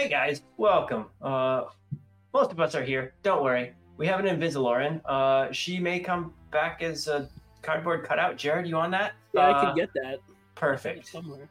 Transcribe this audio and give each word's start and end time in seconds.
Hey 0.00 0.08
guys, 0.08 0.40
welcome. 0.56 1.04
Uh, 1.20 1.64
most 2.32 2.52
of 2.52 2.58
us 2.58 2.74
are 2.74 2.82
here. 2.82 3.12
Don't 3.22 3.42
worry. 3.44 3.74
We 3.98 4.06
have 4.06 4.18
an 4.18 4.24
Invisiloran. 4.34 5.02
Uh, 5.04 5.52
she 5.52 5.78
may 5.78 6.00
come 6.00 6.32
back 6.50 6.82
as 6.82 7.06
a 7.06 7.28
cardboard 7.60 8.02
cutout. 8.04 8.38
Jared, 8.38 8.66
you 8.66 8.78
on 8.78 8.90
that? 8.92 9.12
Yeah, 9.34 9.48
I 9.48 9.50
Uh, 9.50 9.60
can 9.66 9.74
get 9.76 9.90
that 9.92 10.20
Perfect. 10.54 11.06
somewhere. 11.08 11.50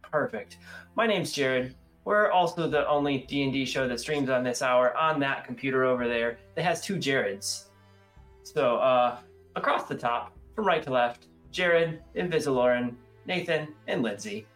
Perfect. 0.00 0.58
My 0.94 1.08
name's 1.08 1.32
Jared. 1.32 1.74
We're 2.04 2.30
also 2.30 2.68
the 2.68 2.86
only 2.86 3.18
D&D 3.18 3.64
show 3.64 3.88
that 3.88 3.98
streams 3.98 4.30
on 4.30 4.44
this 4.44 4.62
hour 4.62 4.96
on 4.96 5.18
that 5.18 5.44
computer 5.44 5.82
over 5.82 6.06
there 6.06 6.38
that 6.54 6.62
has 6.62 6.80
two 6.82 6.94
Jareds. 6.98 7.64
So, 8.44 8.76
uh, 8.76 9.18
across 9.56 9.88
the 9.88 9.96
top, 9.96 10.30
from 10.54 10.68
right 10.68 10.84
to 10.84 10.90
left, 10.92 11.26
Jared, 11.50 12.00
Invisiloran, 12.14 12.94
Nathan, 13.26 13.74
and 13.88 14.04
Lindsay. 14.04 14.46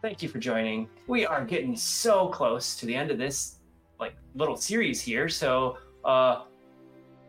Thank 0.00 0.22
you 0.22 0.28
for 0.28 0.38
joining. 0.38 0.88
We 1.08 1.26
are 1.26 1.44
getting 1.44 1.76
so 1.76 2.28
close 2.28 2.76
to 2.76 2.86
the 2.86 2.94
end 2.94 3.10
of 3.10 3.18
this 3.18 3.56
like 3.98 4.14
little 4.34 4.56
series 4.56 5.00
here, 5.00 5.28
so 5.28 5.78
uh 6.04 6.44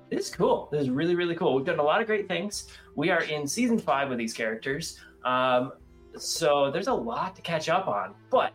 this 0.10 0.30
is 0.30 0.36
cool. 0.36 0.70
This 0.72 0.82
is 0.82 0.90
really, 0.90 1.16
really 1.16 1.36
cool. 1.36 1.54
We've 1.54 1.66
done 1.66 1.80
a 1.80 1.84
lot 1.84 2.02
of 2.02 2.08
great 2.08 2.28
things. 2.28 2.68
We 2.96 3.12
are 3.12 3.22
in 3.24 3.48
season 3.48 3.78
five 3.78 4.10
with 4.10 4.18
these 4.18 4.34
characters. 4.34 5.00
Um, 5.24 5.74
so 6.18 6.72
there's 6.72 6.88
a 6.88 6.94
lot 6.94 7.36
to 7.36 7.44
catch 7.44 7.70
up 7.70 7.88
on, 7.88 8.16
but 8.32 8.54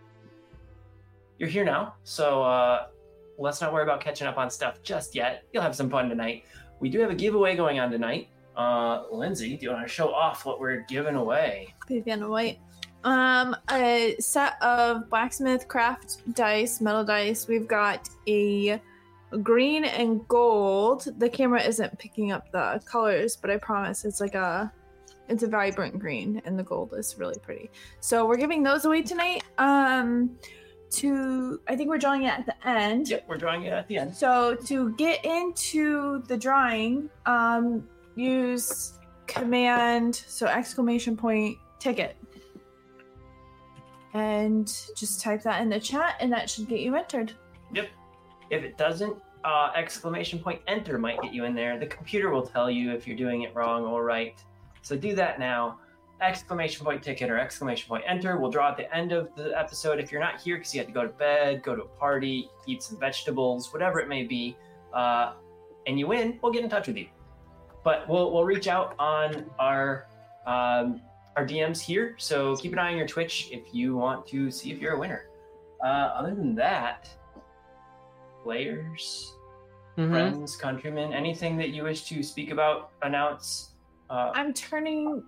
you're 1.38 1.48
here 1.48 1.64
now, 1.64 1.94
so 2.02 2.42
uh, 2.42 2.86
let's 3.38 3.60
not 3.60 3.72
worry 3.72 3.84
about 3.84 4.00
catching 4.00 4.26
up 4.26 4.36
on 4.36 4.50
stuff 4.50 4.82
just 4.82 5.14
yet. 5.14 5.44
You'll 5.52 5.62
have 5.62 5.76
some 5.76 5.88
fun 5.88 6.08
tonight. 6.08 6.44
We 6.80 6.88
do 6.88 6.98
have 7.00 7.10
a 7.10 7.14
giveaway 7.14 7.54
going 7.54 7.78
on 7.78 7.90
tonight. 7.90 8.30
Uh, 8.56 9.04
Lindsay, 9.12 9.56
do 9.56 9.66
you 9.66 9.72
want 9.72 9.86
to 9.86 9.92
show 9.92 10.12
off 10.12 10.44
what 10.44 10.58
we're 10.58 10.84
giving 10.88 11.14
away? 11.14 11.74
And 12.06 12.28
white. 12.28 12.58
Um, 13.04 13.54
a 13.70 14.16
set 14.18 14.60
of 14.62 15.08
blacksmith 15.10 15.68
craft 15.68 16.34
dice, 16.34 16.80
metal 16.80 17.04
dice. 17.04 17.46
We've 17.46 17.68
got 17.68 18.08
a 18.26 18.80
green 19.42 19.84
and 19.84 20.26
gold. 20.28 21.06
The 21.18 21.28
camera 21.28 21.62
isn't 21.62 21.98
picking 21.98 22.32
up 22.32 22.50
the 22.50 22.82
colors, 22.84 23.36
but 23.36 23.50
I 23.50 23.58
promise 23.58 24.04
it's 24.04 24.20
like 24.20 24.34
a 24.34 24.72
it's 25.28 25.42
a 25.42 25.48
vibrant 25.48 25.98
green 25.98 26.42
and 26.44 26.58
the 26.58 26.62
gold 26.62 26.92
is 26.96 27.16
really 27.18 27.38
pretty. 27.42 27.70
So 28.00 28.26
we're 28.26 28.36
giving 28.36 28.62
those 28.62 28.84
away 28.84 29.02
tonight. 29.02 29.42
Um 29.58 30.36
to 30.94 31.60
I 31.68 31.76
think 31.76 31.88
we're 31.90 31.98
drawing 31.98 32.22
it 32.22 32.38
at 32.38 32.46
the 32.46 32.68
end. 32.68 33.08
Yep, 33.08 33.24
we're 33.28 33.36
drawing 33.36 33.64
it 33.64 33.72
at 33.72 33.88
the 33.88 33.98
end. 33.98 34.14
So 34.14 34.54
to 34.66 34.92
get 34.94 35.24
into 35.24 36.22
the 36.28 36.36
drawing, 36.36 37.10
um, 37.26 37.88
use 38.14 38.98
command 39.26 40.14
so 40.14 40.46
exclamation 40.46 41.16
point 41.16 41.58
ticket, 41.78 42.16
and 44.14 44.66
just 44.96 45.20
type 45.20 45.42
that 45.42 45.60
in 45.60 45.68
the 45.68 45.80
chat, 45.80 46.16
and 46.20 46.32
that 46.32 46.48
should 46.48 46.68
get 46.68 46.80
you 46.80 46.96
entered. 46.96 47.32
Yep. 47.72 47.88
If 48.50 48.62
it 48.62 48.78
doesn't, 48.78 49.16
uh, 49.44 49.72
exclamation 49.74 50.38
point 50.38 50.60
enter 50.68 50.98
might 50.98 51.20
get 51.20 51.34
you 51.34 51.44
in 51.44 51.54
there. 51.54 51.78
The 51.78 51.86
computer 51.86 52.30
will 52.30 52.46
tell 52.46 52.70
you 52.70 52.92
if 52.92 53.06
you're 53.06 53.16
doing 53.16 53.42
it 53.42 53.54
wrong 53.54 53.84
or 53.84 54.04
right. 54.04 54.42
So 54.82 54.96
do 54.96 55.14
that 55.16 55.38
now. 55.38 55.78
Exclamation 56.20 56.84
point 56.84 57.02
ticket 57.02 57.28
or 57.28 57.38
exclamation 57.38 57.88
point 57.88 58.04
enter. 58.06 58.38
We'll 58.38 58.50
draw 58.50 58.70
at 58.70 58.76
the 58.76 58.94
end 58.94 59.12
of 59.12 59.34
the 59.34 59.58
episode. 59.58 59.98
If 59.98 60.12
you're 60.12 60.20
not 60.20 60.40
here 60.40 60.56
because 60.56 60.72
you 60.72 60.80
had 60.80 60.86
to 60.86 60.94
go 60.94 61.02
to 61.02 61.08
bed, 61.08 61.62
go 61.62 61.74
to 61.74 61.82
a 61.82 61.86
party, 61.86 62.48
eat 62.66 62.82
some 62.82 62.98
vegetables, 62.98 63.72
whatever 63.72 63.98
it 64.00 64.08
may 64.08 64.22
be, 64.22 64.56
uh, 64.94 65.32
and 65.86 65.98
you 65.98 66.06
win, 66.06 66.38
we'll 66.40 66.52
get 66.52 66.62
in 66.62 66.70
touch 66.70 66.86
with 66.86 66.96
you. 66.96 67.08
But 67.82 68.08
we'll 68.08 68.32
we'll 68.32 68.44
reach 68.44 68.68
out 68.68 68.94
on 68.98 69.50
our 69.58 70.06
um, 70.46 71.02
our 71.36 71.46
DMs 71.46 71.80
here. 71.80 72.14
So 72.18 72.56
keep 72.56 72.72
an 72.72 72.78
eye 72.78 72.92
on 72.92 72.96
your 72.96 73.06
Twitch 73.08 73.48
if 73.52 73.72
you 73.74 73.96
want 73.96 74.26
to 74.28 74.50
see 74.50 74.70
if 74.72 74.78
you're 74.80 74.94
a 74.94 74.98
winner. 74.98 75.26
Uh, 75.82 75.86
other 76.16 76.34
than 76.34 76.54
that, 76.56 77.08
players, 78.42 79.30
Mm-hmm. 79.96 80.10
friends, 80.10 80.56
countrymen, 80.56 81.12
anything 81.12 81.56
that 81.58 81.68
you 81.70 81.84
wish 81.84 82.02
to 82.08 82.20
speak 82.20 82.50
about, 82.50 82.90
announce. 83.02 83.74
Uh, 84.10 84.32
I'm 84.34 84.52
turning 84.52 85.22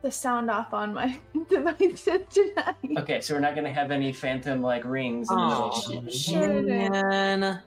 the 0.00 0.12
sound 0.12 0.48
off 0.48 0.72
on 0.72 0.94
my 0.94 1.18
device 1.50 2.04
tonight. 2.30 2.76
okay, 2.98 3.20
so 3.20 3.34
we're 3.34 3.40
not 3.40 3.56
going 3.56 3.64
to 3.64 3.72
have 3.72 3.90
any 3.90 4.12
phantom 4.12 4.62
like 4.62 4.84
rings. 4.84 5.28
In 5.28 5.36
the 5.36 5.42
middle. 5.42 5.70
Oh, 5.74 6.08
Sure. 6.08 6.62
man. 6.62 7.60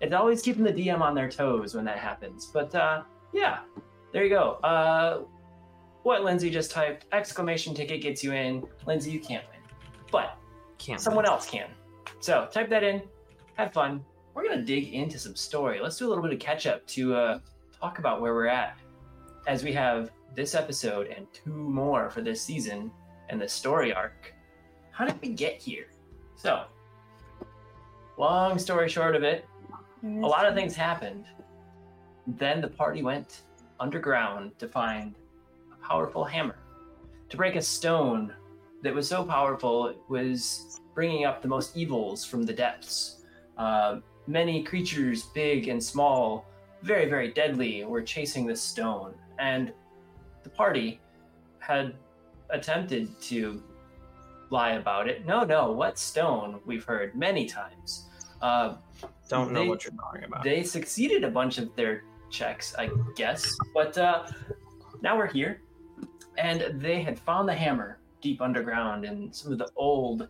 It's 0.00 0.12
always 0.12 0.42
keeping 0.42 0.64
the 0.64 0.72
DM 0.72 1.00
on 1.00 1.14
their 1.14 1.30
toes 1.30 1.76
when 1.76 1.84
that 1.84 1.98
happens. 1.98 2.50
But 2.52 2.74
uh, 2.74 3.02
yeah, 3.32 3.60
there 4.12 4.24
you 4.24 4.30
go. 4.30 4.54
Uh, 4.64 5.20
what 6.02 6.24
Lindsay 6.24 6.50
just 6.50 6.70
typed 6.70 7.06
exclamation 7.12 7.74
ticket 7.74 8.00
gets 8.00 8.24
you 8.24 8.32
in. 8.32 8.64
Lindsay, 8.86 9.10
you 9.10 9.20
can't 9.20 9.44
win, 9.50 9.60
but 10.10 10.36
Can't. 10.78 11.00
someone 11.00 11.26
else 11.26 11.48
can. 11.48 11.68
So 12.20 12.48
type 12.52 12.68
that 12.70 12.82
in. 12.82 13.02
Have 13.54 13.72
fun. 13.72 14.04
We're 14.34 14.48
gonna 14.48 14.62
dig 14.62 14.94
into 14.94 15.18
some 15.18 15.36
story. 15.36 15.80
Let's 15.82 15.98
do 15.98 16.06
a 16.06 16.08
little 16.08 16.22
bit 16.22 16.32
of 16.32 16.38
catch 16.38 16.66
up 16.66 16.86
to 16.88 17.14
uh, 17.14 17.38
talk 17.78 17.98
about 17.98 18.20
where 18.20 18.34
we're 18.34 18.46
at 18.46 18.78
as 19.46 19.62
we 19.64 19.72
have 19.72 20.10
this 20.34 20.54
episode 20.54 21.08
and 21.08 21.26
two 21.32 21.50
more 21.52 22.08
for 22.10 22.20
this 22.22 22.40
season 22.40 22.90
and 23.28 23.40
the 23.40 23.48
story 23.48 23.92
arc. 23.92 24.32
How 24.92 25.04
did 25.04 25.20
we 25.20 25.30
get 25.30 25.60
here? 25.60 25.86
So, 26.36 26.64
long 28.16 28.58
story 28.58 28.88
short 28.88 29.16
of 29.16 29.22
it, 29.22 29.44
a 30.04 30.06
lot 30.08 30.46
of 30.46 30.54
things 30.54 30.74
happened. 30.74 31.26
Then 32.26 32.60
the 32.60 32.68
party 32.68 33.02
went 33.02 33.42
underground 33.80 34.58
to 34.58 34.68
find 34.68 35.14
a 35.16 35.19
powerful 35.90 36.24
hammer 36.24 36.56
to 37.28 37.36
break 37.36 37.56
a 37.56 37.62
stone 37.62 38.32
that 38.82 38.94
was 38.94 39.08
so 39.08 39.24
powerful 39.24 39.88
it 39.88 39.98
was 40.08 40.80
bringing 40.94 41.24
up 41.24 41.42
the 41.42 41.48
most 41.48 41.76
evils 41.76 42.24
from 42.24 42.44
the 42.44 42.52
depths. 42.52 43.24
Uh, 43.58 43.98
many 44.26 44.62
creatures, 44.62 45.24
big 45.34 45.66
and 45.68 45.82
small, 45.82 46.46
very, 46.82 47.06
very 47.08 47.32
deadly, 47.32 47.84
were 47.84 48.02
chasing 48.02 48.46
this 48.46 48.62
stone. 48.62 49.12
And 49.38 49.72
the 50.44 50.50
party 50.50 51.00
had 51.58 51.94
attempted 52.50 53.20
to 53.22 53.62
lie 54.50 54.72
about 54.72 55.08
it. 55.08 55.26
No, 55.26 55.44
no, 55.44 55.72
what 55.72 55.98
stone? 55.98 56.60
We've 56.66 56.84
heard 56.84 57.14
many 57.14 57.46
times. 57.46 58.06
Uh, 58.40 58.76
Don't 59.28 59.52
know 59.52 59.62
They- 59.62 59.68
what 59.68 59.84
you're 59.84 59.92
talking 59.94 60.24
about. 60.24 60.42
they 60.44 60.62
succeeded 60.62 61.24
a 61.24 61.30
bunch 61.30 61.58
of 61.58 61.74
their 61.76 62.04
checks, 62.30 62.74
I 62.78 62.88
guess. 63.16 63.56
But 63.74 63.96
uh, 63.98 64.26
now 65.02 65.16
we're 65.18 65.26
here, 65.32 65.60
and 66.40 66.80
they 66.80 67.02
had 67.02 67.18
found 67.18 67.48
the 67.48 67.54
hammer 67.54 67.98
deep 68.20 68.40
underground 68.40 69.04
in 69.04 69.32
some 69.32 69.52
of 69.52 69.58
the 69.58 69.68
old, 69.76 70.28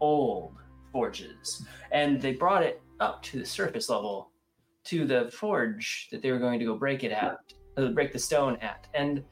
old 0.00 0.54
forges, 0.92 1.64
and 1.92 2.20
they 2.20 2.32
brought 2.32 2.62
it 2.62 2.80
up 3.00 3.22
to 3.22 3.38
the 3.38 3.46
surface 3.46 3.88
level 3.88 4.30
to 4.84 5.04
the 5.04 5.30
forge 5.32 6.08
that 6.10 6.22
they 6.22 6.30
were 6.30 6.38
going 6.38 6.58
to 6.58 6.64
go 6.64 6.74
break 6.76 7.04
it 7.04 7.12
at, 7.12 7.38
uh, 7.76 7.88
break 7.88 8.12
the 8.12 8.18
stone 8.18 8.56
at, 8.56 8.86
and. 8.94 9.22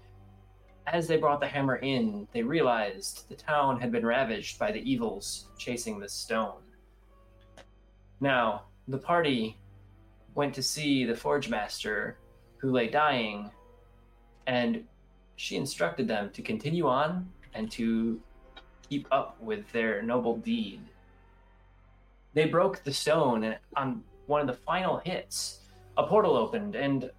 As 0.89 1.09
they 1.09 1.17
brought 1.17 1.41
the 1.41 1.49
hammer 1.49 1.79
in, 1.79 2.29
they 2.33 2.45
realized 2.45 3.29
the 3.29 3.35
town 3.35 3.81
had 3.81 3.91
been 3.91 4.07
ravaged 4.07 4.57
by 4.57 4.71
the 4.71 4.89
evils 4.89 5.49
chasing 5.59 5.99
the 5.99 6.09
stone. 6.09 6.63
Now, 8.21 8.67
the 8.87 8.99
party 8.99 9.59
went 10.37 10.55
to 10.55 10.63
see 10.63 11.05
the 11.05 11.17
forge 11.17 11.49
master 11.49 12.19
who 12.59 12.71
lay 12.71 12.89
dying 12.89 13.51
and 14.47 14.85
she 15.37 15.57
instructed 15.57 16.09
them 16.09 16.31
to 16.31 16.43
continue 16.43 16.87
on 16.87 17.29
and 17.55 17.71
to 17.71 18.21
keep 18.89 19.07
up 19.11 19.41
with 19.41 19.71
their 19.73 20.03
noble 20.03 20.37
deed 20.39 20.81
they 22.35 22.47
broke 22.47 22.83
the 22.85 22.93
stone 22.93 23.45
and 23.45 23.59
on 23.77 24.03
one 24.27 24.41
of 24.41 24.47
the 24.47 24.53
final 24.65 24.99
hits 24.99 25.61
a 25.97 26.07
portal 26.07 26.37
opened 26.37 26.75
and 26.75 27.05
a 27.05 27.11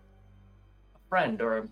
friend 1.10 1.42
or 1.42 1.58
a 1.58 1.68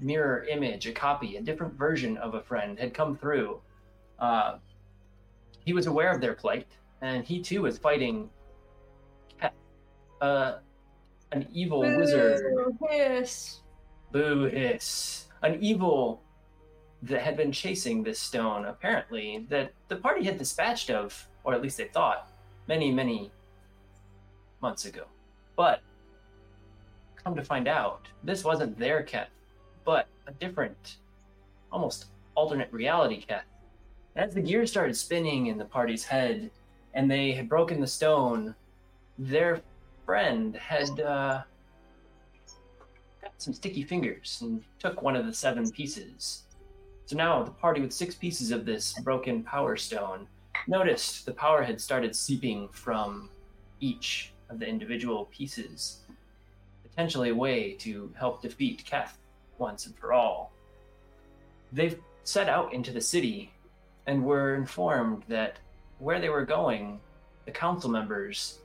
mirror 0.00 0.44
image 0.44 0.86
a 0.86 0.92
copy 0.92 1.36
a 1.36 1.40
different 1.40 1.74
version 1.74 2.16
of 2.18 2.34
a 2.34 2.42
friend 2.42 2.78
had 2.78 2.94
come 2.94 3.16
through 3.16 3.60
uh, 4.18 4.56
he 5.64 5.72
was 5.72 5.86
aware 5.86 6.12
of 6.12 6.20
their 6.20 6.34
plight 6.34 6.66
and 7.02 7.24
he 7.24 7.40
too 7.40 7.62
was 7.62 7.78
fighting 7.78 8.28
uh, 10.20 10.58
an 11.32 11.46
evil 11.52 11.80
wizard 11.80 12.40
Yes. 12.90 13.60
Boo 14.12 14.44
hiss. 14.44 15.26
An 15.44 15.62
evil 15.62 16.22
that 17.02 17.20
had 17.20 17.36
been 17.36 17.52
chasing 17.52 18.02
this 18.02 18.18
stone, 18.18 18.64
apparently, 18.64 19.46
that 19.50 19.72
the 19.88 19.96
party 19.96 20.24
had 20.24 20.38
dispatched 20.38 20.90
of, 20.90 21.28
or 21.44 21.52
at 21.52 21.60
least 21.60 21.76
they 21.76 21.88
thought, 21.88 22.32
many, 22.66 22.90
many 22.90 23.30
months 24.62 24.86
ago. 24.86 25.04
But 25.54 25.82
come 27.22 27.36
to 27.36 27.44
find 27.44 27.68
out, 27.68 28.08
this 28.22 28.42
wasn't 28.42 28.78
their 28.78 29.02
cat, 29.02 29.28
but 29.84 30.08
a 30.26 30.32
different, 30.32 30.96
almost 31.70 32.06
alternate 32.34 32.72
reality 32.72 33.20
cat. 33.20 33.44
As 34.16 34.32
the 34.32 34.40
gears 34.40 34.70
started 34.70 34.96
spinning 34.96 35.48
in 35.48 35.58
the 35.58 35.64
party's 35.66 36.04
head, 36.04 36.50
and 36.94 37.10
they 37.10 37.32
had 37.32 37.50
broken 37.50 37.80
the 37.80 37.86
stone, 37.86 38.54
their 39.18 39.60
friend 40.06 40.56
had 40.56 41.00
uh, 41.00 41.42
some 43.38 43.54
sticky 43.54 43.82
fingers 43.82 44.38
and 44.42 44.62
took 44.78 45.02
one 45.02 45.16
of 45.16 45.26
the 45.26 45.34
seven 45.34 45.70
pieces. 45.70 46.42
So 47.06 47.16
now 47.16 47.42
the 47.42 47.50
party 47.50 47.80
with 47.80 47.92
six 47.92 48.14
pieces 48.14 48.50
of 48.50 48.64
this 48.64 48.94
broken 49.00 49.42
power 49.42 49.76
stone 49.76 50.26
noticed 50.66 51.26
the 51.26 51.34
power 51.34 51.62
had 51.62 51.80
started 51.80 52.16
seeping 52.16 52.68
from 52.68 53.28
each 53.80 54.32
of 54.48 54.58
the 54.58 54.66
individual 54.66 55.26
pieces, 55.26 55.98
potentially 56.82 57.30
a 57.30 57.34
way 57.34 57.72
to 57.80 58.12
help 58.16 58.40
defeat 58.40 58.84
Keth 58.86 59.18
once 59.58 59.86
and 59.86 59.96
for 59.96 60.12
all. 60.12 60.52
They've 61.72 61.98
set 62.22 62.48
out 62.48 62.72
into 62.72 62.92
the 62.92 63.00
city 63.00 63.52
and 64.06 64.24
were 64.24 64.54
informed 64.54 65.24
that 65.28 65.58
where 65.98 66.20
they 66.20 66.28
were 66.28 66.44
going, 66.44 67.00
the 67.44 67.50
council 67.50 67.90
members 67.90 68.58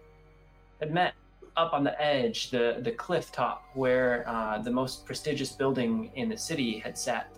had 0.80 0.94
met 0.94 1.14
up 1.58 1.74
on 1.74 1.84
the 1.84 2.00
edge, 2.02 2.50
the, 2.50 2.78
the 2.82 2.92
cliff 2.92 3.32
top 3.32 3.66
where 3.74 4.28
uh, 4.28 4.60
the 4.60 4.72
most 4.72 5.06
prestigious 5.06 5.52
building 5.52 6.12
in 6.16 6.30
the 6.30 6.38
city 6.38 6.80
had 6.80 6.98
sat. 6.98 7.36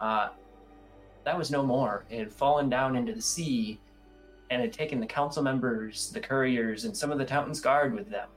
Uh, 0.00 0.28
that 1.24 1.36
was 1.36 1.50
no 1.50 1.62
more. 1.62 2.04
It 2.10 2.18
had 2.18 2.32
fallen 2.32 2.68
down 2.68 2.96
into 2.96 3.14
the 3.14 3.22
sea 3.22 3.80
and 4.50 4.60
had 4.60 4.72
taken 4.72 5.00
the 5.00 5.06
council 5.06 5.42
members, 5.42 6.10
the 6.10 6.20
couriers, 6.20 6.84
and 6.84 6.96
some 6.96 7.10
of 7.10 7.18
the 7.18 7.24
town's 7.24 7.60
guard 7.60 7.94
with 7.94 8.10
them. 8.10 8.28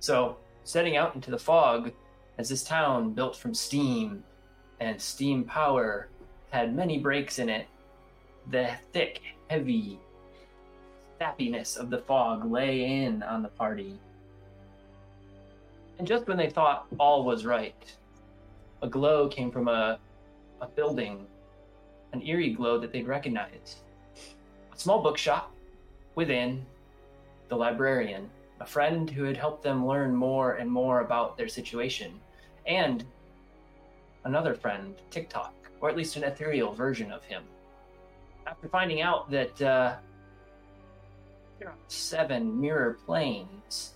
So, 0.00 0.38
setting 0.64 0.96
out 0.96 1.14
into 1.14 1.30
the 1.30 1.38
fog, 1.38 1.92
as 2.38 2.48
this 2.48 2.64
town 2.64 3.12
built 3.12 3.36
from 3.36 3.54
steam 3.54 4.22
and 4.80 5.00
steam 5.00 5.44
power 5.44 6.08
had 6.50 6.74
many 6.74 6.98
breaks 6.98 7.38
in 7.38 7.48
it, 7.48 7.66
the 8.50 8.70
thick, 8.92 9.20
heavy 9.48 9.98
sappiness 11.20 11.76
of 11.76 11.90
the 11.90 11.98
fog 11.98 12.50
lay 12.50 13.02
in 13.04 13.22
on 13.22 13.42
the 13.42 13.48
party. 13.48 13.98
And 15.98 16.06
just 16.06 16.26
when 16.28 16.36
they 16.36 16.50
thought 16.50 16.86
all 16.98 17.24
was 17.24 17.44
right, 17.44 17.96
a 18.82 18.88
glow 18.88 19.28
came 19.28 19.50
from 19.50 19.68
a, 19.68 19.98
a 20.60 20.66
building, 20.66 21.26
an 22.12 22.22
eerie 22.22 22.52
glow 22.52 22.78
that 22.78 22.92
they'd 22.92 23.08
recognize. 23.08 23.76
A 24.72 24.78
small 24.78 25.02
bookshop 25.02 25.52
within, 26.14 26.64
the 27.48 27.56
librarian, 27.56 28.30
a 28.60 28.66
friend 28.66 29.10
who 29.10 29.24
had 29.24 29.36
helped 29.36 29.62
them 29.62 29.86
learn 29.86 30.14
more 30.14 30.54
and 30.54 30.70
more 30.70 31.00
about 31.00 31.36
their 31.36 31.48
situation, 31.48 32.20
and 32.66 33.04
another 34.24 34.54
friend, 34.54 34.94
TikTok, 35.10 35.54
or 35.80 35.88
at 35.88 35.96
least 35.96 36.16
an 36.16 36.24
ethereal 36.24 36.72
version 36.72 37.10
of 37.10 37.24
him. 37.24 37.42
After 38.46 38.68
finding 38.68 39.00
out 39.00 39.30
that 39.30 39.62
uh, 39.62 39.96
seven 41.88 42.60
mirror 42.60 42.98
planes, 43.06 43.94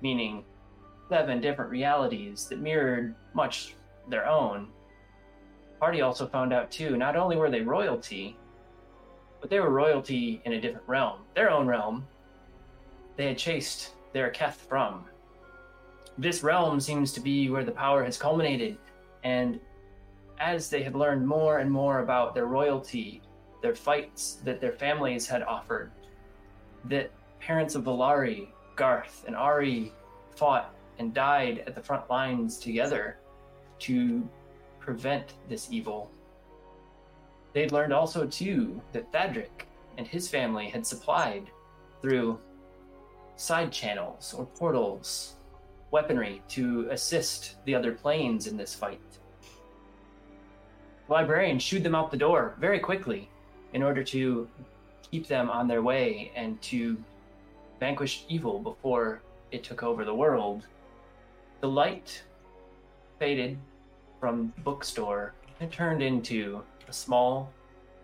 meaning 0.00 0.44
seven 1.08 1.40
different 1.40 1.70
realities 1.70 2.46
that 2.48 2.60
mirrored 2.60 3.14
much 3.34 3.74
their 4.08 4.26
own. 4.26 4.68
Party 5.80 6.00
also 6.00 6.26
found 6.26 6.52
out 6.52 6.70
too, 6.70 6.96
not 6.96 7.16
only 7.16 7.36
were 7.36 7.50
they 7.50 7.60
royalty, 7.60 8.36
but 9.40 9.50
they 9.50 9.60
were 9.60 9.70
royalty 9.70 10.40
in 10.44 10.54
a 10.54 10.60
different 10.60 10.88
realm, 10.88 11.20
their 11.34 11.50
own 11.50 11.66
realm. 11.66 12.06
They 13.16 13.26
had 13.26 13.38
chased 13.38 13.90
their 14.12 14.30
Keth 14.30 14.66
from. 14.68 15.04
This 16.16 16.42
realm 16.42 16.80
seems 16.80 17.12
to 17.12 17.20
be 17.20 17.50
where 17.50 17.64
the 17.64 17.72
power 17.72 18.04
has 18.04 18.16
culminated, 18.16 18.78
and 19.24 19.60
as 20.38 20.70
they 20.70 20.82
had 20.82 20.94
learned 20.94 21.26
more 21.26 21.58
and 21.58 21.70
more 21.70 22.00
about 22.00 22.34
their 22.34 22.46
royalty, 22.46 23.20
their 23.62 23.74
fights 23.74 24.38
that 24.44 24.60
their 24.60 24.72
families 24.72 25.26
had 25.26 25.42
offered, 25.42 25.90
that 26.88 27.10
parents 27.40 27.74
of 27.74 27.84
Valari, 27.84 28.48
Garth, 28.76 29.24
and 29.26 29.36
Ari 29.36 29.92
fought 30.36 30.74
and 30.98 31.12
died 31.12 31.64
at 31.66 31.74
the 31.74 31.82
front 31.82 32.08
lines 32.08 32.58
together 32.58 33.18
to 33.80 34.28
prevent 34.80 35.34
this 35.48 35.68
evil. 35.70 36.10
They'd 37.52 37.72
learned 37.72 37.92
also, 37.92 38.26
too, 38.26 38.80
that 38.92 39.12
Thadric 39.12 39.66
and 39.96 40.06
his 40.06 40.28
family 40.28 40.68
had 40.68 40.86
supplied 40.86 41.50
through 42.02 42.38
side 43.36 43.72
channels 43.72 44.34
or 44.34 44.46
portals 44.46 45.34
weaponry 45.90 46.42
to 46.48 46.88
assist 46.90 47.56
the 47.64 47.74
other 47.74 47.92
planes 47.92 48.46
in 48.46 48.56
this 48.56 48.74
fight. 48.74 49.00
The 51.06 51.12
librarian 51.12 51.58
shooed 51.58 51.84
them 51.84 51.94
out 51.94 52.10
the 52.10 52.16
door 52.16 52.56
very 52.58 52.80
quickly 52.80 53.28
in 53.72 53.82
order 53.82 54.02
to 54.04 54.48
keep 55.14 55.28
them 55.28 55.48
on 55.48 55.68
their 55.68 55.80
way 55.80 56.32
and 56.34 56.60
to 56.60 56.96
vanquish 57.78 58.24
evil 58.28 58.58
before 58.58 59.22
it 59.52 59.62
took 59.62 59.84
over 59.84 60.04
the 60.04 60.12
world. 60.12 60.66
The 61.60 61.68
light 61.68 62.20
faded 63.20 63.56
from 64.18 64.52
the 64.56 64.62
bookstore 64.62 65.32
and 65.60 65.70
turned 65.70 66.02
into 66.02 66.64
a 66.88 66.92
small, 66.92 67.52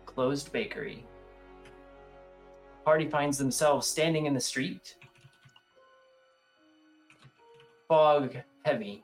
closed 0.06 0.52
bakery. 0.52 1.04
Party 2.84 3.08
finds 3.08 3.36
themselves 3.36 3.88
standing 3.88 4.26
in 4.26 4.32
the 4.32 4.40
street. 4.40 4.94
Fog 7.88 8.36
heavy, 8.64 9.02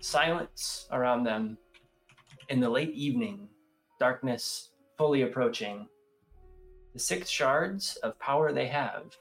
silence 0.00 0.88
around 0.90 1.22
them. 1.22 1.56
In 2.48 2.58
the 2.58 2.68
late 2.68 2.94
evening, 2.94 3.48
darkness 4.00 4.70
fully 4.98 5.22
approaching. 5.22 5.86
The 6.92 6.98
six 6.98 7.30
shards 7.30 7.96
of 8.02 8.18
power 8.18 8.52
they 8.52 8.66
have, 8.66 9.16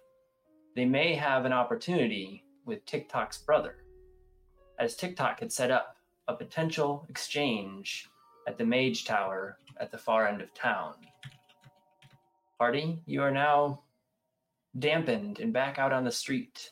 they 0.75 0.84
may 0.84 1.16
have 1.16 1.46
an 1.46 1.54
opportunity 1.54 2.44
with 2.66 2.86
TikTok's 2.86 3.38
brother, 3.38 3.86
as 4.78 4.96
TikTok 4.96 5.40
had 5.40 5.54
set 5.54 5.72
up 5.72 5.96
a 6.28 6.36
potential 6.36 7.06
exchange 7.08 8.10
at 8.46 8.58
the 8.58 8.66
Mage 8.66 9.06
Tower 9.06 9.58
at 9.80 9.90
the 9.90 9.98
far 9.98 10.28
end 10.28 10.42
of 10.42 10.54
town. 10.54 10.96
Party, 12.60 13.01
you 13.06 13.22
are 13.22 13.32
now 13.32 13.84
dampened 14.78 15.40
and 15.40 15.54
back 15.54 15.80
out 15.80 15.94
on 15.94 16.04
the 16.04 16.12
street, 16.12 16.72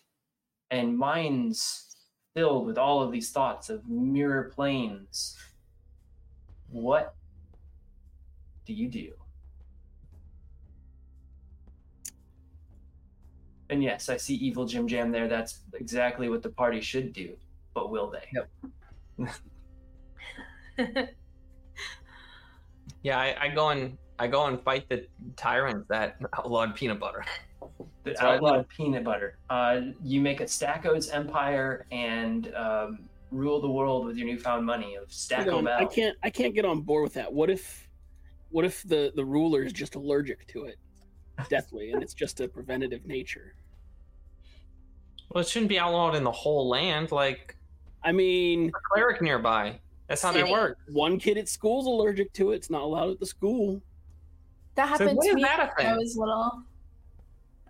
and 0.70 0.98
minds 0.98 1.96
filled 2.34 2.66
with 2.66 2.78
all 2.78 3.02
of 3.02 3.12
these 3.12 3.32
thoughts 3.32 3.70
of 3.70 3.88
mirror 3.88 4.52
planes. 4.54 5.38
What 6.70 7.16
do 8.66 8.74
you 8.74 8.90
do? 8.90 9.19
And 13.70 13.84
yes, 13.84 14.10
I 14.10 14.18
see 14.18 14.36
evil 14.36 14.66
Jim 14.66 14.88
Jam 14.88 15.12
there. 15.12 15.28
That's 15.28 15.60
exactly 15.74 16.30
what 16.30 16.42
the 16.42 16.50
party 16.50 16.82
should 16.82 17.14
do. 17.14 17.36
But 17.74 17.92
will 17.92 18.12
they? 18.12 18.28
Yep. 19.18 19.30
yeah, 23.04 23.20
I, 23.20 23.36
I, 23.40 23.48
go 23.50 23.70
and 23.70 23.98
I 24.18 24.28
go 24.28 24.46
and 24.48 24.60
fight 24.62 24.90
the 24.90 25.06
tyrant 25.36 25.88
that 25.90 26.18
outlawed 26.38 26.76
peanut 26.76 27.00
butter. 27.00 27.24
The 28.04 28.12
That's 28.12 28.22
outlawed 28.22 28.68
peanut 28.70 29.04
butter. 29.04 29.38
Uh, 29.50 29.82
you 30.04 30.20
make 30.20 30.42
a 30.42 30.46
Stacko's 30.46 31.10
empire 31.10 31.86
and 31.92 32.54
um, 32.56 33.00
rule 33.30 33.62
the 33.62 33.70
world 33.70 34.06
with 34.06 34.18
your 34.18 34.26
newfound 34.26 34.66
money 34.66 34.96
of 34.96 35.10
Stacko 35.10 35.68
I 35.68 35.86
can't 35.86 36.18
I 36.24 36.30
can't 36.30 36.56
get 36.56 36.66
on 36.66 36.82
board 36.82 37.04
with 37.04 37.14
that. 37.14 37.32
What 37.32 37.50
if 37.52 37.88
what 38.50 38.66
if 38.66 38.82
the 38.84 39.12
the 39.16 39.24
ruler 39.24 39.62
is 39.62 39.74
just 39.74 39.96
allergic 39.96 40.48
to 40.48 40.66
it? 40.66 40.80
deathly, 41.50 41.92
and 41.92 42.04
it's 42.04 42.14
just 42.14 42.42
a 42.42 42.48
preventative 42.48 43.06
nature. 43.06 43.56
Well, 45.30 45.42
it 45.42 45.48
shouldn't 45.48 45.70
be 45.70 45.80
outlawed 45.80 46.16
in 46.16 46.24
the 46.24 46.32
whole 46.32 46.68
land. 46.68 47.12
Like, 47.12 47.56
I 48.04 48.12
mean, 48.12 48.70
a 48.70 48.72
cleric 48.94 49.22
nearby. 49.22 49.80
That's 50.08 50.24
how 50.24 50.32
that 50.32 50.50
works. 50.50 50.82
One 50.92 51.20
kid 51.20 51.38
at 51.38 51.48
school's 51.48 51.86
allergic 51.86 52.34
to 52.34 52.52
it. 52.52 52.56
It's 52.56 52.70
not 52.72 52.82
allowed 52.82 53.12
at 53.12 53.20
the 53.20 53.28
school. 53.28 53.82
That 54.76 54.90
happened 54.90 55.20
so 55.22 55.30
to 55.30 55.36
me 55.36 55.44
when 55.44 55.88
I 55.88 55.98
was 55.98 56.18
little. 56.18 56.64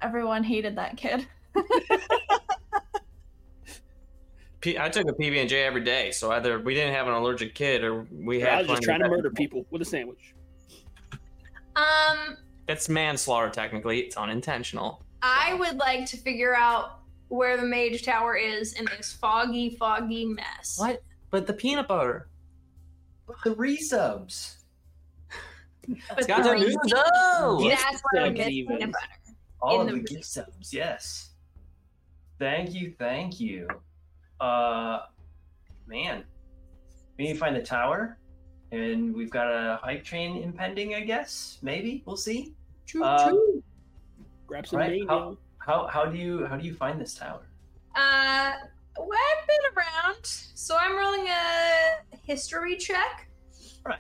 Everyone 0.01 0.43
hated 0.43 0.77
that 0.77 0.95
kid. 0.95 1.27
I 4.77 4.89
took 4.89 5.07
a 5.07 5.13
PB 5.13 5.37
and 5.39 5.49
J 5.49 5.63
every 5.63 5.83
day, 5.83 6.11
so 6.11 6.31
either 6.31 6.59
we 6.59 6.73
didn't 6.73 6.93
have 6.93 7.07
an 7.07 7.13
allergic 7.13 7.55
kid 7.55 7.83
or 7.83 8.05
we 8.11 8.39
had. 8.39 8.53
I 8.53 8.57
was 8.59 8.67
just 8.67 8.83
trying 8.83 8.99
to 9.01 9.09
murder 9.09 9.29
people 9.29 9.65
with 9.69 9.81
a 9.81 9.85
sandwich. 9.85 10.33
Um, 11.75 12.37
it's 12.67 12.89
manslaughter 12.89 13.49
technically. 13.49 13.99
It's 14.01 14.17
unintentional. 14.17 15.03
I 15.21 15.55
would 15.55 15.77
like 15.77 16.05
to 16.07 16.17
figure 16.17 16.55
out 16.55 16.98
where 17.29 17.57
the 17.57 17.65
mage 17.65 18.03
tower 18.03 18.35
is 18.35 18.73
in 18.73 18.85
this 18.97 19.13
foggy, 19.13 19.75
foggy 19.77 20.25
mess. 20.25 20.75
What? 20.77 21.01
But 21.29 21.47
the 21.47 21.53
peanut 21.53 21.87
butter. 21.87 22.27
But 23.27 23.37
the 23.43 23.55
resubs. 23.55 24.55
But 26.15 26.27
got 26.27 26.43
the 26.43 26.49
resubs. 26.49 27.69
That's 27.69 28.01
where 28.11 28.25
I 28.25 28.29
get 28.29 28.47
peanut 28.47 28.91
butter. 28.91 29.35
All 29.61 29.81
of 29.81 29.87
the, 29.87 29.93
the 29.93 29.99
gift 29.99 30.25
subs, 30.25 30.73
yes. 30.73 31.31
Thank 32.37 32.73
you, 32.73 32.93
thank 32.97 33.39
you. 33.39 33.67
Uh, 34.39 34.99
man, 35.87 36.23
we 37.17 37.25
need 37.25 37.33
to 37.33 37.39
find 37.39 37.55
the 37.55 37.61
tower, 37.61 38.17
and 38.71 39.13
we've 39.13 39.29
got 39.29 39.47
a 39.47 39.79
hype 39.83 40.03
train 40.03 40.41
impending. 40.41 40.95
I 40.95 41.01
guess 41.01 41.57
maybe 41.61 42.03
we'll 42.05 42.15
see. 42.15 42.53
True, 42.85 43.03
um, 43.03 43.31
choo. 43.31 43.63
Grab 44.47 44.67
some 44.67 44.79
right, 44.79 45.01
how, 45.07 45.37
how 45.69 45.85
how 45.85 46.03
do 46.03 46.17
you 46.17 46.47
how 46.47 46.57
do 46.57 46.65
you 46.65 46.73
find 46.73 46.99
this 46.99 47.13
tower? 47.13 47.41
Uh, 47.95 48.53
well, 48.97 49.19
I've 49.31 49.47
been 49.47 49.65
around, 49.77 50.17
so 50.23 50.75
I'm 50.75 50.97
rolling 50.97 51.27
a 51.27 52.17
history 52.23 52.75
check. 52.75 53.29
Right. 53.85 53.99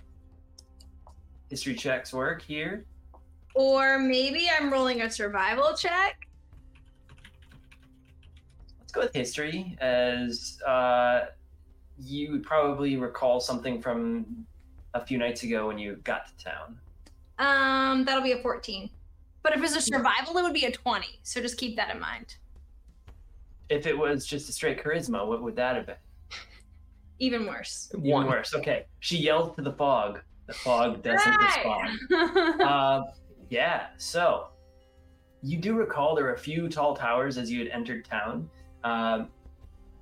History 1.49 1.75
checks 1.75 2.11
work 2.11 2.41
here. 2.41 2.85
Or 3.53 3.99
maybe 3.99 4.49
I'm 4.49 4.71
rolling 4.71 5.01
a 5.01 5.11
survival 5.11 5.75
check. 5.77 6.27
Let's 8.79 8.91
go 8.91 9.01
with 9.01 9.13
history, 9.13 9.77
as 9.79 10.57
uh, 10.65 11.25
you 11.99 12.31
would 12.31 12.43
probably 12.43 12.97
recall 12.97 13.39
something 13.39 13.79
from 13.79 14.45
a 14.95 15.05
few 15.05 15.19
nights 15.19 15.43
ago 15.43 15.67
when 15.67 15.77
you 15.77 15.97
got 16.03 16.21
to 16.27 16.43
town. 16.43 16.79
Um, 17.37 18.05
that'll 18.05 18.23
be 18.23 18.31
a 18.31 18.41
14. 18.41 18.89
But 19.41 19.55
if 19.55 19.63
it's 19.63 19.75
a 19.75 19.81
survival, 19.81 20.37
it 20.37 20.43
would 20.43 20.53
be 20.53 20.65
a 20.65 20.71
20. 20.71 21.07
So 21.23 21.41
just 21.41 21.57
keep 21.57 21.75
that 21.77 21.93
in 21.93 21.99
mind. 21.99 22.35
If 23.69 23.85
it 23.85 23.97
was 23.97 24.25
just 24.25 24.49
a 24.49 24.51
straight 24.51 24.83
charisma, 24.83 25.25
what 25.25 25.41
would 25.41 25.55
that 25.55 25.75
have 25.75 25.85
been? 25.85 25.95
Even 27.19 27.45
worse. 27.45 27.89
Even 27.93 28.09
One. 28.09 28.27
worse. 28.27 28.53
Okay. 28.53 28.85
She 28.99 29.17
yelled 29.17 29.55
to 29.55 29.61
the 29.61 29.73
fog. 29.73 30.21
The 30.47 30.53
fog 30.53 31.03
doesn't 31.03 31.37
respond. 31.41 31.99
Right. 32.09 32.59
Uh, 32.61 33.03
yeah. 33.49 33.87
So 33.97 34.47
you 35.41 35.57
do 35.57 35.75
recall 35.75 36.15
there 36.15 36.25
were 36.25 36.33
a 36.33 36.37
few 36.37 36.67
tall 36.67 36.95
towers 36.95 37.37
as 37.37 37.51
you 37.51 37.59
had 37.59 37.69
entered 37.69 38.05
town, 38.05 38.49
um, 38.83 39.29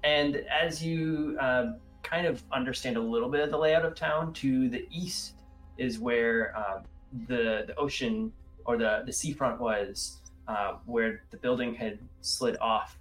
and 0.03 0.37
as 0.37 0.83
you 0.83 1.37
uh, 1.39 1.73
kind 2.03 2.25
of 2.25 2.43
understand 2.51 2.97
a 2.97 3.01
little 3.01 3.29
bit 3.29 3.41
of 3.41 3.51
the 3.51 3.57
layout 3.57 3.85
of 3.85 3.95
town, 3.95 4.33
to 4.33 4.69
the 4.69 4.87
east 4.89 5.33
is 5.77 5.99
where 5.99 6.55
uh, 6.57 6.81
the 7.27 7.65
the 7.67 7.75
ocean 7.77 8.31
or 8.67 8.77
the 8.77 9.03
the 9.05 9.13
seafront 9.13 9.59
was, 9.59 10.21
uh, 10.47 10.73
where 10.85 11.23
the 11.31 11.37
building 11.37 11.73
had 11.73 11.99
slid 12.21 12.57
off. 12.61 12.99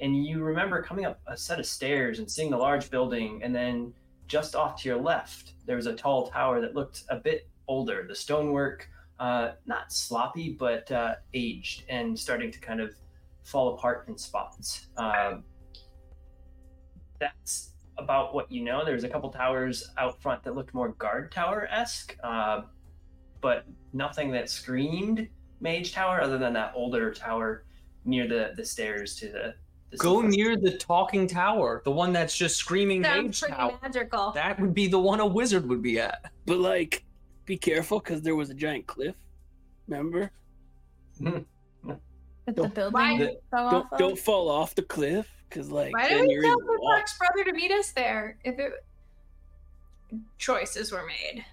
And 0.00 0.24
you 0.24 0.42
remember 0.42 0.80
coming 0.82 1.04
up 1.04 1.20
a 1.26 1.36
set 1.36 1.58
of 1.58 1.66
stairs 1.66 2.20
and 2.20 2.30
seeing 2.30 2.50
the 2.50 2.56
large 2.56 2.88
building, 2.90 3.42
and 3.42 3.54
then 3.54 3.92
just 4.28 4.54
off 4.54 4.80
to 4.82 4.88
your 4.88 4.98
left, 4.98 5.54
there 5.66 5.76
was 5.76 5.86
a 5.86 5.94
tall 5.94 6.28
tower 6.28 6.60
that 6.60 6.74
looked 6.74 7.02
a 7.08 7.16
bit 7.16 7.48
older. 7.66 8.04
The 8.06 8.14
stonework, 8.14 8.88
uh, 9.18 9.52
not 9.66 9.92
sloppy, 9.92 10.50
but 10.50 10.90
uh, 10.92 11.16
aged 11.34 11.84
and 11.88 12.16
starting 12.18 12.52
to 12.52 12.60
kind 12.60 12.80
of 12.80 12.94
fall 13.42 13.74
apart 13.74 14.06
in 14.08 14.16
spots. 14.16 14.86
Um, 14.96 15.42
that's 17.18 17.70
about 17.96 18.34
what 18.34 18.52
you 18.52 18.62
know. 18.62 18.84
There's 18.84 19.04
a 19.04 19.08
couple 19.08 19.30
towers 19.30 19.90
out 19.98 20.20
front 20.22 20.44
that 20.44 20.54
looked 20.54 20.74
more 20.74 20.90
guard 20.90 21.32
tower 21.32 21.66
esque, 21.70 22.16
uh, 22.22 22.62
but 23.40 23.64
nothing 23.92 24.30
that 24.32 24.48
screamed 24.50 25.28
mage 25.60 25.92
tower 25.92 26.20
other 26.20 26.38
than 26.38 26.52
that 26.52 26.72
older 26.74 27.12
tower 27.12 27.64
near 28.04 28.26
the, 28.28 28.52
the 28.56 28.64
stairs 28.64 29.16
to 29.16 29.26
the. 29.26 29.54
the 29.90 29.96
Go 29.96 30.16
seafront. 30.22 30.36
near 30.36 30.56
the 30.56 30.76
talking 30.78 31.26
tower, 31.26 31.82
the 31.84 31.90
one 31.90 32.12
that's 32.12 32.36
just 32.36 32.56
screaming 32.56 33.02
Sounds 33.02 33.24
mage 33.24 33.40
pretty 33.40 33.54
tower. 33.54 33.78
magical. 33.82 34.32
That 34.32 34.58
would 34.60 34.74
be 34.74 34.86
the 34.86 34.98
one 34.98 35.20
a 35.20 35.26
wizard 35.26 35.68
would 35.68 35.82
be 35.82 35.98
at. 36.00 36.30
But 36.46 36.58
like, 36.58 37.04
be 37.44 37.56
careful 37.56 37.98
because 37.98 38.22
there 38.22 38.36
was 38.36 38.50
a 38.50 38.54
giant 38.54 38.86
cliff. 38.86 39.14
Remember? 39.88 40.30
Hmm. 41.18 41.38
That 41.84 41.98
the 42.46 42.52
Don't- 42.62 42.74
building 42.74 42.92
Why- 42.92 43.18
The- 43.18 43.40
fell 43.50 43.70
Don't 43.70 43.84
off 43.86 43.92
of? 43.92 43.98
don't 43.98 44.18
fall 44.18 44.48
off 44.48 44.74
the 44.74 44.82
cliff 44.82 45.28
because 45.48 45.70
like 45.70 45.92
Why 45.94 46.08
then 46.08 46.18
did 46.20 46.28
we 46.28 46.34
you're 46.34 46.42
tell 46.42 46.58
in 46.58 46.66
the 46.66 46.72
the 46.72 46.78
wall. 46.80 47.02
Brother 47.18 47.44
to 47.50 47.52
meet 47.52 47.70
us 47.72 47.90
there 47.92 48.38
if 48.44 48.58
it 48.58 48.72
choices 50.38 50.92
were 50.92 51.04
made? 51.06 51.44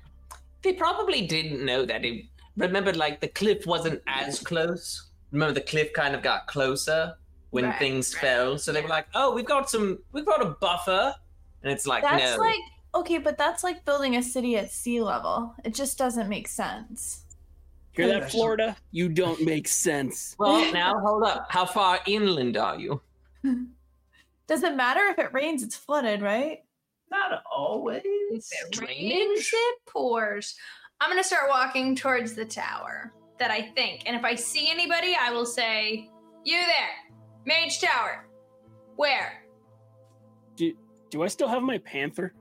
They 0.66 0.74
probably 0.74 1.26
didn't 1.28 1.64
know 1.64 1.86
that 1.86 2.04
it. 2.04 2.26
Remember, 2.58 2.92
like 2.92 3.22
the 3.22 3.28
cliff 3.28 3.66
wasn't 3.68 4.02
as 4.08 4.40
close. 4.40 5.10
Remember, 5.32 5.54
the 5.54 5.62
cliff 5.62 5.94
kind 5.94 6.16
of 6.16 6.24
got 6.24 6.48
closer 6.48 7.14
when 7.52 7.66
Right, 7.66 7.78
things 7.80 8.14
right, 8.16 8.22
fell. 8.22 8.58
So 8.58 8.72
they 8.74 8.82
were 8.82 8.90
like, 8.90 9.08
"Oh, 9.14 9.34
we've 9.36 9.46
got 9.46 9.70
some. 9.70 10.00
We've 10.12 10.26
got 10.26 10.42
a 10.42 10.50
buffer." 10.60 11.14
And 11.62 11.72
it's 11.72 11.86
like, 11.86 12.02
That's 12.04 12.36
no. 12.38 12.44
like 12.44 12.60
okay, 12.96 13.18
but 13.20 13.38
that's 13.38 13.64
like 13.64 13.86
building 13.86 14.16
a 14.16 14.24
city 14.24 14.58
at 14.58 14.72
sea 14.72 15.02
level. 15.02 15.54
It 15.64 15.76
just 15.76 15.98
doesn't 15.98 16.30
make 16.30 16.48
sense. 16.48 17.26
Hear 17.92 18.08
that, 18.08 18.32
Florida? 18.32 18.76
You 18.92 19.08
don't 19.08 19.42
make 19.44 19.68
sense. 19.68 20.36
well, 20.38 20.72
now 20.74 21.00
hold 21.00 21.24
up. 21.24 21.48
How 21.50 21.66
far 21.66 22.00
inland 22.08 22.58
are 22.58 22.78
you? 22.78 23.02
Does 24.48 24.64
it 24.64 24.76
matter 24.76 25.02
if 25.08 25.18
it 25.20 25.34
rains? 25.34 25.64
It's 25.64 25.76
flooded, 25.78 26.22
right? 26.22 26.65
Not 27.12 27.44
always. 27.52 28.02
If 28.04 28.80
it 28.80 28.82
rains, 28.82 29.50
it 29.54 29.80
pours. 29.86 30.56
I'm 31.00 31.10
gonna 31.10 31.24
start 31.24 31.50
walking 31.50 31.96
towards 31.96 32.34
the 32.34 32.46
tower 32.46 33.14
that 33.40 33.52
I 33.52 33.62
think, 33.76 34.04
and 34.06 34.16
if 34.16 34.24
I 34.24 34.36
see 34.36 34.70
anybody, 34.70 35.16
I 35.20 35.32
will 35.32 35.46
say, 35.46 36.10
"You 36.44 36.58
there, 36.58 37.14
Mage 37.46 37.80
Tower? 37.82 38.28
Where?" 38.96 39.44
Do 40.56 40.74
Do 41.10 41.24
I 41.24 41.28
still 41.28 41.48
have 41.48 41.62
my 41.64 41.78
panther? 41.80 42.34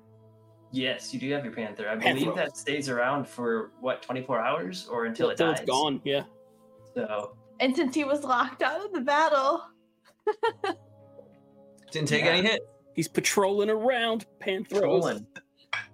Yes, 0.73 1.13
you 1.15 1.21
do 1.21 1.31
have 1.33 1.45
your 1.45 1.53
panther. 1.55 1.89
I 1.89 1.97
Panther. 1.97 2.21
believe 2.21 2.35
that 2.37 2.57
stays 2.57 2.89
around 2.89 3.29
for 3.29 3.71
what, 3.81 4.03
24 4.03 4.41
hours 4.41 4.89
or 4.89 5.05
until 5.05 5.31
it 5.31 5.37
Till 5.37 5.49
dies. 5.53 5.61
it's 5.61 5.69
gone. 5.71 6.01
Yeah. 6.05 6.25
So 6.95 7.37
And 7.61 7.77
since 7.77 7.95
he 7.95 8.03
was 8.03 8.25
locked 8.25 8.63
out 8.63 8.85
of 8.85 8.93
the 8.93 9.01
battle, 9.01 9.63
Didn't 11.93 12.09
take 12.09 12.25
Yeah. 12.25 12.31
any 12.33 12.49
hit. 12.49 12.61
He's 12.95 13.09
patrolling 13.09 13.71
around. 13.71 14.27
Panthros. 14.41 15.25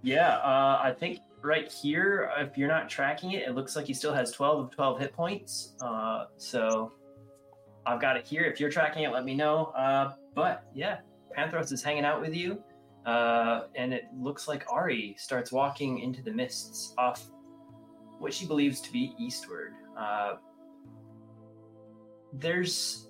Yeah, 0.02 0.36
uh, 0.36 0.80
I 0.82 0.94
think 0.98 1.20
right 1.42 1.70
here, 1.70 2.30
if 2.38 2.56
you're 2.56 2.68
not 2.68 2.88
tracking 2.88 3.32
it, 3.32 3.48
it 3.48 3.54
looks 3.54 3.76
like 3.76 3.86
he 3.86 3.94
still 3.94 4.12
has 4.12 4.30
12 4.32 4.66
of 4.66 4.70
12 4.70 4.98
hit 5.00 5.12
points. 5.12 5.74
Uh, 5.80 6.26
so 6.36 6.92
I've 7.86 8.00
got 8.00 8.16
it 8.16 8.26
here. 8.26 8.42
If 8.44 8.60
you're 8.60 8.70
tracking 8.70 9.04
it, 9.04 9.12
let 9.12 9.24
me 9.24 9.34
know. 9.34 9.66
Uh, 9.76 10.12
but 10.34 10.64
yeah, 10.74 10.98
Panthros 11.36 11.72
is 11.72 11.82
hanging 11.82 12.04
out 12.04 12.20
with 12.20 12.34
you. 12.34 12.62
Uh, 13.06 13.62
and 13.74 13.94
it 13.94 14.04
looks 14.14 14.46
like 14.46 14.64
Ari 14.70 15.16
starts 15.18 15.50
walking 15.50 16.00
into 16.00 16.22
the 16.22 16.30
mists 16.30 16.94
off 16.98 17.30
what 18.18 18.34
she 18.34 18.46
believes 18.46 18.80
to 18.82 18.92
be 18.92 19.14
eastward. 19.18 19.72
Uh, 19.98 20.34
there's 22.34 23.09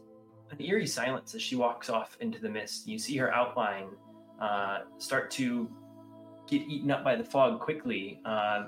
an 0.50 0.60
eerie 0.60 0.86
silence 0.86 1.34
as 1.34 1.42
she 1.42 1.56
walks 1.56 1.88
off 1.88 2.16
into 2.20 2.40
the 2.40 2.48
mist. 2.48 2.86
You 2.86 2.98
see 2.98 3.16
her 3.16 3.32
outline 3.32 3.88
uh, 4.40 4.78
start 4.98 5.30
to 5.32 5.68
get 6.48 6.62
eaten 6.62 6.90
up 6.90 7.04
by 7.04 7.16
the 7.16 7.24
fog 7.24 7.60
quickly. 7.60 8.20
Uh, 8.24 8.66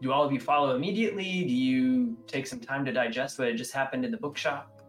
do 0.00 0.12
all 0.12 0.24
of 0.24 0.32
you 0.32 0.40
follow 0.40 0.74
immediately? 0.74 1.44
Do 1.44 1.54
you 1.54 2.16
take 2.26 2.46
some 2.46 2.60
time 2.60 2.84
to 2.86 2.92
digest 2.92 3.38
what 3.38 3.48
had 3.48 3.56
just 3.56 3.72
happened 3.72 4.04
in 4.04 4.10
the 4.10 4.16
bookshop? 4.16 4.82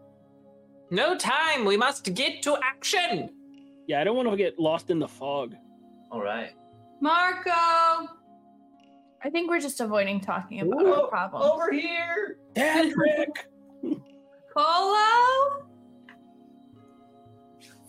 No 0.90 1.16
time. 1.16 1.64
We 1.64 1.76
must 1.76 2.14
get 2.14 2.42
to 2.42 2.56
action. 2.62 3.30
Yeah, 3.86 4.00
I 4.00 4.04
don't 4.04 4.16
want 4.16 4.30
to 4.30 4.36
get 4.36 4.58
lost 4.58 4.90
in 4.90 4.98
the 4.98 5.08
fog. 5.08 5.54
All 6.10 6.22
right. 6.22 6.52
Marco. 7.00 7.50
I 9.24 9.30
think 9.30 9.50
we're 9.50 9.60
just 9.60 9.80
avoiding 9.80 10.20
talking 10.20 10.60
about 10.60 10.82
Ooh, 10.82 10.94
our 10.94 11.08
problems. 11.08 11.46
Over 11.46 11.72
here! 11.72 12.38
Patrick! 12.54 13.48
Polo. 14.56 15.66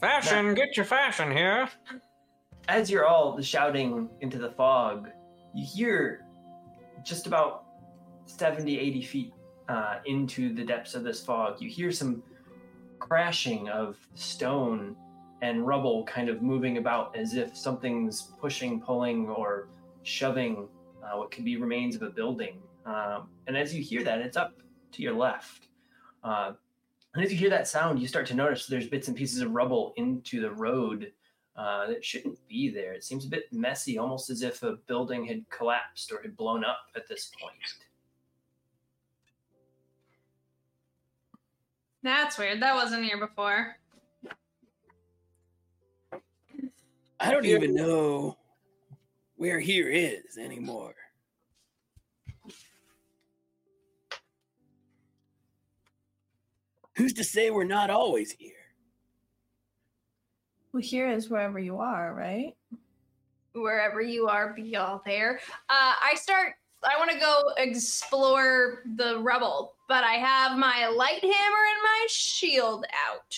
Fashion, 0.03 0.53
get 0.53 0.75
your 0.75 0.86
fashion 0.86 1.31
here. 1.31 1.69
As 2.67 2.91
you're 2.91 3.05
all 3.05 3.41
shouting 3.41 4.10
into 4.19 4.38
the 4.38 4.50
fog, 4.51 5.07
you 5.55 5.65
hear 5.65 6.25
just 7.05 7.25
about 7.25 7.63
70, 8.25 8.77
80 8.77 9.01
feet 9.01 9.33
uh, 9.69 10.00
into 10.05 10.53
the 10.53 10.65
depths 10.65 10.93
of 10.93 11.05
this 11.05 11.24
fog, 11.24 11.62
you 11.62 11.69
hear 11.69 11.89
some 11.89 12.22
crashing 13.00 13.69
of 13.69 13.95
stone 14.13 14.98
and 15.41 15.65
rubble 15.65 16.03
kind 16.03 16.27
of 16.27 16.41
moving 16.41 16.79
about 16.79 17.15
as 17.15 17.36
if 17.36 17.55
something's 17.55 18.33
pushing, 18.41 18.81
pulling, 18.81 19.29
or 19.29 19.69
shoving 20.03 20.67
uh, 21.01 21.17
what 21.17 21.31
could 21.31 21.45
be 21.45 21.55
remains 21.55 21.95
of 21.95 22.01
a 22.01 22.10
building. 22.10 22.62
Um, 22.86 23.29
and 23.48 23.55
as 23.55 23.74
you 23.74 23.81
hear 23.81 24.03
that, 24.03 24.19
it's 24.19 24.36
up 24.36 24.51
to 24.91 25.01
your 25.01 25.13
left. 25.13 25.69
Uh, 26.25 26.53
and 27.13 27.24
as 27.24 27.32
you 27.32 27.38
hear 27.38 27.50
that 27.50 27.67
sound, 27.67 28.00
you 28.00 28.08
start 28.08 28.25
to 28.27 28.34
notice 28.34 28.65
there's 28.65 28.88
bits 28.88 29.08
and 29.08 29.15
pieces 29.15 29.41
of 29.41 29.51
rubble 29.51 29.93
into 29.98 30.41
the 30.41 30.51
road 30.51 31.12
uh, 31.55 31.86
that 31.88 32.03
shouldn't 32.03 32.39
be 32.48 32.70
there. 32.70 32.93
It 32.93 33.03
seems 33.03 33.25
a 33.25 33.29
bit 33.29 33.51
messy, 33.51 34.00
almost 34.00 34.32
as 34.32 34.41
if 34.41 34.63
a 34.63 34.77
building 34.88 35.25
had 35.25 35.48
collapsed 35.50 36.12
or 36.12 36.22
had 36.22 36.36
blown 36.36 36.65
up 36.65 36.88
at 36.96 37.08
this 37.08 37.32
point. 37.39 37.53
That's 42.01 42.38
weird. 42.38 42.62
That 42.62 42.74
wasn't 42.74 43.05
here 43.05 43.20
before. 43.20 43.77
I 47.20 47.32
don't 47.32 47.46
even 47.46 47.74
know 47.74 48.38
where 49.38 49.60
here 49.60 49.88
is 49.89 50.38
anymore. 50.38 50.96
Who's 56.96 57.14
to 57.14 57.24
say 57.24 57.50
we're 57.50 57.64
not 57.64 57.90
always 57.90 58.32
here? 58.32 58.52
Well, 60.72 60.82
here 60.82 61.10
is 61.10 61.30
wherever 61.30 61.60
you 61.60 61.78
are, 61.78 62.14
right? 62.14 62.56
Wherever 63.54 64.02
you 64.02 64.28
are, 64.28 64.54
be 64.54 64.76
all 64.76 65.02
there. 65.06 65.40
Uh, 65.70 65.94
I 66.02 66.16
start. 66.16 66.54
I 66.84 66.98
want 66.98 67.12
to 67.12 67.20
go 67.20 67.44
explore 67.58 68.84
the 68.98 69.20
rubble, 69.20 69.76
but 69.88 70.04
I 70.04 70.14
have 70.14 70.58
my 70.58 70.88
light 70.88 71.22
hammer 71.22 71.32
and 71.32 71.82
my 71.84 72.08
shield 72.10 72.86
out. 73.08 73.38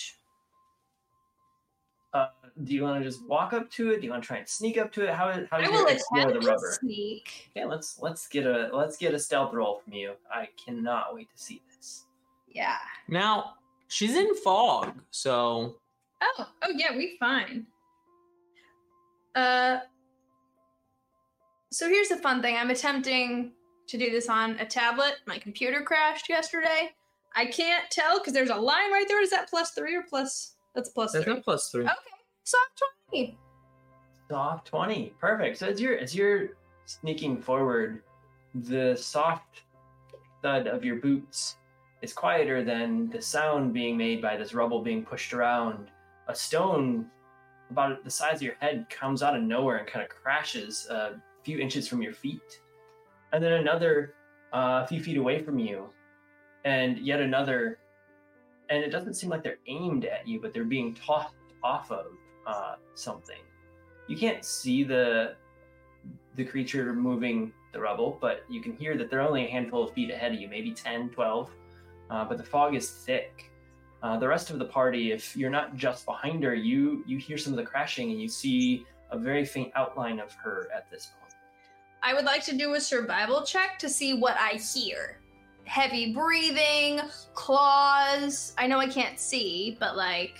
Uh, 2.12 2.28
do 2.64 2.74
you 2.74 2.82
want 2.82 2.98
to 2.98 3.08
just 3.08 3.24
walk 3.26 3.52
up 3.52 3.70
to 3.72 3.90
it? 3.90 4.00
Do 4.00 4.06
you 4.06 4.10
want 4.10 4.22
to 4.22 4.26
try 4.26 4.38
and 4.38 4.48
sneak 4.48 4.78
up 4.78 4.90
to 4.94 5.02
it? 5.02 5.10
How 5.10 5.30
how 5.50 5.58
I 5.58 5.62
does 5.62 5.70
will 5.70 5.86
explore 5.86 6.32
the 6.32 6.40
to 6.40 6.46
rubber? 6.46 6.78
sneak. 6.80 7.50
Okay, 7.54 7.66
let's 7.66 7.98
let's 8.00 8.26
get 8.26 8.46
a 8.46 8.70
let's 8.72 8.96
get 8.96 9.12
a 9.12 9.18
stealth 9.18 9.52
roll 9.52 9.80
from 9.84 9.92
you. 9.92 10.14
I 10.32 10.48
cannot 10.64 11.14
wait 11.14 11.28
to 11.36 11.42
see 11.42 11.60
this. 11.76 12.05
Yeah. 12.56 12.76
Now 13.08 13.52
she's 13.88 14.16
in 14.16 14.34
fog, 14.36 14.94
so 15.10 15.76
Oh, 16.22 16.48
oh 16.62 16.72
yeah, 16.74 16.96
we 16.96 17.16
fine. 17.20 17.66
Uh 19.34 19.80
so 21.70 21.86
here's 21.88 22.08
the 22.08 22.16
fun 22.16 22.40
thing. 22.40 22.56
I'm 22.56 22.70
attempting 22.70 23.52
to 23.88 23.98
do 23.98 24.10
this 24.10 24.30
on 24.30 24.52
a 24.58 24.64
tablet. 24.64 25.16
My 25.26 25.38
computer 25.38 25.82
crashed 25.82 26.30
yesterday. 26.30 26.92
I 27.34 27.44
can't 27.44 27.84
tell 27.90 28.18
because 28.18 28.32
there's 28.32 28.48
a 28.48 28.56
line 28.56 28.90
right 28.90 29.04
there. 29.06 29.22
Is 29.22 29.30
that 29.30 29.50
plus 29.50 29.72
three 29.72 29.94
or 29.94 30.04
plus? 30.08 30.54
That's 30.74 30.88
plus 30.88 31.12
there's 31.12 31.24
three. 31.24 31.34
no 31.34 31.40
plus 31.40 31.68
three. 31.70 31.84
Okay, 31.84 31.92
soft 32.44 32.82
twenty. 33.10 33.38
Soft 34.30 34.66
twenty, 34.66 35.12
perfect. 35.20 35.58
So 35.58 35.66
as 35.66 35.78
you're 35.78 35.98
as 35.98 36.14
you're 36.14 36.56
sneaking 36.86 37.42
forward, 37.42 38.02
the 38.54 38.96
soft 38.96 39.64
thud 40.42 40.66
of 40.66 40.82
your 40.86 40.96
boots 40.96 41.56
is 42.06 42.12
quieter 42.12 42.62
than 42.62 43.10
the 43.10 43.20
sound 43.20 43.74
being 43.74 43.96
made 43.96 44.22
by 44.22 44.36
this 44.36 44.54
rubble 44.54 44.80
being 44.80 45.04
pushed 45.04 45.32
around. 45.32 45.90
A 46.28 46.34
stone 46.34 47.06
about 47.70 48.04
the 48.04 48.10
size 48.10 48.36
of 48.36 48.42
your 48.42 48.54
head 48.60 48.86
comes 48.88 49.24
out 49.24 49.36
of 49.36 49.42
nowhere 49.42 49.78
and 49.78 49.88
kind 49.88 50.04
of 50.04 50.08
crashes 50.08 50.86
a 50.88 51.20
few 51.42 51.58
inches 51.58 51.88
from 51.88 52.00
your 52.02 52.12
feet, 52.12 52.60
and 53.32 53.42
then 53.42 53.54
another 53.54 54.14
uh, 54.52 54.82
a 54.84 54.86
few 54.86 55.02
feet 55.02 55.16
away 55.16 55.42
from 55.42 55.58
you, 55.58 55.88
and 56.64 56.98
yet 56.98 57.20
another. 57.20 57.78
And 58.70 58.82
it 58.82 58.90
doesn't 58.90 59.14
seem 59.14 59.30
like 59.30 59.42
they're 59.42 59.62
aimed 59.66 60.04
at 60.04 60.26
you, 60.26 60.40
but 60.40 60.52
they're 60.52 60.64
being 60.64 60.94
tossed 60.94 61.34
off 61.62 61.90
of 61.90 62.06
uh, 62.46 62.74
something. 62.94 63.42
You 64.08 64.16
can't 64.16 64.44
see 64.44 64.84
the 64.84 65.34
the 66.36 66.44
creature 66.44 66.92
moving 66.92 67.52
the 67.72 67.80
rubble, 67.80 68.18
but 68.20 68.44
you 68.48 68.60
can 68.60 68.76
hear 68.76 68.96
that 68.96 69.10
they're 69.10 69.26
only 69.30 69.46
a 69.46 69.50
handful 69.50 69.82
of 69.84 69.92
feet 69.92 70.10
ahead 70.10 70.32
of 70.32 70.40
you, 70.40 70.48
maybe 70.48 70.72
10, 70.72 71.10
12. 71.10 71.50
Uh, 72.10 72.24
but 72.24 72.38
the 72.38 72.44
fog 72.44 72.74
is 72.74 72.90
thick. 72.90 73.50
Uh, 74.02 74.18
the 74.18 74.28
rest 74.28 74.50
of 74.50 74.58
the 74.58 74.64
party, 74.64 75.10
if 75.12 75.36
you're 75.36 75.50
not 75.50 75.76
just 75.76 76.04
behind 76.06 76.42
her, 76.44 76.54
you 76.54 77.02
you 77.06 77.18
hear 77.18 77.36
some 77.38 77.52
of 77.52 77.56
the 77.56 77.64
crashing 77.64 78.10
and 78.10 78.20
you 78.20 78.28
see 78.28 78.84
a 79.10 79.18
very 79.18 79.44
faint 79.44 79.72
outline 79.74 80.20
of 80.20 80.32
her 80.34 80.68
at 80.74 80.90
this 80.90 81.10
point. 81.18 81.34
I 82.02 82.14
would 82.14 82.24
like 82.24 82.44
to 82.44 82.56
do 82.56 82.74
a 82.74 82.80
survival 82.80 83.42
check 83.42 83.78
to 83.80 83.88
see 83.88 84.14
what 84.14 84.36
I 84.38 84.54
hear. 84.58 85.20
Heavy 85.64 86.12
breathing, 86.12 87.00
claws. 87.34 88.52
I 88.58 88.66
know 88.68 88.78
I 88.78 88.86
can't 88.86 89.18
see, 89.18 89.76
but 89.80 89.96
like 89.96 90.36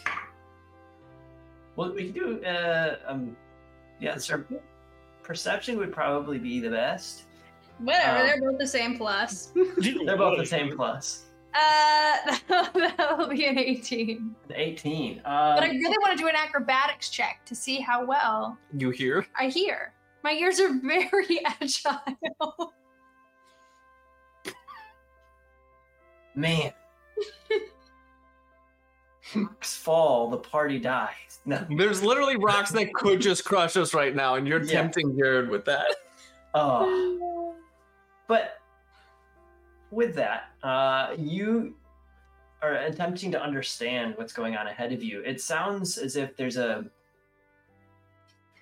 Well, 1.74 1.92
we 1.92 2.11
can 2.11 2.12
do 2.12 2.44
uh, 2.44 2.96
um, 3.07 3.37
yeah, 4.00 4.16
sir. 4.18 4.44
Perception 5.22 5.76
would 5.79 5.92
probably 5.92 6.38
be 6.38 6.61
the 6.61 6.70
best. 6.70 7.24
whatever. 7.79 8.18
Um, 8.18 8.26
they're 8.26 8.40
both 8.50 8.59
the 8.61 8.66
same 8.66 8.96
plus. 8.96 9.52
They're 10.05 10.16
both 10.16 10.38
the 10.38 10.46
same 10.46 10.76
plus. 10.76 11.25
Uh, 11.58 12.36
that'll 12.74 13.28
be 13.28 13.46
an 13.46 13.58
18. 13.58 14.34
The 14.48 14.60
18. 14.60 15.20
But 15.24 15.30
I 15.30 15.68
Um, 15.70 15.76
really 15.76 15.96
want 15.98 16.12
to 16.12 16.18
do 16.22 16.28
an 16.28 16.34
acrobatics 16.36 17.08
check 17.08 17.40
to 17.46 17.54
see 17.54 17.80
how 17.80 18.04
well 18.04 18.58
You 18.76 18.90
hear? 18.90 19.26
I 19.38 19.46
hear. 19.48 19.92
My 20.22 20.32
ears 20.32 20.60
are 20.60 20.70
very 20.82 21.40
agile. 21.44 22.72
man. 26.34 26.72
Rocks 29.34 29.76
fall, 29.76 30.30
the 30.30 30.36
party 30.36 30.78
dies. 30.78 31.40
No. 31.46 31.64
There's 31.76 32.02
literally 32.02 32.36
rocks 32.36 32.70
that 32.72 32.92
could 32.94 33.20
just 33.20 33.44
crush 33.44 33.76
us 33.76 33.92
right 33.94 34.14
now, 34.14 34.34
and 34.36 34.46
you're 34.46 34.62
Yeah. 34.62 34.82
tempting 34.82 35.16
Jared 35.18 35.48
with 35.48 35.64
that. 35.64 35.96
Oh. 36.54 37.54
But 38.28 38.58
with 39.90 40.14
that, 40.16 40.51
uh, 40.62 41.14
you 41.16 41.77
are 42.62 42.75
attempting 42.75 43.31
to 43.33 43.40
understand 43.40 44.14
what's 44.16 44.33
going 44.33 44.57
on 44.57 44.66
ahead 44.66 44.92
of 44.92 45.03
you. 45.03 45.20
It 45.22 45.40
sounds 45.40 45.99
as 45.99 46.16
if 46.16 46.37
there's 46.37 46.57
a, 46.57 46.85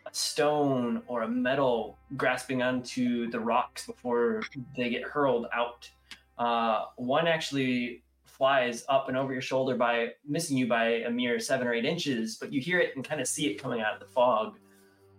a 0.06 0.14
stone 0.14 1.02
or 1.06 1.22
a 1.22 1.28
metal 1.28 1.98
grasping 2.16 2.62
onto 2.62 3.30
the 3.30 3.40
rocks 3.40 3.86
before 3.86 4.42
they 4.76 4.90
get 4.90 5.02
hurled 5.02 5.46
out. 5.52 5.90
Uh, 6.38 6.86
one 6.96 7.26
actually 7.26 8.02
flies 8.24 8.84
up 8.88 9.08
and 9.08 9.16
over 9.16 9.32
your 9.32 9.42
shoulder 9.42 9.76
by 9.76 10.08
missing 10.26 10.56
you 10.56 10.66
by 10.66 10.86
a 10.86 11.10
mere 11.10 11.38
seven 11.38 11.66
or 11.66 11.72
eight 11.72 11.84
inches, 11.84 12.36
but 12.36 12.52
you 12.52 12.60
hear 12.60 12.80
it 12.80 12.96
and 12.96 13.04
kind 13.04 13.20
of 13.20 13.28
see 13.28 13.46
it 13.46 13.62
coming 13.62 13.80
out 13.80 13.94
of 13.94 14.00
the 14.00 14.06
fog. 14.06 14.58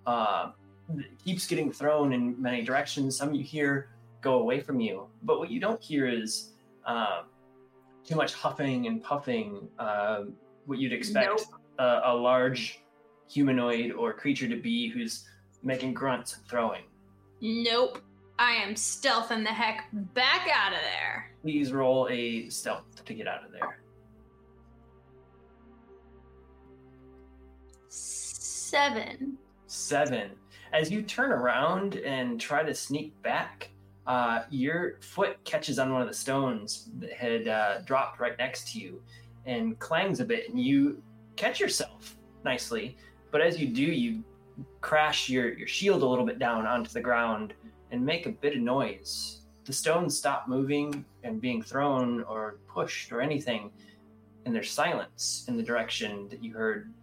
Uh, 0.06 0.52
it 0.98 1.06
keeps 1.24 1.48
getting 1.48 1.72
thrown 1.72 2.12
in 2.12 2.40
many 2.42 2.62
directions. 2.62 3.18
Some 3.18 3.34
you 3.34 3.44
hear 3.44 3.88
go 4.30 4.34
away 4.44 4.60
from 4.68 4.78
you, 4.80 4.96
but 5.24 5.36
what 5.40 5.50
you 5.54 5.60
don't 5.66 5.82
hear 5.90 6.04
is 6.22 6.30
um, 6.86 7.22
too 8.08 8.16
much 8.22 8.32
huffing 8.34 8.88
and 8.88 8.96
puffing. 9.12 9.48
Um 9.80 10.24
what 10.66 10.80
you'd 10.80 10.94
expect 10.94 11.46
a, 11.78 12.02
a 12.06 12.14
large 12.14 12.82
humanoid 13.30 13.92
or 13.92 14.14
creature 14.14 14.48
to 14.48 14.56
be, 14.56 14.90
who's 14.90 15.26
making 15.64 15.94
grunts 15.94 16.36
and 16.36 16.46
throwing. 16.48 16.84
Nope. 17.42 18.02
I 18.38 18.52
am 18.52 18.76
stealthing 18.76 19.44
the 19.44 19.54
heck 19.54 19.88
back 19.94 20.48
out 20.54 20.74
of 20.74 20.80
there. 20.80 21.32
Please 21.42 21.72
roll 21.72 22.08
a 22.10 22.50
stealth 22.50 23.06
to 23.06 23.14
get 23.14 23.28
out 23.28 23.46
of 23.46 23.52
there. 23.52 23.80
Seven. 27.88 29.38
Seven. 29.68 30.32
As 30.74 30.92
you 30.92 31.02
turn 31.02 31.32
around 31.32 31.96
and 31.98 32.42
try 32.42 32.64
to 32.64 32.74
sneak 32.74 33.14
back, 33.22 33.70
uh, 34.08 34.44
your 34.50 34.98
foot 35.02 35.44
catches 35.44 35.80
on 35.80 35.92
one 35.92 36.02
of 36.02 36.08
the 36.08 36.14
stones 36.14 36.90
that 37.00 37.14
had 37.14 37.48
uh, 37.48 37.80
dropped 37.82 38.20
right 38.20 38.38
next 38.38 38.72
to 38.74 38.80
you 38.80 39.02
and 39.46 39.78
clangs 39.80 40.20
a 40.20 40.26
bit, 40.26 40.50
and 40.50 40.60
you 40.60 41.02
catch 41.36 41.60
yourself 41.60 42.18
nicely. 42.44 42.98
But 43.32 43.42
as 43.42 43.60
you 43.60 43.68
do, 43.68 43.82
you 43.82 44.24
crash 44.82 45.30
your, 45.30 45.54
your 45.54 45.68
shield 45.68 46.02
a 46.02 46.06
little 46.06 46.26
bit 46.26 46.40
down 46.40 46.66
onto 46.66 46.92
the 46.92 47.02
ground 47.02 47.54
and 47.92 48.06
make 48.06 48.26
a 48.26 48.32
bit 48.32 48.56
of 48.56 48.62
noise. 48.62 49.42
The 49.66 49.74
stones 49.74 50.18
stop 50.18 50.48
moving 50.48 51.06
and 51.24 51.42
being 51.42 51.62
thrown 51.62 52.24
or 52.24 52.60
pushed 52.68 53.12
or 53.12 53.22
anything, 53.22 53.72
and 54.46 54.54
there's 54.54 54.72
silence 54.72 55.46
in 55.48 55.58
the 55.58 55.64
direction 55.64 56.30
that 56.30 56.44
you 56.44 56.54
heard 56.54 56.94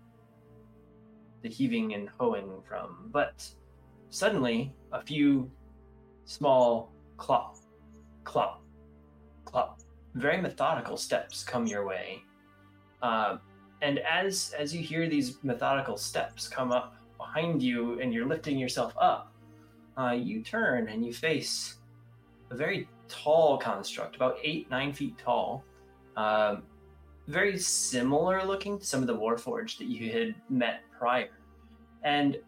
the 1.43 1.49
heaving 1.49 1.95
and 1.95 2.09
hoeing 2.09 2.63
from. 2.69 3.11
But 3.11 3.49
suddenly, 4.11 4.73
a 4.93 5.03
few 5.03 5.51
small 6.25 6.92
clop, 7.23 7.57
clop, 8.25 8.65
clop, 9.45 9.81
very 10.15 10.43
methodical 10.43 10.97
steps 10.97 11.45
come 11.45 11.69
your 11.69 11.87
way. 11.87 12.21
Uh, 13.01 13.37
and 13.81 14.01
as 14.01 14.53
as 14.59 14.75
you 14.75 14.83
hear 14.83 15.09
these 15.09 15.39
methodical 15.45 15.97
steps 15.97 16.49
come 16.49 16.73
up 16.73 16.97
behind 17.19 17.63
you, 17.63 18.01
and 18.01 18.13
you're 18.13 18.27
lifting 18.27 18.59
yourself 18.59 18.93
up, 19.01 19.33
uh, 19.97 20.11
you 20.11 20.43
turn 20.43 20.89
and 20.89 21.07
you 21.07 21.13
face 21.13 21.77
a 22.51 22.57
very 22.57 22.89
tall 23.09 23.57
construct, 23.57 24.17
about 24.17 24.37
eight 24.43 24.69
nine 24.69 24.93
feet 24.93 25.17
tall. 25.17 25.63
Um, 26.17 26.65
very 27.29 27.57
similar 27.57 28.45
looking 28.45 28.81
to 28.81 28.85
some 28.85 29.01
of 29.01 29.07
the 29.07 29.17
Warforged 29.17 29.79
that 29.79 29.87
you 29.87 30.11
had 30.11 30.35
met 30.51 30.81
prior. 30.99 31.31
And 32.03 32.39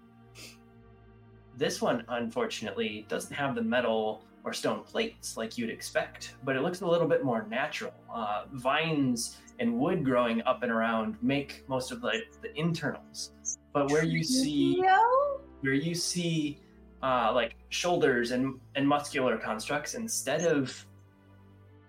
this 1.56 1.80
one, 1.80 2.04
unfortunately, 2.08 3.06
doesn't 3.08 3.32
have 3.32 3.54
the 3.54 3.62
metal 3.62 4.24
or 4.44 4.52
stone 4.52 4.82
plates 4.82 5.36
like 5.36 5.56
you'd 5.56 5.70
expect, 5.70 6.34
but 6.44 6.54
it 6.54 6.62
looks 6.62 6.82
a 6.82 6.86
little 6.86 7.08
bit 7.08 7.24
more 7.24 7.46
natural. 7.48 7.94
Uh, 8.12 8.44
vines 8.52 9.38
and 9.58 9.78
wood 9.78 10.04
growing 10.04 10.42
up 10.42 10.62
and 10.62 10.70
around 10.70 11.16
make 11.22 11.64
most 11.68 11.90
of 11.90 12.00
the, 12.00 12.22
the 12.42 12.54
internals. 12.58 13.32
But 13.72 13.90
where 13.90 14.04
you 14.04 14.22
see 14.22 14.82
where 15.60 15.72
you 15.72 15.94
see 15.94 16.58
uh, 17.02 17.32
like 17.34 17.56
shoulders 17.70 18.30
and, 18.30 18.60
and 18.74 18.86
muscular 18.86 19.38
constructs 19.38 19.94
instead 19.94 20.46
of 20.46 20.86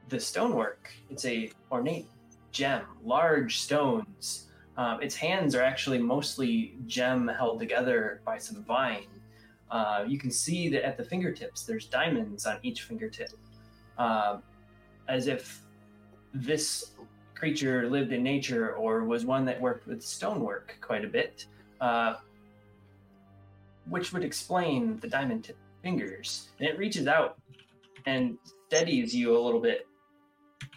the 0.10 0.20
stonework 0.20 0.92
it's 1.10 1.26
a 1.26 1.52
ornate 1.72 2.08
gem 2.52 2.84
large 3.04 3.60
stones 3.60 4.48
um, 4.78 5.02
its 5.02 5.16
hands 5.16 5.56
are 5.56 5.64
actually 5.64 5.98
mostly 5.98 6.76
gem 6.86 7.28
held 7.28 7.60
together 7.60 8.22
by 8.26 8.38
some 8.38 8.64
vine 8.64 9.08
uh, 9.72 10.04
you 10.08 10.18
can 10.18 10.32
see 10.32 10.70
that 10.70 10.86
at 10.86 10.98
the 10.98 11.04
fingertips 11.04 11.64
there's 11.64 11.86
diamonds 11.88 12.46
on 12.46 12.58
each 12.64 12.84
fingertip 12.84 13.32
um, 13.98 14.42
as 15.08 15.28
if 15.28 15.62
this 16.34 16.92
creature 17.34 17.90
lived 17.90 18.12
in 18.12 18.24
nature 18.24 18.76
or 18.76 19.04
was 19.04 19.26
one 19.26 19.46
that 19.46 19.60
worked 19.60 19.88
with 19.88 20.02
stonework 20.02 20.78
quite 20.82 21.04
a 21.04 21.08
bit 21.08 21.46
uh, 21.82 22.16
which 23.90 24.14
would 24.14 24.24
explain 24.24 24.98
the 25.00 25.08
diamond 25.08 25.52
fingers. 25.84 26.50
And 26.60 26.68
it 26.68 26.78
reaches 26.78 27.08
out 27.08 27.38
and 28.06 28.38
steadies 28.68 29.16
you 29.16 29.38
a 29.38 29.40
little 29.40 29.60
bit 29.60 29.88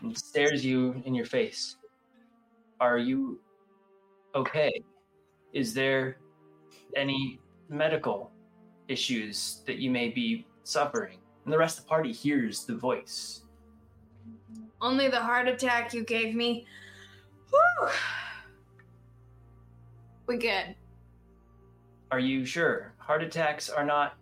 and 0.03 0.17
stares 0.17 0.65
you 0.65 1.03
in 1.05 1.15
your 1.15 1.25
face. 1.25 1.77
Are 2.81 2.99
you 2.99 3.41
okay? 4.35 4.83
Is 5.53 5.75
there 5.75 6.19
any 6.95 7.41
medical 7.69 8.31
issues 8.89 9.63
that 9.67 9.77
you 9.77 9.91
may 9.91 10.09
be 10.09 10.47
suffering? 10.65 11.19
And 11.45 11.53
the 11.53 11.59
rest 11.59 11.79
of 11.79 11.85
the 11.85 11.89
party 11.89 12.13
hears 12.13 12.65
the 12.65 12.75
voice. 12.75 13.43
Only 14.81 15.09
the 15.09 15.21
heart 15.21 15.49
attack 15.49 15.95
you 15.95 16.05
gave 16.05 16.35
me. 16.35 16.67
Whew. 17.51 17.89
We 20.27 20.37
good. 20.37 20.75
Are 22.11 22.19
you 22.19 22.45
sure? 22.45 22.93
Heart 22.99 23.23
attacks 23.23 23.71
are 23.71 23.85
not 23.85 24.17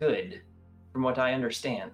good, 0.00 0.42
from 0.92 1.02
what 1.02 1.18
I 1.18 1.32
understand. 1.32 1.92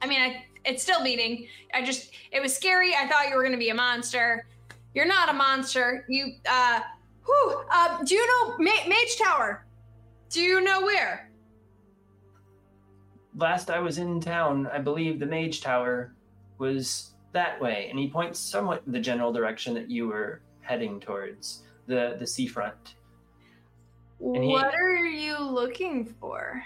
I 0.00 0.06
mean, 0.06 0.20
I, 0.20 0.44
it's 0.64 0.82
still 0.82 1.04
beating. 1.04 1.46
I 1.74 1.82
just, 1.82 2.12
it 2.32 2.40
was 2.40 2.56
scary. 2.56 2.94
I 2.94 3.06
thought 3.06 3.28
you 3.28 3.36
were 3.36 3.44
gonna 3.44 3.58
be 3.58 3.68
a 3.68 3.74
monster. 3.74 4.46
You're 4.94 5.06
not 5.06 5.28
a 5.28 5.32
monster. 5.32 6.04
You, 6.08 6.32
uh, 6.48 6.80
whew, 7.24 7.64
uh, 7.70 8.02
do 8.04 8.14
you 8.14 8.26
know 8.26 8.56
Ma- 8.58 8.88
Mage 8.88 9.18
Tower? 9.18 9.66
Do 10.30 10.40
you 10.40 10.60
know 10.60 10.82
where? 10.82 11.30
Last 13.36 13.70
I 13.70 13.78
was 13.78 13.98
in 13.98 14.20
town, 14.20 14.66
I 14.66 14.78
believe 14.78 15.18
the 15.18 15.26
Mage 15.26 15.60
Tower 15.62 16.14
was 16.58 17.14
that 17.32 17.60
way, 17.60 17.88
and 17.90 17.98
he 17.98 18.08
points 18.10 18.38
somewhat 18.38 18.82
the 18.86 19.00
general 19.00 19.32
direction 19.32 19.72
that 19.74 19.90
you 19.90 20.06
were 20.08 20.42
heading 20.60 21.00
towards 21.00 21.64
the 21.86 22.16
the 22.18 22.26
seafront. 22.26 22.96
And 24.20 24.44
he- 24.44 24.50
What 24.52 24.74
are 24.74 25.06
you 25.06 25.38
looking 25.38 26.04
for? 26.20 26.62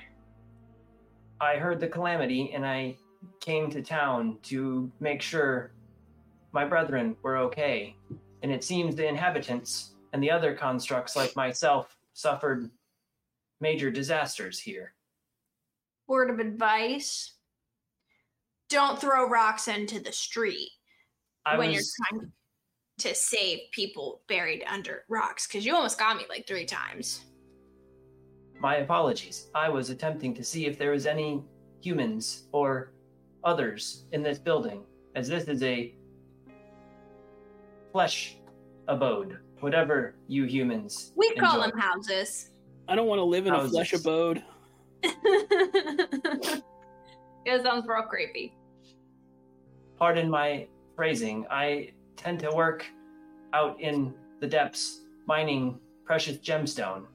I 1.41 1.57
heard 1.57 1.81
the 1.81 1.89
calamity, 1.89 2.53
and 2.53 2.67
I 2.67 2.97
came 3.41 3.71
to 3.71 3.83
town 3.83 4.39
to 4.45 4.91
make 5.01 5.23
sure 5.23 5.73
my 6.53 6.65
brethren 6.65 7.17
were 7.23 7.37
okay. 7.39 7.97
And 8.43 8.51
it 8.51 8.65
seems 8.65 8.97
the 8.97 9.07
inhabitants 9.07 9.96
and 10.13 10.23
the 10.23 10.31
other 10.31 10.55
constructs 10.55 11.17
like 11.17 11.35
myself 11.37 11.97
suffered 12.13 12.71
major 13.61 13.91
disasters 13.91 14.59
here. 14.59 14.95
Word 16.07 16.31
of 16.31 16.39
advice: 16.39 17.35
Don't 18.69 19.01
throw 19.01 19.29
rocks 19.29 19.69
into 19.69 20.01
the 20.01 20.13
street 20.13 20.71
I 21.45 21.59
when 21.59 21.69
was 21.69 21.77
you're 21.77 22.19
trying 22.19 22.33
to 22.99 23.15
save 23.15 23.61
people 23.73 24.23
buried 24.29 24.65
under 24.67 25.05
rocks. 25.09 25.47
Because 25.47 25.65
you 25.67 25.75
almost 25.75 25.99
got 25.99 26.17
me 26.17 26.25
like 26.29 26.47
three 26.47 26.65
times. 26.67 27.25
my 28.59 28.77
apologies. 28.77 29.49
I 29.55 29.69
was 29.69 29.91
attempting 29.91 30.35
to 30.35 30.43
see 30.45 30.67
if 30.67 30.79
there 30.79 30.93
was 30.93 31.07
any 31.07 31.45
humans 31.81 32.45
or 32.53 32.93
others 33.45 34.05
in 34.13 34.23
this 34.23 34.39
building, 34.39 34.83
as 35.15 35.29
this 35.29 35.45
is 35.45 35.63
a 35.63 35.95
flesh 37.93 38.37
abode. 38.89 39.39
Whatever 39.61 40.15
you 40.29 40.45
humans 40.45 41.13
We 41.17 41.35
call 41.35 41.61
them 41.61 41.73
houses. 41.79 42.51
I 42.89 42.95
don't 42.95 43.07
want 43.07 43.19
to 43.19 43.25
live 43.25 43.47
in 43.47 43.55
a 43.55 43.69
flesh 43.69 43.93
abode. 43.93 44.43
it 45.03 46.63
sounds 47.63 47.87
real 47.87 48.03
creepy. 48.03 48.55
pardon 49.99 50.29
my 50.31 50.67
phrasing, 50.95 51.47
I 51.51 51.93
tend 52.17 52.41
to 52.41 52.51
work 52.51 52.87
out 53.53 53.81
in 53.81 54.15
the 54.41 54.47
depths 54.47 55.03
mining 55.27 55.79
precious 56.05 56.39
gemstone. 56.39 57.07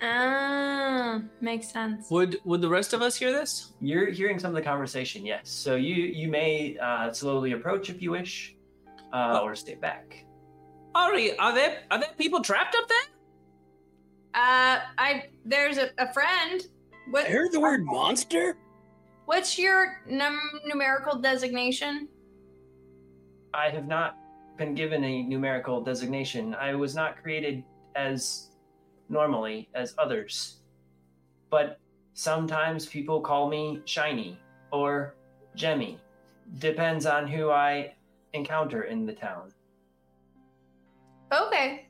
Ah, 0.00 1.20
makes 1.40 1.68
sense. 1.70 2.10
Would 2.10 2.38
would 2.44 2.60
the 2.60 2.68
rest 2.68 2.92
of 2.92 3.02
us 3.02 3.16
hear 3.16 3.30
this? 3.30 3.72
You're 3.80 4.10
hearing 4.10 4.38
some 4.38 4.50
of 4.50 4.56
the 4.56 4.62
conversation, 4.62 5.24
yes. 5.24 5.48
So 5.48 5.76
you 5.76 5.94
you 5.94 6.28
may 6.28 6.76
uh, 6.78 7.12
slowly 7.12 7.52
approach 7.52 7.88
if 7.88 8.02
you 8.02 8.10
wish, 8.10 8.56
uh, 9.12 9.40
or 9.42 9.54
stay 9.54 9.76
back. 9.76 10.24
Ari, 10.94 11.36
are 11.38 11.54
there 11.54 11.82
are 11.90 11.98
there 11.98 12.10
people 12.18 12.40
trapped 12.42 12.74
up 12.74 12.88
there? 12.88 12.98
Uh, 14.34 14.80
I 14.98 15.24
there's 15.44 15.78
a, 15.78 15.90
a 15.98 16.12
friend. 16.12 16.62
What 17.10 17.26
I 17.26 17.30
heard 17.30 17.52
the 17.52 17.60
word 17.60 17.84
monster. 17.84 18.56
what's 19.26 19.58
your 19.58 20.00
num- 20.06 20.60
numerical 20.66 21.18
designation? 21.18 22.08
I 23.54 23.68
have 23.70 23.86
not 23.86 24.16
been 24.56 24.74
given 24.74 25.02
a 25.04 25.22
numerical 25.22 25.80
designation. 25.82 26.54
I 26.54 26.74
was 26.74 26.94
not 26.94 27.22
created 27.22 27.64
as 27.96 28.50
normally 29.08 29.68
as 29.74 29.94
others. 29.98 30.58
But 31.50 31.78
sometimes 32.14 32.86
people 32.86 33.20
call 33.20 33.48
me 33.48 33.80
shiny 33.84 34.38
or 34.72 35.14
Jemmy. 35.54 35.98
Depends 36.58 37.04
on 37.06 37.26
who 37.26 37.50
I 37.50 37.94
encounter 38.32 38.82
in 38.82 39.04
the 39.04 39.12
town. 39.12 39.52
Okay. 41.32 41.86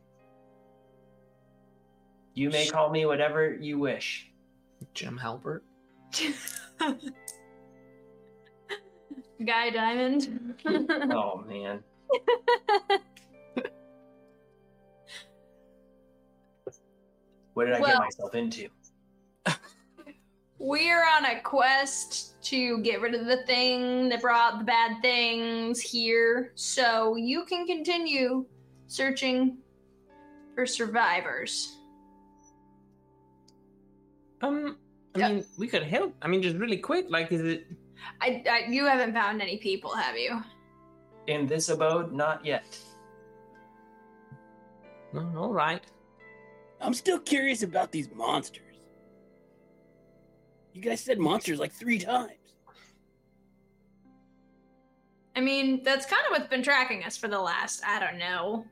You 2.34 2.48
may 2.50 2.66
call 2.68 2.90
me 2.90 3.04
whatever 3.06 3.52
you 3.54 3.78
wish. 3.78 4.30
Jim 4.94 5.18
Halpert. 5.22 5.60
Guy 9.44 9.70
Diamond. 9.70 10.54
Oh 11.12 11.44
man. 11.48 11.82
What 17.54 17.66
did 17.66 17.74
I 17.74 17.80
Well- 17.80 17.90
get 17.92 18.00
myself 18.00 18.34
into? 18.34 18.68
We're 20.58 21.04
on 21.04 21.24
a 21.24 21.40
quest 21.40 22.40
to 22.44 22.78
get 22.82 23.00
rid 23.00 23.16
of 23.16 23.26
the 23.26 23.38
thing 23.46 24.08
that 24.10 24.22
brought 24.22 24.58
the 24.60 24.64
bad 24.64 25.02
things 25.02 25.80
here, 25.80 26.52
so 26.54 27.16
you 27.16 27.44
can 27.46 27.66
continue 27.66 28.46
searching 28.92 29.58
for 30.54 30.66
survivors. 30.66 31.78
Um, 34.42 34.76
I 35.14 35.18
Yeah. 35.18 35.28
mean, 35.28 35.44
we 35.58 35.66
could 35.66 35.82
help. 35.82 36.14
I 36.20 36.28
mean, 36.28 36.42
just 36.42 36.56
really 36.56 36.76
quick. 36.76 37.06
Like, 37.08 37.32
is 37.32 37.40
it? 37.40 37.66
I, 38.20 38.42
I 38.50 38.58
you 38.68 38.84
haven't 38.86 39.14
found 39.14 39.40
any 39.40 39.56
people, 39.58 39.94
have 39.94 40.16
you? 40.18 40.42
In 41.26 41.46
this 41.46 41.68
abode, 41.68 42.12
not 42.12 42.44
yet. 42.44 42.78
No, 45.12 45.30
all 45.36 45.52
right. 45.52 45.82
I'm 46.80 46.94
still 46.94 47.18
curious 47.18 47.62
about 47.62 47.92
these 47.92 48.10
monsters. 48.12 48.62
You 50.72 50.82
guys 50.82 51.00
said 51.00 51.18
monsters 51.18 51.58
like 51.60 51.72
three 51.72 51.98
times. 51.98 52.32
I 55.36 55.40
mean, 55.40 55.82
that's 55.84 56.06
kind 56.06 56.22
of 56.26 56.30
what's 56.32 56.48
been 56.48 56.62
tracking 56.62 57.04
us 57.04 57.16
for 57.16 57.28
the 57.28 57.38
last, 57.38 57.82
I 57.86 58.00
don't 58.00 58.18
know, 58.18 58.66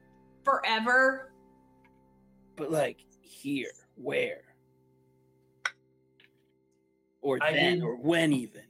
forever. 0.44 1.32
But 2.56 2.70
like 2.70 3.04
here, 3.20 3.70
where? 3.96 4.42
Or 7.22 7.38
I 7.42 7.52
then, 7.52 7.74
did- 7.76 7.82
or 7.82 7.96
when 7.96 8.32
even. 8.32 8.62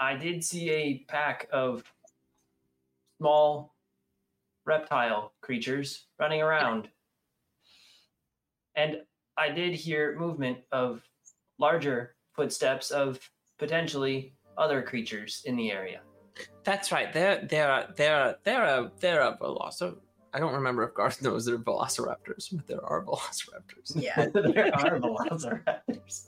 I 0.00 0.16
did 0.16 0.44
see 0.44 0.70
a 0.70 0.98
pack 1.06 1.48
of 1.52 1.84
small 3.18 3.74
reptile 4.64 5.32
creatures 5.40 6.06
running 6.18 6.42
around. 6.42 6.88
And 8.74 9.02
I 9.36 9.50
did 9.50 9.74
hear 9.74 10.18
movement 10.18 10.58
of 10.72 11.02
larger 11.58 12.16
footsteps 12.32 12.90
of 12.90 13.20
potentially 13.58 14.34
other 14.58 14.82
creatures 14.82 15.42
in 15.44 15.56
the 15.56 15.70
area. 15.70 16.00
That's 16.64 16.90
right. 16.90 17.12
They're 17.12 17.46
they're 17.48 17.88
they're 17.96 18.36
they're 18.42 18.64
a 18.64 18.92
they're 18.98 19.20
a 19.20 19.38
velocir. 19.38 19.96
I 20.34 20.40
don't 20.40 20.52
remember 20.52 20.82
if 20.82 20.94
Garth 20.94 21.22
knows 21.22 21.46
they're 21.46 21.56
velociraptors, 21.56 22.54
but 22.54 22.66
there 22.66 22.84
are 22.84 23.02
velociraptors. 23.06 23.92
Yeah. 23.94 24.26
there 24.34 24.74
are 24.74 24.98
velociraptors. 24.98 26.26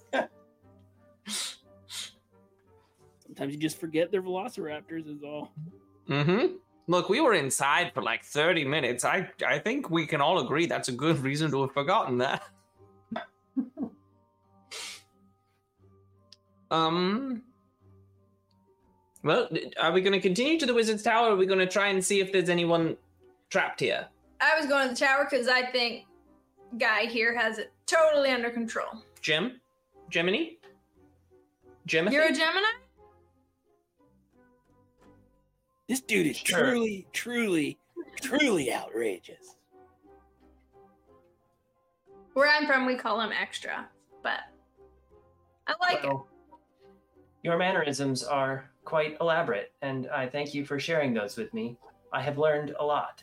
Sometimes 3.27 3.53
you 3.53 3.59
just 3.59 3.79
forget 3.79 4.13
they're 4.13 4.23
velociraptors, 4.23 5.13
is 5.13 5.23
all. 5.25 5.53
Mm-hmm. 6.09 6.55
Look, 6.87 7.09
we 7.09 7.21
were 7.21 7.35
inside 7.35 7.91
for 7.93 8.01
like 8.01 8.23
30 8.23 8.65
minutes. 8.65 9.05
I 9.05 9.29
I 9.45 9.59
think 9.59 9.91
we 9.91 10.07
can 10.07 10.21
all 10.21 10.39
agree 10.39 10.67
that's 10.67 10.89
a 10.89 10.93
good 10.93 11.19
reason 11.19 11.51
to 11.51 11.63
have 11.63 11.73
forgotten 11.73 12.19
that. 12.19 12.45
um. 16.71 17.43
Well, 19.25 19.49
are 19.81 19.91
we 19.91 20.03
going 20.03 20.13
to 20.13 20.21
continue 20.21 20.57
to 20.61 20.67
the 20.67 20.75
Wizard's 20.75 21.03
Tower? 21.03 21.31
Or 21.31 21.33
are 21.33 21.37
we 21.37 21.47
going 21.47 21.59
to 21.59 21.67
try 21.67 21.89
and 21.89 22.05
see 22.05 22.21
if 22.21 22.31
there's 22.31 22.49
anyone 22.49 22.97
trapped 23.51 23.81
here? 23.81 24.07
I 24.41 24.59
was 24.59 24.67
going 24.67 24.89
to 24.89 24.95
the 24.95 25.01
tower 25.01 25.27
because 25.29 25.49
I 25.49 25.63
think 25.71 26.07
Guy 26.79 27.07
here 27.07 27.37
has 27.37 27.59
it 27.59 27.73
totally 27.87 28.31
under 28.31 28.51
control. 28.51 29.03
Jim? 29.21 29.61
Gemini? 30.11 30.57
Gemini? 31.87 32.15
You're 32.15 32.27
a 32.27 32.33
Gemini? 32.33 32.67
This 35.89 36.01
dude 36.01 36.27
is 36.27 36.37
Sure. 36.37 36.59
truly, 36.59 37.07
truly, 37.13 37.79
truly 38.21 38.73
outrageous. 38.73 39.57
Where 42.35 42.49
I'm 42.49 42.67
from, 42.67 42.85
we 42.87 42.97
call 42.97 43.21
him 43.21 43.31
extra, 43.33 43.89
but 44.23 44.41
I 45.67 45.75
like 45.81 46.05
it. 46.05 46.17
Your 47.43 47.57
mannerisms 47.57 48.25
are 48.25 48.69
quite 48.85 49.17
elaborate, 49.21 49.73
and 49.81 50.09
I 50.09 50.29
thank 50.29 50.53
you 50.53 50.65
for 50.65 50.79
sharing 50.81 51.15
those 51.15 51.37
with 51.37 51.55
me. 51.55 51.79
I 52.13 52.21
have 52.21 52.37
learned 52.37 52.75
a 52.79 52.85
lot. 52.85 53.23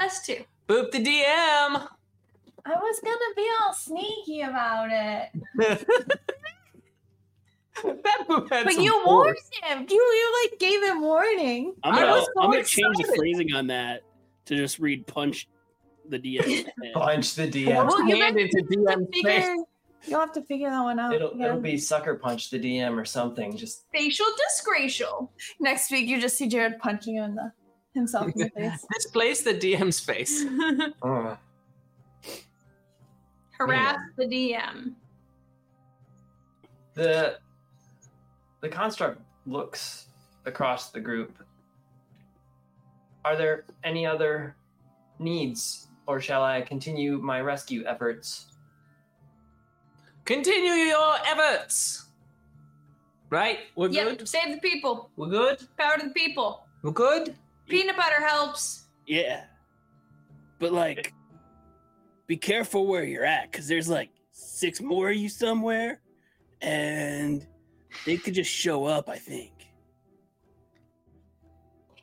Us 0.00 0.24
too. 0.24 0.44
Boop 0.68 0.90
the 0.90 0.98
DM. 0.98 1.88
I 2.68 2.74
was 2.74 3.00
gonna 3.00 3.16
be 3.36 3.48
all 3.62 3.72
sneaky 3.72 4.40
about 4.42 4.88
it. 4.90 5.30
that 7.84 8.26
boop 8.28 8.50
had 8.50 8.64
But 8.64 8.74
some 8.74 8.82
you 8.84 8.92
force. 9.04 9.06
warned 9.06 9.38
him. 9.80 9.86
You 9.88 9.96
you 9.96 10.48
like 10.50 10.58
gave 10.58 10.82
him 10.82 11.00
warning. 11.02 11.74
I'm 11.84 11.94
gonna, 11.94 12.06
was 12.12 12.28
so 12.34 12.42
I'm 12.42 12.50
gonna 12.50 12.64
change 12.64 12.96
the 12.96 13.12
phrasing 13.16 13.52
on 13.54 13.66
that 13.68 14.02
to 14.46 14.56
just 14.56 14.78
read 14.78 15.06
punch 15.06 15.48
the 16.08 16.18
DM. 16.18 16.66
Punch 16.94 17.34
the 17.34 17.48
DM. 17.48 17.66
Well, 17.86 18.06
you 18.08 18.14
hand 18.22 18.36
into 18.38 18.58
DM's 18.58 19.08
face. 19.24 19.44
Figure, 19.44 19.56
you'll 20.06 20.20
have 20.20 20.30
to 20.34 20.42
figure 20.42 20.70
that 20.70 20.80
one 20.80 21.00
out. 21.00 21.12
It'll 21.12 21.32
You 21.32 21.38
gotta- 21.38 21.50
it'll 21.50 21.60
be 21.60 21.76
sucker 21.78 22.14
punch 22.14 22.50
the 22.50 22.60
DM 22.60 22.96
or 22.96 23.04
something. 23.04 23.56
Just 23.56 23.84
Facial 23.92 24.26
disgracial. 24.48 25.32
next 25.58 25.90
week. 25.90 26.06
You 26.08 26.20
just 26.20 26.36
see 26.38 26.46
Jared 26.48 26.78
punching 26.78 27.16
him 27.16 27.24
in 27.24 27.34
the 27.34 27.52
himself 27.96 28.26
in 28.34 28.38
the 28.38 28.50
face. 28.50 28.86
Displace 28.94 29.42
the 29.42 29.54
DM's 29.54 29.98
face. 30.00 30.44
uh, 31.02 31.36
Harass 33.58 33.96
the 34.16 34.24
DM. 34.26 34.92
the 36.94 37.38
the 38.60 38.68
construct 38.68 39.20
looks 39.46 40.06
across 40.44 40.90
the 40.90 41.00
group. 41.00 41.38
Are 43.24 43.36
there 43.36 43.64
any 43.82 44.06
other 44.06 44.54
needs, 45.18 45.88
or 46.06 46.20
shall 46.20 46.42
I 46.44 46.60
continue 46.60 47.18
my 47.18 47.40
rescue 47.40 47.84
efforts? 47.86 48.46
Continue 50.24 50.72
your 50.72 51.14
efforts. 51.26 52.06
Right? 53.30 53.58
We're 53.74 53.88
Yep, 53.88 54.18
good? 54.18 54.28
save 54.28 54.54
the 54.54 54.60
people. 54.60 55.10
We're 55.16 55.28
good? 55.28 55.66
Power 55.78 55.98
to 55.98 56.06
the 56.08 56.12
people. 56.14 56.66
We're 56.82 56.92
good? 56.92 57.34
Peanut 57.68 57.96
butter 57.96 58.20
helps. 58.24 58.86
yeah, 59.06 59.44
but 60.58 60.72
like, 60.72 61.12
be 62.26 62.36
careful 62.36 62.86
where 62.86 63.04
you're 63.04 63.24
at, 63.24 63.50
because 63.50 63.66
there's 63.68 63.88
like 63.88 64.10
six 64.32 64.80
more 64.80 65.10
of 65.10 65.16
you 65.16 65.28
somewhere, 65.28 66.00
and 66.60 67.46
they 68.04 68.16
could 68.16 68.34
just 68.34 68.50
show 68.50 68.84
up. 68.84 69.08
I 69.08 69.16
think. 69.16 69.52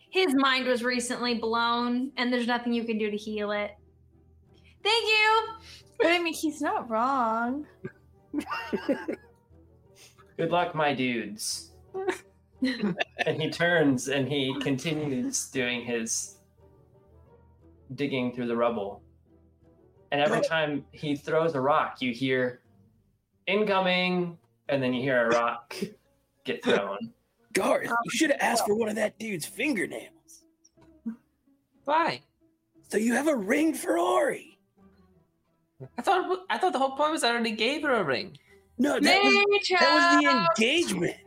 His 0.09 0.35
mind 0.35 0.67
was 0.67 0.83
recently 0.83 1.35
blown, 1.35 2.11
and 2.17 2.31
there's 2.31 2.45
nothing 2.45 2.71
you 2.71 2.83
can 2.83 2.99
do 2.99 3.09
to 3.09 3.17
heal 3.17 3.51
it. 3.51 3.71
Thank 4.83 5.07
you. 5.07 5.47
But 5.97 6.07
I 6.07 6.19
mean, 6.19 6.33
he's 6.33 6.61
not 6.61 6.89
wrong. 6.89 7.65
Good 10.37 10.51
luck, 10.51 10.75
my 10.75 10.93
dudes. 10.93 11.71
and 12.63 13.41
he 13.41 13.49
turns 13.49 14.07
and 14.07 14.27
he 14.27 14.55
continues 14.61 15.49
doing 15.49 15.81
his 15.81 16.37
digging 17.95 18.33
through 18.33 18.47
the 18.47 18.55
rubble. 18.55 19.01
And 20.11 20.21
every 20.21 20.41
time 20.41 20.85
he 20.91 21.15
throws 21.15 21.55
a 21.55 21.61
rock, 21.61 22.01
you 22.01 22.13
hear 22.13 22.61
incoming, 23.47 24.37
and 24.69 24.81
then 24.81 24.93
you 24.93 25.01
hear 25.01 25.25
a 25.25 25.29
rock 25.29 25.75
get 26.43 26.63
thrown. 26.63 27.11
Garth, 27.53 27.85
you 27.85 27.91
um, 27.91 27.97
should 28.09 28.31
have 28.31 28.39
asked 28.41 28.65
for 28.65 28.75
one 28.75 28.89
of 28.89 28.95
that 28.95 29.19
dude's 29.19 29.45
fingernails. 29.45 30.43
Why? 31.85 32.21
So 32.89 32.97
you 32.97 33.13
have 33.13 33.27
a 33.27 33.35
ring 33.35 33.73
for 33.73 33.97
Ori. 33.97 34.57
I 35.97 36.01
thought 36.01 36.39
I 36.49 36.57
thought 36.57 36.73
the 36.73 36.79
whole 36.79 36.95
point 36.95 37.11
was 37.11 37.23
I 37.23 37.29
already 37.29 37.51
gave 37.51 37.83
her 37.83 37.95
a 37.95 38.03
ring. 38.03 38.37
No, 38.77 38.99
that 38.99 39.23
was, 39.23 39.67
that 39.79 40.21
was 40.21 40.23
the 40.23 40.63
engagement. 40.65 41.17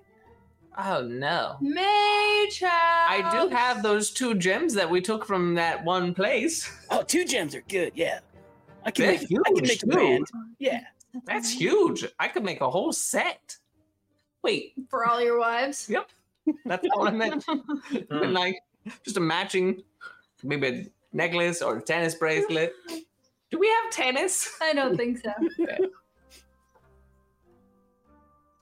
Oh 0.79 1.03
no. 1.03 1.57
Mage. 1.61 2.63
I 2.63 3.29
do 3.33 3.49
have 3.55 3.83
those 3.83 4.11
two 4.11 4.35
gems 4.35 4.75
that 4.75 4.89
we 4.91 5.01
took 5.01 5.25
from 5.25 5.55
that 5.55 5.85
one 5.85 6.15
place. 6.15 6.71
Oh, 6.91 7.03
two 7.03 7.25
gems 7.25 7.55
are 7.55 7.63
good. 7.69 7.93
Yeah, 7.95 8.21
I 8.85 8.91
can 8.91 9.07
They're 9.07 9.13
make. 9.15 9.23
I 9.23 9.27
can 9.51 9.57
huge, 9.57 9.69
make 9.69 9.83
a 9.83 9.87
too. 9.87 9.97
band. 9.97 10.27
Yeah, 10.59 10.81
That's 11.25 11.51
huge. 11.51 12.07
I 12.19 12.29
could 12.29 12.45
make 12.45 12.61
a 12.61 12.71
whole 12.71 12.93
set. 12.93 13.57
Wait, 14.43 14.75
for 14.89 15.05
all 15.07 15.21
your 15.21 15.39
wives. 15.39 15.89
Yep. 15.91 16.09
That's 16.65 16.87
all 16.95 17.09
I 17.09 17.11
meant. 17.11 17.45
Hmm. 17.45 18.33
like 18.33 18.57
just 19.05 19.17
a 19.17 19.21
matching 19.21 19.83
maybe 20.45 20.67
a 20.69 20.87
necklace 21.13 21.61
or 21.63 21.79
a 21.79 21.83
tennis 21.83 22.15
bracelet. 22.15 22.73
Do 23.51 23.59
we 23.59 23.67
have 23.69 23.91
tennis? 23.93 24.49
I 24.63 24.73
don't 24.75 24.97
think 25.03 25.19
so. 25.19 25.33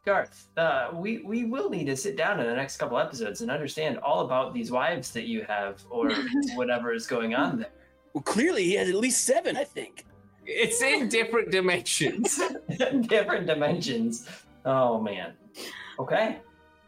Garth, 0.05 0.49
uh, 0.57 0.91
we, 0.93 1.19
we 1.23 1.45
will 1.45 1.71
need 1.71 1.87
to 1.87 1.97
sit 1.97 2.17
down 2.17 2.39
in 2.39 2.47
the 2.47 2.55
next 2.55 2.77
couple 2.77 2.99
episodes 2.99 3.41
and 3.41 3.51
understand 3.51 3.99
all 3.99 4.21
about 4.21 4.53
these 4.53 4.71
wives 4.71 5.11
that 5.13 5.25
you 5.25 5.43
have 5.49 5.83
or 5.89 6.11
whatever 6.55 6.93
is 6.93 7.07
going 7.07 7.35
on 7.35 7.59
there. 7.61 7.71
Well, 8.13 8.23
clearly 8.23 8.65
he 8.65 8.75
has 8.75 8.89
at 8.89 8.95
least 8.97 9.25
seven. 9.25 9.57
I 9.57 9.65
think. 9.65 10.05
It's 10.47 10.83
in 10.83 11.09
different 11.09 11.51
dimensions. 11.51 12.39
different 13.09 13.47
dimensions. 13.47 14.29
Oh 14.67 15.01
man. 15.01 15.33
Okay. 15.99 16.39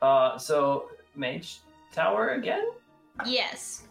Uh, 0.03 0.37
so 0.37 0.91
Mage 1.15 1.61
Tower 1.93 2.31
again. 2.31 2.67
yes. 3.25 3.85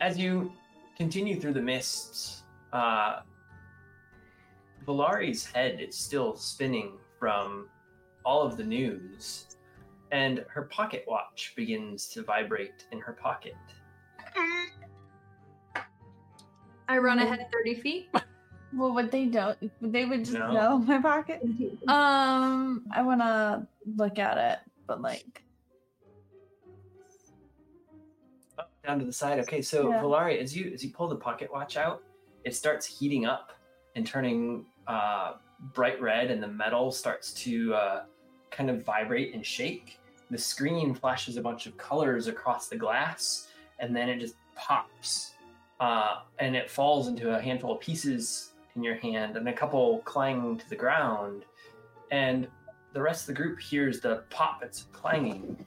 As 0.00 0.16
you 0.16 0.50
continue 0.96 1.38
through 1.38 1.52
the 1.52 1.60
mists, 1.62 2.42
uh, 2.72 3.20
Valari's 4.86 5.44
head 5.46 5.80
is 5.80 5.96
still 5.96 6.36
spinning 6.36 6.98
from 7.18 7.68
all 8.24 8.42
of 8.42 8.56
the 8.56 8.64
news, 8.64 9.46
and 10.10 10.44
her 10.48 10.62
pocket 10.62 11.04
watch 11.06 11.52
begins 11.56 12.08
to 12.08 12.22
vibrate 12.22 12.86
in 12.92 13.00
her 13.00 13.12
pocket. 13.12 13.54
I 16.88 16.98
run 16.98 17.18
ahead 17.20 17.46
30 17.52 17.74
feet. 17.80 18.10
Well, 18.72 18.94
what 18.94 19.10
they 19.10 19.24
don't? 19.26 19.58
They 19.82 20.04
would 20.04 20.20
just 20.24 20.38
No. 20.38 20.52
know 20.52 20.78
my 20.78 21.00
pocket. 21.02 21.40
Um, 21.88 22.84
I 22.94 23.02
want 23.02 23.20
to 23.20 23.66
look 23.96 24.20
at 24.20 24.38
it, 24.38 24.58
but 24.86 25.02
like, 25.02 25.42
Oh, 28.60 28.62
down 28.86 29.00
to 29.00 29.04
the 29.04 29.12
side. 29.12 29.40
Okay, 29.40 29.60
so 29.60 29.88
Yeah. 29.88 30.00
Valari, 30.00 30.38
as 30.40 30.56
you 30.56 30.70
as 30.72 30.84
you 30.84 30.90
pull 30.92 31.08
the 31.08 31.16
pocket 31.16 31.52
watch 31.52 31.76
out, 31.76 32.04
it 32.44 32.54
starts 32.54 32.86
heating 32.86 33.26
up 33.26 33.50
and 33.96 34.06
turning 34.06 34.64
uh, 34.90 35.34
bright 35.72 36.00
red, 36.00 36.32
and 36.32 36.42
the 36.42 36.48
metal 36.48 36.90
starts 36.90 37.32
to 37.32 37.72
uh, 37.74 38.02
kind 38.50 38.68
of 38.68 38.84
vibrate 38.84 39.34
and 39.34 39.46
shake. 39.46 40.00
The 40.30 40.38
screen 40.38 40.94
flashes 40.94 41.36
a 41.36 41.40
bunch 41.40 41.66
of 41.66 41.76
colors 41.76 42.26
across 42.26 42.66
the 42.66 42.76
glass, 42.76 43.48
and 43.78 43.94
then 43.94 44.08
it 44.08 44.18
just 44.18 44.34
pops, 44.56 45.34
uh, 45.78 46.22
and 46.40 46.56
it 46.56 46.68
falls 46.68 47.06
into 47.06 47.36
a 47.36 47.40
handful 47.40 47.72
of 47.72 47.80
pieces 47.80 48.52
in 48.74 48.82
your 48.82 48.96
hand, 48.96 49.36
and 49.36 49.48
a 49.48 49.52
couple 49.52 50.00
clang 50.00 50.58
to 50.58 50.68
the 50.68 50.76
ground, 50.76 51.44
and 52.10 52.48
the 52.92 53.00
rest 53.00 53.22
of 53.22 53.26
the 53.28 53.40
group 53.40 53.60
hears 53.60 54.00
the 54.00 54.24
pop. 54.28 54.60
It's 54.64 54.86
clanging. 54.92 55.64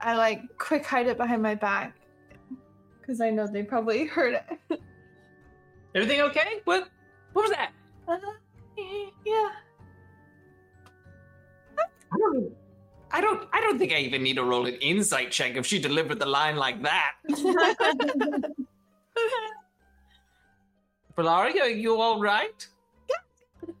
I 0.00 0.16
like 0.16 0.40
quick 0.56 0.86
hide 0.86 1.08
it 1.08 1.18
behind 1.18 1.42
my 1.42 1.54
back 1.54 1.94
because 3.00 3.20
I 3.20 3.28
know 3.28 3.46
they 3.46 3.62
probably 3.62 4.06
heard 4.16 4.40
it. 4.70 4.80
Everything 5.94 6.22
okay? 6.22 6.60
What? 6.64 6.88
What 7.34 7.42
was 7.42 7.50
that? 7.50 7.72
Uh-huh. 8.08 8.32
Yeah. 9.26 9.50
I 12.12 12.16
don't. 12.18 12.52
I 13.10 13.20
don't. 13.20 13.48
I 13.52 13.60
don't 13.60 13.78
think 13.78 13.92
I 13.92 13.98
even 13.98 14.22
need 14.22 14.36
to 14.36 14.44
roll 14.44 14.66
an 14.66 14.74
insight 14.74 15.30
check 15.30 15.56
if 15.56 15.66
she 15.66 15.78
delivered 15.80 16.18
the 16.20 16.26
line 16.26 16.56
like 16.56 16.82
that. 16.82 17.14
Valari, 21.18 21.60
are 21.60 21.68
you 21.68 22.00
all 22.00 22.20
right? 22.20 22.66
Yeah. 23.10 23.74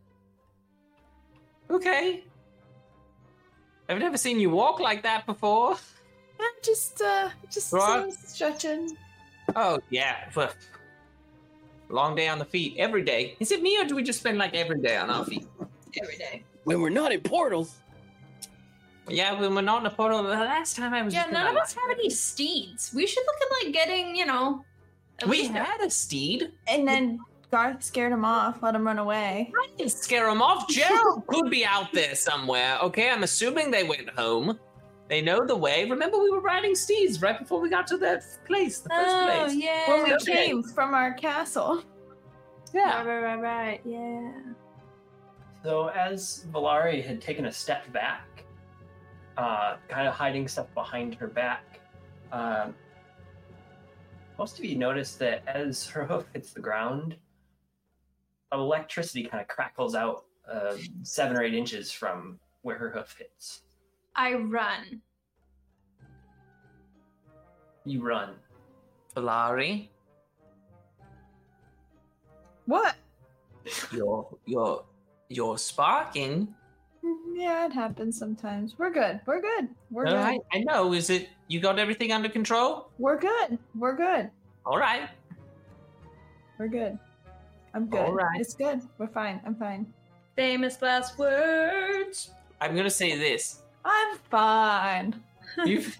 Okay. 1.70 2.24
I've 3.88 3.98
never 3.98 4.16
seen 4.16 4.38
you 4.40 4.50
walk 4.50 4.80
like 4.80 5.02
that 5.02 5.26
before. 5.26 5.76
I'm 6.40 6.52
just, 6.62 7.00
uh, 7.02 7.30
just 7.50 7.74
uh, 7.74 8.10
stretching. 8.10 8.96
Oh 9.54 9.78
yeah. 9.90 10.28
Long 11.88 12.14
day 12.14 12.28
on 12.28 12.38
the 12.38 12.44
feet 12.44 12.74
every 12.78 13.02
day. 13.02 13.36
Is 13.40 13.52
it 13.52 13.62
me 13.62 13.80
or 13.80 13.84
do 13.84 13.94
we 13.94 14.02
just 14.02 14.20
spend 14.20 14.38
like 14.38 14.54
every 14.54 14.80
day 14.80 14.96
on 14.96 15.10
our 15.10 15.24
feet? 15.24 15.46
Every 16.00 16.16
day. 16.16 16.42
When 16.64 16.80
we're 16.80 16.90
not 16.90 17.12
in 17.12 17.20
portals, 17.20 17.76
Yeah, 19.08 19.38
when 19.38 19.54
we're 19.54 19.60
not 19.60 19.80
in 19.80 19.86
a 19.86 19.90
portal. 19.90 20.22
The 20.22 20.30
last 20.30 20.76
time 20.76 20.94
I 20.94 21.02
was, 21.02 21.12
Yeah, 21.12 21.26
none 21.30 21.46
of 21.46 21.56
us 21.56 21.74
have 21.74 21.90
any 21.90 22.10
steeds. 22.10 22.92
We 22.94 23.06
should 23.06 23.24
look 23.26 23.36
at 23.42 23.64
like 23.64 23.74
getting, 23.74 24.16
you 24.16 24.26
know. 24.26 24.64
We 25.28 25.46
had 25.46 25.80
a 25.80 25.90
steed. 25.90 26.52
And 26.66 26.88
then 26.88 27.20
Garth 27.50 27.82
scared 27.84 28.12
him 28.12 28.24
off, 28.24 28.62
let 28.62 28.74
him 28.74 28.84
run 28.84 28.98
away. 28.98 29.52
I 29.54 29.68
didn't 29.76 29.92
scare 29.92 30.26
them 30.26 30.42
off. 30.42 30.68
Gerald 30.68 31.26
could 31.26 31.50
be 31.50 31.64
out 31.64 31.92
there 31.92 32.14
somewhere. 32.14 32.78
Okay, 32.82 33.10
I'm 33.10 33.22
assuming 33.22 33.70
they 33.70 33.84
went 33.84 34.10
home. 34.10 34.58
They 35.08 35.20
know 35.20 35.44
the 35.46 35.56
way. 35.56 35.88
Remember, 35.88 36.18
we 36.18 36.30
were 36.30 36.40
riding 36.40 36.74
steeds 36.74 37.20
right 37.20 37.38
before 37.38 37.60
we 37.60 37.68
got 37.68 37.86
to 37.88 37.98
that 37.98 38.22
place, 38.46 38.78
the 38.80 38.88
first 38.88 39.14
Oh 39.14 39.24
place. 39.46 39.54
yeah. 39.54 39.88
When 39.88 40.04
we 40.04 40.14
Okay. 40.14 40.46
came 40.46 40.62
from 40.62 40.94
our 40.94 41.12
castle. 41.12 41.82
Yeah. 42.72 43.02
Right, 43.04 43.06
right, 43.22 43.36
right, 43.36 43.40
right. 43.40 43.80
Yeah. 43.84 44.32
So 45.62 45.88
as 45.88 46.46
Valari 46.52 47.04
had 47.04 47.20
taken 47.20 47.46
a 47.46 47.52
step 47.52 47.90
back, 47.92 48.44
uh, 49.36 49.76
kind 49.88 50.08
of 50.08 50.14
hiding 50.14 50.48
stuff 50.48 50.72
behind 50.74 51.14
her 51.16 51.26
back, 51.28 51.62
Um, 52.32 52.74
most 54.38 54.58
of 54.58 54.64
you 54.64 54.76
noticed 54.76 55.20
that 55.20 55.46
as 55.46 55.86
her 55.86 56.04
hoof 56.04 56.26
hits 56.32 56.52
the 56.52 56.58
ground, 56.60 57.16
electricity 58.52 59.22
kind 59.24 59.40
of 59.40 59.46
crackles 59.46 59.94
out 59.94 60.24
uh, 60.50 60.76
seven 61.04 61.36
or 61.36 61.42
eight 61.44 61.54
inches 61.54 61.92
from 61.92 62.40
where 62.62 62.76
her 62.76 62.90
hoof 62.90 63.14
hits. 63.16 63.62
I 64.16 64.34
run. 64.34 65.00
You 67.84 68.02
run. 68.02 68.30
Valari, 69.14 69.88
What? 72.66 72.96
you're 73.92 74.26
you're 74.46 74.84
you're 75.28 75.58
sparking. 75.58 76.54
Yeah, 77.34 77.66
it 77.66 77.72
happens 77.72 78.18
sometimes. 78.18 78.78
We're 78.78 78.90
good. 78.90 79.20
We're 79.26 79.40
good. 79.40 79.68
We're 79.90 80.06
good. 80.06 80.14
I, 80.14 80.38
I 80.52 80.60
know. 80.60 80.92
Is 80.94 81.10
it 81.10 81.28
you 81.48 81.60
got 81.60 81.78
everything 81.78 82.12
under 82.12 82.28
control? 82.28 82.88
We're 82.98 83.18
good. 83.18 83.58
We're 83.76 83.96
good. 83.96 84.30
All 84.64 84.78
right. 84.78 85.10
We're 86.58 86.68
good. 86.68 86.98
I'm 87.74 87.86
good. 87.86 88.00
All 88.00 88.14
right. 88.14 88.40
It's 88.40 88.54
good. 88.54 88.80
We're 88.98 89.08
fine. 89.08 89.40
I'm 89.44 89.54
fine. 89.56 89.92
Famous 90.36 90.80
last 90.80 91.18
words. 91.18 92.30
I'm 92.60 92.74
gonna 92.74 92.88
say 92.90 93.18
this. 93.18 93.63
I'm 93.84 94.16
fine. 94.30 95.22
You've 95.64 95.96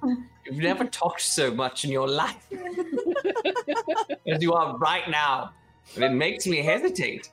you've 0.46 0.56
never 0.56 0.84
talked 0.84 1.20
so 1.20 1.54
much 1.54 1.84
in 1.84 1.92
your 1.92 2.08
life 2.08 2.46
as 4.26 4.42
you 4.42 4.52
are 4.52 4.76
right 4.78 5.08
now. 5.08 5.52
And 5.94 6.04
it 6.04 6.12
makes 6.12 6.46
me 6.46 6.62
hesitate. 6.62 7.30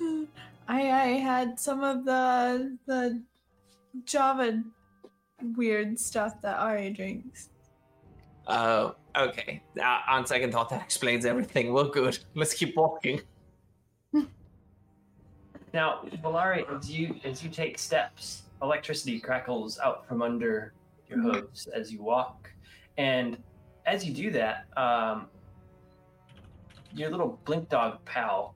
I 0.00 0.90
I 0.90 1.06
had 1.18 1.58
some 1.58 1.82
of 1.82 2.04
the 2.04 2.76
the 2.86 3.22
Java 4.04 4.62
weird 5.56 5.98
stuff 5.98 6.40
that 6.42 6.58
Ari 6.58 6.90
drinks. 6.90 7.50
Oh, 8.46 8.96
okay. 9.16 9.62
Uh, 9.80 9.98
on 10.08 10.26
second 10.26 10.52
thought, 10.52 10.68
that 10.70 10.82
explains 10.82 11.24
everything. 11.24 11.72
Well, 11.72 11.88
good. 11.88 12.18
Let's 12.34 12.54
keep 12.54 12.76
walking. 12.76 13.20
Now, 15.74 16.00
Valari, 16.22 16.70
as 16.70 16.90
you 16.90 17.16
as 17.24 17.42
you 17.42 17.48
take 17.48 17.78
steps, 17.78 18.41
electricity 18.62 19.18
crackles 19.18 19.78
out 19.78 20.06
from 20.06 20.22
under 20.22 20.72
your 21.08 21.20
hooves 21.20 21.66
as 21.66 21.92
you 21.92 22.02
walk, 22.02 22.50
and 22.96 23.36
as 23.86 24.04
you 24.04 24.12
do 24.12 24.30
that, 24.30 24.66
um, 24.76 25.26
your 26.94 27.10
little 27.10 27.40
blink 27.44 27.68
dog 27.68 28.04
pal 28.04 28.54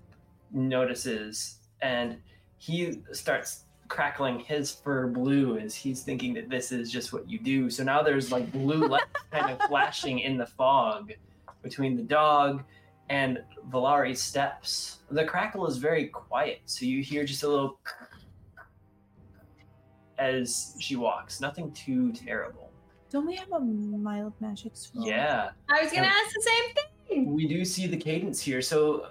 notices, 0.53 1.59
and 1.83 2.17
he 2.59 3.01
starts 3.13 3.65
crackling 3.89 4.41
his 4.41 4.71
fur 4.71 5.07
blue 5.07 5.59
as 5.59 5.75
he's 5.75 6.03
thinking 6.03 6.35
that 6.35 6.49
this 6.49 6.73
is 6.73 6.91
just 6.91 7.13
what 7.13 7.29
you 7.29 7.39
do. 7.39 7.71
So 7.71 7.85
now 7.85 8.03
there's 8.03 8.33
like 8.33 8.51
blue 8.53 8.87
light 8.87 9.05
kind 9.31 9.51
of 9.51 9.61
flashing 9.69 10.21
in 10.21 10.37
the 10.37 10.47
fog 10.47 11.13
between 11.63 11.97
the 11.97 12.03
dog 12.03 12.63
and 13.09 13.43
Valari's 13.71 14.21
steps. 14.21 14.99
The 15.11 15.25
crackle 15.25 15.67
is 15.67 15.77
very 15.77 16.09
quiet, 16.09 16.61
so 16.65 16.85
you 16.85 17.03
hear 17.03 17.25
just 17.25 17.43
a 17.43 17.49
little 17.49 17.79
as 20.19 20.75
she 20.81 20.97
walks. 20.97 21.41
Nothing 21.41 21.71
too 21.73 22.13
terrible. 22.13 22.71
Don't 23.11 23.27
we 23.27 23.35
have 23.37 23.49
a 23.53 23.59
wild 23.61 24.33
magic 24.41 24.73
scroll? 24.77 25.07
Yeah, 25.07 25.51
I 25.69 25.83
was 25.83 25.93
gonna 25.93 26.07
Yeah. 26.07 26.13
ask 26.25 26.35
the 26.35 26.43
same 26.43 26.75
thing. 26.75 27.33
we 27.33 27.47
do 27.47 27.65
see 27.65 27.87
the 27.87 27.97
cadence 27.97 28.41
here. 28.41 28.61
So 28.61 29.11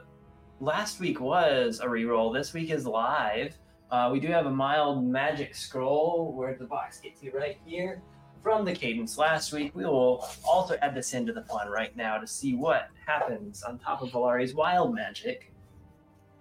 last 0.59 0.99
week 0.99 1.19
was 1.21 1.79
a 1.79 1.85
reroll. 1.85 2.33
This 2.33 2.53
week 2.53 2.69
is 2.69 2.85
live. 2.85 3.57
Uh, 3.89 4.09
we 4.11 4.19
do 4.19 4.27
have 4.27 4.45
a 4.45 4.53
wild 4.53 5.05
magic 5.05 5.55
scroll 5.55 6.33
where 6.33 6.55
the 6.55 6.65
box 6.65 6.99
gets 6.99 7.23
you 7.23 7.31
right 7.31 7.57
here 7.65 8.01
from 8.43 8.65
the 8.65 8.73
cadence 8.73 9.17
last 9.17 9.53
week. 9.53 9.73
We 9.75 9.85
will 9.85 10.27
also 10.47 10.75
add 10.81 10.93
this 10.93 11.13
into 11.13 11.31
the 11.31 11.43
fun 11.43 11.69
right 11.69 11.95
now 11.95 12.17
to 12.17 12.27
see 12.27 12.55
what 12.55 12.89
happens 13.07 13.63
on 13.63 13.79
top 13.79 14.01
of 14.01 14.11
Valari's 14.11 14.53
wild 14.53 14.93
magic. 14.93 15.51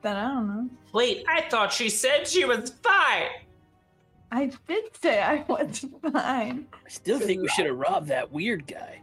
Then 0.02 0.16
I 0.16 0.28
don't 0.34 0.48
know. 0.48 0.68
Wait, 0.92 1.24
I 1.28 1.42
thought 1.48 1.72
she 1.72 1.88
said 1.88 2.26
she 2.26 2.44
was 2.44 2.70
fine. 2.82 3.28
I 4.34 4.50
did 4.66 4.84
say 5.00 5.22
I 5.22 5.44
was 5.48 5.84
fine. 6.02 6.66
I 6.72 6.88
still 6.88 7.20
think 7.20 7.42
we 7.42 7.48
should 7.48 7.66
have 7.66 7.76
robbed 7.76 8.08
that 8.08 8.32
weird 8.32 8.66
guy. 8.66 9.00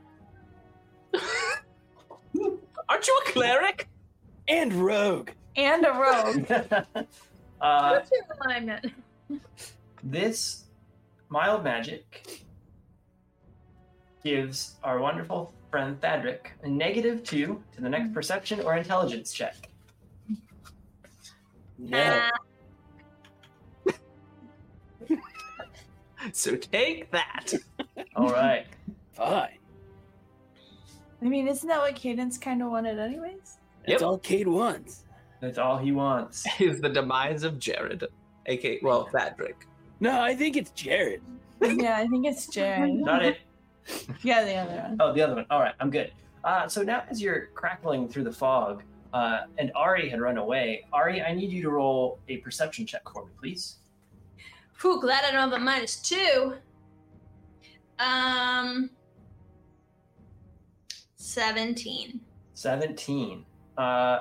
Aren't 2.89 3.07
you 3.07 3.21
a 3.25 3.31
cleric? 3.31 3.87
And 4.49 4.73
Rogue. 4.73 5.29
And 5.55 5.85
a 5.85 5.91
rogue. 5.91 6.51
uh, 7.61 7.89
What's 7.91 8.11
your 8.11 8.23
alignment? 8.41 8.87
This 10.03 10.65
wild 11.31 11.63
magic 11.63 12.43
gives 14.25 14.75
our 14.83 14.99
wonderful 14.99 15.53
friend 15.69 15.97
Thadric 16.01 16.47
a 16.63 16.67
negative 16.67 17.23
two 17.23 17.63
to 17.73 17.81
the 17.81 17.87
next 17.87 18.13
perception 18.13 18.59
or 18.59 18.75
intelligence 18.75 19.31
check. 19.31 19.55
Yeah. 21.79 22.29
So 26.33 26.55
take 26.55 27.11
that. 27.11 27.53
All 28.15 28.29
right. 28.31 28.65
Fine. 29.13 29.57
I 31.21 31.25
mean, 31.25 31.47
isn't 31.47 31.67
that 31.67 31.79
what 31.79 31.95
Cadence 31.95 32.37
kind 32.37 32.61
of 32.61 32.69
wanted, 32.71 32.99
anyways? 32.99 33.57
That's 33.87 34.01
Yep. 34.01 34.01
all 34.01 34.17
Cade 34.17 34.47
wants. 34.47 35.03
That's 35.39 35.57
all 35.57 35.77
he 35.77 35.91
wants. 35.91 36.45
Is 36.59 36.81
the 36.81 36.89
demise 36.89 37.43
of 37.43 37.57
Jared, 37.59 38.03
aka 38.47 38.79
well, 38.81 39.07
Thadric. 39.11 39.55
No, 39.99 40.21
I 40.21 40.35
think 40.35 40.55
it's 40.57 40.71
Jared. 40.71 41.21
yeah, 41.61 41.97
I 41.97 42.07
think 42.07 42.25
it's 42.25 42.47
Jared. 42.47 42.93
Not 42.93 43.23
it. 43.23 43.37
Yeah, 44.23 44.43
the 44.43 44.55
other 44.55 44.75
one. 44.81 44.97
Oh, 44.99 45.13
the 45.13 45.21
other 45.21 45.35
one. 45.35 45.45
All 45.49 45.59
right, 45.59 45.73
I'm 45.79 45.89
good. 45.89 46.11
Uh, 46.43 46.67
so 46.67 46.81
now, 46.83 47.03
as 47.09 47.21
you're 47.21 47.47
crackling 47.53 48.07
through 48.07 48.23
the 48.23 48.31
fog, 48.31 48.83
uh, 49.13 49.41
and 49.57 49.71
Ari 49.75 50.09
had 50.09 50.21
run 50.21 50.37
away, 50.37 50.85
Ari, 50.93 51.21
I 51.21 51.33
need 51.33 51.51
you 51.51 51.61
to 51.63 51.69
roll 51.69 52.19
a 52.29 52.37
perception 52.37 52.85
check 52.85 53.01
for 53.11 53.25
me, 53.25 53.31
please. 53.39 53.77
Whew, 54.81 54.99
glad 54.99 55.23
I 55.23 55.31
don't 55.31 55.39
have 55.51 55.53
a 55.53 55.63
minus 55.63 55.97
two. 55.97 56.55
Um, 57.99 58.89
seventeen. 61.15 62.21
17. 62.53 63.45
Uh, 63.77 64.19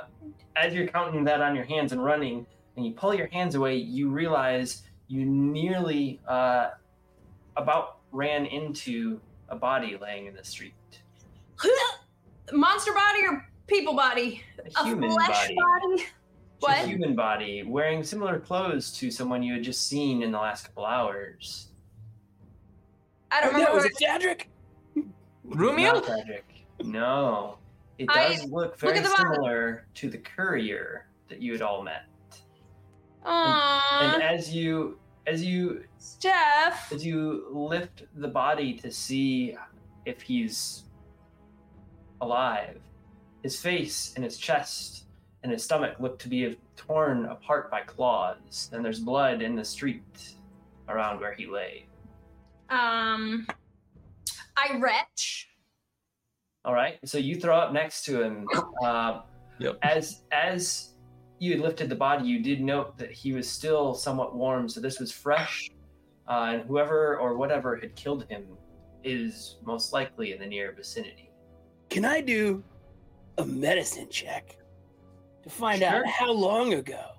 as 0.57 0.73
you're 0.73 0.87
counting 0.87 1.25
that 1.25 1.43
on 1.43 1.55
your 1.55 1.65
hands 1.65 1.93
and 1.93 2.03
running, 2.03 2.47
and 2.77 2.87
you 2.87 2.93
pull 2.93 3.15
your 3.15 3.27
hands 3.27 3.55
away, 3.55 3.77
you 3.77 4.09
realize 4.09 4.83
you 5.09 5.27
nearly 5.27 6.21
uh, 6.27 6.71
about 7.57 7.99
ran 8.13 8.47
into 8.47 9.21
a 9.51 9.57
body 9.57 9.99
laying 10.01 10.27
in 10.27 10.35
the 10.35 10.45
street. 10.45 10.73
Monster 12.53 12.93
body 12.95 13.21
or 13.29 13.47
people 13.67 13.95
body? 13.95 14.43
A 14.77 14.81
A 14.81 14.85
human 14.85 15.11
flesh 15.11 15.29
body. 15.29 15.57
body? 15.57 16.07
A 16.63 16.67
What? 16.67 16.89
human 16.89 17.15
body 17.15 17.63
wearing 17.63 18.03
similar 18.05 18.39
clothes 18.39 18.93
to 18.99 19.11
someone 19.11 19.43
you 19.43 19.55
had 19.55 19.63
just 19.63 19.87
seen 19.87 20.23
in 20.23 20.31
the 20.31 20.39
last 20.39 20.67
couple 20.67 20.85
hours. 20.85 21.69
I 23.31 23.41
don't 23.41 23.55
Oh, 23.55 23.59
no, 23.59 23.65
remember. 23.67 23.79
is 23.79 23.85
it 23.87 23.93
Dadrick? 24.05 24.47
Rumio? 25.49 25.95
Not 25.95 26.05
Frederick. 26.05 26.67
No. 26.85 27.59
It 27.99 28.09
does 28.09 28.43
look 28.45 28.53
look 28.53 28.79
very 28.79 28.99
at 28.99 29.05
the 29.05 29.11
bottom. 29.11 29.35
similar 29.35 29.87
to 29.95 30.11
the 30.11 30.19
courier 30.19 31.07
that 31.29 31.41
you 31.41 31.53
had 31.53 31.63
all 31.63 31.83
met. 31.83 32.05
Aww, 33.25 34.15
And 34.15 34.23
as 34.23 34.55
you 34.55 34.99
as 35.27 35.45
you 35.45 35.85
Jeff. 36.19 36.91
as 36.93 37.05
you 37.05 37.47
lift 37.51 38.05
the 38.17 38.29
body 38.29 38.75
to 38.79 38.91
see 38.91 39.57
if 40.07 40.23
he's 40.23 40.85
alive, 42.21 42.81
his 43.43 43.61
face 43.61 44.13
and 44.17 44.25
his 44.25 44.39
chest 44.39 45.05
and 45.43 45.53
his 45.53 45.65
stomach 45.65 45.97
look 46.01 46.19
to 46.19 46.29
be 46.29 46.57
torn 46.77 47.27
apart 47.27 47.71
by 47.71 47.81
claws, 47.81 48.71
and 48.73 48.85
there's 48.85 49.01
blood 49.01 49.43
in 49.43 49.55
the 49.55 49.65
street 49.65 50.35
around 50.89 51.21
where 51.21 51.35
he 51.35 51.47
lay. 51.47 51.87
Um, 52.69 53.47
I 54.57 54.79
retch. 54.79 55.49
All 56.65 56.75
right, 56.75 56.99
so 57.05 57.19
you 57.19 57.37
throw 57.37 57.57
up 57.57 57.73
next 57.73 58.05
to 58.05 58.23
him. 58.23 58.47
Uh, 58.83 59.21
Yep. 59.61 59.79
As 59.83 60.23
as 60.33 60.95
you 61.39 61.53
had 61.53 61.61
lifted 61.61 61.91
the 61.91 61.95
body, 61.95 62.27
you 62.27 62.43
did 62.43 62.63
note 62.63 62.97
that 62.97 63.13
he 63.13 63.33
was 63.33 63.49
still 63.49 63.95
somewhat 63.95 64.35
warm, 64.35 64.69
so 64.69 64.81
this 64.81 64.99
was 64.99 65.13
fresh, 65.13 65.71
uh, 66.29 66.49
and 66.53 66.63
whoever 66.63 67.19
or 67.19 67.37
whatever 67.37 67.77
had 67.77 67.95
killed 67.95 68.27
him 68.31 68.45
is 69.05 69.57
most 69.65 69.93
likely 69.93 70.33
in 70.33 70.41
the 70.41 70.47
near 70.47 70.73
vicinity. 70.73 71.31
Can 71.91 72.07
I 72.07 72.23
do 72.23 72.65
a 73.37 73.45
medicine 73.45 74.09
check 74.09 74.57
to 75.43 75.51
find 75.51 75.83
out 75.83 76.07
how 76.07 76.31
long 76.33 76.75
ago 76.75 77.13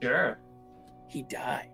Sure. 0.00 0.38
he 1.08 1.22
died? 1.22 1.68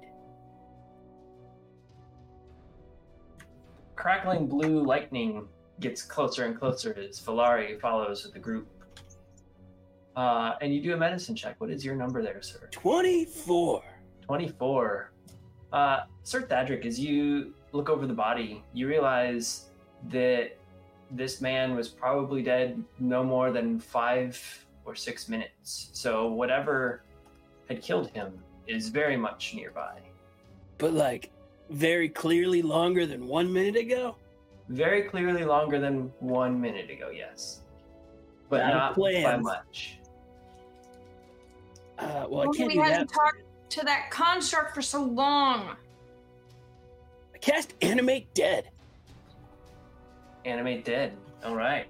Crackling 3.97 4.47
blue 4.47 4.83
lightning 4.85 5.49
gets 5.81 6.03
closer 6.03 6.45
and 6.45 6.59
closer 6.59 6.95
as 6.99 7.21
Valari 7.21 7.81
follows 7.81 8.25
with 8.25 8.33
the 8.33 8.39
group. 8.39 8.69
Uh, 10.17 10.55
and 10.61 10.75
you 10.75 10.83
do 10.83 10.95
a 10.95 10.97
medicine 10.97 11.35
check. 11.35 11.57
What 11.61 11.71
is 11.71 11.85
your 11.85 11.95
number 11.95 12.23
there, 12.23 12.41
sir? 12.43 12.69
24. 12.73 13.83
24. 14.23 15.13
Uh, 15.73 16.01
Sir 16.23 16.43
Thadric, 16.43 16.85
as 16.87 16.99
you 16.99 17.55
look 17.73 17.89
over 17.89 18.07
the 18.07 18.15
body, 18.15 18.65
you 18.73 18.89
realize 18.89 19.67
that 20.11 20.57
this 21.11 21.41
man 21.41 21.75
was 21.75 21.89
probably 21.89 22.43
dead 22.43 22.83
no 22.99 23.23
more 23.23 23.51
than 23.53 23.79
five 23.79 24.67
or 24.89 24.95
six 24.95 25.29
minutes. 25.29 25.91
So 25.93 26.27
whatever 26.29 27.03
had 27.69 27.83
killed 27.83 28.09
him 28.11 28.33
is 28.67 28.89
very 28.89 29.17
much 29.17 29.53
nearby. 29.55 29.99
But 30.79 30.95
like 30.95 31.31
very 31.71 32.09
clearly 32.09 32.63
longer 32.63 33.05
than 33.07 33.27
one 33.29 33.53
minute 33.53 33.77
ago. 33.77 34.17
Very 34.71 35.03
clearly 35.03 35.45
longer 35.45 35.79
than 35.79 36.11
one 36.21 36.59
minute 36.61 36.91
ago, 36.91 37.11
yes. 37.11 37.61
But 38.49 38.61
Got 38.61 38.69
not 38.75 38.97
by 38.97 39.13
plans. 39.21 39.45
much. 39.45 39.99
Uh, 41.99 42.05
well, 42.29 42.43
I 42.43 42.45
Well, 42.45 42.53
can't 42.53 42.69
we 42.69 42.75
do 42.75 42.81
that. 42.81 42.91
hadn't 42.93 43.09
talked 43.09 43.43
to 43.71 43.85
that 43.85 44.11
construct 44.11 44.75
for 44.75 44.81
so 44.83 45.03
long. 45.03 45.77
I 47.35 47.39
cast 47.39 47.75
animate 47.83 48.33
dead. 48.35 48.71
Animate 50.45 50.85
dead. 50.85 51.13
All 51.45 51.55
right. 51.57 51.87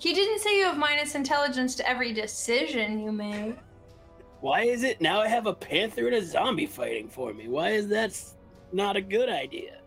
He 0.00 0.14
didn't 0.14 0.38
say 0.40 0.58
you 0.58 0.64
have 0.64 0.78
minus 0.78 1.14
intelligence 1.14 1.74
to 1.76 1.88
every 1.88 2.12
decision 2.14 2.98
you 3.00 3.12
make. 3.12 3.56
Why 4.40 4.62
is 4.62 4.82
it 4.82 5.00
now 5.02 5.20
I 5.20 5.28
have 5.28 5.46
a 5.46 5.52
panther 5.52 6.06
and 6.06 6.16
a 6.16 6.24
zombie 6.24 6.64
fighting 6.66 7.08
for 7.08 7.34
me? 7.34 7.48
Why 7.48 7.70
is 7.70 7.86
that 7.88 8.18
not 8.72 8.96
a 8.96 9.02
good 9.02 9.28
idea? 9.28 9.80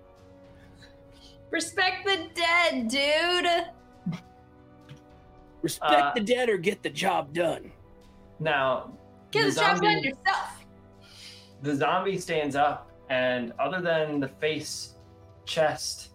Respect 1.49 2.05
the 2.05 2.27
dead, 2.35 2.87
dude. 2.87 4.19
Respect 5.63 5.91
Uh, 6.01 6.11
the 6.13 6.19
dead 6.21 6.49
or 6.49 6.57
get 6.57 6.83
the 6.83 6.89
job 6.89 7.33
done. 7.33 7.71
Now, 8.39 8.91
Get 9.31 9.45
the 9.45 9.51
the 9.51 9.59
job 9.61 9.81
done 9.81 10.03
yourself. 10.03 10.65
the 11.63 11.75
zombie 11.75 12.19
stands 12.19 12.55
up, 12.55 12.91
and 13.09 13.51
other 13.59 13.81
than 13.81 14.19
the 14.19 14.27
face, 14.27 14.95
chest, 15.45 16.09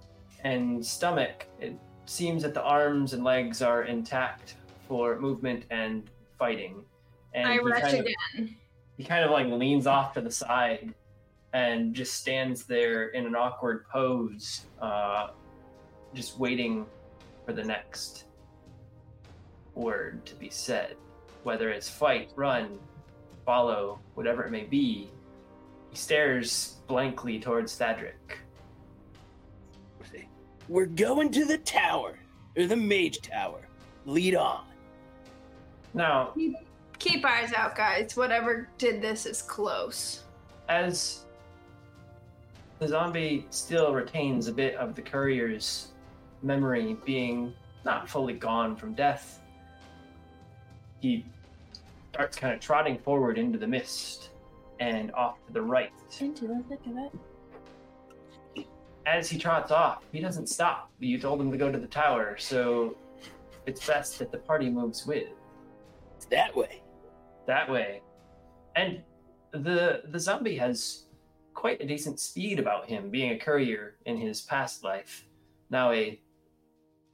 and 0.44 0.84
stomach, 0.84 1.46
it 1.58 1.74
seems 2.08 2.42
that 2.42 2.54
the 2.54 2.62
arms 2.62 3.12
and 3.12 3.22
legs 3.22 3.62
are 3.62 3.82
intact 3.84 4.54
for 4.86 5.18
movement 5.18 5.64
and 5.70 6.08
fighting. 6.38 6.82
And 7.34 7.48
I 7.48 7.52
he 7.54 7.58
rush 7.60 7.82
kind 7.82 7.98
of- 7.98 8.06
again. 8.06 8.56
he 8.96 9.04
kind 9.04 9.24
of 9.24 9.30
like 9.30 9.46
leans 9.46 9.86
off 9.86 10.14
to 10.14 10.20
the 10.20 10.30
side 10.30 10.94
and 11.52 11.94
just 11.94 12.14
stands 12.14 12.64
there 12.64 13.08
in 13.08 13.26
an 13.26 13.34
awkward 13.34 13.86
pose, 13.88 14.66
uh, 14.80 15.28
just 16.14 16.38
waiting 16.38 16.86
for 17.44 17.52
the 17.52 17.64
next 17.64 18.24
word 19.74 20.24
to 20.26 20.34
be 20.34 20.50
said. 20.50 20.96
Whether 21.42 21.70
it's 21.70 21.88
fight, 21.88 22.32
run, 22.36 22.78
follow, 23.46 24.00
whatever 24.14 24.44
it 24.44 24.50
may 24.50 24.64
be, 24.64 25.10
he 25.90 25.96
stares 25.96 26.76
blankly 26.86 27.38
towards 27.38 27.78
Thadric. 27.78 28.38
We're 30.68 30.86
going 30.86 31.30
to 31.32 31.44
the 31.44 31.58
tower, 31.58 32.18
or 32.56 32.66
the 32.66 32.76
mage 32.76 33.20
tower. 33.22 33.60
Lead 34.04 34.34
on. 34.34 34.64
Now, 35.94 36.34
Keep 36.98 37.24
eyes 37.24 37.52
out, 37.52 37.76
guys. 37.76 38.16
Whatever 38.16 38.68
did 38.76 39.00
this 39.00 39.24
is 39.24 39.40
close. 39.42 40.24
as 40.68 41.24
the 42.80 42.88
zombie 42.88 43.46
still 43.50 43.92
retains 43.92 44.46
a 44.46 44.52
bit 44.52 44.74
of 44.76 44.94
the 44.94 45.02
courier's 45.02 45.88
memory 46.42 46.96
being 47.04 47.52
not 47.84 48.08
fully 48.08 48.34
gone 48.34 48.76
from 48.76 48.94
death, 48.94 49.40
he 51.00 51.24
starts 52.12 52.36
kind 52.36 52.54
of 52.54 52.60
trotting 52.60 52.98
forward 52.98 53.38
into 53.38 53.58
the 53.58 53.66
mist 53.66 54.30
and 54.80 55.12
off 55.12 55.36
to 55.46 55.52
the 55.52 55.62
right. 55.62 55.92
Into 56.20 56.46
the 56.46 56.62
thick 56.68 56.80
of 56.86 56.98
it. 56.98 57.12
As 59.08 59.30
he 59.30 59.38
trots 59.38 59.70
off, 59.70 60.02
he 60.12 60.20
doesn't 60.20 60.50
stop. 60.50 60.90
You 60.98 61.18
told 61.18 61.40
him 61.40 61.50
to 61.50 61.56
go 61.56 61.72
to 61.72 61.78
the 61.78 61.86
tower, 61.86 62.36
so 62.38 62.94
it's 63.64 63.86
best 63.86 64.18
that 64.18 64.30
the 64.30 64.36
party 64.36 64.68
moves 64.68 65.06
with. 65.06 65.28
It's 66.16 66.26
that 66.26 66.54
way. 66.54 66.82
that 67.46 67.70
way. 67.70 68.02
And 68.76 69.02
the 69.52 70.02
the 70.10 70.20
zombie 70.20 70.56
has 70.56 71.06
quite 71.54 71.80
a 71.80 71.86
decent 71.86 72.20
speed 72.20 72.58
about 72.58 72.86
him, 72.86 73.08
being 73.08 73.32
a 73.32 73.38
courier 73.38 73.96
in 74.04 74.18
his 74.18 74.42
past 74.42 74.84
life, 74.84 75.24
now 75.70 75.90
a 75.90 76.20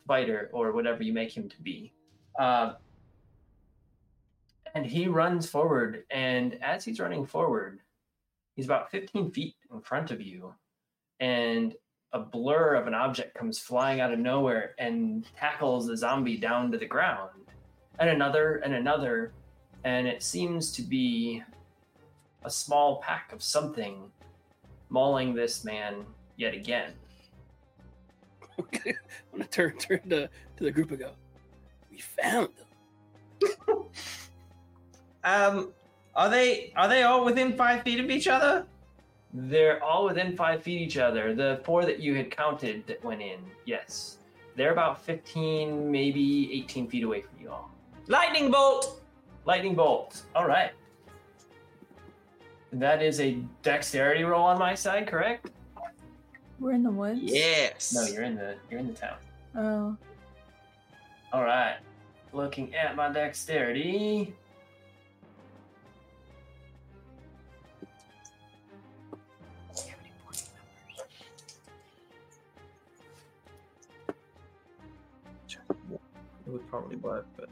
fighter 0.08 0.50
or 0.52 0.72
whatever 0.72 1.04
you 1.04 1.12
make 1.12 1.30
him 1.30 1.48
to 1.48 1.62
be. 1.62 1.94
Uh, 2.40 2.72
and 4.74 4.84
he 4.84 5.06
runs 5.06 5.48
forward, 5.48 6.02
and 6.10 6.58
as 6.60 6.84
he's 6.84 6.98
running 6.98 7.24
forward, 7.24 7.78
he's 8.56 8.64
about 8.64 8.90
15 8.90 9.30
feet 9.30 9.54
in 9.72 9.80
front 9.80 10.10
of 10.10 10.20
you, 10.20 10.52
and 11.20 11.76
a 12.14 12.20
blur 12.20 12.76
of 12.76 12.86
an 12.86 12.94
object 12.94 13.34
comes 13.34 13.58
flying 13.58 14.00
out 14.00 14.12
of 14.12 14.20
nowhere 14.20 14.74
and 14.78 15.26
tackles 15.36 15.88
the 15.88 15.96
zombie 15.96 16.36
down 16.36 16.70
to 16.70 16.78
the 16.78 16.86
ground. 16.86 17.30
And 17.98 18.08
another, 18.08 18.56
and 18.64 18.72
another, 18.72 19.32
and 19.82 20.06
it 20.06 20.22
seems 20.22 20.72
to 20.72 20.82
be 20.82 21.42
a 22.44 22.50
small 22.50 23.02
pack 23.02 23.32
of 23.32 23.42
something 23.42 24.10
mauling 24.90 25.34
this 25.34 25.64
man 25.64 26.06
yet 26.36 26.54
again. 26.54 26.92
I'm 28.58 28.94
gonna 29.32 29.44
turn 29.46 29.76
turn 29.78 30.00
to, 30.10 30.28
to 30.56 30.64
the 30.64 30.70
group 30.70 30.90
and 30.90 31.00
go. 31.00 31.10
We 31.90 31.98
found 31.98 32.48
them. 33.40 33.76
Um, 35.26 35.72
are 36.14 36.28
they 36.28 36.70
are 36.76 36.86
they 36.86 37.02
all 37.02 37.24
within 37.24 37.56
five 37.56 37.82
feet 37.82 37.98
of 37.98 38.10
each 38.10 38.28
other? 38.28 38.66
They're 39.36 39.82
all 39.82 40.04
within 40.04 40.36
five 40.36 40.62
feet 40.62 40.80
each 40.80 40.96
other. 40.96 41.34
The 41.34 41.60
four 41.64 41.84
that 41.84 41.98
you 41.98 42.14
had 42.14 42.30
counted 42.30 42.86
that 42.86 43.02
went 43.04 43.20
in, 43.20 43.40
yes. 43.66 44.18
They're 44.54 44.70
about 44.70 45.02
15, 45.02 45.90
maybe 45.90 46.52
18 46.62 46.88
feet 46.88 47.02
away 47.02 47.22
from 47.22 47.40
you 47.42 47.50
all. 47.50 47.70
Lightning 48.06 48.52
bolt. 48.52 49.00
Lightning 49.44 49.74
bolt. 49.74 50.22
All 50.36 50.46
right. 50.46 50.70
That 52.72 53.02
is 53.02 53.20
a 53.20 53.38
dexterity 53.62 54.22
roll 54.22 54.44
on 54.44 54.58
my 54.58 54.74
side, 54.74 55.08
correct? 55.08 55.50
We're 56.60 56.72
in 56.72 56.84
the 56.84 56.90
woods. 56.90 57.20
Yes. 57.20 57.92
No, 57.92 58.04
you're 58.04 58.22
in 58.22 58.36
the 58.36 58.54
you're 58.70 58.80
in 58.80 58.86
the 58.86 58.92
town. 58.94 59.16
Oh. 59.56 59.96
All 61.32 61.42
right. 61.42 61.76
Looking 62.32 62.74
at 62.74 62.94
my 62.94 63.10
dexterity. 63.10 64.34
Would 76.54 76.70
probably 76.70 76.96
work, 76.96 77.26
but 77.36 77.48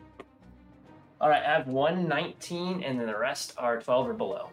All 1.20 1.28
right, 1.28 1.42
I 1.42 1.52
have 1.52 1.66
one 1.66 2.08
19, 2.08 2.82
and 2.82 2.98
then 2.98 3.06
the 3.06 3.18
rest 3.18 3.54
are 3.58 3.80
12 3.80 4.08
or 4.08 4.14
below. 4.14 4.48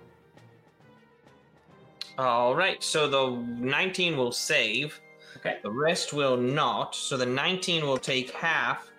all 2.17 2.55
right. 2.55 2.83
So 2.83 3.07
the 3.07 3.41
19 3.59 4.17
will 4.17 4.31
save. 4.31 4.99
Okay. 5.37 5.57
The 5.63 5.71
rest 5.71 6.11
will 6.11 6.35
not. 6.35 6.93
So 6.95 7.15
the 7.15 7.25
19 7.25 7.85
will 7.85 7.97
take 7.97 8.31
half 8.31 8.91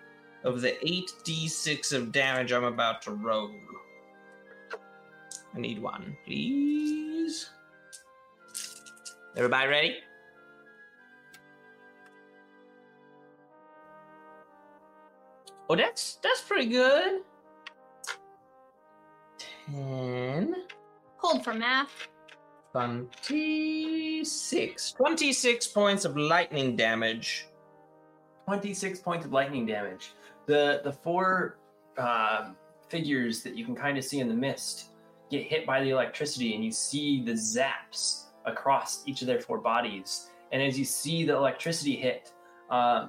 of 0.43 0.61
the 0.61 0.71
8d6 0.83 1.93
of 1.93 2.11
damage 2.11 2.51
I'm 2.51 2.63
about 2.63 3.01
to 3.03 3.11
roll. 3.11 3.51
I 5.53 5.59
need 5.59 5.79
one, 5.79 6.17
please. 6.25 7.49
Everybody 9.35 9.67
ready? 9.67 9.97
Oh, 15.71 15.75
that's 15.77 16.19
that's 16.21 16.41
pretty 16.41 16.65
good. 16.65 17.21
Ten. 19.67 20.53
Hold 21.15 21.45
for 21.45 21.53
math. 21.53 22.09
26. 22.73 24.91
26 24.91 25.67
points 25.67 26.03
of 26.03 26.17
lightning 26.17 26.75
damage. 26.75 27.47
26 28.47 28.99
points 28.99 29.25
of 29.25 29.31
lightning 29.31 29.65
damage. 29.65 30.11
The 30.45 30.81
the 30.83 30.91
four 30.91 31.57
um, 31.97 32.57
figures 32.89 33.41
that 33.43 33.55
you 33.55 33.63
can 33.63 33.73
kind 33.73 33.97
of 33.97 34.03
see 34.03 34.19
in 34.19 34.27
the 34.27 34.33
mist 34.33 34.89
get 35.29 35.43
hit 35.43 35.65
by 35.65 35.81
the 35.81 35.91
electricity, 35.91 36.53
and 36.53 36.65
you 36.65 36.71
see 36.73 37.23
the 37.23 37.31
zaps 37.31 38.25
across 38.43 39.07
each 39.07 39.21
of 39.21 39.27
their 39.27 39.39
four 39.39 39.59
bodies. 39.59 40.31
And 40.51 40.61
as 40.61 40.77
you 40.77 40.83
see 40.83 41.23
the 41.23 41.33
electricity 41.33 41.95
hit, 41.95 42.33
uh, 42.69 43.07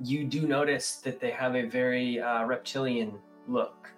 you 0.00 0.24
do 0.24 0.46
notice 0.46 0.96
that 0.96 1.20
they 1.20 1.30
have 1.30 1.54
a 1.56 1.62
very 1.62 2.20
uh, 2.20 2.44
reptilian 2.44 3.18
look, 3.46 3.90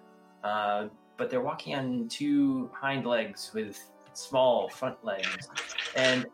uh, 0.43 0.87
but 1.17 1.29
they're 1.29 1.41
walking 1.41 1.75
on 1.75 2.07
two 2.07 2.69
hind 2.73 3.05
legs 3.05 3.51
with 3.53 3.79
small 4.13 4.69
front 4.69 5.03
legs. 5.03 5.49
And 5.95 6.25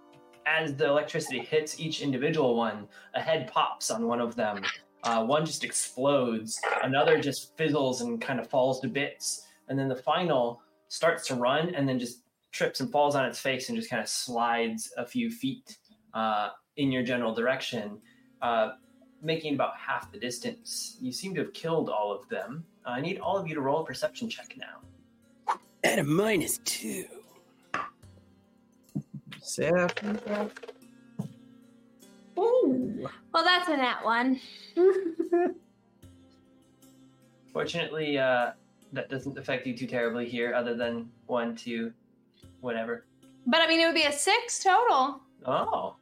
as 0.46 0.76
the 0.76 0.88
electricity 0.88 1.40
hits 1.40 1.80
each 1.80 2.02
individual 2.02 2.56
one, 2.56 2.88
a 3.14 3.22
head 3.22 3.52
pops 3.52 3.92
on 3.92 4.08
one 4.08 4.22
of 4.22 4.36
them. 4.36 4.64
Uh, 5.04 5.24
one 5.24 5.46
just 5.46 5.64
explodes, 5.64 6.60
another 6.84 7.20
just 7.20 7.56
fizzles 7.58 8.02
and 8.02 8.20
kind 8.20 8.40
of 8.40 8.50
falls 8.50 8.80
to 8.80 8.88
bits, 8.88 9.46
and 9.68 9.78
then 9.78 9.88
the 9.88 9.96
final 9.96 10.62
starts 10.88 11.28
to 11.28 11.36
run 11.36 11.76
and 11.76 11.88
then 11.88 12.00
just 12.00 12.24
trips 12.52 12.80
and 12.80 12.92
falls 12.92 13.16
on 13.16 13.26
its 13.26 13.40
face 13.40 13.70
and 13.70 13.78
just 13.78 13.90
kind 13.90 14.02
of 14.02 14.08
slides 14.10 14.92
a 14.98 15.06
few 15.06 15.30
feet 15.30 15.78
uh, 16.14 16.50
in 16.78 16.92
your 16.92 17.04
general 17.04 17.34
direction, 17.34 18.00
uh, 18.42 18.72
making 19.22 19.56
about 19.56 19.76
half 19.78 20.12
the 20.12 20.20
distance. 20.20 20.98
You 21.02 21.12
seem 21.12 21.34
to 21.36 21.42
have 21.42 21.54
killed 21.54 21.90
all 21.90 22.12
of 22.12 22.28
them. 22.30 22.66
I 22.86 23.02
need 23.02 23.20
all 23.20 23.38
of 23.38 23.48
you 23.48 23.56
to 23.56 23.62
roll 23.62 23.82
a 23.82 23.86
perception 23.86 24.30
check 24.30 24.56
now. 24.58 25.58
At 25.84 26.00
a 26.00 26.04
minus 26.04 26.60
two. 26.60 27.06
Seven. 29.42 30.20
Ooh. 32.38 33.10
Well, 33.34 33.44
that's 33.44 33.70
a 33.70 33.78
nat 33.78 34.04
one. 34.04 34.40
Fortunately, 37.54 38.18
uh, 38.18 38.52
that 38.94 39.10
doesn't 39.10 39.38
affect 39.38 39.66
you 39.66 39.76
too 39.76 39.88
terribly 39.88 40.28
here, 40.28 40.54
other 40.54 40.76
than 40.76 41.10
one, 41.26 41.56
two, 41.56 41.92
whatever. 42.62 43.06
But 43.46 43.62
I 43.62 43.68
mean, 43.68 43.80
it 43.80 43.86
would 43.86 43.96
be 43.96 44.04
a 44.04 44.12
six 44.12 44.64
total. 44.64 45.22
Oh, 45.46 45.96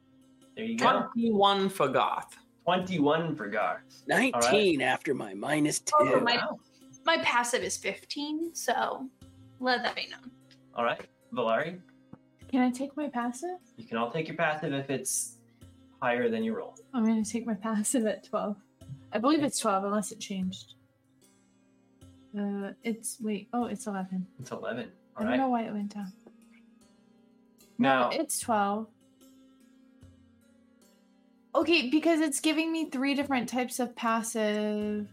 there 0.56 0.64
you 0.64 0.76
go. 0.76 1.08
21 1.14 1.68
for 1.68 1.88
Garth. 1.88 2.36
21 2.66 3.36
for 3.36 3.46
Garth. 3.46 4.02
19 4.08 4.82
after 4.82 5.14
my 5.14 5.34
minus 5.34 5.78
two. 5.78 5.94
Oh, 6.00 6.20
my- 6.20 6.34
Wow. 6.36 6.58
My 7.04 7.18
passive 7.18 7.62
is 7.62 7.76
15, 7.76 8.52
so 8.56 9.08
let 9.60 9.84
that 9.84 9.94
be 9.94 10.08
known. 10.10 10.28
All 10.74 10.82
right, 10.84 11.00
Valari, 11.32 11.78
Can 12.48 12.60
I 12.62 12.70
take 12.70 12.96
my 12.96 13.08
passive? 13.08 13.58
you 13.76 13.84
can 13.84 13.96
all 13.96 14.10
take 14.10 14.26
your 14.26 14.36
passive 14.36 14.72
if 14.72 14.90
it's 14.90 15.36
higher 16.02 16.28
than 16.28 16.42
your 16.42 16.56
roll. 16.56 16.74
I'm 16.92 17.04
going 17.04 17.22
to 17.22 17.30
take 17.30 17.46
my 17.46 17.54
passive 17.54 18.04
at 18.06 18.24
12. 18.24 18.56
I 19.12 19.18
believe 19.18 19.44
it's 19.44 19.60
12 19.60 19.84
unless 19.84 20.10
it 20.10 20.18
changed. 20.18 20.74
Uh, 22.36 22.72
it's 22.82 23.18
wait. 23.20 23.48
Oh, 23.52 23.66
it's 23.66 23.86
11. 23.86 24.26
It's 24.40 24.50
11. 24.50 24.90
I 25.16 25.20
All 25.22 25.28
don't 25.28 25.38
know 25.38 25.48
why 25.48 25.62
it 25.62 25.72
went 25.72 25.94
down. 25.94 26.12
Now, 27.78 28.10
It's 28.10 28.40
12. 28.40 28.88
Okay, 31.56 31.88
because 31.88 32.20
it's 32.20 32.40
giving 32.40 32.70
me 32.70 32.90
three 32.90 33.14
different 33.14 33.48
types 33.48 33.80
of 33.80 33.96
passive. 33.96 35.08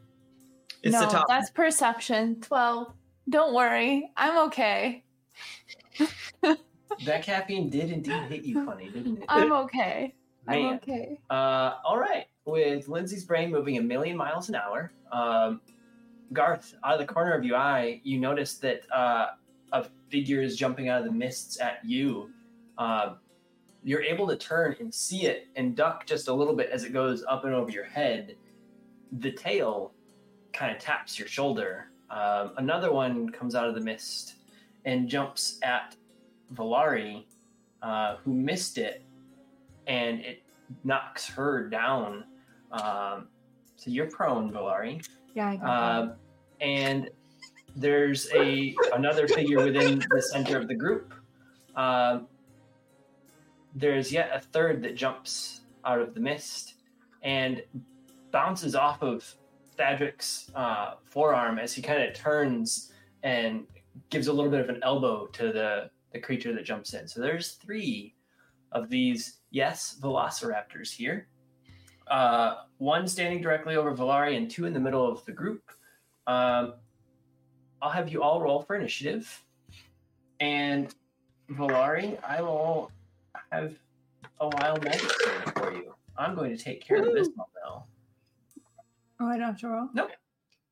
It's 0.82 0.92
no, 0.92 1.00
the 1.00 1.06
top. 1.08 1.26
that's 1.30 1.50
perception. 1.50 2.42
12. 2.42 2.94
Don't 3.30 3.54
worry. 3.54 4.12
I'm 4.18 4.48
okay. 4.48 5.06
that 6.42 7.24
caffeine 7.24 7.70
did 7.70 7.92
indeed 7.92 8.24
hit 8.24 8.44
you 8.44 8.66
funny, 8.66 8.90
didn't 8.90 9.20
it? 9.20 9.26
I'm 9.30 9.54
okay. 9.54 10.14
I'm 10.46 10.66
okay. 10.76 11.18
Uh, 11.30 11.76
all 11.86 11.98
right. 11.98 12.26
With 12.44 12.90
Lindsay's 12.90 13.24
brain 13.24 13.50
moving 13.50 13.78
a 13.78 13.82
million 13.82 14.18
miles 14.18 14.50
an 14.50 14.56
hour, 14.56 14.92
um, 15.14 15.62
Garth, 16.34 16.74
out 16.84 17.00
of 17.00 17.08
the 17.08 17.12
corner 17.12 17.34
of 17.34 17.46
your 17.46 17.56
eye, 17.56 18.02
you 18.04 18.20
notice 18.20 18.56
that 18.56 18.82
uh, 18.94 19.28
a 19.72 19.86
figure 20.10 20.42
is 20.42 20.58
jumping 20.58 20.90
out 20.90 21.00
of 21.00 21.06
the 21.06 21.12
mists 21.14 21.62
at 21.62 21.80
you. 21.86 22.30
Um, 22.78 23.20
you're 23.84 24.02
able 24.02 24.28
to 24.28 24.36
turn 24.36 24.76
and 24.80 24.94
see 24.94 25.26
it 25.26 25.48
and 25.56 25.76
duck 25.76 26.06
just 26.06 26.28
a 26.28 26.34
little 26.34 26.56
bit 26.56 26.70
as 26.70 26.84
it 26.84 26.94
goes 26.94 27.24
up 27.28 27.44
and 27.46 27.54
over 27.54 27.70
your 27.70 27.84
head. 27.84 28.36
The 29.20 29.32
tail 29.32 29.94
kind 30.54 30.76
of 30.76 30.82
taps 30.82 31.20
your 31.20 31.28
shoulder. 31.28 31.88
Um, 32.10 32.52
another 32.58 32.92
one 32.92 33.30
comes 33.30 33.56
out 33.56 33.68
of 33.68 33.76
the 33.76 33.82
mist 33.82 34.36
and 34.86 35.10
jumps 35.10 35.60
at 35.64 35.96
Valari, 36.54 37.26
uh, 37.82 38.18
who 38.24 38.34
missed 38.34 38.78
it, 38.78 39.04
and 39.88 40.22
it 40.22 40.44
knocks 40.84 41.28
her 41.28 41.68
down. 41.68 42.24
Um, 42.72 43.28
so 43.76 43.90
you're 43.90 44.10
prone, 44.10 44.52
Valari. 44.52 45.06
Yeah, 45.34 45.50
I 45.50 45.56
got 45.58 46.02
Um, 46.02 46.14
and 46.62 47.10
there's 47.76 48.32
a 48.34 48.76
another 48.94 49.28
figure 49.28 49.64
within 49.64 50.04
the 50.10 50.22
center 50.22 50.58
of 50.58 50.68
the 50.68 50.76
group. 50.76 51.14
Um, 51.76 52.28
there's 53.76 54.12
yet 54.12 54.30
a 54.34 54.40
third 54.40 54.82
that 54.84 54.96
jumps 54.96 55.62
out 55.86 56.00
of 56.00 56.14
the 56.14 56.20
mist 56.20 56.76
and 57.24 57.64
bounces 58.32 58.76
off 58.76 59.02
of 59.02 59.26
Thadric's 59.78 60.52
uh, 60.56 60.96
forearm 61.04 61.60
as 61.60 61.74
he 61.74 61.82
kind 61.82 62.04
of 62.04 62.14
turns 62.14 62.92
and 63.24 63.66
gives 64.10 64.28
a 64.28 64.34
little 64.34 64.52
bit 64.52 64.60
of 64.60 64.70
an 64.70 64.80
elbow 64.84 65.28
to 65.28 65.52
the, 65.52 65.90
the 66.12 66.20
creature 66.20 66.54
that 66.54 66.66
jumps 66.66 66.94
in. 66.94 67.08
So 67.08 67.22
there's 67.22 67.54
three 67.54 68.16
of 68.72 68.90
these, 68.90 69.40
yes, 69.52 69.98
velociraptors 70.02 70.92
here. 70.92 71.28
Uh, 72.08 72.56
one 72.78 73.08
standing 73.08 73.42
directly 73.42 73.76
over 73.76 73.96
Valari 73.96 74.36
and 74.36 74.50
two 74.50 74.66
in 74.66 74.74
the 74.74 74.80
middle 74.80 75.10
of 75.10 75.24
the 75.26 75.32
group. 75.32 75.64
Um, 76.28 76.74
I'll 77.82 77.92
have 77.92 78.10
you 78.10 78.22
all 78.22 78.42
roll 78.42 78.62
for 78.62 78.76
initiative. 78.76 79.44
And 80.40 80.94
Valari, 81.50 82.18
I 82.24 82.42
will 82.42 82.92
have 83.54 83.74
a 84.40 84.48
wild 84.50 84.84
magic 84.84 85.12
surge 85.12 85.54
for 85.56 85.74
you. 85.74 85.94
I'm 86.18 86.36
going 86.36 86.56
to 86.56 86.62
take 86.62 86.84
care 86.86 86.98
of 86.98 87.14
this 87.14 87.30
one 87.36 87.48
though. 87.64 87.84
Oh, 89.20 89.28
I 89.28 89.38
don't 89.38 89.48
have 89.48 89.60
to 89.60 89.68
roll. 89.68 89.90
Nope. 89.94 90.12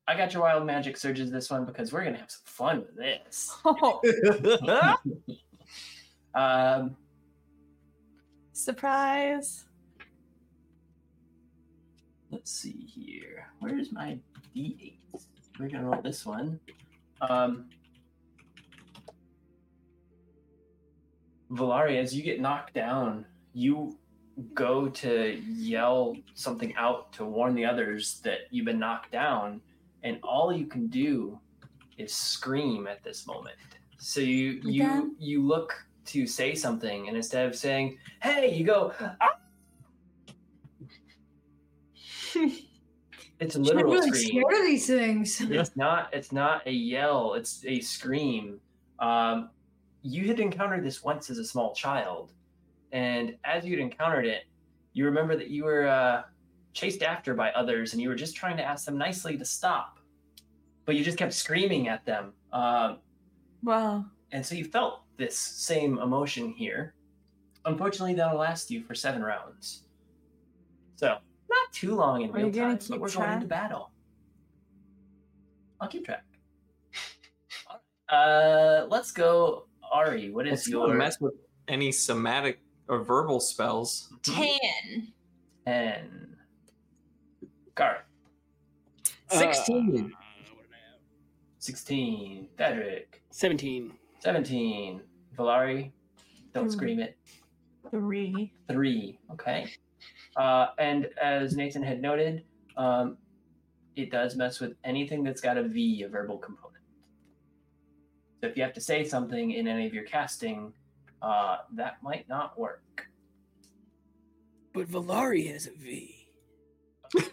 I 0.07 0.17
got 0.17 0.33
your 0.33 0.41
wild 0.41 0.65
magic 0.65 0.97
surges 0.97 1.31
this 1.31 1.49
one 1.49 1.63
because 1.65 1.93
we're 1.93 2.03
gonna 2.03 2.17
have 2.17 2.31
some 2.31 2.41
fun 2.45 2.79
with 2.79 2.95
this. 2.97 3.55
Oh, 3.63 4.01
Um, 6.33 6.95
surprise. 8.53 9.65
let's 12.31 12.51
see 12.51 12.71
here. 12.87 13.47
Where's 13.59 13.91
my 13.91 14.17
d8? 14.55 14.97
We're 15.59 15.69
gonna 15.69 15.85
roll 15.89 16.01
this 16.01 16.25
one. 16.25 16.59
Um, 17.21 17.69
Valari, 21.51 21.97
as 21.97 22.15
you 22.15 22.23
get 22.23 22.39
knocked 22.39 22.73
down, 22.73 23.25
you 23.53 23.97
go 24.53 24.87
to 24.87 25.39
yell 25.47 26.15
something 26.33 26.73
out 26.75 27.11
to 27.13 27.25
warn 27.25 27.53
the 27.53 27.65
others 27.65 28.21
that 28.23 28.39
you've 28.49 28.65
been 28.65 28.79
knocked 28.79 29.11
down, 29.11 29.61
and 30.03 30.17
all 30.23 30.53
you 30.53 30.65
can 30.65 30.87
do 30.87 31.37
is 31.97 32.13
scream 32.13 32.87
at 32.87 33.03
this 33.03 33.27
moment. 33.27 33.57
So 33.97 34.21
you 34.21 34.61
you 34.63 35.15
you 35.19 35.45
look 35.45 35.73
to 36.05 36.25
say 36.25 36.55
something, 36.55 37.07
and 37.07 37.17
instead 37.17 37.45
of 37.45 37.55
saying 37.55 37.97
"Hey," 38.21 38.55
you 38.55 38.65
go 38.65 38.93
"Ah!" 38.99 39.37
It's 43.41 43.55
a 43.55 43.59
literal 43.59 43.91
really 43.93 44.11
scream. 44.11 44.43
scared 44.43 44.61
of 44.61 44.67
these 44.67 44.85
things. 44.85 45.41
It's 45.41 45.75
not. 45.75 46.13
It's 46.13 46.31
not 46.31 46.61
a 46.67 46.71
yell. 46.71 47.33
It's 47.33 47.65
a 47.65 47.79
scream. 47.79 48.59
Um, 48.99 49.49
you 50.01 50.27
had 50.27 50.39
encountered 50.39 50.83
this 50.83 51.03
once 51.03 51.29
as 51.29 51.37
a 51.37 51.45
small 51.45 51.73
child, 51.73 52.33
and 52.91 53.35
as 53.43 53.65
you'd 53.65 53.79
encountered 53.79 54.25
it, 54.25 54.43
you 54.93 55.05
remember 55.05 55.35
that 55.37 55.49
you 55.49 55.63
were 55.63 55.87
uh, 55.87 56.23
chased 56.73 57.03
after 57.03 57.33
by 57.33 57.51
others, 57.51 57.93
and 57.93 58.01
you 58.01 58.09
were 58.09 58.15
just 58.15 58.35
trying 58.35 58.57
to 58.57 58.63
ask 58.63 58.85
them 58.85 58.97
nicely 58.97 59.37
to 59.37 59.45
stop, 59.45 59.99
but 60.85 60.95
you 60.95 61.03
just 61.03 61.17
kept 61.17 61.33
screaming 61.33 61.87
at 61.87 62.05
them. 62.05 62.33
Um, 62.51 62.97
Wow. 63.63 64.05
and 64.31 64.45
so 64.45 64.55
you 64.55 64.65
felt 64.65 65.03
this 65.17 65.37
same 65.37 65.99
emotion 65.99 66.51
here. 66.51 66.95
Unfortunately, 67.65 68.15
that'll 68.15 68.39
last 68.39 68.71
you 68.71 68.81
for 68.83 68.95
seven 68.95 69.21
rounds. 69.21 69.83
So 70.95 71.07
not 71.49 71.71
too 71.71 71.93
long 71.95 72.23
in 72.23 72.31
Are 72.31 72.33
real 72.33 72.51
time, 72.51 72.79
but 72.89 72.99
we're 72.99 73.09
going 73.11 73.31
into 73.33 73.45
battle. 73.47 73.91
I'll 75.79 75.87
keep 75.87 76.05
track. 76.05 76.23
Uh, 78.09 78.87
let's 78.89 79.13
go, 79.13 79.67
Ari. 79.91 80.29
What 80.31 80.47
is 80.47 80.51
Let's 80.51 80.69
your 80.69 80.87
not 80.89 80.97
mess 80.97 81.19
with 81.19 81.33
any 81.67 81.91
somatic 81.91 82.59
or 82.87 83.03
verbal 83.03 83.39
spells. 83.39 84.11
Ten. 84.23 85.13
ten? 85.65 86.37
Garth, 87.75 88.03
Uh, 89.31 89.37
16. 89.37 89.85
what 89.87 89.93
did 89.93 90.03
I 90.03 90.07
have? 90.07 90.99
sixteen. 91.59 92.49
Thadric, 92.57 93.05
17. 93.29 93.93
seventeen. 94.19 95.01
Valari, 95.37 95.91
don't 96.53 96.65
Hmm. 96.65 96.69
scream 96.69 96.99
it. 96.99 97.17
Three. 97.89 98.53
three. 98.67 99.19
Okay. 99.31 99.71
Uh, 100.35 100.67
and 100.77 101.05
as 101.21 101.55
Nathan 101.55 101.81
had 101.83 102.01
noted, 102.01 102.43
um, 102.77 103.17
it 103.95 104.09
does 104.11 104.35
mess 104.35 104.59
with 104.59 104.75
anything 104.83 105.23
that's 105.23 105.41
got 105.41 105.57
a 105.57 105.63
V, 105.63 106.03
a 106.03 106.09
verbal 106.09 106.37
component. 106.37 106.70
So 108.41 108.47
if 108.47 108.57
you 108.57 108.63
have 108.63 108.73
to 108.73 108.81
say 108.81 109.03
something 109.03 109.51
in 109.51 109.67
any 109.67 109.85
of 109.85 109.93
your 109.93 110.03
casting, 110.03 110.73
uh, 111.21 111.57
that 111.73 112.01
might 112.01 112.27
not 112.27 112.57
work. 112.59 113.07
But 114.73 114.87
Valari 114.87 115.51
has 115.51 115.67
a 115.67 115.71
V. 115.71 116.17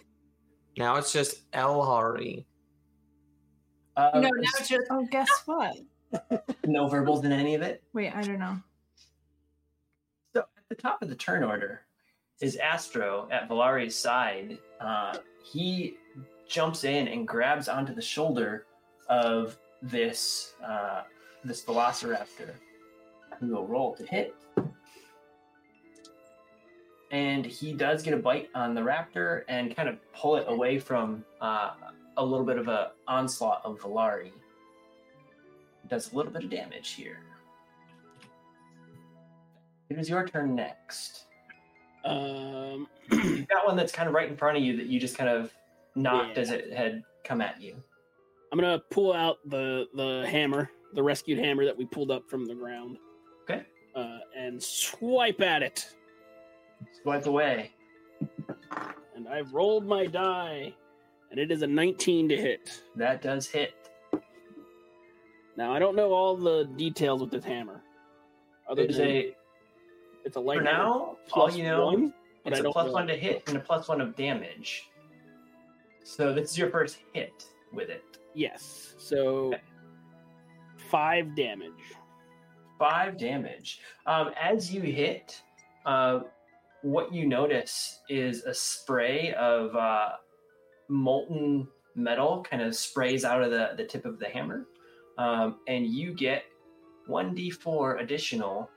Now 0.77 0.95
it's 0.95 1.11
just 1.11 1.51
Elhari. 1.51 2.45
Uh, 3.97 4.11
no, 4.13 4.21
now 4.21 4.29
it's 4.53 4.69
just 4.69 4.87
Oh, 4.89 5.05
guess 5.11 5.27
what? 5.45 5.75
no 6.65 6.87
verbals 6.87 7.25
in 7.25 7.33
any 7.33 7.53
of 7.53 7.61
it. 7.61 7.83
Wait, 7.91 8.15
I 8.15 8.21
don't 8.21 8.39
know. 8.39 8.57
So 10.33 10.41
at 10.41 10.69
the 10.69 10.75
top 10.75 11.01
of 11.01 11.09
the 11.09 11.15
turn 11.15 11.43
order 11.43 11.81
is 12.39 12.55
Astro 12.55 13.27
at 13.29 13.49
Valari's 13.49 13.93
side. 13.95 14.57
Uh, 14.79 15.17
he 15.43 15.97
jumps 16.47 16.85
in 16.85 17.09
and 17.09 17.27
grabs 17.27 17.67
onto 17.67 17.93
the 17.93 18.01
shoulder 18.01 18.65
of 19.09 19.57
this 19.81 20.53
uh, 20.65 21.03
this 21.43 21.63
Velociraptor. 21.63 22.51
Who 23.39 23.47
will 23.55 23.67
roll 23.67 23.95
to 23.95 24.05
hit? 24.05 24.35
and 27.11 27.43
he 27.45 27.73
does 27.73 28.03
get 28.03 28.13
a 28.13 28.17
bite 28.17 28.49
on 28.53 28.75
the 28.75 28.81
raptor 28.81 29.41
and 29.47 29.75
kind 29.75 29.89
of 29.89 29.97
pull 30.13 30.35
it 30.35 30.45
away 30.47 30.77
from 30.77 31.23
uh, 31.41 31.71
a 32.17 32.23
little 32.23 32.45
bit 32.45 32.57
of 32.57 32.67
a 32.67 32.91
onslaught 33.07 33.61
of 33.65 33.79
Valari. 33.79 34.31
Does 35.87 36.13
a 36.13 36.15
little 36.15 36.31
bit 36.31 36.43
of 36.43 36.51
damage 36.51 36.91
here. 36.91 37.21
It 39.89 39.97
is 39.97 40.07
your 40.07 40.27
turn 40.27 40.53
next. 40.53 41.23
Um, 42.05 42.87
You 43.11 43.45
got 43.47 43.65
one 43.65 43.75
that's 43.75 43.91
kind 43.91 44.07
of 44.07 44.13
right 44.13 44.29
in 44.29 44.37
front 44.37 44.57
of 44.57 44.63
you 44.63 44.77
that 44.77 44.85
you 44.85 44.99
just 44.99 45.17
kind 45.17 45.29
of 45.31 45.51
knocked 45.95 46.37
Yeah. 46.37 46.43
as 46.43 46.51
it 46.51 46.71
had 46.71 47.01
come 47.23 47.41
at 47.41 47.59
you. 47.59 47.81
I'm 48.51 48.59
gonna 48.59 48.81
pull 48.89 49.13
out 49.13 49.37
the 49.45 49.87
the 49.95 50.27
hammer, 50.29 50.69
the 50.93 51.03
rescued 51.03 51.39
hammer 51.39 51.65
that 51.65 51.77
we 51.77 51.85
pulled 51.85 52.11
up 52.11 52.29
from 52.29 52.45
the 52.45 52.55
ground, 52.55 52.97
Okay. 53.43 53.63
uh, 53.95 54.19
and 54.35 54.61
swipe 54.61 55.41
at 55.41 55.61
it. 55.63 55.87
Swipe 57.03 57.25
away. 57.25 57.71
And 59.15 59.27
I've 59.27 59.53
rolled 59.53 59.85
my 59.85 60.05
die, 60.07 60.73
and 61.29 61.39
it 61.39 61.51
is 61.51 61.61
a 61.61 61.67
19 61.67 62.29
to 62.29 62.37
hit. 62.37 62.81
That 62.95 63.21
does 63.21 63.47
hit. 63.47 63.73
Now 65.57 65.73
I 65.73 65.79
don't 65.79 65.95
know 65.95 66.11
all 66.13 66.35
the 66.37 66.65
details 66.77 67.21
with 67.21 67.31
this 67.31 67.43
hammer. 67.43 67.81
Other 68.69 68.83
It 68.83 68.91
is 68.91 68.97
than 68.97 69.07
a 69.07 69.35
it's 70.25 70.35
a 70.37 70.39
light 70.39 70.59
for 70.59 70.63
now. 70.63 71.17
All 71.33 71.51
you 71.51 71.63
know, 71.63 71.85
one, 71.85 72.13
it's 72.45 72.59
a 72.59 72.63
don't 72.63 72.71
plus 72.73 72.87
know. 72.87 72.93
one 72.93 73.07
to 73.07 73.15
hit 73.15 73.43
and 73.47 73.57
a 73.57 73.59
plus 73.59 73.87
one 73.87 73.99
of 74.01 74.15
damage. 74.15 74.89
So 76.03 76.33
this 76.33 76.51
is 76.51 76.57
your 76.57 76.69
first 76.69 76.97
hit 77.13 77.45
with 77.73 77.89
it. 77.89 78.03
Yes. 78.39 78.95
So 78.97 79.47
Okay. 79.53 79.61
five 80.89 81.35
damage. 81.35 81.83
Five 82.77 83.17
damage. 83.17 83.81
Um, 84.05 84.31
as 84.41 84.73
you 84.73 84.81
hit, 84.81 85.41
uh, 85.85 86.21
what 86.81 87.13
you 87.13 87.27
notice 87.27 87.99
is 88.07 88.45
a 88.45 88.53
spray 88.53 89.33
of 89.33 89.75
uh, 89.75 90.11
molten 90.87 91.67
metal 91.95 92.41
kind 92.49 92.61
of 92.61 92.73
sprays 92.73 93.25
out 93.25 93.43
of 93.43 93.51
the, 93.51 93.71
the 93.75 93.83
tip 93.83 94.05
of 94.05 94.19
the 94.19 94.27
hammer. 94.29 94.65
Um, 95.17 95.57
and 95.67 95.85
you 95.85 96.13
get 96.13 96.45
1d4 97.09 98.01
additional 98.01 98.69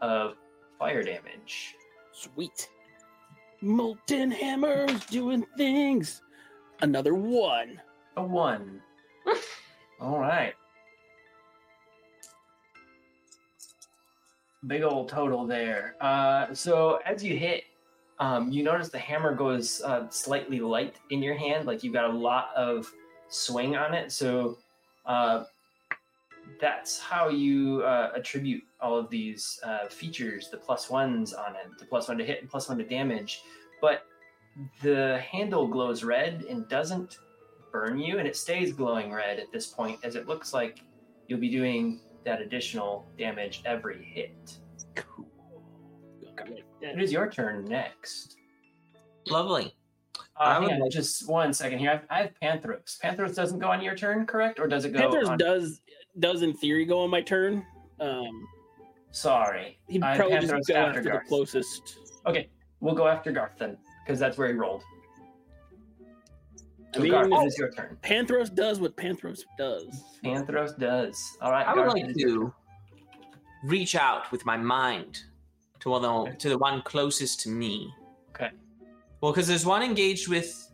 of 0.00 0.36
fire 0.78 1.02
damage. 1.02 1.74
Sweet. 2.12 2.70
Molten 3.60 4.30
hammers 4.30 5.04
doing 5.06 5.44
things. 5.58 6.22
Another 6.80 7.14
one. 7.14 7.82
A 8.16 8.22
one. 8.22 8.80
All 10.00 10.18
right. 10.18 10.54
Big 14.66 14.82
old 14.82 15.08
total 15.08 15.46
there. 15.46 15.94
Uh, 16.00 16.52
so 16.54 17.00
as 17.04 17.22
you 17.22 17.36
hit, 17.36 17.64
um, 18.18 18.50
you 18.50 18.62
notice 18.62 18.88
the 18.88 18.98
hammer 18.98 19.34
goes 19.34 19.82
uh, 19.84 20.08
slightly 20.08 20.60
light 20.60 20.96
in 21.10 21.22
your 21.22 21.34
hand, 21.34 21.66
like 21.66 21.82
you've 21.82 21.92
got 21.92 22.08
a 22.08 22.12
lot 22.12 22.50
of 22.56 22.90
swing 23.28 23.76
on 23.76 23.92
it. 23.94 24.12
So 24.12 24.58
uh, 25.04 25.44
that's 26.60 26.98
how 26.98 27.28
you 27.28 27.82
uh, 27.82 28.12
attribute 28.14 28.62
all 28.80 28.96
of 28.96 29.10
these 29.10 29.60
uh, 29.64 29.86
features, 29.88 30.48
the 30.50 30.56
plus 30.56 30.88
ones 30.90 31.34
on 31.34 31.56
it, 31.56 31.78
the 31.78 31.86
plus 31.86 32.08
one 32.08 32.18
to 32.18 32.24
hit 32.24 32.40
and 32.40 32.50
plus 32.50 32.68
one 32.68 32.78
to 32.78 32.84
damage. 32.84 33.42
But 33.80 34.06
the 34.82 35.18
handle 35.18 35.66
glows 35.66 36.04
red 36.04 36.44
and 36.48 36.68
doesn't 36.68 37.18
burn 37.74 37.98
you, 37.98 38.18
and 38.18 38.28
it 38.28 38.36
stays 38.36 38.72
glowing 38.72 39.12
red 39.12 39.40
at 39.40 39.50
this 39.52 39.66
point, 39.66 39.98
as 40.04 40.14
it 40.14 40.28
looks 40.28 40.54
like 40.54 40.80
you'll 41.26 41.40
be 41.40 41.50
doing 41.50 42.00
that 42.24 42.40
additional 42.40 43.04
damage 43.18 43.62
every 43.66 44.04
hit. 44.04 44.58
Cool. 44.94 45.26
It 46.80 47.02
is 47.02 47.10
your 47.10 47.28
turn 47.28 47.64
next. 47.64 48.36
Lovely. 49.28 49.74
Uh, 50.16 50.20
I 50.38 50.58
would 50.60 50.70
on, 50.70 50.78
like- 50.78 50.92
just 50.92 51.28
one 51.28 51.52
second 51.52 51.80
here. 51.80 51.90
I 51.90 52.18
have, 52.18 52.32
I 52.40 52.48
have 52.48 52.62
Panthros. 52.62 53.00
Panthros 53.00 53.34
doesn't 53.34 53.58
go 53.58 53.66
on 53.66 53.82
your 53.82 53.96
turn, 53.96 54.24
correct? 54.24 54.60
Or 54.60 54.68
does 54.68 54.84
it 54.84 54.90
go? 54.90 55.00
Panthers 55.00 55.28
on... 55.28 55.36
does 55.36 55.80
does 56.20 56.42
in 56.42 56.52
theory 56.54 56.84
go 56.84 57.00
on 57.00 57.10
my 57.10 57.22
turn. 57.22 57.66
Um, 57.98 58.46
Sorry. 59.10 59.80
he'd 59.88 60.02
I 60.02 60.10
have 60.10 60.18
probably 60.18 60.38
just 60.38 60.68
go 60.68 60.74
after 60.74 60.98
after 60.98 61.02
the 61.02 61.20
closest. 61.26 61.98
Okay, 62.26 62.50
we'll 62.78 62.94
go 62.94 63.08
after 63.08 63.32
Garth 63.32 63.58
then, 63.58 63.76
because 64.04 64.20
that's 64.20 64.38
where 64.38 64.46
he 64.46 64.54
rolled. 64.54 64.82
I 66.96 66.98
mean- 67.00 67.12
Garth, 67.12 67.28
it 67.30 67.46
is 67.46 67.58
your 67.58 67.70
turn. 67.70 67.98
Panthros 68.02 68.54
does 68.54 68.80
what 68.80 68.96
Panthros 68.96 69.40
does. 69.58 69.86
Panthros 70.24 70.78
does. 70.78 71.22
All 71.40 71.50
right. 71.50 71.66
I 71.66 71.74
would 71.74 71.82
Garth, 71.82 71.94
like 71.94 72.04
it 72.04 72.10
is 72.10 72.16
your 72.16 72.30
to 72.30 72.54
reach 73.64 73.94
out 73.94 74.30
with 74.30 74.44
my 74.44 74.56
mind 74.56 75.22
to 75.80 75.90
one 75.90 76.02
the, 76.02 76.36
to 76.38 76.48
the 76.48 76.58
one 76.58 76.82
closest 76.82 77.40
to 77.40 77.48
me. 77.48 77.92
Okay. 78.30 78.50
Well, 79.20 79.32
because 79.32 79.48
there's 79.48 79.66
one 79.66 79.82
engaged 79.82 80.28
with, 80.28 80.70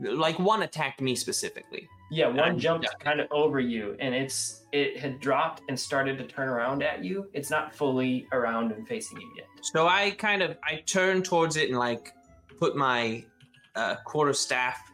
like 0.00 0.38
one 0.38 0.62
attacked 0.62 1.00
me 1.00 1.14
specifically. 1.14 1.88
Yeah, 2.10 2.28
one 2.28 2.58
jumped 2.58 2.84
yeah. 2.84 3.02
kind 3.02 3.20
of 3.20 3.28
over 3.30 3.58
you, 3.58 3.96
and 3.98 4.14
it's 4.14 4.66
it 4.70 4.98
had 4.98 5.18
dropped 5.18 5.62
and 5.70 5.80
started 5.80 6.18
to 6.18 6.26
turn 6.26 6.50
around 6.50 6.82
at 6.82 7.02
you. 7.02 7.30
It's 7.32 7.48
not 7.48 7.74
fully 7.74 8.28
around 8.32 8.70
and 8.70 8.86
facing 8.86 9.18
you 9.18 9.32
yet. 9.34 9.46
So 9.62 9.88
I 9.88 10.10
kind 10.10 10.42
of 10.42 10.58
I 10.62 10.82
turn 10.84 11.22
towards 11.22 11.56
it 11.56 11.70
and 11.70 11.78
like 11.78 12.12
put 12.58 12.76
my 12.76 13.24
uh, 13.74 13.96
quarter 14.04 14.34
staff, 14.34 14.91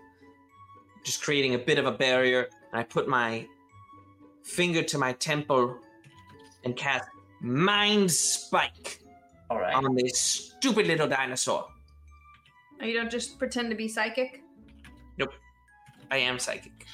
just 1.09 1.23
creating 1.23 1.55
a 1.55 1.59
bit 1.59 1.79
of 1.79 1.87
a 1.87 1.93
barrier, 1.93 2.51
and 2.71 2.81
I 2.81 2.83
put 2.83 3.09
my 3.09 3.47
finger 4.45 4.83
to 4.83 4.99
my 4.99 5.15
temple 5.15 5.79
and 6.65 6.77
cast 6.77 7.09
Mind 7.41 8.11
Spike 8.11 9.01
All 9.49 9.59
right. 9.59 9.75
on 9.75 9.95
this 9.95 10.21
stupid 10.21 10.87
little 10.87 11.09
dinosaur. 11.09 11.67
Oh, 12.83 12.85
you 12.85 12.93
don't 12.93 13.11
just 13.11 13.39
pretend 13.39 13.71
to 13.71 13.77
be 13.77 13.89
psychic. 13.89 14.43
Nope. 15.17 15.33
I 16.11 16.19
am 16.19 16.39
psychic. 16.39 16.85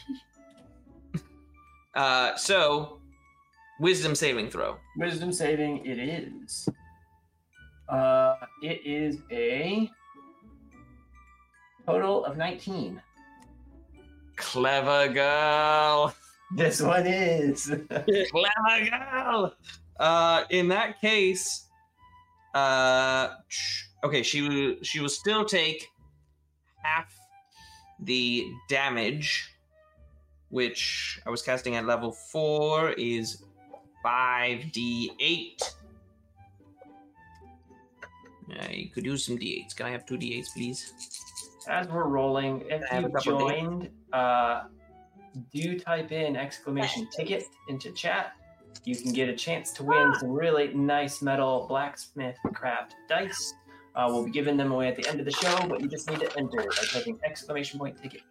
uh, 1.96 2.36
so, 2.36 3.00
wisdom 3.80 4.14
saving 4.14 4.48
throw. 4.48 4.76
Wisdom 4.96 5.32
saving. 5.32 5.84
It 5.84 5.98
is. 5.98 6.68
Uh, 7.88 8.36
it 8.62 8.80
is 8.86 9.18
a 9.32 9.90
total 11.84 12.24
of 12.24 12.36
nineteen. 12.36 13.02
Clever 14.36 15.08
girl. 15.08 16.14
This 16.54 16.80
one 16.80 17.06
is. 17.06 17.64
Clever 17.88 18.90
girl. 18.90 19.54
Uh, 19.98 20.44
in 20.50 20.68
that 20.68 21.00
case, 21.00 21.66
uh, 22.54 23.30
okay, 24.04 24.22
she 24.22 24.42
will 24.42 24.76
she 24.82 25.00
will 25.00 25.08
still 25.08 25.44
take 25.44 25.88
half 26.76 27.12
the 27.98 28.46
damage, 28.68 29.50
which 30.50 31.20
I 31.26 31.30
was 31.30 31.42
casting 31.42 31.74
at 31.74 31.86
level 31.86 32.12
four 32.12 32.90
is 32.90 33.42
five 34.02 34.70
d 34.70 35.10
eight. 35.18 35.74
Yeah, 38.48 38.70
you 38.70 38.90
could 38.90 39.06
use 39.06 39.24
some 39.24 39.38
d8s. 39.38 39.74
Can 39.74 39.86
I 39.86 39.90
have 39.90 40.06
two 40.06 40.16
d8s, 40.16 40.52
please? 40.54 40.92
As 41.68 41.88
we're 41.88 42.08
rolling, 42.08 42.64
if 42.68 42.86
have 42.88 43.04
you 43.04 43.20
joined, 43.22 43.90
uh, 44.12 44.64
do 45.52 45.78
type 45.78 46.12
in 46.12 46.36
exclamation 46.36 47.08
ticket 47.16 47.44
into 47.68 47.92
chat. 47.92 48.32
You 48.84 48.96
can 48.96 49.12
get 49.12 49.28
a 49.28 49.34
chance 49.34 49.70
to 49.72 49.84
win 49.84 50.12
some 50.18 50.30
really 50.30 50.74
nice 50.74 51.22
metal 51.22 51.66
blacksmith 51.68 52.36
craft 52.54 52.94
dice. 53.08 53.54
Uh, 53.94 54.06
we'll 54.08 54.24
be 54.24 54.30
giving 54.30 54.56
them 54.56 54.72
away 54.72 54.88
at 54.88 54.96
the 54.96 55.06
end 55.08 55.20
of 55.20 55.26
the 55.26 55.32
show, 55.32 55.68
but 55.68 55.80
you 55.80 55.88
just 55.88 56.10
need 56.10 56.20
to 56.20 56.36
enter 56.36 56.58
by 56.58 56.84
typing 56.92 57.18
exclamation 57.24 57.78
point 57.78 58.00
ticket. 58.02 58.22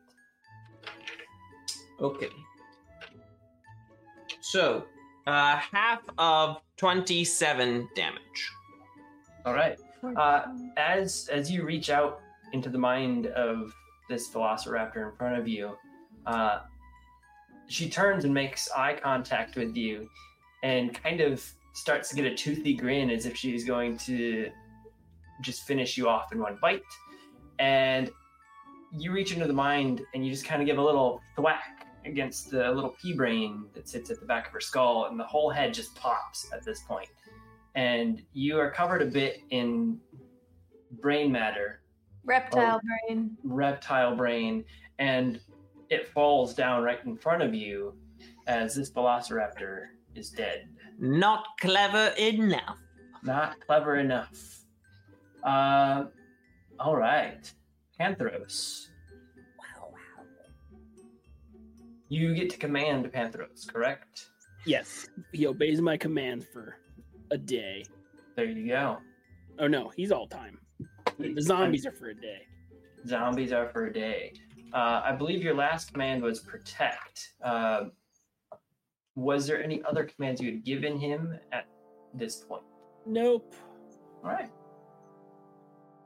Okay. 2.02 2.28
So, 4.42 4.84
uh, 5.26 5.56
half 5.56 6.02
of 6.18 6.58
27 6.78 7.90
damage. 7.96 8.52
All 9.46 9.54
right. 9.54 9.80
Uh, 10.18 10.48
as 10.76 11.30
as 11.32 11.50
you 11.50 11.64
reach 11.64 11.90
out 11.90 12.23
into 12.54 12.70
the 12.70 12.78
mind 12.78 13.28
of 13.28 13.74
this 14.10 14.30
velociraptor 14.30 15.10
in 15.10 15.16
front 15.18 15.38
of 15.38 15.48
you, 15.48 15.78
uh, 16.26 16.60
she 17.68 17.90
turns 17.90 18.26
and 18.26 18.34
makes 18.34 18.70
eye 18.72 18.98
contact 19.02 19.56
with 19.56 19.76
you, 19.76 20.10
and 20.64 20.94
kind 20.94 21.22
of 21.22 21.44
starts 21.74 22.10
to 22.10 22.16
get 22.16 22.26
a 22.26 22.36
toothy 22.36 22.74
grin 22.74 23.10
as 23.10 23.26
if 23.26 23.36
she's 23.36 23.66
going 23.66 23.98
to 23.98 24.50
just 25.42 25.64
finish 25.64 25.98
you 25.98 26.08
off 26.08 26.32
in 26.32 26.40
one 26.40 26.58
bite. 26.62 26.82
And 27.60 28.10
you 28.98 29.12
reach 29.12 29.34
into 29.34 29.48
the 29.48 29.54
mind, 29.54 30.02
and 30.14 30.26
you 30.26 30.32
just 30.32 30.46
kind 30.46 30.62
of 30.62 30.66
give 30.66 30.78
a 30.78 30.84
little 30.84 31.22
thwack 31.36 31.88
against 32.06 32.52
the 32.52 32.70
little 32.72 32.96
pea 33.02 33.14
brain 33.14 33.66
that 33.74 33.88
sits 33.88 34.10
at 34.10 34.20
the 34.20 34.26
back 34.26 34.48
of 34.48 34.54
her 34.54 34.62
skull, 34.62 35.06
and 35.06 35.20
the 35.20 35.24
whole 35.24 35.50
head 35.50 35.74
just 35.74 35.96
pops 35.96 36.52
at 36.54 36.64
this 36.64 36.82
point. 36.82 37.08
point 37.08 37.10
and 37.76 38.22
you 38.34 38.60
are 38.60 38.72
covered 38.72 39.02
a 39.02 39.06
bit 39.06 39.42
in 39.50 40.00
brain 41.02 41.32
matter, 41.32 41.82
Reptile 42.26 42.80
Oh. 42.84 42.88
brain. 43.08 43.38
reptile 43.44 44.16
brain, 44.16 44.64
and 45.00 45.40
it 45.90 46.08
falls 46.08 46.54
down 46.54 46.84
right 46.84 47.04
in 47.06 47.18
front 47.18 47.44
of 47.44 47.54
you 47.54 47.98
as 48.48 48.76
this 48.76 48.90
velociraptor 48.92 49.88
is 50.16 50.30
dead. 50.30 50.70
Not 51.00 51.46
clever 51.60 52.08
enough. 52.18 52.78
Not 53.24 53.60
clever 53.62 53.98
enough. 53.98 54.64
Uh, 55.44 56.06
All 56.80 56.96
right, 56.96 57.52
Panthros. 58.00 58.88
Wow, 59.60 59.90
wow. 59.92 60.26
you 62.10 62.34
get 62.36 62.50
to 62.52 62.58
command 62.58 63.06
Panthros, 63.12 63.68
correct? 63.68 64.30
Yes, 64.66 65.08
he 65.32 65.46
obeys 65.48 65.82
my 65.82 65.98
commands 65.98 66.46
for 66.52 66.78
a 67.32 67.38
day. 67.38 67.86
There 68.36 68.46
you 68.46 68.68
go. 68.68 68.98
Oh 69.60 69.68
no, 69.68 69.90
he's 69.90 70.12
all 70.12 70.28
time. 70.28 70.58
The 71.20 71.42
zombies 71.42 71.86
are 71.86 71.92
for 71.92 72.10
a 72.10 72.16
day. 72.16 72.48
Zombies 73.08 73.52
are 73.52 73.70
for 73.70 73.86
a 73.86 73.94
day. 73.94 74.34
Uh, 74.74 75.02
I 75.04 75.12
believe 75.12 75.44
your 75.44 75.54
last 75.54 75.92
command 75.92 76.24
was 76.24 76.40
protect. 76.40 77.34
Uh, 77.44 77.86
was 79.16 79.46
there 79.46 79.64
any 79.64 79.84
other 79.84 80.04
commands 80.04 80.42
you 80.42 80.52
had 80.52 80.64
given 80.64 80.98
him 80.98 81.38
at 81.52 81.66
this 82.14 82.38
point? 82.38 82.64
Nope. 83.06 83.54
All 84.24 84.32
right. 84.32 84.50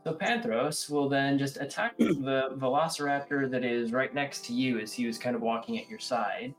So 0.03 0.13
Panthros 0.13 0.89
will 0.89 1.07
then 1.09 1.37
just 1.37 1.57
attack 1.57 1.97
the 1.97 2.49
Velociraptor 2.55 3.49
that 3.51 3.63
is 3.63 3.91
right 3.91 4.13
next 4.13 4.45
to 4.45 4.53
you 4.53 4.79
as 4.79 4.93
he 4.93 5.05
was 5.05 5.17
kind 5.17 5.35
of 5.35 5.41
walking 5.41 5.77
at 5.77 5.89
your 5.89 5.99
side. 5.99 6.53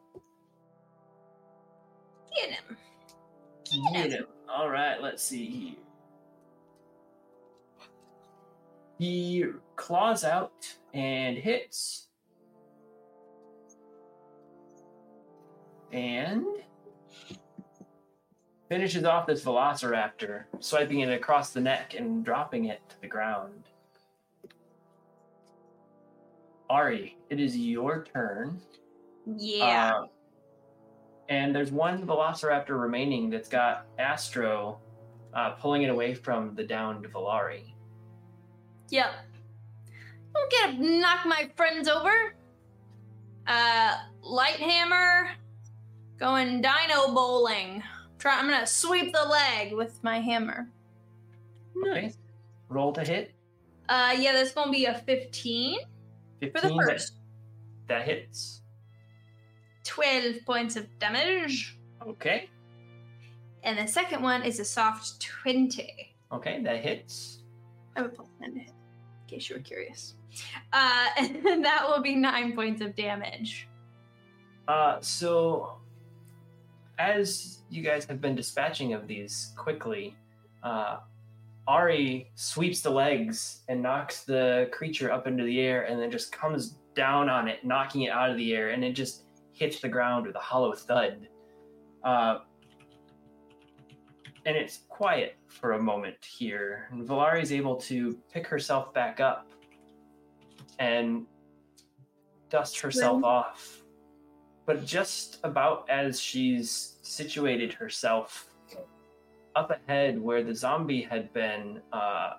Get 2.36 2.50
him. 2.50 2.76
Get 3.92 4.10
him. 4.12 4.26
All 4.48 4.70
right, 4.70 5.02
let's 5.02 5.22
see 5.22 5.46
here. 5.46 5.87
He 8.98 9.44
claws 9.76 10.24
out 10.24 10.76
and 10.92 11.36
hits. 11.36 12.08
And 15.92 16.44
finishes 18.68 19.04
off 19.04 19.26
this 19.26 19.42
velociraptor, 19.44 20.44
swiping 20.60 21.00
it 21.00 21.10
across 21.10 21.50
the 21.50 21.60
neck 21.60 21.94
and 21.96 22.24
dropping 22.24 22.66
it 22.66 22.80
to 22.90 23.00
the 23.00 23.06
ground. 23.06 23.64
Ari, 26.68 27.16
it 27.30 27.40
is 27.40 27.56
your 27.56 28.04
turn. 28.12 28.60
Yeah. 29.26 29.94
Uh, 29.94 30.06
and 31.30 31.54
there's 31.54 31.72
one 31.72 32.06
Velociraptor 32.06 32.80
remaining 32.80 33.30
that's 33.30 33.48
got 33.48 33.86
Astro 33.98 34.78
uh, 35.34 35.50
pulling 35.52 35.82
it 35.82 35.90
away 35.90 36.14
from 36.14 36.54
the 36.54 36.64
downed 36.64 37.04
Valari. 37.06 37.74
Yep. 38.90 39.10
Don't 40.34 40.50
get 40.50 40.78
knock 40.78 41.26
my 41.26 41.50
friends 41.56 41.88
over. 41.88 42.34
Uh, 43.46 43.94
light 44.22 44.56
hammer, 44.56 45.30
going 46.18 46.60
dino 46.60 47.14
bowling. 47.14 47.82
Try. 48.18 48.38
I'm 48.38 48.48
gonna 48.48 48.66
sweep 48.66 49.12
the 49.12 49.24
leg 49.24 49.72
with 49.72 50.02
my 50.02 50.20
hammer. 50.20 50.68
Nice. 51.74 52.18
Roll 52.68 52.92
to 52.92 53.02
hit. 53.04 53.34
Uh, 53.88 54.14
yeah, 54.18 54.32
that's 54.32 54.52
gonna 54.52 54.70
be 54.70 54.84
a 54.84 54.94
15 54.98 55.78
for 55.80 55.86
the 56.40 56.50
15, 56.50 56.76
that- 56.78 56.86
first. 56.90 57.14
That, 57.86 58.06
hits. 58.06 58.60
12 59.84 60.44
points 60.44 60.76
of 60.76 60.86
damage, 60.98 61.78
Okay. 62.06 62.50
and 63.62 63.78
the 63.78 63.86
second 63.90 64.22
one 64.22 64.42
is 64.42 64.60
a 64.60 64.64
soft 64.66 65.18
20. 65.22 66.14
Okay, 66.30 66.62
that 66.64 66.84
hits. 66.84 67.42
I 67.96 68.02
would 68.02 68.14
10 68.14 68.52
to 68.52 68.60
hit, 68.60 68.72
case 69.28 69.48
you 69.48 69.56
were 69.56 69.62
curious. 69.62 70.14
Uh, 70.72 71.06
and 71.18 71.64
that 71.64 71.86
will 71.88 72.02
be 72.02 72.14
nine 72.14 72.54
points 72.54 72.80
of 72.80 72.96
damage. 72.96 73.68
Uh, 74.66 74.98
so, 75.00 75.78
as 76.98 77.60
you 77.70 77.82
guys 77.82 78.04
have 78.04 78.20
been 78.20 78.34
dispatching 78.34 78.92
of 78.92 79.06
these 79.06 79.52
quickly, 79.56 80.16
uh, 80.62 80.98
Ari 81.66 82.30
sweeps 82.34 82.80
the 82.80 82.90
legs 82.90 83.60
and 83.68 83.82
knocks 83.82 84.24
the 84.24 84.68
creature 84.72 85.12
up 85.12 85.26
into 85.26 85.44
the 85.44 85.60
air 85.60 85.82
and 85.82 86.00
then 86.00 86.10
just 86.10 86.32
comes 86.32 86.76
down 86.94 87.28
on 87.28 87.46
it, 87.46 87.64
knocking 87.64 88.02
it 88.02 88.10
out 88.10 88.30
of 88.30 88.36
the 88.36 88.54
air, 88.54 88.70
and 88.70 88.82
it 88.84 88.92
just 88.92 89.24
hits 89.52 89.80
the 89.80 89.88
ground 89.88 90.26
with 90.26 90.34
a 90.34 90.40
hollow 90.40 90.74
thud. 90.74 91.28
Uh, 92.02 92.38
and 94.46 94.56
it's 94.56 94.80
quiet 94.88 95.37
for 95.48 95.72
a 95.72 95.82
moment 95.82 96.16
here. 96.24 96.88
And 96.92 97.06
Valari 97.06 97.42
is 97.42 97.52
able 97.52 97.76
to 97.76 98.18
pick 98.32 98.46
herself 98.46 98.94
back 98.94 99.18
up 99.20 99.50
and 100.78 101.26
dust 102.50 102.78
herself 102.80 103.24
off. 103.24 103.82
But 104.66 104.84
just 104.84 105.40
about 105.44 105.88
as 105.88 106.20
she's 106.20 106.98
situated 107.02 107.72
herself 107.72 108.50
up 109.56 109.70
ahead 109.70 110.20
where 110.20 110.44
the 110.44 110.54
zombie 110.54 111.02
had 111.02 111.32
been 111.32 111.80
uh, 111.92 112.34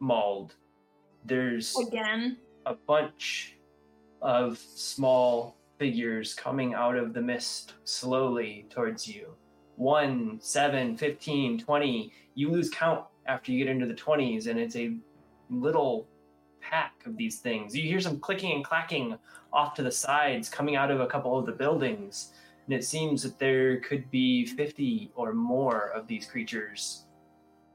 mauled, 0.00 0.56
there's 1.24 1.76
Again. 1.78 2.36
a 2.66 2.74
bunch 2.74 3.56
of 4.20 4.58
small 4.58 5.56
figures 5.78 6.34
coming 6.34 6.74
out 6.74 6.96
of 6.96 7.14
the 7.14 7.20
mist 7.20 7.74
slowly 7.84 8.66
towards 8.70 9.06
you. 9.06 9.28
1, 9.76 10.38
7, 10.40 10.96
15, 10.96 11.58
20. 11.60 12.12
You 12.34 12.50
lose 12.50 12.70
count 12.70 13.04
after 13.26 13.52
you 13.52 13.64
get 13.64 13.70
into 13.70 13.86
the 13.86 13.94
20s, 13.94 14.46
and 14.46 14.58
it's 14.58 14.76
a 14.76 14.96
little 15.50 16.06
pack 16.60 16.94
of 17.06 17.16
these 17.16 17.38
things. 17.38 17.76
You 17.76 17.82
hear 17.82 18.00
some 18.00 18.18
clicking 18.18 18.52
and 18.52 18.64
clacking 18.64 19.16
off 19.52 19.74
to 19.74 19.82
the 19.82 19.90
sides 19.90 20.48
coming 20.48 20.76
out 20.76 20.90
of 20.90 21.00
a 21.00 21.06
couple 21.06 21.38
of 21.38 21.46
the 21.46 21.52
buildings, 21.52 22.32
and 22.66 22.74
it 22.74 22.84
seems 22.84 23.22
that 23.22 23.38
there 23.38 23.80
could 23.80 24.10
be 24.10 24.46
50 24.46 25.12
or 25.14 25.32
more 25.32 25.90
of 25.94 26.06
these 26.06 26.26
creatures 26.26 27.04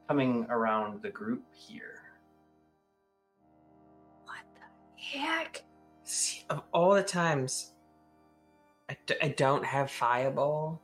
coming 0.07 0.45
around 0.49 1.01
the 1.01 1.09
group 1.09 1.43
here. 1.53 2.01
What 4.25 4.39
the 4.55 5.19
heck? 5.19 5.63
See, 6.03 6.43
of 6.49 6.63
all 6.73 6.93
the 6.93 7.03
times, 7.03 7.71
I, 8.89 8.97
d- 9.05 9.15
I 9.21 9.29
don't 9.29 9.63
have 9.63 9.89
fireball. 9.89 10.81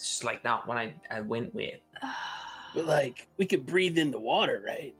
It's 0.00 0.08
just 0.08 0.24
like 0.24 0.42
not 0.44 0.66
one 0.66 0.78
I, 0.78 0.94
I 1.10 1.20
went 1.20 1.54
with. 1.54 1.78
But 2.72 2.86
like, 2.86 3.26
we 3.36 3.46
could 3.46 3.66
breathe 3.66 3.98
in 3.98 4.12
the 4.12 4.20
water, 4.20 4.62
right? 4.64 4.94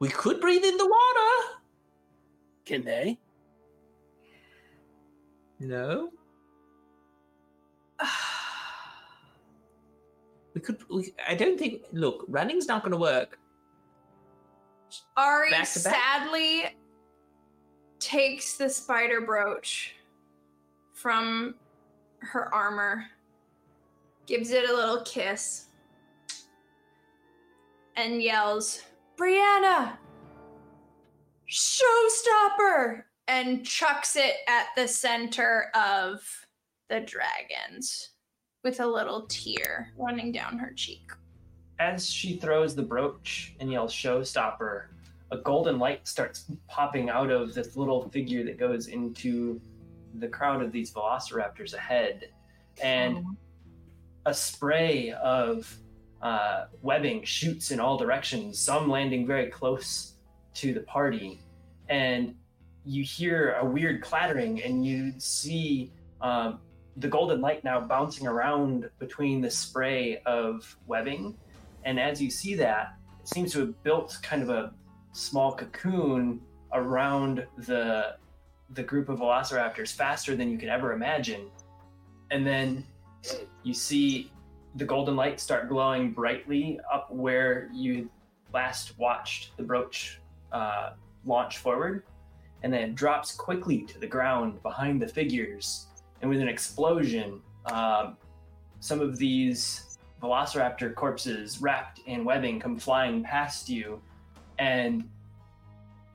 We 0.00 0.08
could 0.08 0.40
breathe 0.40 0.64
in 0.64 0.76
the 0.76 0.84
water. 0.84 1.60
Can 2.64 2.84
they? 2.84 3.18
No. 5.58 6.10
We 10.52 10.60
could. 10.60 10.78
We, 10.90 11.14
I 11.28 11.36
don't 11.36 11.56
think. 11.56 11.82
Look, 11.92 12.24
running's 12.26 12.66
not 12.66 12.82
going 12.82 12.90
to 12.90 12.98
work. 12.98 13.38
Ari 15.16 15.50
Back 15.50 15.70
to 15.70 15.84
back? 15.84 15.94
sadly 15.94 16.76
takes 18.00 18.56
the 18.56 18.68
spider 18.68 19.20
brooch 19.20 19.94
from 20.92 21.54
her 22.18 22.52
armor, 22.52 23.06
gives 24.30 24.52
it 24.52 24.70
a 24.70 24.72
little 24.72 25.02
kiss, 25.02 25.66
and 27.96 28.22
yells, 28.22 28.82
Brianna! 29.18 29.96
Showstopper! 31.50 33.02
And 33.26 33.66
chucks 33.66 34.14
it 34.14 34.36
at 34.48 34.68
the 34.76 34.86
center 34.86 35.70
of 35.74 36.22
the 36.88 37.00
dragons 37.00 38.10
with 38.62 38.78
a 38.78 38.86
little 38.86 39.26
tear 39.28 39.92
running 39.98 40.30
down 40.30 40.58
her 40.58 40.72
cheek. 40.74 41.10
as 41.80 42.08
she 42.08 42.36
throws 42.36 42.74
the 42.74 42.82
brooch 42.82 43.54
and 43.58 43.72
yells 43.72 43.92
showstopper 43.92 44.84
a 45.32 45.38
golden 45.38 45.78
light 45.78 46.06
starts 46.06 46.50
popping 46.68 47.08
out 47.08 47.30
of 47.30 47.54
this 47.54 47.76
little 47.76 48.08
figure 48.10 48.44
that 48.44 48.58
goes 48.58 48.88
into 48.88 49.60
the 50.18 50.28
crowd 50.28 50.62
of 50.62 50.72
these 50.72 50.92
velociraptors 50.92 51.74
ahead 51.74 52.28
and 52.82 53.24
a 54.30 54.34
spray 54.34 55.12
of 55.12 55.76
uh, 56.22 56.66
webbing 56.82 57.24
shoots 57.24 57.70
in 57.70 57.80
all 57.80 57.96
directions 57.96 58.58
some 58.58 58.88
landing 58.88 59.26
very 59.26 59.48
close 59.48 60.14
to 60.54 60.72
the 60.72 60.80
party 60.80 61.40
and 61.88 62.34
you 62.84 63.02
hear 63.02 63.56
a 63.60 63.64
weird 63.64 64.02
clattering 64.02 64.62
and 64.62 64.84
you 64.84 65.12
see 65.18 65.92
um, 66.20 66.60
the 66.96 67.08
golden 67.08 67.40
light 67.40 67.62
now 67.64 67.80
bouncing 67.80 68.26
around 68.26 68.88
between 68.98 69.40
the 69.40 69.50
spray 69.50 70.22
of 70.26 70.76
webbing 70.86 71.34
and 71.84 71.98
as 71.98 72.20
you 72.20 72.30
see 72.30 72.54
that, 72.56 72.96
it 73.20 73.28
seems 73.28 73.52
to 73.52 73.60
have 73.60 73.82
built 73.82 74.18
kind 74.22 74.42
of 74.42 74.50
a 74.50 74.72
small 75.12 75.52
cocoon 75.52 76.40
around 76.72 77.46
the 77.58 78.16
the 78.74 78.82
group 78.82 79.08
of 79.08 79.18
velociraptors 79.18 79.92
faster 79.92 80.36
than 80.36 80.48
you 80.48 80.56
could 80.56 80.68
ever 80.68 80.92
imagine. 80.92 81.50
And 82.30 82.46
then 82.46 82.86
you 83.62 83.74
see 83.74 84.32
the 84.76 84.84
golden 84.84 85.16
light 85.16 85.40
start 85.40 85.68
glowing 85.68 86.12
brightly 86.12 86.78
up 86.92 87.10
where 87.10 87.68
you 87.72 88.08
last 88.52 88.98
watched 88.98 89.56
the 89.56 89.62
brooch 89.62 90.20
uh, 90.52 90.90
launch 91.24 91.58
forward, 91.58 92.04
and 92.62 92.72
then 92.72 92.82
it 92.82 92.94
drops 92.94 93.34
quickly 93.34 93.82
to 93.82 93.98
the 93.98 94.06
ground 94.06 94.62
behind 94.62 95.00
the 95.00 95.08
figures. 95.08 95.86
And 96.20 96.30
with 96.30 96.40
an 96.40 96.48
explosion, 96.48 97.40
um, 97.66 98.16
some 98.80 99.00
of 99.00 99.16
these 99.18 99.98
velociraptor 100.22 100.94
corpses 100.94 101.60
wrapped 101.62 102.00
in 102.06 102.24
webbing 102.24 102.60
come 102.60 102.78
flying 102.78 103.22
past 103.22 103.68
you 103.68 104.00
and 104.58 105.08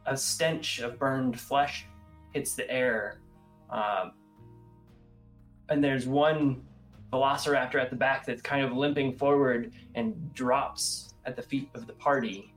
a 0.05 0.15
stench 0.15 0.79
of 0.79 0.99
burned 0.99 1.39
flesh 1.39 1.87
hits 2.33 2.53
the 2.53 2.69
air. 2.69 3.19
Um, 3.71 4.13
and 5.69 5.83
there's 5.83 6.05
one 6.05 6.61
velociraptor 7.15 7.81
at 7.81 7.89
the 7.89 7.95
back 7.95 8.25
that's 8.25 8.41
kind 8.41 8.63
of 8.63 8.73
limping 8.73 9.15
forward 9.15 9.71
and 9.95 10.33
drops 10.33 11.13
at 11.25 11.35
the 11.35 11.41
feet 11.41 11.69
of 11.73 11.87
the 11.87 11.93
party. 11.93 12.53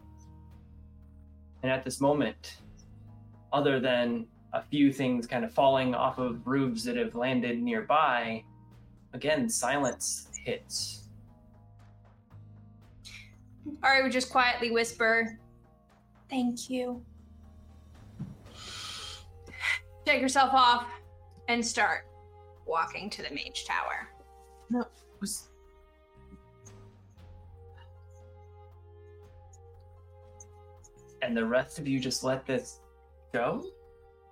And 1.63 1.71
at 1.71 1.85
this 1.85 2.01
moment, 2.01 2.59
other 3.53 3.81
than 3.81 4.27
a 4.53 4.63
few 4.63 4.93
things 4.93 5.27
kind 5.27 5.45
of 5.45 5.53
falling 5.53 5.95
off 5.95 6.19
of 6.19 6.47
roofs 6.47 6.85
that 6.85 6.97
have 6.97 7.15
landed 7.15 7.63
nearby, 7.63 8.43
again, 9.13 9.49
silence 9.49 10.29
hits. 10.45 11.05
Ari 13.83 14.03
would 14.03 14.13
just 14.13 14.31
quietly 14.31 14.71
whisper, 14.71 15.39
Thank 16.31 16.69
you. 16.69 17.03
Take 20.05 20.21
yourself 20.21 20.53
off 20.53 20.87
and 21.49 21.65
start 21.65 22.07
walking 22.67 23.09
to 23.11 23.23
the 23.23 23.31
mage 23.31 23.65
tower. 23.67 24.09
Was- 25.21 25.49
And 31.23 31.37
the 31.37 31.45
rest 31.45 31.79
of 31.79 31.89
you 31.89 31.99
just 31.99 32.23
let 32.23 32.47
this 32.47 32.81
go? 33.33 33.65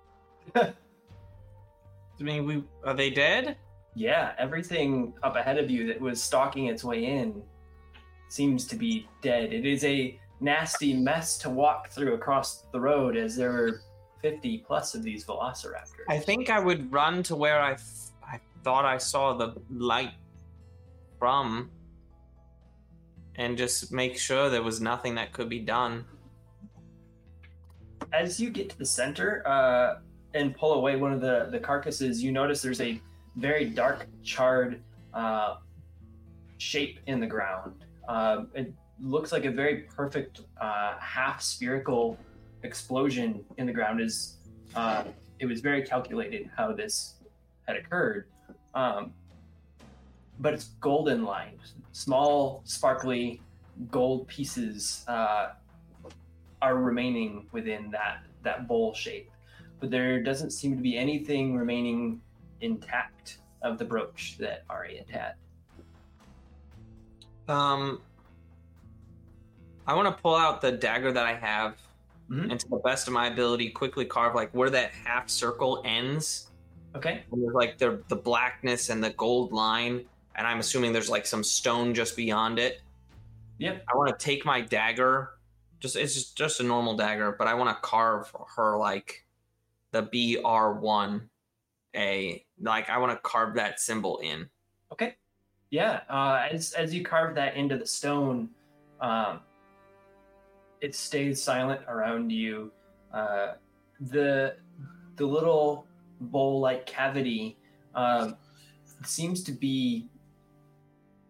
I 0.55 0.73
mean, 2.19 2.45
we 2.45 2.63
are 2.83 2.93
they 2.93 3.09
dead? 3.09 3.57
Yeah, 3.93 4.33
everything 4.37 5.13
up 5.23 5.35
ahead 5.35 5.57
of 5.57 5.69
you 5.69 5.87
that 5.87 5.99
was 5.99 6.21
stalking 6.21 6.67
its 6.67 6.83
way 6.83 7.05
in 7.05 7.41
seems 8.29 8.65
to 8.67 8.75
be 8.75 9.07
dead. 9.21 9.53
It 9.53 9.65
is 9.65 9.83
a 9.83 10.19
nasty 10.39 10.93
mess 10.93 11.37
to 11.39 11.49
walk 11.49 11.89
through 11.89 12.13
across 12.13 12.63
the 12.71 12.79
road 12.79 13.17
as 13.17 13.35
there 13.35 13.51
were 13.51 13.81
50 14.21 14.59
plus 14.59 14.95
of 14.95 15.03
these 15.03 15.25
velociraptors. 15.25 16.05
I 16.09 16.19
think 16.19 16.49
I 16.49 16.59
would 16.59 16.91
run 16.91 17.23
to 17.23 17.35
where 17.35 17.59
I, 17.61 17.75
th- 17.75 17.87
I 18.23 18.39
thought 18.63 18.85
I 18.85 18.97
saw 18.97 19.33
the 19.33 19.55
light 19.69 20.11
from 21.19 21.69
and 23.35 23.57
just 23.57 23.91
make 23.91 24.17
sure 24.17 24.49
there 24.49 24.63
was 24.63 24.81
nothing 24.81 25.15
that 25.15 25.31
could 25.31 25.49
be 25.49 25.59
done. 25.59 26.05
as 28.13 28.39
you 28.39 28.49
get 28.49 28.69
to 28.69 28.77
the 28.77 28.85
center 28.85 29.45
uh, 29.47 29.99
and 30.33 30.55
pull 30.55 30.73
away 30.73 30.95
one 30.95 31.11
of 31.11 31.21
the, 31.21 31.47
the 31.51 31.59
carcasses, 31.59 32.23
you 32.23 32.31
notice 32.31 32.61
there's 32.61 32.81
a 32.81 33.01
very 33.35 33.65
dark, 33.65 34.07
charred 34.23 34.81
uh, 35.13 35.55
shape 36.57 36.99
in 37.07 37.19
the 37.19 37.27
ground. 37.27 37.83
Um, 38.07 38.49
it 38.55 38.73
looks 38.99 39.31
like 39.31 39.45
a 39.45 39.51
very 39.51 39.81
perfect 39.95 40.41
uh, 40.59 40.95
half 40.99 41.41
spherical 41.41 42.17
explosion 42.63 43.43
in 43.57 43.65
the 43.65 43.73
ground. 43.73 44.01
Is 44.01 44.37
uh, 44.75 45.03
it 45.39 45.45
was 45.45 45.61
very 45.61 45.83
calculated 45.83 46.49
how 46.55 46.71
this 46.73 47.15
had 47.67 47.77
occurred, 47.77 48.25
um, 48.73 49.13
but 50.39 50.53
it's 50.53 50.65
golden 50.79 51.23
lined, 51.23 51.59
small, 51.91 52.61
sparkly 52.65 53.41
gold 53.91 54.27
pieces 54.27 55.03
uh, 55.07 55.49
are 56.61 56.75
remaining 56.77 57.47
within 57.51 57.91
that 57.91 58.23
that 58.43 58.67
bowl 58.67 58.93
shape, 58.93 59.29
but 59.79 59.89
there 59.91 60.21
doesn't 60.21 60.51
seem 60.51 60.75
to 60.75 60.81
be 60.81 60.97
anything 60.97 61.55
remaining 61.55 62.21
intact 62.61 63.39
of 63.61 63.77
the 63.77 63.85
brooch 63.85 64.37
that 64.39 64.63
Ari 64.69 64.97
had 64.97 65.09
had. 65.09 65.33
Um, 67.53 68.01
I 69.85 69.93
want 69.95 70.15
to 70.15 70.21
pull 70.21 70.35
out 70.35 70.61
the 70.61 70.71
dagger 70.71 71.11
that 71.11 71.25
I 71.25 71.33
have, 71.33 71.77
Mhm. 72.29 72.51
and 72.51 72.59
to 72.59 72.67
the 72.67 72.77
best 72.77 73.07
of 73.07 73.13
my 73.13 73.27
ability, 73.27 73.69
quickly 73.69 74.05
carve 74.05 74.35
like 74.35 74.51
where 74.51 74.69
that 74.69 74.91
half 74.91 75.29
circle 75.29 75.81
ends. 75.85 76.49
Okay. 76.95 77.23
Like 77.31 77.77
the 77.77 78.03
the 78.07 78.15
blackness 78.15 78.89
and 78.89 79.03
the 79.03 79.11
gold 79.11 79.51
line, 79.51 80.05
and 80.37 80.47
I'm 80.47 80.59
assuming 80.59 80.93
there's 80.93 81.09
like 81.09 81.25
some 81.25 81.43
stone 81.43 81.93
just 81.93 82.15
beyond 82.15 82.59
it. 82.59 82.81
Yep. 83.57 83.83
I 83.91 83.97
want 83.97 84.17
to 84.17 84.23
take 84.23 84.45
my 84.45 84.61
dagger, 84.61 85.31
just 85.79 85.95
it's 85.95 86.13
just 86.13 86.37
just 86.37 86.59
a 86.59 86.63
normal 86.63 86.95
dagger, 86.95 87.35
but 87.37 87.47
I 87.47 87.55
want 87.55 87.69
to 87.69 87.81
carve 87.81 88.31
her 88.55 88.77
like 88.77 89.25
the 89.91 90.03
B 90.03 90.39
R 90.43 90.73
one 90.73 91.29
A. 91.95 92.45
Like 92.61 92.89
I 92.89 92.99
want 92.99 93.11
to 93.13 93.19
carve 93.23 93.55
that 93.55 93.79
symbol 93.79 94.19
in. 94.19 94.47
Okay. 94.91 95.15
Yeah. 95.71 96.01
Uh, 96.09 96.47
as 96.51 96.73
as 96.73 96.93
you 96.93 97.03
carve 97.03 97.35
that 97.35 97.55
into 97.55 97.77
the 97.77 97.85
stone, 97.85 98.49
um, 99.01 99.39
it 100.81 100.93
stays 100.93 101.41
silent 101.41 101.81
around 101.87 102.31
you. 102.31 102.71
Uh, 103.11 103.53
the 103.99 104.55
the 105.15 105.25
little 105.25 105.87
bowl-like 106.21 106.85
cavity 106.85 107.57
um, 107.95 108.35
seems 109.03 109.43
to 109.43 109.51
be 109.51 110.07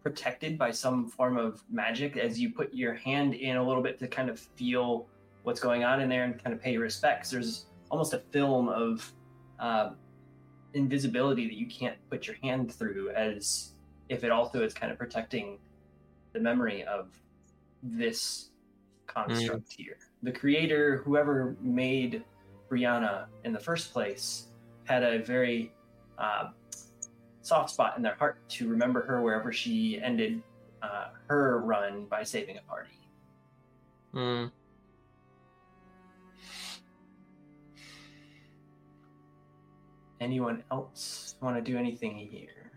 protected 0.07 0.57
by 0.57 0.71
some 0.71 1.05
form 1.05 1.35
of 1.37 1.61
magic. 1.69 2.15
As 2.15 2.39
you 2.39 2.49
put 2.49 2.73
your 2.73 2.93
hand 2.93 3.33
in 3.33 3.57
a 3.57 3.67
little 3.67 3.83
bit 3.83 3.99
to 3.99 4.07
kind 4.07 4.29
of 4.29 4.39
feel 4.39 5.05
what's 5.43 5.59
going 5.59 5.83
on 5.83 5.99
in 5.99 6.07
there 6.07 6.23
and 6.23 6.41
kind 6.41 6.55
of 6.55 6.61
pay 6.61 6.71
your 6.71 6.81
respects, 6.81 7.29
there's 7.29 7.65
almost 7.89 8.13
a 8.13 8.19
film 8.31 8.69
of 8.69 9.11
uh, 9.59 9.89
invisibility 10.73 11.45
that 11.45 11.55
you 11.55 11.67
can't 11.67 11.97
put 12.09 12.25
your 12.25 12.37
hand 12.41 12.73
through 12.73 13.09
as 13.09 13.73
if 14.07 14.23
it 14.23 14.31
also 14.31 14.63
is 14.63 14.73
kind 14.73 14.93
of 14.93 14.97
protecting 14.97 15.57
the 16.31 16.39
memory 16.39 16.85
of 16.85 17.09
this 17.83 18.51
construct 19.07 19.73
here. 19.73 19.97
The 20.23 20.31
creator, 20.31 21.01
whoever 21.03 21.57
made 21.59 22.23
Brianna 22.71 23.25
in 23.43 23.51
the 23.51 23.59
first 23.59 23.91
place, 23.91 24.47
had 24.85 25.03
a 25.03 25.19
very 25.19 25.73
uh, 26.17 26.51
soft 27.47 27.69
spot 27.69 27.95
in 27.95 28.03
their 28.03 28.15
heart 28.15 28.37
to 28.49 28.67
remember 28.67 29.01
her 29.03 29.21
wherever 29.21 29.53
she 29.53 30.01
ended 30.01 30.41
uh, 30.81 31.07
her 31.27 31.59
run 31.61 32.05
by 32.05 32.21
saving 32.21 32.57
a 32.57 32.61
party. 32.61 32.99
Hmm. 34.11 34.45
Anyone 40.19 40.63
else 40.71 41.35
want 41.41 41.55
to 41.55 41.61
do 41.61 41.77
anything 41.77 42.17
here? 42.17 42.71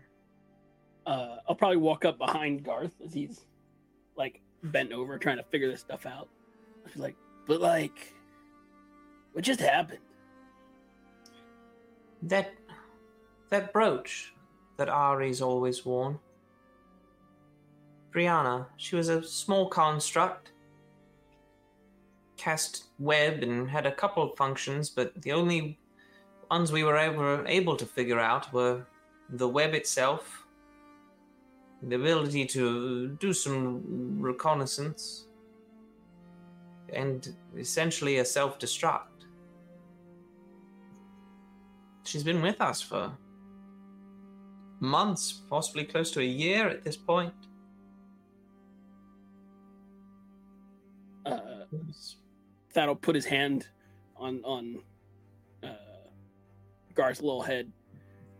Uh, 1.05 1.37
I'll 1.49 1.55
probably 1.55 1.77
walk 1.77 2.05
up 2.05 2.17
behind 2.17 2.63
Garth 2.63 2.93
as 3.03 3.13
he's 3.13 3.41
like 4.15 4.41
bent 4.63 4.93
over 4.93 5.17
trying 5.17 5.37
to 5.37 5.43
figure 5.43 5.69
this 5.69 5.81
stuff 5.81 6.05
out. 6.05 6.29
I'll 6.85 7.01
like, 7.01 7.15
but 7.45 7.59
like, 7.59 8.13
what 9.33 9.43
just 9.43 9.59
happened? 9.59 9.99
That 12.23 12.53
that 13.49 13.73
brooch 13.73 14.33
that 14.81 14.89
Ari's 14.89 15.43
always 15.43 15.85
worn. 15.85 16.17
Brianna, 18.11 18.65
she 18.77 18.95
was 18.95 19.09
a 19.09 19.21
small 19.21 19.69
construct. 19.69 20.53
Cast 22.35 22.85
web 22.97 23.43
and 23.43 23.69
had 23.69 23.85
a 23.85 23.91
couple 23.91 24.23
of 24.23 24.35
functions, 24.35 24.89
but 24.89 25.21
the 25.21 25.33
only 25.33 25.77
ones 26.49 26.71
we 26.71 26.83
were 26.83 26.97
able, 26.97 27.43
able 27.47 27.75
to 27.75 27.85
figure 27.85 28.19
out 28.19 28.51
were 28.51 28.87
the 29.29 29.47
web 29.47 29.75
itself, 29.75 30.47
the 31.83 31.95
ability 31.95 32.47
to 32.47 33.09
do 33.19 33.33
some 33.33 33.83
reconnaissance, 34.19 35.27
and 36.91 37.35
essentially 37.55 38.17
a 38.17 38.25
self 38.25 38.57
destruct. 38.57 39.27
She's 42.03 42.23
been 42.23 42.41
with 42.41 42.59
us 42.59 42.81
for 42.81 43.15
months, 44.81 45.41
possibly 45.49 45.85
close 45.85 46.11
to 46.11 46.19
a 46.19 46.25
year 46.25 46.67
at 46.67 46.83
this 46.83 46.97
point. 46.97 47.33
Uh, 51.25 51.37
Thad'll 52.73 52.95
put 52.95 53.15
his 53.15 53.25
hand 53.25 53.67
on 54.17 54.41
on 54.43 54.79
uh, 55.63 55.67
Garth's 56.95 57.21
little 57.21 57.41
head 57.41 57.71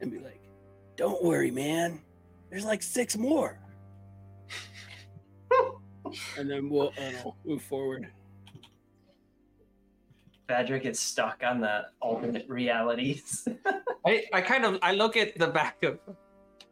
and 0.02 0.12
be 0.12 0.20
like, 0.20 0.42
"Don't 0.98 1.24
worry, 1.24 1.52
man. 1.52 2.02
There's 2.50 2.66
like 2.66 2.82
six 2.82 3.16
more." 3.16 3.60
and 6.38 6.50
then 6.50 6.70
we'll 6.70 6.94
uh, 6.98 7.32
move 7.46 7.62
forward. 7.62 8.08
Badrick 10.50 10.86
is 10.86 11.00
stuck 11.00 11.44
on 11.46 11.62
the 11.62 11.86
alternate 12.02 12.50
realities. 12.50 13.48
I, 14.06 14.26
I 14.34 14.42
kind 14.42 14.66
of 14.66 14.80
I 14.82 14.94
look 14.94 15.16
at 15.16 15.38
the 15.38 15.48
back 15.48 15.84
of 15.84 16.00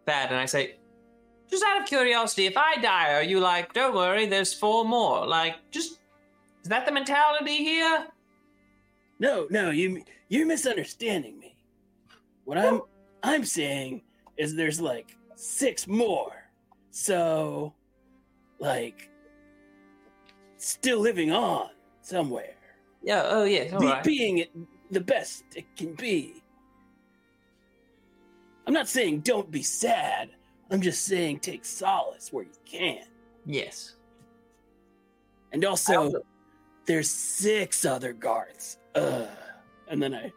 that 0.10 0.30
and 0.32 0.39
I 0.39 0.45
say, 0.45 0.76
just 1.49 1.64
out 1.64 1.82
of 1.82 1.88
curiosity, 1.88 2.45
if 2.45 2.57
I 2.57 2.76
die, 2.76 3.14
are 3.14 3.24
you 3.24 3.39
like, 3.39 3.74
don't 3.74 3.95
worry, 3.95 4.26
there's 4.26 4.53
four 4.53 4.86
more? 4.86 5.26
Like, 5.26 5.55
just 5.72 5.99
is 6.64 6.70
that 6.70 6.86
the 6.86 6.91
mentality 6.91 7.57
here? 7.57 8.07
No, 9.20 9.47
no, 9.49 9.72
you 9.72 10.03
you're 10.30 10.45
misunderstanding 10.45 11.39
me. 11.39 11.55
What 12.45 12.57
I'm 12.57 12.82
I'm 13.24 13.43
saying 13.43 14.01
is 14.38 14.55
there's 14.55 14.80
like 14.80 15.16
six 15.36 15.88
more. 15.88 16.32
So 16.91 17.74
like 18.60 19.10
still 20.57 20.99
living 20.99 21.32
on. 21.32 21.70
somewhere. 22.01 22.55
Yeah. 23.03 23.24
Oh 23.26 23.43
yes. 23.43 23.74
All 23.74 23.80
Be- 23.80 23.88
right. 23.88 24.03
Being 24.03 24.39
it 24.39 24.51
the 24.91 25.01
best 25.01 25.43
it 25.55 25.66
can 25.76 25.93
be. 25.93 26.39
I'm 28.70 28.74
not 28.74 28.88
saying 28.88 29.22
don't 29.22 29.49
be 29.49 29.63
sad. 29.63 30.30
I'm 30.70 30.80
just 30.80 31.05
saying 31.05 31.39
take 31.39 31.65
solace 31.65 32.32
where 32.32 32.43
you 32.43 32.51
can. 32.65 32.99
Yes. 33.43 33.95
And 35.51 35.65
also, 35.65 36.22
there's 36.86 37.09
six 37.09 37.84
other 37.84 38.13
Garths. 38.13 38.78
Ugh. 38.93 39.28
And 39.88 39.99
then 39.99 40.13
I 40.13 40.32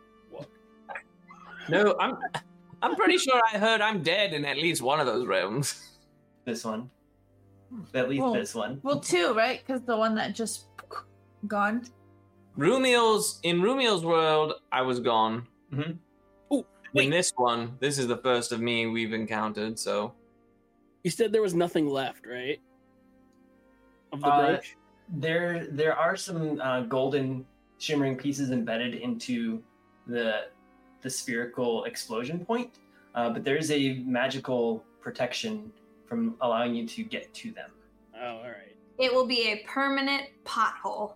No, 1.68 1.94
I'm. 2.00 2.16
I'm 2.80 2.96
pretty 2.96 3.18
sure 3.18 3.38
I 3.52 3.58
heard 3.58 3.82
I'm 3.82 4.02
dead 4.02 4.32
in 4.32 4.46
at 4.46 4.56
least 4.56 4.80
one 4.80 4.98
of 4.98 5.04
those 5.04 5.26
realms. 5.26 5.90
This 6.46 6.64
one. 6.64 6.90
At 7.92 8.08
least 8.08 8.22
Well- 8.22 8.32
this 8.32 8.54
one. 8.54 8.80
Well, 8.82 8.98
two, 8.98 9.34
right? 9.34 9.60
Because 9.64 9.82
the 9.82 9.96
one 9.98 10.14
that 10.14 10.34
just 10.34 10.68
gone. 11.46 11.84
Rumiel's 12.56 13.40
in 13.42 13.60
Rumiel's 13.60 14.06
world, 14.06 14.54
I 14.72 14.80
was 14.80 15.00
gone. 15.00 15.46
Mhm. 15.70 15.98
Ooh, 16.94 16.98
wait. 16.98 17.04
In 17.06 17.10
this 17.10 17.32
one, 17.36 17.76
this 17.80 17.98
is 17.98 18.06
the 18.06 18.16
first 18.18 18.52
of 18.52 18.60
me 18.60 18.86
we've 18.86 19.12
encountered. 19.12 19.78
So 19.78 20.14
You 21.04 21.10
said 21.10 21.32
there 21.32 21.42
was 21.42 21.54
nothing 21.54 21.88
left, 21.88 22.26
right? 22.26 22.60
Of 24.12 24.20
the 24.20 24.26
Uh, 24.26 24.46
brooch? 24.46 24.76
There, 25.14 25.66
there 25.70 25.96
are 25.96 26.16
some 26.16 26.60
uh, 26.60 26.82
golden 26.82 27.44
shimmering 27.78 28.16
pieces 28.16 28.50
embedded 28.50 28.94
into 28.94 29.62
the 30.06 30.46
the 31.00 31.10
spherical 31.10 31.82
explosion 31.84 32.44
point, 32.46 32.78
uh, 33.16 33.28
but 33.30 33.42
there 33.42 33.56
is 33.56 33.72
a 33.72 33.94
magical 34.06 34.84
protection 35.00 35.72
from 36.06 36.36
allowing 36.40 36.76
you 36.76 36.86
to 36.86 37.02
get 37.02 37.34
to 37.34 37.50
them. 37.50 37.70
Oh, 38.16 38.36
all 38.36 38.42
right. 38.42 38.76
It 39.00 39.12
will 39.12 39.26
be 39.26 39.48
a 39.52 39.64
permanent 39.66 40.26
pothole. 40.44 41.14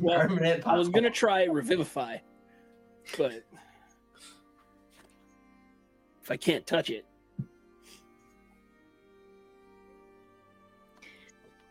Well, 0.00 0.20
Permanent 0.28 0.64
I 0.64 0.76
was 0.78 0.88
gonna 0.88 1.10
try 1.10 1.42
revivify, 1.46 2.18
but 3.18 3.42
if 6.26 6.30
I 6.32 6.36
can't 6.36 6.66
touch 6.66 6.90
it, 6.90 7.06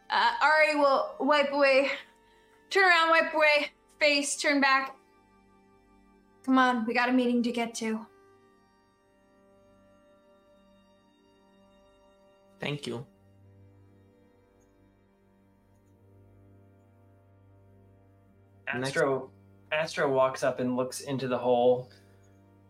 Uh, 0.07 0.31
Ari 0.41 0.75
will 0.75 1.15
wipe 1.19 1.51
away, 1.51 1.91
turn 2.69 2.85
around, 2.87 3.09
wipe 3.09 3.33
away, 3.33 3.71
face, 3.99 4.37
turn 4.37 4.61
back. 4.61 4.95
Come 6.45 6.57
on, 6.57 6.85
we 6.85 6.93
got 6.93 7.09
a 7.09 7.11
meeting 7.11 7.43
to 7.43 7.51
get 7.51 7.75
to. 7.75 8.05
thank 12.61 12.87
you. 12.87 13.05
Next- 18.73 18.89
Astro, 18.89 19.29
Astro 19.71 20.09
walks 20.11 20.43
up 20.43 20.59
and 20.59 20.75
looks 20.77 21.01
into 21.01 21.27
the 21.27 21.37
hole, 21.37 21.89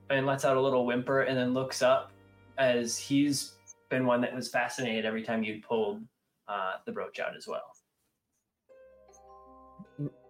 and 0.10 0.26
lets 0.26 0.46
out 0.46 0.58
a 0.58 0.62
little 0.62 0.86
whimper, 0.86 1.22
and 1.22 1.38
then 1.38 1.54
looks 1.54 1.82
up 1.82 2.12
as 2.58 2.98
he's 2.98 3.54
been 3.90 4.06
one 4.06 4.22
that 4.22 4.34
was 4.36 4.50
fascinated 4.50 5.06
every 5.06 5.24
time 5.24 5.44
you 5.44 5.62
pulled 5.68 6.02
uh, 6.48 6.74
the 6.86 6.92
brooch 6.92 7.20
out 7.20 7.36
as 7.36 7.48
well. 7.48 7.72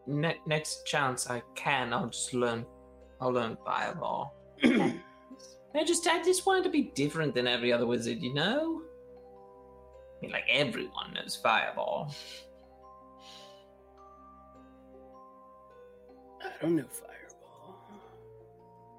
Ne- 0.07 0.39
next 0.45 0.86
chance 0.86 1.30
I 1.30 1.41
can, 1.55 1.93
I'll 1.93 2.07
just 2.07 2.34
learn. 2.34 2.65
I'll 3.19 3.32
learn 3.32 3.57
fireball. 3.65 4.36
I 4.63 5.84
just, 5.84 6.07
I 6.07 6.23
just 6.23 6.45
wanted 6.45 6.63
to 6.65 6.69
be 6.69 6.91
different 6.95 7.34
than 7.34 7.47
every 7.47 7.73
other 7.73 7.86
wizard, 7.86 8.21
you 8.21 8.34
know. 8.34 8.82
I 10.17 10.21
mean, 10.21 10.32
like 10.32 10.45
everyone 10.49 11.13
knows 11.13 11.36
fireball. 11.36 12.13
I 16.41 16.61
don't 16.61 16.76
know 16.78 16.86
fireball. 16.89 17.14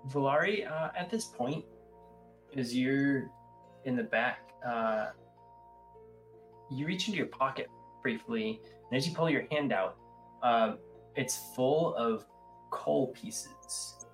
Valari, 0.08 0.70
uh, 0.70 0.90
at 0.96 1.10
this 1.10 1.24
point, 1.24 1.64
as 2.56 2.74
you're 2.74 3.30
in 3.84 3.96
the 3.96 4.02
back, 4.02 4.50
uh, 4.66 5.08
you 6.70 6.86
reach 6.86 7.08
into 7.08 7.18
your 7.18 7.26
pocket 7.26 7.68
briefly, 8.02 8.60
and 8.90 8.96
as 8.96 9.06
you 9.06 9.14
pull 9.14 9.28
your 9.30 9.46
hand 9.50 9.72
out, 9.72 9.96
uh, 10.42 10.74
it's 11.14 11.52
full 11.54 11.94
of 11.94 12.24
coal 12.70 13.08
pieces. 13.08 14.06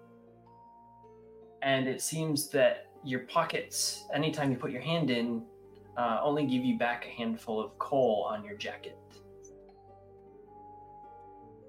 And 1.63 1.87
it 1.87 2.01
seems 2.01 2.49
that 2.51 2.87
your 3.05 3.21
pockets, 3.21 4.05
anytime 4.15 4.51
you 4.51 4.57
put 4.57 4.71
your 4.71 4.81
hand 4.81 5.11
in, 5.11 5.43
uh, 5.97 6.21
only 6.23 6.47
give 6.47 6.65
you 6.65 6.79
back 6.79 7.05
a 7.07 7.09
handful 7.09 7.61
of 7.61 7.79
coal 7.79 8.27
on 8.29 8.45
your 8.45 8.57
jacket. 8.57 8.99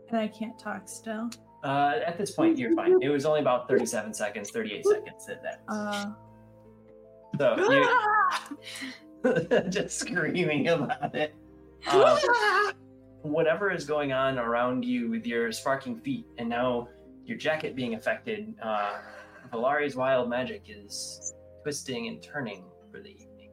And 0.09 0.17
I 0.17 0.28
can't 0.28 0.57
talk 0.57 0.88
still. 0.88 1.30
Uh, 1.64 1.99
at 2.05 2.18
this 2.18 2.32
point, 2.32 2.57
you're 2.57 2.76
fine. 2.76 3.01
It 3.01 3.09
was 3.09 3.26
only 3.26 3.39
about 3.39 3.70
37 3.70 4.14
seconds, 4.14 4.51
38 4.51 4.86
seconds 4.86 5.30
at 5.30 5.41
that. 5.43 5.61
Uh, 5.68 6.11
So 7.38 7.55
you 9.24 9.61
just 9.70 9.97
screaming 9.97 10.68
about 10.68 11.16
it. 11.16 11.34
Uh, 11.88 12.18
whatever 13.22 13.72
is 13.72 13.86
going 13.86 14.11
on 14.11 14.38
around 14.38 14.84
you 14.84 15.09
with 15.09 15.26
your 15.26 15.51
sparking 15.51 15.97
feet, 15.97 16.26
and 16.38 16.49
now 16.49 16.89
your 17.26 17.38
jacket 17.38 17.76
being 17.76 17.95
affected, 17.95 18.53
uh, 18.61 18.99
Valari's 19.51 19.95
wild 19.95 20.30
magic 20.30 20.64
is 20.68 21.34
twisting 21.64 22.07
and 22.07 22.22
turning 22.22 22.66
for 22.91 22.99
the 22.99 23.09
evening. 23.09 23.49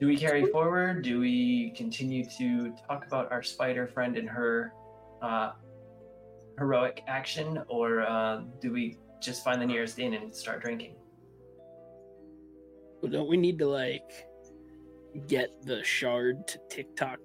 Do 0.00 0.06
we 0.06 0.16
carry 0.16 0.46
forward? 0.46 1.02
Do 1.02 1.18
we 1.18 1.72
continue 1.76 2.24
to 2.38 2.72
talk 2.86 3.04
about 3.04 3.32
our 3.32 3.42
spider 3.42 3.88
friend 3.88 4.16
and 4.16 4.28
her 4.28 4.72
uh, 5.20 5.52
heroic 6.58 7.02
action, 7.06 7.62
or 7.68 8.02
uh, 8.02 8.42
do 8.60 8.72
we 8.72 8.98
just 9.22 9.44
find 9.44 9.60
the 9.60 9.66
nearest 9.66 9.98
inn 9.98 10.14
and 10.14 10.34
start 10.34 10.62
drinking? 10.62 10.94
Well, 13.00 13.10
don't 13.12 13.28
we 13.28 13.36
need 13.36 13.58
to 13.60 13.66
like 13.68 14.10
get 15.26 15.50
the 15.64 15.82
shard 15.84 16.46
to 16.48 16.58
TikTok 16.68 17.18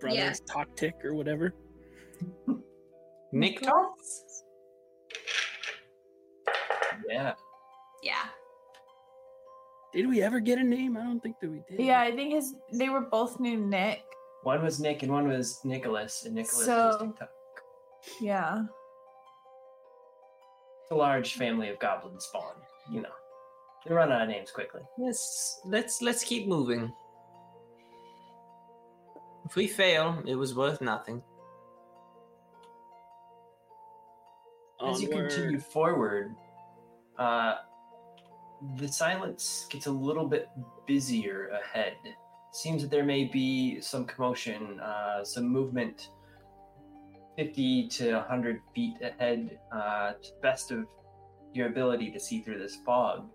brothers 0.00 0.16
Yes. 0.18 0.40
talk 0.40 0.74
tick 0.76 0.94
or 1.04 1.14
whatever? 1.14 1.54
Nick 3.32 3.60
Tom? 3.62 3.92
Yeah. 7.08 7.34
Yeah. 8.02 8.14
Did 9.92 10.08
we 10.08 10.22
ever 10.22 10.40
get 10.40 10.58
a 10.58 10.62
name? 10.64 10.96
I 10.96 11.02
don't 11.04 11.20
think 11.20 11.36
that 11.40 11.50
we 11.50 11.62
did. 11.68 11.80
yeah, 11.84 12.00
I 12.00 12.10
think 12.14 12.32
his 12.34 12.54
they 12.72 12.88
were 12.88 13.00
both 13.02 13.40
named 13.40 13.68
Nick. 13.70 14.02
One 14.42 14.62
was 14.62 14.80
Nick 14.80 15.02
and 15.02 15.10
one 15.12 15.26
was 15.28 15.60
Nicholas, 15.64 16.24
and 16.24 16.34
Nicholas 16.34 16.66
was 16.66 17.00
TikTok. 17.00 17.30
Yeah. 18.20 18.64
It's 20.88 20.94
a 20.94 20.96
large 20.96 21.34
family 21.34 21.68
of 21.68 21.78
goblin 21.80 22.18
spawn, 22.18 22.54
you 22.90 23.02
know. 23.02 23.10
They 23.86 23.92
run 23.92 24.10
out 24.10 24.22
of 24.22 24.28
names 24.30 24.50
quickly. 24.50 24.80
Let's 24.96 25.60
let's 25.66 26.00
let's 26.00 26.24
keep 26.24 26.48
moving. 26.48 26.90
If 29.44 29.54
we 29.54 29.66
fail, 29.66 30.22
it 30.26 30.34
was 30.34 30.54
worth 30.54 30.80
nothing. 30.80 31.22
As 34.82 35.02
you 35.02 35.12
Onward. 35.12 35.28
continue 35.28 35.60
forward, 35.60 36.34
uh, 37.18 37.56
the 38.76 38.88
silence 38.88 39.66
gets 39.68 39.88
a 39.88 39.92
little 39.92 40.26
bit 40.26 40.48
busier 40.86 41.48
ahead. 41.48 41.96
Seems 42.52 42.80
that 42.80 42.90
there 42.90 43.04
may 43.04 43.24
be 43.24 43.78
some 43.82 44.06
commotion, 44.06 44.80
uh, 44.80 45.22
some 45.22 45.48
movement 45.48 46.12
50 47.38 47.86
to 47.86 48.14
100 48.14 48.60
feet 48.74 48.96
ahead, 49.00 49.60
uh, 49.70 50.14
to 50.20 50.30
the 50.32 50.40
best 50.42 50.72
of 50.72 50.86
your 51.54 51.68
ability 51.68 52.10
to 52.10 52.18
see 52.18 52.40
through 52.40 52.58
this 52.58 52.78
fog. 52.84 53.28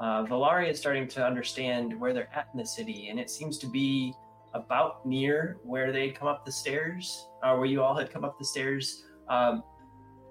Uh, 0.00 0.22
Valaria 0.26 0.68
is 0.68 0.78
starting 0.78 1.08
to 1.08 1.24
understand 1.24 1.98
where 1.98 2.12
they're 2.12 2.28
at 2.34 2.48
in 2.52 2.60
the 2.60 2.66
city, 2.66 3.08
and 3.08 3.18
it 3.18 3.30
seems 3.30 3.56
to 3.58 3.66
be 3.66 4.12
about 4.52 5.06
near 5.06 5.56
where 5.64 5.92
they 5.92 6.10
come 6.10 6.28
up 6.28 6.44
the 6.44 6.52
stairs, 6.52 7.26
uh, 7.42 7.56
where 7.56 7.64
you 7.64 7.82
all 7.82 7.96
had 7.96 8.10
come 8.12 8.22
up 8.22 8.38
the 8.38 8.44
stairs 8.44 9.04
um, 9.30 9.62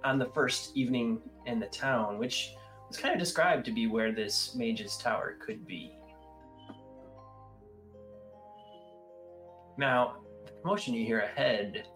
on 0.03 0.19
the 0.19 0.27
first 0.27 0.77
evening 0.77 1.19
in 1.47 1.59
the 1.59 1.65
town, 1.67 2.19
which 2.19 2.51
was 2.87 2.97
kind 2.97 3.15
of 3.15 3.19
described 3.19 3.65
to 3.65 3.71
be 3.71 3.87
where 3.87 4.11
this 4.11 4.53
mage's 4.53 4.95
tower 4.95 5.37
could 5.43 5.65
be. 5.65 5.97
Now, 9.75 10.17
the 10.45 10.51
commotion 10.61 10.93
you 10.93 11.03
hear 11.03 11.21
ahead 11.21 11.87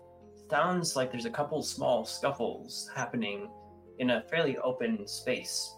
sounds 0.51 0.97
like 0.97 1.11
there's 1.11 1.25
a 1.25 1.31
couple 1.31 1.63
small 1.63 2.03
scuffles 2.03 2.91
happening 2.93 3.49
in 3.99 4.09
a 4.11 4.21
fairly 4.29 4.57
open 4.57 5.07
space. 5.07 5.73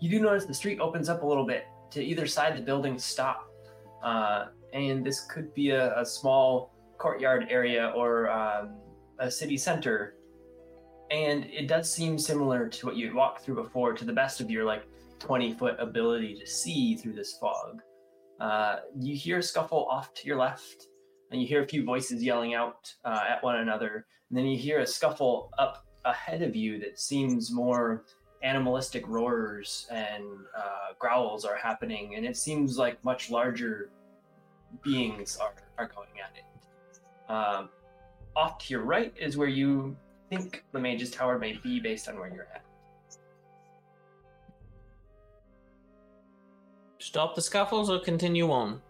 You 0.00 0.08
do 0.08 0.20
notice 0.20 0.46
the 0.46 0.54
street 0.54 0.80
opens 0.80 1.10
up 1.10 1.22
a 1.22 1.26
little 1.26 1.44
bit 1.44 1.66
to 1.90 2.02
either 2.02 2.26
side 2.26 2.56
the 2.56 2.62
buildings 2.62 3.04
stop, 3.04 3.46
uh, 4.02 4.46
and 4.72 5.04
this 5.04 5.20
could 5.26 5.52
be 5.52 5.70
a, 5.70 6.00
a 6.00 6.04
small 6.04 6.72
courtyard 6.96 7.46
area 7.50 7.92
or 7.94 8.30
um, 8.30 8.76
a 9.18 9.30
city 9.30 9.58
center. 9.58 10.14
And 11.10 11.44
it 11.44 11.68
does 11.68 11.92
seem 11.92 12.18
similar 12.18 12.68
to 12.68 12.86
what 12.86 12.96
you 12.96 13.04
had 13.06 13.14
walked 13.14 13.44
through 13.44 13.56
before, 13.62 13.92
to 13.92 14.04
the 14.06 14.14
best 14.14 14.40
of 14.40 14.50
your 14.50 14.64
like 14.64 14.84
20 15.18 15.52
foot 15.52 15.76
ability 15.78 16.34
to 16.40 16.46
see 16.46 16.94
through 16.94 17.12
this 17.12 17.36
fog. 17.38 17.82
Uh, 18.40 18.76
you 18.98 19.14
hear 19.14 19.38
a 19.38 19.42
scuffle 19.42 19.86
off 19.90 20.14
to 20.14 20.26
your 20.26 20.38
left, 20.38 20.88
and 21.30 21.40
you 21.40 21.46
hear 21.46 21.62
a 21.62 21.66
few 21.66 21.84
voices 21.84 22.22
yelling 22.22 22.54
out 22.54 22.92
uh, 23.04 23.24
at 23.28 23.42
one 23.42 23.56
another. 23.56 24.06
And 24.28 24.38
then 24.38 24.46
you 24.46 24.58
hear 24.58 24.80
a 24.80 24.86
scuffle 24.86 25.50
up 25.58 25.84
ahead 26.04 26.42
of 26.42 26.54
you 26.54 26.78
that 26.80 26.98
seems 26.98 27.52
more 27.52 28.04
animalistic 28.42 29.06
roars 29.08 29.86
and 29.90 30.24
uh, 30.56 30.92
growls 30.98 31.44
are 31.44 31.56
happening, 31.56 32.14
and 32.14 32.24
it 32.24 32.36
seems 32.36 32.78
like 32.78 33.02
much 33.04 33.30
larger 33.30 33.90
beings 34.82 35.36
are, 35.36 35.54
are 35.78 35.90
going 35.94 36.08
at 36.22 36.32
it. 36.36 37.30
Um, 37.30 37.68
off 38.36 38.58
to 38.58 38.72
your 38.72 38.82
right 38.82 39.12
is 39.18 39.36
where 39.36 39.48
you 39.48 39.96
think 40.30 40.64
the 40.72 40.78
mage's 40.78 41.10
tower 41.10 41.38
may 41.38 41.54
be 41.62 41.80
based 41.80 42.08
on 42.08 42.18
where 42.18 42.28
you're 42.28 42.48
at. 42.54 42.62
Stop 46.98 47.34
the 47.34 47.42
scuffles 47.42 47.88
or 47.90 48.00
continue 48.00 48.50
on? 48.50 48.80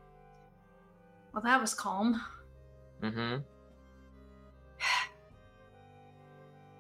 Well, 1.36 1.42
that 1.42 1.60
was 1.60 1.74
calm. 1.74 2.22
Mm-hmm. 3.02 3.42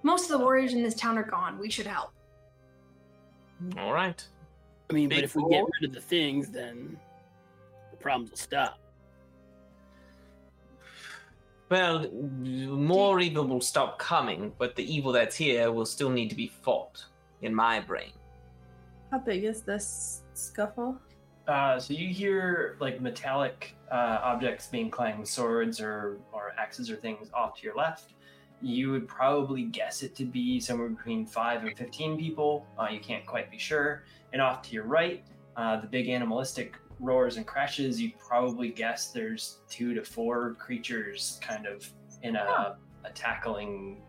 Most 0.02 0.30
of 0.30 0.38
the 0.38 0.38
warriors 0.38 0.72
in 0.72 0.82
this 0.82 0.94
town 0.94 1.18
are 1.18 1.22
gone. 1.22 1.58
We 1.58 1.68
should 1.68 1.86
help. 1.86 2.12
All 3.76 3.92
right. 3.92 4.26
I 4.88 4.94
mean, 4.94 5.10
Big 5.10 5.18
but 5.18 5.24
if 5.24 5.36
we 5.36 5.46
get 5.50 5.62
rid 5.78 5.90
of 5.90 5.94
the 5.94 6.00
things, 6.00 6.48
then 6.48 6.98
the 7.90 7.98
problems 7.98 8.30
will 8.30 8.38
stop. 8.38 8.78
Well, 11.68 12.10
more 12.10 13.20
evil 13.20 13.46
will 13.46 13.60
stop 13.60 13.98
coming, 13.98 14.54
but 14.56 14.74
the 14.74 14.90
evil 14.90 15.12
that's 15.12 15.36
here 15.36 15.70
will 15.70 15.84
still 15.84 16.08
need 16.08 16.30
to 16.30 16.34
be 16.34 16.46
fought, 16.46 17.04
in 17.42 17.54
my 17.54 17.78
brain. 17.80 18.12
How 19.10 19.18
big 19.18 19.44
is 19.44 19.60
this 19.60 20.22
scuffle? 20.32 20.98
Uh, 21.48 21.78
so 21.78 21.94
you 21.94 22.08
hear 22.08 22.76
like 22.80 23.00
metallic 23.00 23.76
uh, 23.92 24.18
objects 24.22 24.66
being 24.66 24.90
clanged, 24.90 25.26
swords 25.26 25.80
or 25.80 26.18
or 26.32 26.52
axes 26.58 26.90
or 26.90 26.96
things 26.96 27.30
off 27.32 27.56
to 27.56 27.62
your 27.62 27.76
left. 27.76 28.14
You 28.62 28.90
would 28.90 29.06
probably 29.06 29.64
guess 29.64 30.02
it 30.02 30.16
to 30.16 30.24
be 30.24 30.58
somewhere 30.58 30.88
between 30.88 31.26
five 31.26 31.62
and 31.62 31.76
fifteen 31.76 32.18
people. 32.18 32.66
Uh, 32.78 32.88
you 32.90 33.00
can't 33.00 33.24
quite 33.26 33.50
be 33.50 33.58
sure. 33.58 34.04
And 34.32 34.42
off 34.42 34.62
to 34.62 34.72
your 34.72 34.84
right, 34.84 35.24
uh, 35.56 35.80
the 35.80 35.86
big 35.86 36.08
animalistic 36.08 36.74
roars 36.98 37.36
and 37.36 37.46
crashes. 37.46 38.00
You'd 38.00 38.18
probably 38.18 38.70
guess 38.70 39.12
there's 39.12 39.58
two 39.68 39.94
to 39.94 40.04
four 40.04 40.54
creatures, 40.54 41.38
kind 41.42 41.66
of 41.66 41.88
in 42.22 42.36
a, 42.36 42.76
a 43.04 43.10
tackling 43.10 44.02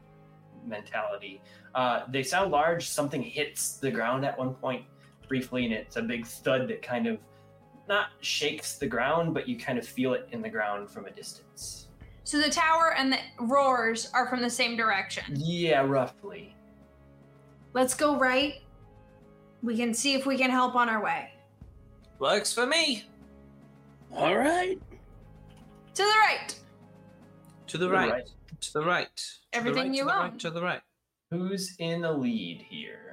mentality. 0.65 1.41
Uh, 1.75 2.03
they 2.09 2.23
sound 2.23 2.51
large. 2.51 2.89
Something 2.89 3.21
hits 3.21 3.77
the 3.77 3.91
ground 3.91 4.25
at 4.25 4.37
one 4.37 4.55
point 4.55 4.83
briefly, 5.27 5.65
and 5.65 5.73
it's 5.73 5.95
a 5.97 6.01
big 6.01 6.25
thud 6.25 6.67
that 6.67 6.81
kind 6.81 7.07
of 7.07 7.17
not 7.87 8.07
shakes 8.21 8.77
the 8.77 8.87
ground, 8.87 9.33
but 9.33 9.47
you 9.47 9.57
kind 9.57 9.77
of 9.79 9.87
feel 9.87 10.13
it 10.13 10.27
in 10.31 10.41
the 10.41 10.49
ground 10.49 10.89
from 10.89 11.05
a 11.05 11.11
distance. 11.11 11.87
So 12.23 12.39
the 12.39 12.49
tower 12.49 12.93
and 12.97 13.11
the 13.13 13.19
roars 13.39 14.11
are 14.13 14.27
from 14.27 14.41
the 14.41 14.49
same 14.49 14.75
direction. 14.75 15.23
Yeah, 15.35 15.81
roughly. 15.81 16.53
Let's 17.73 17.93
go 17.93 18.17
right. 18.17 18.55
We 19.63 19.77
can 19.77 19.93
see 19.93 20.13
if 20.13 20.25
we 20.25 20.37
can 20.37 20.49
help 20.49 20.75
on 20.75 20.89
our 20.89 21.01
way. 21.01 21.29
Works 22.19 22.53
for 22.53 22.65
me. 22.65 23.03
All 24.13 24.35
right. 24.35 24.77
To 25.93 26.03
the 26.03 26.09
right. 26.21 26.55
To 27.67 27.77
the 27.77 27.85
To 27.85 27.89
the 27.89 27.89
right. 27.89 28.11
right. 28.11 28.29
To 28.61 28.73
the 28.73 28.83
right. 28.83 29.15
To 29.15 29.23
the 29.51 29.57
Everything 29.57 29.83
right, 29.89 29.95
you 29.95 30.01
to 30.03 30.05
the 30.07 30.13
own. 30.15 30.19
right. 30.31 30.39
To 30.39 30.49
the 30.51 30.61
right. 30.61 30.81
Who's 31.31 31.75
in 31.79 32.01
the 32.01 32.11
lead 32.11 32.61
here? 32.61 33.06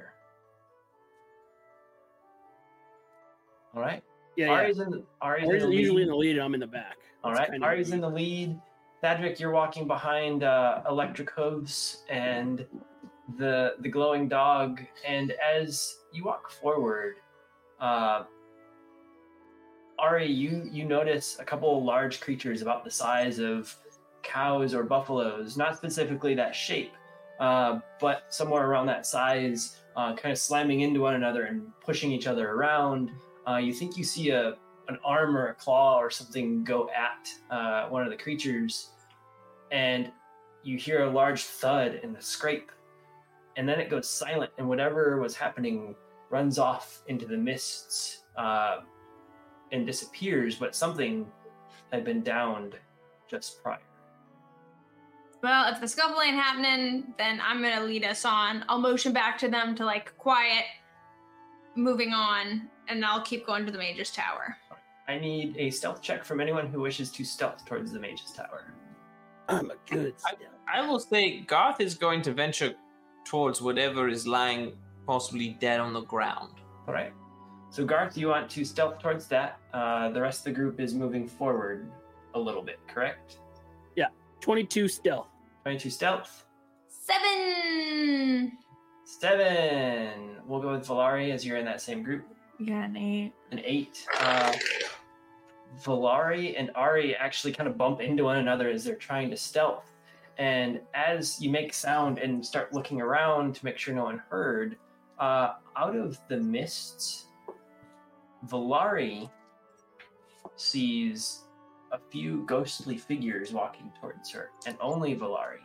All 3.75 3.81
right. 3.81 4.03
Yeah, 4.35 4.47
yeah. 4.47 4.51
Ari's 4.51 4.79
in 4.79 4.91
the, 4.91 5.03
Ari's 5.21 5.47
Ari's 5.47 5.63
in 5.63 5.69
the 5.69 5.75
usually 5.75 5.97
lead. 5.97 6.03
in 6.03 6.09
the 6.09 6.15
lead, 6.15 6.31
and 6.37 6.41
I'm 6.41 6.53
in 6.53 6.59
the 6.59 6.67
back. 6.67 6.97
All 7.23 7.31
That's 7.31 7.39
right, 7.39 7.51
kind 7.51 7.63
of 7.63 7.67
Ari's 7.67 7.91
in 7.91 8.01
the 8.01 8.09
lead. 8.09 8.59
Thadric, 9.03 9.39
you're 9.39 9.51
walking 9.51 9.87
behind 9.87 10.43
uh, 10.43 10.81
Electric 10.89 11.29
Hooves 11.31 12.03
and 12.09 12.65
the 13.37 13.75
the 13.79 13.89
glowing 13.89 14.27
dog. 14.27 14.81
And 15.07 15.33
as 15.33 15.97
you 16.13 16.23
walk 16.23 16.49
forward, 16.51 17.17
uh, 17.79 18.23
Ari, 19.99 20.31
you 20.31 20.67
you 20.71 20.85
notice 20.85 21.37
a 21.39 21.45
couple 21.45 21.77
of 21.77 21.83
large 21.83 22.19
creatures 22.19 22.61
about 22.61 22.83
the 22.83 22.91
size 22.91 23.39
of 23.39 23.75
cows 24.23 24.73
or 24.73 24.83
buffaloes, 24.83 25.55
not 25.55 25.77
specifically 25.77 26.35
that 26.35 26.55
shape, 26.55 26.93
uh, 27.39 27.79
but 27.99 28.23
somewhere 28.29 28.67
around 28.67 28.87
that 28.87 29.05
size, 29.05 29.77
uh, 29.95 30.15
kind 30.15 30.31
of 30.31 30.37
slamming 30.37 30.81
into 30.81 30.99
one 30.99 31.15
another 31.15 31.43
and 31.43 31.67
pushing 31.79 32.11
each 32.11 32.27
other 32.27 32.51
around. 32.51 33.11
Uh, 33.47 33.57
you 33.57 33.73
think 33.73 33.97
you 33.97 34.03
see 34.03 34.29
a 34.29 34.55
an 34.87 34.99
arm 35.03 35.35
or 35.35 35.47
a 35.47 35.53
claw 35.55 35.97
or 35.97 36.11
something 36.11 36.63
go 36.63 36.89
at 36.91 37.27
uh, 37.49 37.89
one 37.89 38.03
of 38.03 38.11
the 38.11 38.17
creatures, 38.17 38.91
and 39.71 40.11
you 40.63 40.77
hear 40.77 41.03
a 41.03 41.09
large 41.09 41.43
thud 41.43 41.99
and 42.03 42.15
a 42.15 42.21
scrape, 42.21 42.71
and 43.57 43.67
then 43.67 43.79
it 43.79 43.89
goes 43.89 44.07
silent, 44.09 44.51
and 44.57 44.67
whatever 44.67 45.19
was 45.19 45.35
happening 45.35 45.95
runs 46.29 46.59
off 46.59 47.01
into 47.07 47.25
the 47.25 47.37
mists 47.37 48.23
uh, 48.37 48.79
and 49.71 49.85
disappears. 49.85 50.55
But 50.55 50.75
something 50.75 51.25
had 51.91 52.03
been 52.03 52.21
downed 52.21 52.75
just 53.29 53.61
prior. 53.63 53.79
Well, 55.41 55.71
if 55.71 55.79
the 55.79 55.87
scuffle 55.87 56.21
ain't 56.21 56.35
happening, 56.35 57.13
then 57.17 57.39
I'm 57.43 57.61
gonna 57.61 57.83
lead 57.83 58.03
us 58.03 58.25
on. 58.25 58.65
I'll 58.67 58.79
motion 58.79 59.13
back 59.13 59.37
to 59.39 59.47
them 59.47 59.75
to 59.75 59.85
like 59.85 60.17
quiet, 60.17 60.65
moving 61.75 62.13
on, 62.13 62.69
and 62.87 63.03
I'll 63.05 63.21
keep 63.21 63.45
going 63.45 63.65
to 63.65 63.71
the 63.71 63.77
mage's 63.77 64.11
tower. 64.11 64.57
I 65.07 65.19
need 65.19 65.55
a 65.57 65.69
stealth 65.69 66.01
check 66.01 66.23
from 66.25 66.39
anyone 66.41 66.67
who 66.67 66.81
wishes 66.81 67.11
to 67.11 67.23
stealth 67.23 67.63
towards 67.65 67.91
the 67.91 67.99
mage's 67.99 68.31
tower. 68.31 68.73
I'm 69.47 69.69
a 69.71 69.75
good. 69.89 70.15
I- 70.25 70.33
I 70.67 70.81
will 70.87 70.99
say 70.99 71.41
Garth 71.41 71.79
is 71.79 71.93
going 71.93 72.23
to 72.23 72.33
venture 72.33 72.73
towards 73.23 73.61
whatever 73.61 74.07
is 74.09 74.25
lying 74.25 74.73
possibly 75.05 75.49
dead 75.61 75.79
on 75.79 75.93
the 75.93 76.01
ground. 76.01 76.53
All 76.87 76.93
right. 76.93 77.13
So 77.69 77.85
Garth, 77.85 78.17
you 78.17 78.29
want 78.29 78.49
to 78.49 78.65
stealth 78.65 78.97
towards 78.99 79.27
that. 79.27 79.59
Uh, 79.73 80.09
the 80.09 80.19
rest 80.21 80.39
of 80.39 80.45
the 80.45 80.51
group 80.51 80.79
is 80.79 80.95
moving 80.95 81.27
forward 81.27 81.91
a 82.33 82.39
little 82.39 82.63
bit, 82.63 82.79
correct? 82.87 83.37
Yeah. 83.95 84.07
22 84.41 84.87
stealth. 84.87 85.27
22 85.63 85.89
stealth. 85.91 86.45
Seven. 86.87 88.57
Seven. 89.19 90.37
We'll 90.45 90.61
go 90.61 90.73
with 90.73 90.85
Valari 90.85 91.31
as 91.31 91.45
you're 91.45 91.57
in 91.57 91.65
that 91.65 91.79
same 91.79 92.03
group. 92.03 92.25
You 92.59 92.67
got 92.67 92.89
an 92.89 92.97
eight. 92.97 93.33
An 93.51 93.61
eight. 93.63 94.05
Uh, 94.19 94.53
Valari 95.81 96.53
and 96.57 96.69
Ari 96.75 97.15
actually 97.15 97.53
kind 97.53 97.69
of 97.69 97.77
bump 97.77 98.01
into 98.01 98.25
one 98.25 98.37
another 98.37 98.69
as 98.69 98.83
they're 98.83 98.95
trying 98.95 99.29
to 99.29 99.37
stealth. 99.37 99.91
And 100.37 100.81
as 100.93 101.41
you 101.41 101.49
make 101.49 101.73
sound 101.73 102.17
and 102.19 102.45
start 102.45 102.73
looking 102.73 102.99
around 102.99 103.55
to 103.55 103.65
make 103.65 103.77
sure 103.77 103.95
no 103.95 104.03
one 104.03 104.21
heard, 104.29 104.75
uh, 105.17 105.53
out 105.77 105.95
of 105.95 106.19
the 106.27 106.37
mists, 106.37 107.27
Valari 108.47 109.29
sees 110.57 111.43
a 111.93 111.99
few 112.11 112.45
ghostly 112.45 112.97
figures 112.97 113.53
walking 113.53 113.91
towards 114.01 114.29
her, 114.31 114.49
and 114.65 114.75
only 114.81 115.15
Valari. 115.15 115.63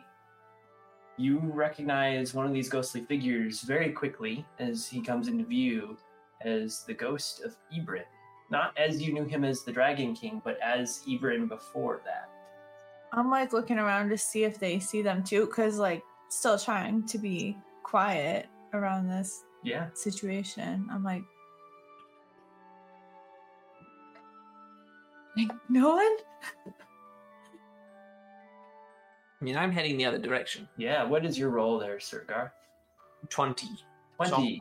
You 1.17 1.39
recognize 1.39 2.33
one 2.33 2.45
of 2.45 2.53
these 2.53 2.69
ghostly 2.69 3.01
figures 3.01 3.61
very 3.61 3.91
quickly 3.91 4.45
as 4.59 4.87
he 4.87 5.01
comes 5.01 5.27
into 5.27 5.43
view 5.43 5.97
as 6.43 6.83
the 6.85 6.93
ghost 6.93 7.41
of 7.43 7.55
Ebrin. 7.73 8.03
Not 8.49 8.75
as 8.77 9.01
you 9.01 9.13
knew 9.13 9.25
him 9.25 9.43
as 9.43 9.63
the 9.63 9.71
Dragon 9.71 10.13
King, 10.15 10.41
but 10.43 10.57
as 10.61 11.03
Ebrin 11.07 11.47
before 11.47 12.01
that. 12.05 12.29
I'm 13.13 13.29
like 13.29 13.53
looking 13.53 13.77
around 13.77 14.09
to 14.09 14.17
see 14.17 14.43
if 14.45 14.57
they 14.59 14.79
see 14.79 15.01
them 15.01 15.23
too, 15.23 15.45
because 15.45 15.77
like 15.77 16.01
still 16.29 16.57
trying 16.57 17.05
to 17.07 17.17
be 17.17 17.57
quiet 17.83 18.47
around 18.73 19.07
this 19.07 19.43
Yeah. 19.63 19.87
situation. 19.93 20.87
I'm 20.91 21.03
like, 21.03 21.23
like 25.37 25.51
no 25.69 25.89
one. 25.95 26.17
I 29.41 29.43
mean, 29.43 29.57
I'm 29.57 29.71
heading 29.71 29.97
the 29.97 30.05
other 30.05 30.19
direction. 30.19 30.67
Yeah. 30.77 31.03
What 31.03 31.25
is 31.25 31.37
your 31.37 31.49
role 31.49 31.79
there, 31.79 31.99
Sir 31.99 32.23
Garth? 32.27 32.51
20. 33.29 33.67
20. 34.17 34.59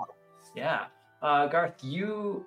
Yeah. 0.57 0.87
Uh, 1.21 1.47
Garth, 1.49 1.85
you, 1.85 2.47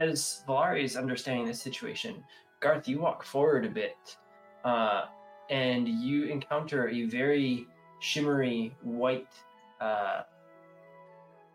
as 0.00 0.42
Valari 0.48 0.82
is 0.82 0.96
understanding 0.96 1.46
this 1.46 1.60
situation, 1.60 2.24
Garth, 2.60 2.88
you 2.88 3.00
walk 3.00 3.22
forward 3.22 3.66
a 3.66 3.68
bit 3.68 4.16
uh, 4.64 5.04
and 5.50 5.86
you 5.86 6.24
encounter 6.24 6.88
a 6.88 7.04
very 7.04 7.66
shimmery 8.00 8.74
white, 8.82 9.28
uh, 9.82 10.22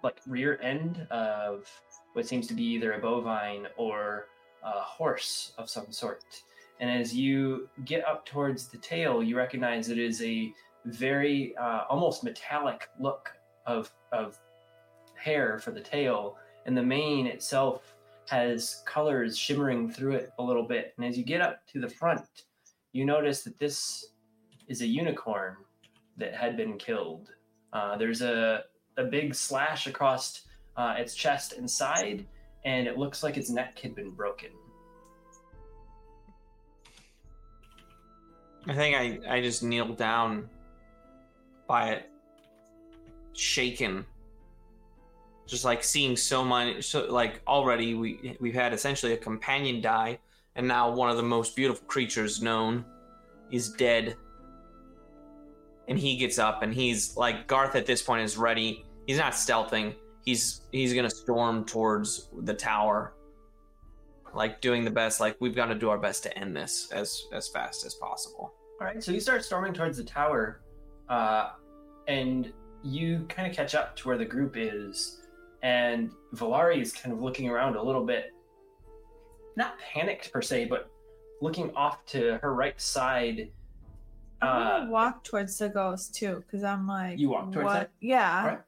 like 0.03 0.17
rear 0.27 0.59
end 0.61 1.07
of 1.09 1.67
what 2.13 2.27
seems 2.27 2.45
to 2.47 2.53
be 2.53 2.63
either 2.63 2.93
a 2.93 2.99
bovine 2.99 3.65
or 3.77 4.27
a 4.63 4.79
horse 4.79 5.53
of 5.57 5.71
some 5.71 5.91
sort. 5.91 6.23
And 6.81 6.89
as 6.89 7.15
you 7.15 7.69
get 7.85 8.03
up 8.05 8.25
towards 8.25 8.67
the 8.67 8.77
tail, 8.77 9.23
you 9.23 9.37
recognize 9.37 9.89
it 9.89 9.99
is 9.99 10.21
a 10.23 10.51
very 10.85 11.55
uh, 11.55 11.83
almost 11.89 12.23
metallic 12.23 12.89
look 12.99 13.29
of 13.67 13.91
of 14.11 14.37
hair 15.15 15.59
for 15.59 15.69
the 15.71 15.79
tail, 15.79 16.37
and 16.65 16.75
the 16.75 16.83
mane 16.83 17.27
itself 17.27 17.95
has 18.27 18.81
colors 18.85 19.37
shimmering 19.37 19.91
through 19.91 20.13
it 20.13 20.31
a 20.39 20.43
little 20.43 20.67
bit. 20.67 20.93
And 20.97 21.05
as 21.05 21.17
you 21.17 21.23
get 21.23 21.41
up 21.41 21.65
to 21.67 21.79
the 21.79 21.87
front, 21.89 22.25
you 22.93 23.05
notice 23.05 23.43
that 23.43 23.59
this 23.59 24.07
is 24.67 24.81
a 24.81 24.87
unicorn 24.87 25.57
that 26.17 26.33
had 26.33 26.57
been 26.57 26.77
killed. 26.77 27.29
Uh, 27.73 27.97
there's 27.97 28.21
a, 28.21 28.63
a 28.97 29.03
big 29.03 29.35
slash 29.35 29.85
across 29.85 30.41
uh, 30.77 30.95
its 30.97 31.13
chest 31.13 31.53
and 31.53 31.69
side, 31.69 32.25
and 32.65 32.87
it 32.87 32.97
looks 32.97 33.21
like 33.21 33.37
its 33.37 33.49
neck 33.49 33.77
had 33.79 33.95
been 33.95 34.11
broken. 34.11 34.49
I 38.67 38.75
think 38.75 38.95
I, 38.95 39.37
I 39.37 39.41
just 39.41 39.63
kneel 39.63 39.93
down 39.93 40.49
by 41.67 41.89
it, 41.91 42.09
shaken. 43.33 44.05
Just 45.47 45.65
like 45.65 45.83
seeing 45.83 46.15
so 46.15 46.45
many, 46.45 46.81
so 46.81 47.05
like 47.07 47.41
already 47.47 47.93
we 47.95 48.37
we've 48.39 48.53
had 48.53 48.73
essentially 48.73 49.13
a 49.13 49.17
companion 49.17 49.81
die, 49.81 50.19
and 50.55 50.67
now 50.67 50.91
one 50.91 51.09
of 51.09 51.17
the 51.17 51.23
most 51.23 51.55
beautiful 51.55 51.85
creatures 51.87 52.41
known 52.41 52.85
is 53.51 53.69
dead. 53.69 54.15
And 55.87 55.97
he 55.99 56.15
gets 56.15 56.39
up 56.39 56.61
and 56.61 56.73
he's 56.73 57.17
like 57.17 57.47
Garth 57.47 57.75
at 57.75 57.85
this 57.85 58.01
point 58.01 58.21
is 58.21 58.37
ready. 58.37 58.85
He's 59.07 59.17
not 59.17 59.33
stealthing. 59.33 59.95
He's 60.23 60.61
he's 60.71 60.93
gonna 60.93 61.09
storm 61.09 61.65
towards 61.65 62.29
the 62.43 62.53
tower. 62.53 63.13
Like 64.33 64.61
doing 64.61 64.85
the 64.85 64.91
best, 64.91 65.19
like 65.19 65.35
we've 65.39 65.55
got 65.55 65.65
to 65.67 65.75
do 65.75 65.89
our 65.89 65.97
best 65.97 66.23
to 66.23 66.37
end 66.37 66.55
this 66.55 66.89
as 66.91 67.25
as 67.33 67.47
fast 67.49 67.85
as 67.85 67.93
possible. 67.95 68.53
All 68.79 68.87
right, 68.87 69.03
so 69.03 69.11
you 69.11 69.19
start 69.19 69.43
storming 69.43 69.73
towards 69.73 69.97
the 69.97 70.03
tower, 70.03 70.61
uh, 71.09 71.49
and 72.07 72.51
you 72.83 73.25
kind 73.29 73.47
of 73.49 73.55
catch 73.55 73.75
up 73.75 73.95
to 73.97 74.07
where 74.07 74.17
the 74.17 74.25
group 74.25 74.55
is, 74.57 75.21
and 75.61 76.11
Valari 76.35 76.81
is 76.81 76.91
kind 76.91 77.13
of 77.13 77.21
looking 77.21 77.47
around 77.49 77.75
a 77.75 77.83
little 77.83 78.05
bit, 78.05 78.33
not 79.55 79.77
panicked 79.79 80.31
per 80.31 80.41
se, 80.41 80.65
but 80.65 80.89
looking 81.41 81.71
off 81.75 82.03
to 82.07 82.39
her 82.41 82.53
right 82.55 82.79
side. 82.81 83.49
I'm 84.41 84.47
Uh, 84.49 84.79
gonna 84.79 84.91
walk 84.91 85.23
towards 85.23 85.57
the 85.59 85.69
ghost 85.69 86.15
too, 86.15 86.43
because 86.47 86.63
I'm 86.63 86.87
like, 86.87 87.19
You 87.19 87.29
walk 87.29 87.51
towards 87.51 87.65
what? 87.65 87.81
it? 87.83 87.91
Yeah. 87.99 88.39
Alright. 88.43 88.61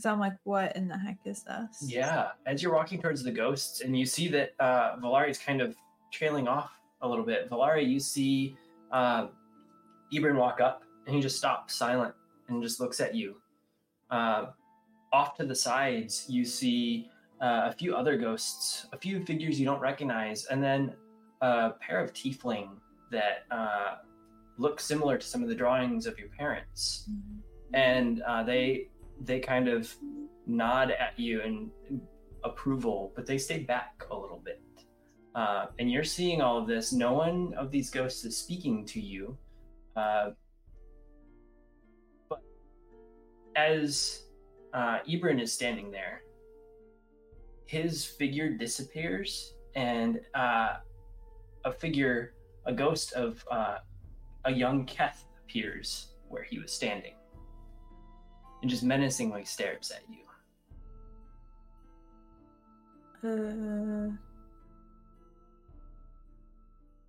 Because 0.00 0.12
I'm 0.14 0.18
like, 0.20 0.32
what 0.44 0.74
in 0.76 0.88
the 0.88 0.96
heck 0.96 1.18
is 1.26 1.42
this? 1.42 1.84
Yeah, 1.86 2.28
as 2.46 2.62
you're 2.62 2.72
walking 2.72 3.02
towards 3.02 3.22
the 3.22 3.30
ghosts, 3.30 3.82
and 3.82 3.98
you 3.98 4.06
see 4.06 4.28
that 4.28 4.52
uh, 4.58 4.96
Valari 4.96 5.28
is 5.28 5.36
kind 5.36 5.60
of 5.60 5.76
trailing 6.10 6.48
off 6.48 6.70
a 7.02 7.08
little 7.08 7.24
bit. 7.24 7.50
Valari, 7.50 7.86
you 7.86 8.00
see 8.00 8.56
uh, 8.92 9.26
Ebron 10.10 10.36
walk 10.36 10.62
up, 10.62 10.84
and 11.06 11.14
he 11.14 11.20
just 11.20 11.36
stops 11.36 11.74
silent 11.74 12.14
and 12.48 12.62
just 12.62 12.80
looks 12.80 12.98
at 12.98 13.14
you. 13.14 13.36
Uh, 14.10 14.46
off 15.12 15.36
to 15.36 15.44
the 15.44 15.54
sides, 15.54 16.24
you 16.30 16.46
see 16.46 17.10
uh, 17.42 17.64
a 17.66 17.72
few 17.72 17.94
other 17.94 18.16
ghosts, 18.16 18.86
a 18.94 18.96
few 18.96 19.22
figures 19.26 19.60
you 19.60 19.66
don't 19.66 19.80
recognize, 19.80 20.46
and 20.46 20.64
then 20.64 20.94
a 21.42 21.72
pair 21.78 22.02
of 22.02 22.14
tiefling 22.14 22.70
that 23.12 23.44
uh, 23.50 23.96
look 24.56 24.80
similar 24.80 25.18
to 25.18 25.26
some 25.26 25.42
of 25.42 25.50
the 25.50 25.54
drawings 25.54 26.06
of 26.06 26.18
your 26.18 26.28
parents 26.28 27.06
Mhm. 27.10 27.40
and 27.74 28.22
uh, 28.22 28.42
they 28.42 28.88
they 29.20 29.40
kind 29.40 29.68
of 29.68 29.94
nod 30.46 30.90
at 30.90 31.18
you 31.18 31.40
in 31.42 31.70
approval, 32.44 33.12
but 33.14 33.26
they 33.26 33.38
stay 33.38 33.60
back 33.60 34.04
a 34.10 34.16
little 34.16 34.40
bit. 34.44 34.62
Uh, 35.34 35.66
and 35.78 35.90
you're 35.90 36.04
seeing 36.04 36.40
all 36.40 36.58
of 36.58 36.66
this. 36.66 36.92
No 36.92 37.12
one 37.12 37.54
of 37.56 37.70
these 37.70 37.90
ghosts 37.90 38.24
is 38.24 38.36
speaking 38.36 38.84
to 38.86 39.00
you. 39.00 39.36
Uh, 39.94 40.30
but 42.28 42.42
as 43.54 44.24
uh, 44.72 44.98
Ebron 45.08 45.40
is 45.40 45.52
standing 45.52 45.90
there, 45.90 46.22
his 47.66 48.04
figure 48.04 48.50
disappears, 48.50 49.54
and 49.76 50.20
uh, 50.34 50.78
a 51.64 51.70
figure, 51.70 52.34
a 52.66 52.72
ghost 52.72 53.12
of 53.12 53.44
uh, 53.50 53.78
a 54.46 54.52
young 54.52 54.84
Keth 54.86 55.26
appears 55.44 56.14
where 56.28 56.42
he 56.42 56.58
was 56.58 56.72
standing 56.72 57.14
and 58.62 58.70
just 58.70 58.82
menacingly 58.82 59.44
stares 59.44 59.90
at 59.90 60.02
you. 60.08 60.24
Uh, 63.22 64.10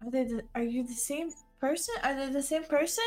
are 0.04 0.12
they? 0.12 0.24
The, 0.26 0.44
are 0.56 0.64
you 0.64 0.84
the 0.86 0.94
same 0.94 1.32
person? 1.60 1.96
Are 2.04 2.16
they 2.16 2.32
the 2.32 2.44
same 2.44 2.64
person? 2.64 3.04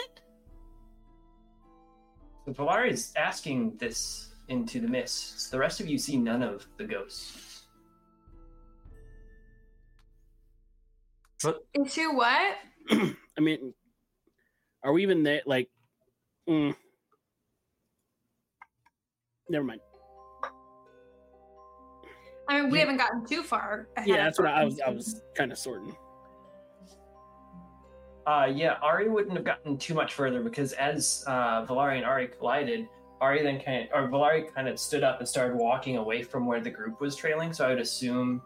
So 2.46 2.52
Valari 2.52 2.90
is 2.90 3.12
asking 3.16 3.76
this 3.78 4.34
into 4.48 4.80
the 4.80 4.88
mists. 4.88 5.50
The 5.50 5.58
rest 5.58 5.80
of 5.80 5.88
you 5.88 5.98
see 5.98 6.16
none 6.16 6.42
of 6.42 6.66
the 6.76 6.84
ghosts. 6.84 7.62
Into 11.74 12.14
what? 12.14 12.56
I 12.90 13.40
mean, 13.40 13.74
are 14.82 14.92
we 14.92 15.02
even 15.02 15.22
there? 15.22 15.42
Like, 15.44 15.68
mm, 16.48 16.74
never 19.48 19.64
mind. 19.64 19.80
I 22.48 22.60
mean, 22.60 22.70
we 22.70 22.78
Yeah. 22.78 22.84
haven't 22.84 22.98
gotten 22.98 23.24
too 23.24 23.42
far. 23.42 23.88
Ahead 23.96 24.08
Yeah, 24.08 24.24
that's 24.24 24.38
what 24.38 24.48
I 24.48 24.64
was. 24.64 24.80
I 24.80 24.90
was 24.90 25.22
kind 25.34 25.50
of 25.50 25.58
sorting. 25.58 25.96
Uh, 28.26 28.50
yeah, 28.54 28.74
Ari 28.82 29.08
wouldn't 29.08 29.34
have 29.36 29.44
gotten 29.44 29.76
too 29.76 29.94
much 29.94 30.14
further 30.14 30.42
because 30.42 30.72
as 30.74 31.24
uh, 31.26 31.64
Valari 31.66 31.96
and 31.96 32.06
Ari 32.06 32.28
collided, 32.28 32.88
Ari 33.20 33.42
then 33.42 33.60
kind 33.60 33.88
of, 33.90 33.94
or 33.94 34.08
Valari 34.08 34.52
kind 34.54 34.66
of 34.68 34.78
stood 34.78 35.02
up 35.02 35.18
and 35.20 35.28
started 35.28 35.56
walking 35.56 35.96
away 35.98 36.22
from 36.22 36.46
where 36.46 36.60
the 36.60 36.70
group 36.70 37.00
was 37.00 37.16
trailing. 37.16 37.52
So 37.52 37.66
I 37.66 37.68
would 37.70 37.80
assume 37.80 38.42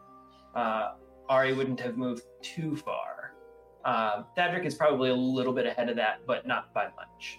uh, 0.54 0.94
Ari 1.28 1.54
wouldn't 1.54 1.80
have 1.80 1.96
moved 1.96 2.22
too 2.42 2.76
far. 2.76 3.34
Uh, 3.84 4.24
Thadric 4.36 4.64
is 4.64 4.74
probably 4.74 5.10
a 5.10 5.14
little 5.14 5.52
bit 5.52 5.64
ahead 5.66 5.88
of 5.88 5.96
that, 5.96 6.20
but 6.26 6.46
not 6.46 6.72
by 6.74 6.88
much. 6.96 7.38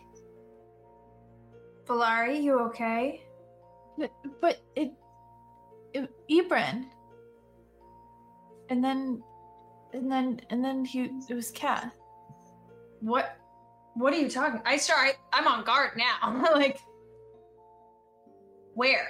Valari, 1.86 2.42
you 2.42 2.60
okay? 2.68 3.24
But, 4.42 4.62
it, 4.76 4.92
it 5.94 6.10
Ebron. 6.30 6.86
And 8.70 8.84
then, 8.84 9.22
and 9.94 10.12
then, 10.12 10.42
and 10.50 10.64
then 10.64 10.86
he 10.86 11.10
it 11.30 11.34
was 11.34 11.52
Kath. 11.52 11.98
What? 13.02 13.38
What 13.96 14.14
are 14.14 14.18
you 14.18 14.30
talking? 14.30 14.62
I 14.66 14.78
start. 14.78 15.16
I'm 15.34 15.48
on 15.48 15.64
guard 15.64 15.92
now. 15.98 16.46
like, 16.54 16.80
where? 18.76 19.08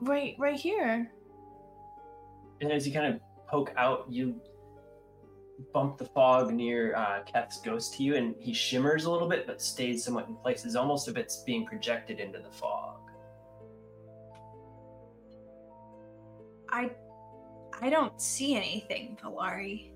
Right, 0.00 0.34
right 0.38 0.58
here. 0.58 1.10
And 2.60 2.72
as 2.72 2.86
you 2.86 2.92
kind 2.92 3.14
of 3.14 3.20
poke 3.48 3.72
out, 3.76 4.06
you 4.08 4.40
bump 5.72 5.98
the 5.98 6.04
fog 6.04 6.52
near 6.52 6.94
uh, 6.94 7.22
Keth's 7.24 7.60
ghost 7.60 7.94
to 7.94 8.02
you, 8.02 8.16
and 8.16 8.34
he 8.38 8.52
shimmers 8.52 9.04
a 9.04 9.10
little 9.10 9.28
bit, 9.28 9.46
but 9.46 9.60
stays 9.60 10.04
somewhat 10.04 10.28
in 10.28 10.36
place. 10.36 10.64
It's 10.64 10.74
almost 10.74 11.08
if 11.08 11.16
it's 11.16 11.42
being 11.42 11.66
projected 11.66 12.20
into 12.20 12.38
the 12.38 12.50
fog. 12.50 13.00
I, 16.70 16.90
I 17.80 17.90
don't 17.90 18.20
see 18.20 18.54
anything, 18.54 19.16
Valari. 19.22 19.90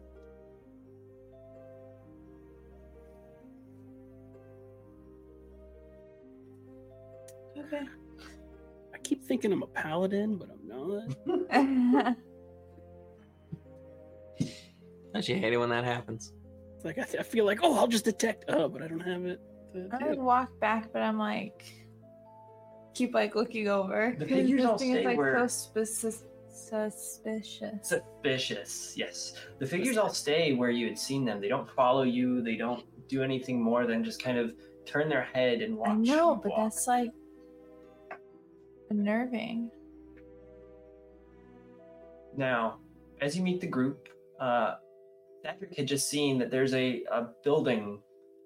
Okay. 7.59 7.83
I 8.95 8.99
keep 8.99 9.23
thinking 9.23 9.53
I'm 9.53 9.63
a 9.63 9.67
paladin, 9.67 10.37
but 10.37 10.49
I'm 10.51 11.93
not. 11.93 12.17
Don't 15.13 15.29
you 15.29 15.37
hate 15.37 15.53
it 15.53 15.59
when 15.59 15.69
that 15.71 15.85
happens? 15.85 16.33
It's 16.77 16.85
like 16.85 16.99
I, 16.99 17.03
th- 17.05 17.21
I 17.21 17.23
feel 17.23 17.45
like, 17.45 17.61
oh, 17.63 17.77
I'll 17.79 17.87
just 17.89 18.05
detect. 18.05 18.47
Oh, 18.49 18.69
but 18.69 18.83
I 18.83 18.89
don't 18.89 19.01
have 19.01 19.25
it. 19.27 19.41
I 19.93 20.09
would 20.09 20.19
walk 20.19 20.59
back, 20.61 20.93
but 20.93 21.01
I'm 21.03 21.19
like, 21.19 21.65
keep 22.95 23.15
like 23.15 23.35
looking 23.35 23.69
over. 23.69 24.15
The 24.19 24.25
'cause 24.27 24.35
figures 24.37 24.65
all 24.65 24.79
thing 24.79 24.91
is, 24.93 24.97
stay 24.99 25.05
like 25.07 25.19
where- 25.19 25.39
so 25.39 25.47
suspicious. 25.47 26.25
Suspicious. 26.55 27.89
Suspicious, 27.89 28.95
yes. 28.97 29.33
The 29.59 29.67
figures 29.67 29.97
all 29.97 30.11
stay 30.11 30.53
where 30.53 30.71
you 30.71 30.87
had 30.87 30.99
seen 30.99 31.25
them. 31.25 31.41
They 31.41 31.49
don't 31.49 31.69
follow 31.71 32.03
you. 32.03 32.43
They 32.43 32.57
don't 32.57 32.85
do 33.09 33.23
anything 33.23 33.61
more 33.61 33.87
than 33.87 34.05
just 34.05 34.23
kind 34.23 34.37
of 34.39 34.55
turn 34.85 35.09
their 35.09 35.23
head 35.23 35.63
and 35.63 35.77
watch. 35.77 35.89
I 35.91 35.95
know, 35.95 36.37
but 36.37 36.51
walk. 36.51 36.59
that's 36.65 36.87
like 36.87 37.11
unnerving. 38.91 39.71
Now, 42.37 42.79
as 43.21 43.37
you 43.37 43.43
meet 43.43 43.61
the 43.61 43.67
group, 43.67 44.09
uh, 44.41 44.75
Thadric 45.45 45.77
had 45.77 45.87
just 45.87 46.09
seen 46.09 46.39
that 46.39 46.51
there's 46.51 46.75
a, 46.75 47.05
a 47.11 47.29
building 47.43 48.01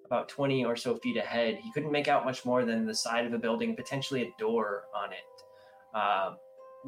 about 0.07 0.29
20 0.29 0.65
or 0.65 0.77
so 0.77 0.97
feet 0.97 1.17
ahead. 1.17 1.59
He 1.63 1.73
couldn't 1.73 1.93
make 1.93 2.09
out 2.09 2.25
much 2.25 2.45
more 2.45 2.65
than 2.65 2.87
the 2.87 2.95
side 2.95 3.27
of 3.27 3.33
a 3.33 3.39
building, 3.39 3.75
potentially 3.77 4.23
a 4.23 4.33
door 4.39 4.85
on 4.95 5.13
it. 5.13 5.45
Uh, 5.95 6.35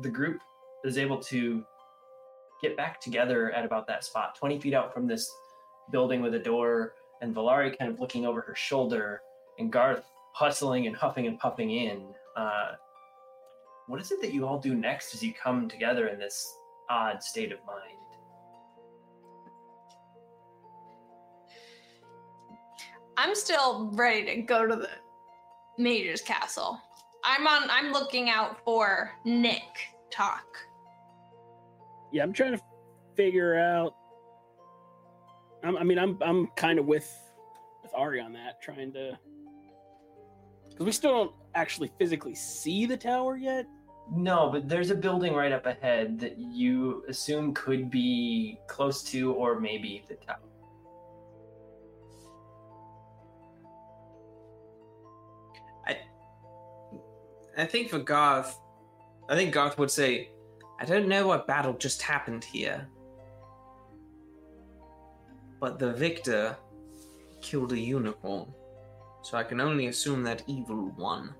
the 0.02 0.08
group 0.08 0.38
is 0.84 0.96
able 0.96 1.18
to 1.18 1.64
get 2.62 2.76
back 2.76 3.00
together 3.00 3.50
at 3.52 3.64
about 3.64 3.86
that 3.88 4.04
spot, 4.04 4.36
20 4.36 4.60
feet 4.60 4.74
out 4.74 4.94
from 4.94 5.06
this 5.06 5.30
building 5.90 6.22
with 6.22 6.34
a 6.34 6.38
door, 6.38 6.94
and 7.20 7.34
Valari 7.34 7.76
kind 7.76 7.90
of 7.90 8.00
looking 8.00 8.24
over 8.26 8.40
her 8.40 8.54
shoulder, 8.54 9.20
and 9.58 9.72
Garth 9.72 10.04
hustling 10.32 10.86
and 10.86 10.94
huffing 10.94 11.26
and 11.26 11.38
puffing 11.38 11.70
in. 11.70 12.14
Uh, 12.36 12.72
what 13.88 14.00
is 14.00 14.12
it 14.12 14.20
that 14.20 14.32
you 14.32 14.46
all 14.46 14.58
do 14.58 14.74
next 14.74 15.14
as 15.14 15.22
you 15.22 15.32
come 15.32 15.68
together 15.68 16.08
in 16.08 16.18
this 16.18 16.48
odd 16.88 17.22
state 17.22 17.52
of 17.52 17.58
mind? 17.66 17.97
I'm 23.18 23.34
still 23.34 23.90
ready 23.94 24.24
to 24.26 24.42
go 24.42 24.64
to 24.64 24.76
the 24.76 24.88
mage's 25.76 26.22
castle. 26.22 26.80
I'm 27.24 27.48
on. 27.48 27.68
I'm 27.68 27.92
looking 27.92 28.30
out 28.30 28.62
for 28.64 29.10
Nick. 29.24 29.62
Talk. 30.08 30.46
Yeah, 32.12 32.22
I'm 32.22 32.32
trying 32.32 32.56
to 32.56 32.62
figure 33.16 33.58
out. 33.58 33.96
I'm, 35.64 35.76
I 35.76 35.82
mean, 35.82 35.98
I'm 35.98 36.16
I'm 36.22 36.46
kind 36.54 36.78
of 36.78 36.86
with 36.86 37.12
with 37.82 37.92
Ari 37.92 38.20
on 38.20 38.32
that, 38.34 38.62
trying 38.62 38.92
to 38.92 39.18
because 40.70 40.86
we 40.86 40.92
still 40.92 41.10
don't 41.10 41.32
actually 41.56 41.90
physically 41.98 42.36
see 42.36 42.86
the 42.86 42.96
tower 42.96 43.36
yet. 43.36 43.66
No, 44.12 44.48
but 44.48 44.68
there's 44.68 44.90
a 44.90 44.94
building 44.94 45.34
right 45.34 45.50
up 45.50 45.66
ahead 45.66 46.20
that 46.20 46.38
you 46.38 47.04
assume 47.08 47.52
could 47.52 47.90
be 47.90 48.60
close 48.68 49.02
to 49.10 49.32
or 49.32 49.58
maybe 49.58 50.04
the 50.08 50.14
tower. 50.14 50.38
I 57.58 57.66
think 57.66 57.90
for 57.90 57.98
Garth, 57.98 58.56
I 59.28 59.34
think 59.34 59.52
Garth 59.52 59.78
would 59.78 59.90
say, 59.90 60.30
I 60.78 60.84
don't 60.84 61.08
know 61.08 61.26
what 61.26 61.48
battle 61.48 61.72
just 61.72 62.00
happened 62.00 62.44
here. 62.44 62.86
But 65.58 65.80
the 65.80 65.92
victor 65.92 66.56
killed 67.42 67.72
a 67.72 67.78
unicorn. 67.78 68.46
So 69.22 69.36
I 69.36 69.42
can 69.42 69.60
only 69.60 69.88
assume 69.88 70.22
that 70.22 70.44
evil 70.46 70.94
won. 70.96 71.34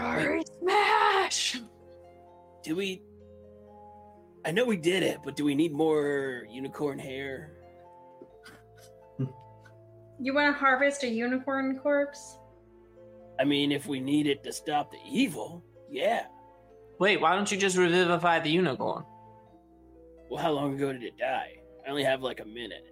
Rory 0.00 0.42
smash. 0.58 1.60
Do 2.62 2.76
we? 2.76 3.02
I 4.46 4.52
know 4.52 4.64
we 4.64 4.78
did 4.78 5.02
it, 5.02 5.18
but 5.22 5.36
do 5.36 5.44
we 5.44 5.54
need 5.54 5.72
more 5.72 6.46
unicorn 6.48 6.98
hair? 6.98 7.57
You 10.20 10.34
want 10.34 10.54
to 10.54 10.58
harvest 10.58 11.04
a 11.04 11.08
unicorn 11.08 11.78
corpse? 11.78 12.38
I 13.38 13.44
mean, 13.44 13.70
if 13.70 13.86
we 13.86 14.00
need 14.00 14.26
it 14.26 14.42
to 14.44 14.52
stop 14.52 14.90
the 14.90 14.98
evil, 15.08 15.64
yeah. 15.90 16.26
Wait, 16.98 17.20
why 17.20 17.36
don't 17.36 17.50
you 17.50 17.56
just 17.56 17.76
revivify 17.76 18.40
the 18.40 18.50
unicorn? 18.50 19.04
Well, 20.28 20.42
how 20.42 20.50
long 20.50 20.74
ago 20.74 20.92
did 20.92 21.04
it 21.04 21.16
die? 21.16 21.52
I 21.86 21.90
only 21.90 22.02
have 22.02 22.22
like 22.22 22.40
a 22.40 22.44
minute. 22.44 22.86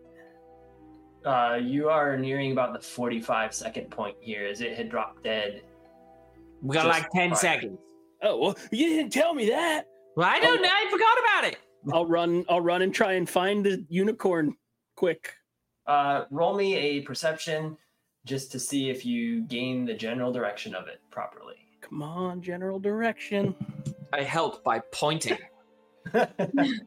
Uh, 1.24 1.58
you 1.60 1.88
are 1.88 2.16
nearing 2.16 2.52
about 2.52 2.72
the 2.72 2.78
45 2.78 3.52
second 3.52 3.90
point 3.90 4.16
here 4.20 4.46
as 4.46 4.60
it 4.60 4.76
had 4.76 4.88
dropped 4.88 5.24
dead. 5.24 5.62
We 6.62 6.74
got 6.74 6.86
like 6.86 7.10
10 7.10 7.30
fire. 7.30 7.38
seconds. 7.38 7.78
Oh 8.22 8.38
well, 8.38 8.56
you 8.70 8.88
didn't 8.88 9.12
tell 9.12 9.34
me 9.34 9.50
that. 9.50 9.86
Well, 10.16 10.28
I 10.28 10.38
don't 10.38 10.62
know. 10.62 10.68
I 10.72 10.88
forgot 10.90 11.18
about 11.18 11.52
it. 11.52 11.58
I'll 11.92 12.06
run. 12.06 12.44
I'll 12.48 12.60
run 12.60 12.82
and 12.82 12.94
try 12.94 13.14
and 13.14 13.28
find 13.28 13.64
the 13.64 13.84
unicorn 13.88 14.56
quick. 14.94 15.34
Uh, 15.86 16.24
roll 16.30 16.54
me 16.56 16.74
a 16.74 17.00
perception 17.02 17.76
just 18.24 18.50
to 18.52 18.58
see 18.58 18.90
if 18.90 19.06
you 19.06 19.42
gain 19.42 19.84
the 19.84 19.94
general 19.94 20.32
direction 20.32 20.74
of 20.74 20.88
it 20.88 21.00
properly. 21.10 21.54
Come 21.80 22.02
on, 22.02 22.42
general 22.42 22.80
direction. 22.80 23.54
I 24.12 24.22
help 24.22 24.64
by 24.64 24.80
pointing. 24.92 25.38
Well, 26.12 26.28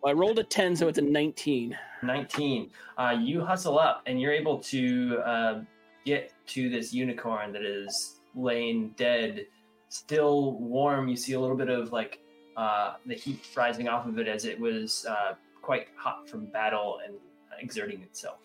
I 0.08 0.14
rolled 0.14 0.40
a 0.40 0.44
ten, 0.44 0.78
so 0.78 0.88
it's 0.88 0.98
a 0.98 1.02
nineteen. 1.02 1.78
19. 2.04 2.72
Uh, 2.98 3.18
you 3.20 3.44
hustle 3.44 3.78
up 3.78 4.02
and 4.06 4.20
you're 4.20 4.32
able 4.32 4.60
to 4.60 5.20
uh, 5.26 5.62
get 6.06 6.34
to 6.48 6.70
this 6.70 6.94
unicorn 6.94 7.52
that 7.52 7.64
is 7.64 8.22
laying 8.34 8.92
dead, 8.92 9.46
still 9.90 10.54
warm. 10.54 11.10
You 11.10 11.18
see 11.18 11.34
a 11.34 11.40
little 11.40 11.58
bit 11.58 11.70
of 11.70 11.92
like 11.92 12.22
uh, 12.56 12.94
the 13.06 13.14
heat 13.14 13.46
rising 13.56 13.90
off 13.90 14.06
of 14.08 14.18
it 14.20 14.28
as 14.28 14.46
it 14.46 14.60
was 14.60 15.06
uh, 15.10 15.34
quite 15.62 15.88
hot 15.98 16.30
from 16.30 16.46
battle 16.46 17.00
and 17.06 17.16
exerting 17.60 18.02
itself. 18.02 18.40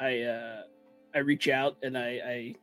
I 0.00 0.22
uh, 0.22 0.62
I 1.14 1.18
reach 1.18 1.48
out 1.48 1.76
and 1.82 1.96
I, 1.96 2.54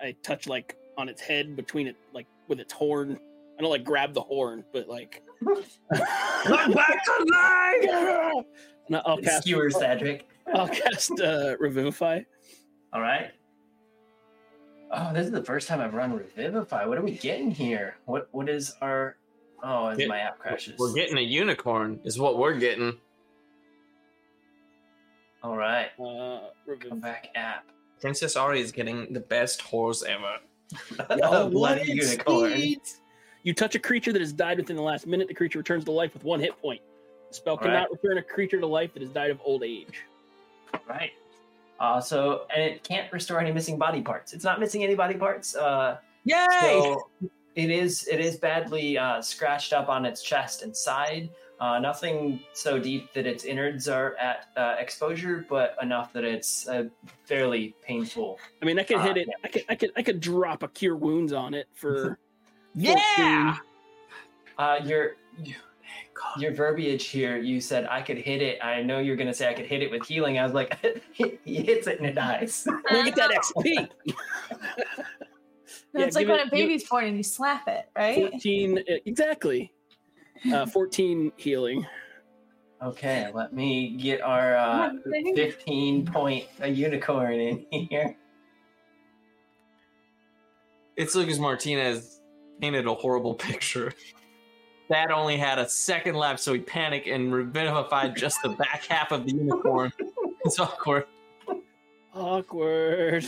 I 0.00 0.06
I 0.06 0.16
touch 0.22 0.46
like 0.46 0.76
on 0.96 1.08
its 1.08 1.20
head 1.20 1.56
between 1.56 1.86
it, 1.86 1.96
like 2.12 2.26
with 2.48 2.60
its 2.60 2.72
horn. 2.72 3.18
I 3.58 3.62
don't 3.62 3.70
like 3.70 3.84
grab 3.84 4.14
the 4.14 4.20
horn, 4.20 4.64
but 4.72 4.88
like. 4.88 5.22
I'm 5.92 6.72
back 6.72 7.04
to 7.04 7.26
life! 7.30 8.44
And 8.88 8.96
I'll 9.04 9.18
It 9.18 9.24
cast. 9.24 9.42
skewers 9.42 9.76
Cedric. 9.76 10.26
I'll 10.52 10.68
cast 10.68 11.20
uh, 11.20 11.56
revivify. 11.60 12.22
All 12.92 13.00
right. 13.00 13.30
Oh, 14.90 15.12
this 15.12 15.26
is 15.26 15.32
the 15.32 15.44
first 15.44 15.68
time 15.68 15.80
I've 15.80 15.94
run 15.94 16.12
Revivify. 16.12 16.86
What 16.86 16.96
are 16.98 17.02
we 17.02 17.12
getting 17.12 17.50
here? 17.50 17.96
What 18.06 18.28
What 18.32 18.48
is 18.48 18.74
our? 18.80 19.16
Oh, 19.62 19.88
as 19.88 20.06
my 20.06 20.18
app 20.20 20.38
crashes. 20.38 20.78
We're 20.78 20.94
getting 20.94 21.18
a 21.18 21.22
unicorn, 21.22 22.00
is 22.04 22.18
what 22.18 22.38
we're 22.38 22.54
getting. 22.58 22.96
All 25.42 25.56
right. 25.56 25.90
Uh, 25.98 26.40
Come 26.88 27.00
back 27.00 27.28
app. 27.34 27.66
Princess 28.00 28.36
Ari 28.36 28.60
is 28.60 28.72
getting 28.72 29.12
the 29.12 29.20
best 29.20 29.62
horse 29.62 30.02
ever. 30.02 30.36
A 31.22 31.48
bloody 31.48 31.92
unicorn. 31.92 32.76
You 33.42 33.54
touch 33.54 33.74
a 33.74 33.78
creature 33.78 34.12
that 34.12 34.20
has 34.20 34.32
died 34.32 34.58
within 34.58 34.76
the 34.76 34.82
last 34.82 35.06
minute. 35.06 35.28
The 35.28 35.34
creature 35.34 35.58
returns 35.58 35.84
to 35.84 35.92
life 35.92 36.12
with 36.12 36.24
one 36.24 36.40
hit 36.40 36.60
point. 36.60 36.82
The 37.30 37.34
spell 37.34 37.54
All 37.54 37.58
cannot 37.58 37.90
return 37.90 38.18
a 38.18 38.22
creature 38.22 38.60
to 38.60 38.66
life 38.66 38.92
that 38.94 39.02
has 39.02 39.10
died 39.10 39.30
of 39.30 39.40
old 39.44 39.62
age. 39.62 40.02
Right. 40.88 41.12
Uh, 41.80 42.00
so, 42.00 42.42
and 42.54 42.62
it 42.62 42.82
can't 42.82 43.10
restore 43.12 43.40
any 43.40 43.52
missing 43.52 43.78
body 43.78 44.02
parts. 44.02 44.32
It's 44.32 44.44
not 44.44 44.58
missing 44.60 44.82
any 44.82 44.94
body 44.94 45.14
parts. 45.14 45.54
Uh, 45.54 45.98
Yay! 46.24 46.46
so 46.50 47.08
it 47.54 47.70
is 47.70 48.06
it 48.08 48.20
is 48.20 48.36
badly 48.36 48.98
uh, 48.98 49.22
scratched 49.22 49.72
up 49.72 49.88
on 49.88 50.04
its 50.04 50.22
chest 50.22 50.62
and 50.62 50.76
side. 50.76 51.30
Uh, 51.60 51.78
nothing 51.80 52.40
so 52.52 52.78
deep 52.78 53.12
that 53.14 53.26
its 53.26 53.44
innards 53.44 53.88
are 53.88 54.14
at 54.16 54.46
uh, 54.56 54.76
exposure, 54.78 55.44
but 55.48 55.76
enough 55.82 56.12
that 56.12 56.22
it's 56.22 56.68
uh, 56.68 56.84
fairly 57.24 57.74
painful. 57.82 58.38
I 58.62 58.64
mean, 58.64 58.78
I 58.78 58.84
could 58.84 59.00
hit 59.00 59.16
Ah, 59.16 59.20
it. 59.20 59.28
I 59.42 59.48
could, 59.48 59.64
I 59.68 59.74
could, 59.74 59.92
I 59.96 60.02
could 60.02 60.20
drop 60.20 60.62
a 60.62 60.68
cure 60.68 60.94
wounds 60.96 61.32
on 61.32 61.54
it 61.54 61.66
for. 61.74 62.18
yeah! 62.74 63.56
Uh, 64.56 64.78
your 64.84 65.16
your 66.38 66.52
verbiage 66.52 67.06
here, 67.06 67.36
you 67.38 67.60
said 67.60 67.86
I 67.90 68.02
could 68.02 68.18
hit 68.18 68.42
it. 68.42 68.62
I 68.62 68.82
know 68.82 68.98
you're 68.98 69.16
gonna 69.16 69.34
say 69.34 69.48
I 69.48 69.54
could 69.54 69.66
hit 69.66 69.82
it 69.82 69.90
with 69.90 70.04
healing. 70.04 70.38
I 70.38 70.44
was 70.44 70.52
like, 70.52 70.76
he, 71.12 71.38
he 71.44 71.56
hits 71.62 71.86
it 71.88 71.98
and 71.98 72.06
it 72.08 72.14
dies. 72.14 72.66
We'll 72.90 73.04
get 73.04 73.16
that 73.16 73.30
XP. 73.30 73.88
No, 75.94 76.00
Yeah, 76.00 76.06
it's 76.06 76.16
like 76.16 76.28
when 76.28 76.40
it- 76.40 76.48
a 76.48 76.50
baby's 76.50 76.88
born 76.88 77.04
and 77.06 77.16
you 77.16 77.22
slap 77.22 77.66
it, 77.68 77.88
right? 77.96 78.30
Fourteen, 78.30 78.78
uh, 78.78 78.94
exactly. 79.06 79.72
Uh, 80.52 80.66
Fourteen 80.66 81.32
healing. 81.36 81.86
Okay, 82.80 83.28
let 83.34 83.52
me 83.52 83.96
get 83.96 84.20
our 84.20 84.56
uh, 84.56 84.90
15 85.34 86.06
point 86.06 86.46
a 86.60 86.68
unicorn 86.68 87.34
in 87.34 87.66
here. 87.88 88.16
It's 90.96 91.14
Lucas 91.14 91.38
Martinez 91.38 92.20
painted 92.60 92.86
a 92.86 92.94
horrible 92.94 93.34
picture. 93.34 93.92
That 94.90 95.10
only 95.10 95.36
had 95.36 95.58
a 95.58 95.68
second 95.68 96.14
left, 96.14 96.40
so 96.40 96.54
he 96.54 96.60
panicked 96.60 97.08
and 97.08 97.32
revivified 97.32 98.16
just 98.16 98.38
the 98.42 98.50
back 98.50 98.84
half 98.86 99.12
of 99.12 99.26
the 99.26 99.32
unicorn. 99.32 99.92
It's 100.44 100.58
awkward. 100.58 101.06
Awkward. 102.14 103.24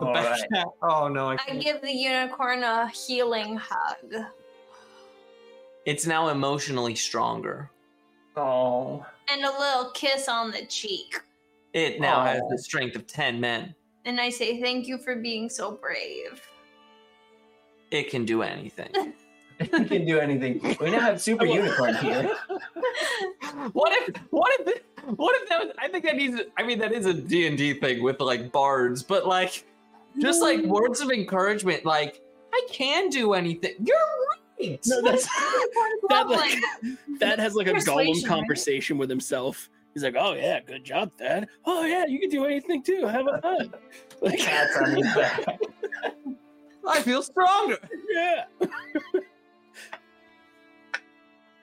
The 0.00 0.06
All 0.06 0.12
back 0.12 0.30
right. 0.32 0.44
half. 0.52 0.66
Oh 0.82 1.08
no! 1.08 1.28
I 1.30 1.36
I 1.48 1.56
give 1.56 1.80
the 1.80 1.92
unicorn 1.92 2.64
a 2.64 2.88
healing 2.88 3.56
hug 3.56 4.24
It's 5.86 6.06
now 6.06 6.28
emotionally 6.28 6.94
stronger. 6.94 7.70
Oh, 8.36 9.04
and 9.30 9.44
a 9.44 9.50
little 9.50 9.90
kiss 9.92 10.28
on 10.28 10.50
the 10.50 10.64
cheek. 10.66 11.20
It 11.72 12.00
now 12.00 12.24
has 12.24 12.40
oh. 12.42 12.48
the 12.50 12.58
strength 12.58 12.96
of 12.96 13.06
ten 13.06 13.40
men. 13.40 13.74
And 14.04 14.20
I 14.20 14.30
say, 14.30 14.60
Thank 14.60 14.86
you 14.86 14.98
for 14.98 15.16
being 15.16 15.48
so 15.48 15.72
brave. 15.72 16.40
It 17.90 18.10
can 18.10 18.24
do 18.24 18.42
anything. 18.42 18.88
it 19.58 19.70
can 19.70 20.04
do 20.04 20.18
anything. 20.18 20.76
We 20.80 20.90
now 20.90 21.00
have 21.00 21.20
super 21.20 21.46
unicorn 21.46 21.94
here. 21.96 22.34
what 23.72 23.92
if? 23.92 24.16
What 24.30 24.52
if? 24.60 24.82
What 25.16 25.40
if 25.42 25.48
that 25.48 25.64
was? 25.64 25.74
I 25.78 25.88
think 25.88 26.04
that 26.04 26.16
needs. 26.16 26.40
I 26.56 26.62
mean, 26.62 26.78
that 26.78 26.92
is 26.92 27.06
a 27.06 27.14
D 27.14 27.46
and 27.46 27.56
D 27.56 27.74
thing 27.74 28.02
with 28.02 28.20
like 28.20 28.50
bards, 28.50 29.02
but 29.02 29.26
like, 29.26 29.64
just 30.20 30.42
like 30.42 30.60
mm. 30.60 30.68
words 30.68 31.00
of 31.00 31.10
encouragement. 31.10 31.84
Like, 31.84 32.20
I 32.52 32.66
can 32.70 33.10
do 33.10 33.34
anything. 33.34 33.74
You're 33.80 33.96
right. 34.60 34.80
No, 34.86 35.02
that's 35.02 35.26
that 36.08 36.28
like 36.28 36.58
that 37.20 37.38
has 37.38 37.54
like 37.54 37.66
a 37.66 37.72
Persuasion, 37.74 38.12
Gollum 38.14 38.22
right? 38.22 38.28
conversation 38.28 38.98
with 38.98 39.10
himself. 39.10 39.68
He's 39.92 40.02
like, 40.02 40.16
"Oh 40.18 40.34
yeah, 40.34 40.60
good 40.60 40.84
job, 40.84 41.12
Thad. 41.18 41.48
Oh 41.64 41.84
yeah, 41.84 42.06
you 42.06 42.18
can 42.18 42.30
do 42.30 42.44
anything 42.44 42.82
too. 42.82 43.06
Have 43.06 43.26
a 43.26 43.40
fun." 43.40 43.72
Like, 44.20 44.38
Cats 44.38 44.76
on 44.76 44.96
his 44.96 45.06
back. 45.14 45.58
I 46.86 47.00
feel 47.02 47.22
stronger. 47.22 47.78
yeah. 48.12 48.44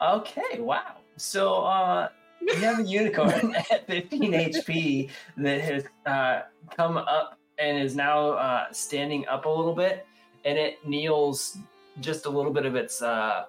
Okay, 0.01 0.59
wow. 0.59 0.97
So 1.17 1.61
uh 1.61 2.09
we 2.41 2.55
have 2.61 2.79
a 2.79 2.83
unicorn 2.83 3.55
at 3.71 3.87
15 3.87 4.31
HP 4.33 5.09
that 5.37 5.61
has 5.61 5.83
uh, 6.05 6.41
come 6.75 6.97
up 6.97 7.37
and 7.59 7.77
is 7.77 7.95
now 7.95 8.31
uh, 8.31 8.65
standing 8.71 9.27
up 9.27 9.45
a 9.45 9.49
little 9.49 9.75
bit, 9.75 10.05
and 10.45 10.57
it 10.57 10.85
kneels 10.85 11.57
just 12.01 12.25
a 12.25 12.29
little 12.29 12.51
bit 12.51 12.65
of 12.65 12.75
its 12.75 13.01
uh, 13.01 13.45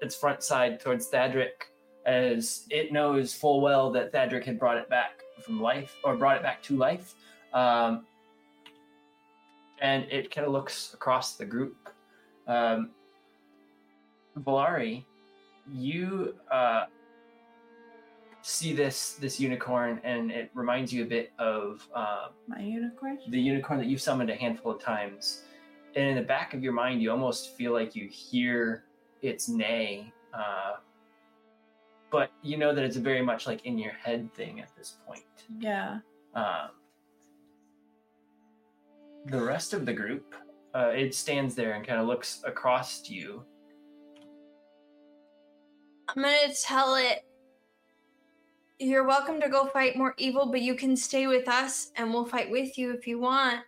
its 0.00 0.16
front 0.16 0.42
side 0.42 0.80
towards 0.80 1.08
Thadric, 1.08 1.70
as 2.06 2.66
it 2.70 2.92
knows 2.92 3.32
full 3.32 3.60
well 3.60 3.90
that 3.92 4.12
Thadric 4.12 4.44
had 4.44 4.58
brought 4.58 4.78
it 4.78 4.88
back 4.88 5.22
from 5.44 5.60
life 5.60 5.94
or 6.04 6.16
brought 6.16 6.36
it 6.36 6.42
back 6.42 6.62
to 6.64 6.76
life. 6.76 7.14
Um, 7.52 8.06
and 9.80 10.06
it 10.10 10.30
kind 10.30 10.46
of 10.46 10.52
looks 10.52 10.94
across 10.94 11.36
the 11.36 11.44
group. 11.44 11.88
Um, 12.46 12.90
Valari, 14.38 15.04
you 15.72 16.34
uh, 16.50 16.84
see 18.42 18.72
this 18.72 19.14
this 19.14 19.38
unicorn, 19.38 20.00
and 20.04 20.30
it 20.30 20.50
reminds 20.54 20.92
you 20.92 21.02
a 21.02 21.06
bit 21.06 21.32
of 21.38 21.86
uh, 21.94 22.28
My 22.48 22.60
unicorn. 22.60 23.18
the 23.28 23.40
unicorn 23.40 23.78
that 23.78 23.86
you've 23.86 24.00
summoned 24.00 24.30
a 24.30 24.34
handful 24.34 24.72
of 24.72 24.80
times. 24.80 25.42
And 25.94 26.06
in 26.06 26.16
the 26.16 26.22
back 26.22 26.54
of 26.54 26.62
your 26.62 26.72
mind, 26.72 27.02
you 27.02 27.10
almost 27.10 27.54
feel 27.56 27.72
like 27.72 27.94
you 27.94 28.08
hear 28.08 28.84
its 29.20 29.48
neigh, 29.48 30.12
uh, 30.32 30.74
but 32.10 32.30
you 32.42 32.56
know 32.56 32.74
that 32.74 32.84
it's 32.84 32.96
very 32.96 33.22
much 33.22 33.46
like 33.46 33.66
in 33.66 33.78
your 33.78 33.92
head 33.92 34.32
thing 34.34 34.60
at 34.60 34.68
this 34.76 34.96
point. 35.06 35.24
Yeah. 35.58 35.98
Um, 36.34 36.70
the 39.26 39.40
rest 39.40 39.74
of 39.74 39.86
the 39.86 39.92
group, 39.92 40.34
uh, 40.74 40.92
it 40.94 41.14
stands 41.14 41.54
there 41.54 41.72
and 41.72 41.86
kind 41.86 42.00
of 42.00 42.06
looks 42.06 42.42
across 42.44 43.00
to 43.02 43.14
you. 43.14 43.44
I'm 46.08 46.22
gonna 46.22 46.54
tell 46.54 46.94
it. 46.96 47.24
You're 48.78 49.04
welcome 49.04 49.40
to 49.40 49.48
go 49.48 49.66
fight 49.66 49.96
more 49.96 50.14
evil, 50.18 50.46
but 50.46 50.60
you 50.60 50.74
can 50.74 50.96
stay 50.96 51.26
with 51.26 51.48
us 51.48 51.92
and 51.96 52.12
we'll 52.12 52.24
fight 52.24 52.50
with 52.50 52.76
you 52.76 52.92
if 52.92 53.06
you 53.06 53.20
want. 53.20 53.60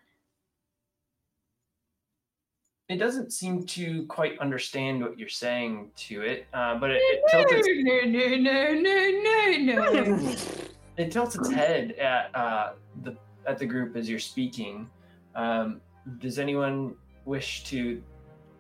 It 2.89 2.97
doesn't 2.97 3.33
seem 3.33 3.65
to 3.67 4.05
quite 4.07 4.39
understand 4.41 5.01
what 5.01 5.19
you're 5.19 5.29
saying 5.29 5.91
to 5.97 6.21
it, 6.21 6.47
uh, 6.53 6.79
but 6.79 6.91
it, 6.91 7.01
it 7.03 7.23
tilts 7.31 7.53
its 7.55 7.67
no, 7.67 8.01
no, 8.05 8.75
no, 8.75 9.11
no, 9.21 9.93
no, 9.95 10.17
no. 10.17 10.35
it 10.99 11.11
tilts 11.11 11.35
its 11.35 11.51
head 11.51 11.93
at 11.93 12.35
uh, 12.37 12.73
the 13.03 13.17
at 13.47 13.59
the 13.59 13.65
group 13.65 13.97
as 13.97 14.09
you're 14.09 14.19
speaking. 14.19 14.87
Um, 15.35 15.81
does 16.19 16.39
anyone 16.39 16.95
wish 17.25 17.65
to 17.65 18.03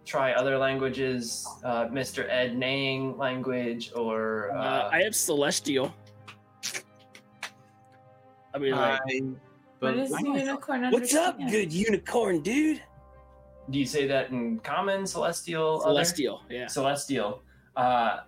try 0.07 0.33
other 0.33 0.57
languages? 0.57 1.47
Uh, 1.63 1.89
Mr. 1.89 2.27
Ed 2.31 2.57
neighing 2.57 3.19
language 3.19 3.93
or 3.95 4.53
uh, 4.53 4.59
Uh, 4.59 4.91
I 4.91 5.03
have 5.03 5.15
celestial. 5.15 5.95
I 8.55 8.59
mean, 8.59 8.73
like, 8.73 9.01
What 9.81 9.97
does 9.97 10.11
the 10.11 10.23
unicorn 10.23 10.91
what's 10.93 11.15
up, 11.15 11.39
good 11.39 11.71
unicorn 11.71 12.41
dude? 12.41 12.81
Do 13.71 13.79
you 13.79 13.87
say 13.87 14.07
that 14.07 14.31
in 14.31 14.59
common, 14.61 15.07
celestial, 15.07 15.83
other? 15.85 16.05
Celestial, 16.05 16.43
yeah. 16.51 16.67
celestial? 16.67 17.43
Uh, 17.77 18.21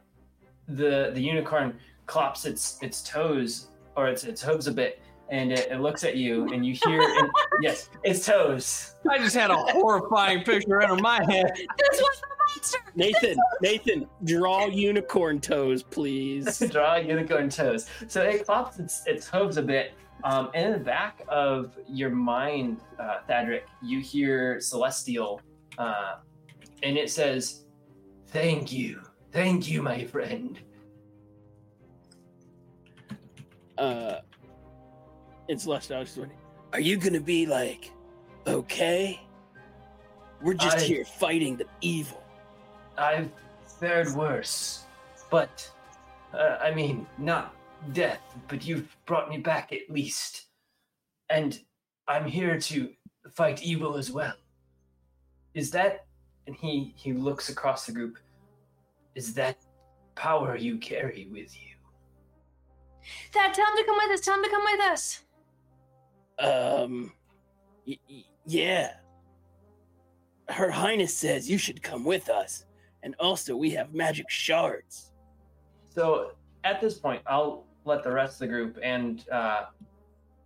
the 0.68 1.10
the 1.14 1.20
unicorn 1.20 1.78
clops 2.06 2.44
its 2.44 2.78
its 2.82 3.02
toes 3.02 3.68
or 3.96 4.08
its 4.08 4.24
its 4.24 4.42
hooves 4.42 4.66
a 4.66 4.72
bit, 4.72 5.00
and 5.28 5.52
it, 5.52 5.70
it 5.70 5.80
looks 5.80 6.04
at 6.04 6.16
you, 6.16 6.52
and 6.52 6.64
you 6.64 6.74
hear 6.84 7.00
and, 7.00 7.30
yes, 7.62 7.90
its 8.04 8.26
toes. 8.26 8.94
I 9.08 9.18
just 9.18 9.36
had 9.36 9.50
a 9.50 9.56
horrifying 9.56 10.42
picture 10.42 10.82
out 10.82 10.90
of 10.90 11.00
my 11.00 11.22
head. 11.24 11.52
This 11.56 12.00
was 12.00 12.20
the 12.20 12.36
monster. 12.48 12.78
Nathan, 12.94 13.38
Nathan, 13.60 14.06
draw 14.24 14.66
unicorn 14.66 15.40
toes, 15.40 15.82
please. 15.82 16.58
draw 16.70 16.96
unicorn 16.96 17.48
toes. 17.48 17.86
So 18.08 18.22
it 18.22 18.44
clops 18.46 18.78
its, 18.78 19.06
its 19.06 19.28
hooves 19.28 19.56
a 19.56 19.62
bit. 19.62 19.94
Um, 20.24 20.50
and 20.54 20.66
in 20.66 20.72
the 20.72 20.84
back 20.84 21.22
of 21.28 21.78
your 21.88 22.10
mind, 22.10 22.80
uh, 22.98 23.18
Thadric, 23.28 23.62
you 23.82 24.00
hear 24.00 24.60
Celestial, 24.60 25.40
uh, 25.78 26.16
and 26.82 26.96
it 26.96 27.10
says, 27.10 27.64
Thank 28.28 28.72
you. 28.72 29.02
Thank 29.32 29.68
you, 29.70 29.82
my 29.82 30.04
friend. 30.04 30.58
Uh, 33.78 34.16
in 35.48 35.58
celestial, 35.58 35.96
I 35.96 36.00
was 36.00 36.08
just 36.08 36.18
wondering, 36.18 36.40
are 36.72 36.80
you 36.80 36.96
gonna 36.96 37.20
be 37.20 37.46
like, 37.46 37.92
okay? 38.46 39.20
We're 40.42 40.54
just 40.54 40.78
I- 40.78 40.82
here 40.82 41.04
fighting 41.04 41.56
the 41.56 41.66
evil. 41.80 42.22
I've 42.98 43.30
fared 43.78 44.14
worse, 44.14 44.84
but 45.30 45.70
uh, 46.32 46.56
I 46.62 46.74
mean, 46.74 47.06
not 47.18 47.54
death, 47.92 48.20
but 48.48 48.66
you've 48.66 48.94
brought 49.06 49.28
me 49.28 49.38
back 49.38 49.72
at 49.72 49.90
least. 49.90 50.46
And 51.28 51.58
I'm 52.08 52.24
here 52.24 52.58
to 52.60 52.90
fight 53.34 53.62
evil 53.62 53.96
as 53.96 54.10
well. 54.10 54.34
Is 55.54 55.70
that, 55.72 56.06
and 56.46 56.54
he, 56.54 56.94
he 56.96 57.12
looks 57.12 57.48
across 57.48 57.86
the 57.86 57.92
group, 57.92 58.18
is 59.14 59.34
that 59.34 59.56
power 60.14 60.56
you 60.56 60.78
carry 60.78 61.28
with 61.30 61.54
you? 61.56 61.74
Dad, 63.32 63.54
tell 63.54 63.66
him 63.66 63.76
to 63.76 63.84
come 63.84 63.96
with 63.96 64.18
us. 64.18 64.24
Tell 64.24 64.34
him 64.36 64.44
to 64.44 64.50
come 64.50 64.64
with 64.64 64.80
us. 64.80 65.22
Um, 66.38 67.12
y- 67.86 67.98
y- 68.08 68.24
yeah. 68.44 68.94
Her 70.48 70.70
Highness 70.70 71.16
says 71.16 71.50
you 71.50 71.58
should 71.58 71.82
come 71.82 72.04
with 72.04 72.28
us, 72.28 72.66
and 73.02 73.14
also 73.18 73.56
we 73.56 73.70
have 73.70 73.94
magic 73.94 74.30
shards. 74.30 75.12
So 75.88 76.32
at 76.64 76.80
this 76.80 76.94
point, 76.94 77.22
I'll 77.26 77.64
let 77.86 78.02
the 78.02 78.12
rest 78.12 78.34
of 78.34 78.38
the 78.40 78.48
group 78.48 78.78
and 78.82 79.28
uh, 79.30 79.66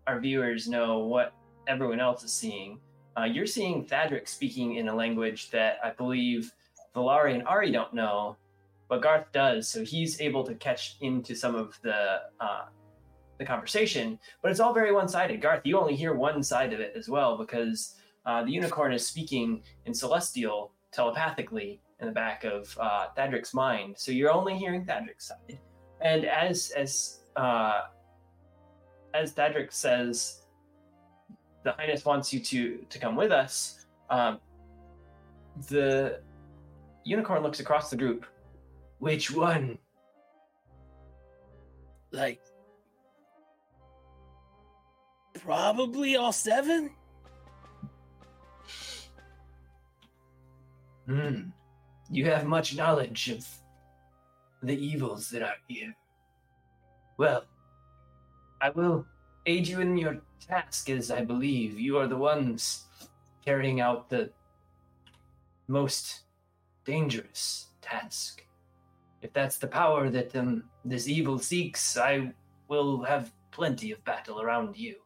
our 0.07 0.21
viewers 0.21 0.69
know 0.69 0.99
what 0.99 1.33
everyone 1.67 2.01
else 2.01 2.23
is 2.25 2.33
seeing. 2.33 2.79
Uh, 3.17 3.25
you're 3.25 3.47
seeing 3.47 3.85
Thadric 3.85 4.29
speaking 4.29 4.77
in 4.77 4.89
a 4.89 4.95
language 4.95 5.51
that 5.51 5.79
I 5.83 5.91
believe 5.91 6.53
Valari 6.95 7.35
and 7.35 7.47
Ari 7.47 7.71
don't 7.73 7.93
know, 7.95 8.37
but 8.89 9.03
Garth 9.03 9.31
does. 9.33 9.69
So 9.69 9.85
he's 9.85 10.21
able 10.21 10.45
to 10.45 10.55
catch 10.55 10.97
into 11.01 11.35
some 11.35 11.55
of 11.55 11.79
the 11.83 12.23
uh, 12.41 12.67
the 13.39 13.45
conversation. 13.45 14.19
But 14.43 14.51
it's 14.51 14.61
all 14.61 14.75
very 14.75 14.93
one-sided. 14.93 15.41
Garth, 15.41 15.63
you 15.65 15.79
only 15.79 15.97
hear 15.97 16.15
one 16.15 16.43
side 16.43 16.73
of 16.73 16.81
it 16.81 16.93
as 16.95 17.09
well 17.09 17.39
because 17.39 17.97
uh, 18.27 18.45
the 18.45 18.51
unicorn 18.51 18.93
is 18.93 19.07
speaking 19.07 19.63
in 19.87 19.95
Celestial 19.95 20.73
telepathically 20.93 21.81
in 22.01 22.07
the 22.07 22.13
back 22.13 22.45
of 22.45 22.77
uh, 22.81 23.07
Thadric's 23.17 23.55
mind. 23.55 23.95
So 23.97 24.13
you're 24.13 24.31
only 24.31 24.57
hearing 24.57 24.85
Thadric's 24.85 25.29
side. 25.29 25.59
And 26.01 26.25
as 26.25 26.71
as 26.71 27.20
uh, 27.37 27.83
as 29.15 29.33
Thadric 29.33 29.73
says, 29.73 30.43
the 31.65 31.73
Highness 31.73 32.05
wants 32.05 32.33
you 32.33 32.41
to 32.41 32.79
to 32.89 32.99
come 32.99 33.17
with 33.17 33.33
us. 33.33 33.87
Um, 34.09 34.41
the 35.69 36.21
unicorn 37.05 37.43
looks 37.43 37.61
across 37.61 37.91
the 37.91 37.97
group. 37.97 38.27
Which 38.99 39.31
one? 39.31 39.79
Like, 42.13 42.41
probably 45.43 46.17
all 46.17 46.33
seven? 46.33 46.91
Hmm. 51.07 51.51
You 52.11 52.25
have 52.27 52.47
much 52.47 52.77
knowledge 52.77 53.31
of 53.31 53.47
the 54.63 54.75
evils 54.75 55.31
that 55.31 55.43
are 55.43 55.55
here. 55.69 55.95
Well, 57.21 57.45
I 58.63 58.71
will 58.71 59.05
aid 59.45 59.69
you 59.69 59.81
in 59.81 59.99
your 59.99 60.23
task, 60.41 60.89
as 60.89 61.11
I 61.11 61.23
believe 61.23 61.79
you 61.79 61.99
are 61.99 62.07
the 62.07 62.17
ones 62.17 62.87
carrying 63.45 63.79
out 63.79 64.09
the 64.09 64.31
most 65.69 66.23
dangerous 66.87 67.67
task. 67.83 68.43
If 69.21 69.35
that's 69.35 69.59
the 69.59 69.67
power 69.67 70.09
that 70.09 70.35
um, 70.35 70.65
this 70.83 71.09
evil 71.09 71.39
seeks, 71.39 71.99
I 71.99 72.33
will 72.69 73.03
have 73.03 73.35
plenty 73.51 73.93
of 73.93 74.03
battle 74.07 74.41
around 74.41 74.79
you. 74.79 74.97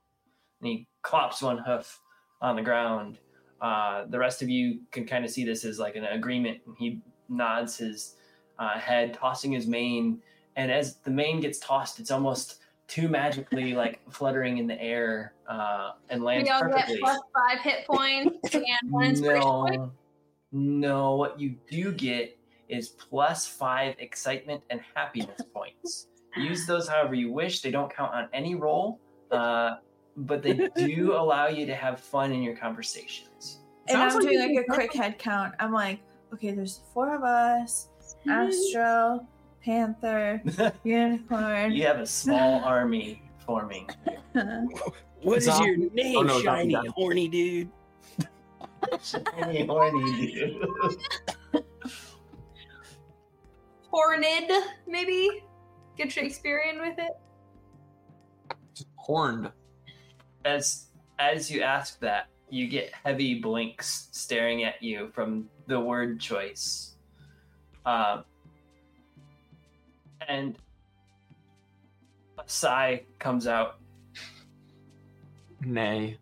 And 0.61 0.69
he 0.69 0.86
clops 1.03 1.43
one 1.43 1.59
hoof 1.59 2.01
on 2.41 2.55
the 2.55 2.62
ground. 2.62 3.19
Uh, 3.61 4.05
the 4.09 4.20
rest 4.20 4.41
of 4.41 4.49
you 4.49 4.82
can 4.93 5.05
kind 5.05 5.24
of 5.24 5.32
see 5.32 5.45
this 5.45 5.65
as 5.65 5.81
like 5.81 5.97
an 5.97 6.05
agreement. 6.05 6.59
He 6.78 7.01
nods 7.28 7.77
his 7.78 8.15
uh, 8.61 8.78
head, 8.78 9.15
tossing 9.15 9.51
his 9.51 9.66
mane, 9.66 10.23
and 10.57 10.71
as 10.71 10.97
the 10.97 11.11
mane 11.11 11.41
gets 11.41 11.59
tossed, 11.59 11.99
it's 11.99 12.11
almost 12.11 12.61
too 12.87 13.09
magically 13.09 13.75
like 13.75 14.01
fluttering 14.11 14.59
in 14.59 14.67
the 14.67 14.81
air 14.81 15.35
uh, 15.49 15.93
and 16.11 16.23
lands 16.23 16.49
we 16.49 16.51
all 16.51 16.61
perfectly. 16.61 16.97
get 16.97 17.03
plus 17.03 17.19
five 17.35 17.61
hit 17.61 17.87
points 17.87 18.37
and 18.55 18.91
one 18.91 19.07
inspiration 19.07 19.43
point. 19.43 19.77
No, 19.77 19.93
no. 20.53 21.15
What 21.17 21.41
you 21.41 21.57
do 21.71 21.93
get 21.93 22.39
is 22.69 22.91
plus 22.91 23.47
five 23.47 23.95
excitement 23.99 24.63
and 24.71 24.81
happiness 24.95 25.41
points. 25.53 26.09
Use 26.37 26.67
those 26.67 26.89
however 26.89 27.15
you 27.15 27.33
wish. 27.33 27.63
They 27.63 27.71
don't 27.71 27.95
count 27.95 28.13
on 28.13 28.29
any 28.33 28.55
roll, 28.55 29.01
uh, 29.31 29.77
but 30.17 30.43
they 30.43 30.69
do 30.77 31.15
allow 31.17 31.47
you 31.49 31.67
to 31.67 31.75
have 31.75 32.01
fun 32.01 32.33
in 32.33 32.43
your 32.43 32.57
conversations. 32.57 33.61
And 33.89 33.97
Sounds 33.97 34.15
I'm 34.15 34.21
like 34.21 34.31
doing 34.31 34.57
like 34.57 34.67
a 34.69 34.73
quick 34.73 34.93
head 34.93 35.19
count. 35.19 35.55
I'm 35.61 35.73
like, 35.73 36.01
okay, 36.33 36.53
there's 36.53 36.81
four 36.93 37.15
of 37.15 37.23
us 37.23 37.89
Astro, 38.29 39.27
Panther, 39.65 40.43
Unicorn. 40.85 41.73
you 41.73 41.85
have 41.86 41.99
a 41.99 42.07
small 42.07 42.61
army 42.65 43.23
forming. 43.47 43.89
What 45.23 45.39
is 45.39 45.47
your 45.47 45.77
name, 45.77 46.16
Oh, 46.19 46.23
no, 46.23 46.41
zombie 46.43 46.45
shiny, 46.45 46.73
guy. 46.74 46.82
horny 46.95 47.28
dude? 47.28 47.70
Shiny, 49.03 49.66
horny 49.66 50.27
dude. 50.27 51.65
Horned, 53.91 54.51
maybe. 54.86 55.45
Get 55.97 56.11
Shakespearean 56.12 56.81
with 56.81 56.99
it. 56.99 57.12
Horned. 58.97 59.51
As 60.45 60.86
as 61.19 61.51
you 61.51 61.62
ask 61.62 62.01
that, 62.01 62.27
you 62.51 62.66
get 62.66 62.91
heavy 63.05 63.41
blinks 63.41 64.09
staring 64.12 64.65
at 64.65 64.82
you 64.82 65.11
from 65.15 65.49
the 65.69 65.78
word 65.81 66.20
choice. 66.20 66.97
Um, 67.86 68.24
and 70.29 70.57
a 72.39 72.43
sigh 72.47 73.03
comes 73.19 73.47
out. 73.47 73.77
Nay. 75.61 76.19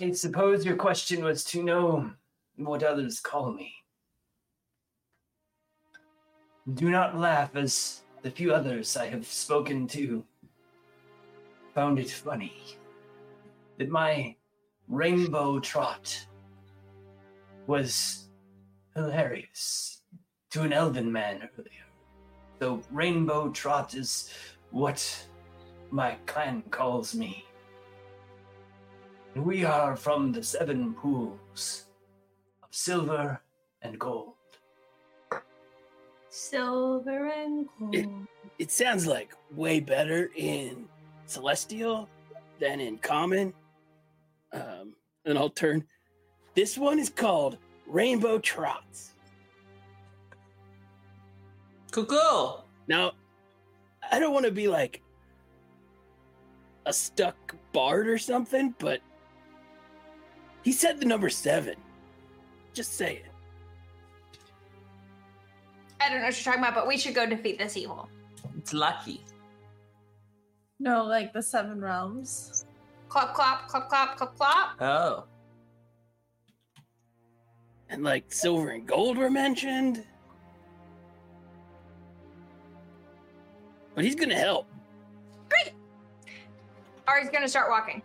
I 0.00 0.12
suppose 0.12 0.64
your 0.64 0.76
question 0.76 1.24
was 1.24 1.44
to 1.44 1.62
know 1.62 2.10
what 2.56 2.82
others 2.82 3.20
call 3.20 3.52
me. 3.52 3.72
Do 6.74 6.90
not 6.90 7.16
laugh, 7.16 7.54
as 7.54 8.02
the 8.22 8.30
few 8.30 8.52
others 8.52 8.96
I 8.96 9.06
have 9.06 9.26
spoken 9.26 9.86
to 9.88 10.24
found 11.74 11.98
it 11.98 12.10
funny 12.10 12.54
that 13.78 13.90
my 13.90 14.34
rainbow 14.88 15.60
trot 15.60 16.26
was 17.66 18.28
hilarious 18.94 19.95
to 20.56 20.62
an 20.62 20.72
elven 20.72 21.12
man 21.12 21.36
earlier. 21.58 21.84
So, 22.60 22.80
rainbow 22.90 23.50
trot 23.50 23.94
is 23.94 24.30
what 24.70 24.98
my 25.90 26.16
clan 26.24 26.62
calls 26.70 27.14
me. 27.14 27.44
We 29.34 29.66
are 29.66 29.96
from 29.96 30.32
the 30.32 30.42
seven 30.42 30.94
pools 30.94 31.84
of 32.62 32.70
silver 32.70 33.38
and 33.82 33.98
gold. 33.98 34.32
Silver 36.30 37.26
and 37.26 37.68
gold. 37.78 37.94
It- 37.94 38.08
It 38.58 38.70
sounds 38.70 39.06
like 39.06 39.34
way 39.50 39.80
better 39.80 40.30
in 40.34 40.88
Celestial 41.26 42.08
than 42.58 42.80
in 42.80 42.96
Common. 42.96 43.52
Um, 44.54 44.96
and 45.26 45.36
I'll 45.36 45.50
turn. 45.50 45.86
This 46.54 46.78
one 46.78 46.98
is 46.98 47.10
called 47.10 47.58
Rainbow 47.86 48.38
Trots. 48.38 49.12
Cool. 52.04 52.64
Now, 52.88 53.12
I 54.12 54.18
don't 54.18 54.32
want 54.34 54.44
to 54.44 54.52
be 54.52 54.68
like 54.68 55.02
a 56.84 56.92
stuck 56.92 57.56
bard 57.72 58.06
or 58.06 58.18
something, 58.18 58.74
but 58.78 59.00
he 60.62 60.72
said 60.72 61.00
the 61.00 61.06
number 61.06 61.28
seven. 61.28 61.76
Just 62.74 62.94
say 62.94 63.16
it. 63.16 63.32
I 66.00 66.08
don't 66.08 66.18
know 66.18 66.26
what 66.26 66.36
you're 66.36 66.44
talking 66.44 66.60
about, 66.60 66.74
but 66.74 66.86
we 66.86 66.98
should 66.98 67.14
go 67.14 67.26
defeat 67.26 67.58
this 67.58 67.76
evil. 67.76 68.08
It's 68.58 68.72
lucky. 68.72 69.22
No, 70.78 71.04
like 71.04 71.32
the 71.32 71.42
seven 71.42 71.80
realms. 71.80 72.66
Clop, 73.08 73.34
clop, 73.34 73.68
clop, 73.68 73.88
clop, 73.88 74.16
clop, 74.16 74.36
clop. 74.36 74.80
Oh. 74.80 75.24
And 77.88 78.02
like 78.02 78.32
silver 78.32 78.70
and 78.70 78.86
gold 78.86 79.16
were 79.16 79.30
mentioned. 79.30 80.04
But 83.96 84.04
he's 84.04 84.14
gonna 84.14 84.38
help. 84.38 84.68
Great. 85.48 85.72
Ari's 87.08 87.30
gonna 87.30 87.48
start 87.48 87.70
walking. 87.70 88.02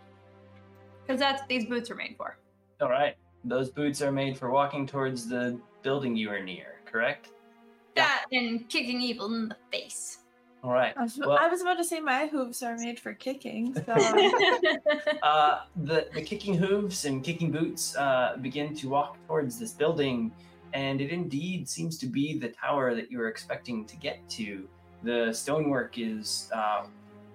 Because 1.06 1.20
that's 1.20 1.42
what 1.42 1.48
these 1.48 1.66
boots 1.66 1.90
are 1.90 1.94
made 1.94 2.16
for. 2.16 2.38
All 2.80 2.88
right. 2.88 3.14
Those 3.44 3.68
boots 3.70 4.00
are 4.00 4.10
made 4.10 4.38
for 4.38 4.50
walking 4.50 4.86
towards 4.86 5.28
the 5.28 5.60
building 5.82 6.16
you 6.16 6.30
are 6.30 6.40
near, 6.42 6.80
correct? 6.86 7.28
That 7.94 8.24
and 8.32 8.66
kicking 8.70 9.02
evil 9.02 9.26
in 9.34 9.50
the 9.50 9.56
face. 9.70 10.18
All 10.64 10.72
right. 10.72 10.94
I 10.96 11.02
was, 11.02 11.18
Well- 11.18 11.36
I 11.38 11.48
was 11.48 11.60
about 11.60 11.76
to 11.76 11.84
say 11.84 12.00
my 12.00 12.26
hooves 12.26 12.62
are 12.62 12.76
made 12.78 12.98
for 12.98 13.12
kicking. 13.12 13.74
So 13.74 13.92
Uh, 15.22 15.60
the, 15.76 16.08
the 16.14 16.22
kicking 16.22 16.54
hooves 16.54 17.04
and 17.04 17.22
kicking 17.22 17.50
boots 17.50 17.94
uh, 17.96 18.36
begin 18.40 18.74
to 18.76 18.88
walk 18.88 19.18
towards 19.26 19.58
this 19.58 19.72
building, 19.72 20.32
and 20.72 21.02
it 21.02 21.10
indeed 21.10 21.68
seems 21.68 21.98
to 21.98 22.06
be 22.06 22.38
the 22.38 22.48
tower 22.48 22.94
that 22.94 23.10
you 23.10 23.18
were 23.18 23.28
expecting 23.28 23.84
to 23.84 23.96
get 23.96 24.26
to. 24.30 24.66
The 25.02 25.32
stonework 25.32 25.98
is 25.98 26.50
uh, 26.54 26.84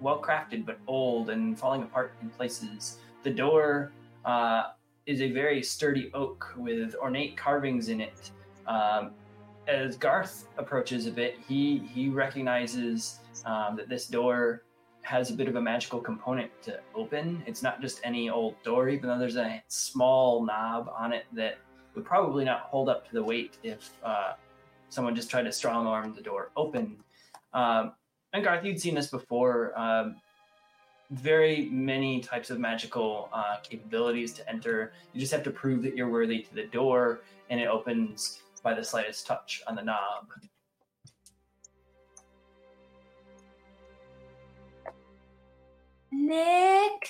well 0.00 0.20
crafted 0.20 0.64
but 0.64 0.78
old 0.86 1.30
and 1.30 1.58
falling 1.58 1.82
apart 1.82 2.12
in 2.22 2.30
places. 2.30 2.98
The 3.22 3.30
door 3.30 3.92
uh, 4.24 4.70
is 5.06 5.20
a 5.20 5.30
very 5.32 5.62
sturdy 5.62 6.10
oak 6.14 6.52
with 6.56 6.94
ornate 6.96 7.36
carvings 7.36 7.88
in 7.88 8.00
it. 8.00 8.30
Um, 8.66 9.12
as 9.66 9.96
Garth 9.96 10.46
approaches 10.56 11.06
a 11.06 11.10
bit, 11.10 11.36
he 11.46 11.78
he 11.92 12.08
recognizes 12.08 13.20
um, 13.44 13.76
that 13.76 13.88
this 13.88 14.06
door 14.06 14.62
has 15.02 15.30
a 15.30 15.34
bit 15.34 15.48
of 15.48 15.56
a 15.56 15.60
magical 15.60 16.00
component 16.00 16.50
to 16.62 16.78
open. 16.94 17.42
It's 17.46 17.62
not 17.62 17.80
just 17.80 18.00
any 18.04 18.28
old 18.28 18.62
door, 18.62 18.88
even 18.88 19.08
though 19.08 19.18
there's 19.18 19.36
a 19.36 19.62
small 19.68 20.44
knob 20.44 20.90
on 20.94 21.12
it 21.12 21.24
that 21.32 21.58
would 21.94 22.04
probably 22.04 22.44
not 22.44 22.60
hold 22.60 22.88
up 22.88 23.06
to 23.08 23.14
the 23.14 23.22
weight 23.22 23.56
if 23.62 23.90
uh, 24.04 24.34
someone 24.90 25.14
just 25.14 25.30
tried 25.30 25.44
to 25.44 25.52
strong 25.52 25.86
arm 25.86 26.14
the 26.14 26.22
door 26.22 26.50
open. 26.56 26.96
Um, 27.52 27.92
and 28.32 28.44
Garth, 28.44 28.64
you'd 28.64 28.80
seen 28.80 28.94
this 28.94 29.08
before. 29.08 29.78
Um, 29.78 30.16
very 31.10 31.70
many 31.70 32.20
types 32.20 32.50
of 32.50 32.58
magical 32.58 33.30
uh, 33.32 33.56
capabilities 33.62 34.32
to 34.34 34.48
enter. 34.48 34.92
You 35.14 35.20
just 35.20 35.32
have 35.32 35.42
to 35.44 35.50
prove 35.50 35.82
that 35.82 35.96
you're 35.96 36.10
worthy 36.10 36.40
to 36.42 36.54
the 36.54 36.66
door, 36.66 37.20
and 37.48 37.60
it 37.60 37.68
opens 37.68 38.40
by 38.62 38.74
the 38.74 38.84
slightest 38.84 39.26
touch 39.26 39.62
on 39.66 39.74
the 39.74 39.82
knob. 39.82 40.26
Nick. 46.10 47.08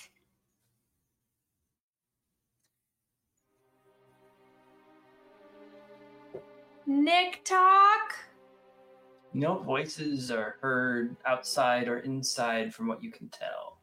Nick 6.87 7.45
talk. 7.45 8.28
No 9.39 9.57
voices 9.57 10.33
are 10.33 10.57
heard 10.61 11.15
outside 11.25 11.87
or 11.87 12.01
inside 12.01 12.75
from 12.75 12.89
what 12.89 13.01
you 13.01 13.13
can 13.13 13.29
tell. 13.29 13.79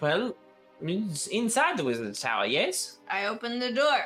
Well, 0.00 0.36
it's 0.80 1.26
inside 1.26 1.76
the 1.76 1.82
wizard's 1.82 2.20
tower, 2.20 2.46
yes? 2.46 2.98
I 3.10 3.26
open 3.26 3.58
the 3.58 3.72
door. 3.72 4.04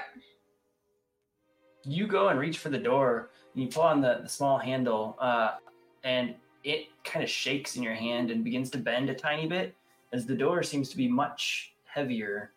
You 1.85 2.06
go 2.06 2.28
and 2.28 2.40
reach 2.40 2.56
for 2.56 2.70
the 2.70 2.78
door, 2.78 3.28
and 3.52 3.62
you 3.62 3.68
pull 3.68 3.82
on 3.82 4.01
the, 4.01 4.20
the 4.22 4.28
small 4.31 4.56
handle, 4.56 5.18
uh, 5.20 5.56
and 6.05 6.35
it 6.64 6.86
kind 7.05 7.22
of 7.22 7.28
shakes 7.28 7.76
in 7.76 7.82
your 7.82 7.93
hand 7.93 8.31
and 8.31 8.43
begins 8.43 8.70
to 8.70 8.78
bend 8.78 9.10
a 9.10 9.14
tiny 9.14 9.47
bit, 9.47 9.74
as 10.14 10.24
the 10.24 10.35
door 10.35 10.62
seems 10.62 10.89
to 10.89 10.97
be 10.97 11.06
much 11.06 11.74
heavier 11.85 12.52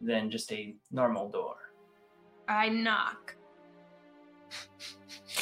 than 0.00 0.28
just 0.28 0.50
a 0.50 0.74
normal 0.90 1.28
door. 1.28 1.54
I 2.48 2.68
knock. 2.68 3.36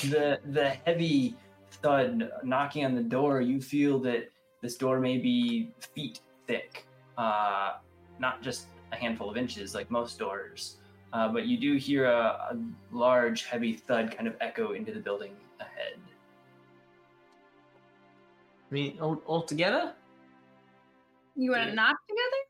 The 0.03 0.41
the 0.53 0.71
heavy 0.87 1.37
thud 1.83 2.31
knocking 2.43 2.85
on 2.85 2.95
the 2.95 3.03
door, 3.03 3.41
you 3.41 3.61
feel 3.61 3.99
that 4.01 4.31
this 4.63 4.77
door 4.77 5.01
may 5.01 5.19
be 5.19 5.71
feet 5.95 6.21
thick, 6.47 6.87
uh, 7.19 7.75
not 8.19 8.43
just 8.43 8.67
a 8.93 8.97
handful 8.97 9.31
of 9.31 9.37
inches 9.37 9.75
like 9.75 9.91
most 9.91 10.19
doors. 10.19 10.77
Uh, 11.13 11.29
but 11.29 11.47
you 11.47 11.57
do 11.59 11.77
hear 11.77 12.07
a, 12.07 12.51
a 12.51 12.59
large, 12.91 13.45
heavy 13.45 13.73
thud 13.75 14.15
kind 14.17 14.27
of 14.27 14.35
echo 14.41 14.73
into 14.73 14.93
the 14.93 14.99
building 14.99 15.33
ahead. 15.61 15.95
I 18.71 18.75
mean, 18.75 18.99
all, 19.01 19.23
all 19.27 19.43
together? 19.43 19.93
You 21.37 21.53
want 21.53 21.63
to 21.65 21.69
Yeah. 21.69 21.75
knock 21.75 21.97
together? 22.09 22.43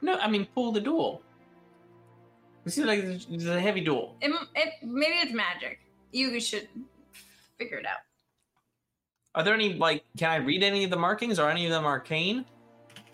No, 0.00 0.14
I 0.24 0.28
mean, 0.30 0.46
pull 0.54 0.72
the 0.72 0.80
door. 0.80 1.20
It 2.64 2.70
seems 2.70 2.86
like 2.86 3.02
there's 3.02 3.26
there's 3.26 3.46
a 3.46 3.60
heavy 3.60 3.82
door. 3.82 4.14
It, 4.22 4.30
it, 4.54 4.74
maybe 4.82 5.16
it's 5.16 5.32
magic. 5.32 5.80
You 6.12 6.40
should 6.40 6.68
figure 7.58 7.78
it 7.78 7.86
out. 7.86 7.98
Are 9.34 9.44
there 9.44 9.54
any, 9.54 9.74
like, 9.74 10.04
can 10.16 10.30
I 10.30 10.36
read 10.36 10.62
any 10.62 10.82
of 10.82 10.90
the 10.90 10.96
markings? 10.96 11.38
Are 11.38 11.48
any 11.48 11.64
of 11.64 11.70
them 11.70 11.84
arcane? 11.84 12.44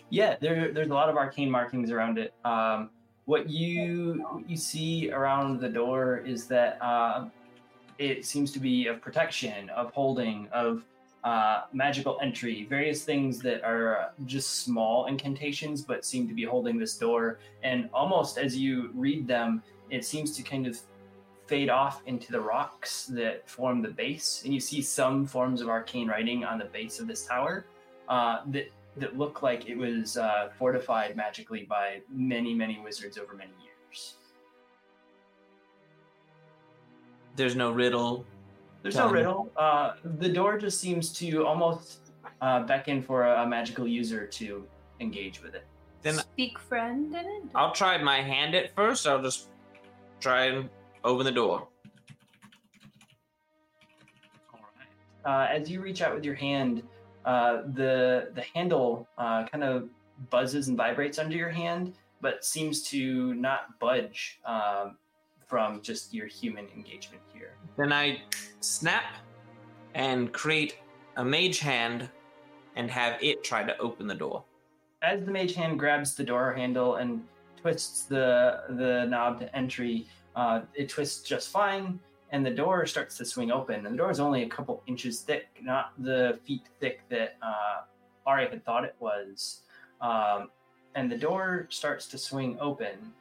Yeah, 0.09 0.35
there, 0.39 0.71
there's 0.71 0.89
a 0.89 0.93
lot 0.93 1.09
of 1.09 1.17
arcane 1.17 1.51
markings 1.51 1.91
around 1.91 2.17
it. 2.17 2.33
Um, 2.43 2.89
what 3.25 3.49
you 3.49 4.25
what 4.31 4.49
you 4.49 4.55
see 4.55 5.11
around 5.11 5.59
the 5.59 5.67
door 5.67 6.23
is 6.25 6.47
that 6.47 6.81
uh, 6.81 7.27
it 7.97 8.25
seems 8.25 8.51
to 8.53 8.59
be 8.59 8.87
of 8.87 9.01
protection, 9.01 9.69
of 9.69 9.91
holding, 9.91 10.47
of 10.53 10.83
uh, 11.23 11.63
magical 11.73 12.17
entry, 12.21 12.65
various 12.69 13.03
things 13.03 13.39
that 13.39 13.63
are 13.63 14.13
just 14.25 14.61
small 14.63 15.07
incantations, 15.07 15.81
but 15.81 16.05
seem 16.05 16.27
to 16.27 16.33
be 16.33 16.45
holding 16.45 16.79
this 16.79 16.97
door. 16.97 17.39
And 17.63 17.89
almost 17.93 18.37
as 18.37 18.55
you 18.55 18.91
read 18.95 19.27
them, 19.27 19.61
it 19.89 20.05
seems 20.05 20.35
to 20.37 20.41
kind 20.41 20.65
of 20.65 20.79
fade 21.47 21.69
off 21.69 22.01
into 22.05 22.31
the 22.31 22.39
rocks 22.39 23.05
that 23.07 23.49
form 23.49 23.81
the 23.81 23.89
base, 23.89 24.43
and 24.43 24.53
you 24.53 24.59
see 24.59 24.81
some 24.81 25.25
forms 25.25 25.61
of 25.61 25.69
arcane 25.69 26.07
writing 26.07 26.43
on 26.43 26.57
the 26.59 26.65
base 26.65 26.99
of 26.99 27.07
this 27.07 27.25
tower 27.25 27.65
uh, 28.09 28.41
that 28.47 28.69
that 28.97 29.17
look 29.17 29.41
like 29.43 29.69
it 29.69 29.77
was 29.77 30.17
uh, 30.17 30.49
fortified 30.57 31.15
magically 31.15 31.63
by 31.63 32.01
many, 32.09 32.53
many 32.53 32.79
wizards 32.83 33.17
over 33.17 33.35
many 33.35 33.51
years. 33.63 34.15
There's 37.35 37.55
no 37.55 37.71
riddle. 37.71 38.25
There's 38.81 38.95
Tell 38.95 39.07
no 39.07 39.13
me. 39.13 39.19
riddle. 39.19 39.51
Uh, 39.55 39.93
the 40.17 40.29
door 40.29 40.57
just 40.57 40.81
seems 40.81 41.13
to 41.13 41.45
almost 41.45 41.99
uh, 42.41 42.63
beckon 42.63 43.03
for 43.03 43.25
a, 43.25 43.43
a 43.43 43.47
magical 43.47 43.87
user 43.87 44.25
to 44.25 44.65
engage 44.99 45.43
with 45.43 45.53
it. 45.53 45.65
Then 46.01 46.15
Speak 46.15 46.57
friend 46.57 47.13
in 47.13 47.25
it. 47.25 47.43
I'll 47.53 47.73
try 47.73 48.01
my 48.01 48.21
hand 48.21 48.55
at 48.55 48.73
first. 48.75 49.05
I'll 49.05 49.21
just 49.21 49.49
try 50.19 50.45
and 50.45 50.69
open 51.07 51.25
the 51.25 51.31
door. 51.31 51.67
All 54.53 54.59
right. 55.25 55.49
Uh, 55.49 55.55
as 55.55 55.69
you 55.69 55.81
reach 55.81 56.01
out 56.01 56.13
with 56.13 56.25
your 56.25 56.35
hand, 56.35 56.83
uh, 57.25 57.63
the 57.73 58.29
the 58.35 58.43
handle 58.53 59.07
uh, 59.17 59.45
kind 59.47 59.63
of 59.63 59.89
buzzes 60.29 60.67
and 60.67 60.77
vibrates 60.77 61.17
under 61.19 61.35
your 61.35 61.49
hand, 61.49 61.93
but 62.21 62.45
seems 62.45 62.81
to 62.83 63.33
not 63.35 63.79
budge 63.79 64.39
um, 64.45 64.97
from 65.45 65.81
just 65.81 66.13
your 66.13 66.27
human 66.27 66.67
engagement 66.75 67.21
here. 67.33 67.53
Then 67.77 67.93
I 67.93 68.21
snap 68.59 69.15
and 69.95 70.31
create 70.31 70.77
a 71.15 71.25
mage 71.25 71.59
hand 71.59 72.09
and 72.75 72.91
have 72.91 73.21
it 73.21 73.43
try 73.43 73.63
to 73.63 73.77
open 73.79 74.07
the 74.07 74.15
door. 74.15 74.43
As 75.01 75.25
the 75.25 75.31
mage 75.31 75.53
hand 75.55 75.79
grabs 75.79 76.15
the 76.15 76.23
door 76.23 76.53
handle 76.53 76.95
and 76.95 77.23
twists 77.61 78.03
the 78.03 78.63
the 78.69 79.05
knob 79.09 79.39
to 79.39 79.55
entry, 79.55 80.07
uh, 80.37 80.61
it 80.75 80.87
twists 80.87 81.27
just 81.27 81.49
fine, 81.49 81.99
and 82.31 82.45
the 82.45 82.51
door 82.51 82.85
starts 82.85 83.17
to 83.17 83.25
swing 83.25 83.51
open. 83.51 83.85
And 83.85 83.93
the 83.93 83.97
door 83.97 84.11
is 84.11 84.19
only 84.19 84.43
a 84.43 84.47
couple 84.47 84.83
inches 84.85 85.21
thick, 85.21 85.47
not 85.61 85.91
the 85.97 86.39
feet 86.45 86.61
thick 86.79 87.01
that 87.09 87.37
uh, 87.41 87.81
Ari 88.27 88.47
had 88.49 88.63
thought 88.63 88.83
it 88.83 88.95
was. 88.99 89.61
Um, 89.99 90.51
and 90.93 91.11
the 91.11 91.17
door 91.17 91.65
starts 91.69 92.07
to 92.09 92.19
swing 92.19 92.55
open. 92.61 93.13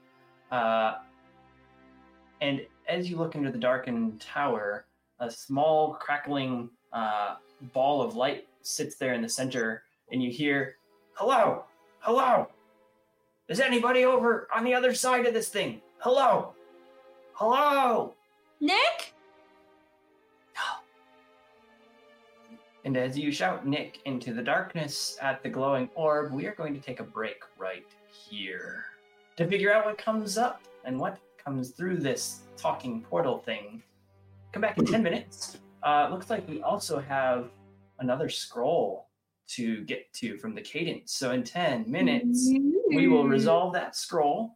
Uh, 0.53 0.97
and 2.43 2.61
as 2.87 3.09
you 3.09 3.17
look 3.17 3.35
into 3.35 3.51
the 3.51 3.59
darkened 3.59 4.21
tower, 4.21 4.85
a 5.19 5.31
small 5.31 5.95
crackling 5.95 6.69
uh, 6.93 7.37
ball 7.73 8.03
of 8.03 8.15
light 8.15 8.47
sits 8.61 8.97
there 8.97 9.15
in 9.15 9.23
the 9.23 9.29
center, 9.29 9.85
and 10.13 10.23
you 10.23 10.31
hear, 10.31 10.77
"Hello, 11.15 11.65
hello! 12.01 12.49
Is 13.49 13.61
anybody 13.61 14.05
over 14.05 14.49
on 14.55 14.65
the 14.65 14.75
other 14.75 14.93
side 14.93 15.25
of 15.25 15.33
this 15.33 15.49
thing? 15.49 15.81
Hello, 15.99 16.56
hello!" 17.37 18.15
Nick? 18.61 19.15
No. 20.55 20.83
And 22.85 22.97
as 22.97 23.19
you 23.19 23.31
shout 23.31 23.67
Nick 23.67 24.01
into 24.05 24.33
the 24.33 24.43
darkness 24.43 25.19
at 25.21 25.43
the 25.43 25.49
glowing 25.49 25.89
orb, 25.95 26.33
we 26.33 26.47
are 26.47 26.55
going 26.55 26.75
to 26.75 26.81
take 26.81 27.01
a 27.01 27.05
break 27.05 27.43
right 27.59 27.87
here 28.11 28.85
to 29.37 29.47
figure 29.47 29.73
out 29.73 29.85
what 29.85 29.99
comes 29.99 30.39
up 30.39 30.63
and 30.85 30.99
what 30.99 31.19
comes 31.43 31.71
through 31.71 31.99
this 31.99 32.43
talking 32.57 33.03
portal 33.03 33.39
thing. 33.39 33.83
Come 34.53 34.63
back 34.63 34.79
in 34.79 34.87
10 34.87 35.03
minutes. 35.03 35.59
Uh, 35.83 36.09
looks 36.11 36.31
like 36.31 36.49
we 36.49 36.63
also 36.63 36.99
have 36.99 37.51
another 37.99 38.29
scroll 38.29 39.09
to 39.49 39.85
get 39.85 40.13
to 40.15 40.39
from 40.39 40.55
the 40.55 40.61
cadence. 40.61 41.13
So 41.13 41.33
in 41.33 41.45
10 41.45 41.91
minutes, 41.91 42.51
we 42.89 43.07
will 43.07 43.29
resolve 43.29 43.75
that 43.75 43.95
scroll. 43.95 44.56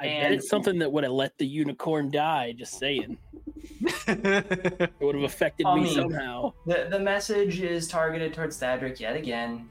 I 0.00 0.04
bet 0.06 0.32
it's 0.32 0.48
something 0.48 0.78
that 0.78 0.90
would 0.92 1.04
have 1.04 1.12
let 1.12 1.36
the 1.38 1.46
unicorn 1.46 2.10
die. 2.10 2.52
Just 2.56 2.78
saying, 2.78 3.18
it 4.06 4.90
would 5.00 5.14
have 5.14 5.24
affected 5.32 5.66
I 5.66 5.74
me 5.74 5.82
mean- 5.84 5.94
somehow. 5.94 6.52
The, 6.66 6.86
the 6.90 7.00
message 7.00 7.60
is 7.60 7.88
targeted 7.88 8.32
towards 8.34 8.58
Thadric 8.60 9.00
yet 9.00 9.16
again. 9.16 9.68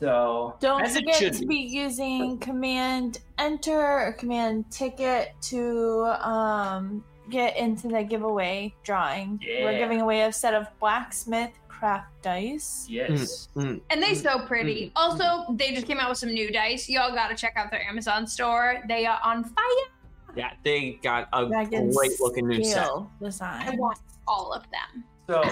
So 0.00 0.56
Don't 0.58 0.82
As 0.82 0.96
forget 0.96 1.32
to 1.34 1.40
be. 1.40 1.46
be 1.46 1.56
using 1.58 2.36
command 2.38 3.20
enter 3.38 3.78
or 3.80 4.12
command 4.14 4.68
ticket 4.68 5.28
to 5.42 6.02
um, 6.26 7.04
get 7.30 7.56
into 7.56 7.86
the 7.86 8.02
giveaway 8.02 8.74
drawing. 8.82 9.38
We're 9.46 9.78
giving 9.78 10.00
away 10.00 10.22
a 10.22 10.32
set 10.32 10.54
of 10.54 10.66
blacksmith 10.80 11.52
craft 11.82 12.22
dice. 12.22 12.86
yes. 12.88 13.48
Mm. 13.56 13.80
And 13.90 14.00
they 14.00 14.14
so 14.14 14.46
pretty. 14.46 14.86
Mm. 14.86 14.92
Also, 14.94 15.52
they 15.54 15.72
just 15.74 15.84
came 15.84 15.98
out 15.98 16.10
with 16.10 16.18
some 16.18 16.32
new 16.32 16.52
dice. 16.52 16.88
Y'all 16.88 17.12
gotta 17.12 17.34
check 17.34 17.54
out 17.56 17.72
their 17.72 17.82
Amazon 17.82 18.24
store. 18.24 18.84
They 18.86 19.04
are 19.04 19.18
on 19.24 19.42
fire. 19.42 19.88
Yeah, 20.36 20.52
they 20.62 21.00
got 21.02 21.28
a 21.32 21.46
Dragon 21.46 21.90
great 21.90 22.12
looking 22.20 22.46
new 22.46 22.62
set. 22.62 22.84
scale 22.86 23.10
I 23.40 23.74
want 23.76 23.98
all 24.28 24.52
of 24.52 24.62
them. 24.70 25.02
So 25.26 25.42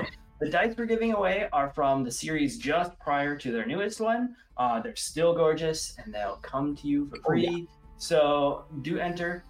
the 0.41 0.49
dice 0.49 0.75
we're 0.79 0.87
giving 0.87 1.13
away 1.13 1.49
are 1.53 1.71
from 1.71 2.05
the 2.05 2.13
series 2.13 2.59
just 2.59 2.97
prior 3.01 3.37
to 3.37 3.51
their 3.51 3.67
newest 3.67 4.01
one. 4.01 4.37
Uh, 4.57 4.81
they're 4.81 4.95
still 4.95 5.35
gorgeous 5.35 5.97
and 5.99 6.15
they'll 6.15 6.39
come 6.43 6.77
to 6.77 6.87
you 6.87 7.09
for 7.09 7.19
Oh, 7.19 7.23
free. 7.27 7.69
So 7.99 8.67
do 8.83 9.01
enter. 9.01 9.45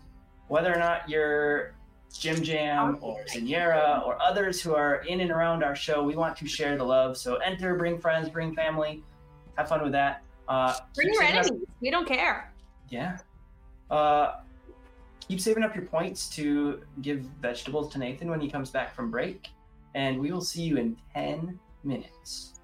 Whether 0.49 0.75
or 0.75 0.79
not 0.79 1.09
you're 1.11 1.75
Jim 2.19 2.43
Jam 2.43 2.99
or 3.01 3.21
Zinera 3.25 4.05
or 4.07 4.21
others 4.21 4.61
who 4.61 4.75
are 4.75 4.97
in 5.07 5.21
and 5.21 5.31
around 5.31 5.63
our 5.63 5.77
show, 5.77 6.03
we 6.03 6.17
want 6.17 6.37
to 6.39 6.47
share 6.47 6.77
the 6.77 6.85
love. 6.85 7.17
So 7.17 7.37
enter, 7.37 7.75
bring 7.77 7.99
friends, 7.99 8.29
bring 8.29 8.55
family, 8.55 9.03
have 9.57 9.69
fun 9.69 9.83
with 9.83 9.93
that. 9.93 10.23
Uh, 10.49 10.77
Bring 10.95 11.09
your 11.09 11.23
saving 11.23 11.39
up- 11.39 11.47
enemies. 11.47 11.67
We 11.81 11.91
don't 11.91 12.09
care. 12.09 12.53
Yeah. 12.89 13.19
Uh, 13.91 14.41
keep 15.21 15.41
saving 15.41 15.63
up 15.63 15.75
your 15.77 15.85
points 15.85 16.29
to 16.37 16.83
give 17.03 17.21
vegetables 17.41 17.93
to 17.93 17.99
Nathan 17.99 18.29
when 18.29 18.41
he 18.41 18.51
comes 18.51 18.71
back 18.71 18.95
from 18.95 19.11
break, 19.11 19.49
and 19.95 20.19
we 20.19 20.33
will 20.33 20.41
see 20.41 20.63
you 20.63 20.77
in 20.77 20.97
10 21.15 21.59
minutes. 21.85 22.60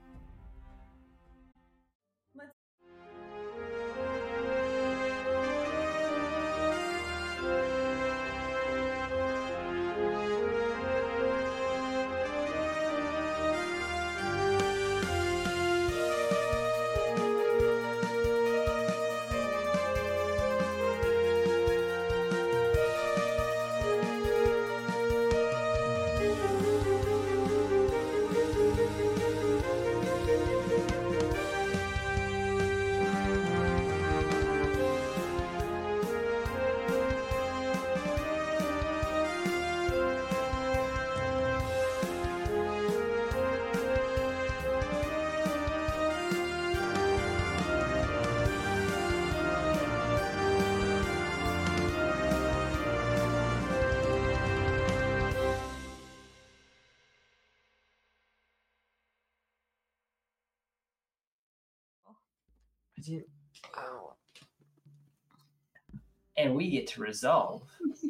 To 66.87 67.01
resolve 67.01 67.63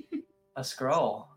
a 0.57 0.65
scroll. 0.65 1.29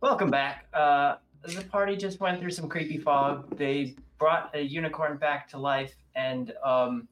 Welcome 0.00 0.30
back. 0.30 0.66
Uh, 0.74 1.16
the 1.42 1.64
party 1.64 1.96
just 1.96 2.20
went 2.20 2.40
through 2.40 2.50
some 2.50 2.68
creepy 2.68 2.98
fog. 2.98 3.56
They 3.56 3.96
brought 4.18 4.50
a 4.54 4.60
unicorn 4.60 5.16
back 5.16 5.48
to 5.48 5.58
life, 5.58 5.94
and 6.14 6.52
um, 6.64 7.08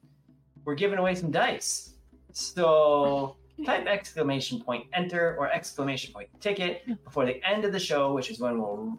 we're 0.63 0.75
giving 0.75 0.99
away 0.99 1.15
some 1.15 1.31
dice. 1.31 1.95
So 2.31 3.35
type 3.65 3.87
exclamation 3.87 4.61
point 4.61 4.85
enter 4.93 5.35
or 5.37 5.51
exclamation 5.51 6.13
point 6.13 6.29
ticket 6.39 6.83
before 7.03 7.25
the 7.25 7.43
end 7.47 7.65
of 7.65 7.71
the 7.71 7.79
show, 7.79 8.13
which 8.13 8.29
is 8.29 8.39
when 8.39 8.61
we'll 8.61 8.97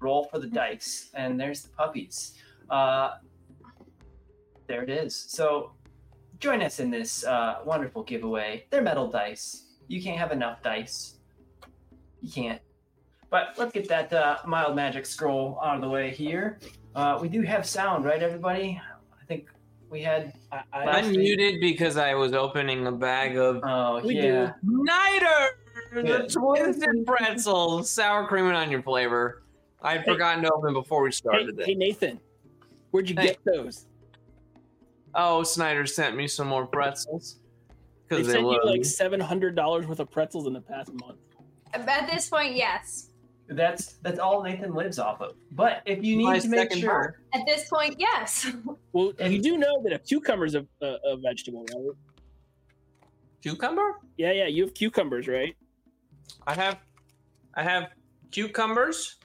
roll 0.00 0.24
for 0.24 0.38
the 0.38 0.46
dice. 0.46 1.10
And 1.14 1.40
there's 1.40 1.62
the 1.62 1.70
puppies. 1.70 2.34
Uh, 2.68 3.14
there 4.66 4.82
it 4.82 4.90
is. 4.90 5.14
So 5.14 5.72
join 6.42 6.60
us 6.60 6.80
in 6.80 6.90
this 6.90 7.24
uh, 7.24 7.60
wonderful 7.64 8.02
giveaway. 8.02 8.66
They're 8.70 8.82
metal 8.82 9.06
dice. 9.08 9.66
You 9.86 10.02
can't 10.02 10.18
have 10.18 10.32
enough 10.32 10.60
dice. 10.62 11.14
You 12.20 12.30
can't. 12.30 12.60
But 13.30 13.54
let's 13.56 13.72
get 13.72 13.88
that 13.88 14.12
uh, 14.12 14.38
wild 14.46 14.74
magic 14.76 15.06
scroll 15.06 15.58
out 15.62 15.76
of 15.76 15.80
the 15.82 15.88
way 15.88 16.10
here. 16.10 16.58
Uh, 16.94 17.18
we 17.22 17.28
do 17.28 17.42
have 17.42 17.64
sound, 17.64 18.04
right, 18.04 18.22
everybody? 18.22 18.78
I 19.18 19.24
think 19.26 19.48
we 19.88 20.02
had. 20.02 20.34
I, 20.50 20.62
I 20.72 20.82
I, 20.82 20.84
Last 20.86 21.06
week- 21.10 21.18
muted 21.18 21.60
because 21.60 21.96
I 21.96 22.14
was 22.14 22.32
opening 22.32 22.86
a 22.88 22.92
bag 22.92 23.36
of 23.38 23.60
Oh, 23.62 24.00
We 24.04 24.16
yeah. 24.16 24.52
Niter, 24.62 25.28
the 25.94 26.02
Yeah. 26.04 26.18
twisted 26.28 27.06
pretzels, 27.06 27.88
sour 27.88 28.26
cream 28.26 28.46
and 28.48 28.56
onion 28.56 28.82
flavor. 28.82 29.44
I 29.80 29.92
had 29.92 30.00
Hey. 30.02 30.12
forgotten 30.12 30.42
to 30.44 30.52
open 30.52 30.74
before 30.74 31.02
we 31.02 31.12
started 31.12 31.58
hey 31.64 31.72
it. 31.72 31.78
Nathan, 31.78 32.20
where'd 32.90 33.08
you 33.08 33.16
Hey. 33.18 33.28
get 33.28 33.38
those? 33.44 33.86
Oh, 35.14 35.42
Snyder 35.42 35.86
sent 35.86 36.16
me 36.16 36.26
some 36.26 36.48
more 36.48 36.66
pretzels 36.66 37.36
They 37.68 37.74
because 38.08 38.26
they, 38.26 38.32
sent 38.34 38.46
you 38.46 38.60
like 38.64 38.84
seven 38.84 39.20
hundred 39.20 39.54
dollars 39.54 39.86
worth 39.86 40.00
of 40.00 40.10
pretzels 40.10 40.46
in 40.46 40.52
the 40.52 40.60
past 40.60 40.92
month. 40.94 41.18
At 41.74 42.10
this 42.10 42.28
point, 42.28 42.54
yes. 42.54 43.08
That's 43.48 43.94
that's 44.02 44.18
all 44.18 44.42
Nathan 44.42 44.74
lives 44.74 44.98
off 44.98 45.20
of. 45.20 45.34
But 45.50 45.82
if 45.84 46.02
you 46.02 46.16
need 46.16 46.24
My 46.24 46.38
to 46.38 46.48
make 46.48 46.70
second 46.70 46.80
sure, 46.80 47.18
At 47.34 47.42
this 47.46 47.68
point, 47.68 47.96
yes. 47.98 48.50
Well, 48.92 49.12
And- 49.18 49.32
you 49.32 49.42
do 49.42 49.56
know 49.58 49.82
that 49.82 49.92
a 49.92 49.98
cucumber's 49.98 50.54
a, 50.54 50.66
a, 50.80 50.86
a 50.86 51.16
vegetable, 51.16 51.64
right? 51.74 51.96
Cucumber? 53.42 53.98
Yeah, 54.16 54.32
yeah. 54.32 54.46
You 54.46 54.64
have 54.64 54.74
cucumbers, 54.74 55.26
right? 55.28 55.56
I 56.46 56.54
have, 56.54 56.78
I 57.54 57.62
have 57.62 57.88
cucumbers 58.30 59.16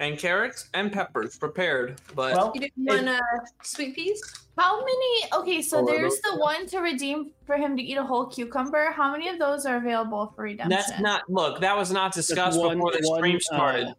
and 0.00 0.18
carrots 0.18 0.68
and 0.74 0.92
peppers 0.92 1.38
prepared, 1.38 2.00
but 2.14 2.34
well, 2.34 2.52
You 2.54 2.60
didn't 2.62 2.74
want 2.84 3.08
uh, 3.08 3.20
sweet 3.62 3.94
peas? 3.94 4.20
How 4.58 4.78
many? 4.80 5.24
Okay, 5.34 5.62
so 5.62 5.80
Or 5.80 5.86
there's 5.86 6.18
the 6.20 6.36
one 6.38 6.66
to 6.68 6.78
redeem 6.80 7.32
for 7.46 7.56
him 7.56 7.76
to 7.76 7.82
eat 7.82 7.96
a 7.96 8.02
whole 8.04 8.26
cucumber. 8.26 8.90
How 8.92 9.10
many 9.12 9.28
of 9.28 9.38
those 9.38 9.66
are 9.66 9.76
available 9.76 10.32
for 10.34 10.42
redemption? 10.44 10.70
that's 10.70 11.00
not. 11.00 11.22
Look, 11.28 11.60
that 11.60 11.76
was 11.76 11.90
not 11.92 12.12
discussed 12.12 12.58
one- 12.58 12.76
before 12.76 12.92
the 12.92 13.06
one, 13.08 13.18
stream 13.20 13.36
uh, 13.36 13.40
started. 13.40 13.94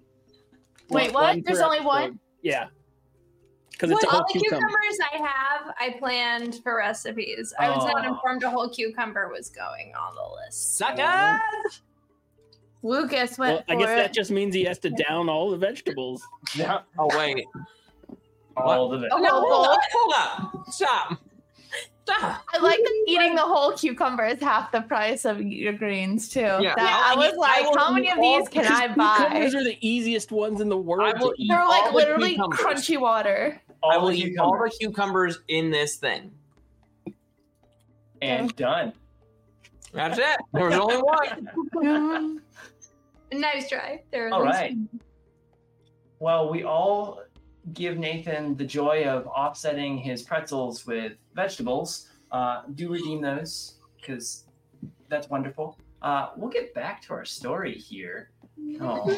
Wait, 0.90 1.14
what? 1.14 1.24
one 1.24 1.44
There's 1.46 1.60
per 1.60 1.66
only 1.66 1.82
one? 1.82 2.20
Yeah. 2.42 2.68
Because 3.72 3.92
it's 3.92 4.04
a 4.04 4.08
All 4.08 4.14
whole 4.14 4.26
the 4.34 4.40
cucumber. 4.40 4.68
cucumbers 4.68 5.00
I 5.14 5.18
have, 5.18 5.76
I 5.80 6.00
planned 6.00 6.62
for 6.64 6.78
recipes. 6.78 7.54
I 7.60 7.70
was 7.70 7.86
not 7.86 8.06
Oh. 8.08 8.14
informed 8.14 8.42
a 8.44 8.50
whole 8.50 8.70
cucumber 8.70 9.30
was 9.32 9.50
going 9.50 9.94
on 10.00 10.16
the 10.16 10.24
list. 10.46 10.78
suckers. 10.78 11.82
Lucas 12.84 13.38
Well, 13.38 13.56
went 13.56 13.66
I 13.70 13.76
guess 13.76 13.90
it. 13.90 13.96
that 13.96 14.14
just 14.14 14.32
means 14.32 14.54
he 14.56 14.64
has 14.66 14.80
to 14.80 14.90
down 14.90 15.30
all 15.30 15.50
the 15.52 15.58
vegetables. 15.58 16.22
Yeah, 16.56 16.80
Oh 16.98 17.10
wait, 17.18 17.46
all 18.56 18.94
of 18.94 19.04
it. 19.04 19.10
Oh, 19.12 19.18
No, 19.18 19.30
hold 19.30 19.52
hold 19.54 19.68
up, 19.68 19.80
hold 19.92 20.14
up, 20.18 20.66
stop, 20.74 21.18
stop. 22.06 22.42
I 22.54 22.60
like 22.60 22.78
that 22.80 23.04
eating 23.08 23.36
the 23.36 23.42
whole 23.42 23.74
cucumber 23.74 24.26
is 24.26 24.40
half 24.42 24.72
the 24.72 24.82
price 24.82 25.26
of 25.26 25.42
your 25.42 25.74
greens 25.74 26.30
too. 26.30 26.40
Yeah. 26.40 26.60
That- 26.60 26.78
Yeah, 26.78 27.02
I 27.06 27.14
I 27.14 27.16
was 27.16 27.32
will- 27.34 27.40
like, 27.42 27.66
I 27.66 27.74
how 27.78 27.92
many 27.92 28.10
of 28.12 28.20
these 28.22 28.48
can 28.50 28.66
I 28.66 28.88
buy? 28.96 29.18
Cucumbers 29.18 29.56
are 29.56 29.64
the 29.64 29.78
easiest 29.82 30.32
ones 30.32 30.62
in 30.62 30.70
the 30.70 30.78
world. 30.78 31.14
I 31.16 31.20
will 31.20 31.30
to 31.34 31.36
eat 31.42 31.46
eat. 31.46 31.50
They're 31.50 31.62
all 31.62 31.70
like 31.70 31.92
the 31.92 31.96
literally 31.98 32.30
cucumbers. 32.36 32.60
crunchy 32.60 33.00
water. 33.00 33.62
All 33.84 33.92
I 33.92 33.98
will 33.98 34.10
the 34.10 34.18
eat 34.20 34.38
all 34.40 34.52
the 34.54 34.70
cucumbers. 34.70 34.78
cucumbers 34.80 35.40
in 35.50 35.70
this 35.72 35.98
thing. 35.98 36.32
and 38.22 38.56
done. 38.56 38.94
That's 39.94 40.18
it. 40.18 40.38
There 40.54 40.66
was 40.66 40.76
only 40.76 40.98
one. 40.98 42.42
Nice 43.32 43.70
try. 43.70 44.04
There 44.12 44.34
All 44.34 44.48
at. 44.48 44.72
Well, 46.20 46.50
we 46.50 46.64
all 46.64 47.22
give 47.74 47.98
Nathan 47.98 48.56
the 48.56 48.64
joy 48.66 49.04
of 49.04 49.28
offsetting 49.28 49.98
his 49.98 50.24
pretzels 50.24 50.86
with 50.88 51.14
vegetables. 51.36 52.10
Uh, 52.32 52.64
do 52.76 52.92
redeem 52.92 53.22
those 53.22 53.80
because 53.98 54.46
that's 55.10 55.30
wonderful. 55.30 55.78
Uh, 56.02 56.30
we'll 56.38 56.50
get 56.50 56.74
back 56.74 57.02
to 57.04 57.14
our 57.14 57.26
story 57.26 57.74
here. 57.74 58.32
Oh. 58.82 59.16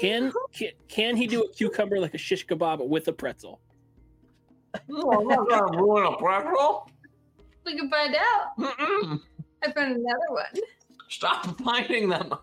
Can, 0.00 0.32
can 0.52 0.70
can 0.88 1.16
he 1.16 1.26
do 1.26 1.42
a 1.42 1.52
cucumber 1.52 2.00
like 2.00 2.14
a 2.14 2.18
shish 2.18 2.46
kebab 2.46 2.86
with 2.86 3.06
a 3.08 3.12
pretzel? 3.12 3.60
Oh, 4.90 5.20
I'm 5.20 5.28
not 5.28 5.48
gonna 5.48 5.78
ruin 5.78 6.06
a 6.06 6.16
pretzel. 6.16 6.90
We 7.64 7.76
can 7.78 7.88
find 7.88 8.14
out. 8.16 8.58
Mm-mm. 8.58 9.20
I 9.62 9.72
found 9.72 9.96
another 9.96 10.30
one. 10.30 10.64
Stop 11.14 11.60
finding 11.64 12.08
them. 12.08 12.34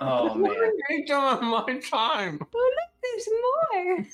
Oh 0.00 0.34
man. 0.36 0.54
Take 0.90 1.06
them 1.06 1.20
on 1.20 1.44
my 1.44 1.78
time. 1.78 2.38
Oh 2.54 2.74
look, 2.76 2.92
there's 3.02 3.28
more. 3.42 4.06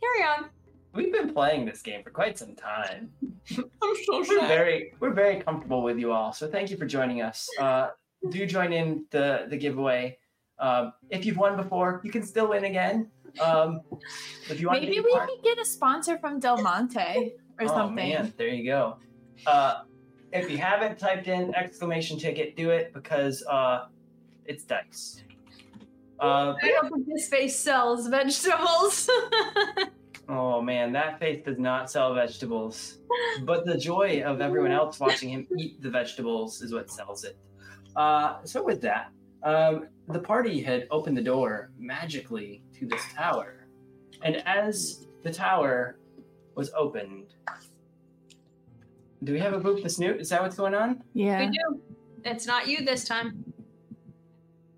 Carry 0.00 0.26
on. 0.26 0.50
We've 0.92 1.12
been 1.12 1.32
playing 1.32 1.66
this 1.66 1.82
game 1.82 2.02
for 2.02 2.10
quite 2.10 2.36
some 2.36 2.56
time. 2.56 3.12
I'm 3.56 3.94
so 4.04 4.18
We're 4.18 4.24
sad. 4.24 4.48
very 4.48 4.92
we're 4.98 5.12
very 5.12 5.40
comfortable 5.40 5.82
with 5.82 5.98
you 5.98 6.12
all. 6.12 6.32
So 6.32 6.48
thank 6.48 6.70
you 6.70 6.76
for 6.76 6.86
joining 6.86 7.22
us. 7.22 7.48
Uh, 7.60 7.90
do 8.30 8.44
join 8.46 8.72
in 8.72 9.04
the 9.10 9.46
the 9.48 9.56
giveaway. 9.56 10.18
Um, 10.58 10.92
if 11.10 11.24
you've 11.24 11.36
won 11.36 11.56
before, 11.56 12.00
you 12.02 12.10
can 12.10 12.24
still 12.24 12.48
win 12.48 12.64
again. 12.64 13.08
Um, 13.40 13.82
if 14.50 14.60
you 14.60 14.66
want 14.66 14.80
Maybe 14.80 14.96
be 14.96 15.00
we 15.00 15.12
part- 15.12 15.28
could 15.28 15.44
get 15.44 15.58
a 15.58 15.64
sponsor 15.64 16.18
from 16.18 16.40
Del 16.40 16.60
Monte 16.60 17.34
or 17.60 17.64
oh, 17.64 17.66
something. 17.68 17.94
Man, 18.08 18.34
there 18.36 18.48
you 18.48 18.64
go. 18.64 18.96
Uh, 19.46 19.82
if 20.32 20.50
you 20.50 20.58
haven't 20.58 20.98
typed 20.98 21.26
in 21.26 21.54
exclamation 21.54 22.18
ticket, 22.18 22.56
do 22.56 22.70
it 22.70 22.92
because 22.92 23.44
uh, 23.46 23.86
it's 24.44 24.64
dice. 24.64 25.22
Uh, 26.20 26.54
I 26.62 26.68
don't 26.68 27.06
this 27.06 27.28
face 27.28 27.56
sells 27.56 28.08
vegetables. 28.08 29.08
oh 30.28 30.60
man, 30.60 30.92
that 30.92 31.20
face 31.20 31.44
does 31.44 31.58
not 31.58 31.90
sell 31.90 32.12
vegetables, 32.12 32.98
but 33.42 33.64
the 33.64 33.78
joy 33.78 34.22
of 34.24 34.40
everyone 34.40 34.72
else 34.72 34.98
watching 34.98 35.30
him 35.30 35.46
eat 35.56 35.80
the 35.80 35.90
vegetables 35.90 36.60
is 36.60 36.72
what 36.72 36.90
sells 36.90 37.24
it. 37.24 37.38
Uh, 37.94 38.38
so 38.44 38.62
with 38.62 38.80
that, 38.82 39.10
um, 39.44 39.86
the 40.08 40.18
party 40.18 40.60
had 40.60 40.88
opened 40.90 41.16
the 41.16 41.22
door 41.22 41.70
magically 41.78 42.62
to 42.78 42.86
this 42.86 43.02
tower, 43.14 43.68
and 44.22 44.36
as 44.44 45.06
the 45.22 45.32
tower 45.32 45.98
was 46.56 46.72
opened, 46.76 47.34
do 49.24 49.32
we 49.32 49.40
have 49.40 49.52
a 49.52 49.60
boop 49.60 49.82
the 49.82 49.88
snoot? 49.88 50.20
Is 50.20 50.28
that 50.30 50.42
what's 50.42 50.56
going 50.56 50.74
on? 50.74 51.02
Yeah. 51.14 51.40
we 51.40 51.50
do. 51.50 51.80
It's 52.24 52.46
not 52.46 52.68
you 52.68 52.84
this 52.84 53.04
time. 53.04 53.44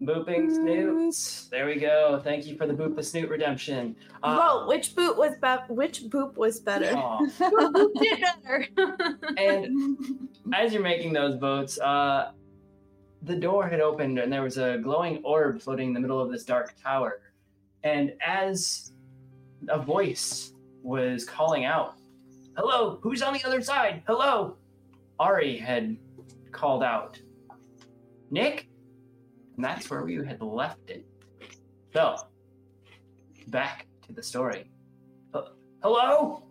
Booping 0.02 0.50
snoots. 0.50 1.48
There 1.50 1.66
we 1.66 1.76
go. 1.76 2.20
Thank 2.24 2.46
you 2.46 2.56
for 2.56 2.66
the 2.66 2.72
boop 2.72 2.96
the 2.96 3.02
snoot 3.02 3.28
redemption. 3.28 3.94
Uh, 4.22 4.36
Vote 4.36 4.68
which 4.68 4.96
boot 4.96 5.16
was 5.18 5.34
be- 5.42 5.74
which 5.74 6.04
boop 6.04 6.36
was 6.36 6.58
better. 6.58 6.96
aw. 6.96 7.18
Who 7.38 7.92
did 8.00 8.24
better? 8.42 8.66
and 9.36 9.98
as 10.54 10.72
you're 10.72 10.82
making 10.82 11.12
those 11.12 11.36
votes, 11.36 11.78
uh, 11.80 12.32
the 13.22 13.36
door 13.36 13.68
had 13.68 13.80
opened 13.80 14.18
and 14.18 14.32
there 14.32 14.42
was 14.42 14.56
a 14.56 14.78
glowing 14.78 15.20
orb 15.22 15.60
floating 15.60 15.88
in 15.88 15.94
the 15.94 16.00
middle 16.00 16.20
of 16.20 16.30
this 16.30 16.44
dark 16.44 16.74
tower. 16.82 17.20
And 17.82 18.14
as 18.26 18.92
a 19.68 19.78
voice 19.78 20.54
was 20.82 21.26
calling 21.26 21.66
out, 21.66 21.96
Hello, 22.60 22.98
who's 23.00 23.22
on 23.22 23.32
the 23.32 23.42
other 23.46 23.62
side? 23.62 24.02
Hello. 24.06 24.58
Ari 25.18 25.56
had 25.56 25.96
called 26.52 26.82
out, 26.82 27.18
Nick? 28.30 28.68
And 29.56 29.64
that's 29.64 29.88
where 29.88 30.04
we 30.04 30.16
had 30.16 30.42
left 30.42 30.90
it. 30.90 31.06
So, 31.94 32.18
back 33.46 33.86
to 34.06 34.12
the 34.12 34.22
story. 34.22 34.70
Uh, 35.32 35.44
hello? 35.82 36.42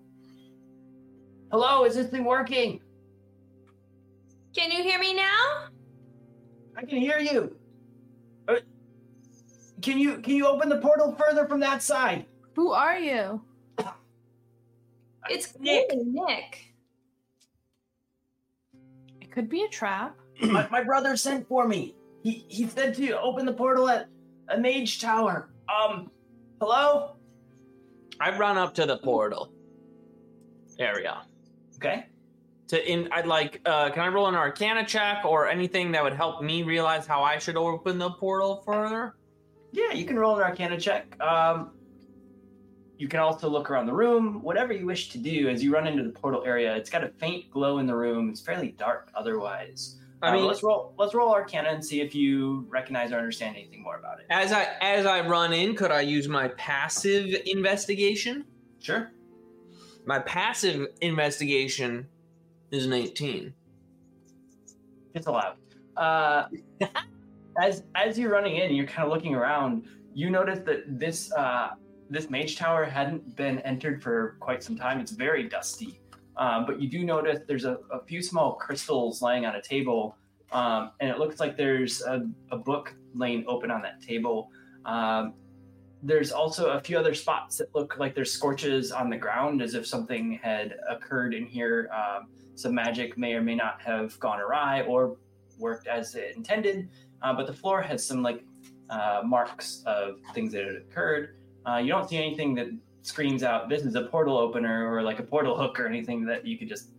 Hello, 1.51 1.85
is 1.85 1.93
this 1.93 2.07
thing 2.07 2.23
working? 2.23 2.81
Can 4.55 4.71
you 4.71 4.81
hear 4.81 4.97
me 4.97 5.13
now? 5.13 5.67
I 6.75 6.85
can 6.85 6.97
hear 6.97 7.19
you. 7.19 7.55
Uh, 8.47 8.55
can 9.83 9.99
you 9.99 10.17
can 10.21 10.33
you 10.33 10.47
open 10.47 10.69
the 10.69 10.77
portal 10.77 11.15
further 11.15 11.45
from 11.45 11.59
that 11.59 11.83
side? 11.83 12.25
Who 12.55 12.71
are 12.71 12.97
you? 12.97 13.43
It's 15.29 15.57
Nick. 15.59 15.89
Nick. 15.93 16.05
Nick. 16.05 16.73
It 19.21 19.31
could 19.31 19.49
be 19.49 19.63
a 19.63 19.67
trap. 19.67 20.15
my, 20.41 20.67
my 20.69 20.83
brother 20.83 21.15
sent 21.17 21.47
for 21.47 21.67
me. 21.67 21.95
He 22.23 22.45
he 22.47 22.67
said 22.67 22.95
to 22.95 23.19
open 23.19 23.45
the 23.45 23.53
portal 23.53 23.89
at 23.89 24.07
a 24.49 24.57
mage 24.57 24.99
tower. 24.99 25.49
Um, 25.69 26.11
hello. 26.59 27.15
I 28.19 28.37
run 28.37 28.57
up 28.57 28.73
to 28.75 28.85
the 28.85 28.97
portal 28.97 29.53
area. 30.77 31.21
Okay. 31.75 32.07
To 32.69 32.91
in, 32.91 33.09
I'd 33.11 33.25
like. 33.25 33.61
Uh, 33.65 33.89
can 33.89 34.03
I 34.03 34.07
roll 34.09 34.27
an 34.27 34.35
Arcana 34.35 34.85
check 34.85 35.23
or 35.25 35.47
anything 35.47 35.91
that 35.93 36.03
would 36.03 36.13
help 36.13 36.43
me 36.43 36.63
realize 36.63 37.07
how 37.07 37.23
I 37.23 37.37
should 37.37 37.55
open 37.55 37.97
the 37.97 38.11
portal 38.11 38.61
further? 38.65 39.15
Yeah, 39.71 39.93
you 39.93 40.05
can 40.05 40.17
roll 40.17 40.35
an 40.35 40.43
Arcana 40.43 40.79
check. 40.79 41.19
Um, 41.21 41.71
you 42.99 43.07
can 43.07 43.21
also 43.21 43.49
look 43.49 43.71
around 43.71 43.85
the 43.85 43.93
room, 43.93 44.41
whatever 44.43 44.73
you 44.73 44.85
wish 44.85 45.09
to 45.09 45.17
do. 45.17 45.47
As 45.47 45.63
you 45.63 45.73
run 45.73 45.87
into 45.87 46.03
the 46.03 46.09
portal 46.09 46.43
area, 46.45 46.75
it's 46.75 46.89
got 46.89 47.01
a 47.01 47.07
faint 47.07 47.49
glow 47.49 47.77
in 47.79 47.87
the 47.87 47.95
room. 47.95 48.29
It's 48.29 48.41
fairly 48.41 48.71
dark 48.77 49.09
otherwise. 49.15 49.95
I 50.21 50.27
Uh, 50.29 50.33
mean, 50.33 50.45
let's 50.45 50.61
roll. 50.61 50.93
Let's 50.97 51.13
roll 51.13 51.31
Arcana 51.31 51.69
and 51.69 51.83
see 51.83 52.01
if 52.01 52.13
you 52.13 52.65
recognize 52.69 53.13
or 53.13 53.17
understand 53.17 53.55
anything 53.55 53.81
more 53.81 53.95
about 53.97 54.19
it. 54.19 54.25
as 54.29 54.51
I 54.51 54.63
as 54.81 55.05
I 55.05 55.25
run 55.25 55.53
in, 55.53 55.75
could 55.77 55.91
I 55.91 56.01
use 56.01 56.27
my 56.27 56.49
passive 56.49 57.33
investigation? 57.45 58.43
Sure. 58.79 59.11
My 60.05 60.19
passive 60.19 60.87
investigation 60.99 62.07
is 62.71 62.85
an 62.85 62.91
18. 62.91 63.53
It's 65.13 65.27
allowed. 65.27 65.55
Uh, 65.95 66.47
as 67.61 67.83
as 67.95 68.19
you're 68.19 68.31
running 68.31 68.57
in, 68.57 68.75
you're 68.75 68.87
kind 68.87 69.05
of 69.07 69.13
looking 69.13 69.35
around. 69.35 69.87
You 70.13 70.29
notice 70.29 70.59
that 70.65 70.99
this 70.99 71.31
uh, 71.31 71.69
this 72.09 72.29
mage 72.29 72.57
tower 72.57 72.85
hadn't 72.85 73.35
been 73.35 73.59
entered 73.59 74.01
for 74.01 74.37
quite 74.39 74.63
some 74.63 74.75
time. 74.75 74.99
It's 74.99 75.11
very 75.11 75.47
dusty, 75.47 75.99
um, 76.37 76.65
but 76.65 76.81
you 76.81 76.89
do 76.89 77.03
notice 77.03 77.39
there's 77.47 77.65
a, 77.65 77.77
a 77.91 78.03
few 78.05 78.21
small 78.21 78.53
crystals 78.53 79.21
lying 79.21 79.45
on 79.45 79.55
a 79.55 79.61
table, 79.61 80.15
um, 80.51 80.91
and 80.99 81.09
it 81.09 81.19
looks 81.19 81.39
like 81.39 81.55
there's 81.55 82.01
a, 82.01 82.27
a 82.51 82.57
book 82.57 82.95
laying 83.13 83.45
open 83.47 83.69
on 83.69 83.81
that 83.83 84.01
table. 84.01 84.51
Um, 84.85 85.33
there's 86.01 86.31
also 86.31 86.71
a 86.71 86.79
few 86.79 86.97
other 86.97 87.13
spots 87.13 87.57
that 87.57 87.73
look 87.75 87.97
like 87.99 88.15
there's 88.15 88.31
scorches 88.31 88.91
on 88.91 89.09
the 89.09 89.17
ground, 89.17 89.61
as 89.61 89.73
if 89.75 89.85
something 89.85 90.39
had 90.41 90.77
occurred 90.89 91.33
in 91.33 91.45
here. 91.45 91.89
Um, 91.93 92.27
some 92.55 92.73
magic 92.73 93.17
may 93.17 93.33
or 93.33 93.41
may 93.41 93.55
not 93.55 93.81
have 93.81 94.19
gone 94.19 94.39
awry, 94.39 94.81
or 94.81 95.17
worked 95.59 95.87
as 95.87 96.15
it 96.15 96.35
intended, 96.35 96.89
uh, 97.21 97.33
but 97.33 97.45
the 97.45 97.53
floor 97.53 97.81
has 97.81 98.03
some 98.03 98.23
like 98.23 98.43
uh, 98.89 99.21
marks 99.23 99.83
of 99.85 100.19
things 100.33 100.53
that 100.53 100.65
had 100.65 100.75
occurred. 100.75 101.35
Uh, 101.65 101.77
you 101.77 101.89
don't 101.89 102.09
see 102.09 102.17
anything 102.17 102.55
that 102.55 102.67
screams 103.01 103.43
out, 103.43 103.69
"This 103.69 103.83
is 103.83 103.95
a 103.95 104.03
portal 104.03 104.37
opener" 104.37 104.91
or 104.93 105.01
like 105.01 105.19
a 105.19 105.23
portal 105.23 105.57
hook 105.57 105.79
or 105.79 105.87
anything 105.87 106.25
that 106.25 106.45
you 106.45 106.57
could 106.57 106.67
just 106.69 106.91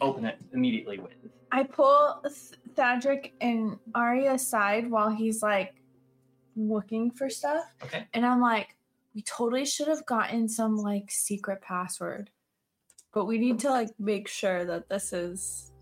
open 0.00 0.24
it 0.24 0.38
immediately 0.52 0.98
with. 0.98 1.12
I 1.50 1.62
pull 1.64 2.20
Th- 2.22 2.60
Thadric 2.74 3.32
and 3.40 3.78
Arya 3.94 4.34
aside 4.34 4.90
while 4.90 5.10
he's 5.10 5.42
like 5.42 5.82
looking 6.56 7.10
for 7.10 7.30
stuff. 7.30 7.64
Okay. 7.82 8.06
And 8.14 8.24
I'm 8.26 8.40
like, 8.40 8.76
we 9.14 9.22
totally 9.22 9.64
should 9.64 9.88
have 9.88 10.04
gotten 10.06 10.48
some 10.48 10.76
like 10.76 11.10
secret 11.10 11.60
password. 11.62 12.30
But 13.12 13.24
we 13.24 13.38
need 13.38 13.58
to 13.60 13.70
like 13.70 13.88
make 13.98 14.28
sure 14.28 14.64
that 14.66 14.88
this 14.88 15.12
is 15.12 15.72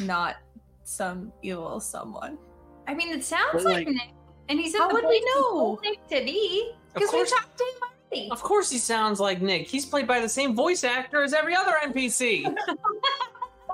not 0.00 0.36
some 0.82 1.32
evil 1.42 1.80
someone. 1.80 2.38
I 2.86 2.94
mean, 2.94 3.08
it 3.10 3.24
sounds 3.24 3.50
But, 3.54 3.64
like, 3.64 3.86
like- 3.86 3.94
Nick, 3.96 4.10
and 4.48 4.58
he 4.60 4.70
said 4.70 4.78
How 4.78 4.88
the 4.88 4.94
would 4.94 5.06
we 5.06 5.20
know? 5.34 5.78
Nick 5.82 6.06
to 6.08 6.24
be 6.24 6.72
Of 6.72 6.94
because 6.94 7.12
we 7.12 7.18
course- 7.18 7.30
talked 7.30 7.58
to 7.58 7.64
him 7.64 7.70
already. 7.82 8.30
Of 8.30 8.42
course, 8.42 8.70
he 8.70 8.78
sounds 8.78 9.18
like 9.20 9.42
Nick. 9.42 9.66
He's 9.66 9.84
played 9.86 10.06
by 10.06 10.20
the 10.20 10.28
same 10.28 10.54
voice 10.54 10.84
actor 10.84 11.22
as 11.22 11.32
every 11.34 11.54
other 11.56 11.72
NPC. 11.84 12.44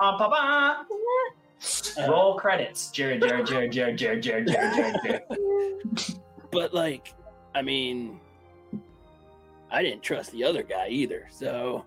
Ba, 0.01 0.15
ba, 0.17 0.29
ba. 0.29 0.85
Roll 2.09 2.33
credits. 2.39 2.89
Jared, 2.89 3.21
Jared, 3.21 3.45
Jared, 3.45 3.71
Jared, 3.71 3.95
Jared, 3.97 4.23
Jared, 4.23 4.47
Jared, 4.47 4.73
Jared, 4.73 4.95
Jared. 5.03 6.19
But 6.51 6.73
like, 6.73 7.13
I 7.53 7.61
mean, 7.61 8.19
I 9.69 9.83
didn't 9.83 10.01
trust 10.01 10.31
the 10.31 10.43
other 10.43 10.63
guy 10.63 10.87
either. 10.87 11.27
So 11.29 11.85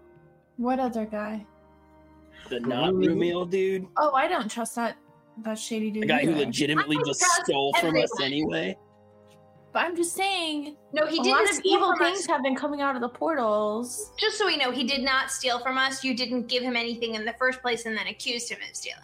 What 0.58 0.78
other 0.78 1.06
guy? 1.06 1.44
the 2.50 2.60
not 2.60 2.92
Rumiel 2.94 3.50
dude, 3.50 3.86
Oh, 3.96 4.12
I 4.12 4.28
don't 4.28 4.48
trust 4.50 4.76
that 4.76 4.96
that 5.42 5.58
shady 5.58 5.90
dude. 5.90 6.04
the 6.04 6.06
guy 6.06 6.24
who 6.24 6.34
legitimately 6.34 6.96
just 7.06 7.20
stole 7.44 7.72
from 7.80 7.96
us 7.96 8.20
anyway. 8.20 8.76
But 9.72 9.86
I'm 9.86 9.96
just 9.96 10.14
saying, 10.14 10.76
No, 10.92 11.04
he 11.06 11.18
a 11.18 11.22
didn't. 11.22 11.32
lot 11.36 11.50
of 11.50 11.60
evil 11.64 11.96
from 11.96 12.06
us. 12.06 12.12
things 12.12 12.26
have 12.26 12.42
been 12.44 12.54
coming 12.54 12.80
out 12.80 12.94
of 12.94 13.00
the 13.00 13.08
portals. 13.08 14.12
Just 14.16 14.38
so 14.38 14.46
we 14.46 14.56
know, 14.56 14.70
he 14.70 14.84
did 14.84 15.02
not 15.02 15.32
steal 15.32 15.58
from 15.58 15.76
us. 15.78 16.04
You 16.04 16.16
didn't 16.16 16.46
give 16.46 16.62
him 16.62 16.76
anything 16.76 17.16
in 17.16 17.24
the 17.24 17.32
first 17.40 17.60
place, 17.60 17.84
and 17.84 17.96
then 17.96 18.06
accused 18.06 18.48
him 18.50 18.58
of 18.68 18.76
stealing. 18.76 19.00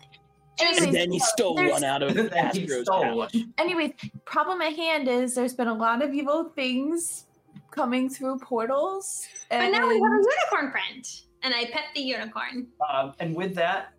Anyways, 0.61 0.85
And 0.85 0.94
then 0.94 1.11
he 1.11 1.19
stole 1.19 1.55
there's- 1.57 1.73
one 1.73 1.82
out 1.85 2.02
of 2.05 2.15
Then 2.15 2.28
he 2.55 2.62
Astro's 2.62 2.82
stole 2.85 3.27
Anyways, 3.59 3.93
problem 4.27 4.62
at 4.62 4.77
hand 4.77 5.09
is 5.09 5.35
there's 5.35 5.55
been 5.55 5.69
a 5.69 5.74
lot 5.74 6.02
of 6.02 6.15
evil 6.15 6.51
things 6.55 7.27
coming 7.73 8.09
through 8.09 8.39
portals. 8.39 9.27
But 9.48 9.57
And 9.57 9.73
now 9.73 9.89
we 9.89 9.94
have 9.94 10.02
a 10.02 10.16
unicorn 10.16 10.70
friend, 10.70 11.05
and 11.43 11.52
I 11.52 11.65
pet 11.73 11.85
the 11.97 12.02
unicorn. 12.02 12.69
Um, 12.93 13.15
and 13.19 13.35
with 13.35 13.55
that, 13.57 13.93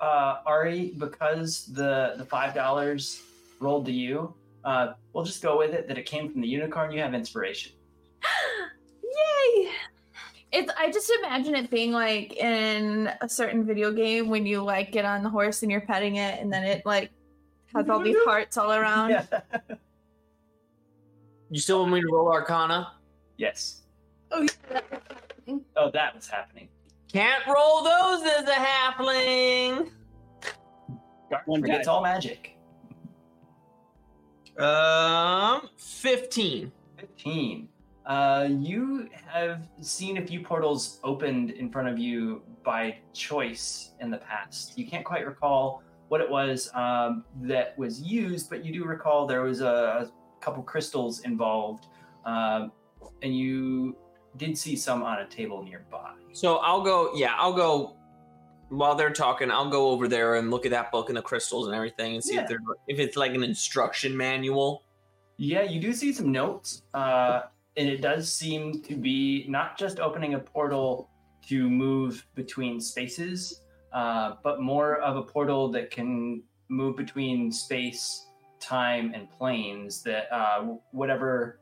uh, 0.00 0.38
Ari, 0.46 0.94
because 0.98 1.66
the 1.66 2.14
the 2.16 2.24
five 2.24 2.54
dollars 2.54 3.22
rolled 3.60 3.86
to 3.86 3.92
you, 3.92 4.32
uh, 4.64 4.94
we'll 5.12 5.24
just 5.24 5.42
go 5.42 5.58
with 5.58 5.72
it 5.72 5.88
that 5.88 5.98
it 5.98 6.06
came 6.06 6.30
from 6.30 6.40
the 6.40 6.48
unicorn. 6.48 6.92
You 6.92 7.00
have 7.00 7.14
inspiration. 7.14 7.72
Yay! 9.02 9.70
It's 10.50 10.72
I 10.78 10.90
just 10.90 11.10
imagine 11.18 11.54
it 11.54 11.70
being 11.70 11.92
like 11.92 12.36
in 12.36 13.10
a 13.20 13.28
certain 13.28 13.64
video 13.64 13.92
game 13.92 14.28
when 14.28 14.46
you 14.46 14.62
like 14.62 14.92
get 14.92 15.04
on 15.04 15.22
the 15.22 15.28
horse 15.28 15.62
and 15.62 15.70
you're 15.70 15.82
petting 15.82 16.16
it 16.16 16.40
and 16.40 16.52
then 16.52 16.64
it 16.64 16.86
like 16.86 17.10
has 17.74 17.88
all 17.88 18.00
these 18.00 18.16
hearts 18.24 18.56
all 18.56 18.72
around. 18.72 19.10
Yeah. 19.10 19.26
You 21.50 21.60
still 21.60 21.80
want 21.80 21.92
me 21.92 22.02
to 22.02 22.08
roll 22.12 22.30
Arcana? 22.30 22.92
yes. 23.38 23.80
Oh, 24.30 24.46
yeah. 24.70 24.80
Oh, 25.76 25.90
that 25.92 26.14
was 26.14 26.28
happening. 26.28 26.68
Can't 27.12 27.46
roll 27.46 27.82
those 27.82 28.22
as 28.22 28.44
a 28.44 28.52
halfling. 28.52 29.90
Garth 31.30 31.46
One 31.46 31.60
forgets 31.60 31.86
time. 31.86 31.94
all 31.94 32.02
magic. 32.02 32.56
Um, 34.58 35.70
fifteen. 35.78 36.72
15. 36.98 37.68
Uh, 38.06 38.48
you 38.50 39.08
have 39.26 39.68
seen 39.80 40.16
a 40.16 40.26
few 40.26 40.40
portals 40.40 40.98
opened 41.04 41.50
in 41.50 41.70
front 41.70 41.86
of 41.88 41.98
you 41.98 42.42
by 42.64 42.96
choice 43.12 43.92
in 44.00 44.10
the 44.10 44.16
past. 44.16 44.76
You 44.76 44.86
can't 44.86 45.04
quite 45.04 45.26
recall 45.26 45.82
what 46.08 46.20
it 46.20 46.28
was 46.28 46.70
um, 46.74 47.24
that 47.42 47.78
was 47.78 48.00
used, 48.00 48.48
but 48.50 48.64
you 48.64 48.72
do 48.72 48.84
recall 48.84 49.26
there 49.26 49.42
was 49.42 49.60
a, 49.60 50.08
a 50.10 50.10
couple 50.40 50.62
crystals 50.62 51.20
involved, 51.20 51.86
um, 52.24 52.72
and 53.22 53.36
you 53.36 53.94
did 54.38 54.56
see 54.56 54.76
some 54.76 55.02
on 55.02 55.18
a 55.20 55.26
table 55.26 55.62
nearby. 55.62 56.12
So 56.32 56.56
I'll 56.58 56.82
go. 56.82 57.10
Yeah, 57.14 57.34
I'll 57.36 57.52
go. 57.52 57.96
While 58.70 58.94
they're 58.94 59.12
talking, 59.12 59.50
I'll 59.50 59.70
go 59.70 59.88
over 59.88 60.08
there 60.08 60.34
and 60.36 60.50
look 60.50 60.66
at 60.66 60.72
that 60.72 60.92
book 60.92 61.08
and 61.08 61.16
the 61.16 61.22
crystals 61.22 61.66
and 61.66 61.74
everything, 61.74 62.14
and 62.14 62.22
see 62.24 62.34
Yeah. 62.34 62.42
if 62.42 62.48
there 62.48 62.58
if 62.86 62.98
it's 62.98 63.16
like 63.16 63.34
an 63.34 63.42
instruction 63.42 64.16
manual. 64.16 64.84
Yeah, 65.38 65.62
you 65.62 65.80
do 65.80 65.92
see 65.92 66.12
some 66.12 66.30
notes, 66.32 66.82
uh, 66.94 67.42
and 67.76 67.88
it 67.88 68.02
does 68.02 68.30
seem 68.32 68.82
to 68.82 68.96
be 68.96 69.46
not 69.48 69.78
just 69.78 70.00
opening 70.00 70.34
a 70.34 70.38
portal 70.38 71.08
to 71.48 71.70
move 71.70 72.26
between 72.34 72.78
spaces, 72.80 73.62
uh, 73.92 74.34
but 74.42 74.60
more 74.60 74.96
of 74.96 75.16
a 75.16 75.22
portal 75.22 75.70
that 75.70 75.90
can 75.90 76.42
move 76.68 76.96
between 76.96 77.50
space, 77.50 78.26
time, 78.60 79.12
and 79.14 79.30
planes. 79.30 80.02
That 80.02 80.30
uh, 80.30 80.74
whatever 80.90 81.60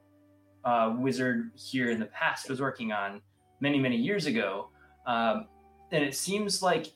uh, 0.66 0.94
wizard 0.98 1.51
here 1.55 1.90
in 1.90 1.98
the 1.98 2.06
past 2.06 2.51
was 2.51 2.60
working 2.60 2.93
on 2.93 3.22
many, 3.60 3.78
many 3.78 3.97
years 3.97 4.26
ago, 4.26 4.68
um, 5.06 5.47
and 5.93 6.05
it 6.05 6.14
seems 6.14 6.62
like 6.62 6.93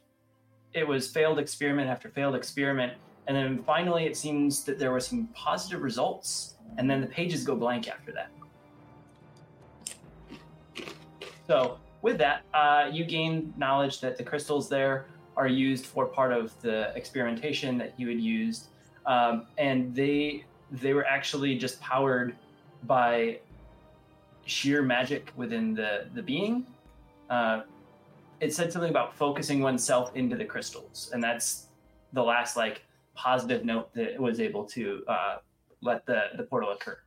it 0.74 0.86
was 0.86 1.08
failed 1.10 1.38
experiment 1.38 1.88
after 1.88 2.10
failed 2.10 2.34
experiment, 2.34 2.92
and 3.26 3.36
then 3.36 3.62
finally 3.62 4.04
it 4.04 4.16
seems 4.16 4.64
that 4.64 4.78
there 4.78 4.90
were 4.90 5.00
some 5.00 5.28
positive 5.34 5.82
results. 5.82 6.56
And 6.78 6.88
then 6.88 7.00
the 7.00 7.06
pages 7.06 7.44
go 7.44 7.56
blank 7.56 7.88
after 7.88 8.12
that. 8.12 8.30
So, 11.46 11.78
with 12.02 12.16
that, 12.18 12.42
uh, 12.54 12.88
you 12.92 13.04
gain 13.04 13.52
knowledge 13.56 14.00
that 14.00 14.16
the 14.16 14.22
crystals 14.22 14.68
there 14.68 15.06
are 15.36 15.48
used 15.48 15.86
for 15.86 16.06
part 16.06 16.32
of 16.32 16.58
the 16.62 16.92
experimentation 16.94 17.76
that 17.78 17.98
you 17.98 18.08
had 18.08 18.20
used, 18.20 18.68
um, 19.06 19.46
and 19.58 19.94
they 19.94 20.44
they 20.70 20.94
were 20.94 21.04
actually 21.04 21.58
just 21.58 21.80
powered 21.80 22.36
by 22.84 23.40
sheer 24.50 24.82
magic 24.82 25.32
within 25.36 25.74
the 25.74 26.06
the 26.14 26.22
being. 26.22 26.66
Uh, 27.30 27.62
it 28.40 28.52
said 28.52 28.72
something 28.72 28.90
about 28.90 29.14
focusing 29.14 29.60
oneself 29.60 30.14
into 30.16 30.36
the 30.36 30.44
crystals, 30.44 31.10
and 31.12 31.22
that's 31.22 31.68
the 32.12 32.22
last 32.22 32.56
like 32.56 32.82
positive 33.14 33.64
note 33.64 33.92
that 33.94 34.14
it 34.14 34.20
was 34.20 34.40
able 34.40 34.64
to 34.64 35.04
uh, 35.06 35.36
let 35.82 36.04
the, 36.06 36.24
the 36.36 36.42
portal 36.42 36.70
occur. 36.70 36.98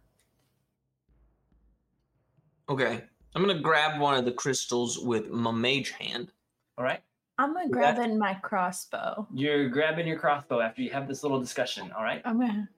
Okay, 2.69 3.03
I'm 3.35 3.41
gonna 3.41 3.59
grab 3.59 3.99
one 3.99 4.15
of 4.15 4.25
the 4.25 4.31
crystals 4.31 4.99
with 4.99 5.29
my 5.29 5.51
mage 5.51 5.89
hand. 5.91 6.31
All 6.77 6.83
right. 6.83 7.01
I'm 7.39 7.53
gonna 7.53 7.67
grab 7.67 7.97
in 7.97 8.17
my 8.17 8.35
crossbow. 8.35 9.27
You're 9.33 9.67
grabbing 9.67 10.07
your 10.07 10.19
crossbow 10.19 10.61
after 10.61 10.81
you 10.81 10.91
have 10.91 11.07
this 11.07 11.23
little 11.23 11.39
discussion. 11.39 11.91
All 11.97 12.03
right. 12.03 12.21
I'm 12.25 12.39
gonna 12.39 12.69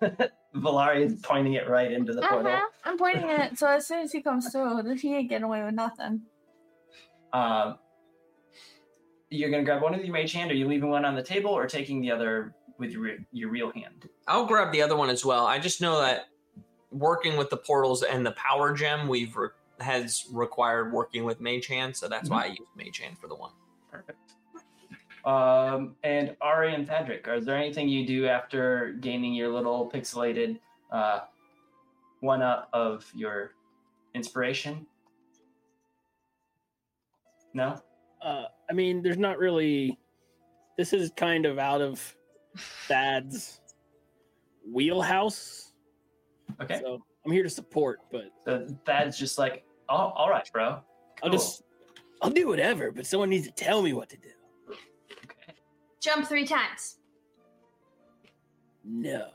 Valari 0.54 1.06
is 1.06 1.14
pointing 1.22 1.54
it 1.54 1.68
right 1.68 1.90
into 1.90 2.12
the 2.12 2.22
portal. 2.22 2.52
uh-huh. 2.52 2.66
I'm 2.84 2.98
pointing 2.98 3.28
it 3.28 3.58
so 3.58 3.68
as 3.68 3.86
soon 3.86 4.00
as 4.00 4.12
he 4.12 4.20
comes 4.20 4.50
through, 4.50 4.94
he 4.96 5.14
ain't 5.14 5.30
getting 5.30 5.44
away 5.44 5.62
with 5.62 5.74
nothing. 5.74 6.22
Um, 7.32 7.78
you're 9.30 9.50
gonna 9.50 9.64
grab 9.64 9.82
one 9.82 9.92
with 9.92 10.04
your 10.04 10.12
mage 10.12 10.32
hand. 10.32 10.50
Are 10.50 10.54
you 10.54 10.68
leaving 10.68 10.90
one 10.90 11.04
on 11.04 11.14
the 11.14 11.22
table 11.22 11.50
or 11.50 11.66
taking 11.66 12.02
the 12.02 12.10
other 12.10 12.54
with 12.78 12.90
your 12.90 13.00
re- 13.00 13.26
your 13.32 13.50
real 13.50 13.72
hand? 13.72 14.08
I'll 14.28 14.44
grab 14.44 14.72
the 14.72 14.82
other 14.82 14.96
one 14.96 15.08
as 15.08 15.24
well. 15.24 15.46
I 15.46 15.58
just 15.58 15.80
know 15.80 16.00
that 16.00 16.26
working 16.90 17.38
with 17.38 17.48
the 17.48 17.56
portals 17.56 18.02
and 18.02 18.26
the 18.26 18.32
power 18.32 18.74
gem 18.74 19.08
we've 19.08 19.34
re- 19.34 19.48
has 19.80 20.26
required 20.30 20.92
working 20.92 21.24
with 21.24 21.40
mage 21.40 21.66
hand, 21.66 21.96
so 21.96 22.08
that's 22.08 22.28
why 22.28 22.44
I 22.44 22.46
use 22.48 22.68
mage 22.76 22.98
hand 22.98 23.18
for 23.18 23.26
the 23.26 23.34
one. 23.34 23.52
Perfect. 23.90 24.18
Um, 25.24 25.94
and 26.02 26.36
Ari 26.40 26.74
and 26.74 26.86
Thadric, 26.86 27.28
is 27.36 27.44
there 27.44 27.56
anything 27.56 27.88
you 27.88 28.06
do 28.06 28.26
after 28.26 28.96
gaining 29.00 29.34
your 29.34 29.52
little 29.52 29.90
pixelated 29.90 30.58
uh, 30.90 31.20
one 32.20 32.42
up 32.42 32.68
of 32.72 33.10
your 33.14 33.52
inspiration? 34.14 34.84
No? 37.54 37.80
Uh, 38.20 38.44
I 38.68 38.72
mean, 38.72 39.02
there's 39.02 39.18
not 39.18 39.38
really. 39.38 39.98
This 40.76 40.92
is 40.92 41.12
kind 41.16 41.46
of 41.46 41.58
out 41.58 41.80
of 41.80 42.16
Thad's 42.88 43.60
wheelhouse. 44.68 45.72
Okay. 46.60 46.80
So 46.82 47.02
I'm 47.24 47.32
here 47.32 47.42
to 47.42 47.50
support, 47.50 48.00
but 48.10 48.24
So 48.44 48.66
Thad's 48.84 49.18
just 49.18 49.38
like, 49.38 49.64
oh, 49.88 49.94
all 49.94 50.30
right, 50.30 50.48
bro. 50.52 50.80
I'll 51.22 51.30
just 51.30 51.62
I'll 52.22 52.30
do 52.30 52.48
whatever, 52.48 52.90
but 52.90 53.06
someone 53.06 53.30
needs 53.30 53.46
to 53.46 53.52
tell 53.52 53.82
me 53.82 53.92
what 53.92 54.08
to 54.10 54.16
do. 54.16 54.30
Okay. 56.02 56.14
Jump 56.14 56.28
three 56.28 56.46
times. 56.46 56.96
No. 58.84 59.28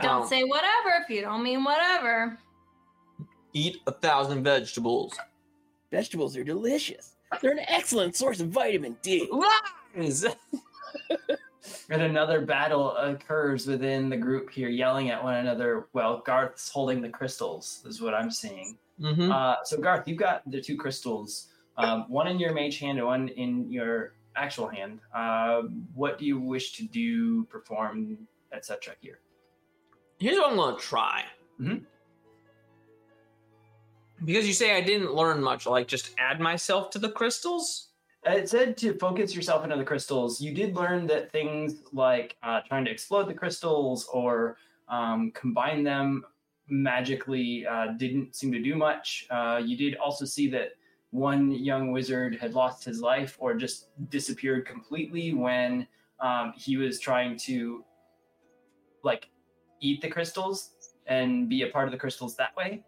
Don't 0.00 0.22
Um, 0.22 0.28
say 0.28 0.44
whatever 0.44 0.90
if 1.02 1.10
you 1.10 1.20
don't 1.20 1.42
mean 1.42 1.64
whatever. 1.64 2.38
Eat 3.52 3.78
a 3.86 3.92
thousand 3.92 4.44
vegetables. 4.44 5.18
Vegetables 5.90 6.36
are 6.36 6.44
delicious. 6.44 7.16
They're 7.40 7.50
an 7.52 7.60
excellent 7.66 8.16
source 8.16 8.40
of 8.40 8.48
vitamin 8.48 8.96
D. 9.02 9.28
Lies! 9.30 10.24
and 11.90 12.02
another 12.02 12.40
battle 12.40 12.96
occurs 12.96 13.66
within 13.66 14.08
the 14.08 14.16
group 14.16 14.50
here, 14.50 14.68
yelling 14.68 15.10
at 15.10 15.22
one 15.22 15.34
another. 15.34 15.88
Well, 15.92 16.22
Garth's 16.24 16.70
holding 16.70 17.02
the 17.02 17.08
crystals, 17.08 17.82
is 17.86 18.00
what 18.00 18.14
I'm 18.14 18.30
seeing. 18.30 18.78
Mm-hmm. 19.00 19.30
Uh, 19.30 19.56
so 19.64 19.78
Garth, 19.78 20.06
you've 20.08 20.18
got 20.18 20.48
the 20.50 20.60
two 20.60 20.76
crystals, 20.76 21.48
um, 21.76 22.04
one 22.08 22.28
in 22.28 22.38
your 22.38 22.52
mage 22.52 22.78
hand 22.78 22.98
and 22.98 23.06
one 23.06 23.28
in 23.28 23.70
your 23.70 24.14
actual 24.38 24.68
hand. 24.68 25.00
Uh, 25.14 25.62
what 25.94 26.18
do 26.18 26.24
you 26.24 26.38
wish 26.38 26.72
to 26.72 26.84
do, 26.84 27.44
perform, 27.44 28.18
etc. 28.52 28.94
Here. 29.00 29.18
Here's 30.18 30.36
what 30.36 30.50
I'm 30.50 30.56
going 30.56 30.76
to 30.76 30.80
try. 30.80 31.24
Mhm. 31.60 31.84
Because 34.24 34.46
you 34.46 34.52
say 34.52 34.76
I 34.76 34.80
didn't 34.80 35.14
learn 35.14 35.40
much, 35.42 35.66
like 35.66 35.86
just 35.86 36.14
add 36.18 36.40
myself 36.40 36.90
to 36.90 36.98
the 36.98 37.10
crystals. 37.10 37.88
Uh, 38.26 38.32
It 38.32 38.48
said 38.48 38.76
to 38.78 38.94
focus 38.94 39.34
yourself 39.34 39.62
into 39.62 39.76
the 39.76 39.84
crystals. 39.84 40.40
You 40.40 40.52
did 40.52 40.74
learn 40.74 41.06
that 41.06 41.30
things 41.30 41.76
like 41.92 42.36
uh, 42.42 42.60
trying 42.66 42.84
to 42.86 42.90
explode 42.90 43.28
the 43.28 43.34
crystals 43.34 44.06
or 44.12 44.56
um, 44.88 45.30
combine 45.32 45.84
them 45.84 46.24
magically 46.68 47.64
uh, 47.66 47.88
didn't 47.96 48.34
seem 48.34 48.50
to 48.52 48.60
do 48.60 48.74
much. 48.74 49.26
Uh, 49.30 49.60
you 49.64 49.76
did 49.76 49.96
also 49.96 50.24
see 50.24 50.50
that 50.50 50.72
one 51.10 51.50
young 51.52 51.90
wizard 51.90 52.36
had 52.40 52.54
lost 52.54 52.84
his 52.84 53.00
life 53.00 53.36
or 53.38 53.54
just 53.54 53.88
disappeared 54.10 54.66
completely 54.66 55.32
when 55.32 55.86
um, 56.20 56.52
he 56.56 56.76
was 56.76 57.00
trying 57.00 57.36
to 57.36 57.84
like 59.02 59.28
eat 59.80 60.02
the 60.02 60.08
crystals 60.08 60.72
and 61.06 61.48
be 61.48 61.62
a 61.62 61.68
part 61.68 61.86
of 61.86 61.92
the 61.92 61.98
crystals 61.98 62.36
that 62.36 62.54
way. 62.56 62.84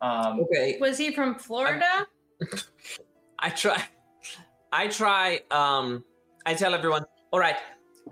Um, 0.00 0.40
Okay. 0.40 0.76
Was 0.80 0.98
he 0.98 1.12
from 1.12 1.36
Florida? 1.36 2.06
I 3.38 3.50
try. 3.50 3.82
I 4.72 4.88
try. 4.88 5.40
Um, 5.50 6.04
I 6.44 6.54
tell 6.54 6.74
everyone, 6.74 7.04
all 7.32 7.38
right, 7.38 7.56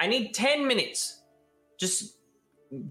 I 0.00 0.06
need 0.06 0.32
10 0.32 0.66
minutes. 0.66 1.22
Just 1.78 2.16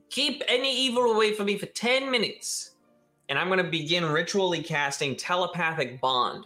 keep 0.09 0.43
any 0.47 0.75
evil 0.75 1.03
away 1.11 1.33
from 1.33 1.45
me 1.47 1.57
for 1.57 1.65
10 1.65 2.11
minutes. 2.11 2.75
And 3.29 3.39
I'm 3.39 3.47
going 3.47 3.63
to 3.63 3.69
begin 3.69 4.05
ritually 4.05 4.61
casting 4.61 5.15
telepathic 5.15 6.01
bond. 6.01 6.45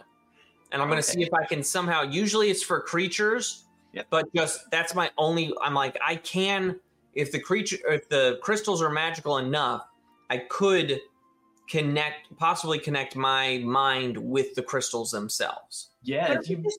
And 0.72 0.82
I'm 0.82 0.88
going 0.88 1.00
to 1.00 1.08
Okay. 1.08 1.20
see 1.20 1.22
if 1.22 1.32
I 1.32 1.44
can 1.44 1.62
somehow, 1.62 2.02
usually 2.02 2.50
it's 2.50 2.62
for 2.62 2.80
creatures, 2.80 3.66
Yep. 3.92 4.06
but 4.10 4.34
just 4.34 4.70
that's 4.70 4.94
my 4.94 5.10
only. 5.16 5.52
I'm 5.62 5.74
like, 5.74 5.96
I 6.04 6.16
can, 6.16 6.78
if 7.14 7.32
the 7.32 7.40
creature, 7.40 7.78
if 7.88 8.08
the 8.08 8.38
crystals 8.42 8.82
are 8.82 8.90
magical 8.90 9.38
enough, 9.38 9.86
I 10.28 10.38
could 10.38 11.00
connect, 11.68 12.36
possibly 12.36 12.78
connect 12.78 13.16
my 13.16 13.58
mind 13.58 14.16
with 14.16 14.54
the 14.54 14.62
crystals 14.62 15.10
themselves. 15.12 15.90
Yeah, 16.02 16.26
as 16.38 16.48
you 16.48 16.58
you 16.58 16.70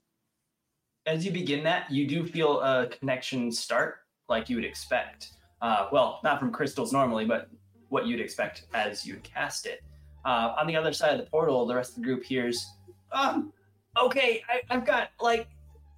as 1.05 1.25
you 1.25 1.31
begin 1.31 1.63
that, 1.63 1.89
you 1.89 2.05
do 2.05 2.25
feel 2.25 2.59
a 2.59 2.87
connection 2.87 3.51
start 3.51 3.99
like 4.27 4.49
you 4.49 4.57
would 4.57 4.65
expect. 4.65 5.31
Uh, 5.61 5.87
well, 5.91 6.19
not 6.23 6.39
from 6.39 6.51
crystals 6.51 6.91
normally, 6.93 7.25
but 7.25 7.49
what 7.89 8.05
you'd 8.05 8.19
expect 8.19 8.65
as 8.73 9.05
you 9.05 9.15
cast 9.23 9.65
it. 9.65 9.81
Uh, 10.25 10.53
on 10.59 10.67
the 10.67 10.75
other 10.75 10.91
side 10.91 11.13
of 11.13 11.17
the 11.23 11.31
portal, 11.31 11.65
the 11.65 11.73
rest 11.73 11.91
of 11.91 11.95
the 11.95 12.01
group 12.01 12.23
hears, 12.23 12.67
um, 13.13 13.53
okay, 14.03 14.43
I, 14.49 14.61
I've 14.69 14.85
got 14.85 15.09
like, 15.19 15.47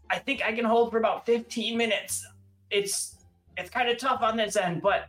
I 0.10 0.18
think 0.18 0.44
I 0.44 0.52
can 0.52 0.66
hold 0.66 0.92
for 0.92 0.98
about 0.98 1.26
15 1.26 1.78
minutes. 1.78 2.26
It's 2.72 3.16
it's 3.58 3.70
kind 3.70 3.90
of 3.90 3.98
tough 3.98 4.22
on 4.22 4.38
this 4.38 4.56
end, 4.56 4.82
but 4.82 5.08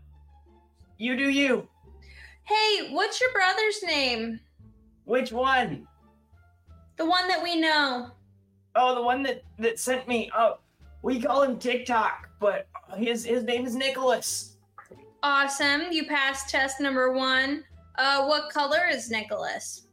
you 0.99 1.17
do 1.17 1.29
you. 1.29 1.69
Hey, 2.43 2.91
what's 2.91 3.21
your 3.21 3.33
brother's 3.33 3.83
name? 3.85 4.41
Which 5.05 5.33
one? 5.33 5.87
The 6.97 7.07
one 7.07 7.29
that 7.29 7.43
we 7.43 7.61
know. 7.61 8.11
Oh, 8.75 8.95
the 8.95 9.03
one 9.03 9.23
that 9.23 9.43
that 9.59 9.79
sent 9.79 10.09
me. 10.09 10.31
Oh, 10.37 10.59
we 11.03 11.21
call 11.21 11.43
him 11.43 11.59
TikTok, 11.59 12.29
but 12.41 12.67
his 12.97 13.25
his 13.25 13.45
name 13.45 13.67
is 13.67 13.75
Nicholas. 13.75 14.57
Awesome. 15.23 15.83
You 15.91 16.07
passed 16.07 16.49
test 16.49 16.81
number 16.81 17.13
one. 17.13 17.65
Uh, 17.99 18.25
what 18.27 18.51
color 18.51 18.87
is 18.91 19.11
Nicholas? 19.11 19.87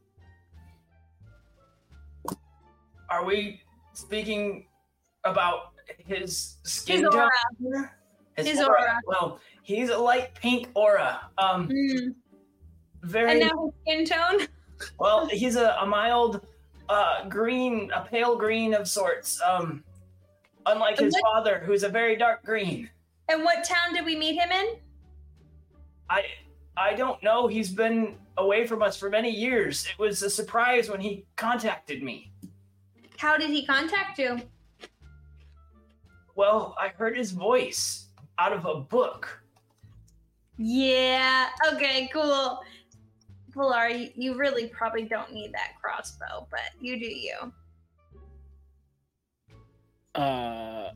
Are 3.10 3.24
we 3.26 3.62
speaking 3.94 4.66
about 5.24 5.72
his 5.98 6.58
skin 6.64 6.98
His 7.06 7.06
aura. 7.16 7.30
tone? 7.62 7.90
His 8.38 8.60
aura. 8.62 9.00
Well, 9.06 9.40
he's 9.64 9.90
a 9.90 9.98
light 9.98 10.36
pink 10.36 10.70
aura. 10.74 11.22
Um, 11.38 11.68
Hmm. 11.68 12.10
very 13.04 13.32
And 13.32 13.40
now 13.42 13.72
his 13.86 14.06
skin 14.06 14.06
tone. 14.06 14.48
well. 15.00 15.28
He's 15.28 15.56
a, 15.56 15.78
a 15.82 15.86
mild 15.86 16.46
uh 16.90 17.28
green, 17.28 17.92
a 17.94 18.02
pale 18.02 18.38
green 18.38 18.74
of 18.74 18.88
sorts. 18.88 19.42
Um, 19.42 19.84
unlike 20.66 21.00
his 21.00 21.14
What- 21.14 21.24
father, 21.24 21.60
who's 21.66 21.84
a 21.84 21.90
very 21.90 22.16
dark 22.16 22.44
green. 22.44 22.90
And 23.30 23.44
what 23.44 23.64
town 23.66 23.94
did 23.94 24.06
we 24.06 24.16
meet 24.16 24.36
him 24.40 24.52
in? 24.52 24.76
I 26.10 26.24
I 26.78 26.94
don't 26.94 27.22
know. 27.24 27.48
He's 27.48 27.70
been 27.72 28.16
away 28.38 28.68
from 28.68 28.82
us 28.84 28.98
for 28.98 29.10
many 29.10 29.32
years. 29.32 29.86
It 29.88 29.98
was 30.00 30.22
a 30.22 30.30
surprise 30.30 30.90
when 30.90 31.02
he 31.02 31.26
contacted 31.36 32.04
me. 32.04 32.32
How 33.18 33.38
did 33.38 33.50
he 33.50 33.66
contact 33.66 34.20
you? 34.20 34.40
Well, 36.36 36.76
I 36.80 36.90
heard 36.90 37.18
his 37.18 37.32
voice 37.32 38.10
out 38.38 38.54
of 38.54 38.66
a 38.66 38.76
book. 38.76 39.42
Yeah. 40.58 41.48
Okay. 41.74 42.10
Cool. 42.14 42.62
Pilar, 43.54 43.90
you, 43.90 44.10
you 44.16 44.36
really 44.36 44.68
probably 44.68 45.04
don't 45.04 45.34
need 45.34 45.52
that 45.54 45.74
crossbow, 45.82 46.48
but 46.52 46.70
you 46.80 47.00
do 47.00 47.08
you. 47.08 47.52
Uh, 50.14 50.92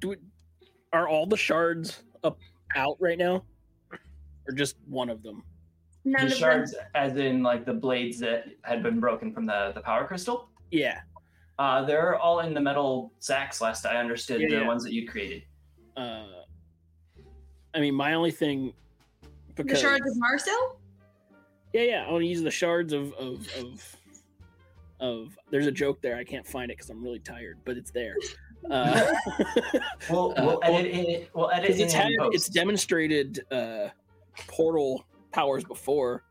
do 0.00 0.12
it, 0.12 0.20
are 0.92 1.08
all 1.08 1.26
the 1.26 1.36
shards 1.36 2.02
up 2.22 2.38
out 2.76 2.96
right 3.00 3.18
now, 3.18 3.44
or 4.48 4.54
just 4.54 4.76
one 4.88 5.08
of 5.10 5.22
them? 5.22 5.42
None 6.04 6.26
the 6.26 6.32
of 6.32 6.38
shards, 6.38 6.74
as 6.94 7.16
in 7.16 7.42
like 7.42 7.64
the 7.64 7.72
blades 7.72 8.18
that 8.20 8.46
had 8.62 8.82
been 8.82 9.00
broken 9.00 9.32
from 9.32 9.46
the 9.46 9.72
the 9.74 9.80
power 9.80 10.06
crystal. 10.06 10.50
Yeah. 10.70 11.00
Uh, 11.58 11.84
they're 11.84 12.16
all 12.18 12.40
in 12.40 12.52
the 12.52 12.60
metal 12.60 13.12
sacks. 13.20 13.60
Last 13.60 13.86
I 13.86 13.96
understood, 13.96 14.40
Yeah, 14.40 14.48
the 14.48 14.54
yeah. 14.56 14.66
ones 14.66 14.82
that 14.84 14.92
you 14.92 15.06
created. 15.08 15.44
Uh, 15.96 16.26
I 17.74 17.80
mean, 17.80 17.94
my 17.94 18.14
only 18.14 18.32
thing 18.32 18.66
them. 18.66 19.32
The 19.54 19.62
because 19.64 19.80
shards 19.80 20.04
of 20.10 20.16
Narsil? 20.16 20.76
yeah, 21.72 21.82
yeah, 21.82 22.04
I 22.06 22.10
want 22.10 22.22
to 22.22 22.26
use 22.26 22.42
the 22.42 22.50
shards 22.50 22.92
of 22.92 23.12
of 23.14 23.48
of 23.56 23.96
of. 25.00 25.38
There's 25.50 25.66
a 25.68 25.72
joke 25.72 26.02
there. 26.02 26.16
I 26.16 26.24
can't 26.24 26.46
find 26.46 26.70
it 26.70 26.76
because 26.76 26.90
I'm 26.90 27.02
really 27.02 27.20
tired, 27.20 27.58
but 27.64 27.76
it's 27.76 27.90
there. 27.92 28.16
Uh, 28.70 29.12
We'll 30.10 30.32
Uh, 30.36 30.44
we'll 30.44 30.58
well, 30.58 30.60
edit 30.64 30.86
it. 30.92 31.30
We'll 31.34 31.50
edit 31.50 31.70
it 31.70 31.80
it's 31.80 31.94
in 31.94 32.00
had 32.00 32.12
post. 32.18 32.34
it's 32.34 32.48
demonstrated 32.48 33.44
uh 33.52 33.88
portal 34.48 35.04
powers 35.34 35.64
before 35.64 36.22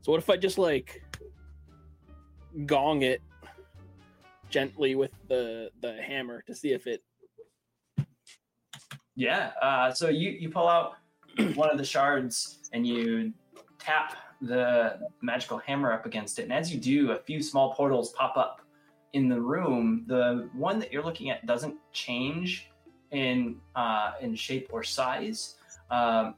so 0.00 0.10
what 0.12 0.18
if 0.18 0.30
i 0.30 0.36
just 0.36 0.58
like 0.58 1.02
gong 2.66 3.02
it 3.02 3.20
gently 4.50 4.94
with 4.94 5.12
the 5.28 5.70
the 5.82 5.92
hammer 6.02 6.42
to 6.46 6.54
see 6.54 6.72
if 6.72 6.86
it 6.86 7.02
Yeah. 9.18 9.50
Uh, 9.60 9.90
so 9.90 10.08
you 10.08 10.30
you 10.30 10.48
pull 10.48 10.68
out 10.68 10.94
one 11.56 11.70
of 11.70 11.76
the 11.76 11.84
shards 11.84 12.60
and 12.72 12.86
you 12.86 13.32
tap 13.80 14.16
the 14.40 15.00
magical 15.22 15.58
hammer 15.58 15.92
up 15.92 16.06
against 16.06 16.38
it, 16.38 16.42
and 16.42 16.52
as 16.52 16.72
you 16.72 16.78
do, 16.78 17.10
a 17.10 17.18
few 17.18 17.42
small 17.42 17.74
portals 17.74 18.12
pop 18.12 18.36
up 18.36 18.60
in 19.14 19.28
the 19.28 19.40
room. 19.40 20.04
The 20.06 20.48
one 20.54 20.78
that 20.78 20.92
you're 20.92 21.02
looking 21.02 21.30
at 21.30 21.44
doesn't 21.46 21.74
change 21.92 22.70
in 23.10 23.56
uh, 23.74 24.12
in 24.20 24.36
shape 24.36 24.68
or 24.72 24.84
size, 24.84 25.56
um, 25.90 26.36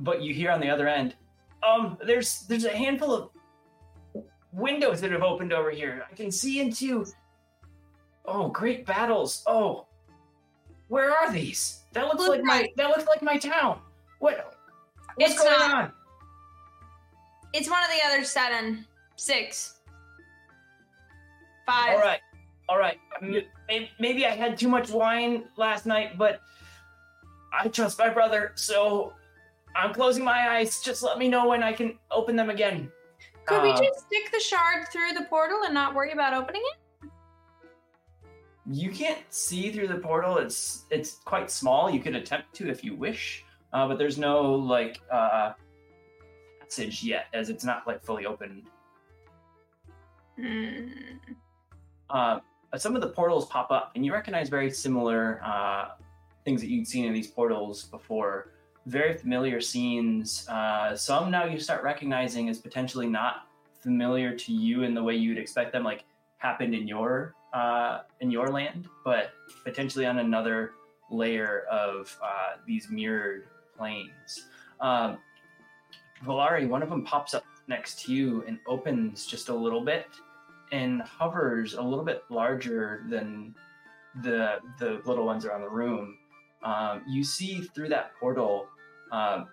but 0.00 0.22
you 0.22 0.32
hear 0.32 0.50
on 0.50 0.60
the 0.60 0.70
other 0.70 0.88
end, 0.88 1.16
um, 1.62 1.98
there's 2.04 2.40
there's 2.48 2.64
a 2.64 2.76
handful 2.76 3.14
of 3.14 3.30
windows 4.52 5.00
that 5.00 5.10
have 5.12 5.22
opened 5.22 5.52
over 5.52 5.70
here. 5.70 6.04
I 6.10 6.14
can 6.14 6.30
see 6.30 6.60
into 6.60 7.06
oh 8.24 8.48
great 8.48 8.86
battles. 8.86 9.42
Oh, 9.46 9.86
where 10.88 11.10
are 11.10 11.32
these? 11.32 11.84
That 11.92 12.04
looks 12.04 12.16
Blue 12.16 12.30
like 12.30 12.42
my 12.42 12.68
that 12.76 12.88
looks 12.88 13.06
like 13.06 13.22
my 13.22 13.36
town. 13.38 13.80
What? 14.18 14.54
What's 15.16 15.32
It's 15.32 15.42
going 15.42 15.58
not. 15.58 15.74
on? 15.84 15.92
It's 17.52 17.68
one 17.68 17.82
of 17.82 17.90
the 17.90 18.06
other 18.06 18.24
seven, 18.24 18.86
six, 19.16 19.80
five. 21.66 21.90
All 21.90 21.98
right, 21.98 22.20
all 22.68 22.78
right. 22.78 22.98
Maybe 24.00 24.26
I 24.26 24.30
had 24.30 24.58
too 24.58 24.68
much 24.68 24.90
wine 24.90 25.44
last 25.56 25.84
night, 25.84 26.16
but 26.16 26.40
I 27.52 27.68
trust 27.68 27.98
my 27.98 28.08
brother, 28.08 28.52
so 28.54 29.12
I'm 29.74 29.92
closing 29.94 30.24
my 30.24 30.50
eyes. 30.56 30.80
Just 30.80 31.02
let 31.02 31.18
me 31.18 31.28
know 31.28 31.48
when 31.48 31.62
I 31.62 31.72
can 31.72 31.98
open 32.10 32.36
them 32.36 32.50
again. 32.50 32.90
Could 33.44 33.62
we 33.62 33.70
Uh, 33.70 33.78
just 33.82 34.06
stick 34.06 34.30
the 34.32 34.40
shard 34.40 34.88
through 34.88 35.12
the 35.14 35.24
portal 35.24 35.62
and 35.64 35.74
not 35.74 35.94
worry 35.94 36.12
about 36.12 36.34
opening 36.34 36.62
it? 36.64 37.10
You 38.70 38.90
can't 38.90 39.20
see 39.30 39.72
through 39.72 39.88
the 39.88 39.98
portal. 39.98 40.38
It's 40.38 40.84
it's 40.90 41.16
quite 41.24 41.50
small. 41.50 41.90
You 41.90 42.00
could 42.00 42.14
attempt 42.14 42.54
to 42.54 42.68
if 42.70 42.84
you 42.84 42.94
wish, 42.94 43.44
uh, 43.72 43.88
but 43.88 43.98
there's 43.98 44.18
no 44.18 44.52
like 44.54 45.00
uh, 45.10 45.54
passage 46.60 47.02
yet, 47.02 47.26
as 47.32 47.50
it's 47.50 47.64
not 47.64 47.86
like 47.88 48.04
fully 48.04 48.24
open. 48.24 48.62
Uh, 50.38 52.10
uh, 52.10 52.40
some 52.76 52.94
of 52.94 53.02
the 53.02 53.08
portals 53.08 53.46
pop 53.46 53.72
up, 53.72 53.90
and 53.96 54.06
you 54.06 54.12
recognize 54.12 54.48
very 54.48 54.70
similar 54.70 55.40
uh, 55.44 55.88
things 56.44 56.60
that 56.60 56.70
you'd 56.70 56.86
seen 56.86 57.04
in 57.04 57.12
these 57.12 57.26
portals 57.26 57.84
before. 57.84 58.52
Very 58.86 59.16
familiar 59.16 59.60
scenes. 59.60 60.48
Uh, 60.48 60.96
some 60.96 61.30
now 61.30 61.44
you 61.44 61.58
start 61.60 61.84
recognizing 61.84 62.48
as 62.48 62.58
potentially 62.58 63.06
not 63.06 63.46
familiar 63.80 64.36
to 64.36 64.52
you 64.52 64.82
in 64.82 64.94
the 64.94 65.02
way 65.02 65.14
you'd 65.14 65.38
expect 65.38 65.72
them, 65.72 65.84
like 65.84 66.04
happened 66.38 66.74
in 66.74 66.88
your 66.88 67.34
uh, 67.52 68.00
in 68.20 68.30
your 68.30 68.48
land, 68.48 68.88
but 69.04 69.32
potentially 69.64 70.06
on 70.06 70.18
another 70.18 70.72
layer 71.10 71.64
of 71.70 72.16
uh, 72.22 72.56
these 72.66 72.88
mirrored 72.90 73.46
planes. 73.76 74.46
Um, 74.80 75.18
Valari, 76.24 76.68
one 76.68 76.82
of 76.82 76.88
them 76.88 77.04
pops 77.04 77.34
up 77.34 77.44
next 77.68 78.04
to 78.04 78.12
you 78.12 78.44
and 78.46 78.58
opens 78.66 79.26
just 79.26 79.48
a 79.48 79.54
little 79.54 79.84
bit 79.84 80.06
and 80.72 81.02
hovers 81.02 81.74
a 81.74 81.82
little 81.82 82.04
bit 82.04 82.24
larger 82.30 83.04
than 83.08 83.54
the 84.22 84.58
the 84.78 85.00
little 85.04 85.24
ones 85.24 85.44
around 85.44 85.60
the 85.60 85.70
room. 85.70 86.16
Um, 86.64 87.02
you 87.08 87.24
see 87.24 87.60
through 87.74 87.88
that 87.90 88.12
portal 88.18 88.68
um, 89.12 89.46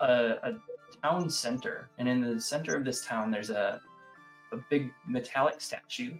a, 0.00 0.34
a 0.42 0.54
town 1.02 1.28
center, 1.28 1.90
and 1.98 2.08
in 2.08 2.20
the 2.20 2.40
center 2.40 2.74
of 2.76 2.84
this 2.84 3.04
town, 3.04 3.30
there's 3.30 3.50
a 3.50 3.80
a 4.52 4.56
big 4.68 4.90
metallic 5.06 5.60
statue, 5.60 6.12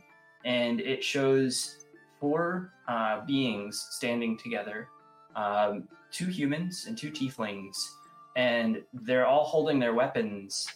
and 0.45 0.81
it 0.81 1.03
shows 1.03 1.85
four 2.19 2.73
uh, 2.89 3.25
beings 3.25 3.89
standing 3.91 4.37
together, 4.37 4.89
um, 5.37 5.89
two 6.11 6.27
humans 6.27 6.85
and 6.87 6.97
two 6.97 7.11
tieflings, 7.11 7.77
and 8.37 8.83
they're 8.93 9.27
all 9.27 9.45
holding 9.45 9.79
their 9.79 9.95
weapons 9.95 10.69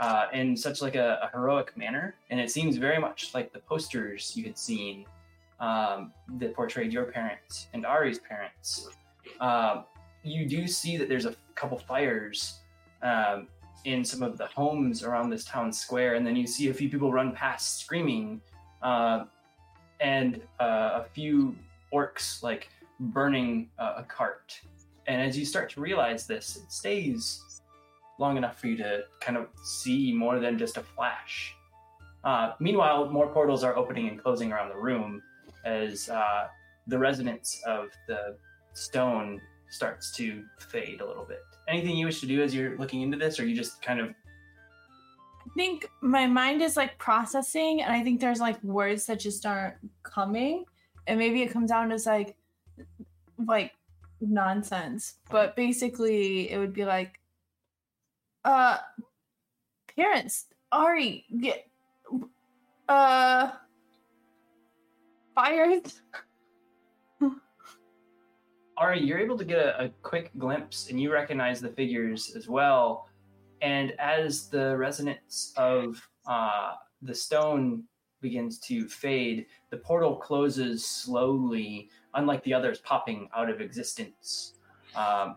uh, 0.00 0.26
in 0.32 0.56
such 0.56 0.82
like 0.82 0.94
a, 0.94 1.18
a 1.22 1.30
heroic 1.36 1.76
manner, 1.76 2.14
and 2.30 2.40
it 2.40 2.50
seems 2.50 2.76
very 2.76 2.98
much 2.98 3.34
like 3.34 3.52
the 3.52 3.60
posters 3.60 4.36
you 4.36 4.44
had 4.44 4.58
seen 4.58 5.04
um, 5.60 6.12
that 6.38 6.54
portrayed 6.54 6.92
your 6.92 7.04
parents 7.04 7.68
and 7.72 7.86
Ari's 7.86 8.18
parents. 8.18 8.88
Um, 9.40 9.84
you 10.24 10.46
do 10.46 10.66
see 10.66 10.96
that 10.96 11.08
there's 11.08 11.26
a 11.26 11.36
couple 11.54 11.78
fires 11.78 12.60
um, 13.02 13.46
in 13.84 14.04
some 14.04 14.22
of 14.22 14.38
the 14.38 14.46
homes 14.46 15.02
around 15.02 15.28
this 15.28 15.44
town 15.44 15.72
square, 15.72 16.14
and 16.14 16.26
then 16.26 16.34
you 16.34 16.46
see 16.46 16.70
a 16.70 16.74
few 16.74 16.88
people 16.88 17.12
run 17.12 17.32
past 17.32 17.80
screaming, 17.80 18.40
uh, 18.82 19.24
and 20.00 20.40
uh, 20.58 21.02
a 21.02 21.04
few 21.12 21.54
orcs 21.92 22.42
like 22.42 22.68
burning 22.98 23.68
uh, 23.78 23.94
a 23.98 24.02
cart. 24.02 24.58
And 25.06 25.20
as 25.20 25.36
you 25.36 25.44
start 25.44 25.68
to 25.70 25.80
realize 25.80 26.26
this, 26.26 26.56
it 26.56 26.72
stays 26.72 27.62
long 28.18 28.36
enough 28.36 28.58
for 28.58 28.68
you 28.68 28.76
to 28.78 29.02
kind 29.20 29.36
of 29.36 29.48
see 29.62 30.12
more 30.12 30.38
than 30.38 30.56
just 30.56 30.78
a 30.78 30.82
flash. 30.82 31.54
Uh, 32.24 32.52
meanwhile, 32.58 33.10
more 33.10 33.26
portals 33.28 33.62
are 33.62 33.76
opening 33.76 34.08
and 34.08 34.22
closing 34.22 34.50
around 34.50 34.70
the 34.70 34.76
room 34.76 35.22
as 35.66 36.08
uh, 36.08 36.46
the 36.86 36.98
resonance 36.98 37.60
of 37.66 37.90
the 38.08 38.36
stone 38.72 39.40
starts 39.74 40.12
to 40.12 40.44
fade 40.58 41.00
a 41.00 41.06
little 41.06 41.24
bit. 41.24 41.40
Anything 41.68 41.96
you 41.96 42.06
wish 42.06 42.20
to 42.20 42.26
do 42.26 42.42
as 42.42 42.54
you're 42.54 42.78
looking 42.78 43.02
into 43.02 43.18
this, 43.18 43.40
or 43.40 43.46
you 43.46 43.56
just 43.56 43.82
kind 43.82 44.00
of 44.00 44.14
I 45.46 45.50
think 45.54 45.90
my 46.00 46.26
mind 46.26 46.62
is 46.62 46.76
like 46.76 46.96
processing, 46.98 47.82
and 47.82 47.92
I 47.92 48.02
think 48.02 48.20
there's 48.20 48.40
like 48.40 48.62
words 48.62 49.06
that 49.06 49.20
just 49.20 49.44
aren't 49.44 49.74
coming, 50.02 50.64
and 51.06 51.18
maybe 51.18 51.42
it 51.42 51.50
comes 51.50 51.70
down 51.70 51.92
as 51.92 52.06
like, 52.06 52.34
like 53.46 53.72
nonsense. 54.20 55.14
But 55.30 55.54
basically, 55.54 56.50
it 56.50 56.58
would 56.58 56.72
be 56.72 56.84
like, 56.84 57.20
uh, 58.44 58.78
parents, 59.94 60.46
Ari, 60.72 61.24
get, 61.40 61.66
uh, 62.88 63.50
fired. 65.34 65.92
Ari, 68.76 69.00
you're 69.00 69.18
able 69.18 69.38
to 69.38 69.44
get 69.44 69.58
a, 69.58 69.84
a 69.84 69.88
quick 70.02 70.30
glimpse 70.38 70.88
and 70.90 71.00
you 71.00 71.12
recognize 71.12 71.60
the 71.60 71.68
figures 71.68 72.34
as 72.36 72.48
well. 72.48 73.08
And 73.62 73.92
as 74.00 74.48
the 74.48 74.76
resonance 74.76 75.52
of 75.56 76.06
uh, 76.26 76.72
the 77.02 77.14
stone 77.14 77.84
begins 78.20 78.58
to 78.60 78.88
fade, 78.88 79.46
the 79.70 79.76
portal 79.76 80.16
closes 80.16 80.84
slowly, 80.84 81.88
unlike 82.14 82.42
the 82.44 82.52
others 82.54 82.78
popping 82.80 83.28
out 83.36 83.48
of 83.48 83.60
existence. 83.60 84.54
Um, 84.96 85.36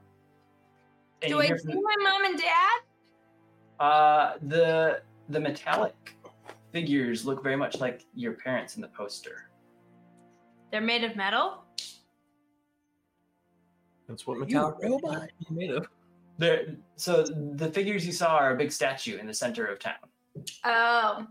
Do 1.21 1.39
I 1.39 1.47
see 1.47 1.71
from- 1.73 1.81
my 1.83 1.95
mom 2.01 2.25
and 2.25 2.37
dad? 2.37 2.79
uh, 3.79 4.33
the 4.41 5.01
the 5.29 5.39
metallic 5.39 6.15
figures 6.71 7.25
look 7.25 7.43
very 7.43 7.55
much 7.55 7.79
like 7.79 8.05
your 8.15 8.33
parents 8.33 8.75
in 8.75 8.81
the 8.81 8.87
poster. 8.87 9.49
They're 10.71 10.81
made 10.81 11.03
of 11.03 11.15
metal. 11.15 11.63
That's 14.07 14.25
what 14.25 14.35
You 14.35 14.45
metallic 14.45 14.75
robot? 14.83 15.29
is 15.41 15.49
made 15.51 15.71
of. 15.71 15.87
There, 16.37 16.75
so 16.95 17.23
the 17.23 17.69
figures 17.71 18.05
you 18.05 18.11
saw 18.11 18.35
are 18.37 18.53
a 18.53 18.55
big 18.55 18.71
statue 18.71 19.17
in 19.17 19.25
the 19.27 19.33
center 19.33 19.65
of 19.65 19.79
town. 19.79 19.95
Oh. 20.63 21.27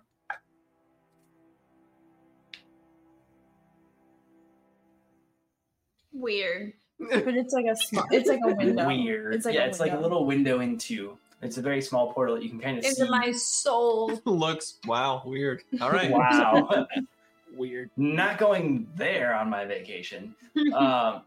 Weird. 6.13 6.73
But 6.99 7.29
it's 7.37 7.53
like 7.53 7.67
a 7.67 7.77
small. 7.77 8.07
It's 8.11 8.29
like 8.29 8.41
a 8.45 8.55
window. 8.55 8.87
Weird. 8.87 9.35
It's 9.35 9.45
like 9.45 9.55
yeah, 9.55 9.65
a 9.65 9.69
it's 9.69 9.81
like 9.81 9.91
a 9.91 9.95
window. 9.95 10.09
little 10.09 10.27
window 10.27 10.61
into. 10.61 11.19
It's 11.43 11.59
a 11.59 11.63
very 11.63 11.83
small 11.83 12.13
portal 12.13 12.37
that 12.37 12.43
you 12.43 12.49
can 12.49 12.59
kind 12.59 12.79
of 12.79 12.85
see. 12.85 13.01
Into 13.01 13.11
my 13.11 13.33
soul. 13.33 14.19
Looks 14.25 14.79
wow, 14.87 15.23
weird. 15.25 15.63
All 15.81 15.91
right. 15.91 16.11
Wow. 16.11 16.87
Weird. 17.55 17.91
Not 17.97 18.37
going 18.37 18.87
there 18.97 19.35
on 19.35 19.49
my 19.49 19.65
vacation. 19.65 20.35
um, 20.75 21.23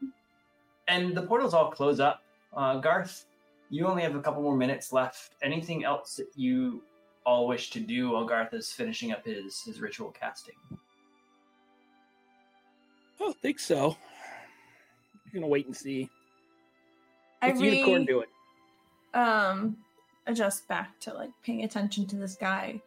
and 0.89 1.15
the 1.15 1.21
portals 1.21 1.53
all 1.53 1.71
close 1.71 1.99
up. 1.99 2.23
Uh, 2.53 2.77
Garth, 2.77 3.25
you 3.69 3.87
only 3.87 4.01
have 4.01 4.15
a 4.15 4.21
couple 4.21 4.41
more 4.41 4.57
minutes 4.57 4.91
left. 4.91 5.35
Anything 5.41 5.85
else 5.85 6.15
that 6.15 6.27
you 6.35 6.81
all 7.25 7.47
wish 7.47 7.69
to 7.71 7.79
do 7.79 8.11
while 8.11 8.25
Garth 8.25 8.53
is 8.53 8.71
finishing 8.71 9.11
up 9.11 9.25
his 9.25 9.61
his 9.61 9.79
ritual 9.79 10.11
casting? 10.11 10.55
I 10.71 10.75
don't 13.19 13.37
think 13.41 13.59
so. 13.59 13.95
You're 15.25 15.41
gonna 15.41 15.47
wait 15.47 15.67
and 15.67 15.75
see. 15.75 16.09
I 17.41 17.49
What's 17.49 17.61
unicorn 17.61 18.05
doing? 18.05 18.27
um 19.13 19.75
adjust 20.27 20.67
back 20.67 20.99
to 20.99 21.11
like 21.13 21.31
paying 21.43 21.63
attention 21.63 22.05
to 22.07 22.15
this 22.15 22.35
guy. 22.35 22.81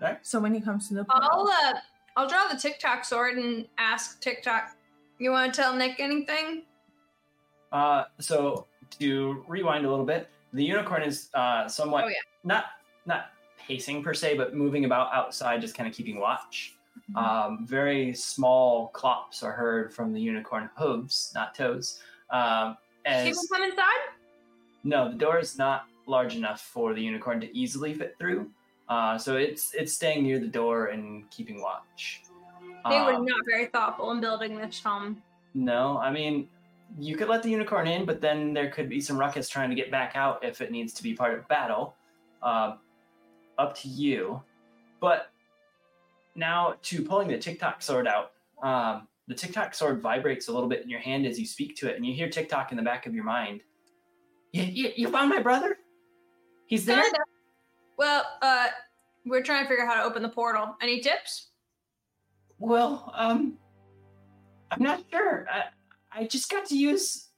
Alright. 0.00 0.18
So 0.26 0.38
when 0.40 0.54
he 0.54 0.60
comes 0.60 0.88
to 0.88 0.94
the 0.94 1.06
I'll 1.10 1.48
uh 1.48 1.74
I'll 2.16 2.28
draw 2.28 2.46
the 2.48 2.56
TikTok 2.56 3.04
sword 3.04 3.36
and 3.38 3.66
ask 3.76 4.20
TikTok. 4.20 4.76
You 5.18 5.30
want 5.30 5.52
to 5.52 5.60
tell 5.60 5.74
Nick 5.74 6.00
anything? 6.00 6.62
Uh, 7.74 8.04
so 8.20 8.66
to 9.00 9.44
rewind 9.48 9.84
a 9.84 9.90
little 9.90 10.04
bit, 10.06 10.28
the 10.52 10.64
unicorn 10.64 11.02
is 11.02 11.28
uh, 11.34 11.66
somewhat 11.68 12.04
Oh, 12.04 12.08
yeah. 12.08 12.14
not 12.44 12.66
not 13.04 13.26
pacing 13.58 14.02
per 14.02 14.14
se, 14.14 14.36
but 14.36 14.54
moving 14.54 14.84
about 14.84 15.12
outside, 15.12 15.60
just 15.60 15.74
kind 15.76 15.88
of 15.88 15.94
keeping 15.94 16.18
watch. 16.20 16.76
Um, 17.16 17.66
very 17.66 18.14
small 18.14 18.88
clops 18.88 19.42
are 19.42 19.52
heard 19.52 19.92
from 19.92 20.12
the 20.12 20.20
unicorn 20.20 20.70
hooves, 20.76 21.32
not 21.34 21.54
toes. 21.54 22.00
Um, 22.30 22.76
People 23.04 23.40
as 23.42 23.48
come 23.52 23.62
inside? 23.64 24.02
no, 24.84 25.10
the 25.10 25.16
door 25.16 25.38
is 25.38 25.58
not 25.58 25.84
large 26.06 26.36
enough 26.36 26.60
for 26.60 26.94
the 26.94 27.02
unicorn 27.02 27.40
to 27.40 27.54
easily 27.56 27.92
fit 27.92 28.14
through. 28.18 28.48
Uh, 28.88 29.18
so 29.18 29.36
it's 29.36 29.74
it's 29.74 29.92
staying 29.92 30.22
near 30.22 30.38
the 30.38 30.46
door 30.46 30.86
and 30.86 31.28
keeping 31.30 31.60
watch. 31.60 32.22
They 32.88 33.00
were 33.00 33.14
Um, 33.14 33.24
not 33.24 33.40
very 33.50 33.66
thoughtful 33.66 34.12
in 34.12 34.20
building 34.20 34.56
this 34.56 34.80
home. 34.80 35.20
no, 35.54 35.98
I 35.98 36.10
mean, 36.12 36.48
you 36.98 37.16
could 37.16 37.28
let 37.28 37.42
the 37.42 37.50
unicorn 37.50 37.86
in, 37.86 38.04
but 38.04 38.20
then 38.20 38.52
there 38.52 38.70
could 38.70 38.88
be 38.88 39.00
some 39.00 39.18
ruckus 39.18 39.48
trying 39.48 39.70
to 39.70 39.76
get 39.76 39.90
back 39.90 40.12
out 40.14 40.44
if 40.44 40.60
it 40.60 40.70
needs 40.70 40.92
to 40.94 41.02
be 41.02 41.14
part 41.14 41.36
of 41.38 41.46
battle. 41.48 41.94
Um, 42.42 42.78
up 43.58 43.74
to 43.78 43.88
you. 43.88 44.42
But 45.00 45.30
now 46.34 46.74
to 46.82 47.02
pulling 47.02 47.28
the 47.28 47.38
TikTok 47.38 47.82
sword 47.82 48.06
out. 48.06 48.32
Um, 48.62 49.08
the 49.26 49.34
TikTok 49.34 49.74
sword 49.74 50.02
vibrates 50.02 50.48
a 50.48 50.52
little 50.52 50.68
bit 50.68 50.82
in 50.82 50.90
your 50.90 51.00
hand 51.00 51.26
as 51.26 51.38
you 51.38 51.46
speak 51.46 51.76
to 51.76 51.88
it, 51.88 51.96
and 51.96 52.04
you 52.04 52.14
hear 52.14 52.28
TikTok 52.28 52.72
in 52.72 52.76
the 52.76 52.82
back 52.82 53.06
of 53.06 53.14
your 53.14 53.24
mind. 53.24 53.62
You, 54.52 54.64
you, 54.64 54.92
you 54.96 55.08
found 55.08 55.30
my 55.30 55.40
brother? 55.40 55.78
He's 56.66 56.84
there? 56.84 57.02
Kinda. 57.02 57.18
Well, 57.96 58.24
uh, 58.42 58.68
we're 59.24 59.42
trying 59.42 59.62
to 59.62 59.68
figure 59.68 59.84
out 59.84 59.94
how 59.94 60.02
to 60.02 60.08
open 60.08 60.22
the 60.22 60.28
portal. 60.28 60.76
Any 60.82 61.00
tips? 61.00 61.48
Well, 62.58 63.12
um, 63.16 63.54
I'm 64.70 64.82
not 64.82 65.02
sure. 65.10 65.46
I, 65.50 65.64
I 66.14 66.26
just 66.26 66.50
got 66.50 66.66
to 66.66 66.76
use 66.76 67.28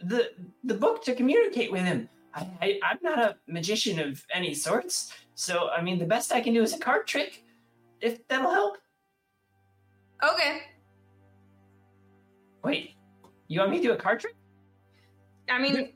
the 0.00 0.30
the 0.64 0.74
book 0.74 1.04
to 1.04 1.14
communicate 1.14 1.70
with 1.70 1.82
him. 1.82 2.08
I, 2.34 2.48
I, 2.60 2.80
I'm 2.82 2.98
not 3.00 3.18
a 3.18 3.36
magician 3.46 4.00
of 4.00 4.24
any 4.32 4.54
sorts, 4.54 5.12
so 5.34 5.68
I 5.70 5.80
mean, 5.82 5.98
the 5.98 6.06
best 6.06 6.32
I 6.32 6.40
can 6.40 6.52
do 6.52 6.62
is 6.62 6.74
a 6.74 6.78
card 6.78 7.06
trick. 7.06 7.44
If 8.00 8.26
that'll 8.28 8.50
help. 8.50 8.78
Okay. 10.22 10.62
Wait, 12.62 12.94
you 13.48 13.60
want 13.60 13.70
me 13.70 13.76
to 13.78 13.82
do 13.82 13.92
a 13.92 13.96
card 13.96 14.20
trick? 14.20 14.34
I 15.48 15.58
mean, 15.58 15.92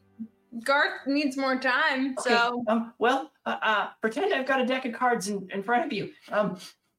Garth 0.65 1.07
needs 1.07 1.37
more 1.37 1.59
time, 1.59 2.15
Okay, 2.19 2.35
so 2.35 2.63
um, 2.69 2.93
well, 2.99 3.31
uh, 3.47 3.57
uh, 3.63 3.89
pretend 4.01 4.33
I've 4.33 4.47
got 4.47 4.61
a 4.61 4.67
deck 4.67 4.85
of 4.85 4.93
cards 4.93 5.29
in, 5.29 5.49
in 5.53 5.63
front 5.63 5.87
of 5.87 5.93
you. 5.93 6.11
Um, 6.31 6.59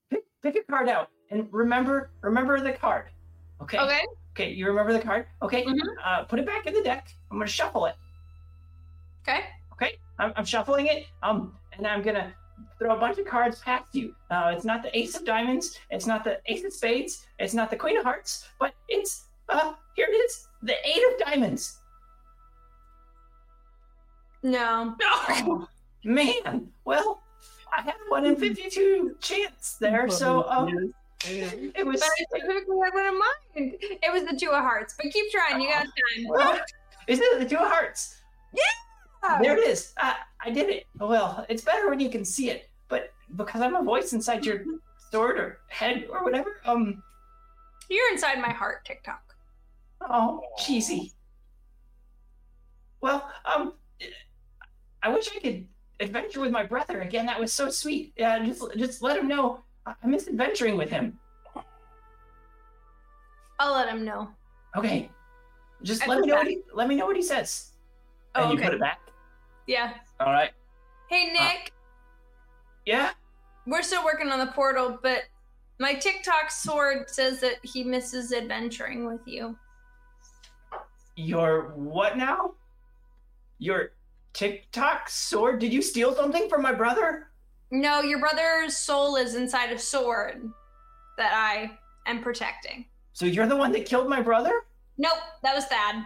pick, 0.10 0.24
pick 0.41 0.56
a 0.56 0.64
card 0.72 0.90
out 0.90 1.10
and 1.32 1.48
remember 1.52 2.11
remember 2.22 2.60
the 2.60 2.74
card. 2.74 3.06
Okay. 3.61 3.78
Okay. 3.78 4.02
Okay, 4.31 4.51
you 4.51 4.68
remember 4.68 4.93
the 4.93 5.01
card? 5.01 5.26
Okay. 5.41 5.64
Mhm. 5.65 5.80
Uh, 6.03 6.23
put 6.23 6.39
it 6.39 6.45
back 6.45 6.65
in 6.65 6.73
the 6.73 6.81
deck. 6.81 7.10
I'm 7.31 7.38
gonna 7.38 7.47
shuffle 7.49 7.85
it. 7.88 7.95
Okay. 9.22 9.41
Okay. 9.73 9.97
I'm, 10.18 10.34
I'm 10.35 10.45
shuffling 10.45 10.88
it. 10.88 11.07
Um, 11.23 11.56
and 11.73 11.85
I'm 11.85 12.01
gonna 12.01 12.34
throw 12.77 12.95
a 12.95 12.99
bunch 12.99 13.18
of 13.18 13.26
cards 13.26 13.60
past 13.60 13.93
you. 13.93 14.15
Uh, 14.30 14.53
it's 14.56 14.65
not 14.65 14.84
the 14.84 14.97
Ace 14.97 15.15
of 15.15 15.26
Diamonds. 15.26 15.77
It's 15.89 16.06
not 16.06 16.23
the 16.23 16.39
Ace 16.47 16.64
of 16.64 16.73
Spades. 16.73 17.26
It's 17.39 17.53
not 17.53 17.69
the 17.69 17.76
Queen 17.76 17.97
of 17.97 18.03
Hearts. 18.03 18.47
But 18.60 18.73
it's 18.88 19.26
uh, 19.49 19.73
here 19.95 20.07
it 20.10 20.15
is, 20.15 20.47
the 20.61 20.76
Eight 20.88 21.03
of 21.11 21.19
Diamonds. 21.26 21.80
No. 24.43 24.95
Oh, 25.01 25.68
man. 26.03 26.69
Well, 26.85 27.22
I 27.77 27.81
had 27.81 27.95
one 28.07 28.26
in 28.26 28.35
52 28.35 29.18
chance 29.19 29.77
there, 29.80 30.10
so 30.10 30.47
um, 30.49 30.93
it 31.26 31.86
was. 31.86 32.00
But 32.00 32.10
I 32.36 32.40
typically 32.48 32.76
I 32.86 32.90
wouldn't 32.94 33.20
mind. 33.20 33.76
It 33.82 34.12
was 34.14 34.24
the 34.24 34.36
two 34.38 34.50
of 34.52 34.62
hearts, 34.64 34.96
but 34.98 35.12
keep 35.12 35.32
trying. 35.32 35.62
You 35.62 35.70
got 35.70 35.84
time. 36.16 36.26
Well, 36.28 36.60
is 37.08 37.20
it 37.20 37.40
the 37.40 37.46
two 37.46 37.58
of 37.58 37.68
hearts? 37.70 38.16
Yeah. 38.54 39.40
There 39.41 39.58
it 39.58 39.68
is. 39.68 39.94
I, 39.98 40.16
I 40.46 40.50
did 40.50 40.70
it. 40.70 40.86
Well, 40.98 41.46
it's 41.50 41.62
better 41.64 41.90
when 41.90 42.00
you 42.00 42.10
can 42.10 42.24
see 42.24 42.50
it, 42.50 42.70
but 42.88 43.12
because 43.36 43.62
I'm 43.62 43.76
a 43.76 43.84
voice 43.84 44.14
inside 44.14 44.46
your 44.46 44.64
sword 45.12 45.38
or 45.38 45.60
head 45.68 46.08
or 46.10 46.24
whatever, 46.24 46.62
um, 46.66 47.04
You're 47.90 48.12
inside 48.14 48.40
my 48.40 48.52
heart, 48.52 48.86
TikTok. 48.86 49.36
oh, 50.02 50.41
cheesy. 50.58 51.12
Well, 53.02 53.30
um, 53.46 53.74
I 55.04 55.10
wish 55.10 55.30
I 55.36 55.40
could 55.40 55.68
adventure 56.00 56.40
with 56.40 56.52
my 56.52 56.64
brother 56.64 57.02
again. 57.02 57.26
That 57.26 57.40
was 57.40 57.52
so 57.54 57.70
sweet. 57.70 58.14
Yeah, 58.18 58.44
just 58.46 58.64
just 58.78 59.02
let 59.02 59.18
him 59.18 59.28
know 59.28 59.60
I 59.90 59.94
I 60.03 60.07
miss 60.07 60.28
adventuring 60.28 60.78
with 60.78 60.90
him. 60.90 61.20
I'll 63.60 63.74
let 63.74 63.90
him 63.90 64.06
know. 64.06 64.30
Okay, 64.78 65.10
just 65.84 66.03
I 66.03 66.07
let 66.07 66.20
me 66.22 66.28
know 66.28 66.36
what 66.36 66.48
he 66.48 66.60
let 66.74 66.88
me 66.88 66.95
know 66.95 67.06
what 67.06 67.16
he 67.16 67.22
says. 67.22 67.72
Oh, 68.36 68.44
and 68.44 68.52
you 68.52 68.57
okay. 68.57 68.66
put 68.66 68.74
it 68.76 68.80
back. 68.80 68.99
Yeah. 69.68 69.94
All 70.20 70.32
right. 70.32 70.52
Hey 71.10 71.30
uh, 71.30 71.34
Nick, 71.34 71.74
Yeah. 72.86 73.11
we're 73.66 73.82
still 73.82 74.06
working 74.06 74.30
on 74.30 74.40
the 74.40 74.52
portal, 74.52 74.99
but 75.02 75.24
my 75.80 75.94
TikTok 75.94 76.52
sword 76.52 77.10
says 77.10 77.40
that 77.41 77.56
he 77.64 77.84
misses 77.84 78.32
adventuring 78.32 79.06
with 79.06 79.22
you. 79.26 79.57
Your 81.16 81.72
what 81.76 82.18
now? 82.18 82.53
Your 83.57 83.91
TikTok 84.34 85.10
sword? 85.10 85.60
Did 85.60 85.74
you 85.74 85.82
steal 85.82 86.14
something 86.16 86.48
from 86.48 86.61
my 86.61 86.74
brother? 86.74 87.28
No, 87.72 88.02
your 88.02 88.20
brother's 88.20 88.76
soul 88.78 89.16
is 89.16 89.36
inside 89.36 89.72
a 89.72 89.78
sword 89.80 90.50
that 91.18 91.32
I 91.34 91.78
am 92.10 92.22
protecting. 92.22 92.86
So 93.14 93.26
you're 93.26 93.48
the 93.48 93.56
one 93.58 93.72
that 93.74 93.86
killed 93.86 94.10
my 94.10 94.22
brother? 94.22 94.52
Nope, 94.98 95.18
that 95.44 95.54
was 95.56 95.66
Thad. 95.66 96.04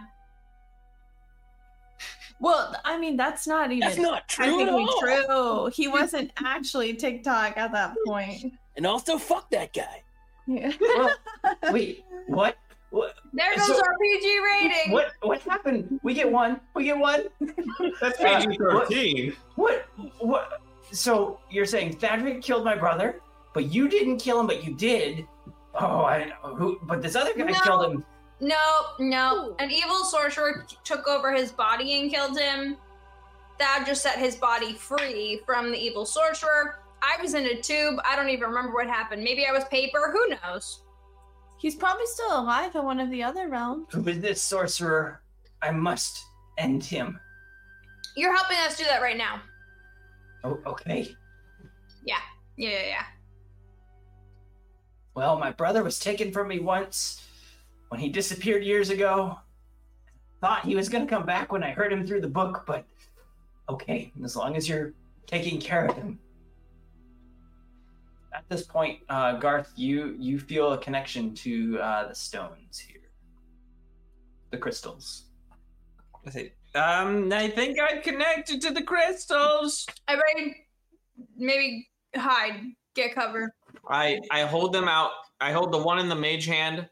Well, 2.40 2.74
I 2.84 2.98
mean, 2.98 3.16
that's 3.16 3.46
not 3.46 3.70
even 3.70 3.80
That's 3.80 3.96
not 3.98 4.28
true 4.28 4.60
at 4.62 4.68
all. 4.68 4.98
true. 5.00 5.70
He 5.74 5.88
wasn't 5.88 6.32
actually 6.44 6.94
TikTok 6.94 7.56
at 7.56 7.72
that 7.72 7.94
point. 8.06 8.52
And 8.76 8.86
also, 8.86 9.16
fuck 9.18 9.48
that 9.50 9.72
guy. 9.72 10.02
Yeah. 10.46 10.72
Well, 10.80 11.14
wait, 11.72 12.04
what? 12.26 12.56
What? 12.90 13.14
There 13.32 13.54
goes 13.56 13.66
So- 13.66 13.76
our 13.76 13.94
PG 14.00 14.38
rating. 14.44 14.92
What? 14.92 15.12
What 15.22 15.40
happened? 15.42 16.00
We 16.02 16.12
get 16.12 16.30
one. 16.30 16.60
We 16.74 16.84
get 16.84 16.98
one. 16.98 17.24
That's 18.00 18.18
PG 18.18 18.58
thirteen. 18.58 19.32
What? 19.54 19.86
What? 20.18 20.60
So 20.94 21.40
you're 21.50 21.66
saying 21.66 21.96
Thadric 21.96 22.40
killed 22.42 22.64
my 22.64 22.76
brother, 22.76 23.20
but 23.52 23.72
you 23.72 23.88
didn't 23.88 24.18
kill 24.18 24.38
him, 24.40 24.46
but 24.46 24.64
you 24.64 24.74
did. 24.74 25.26
Oh, 25.74 26.02
I 26.04 26.30
who? 26.42 26.78
But 26.84 27.02
this 27.02 27.16
other 27.16 27.34
guy 27.34 27.44
No. 27.44 27.60
killed 27.60 27.92
him. 27.92 28.04
No, 28.40 28.56
no. 29.00 29.56
An 29.58 29.70
evil 29.70 30.04
sorcerer 30.04 30.66
took 30.84 31.06
over 31.08 31.32
his 31.32 31.50
body 31.50 32.00
and 32.00 32.10
killed 32.10 32.38
him. 32.38 32.76
Thad 33.58 33.86
just 33.86 34.02
set 34.02 34.18
his 34.18 34.36
body 34.36 34.72
free 34.74 35.40
from 35.44 35.70
the 35.72 35.78
evil 35.78 36.04
sorcerer. 36.04 36.80
I 37.02 37.20
was 37.20 37.34
in 37.34 37.44
a 37.46 37.60
tube. 37.60 37.98
I 38.04 38.16
don't 38.16 38.28
even 38.28 38.48
remember 38.48 38.72
what 38.72 38.86
happened. 38.86 39.22
Maybe 39.22 39.46
I 39.46 39.52
was 39.52 39.64
paper. 39.64 40.12
Who 40.12 40.36
knows? 40.36 40.82
He's 41.58 41.74
probably 41.74 42.06
still 42.06 42.40
alive 42.40 42.74
in 42.74 42.84
one 42.84 43.00
of 43.00 43.10
the 43.10 43.22
other 43.22 43.48
realms. 43.48 43.86
Who 43.92 44.06
is 44.08 44.20
this 44.20 44.42
sorcerer? 44.42 45.22
I 45.62 45.70
must 45.70 46.24
end 46.58 46.84
him. 46.84 47.18
You're 48.16 48.34
helping 48.34 48.58
us 48.58 48.76
do 48.76 48.84
that 48.84 49.02
right 49.02 49.16
now. 49.16 49.40
Oh, 50.44 50.60
okay. 50.66 51.16
Yeah, 52.04 52.18
yeah, 52.56 52.86
yeah. 52.86 53.04
Well, 55.14 55.38
my 55.38 55.50
brother 55.50 55.82
was 55.82 55.98
taken 55.98 56.32
from 56.32 56.48
me 56.48 56.58
once 56.58 57.26
when 57.88 57.98
he 58.00 58.10
disappeared 58.10 58.62
years 58.62 58.90
ago. 58.90 59.38
Thought 60.40 60.66
he 60.66 60.76
was 60.76 60.90
going 60.90 61.06
to 61.06 61.10
come 61.10 61.24
back 61.24 61.50
when 61.50 61.62
I 61.62 61.70
heard 61.70 61.92
him 61.92 62.06
through 62.06 62.20
the 62.20 62.28
book, 62.28 62.64
but 62.66 62.84
okay, 63.70 64.12
as 64.22 64.36
long 64.36 64.56
as 64.56 64.68
you're 64.68 64.92
taking 65.26 65.58
care 65.58 65.86
of 65.86 65.96
him. 65.96 66.18
At 68.34 68.44
this 68.50 68.64
point, 68.64 68.98
uh, 69.08 69.38
Garth, 69.38 69.72
you 69.76 70.16
you 70.18 70.38
feel 70.38 70.72
a 70.72 70.78
connection 70.78 71.34
to 71.36 71.78
uh, 71.78 72.08
the 72.08 72.14
stones 72.14 72.78
here, 72.78 73.08
the 74.50 74.58
crystals. 74.58 75.26
I 76.26 76.30
say, 76.30 76.52
um, 76.74 77.32
I 77.32 77.48
think 77.48 77.78
I'm 77.80 78.02
connected 78.02 78.60
to 78.62 78.72
the 78.72 78.82
crystals. 78.82 79.86
I 80.08 80.14
Everybody, 80.14 80.66
maybe 81.36 81.88
hide, 82.16 82.60
get 82.94 83.14
cover. 83.14 83.54
I 83.88 84.20
I 84.30 84.42
hold 84.42 84.72
them 84.72 84.88
out. 84.88 85.10
I 85.40 85.52
hold 85.52 85.72
the 85.72 85.78
one 85.78 85.98
in 85.98 86.08
the 86.08 86.14
mage 86.14 86.46
hand. 86.46 86.88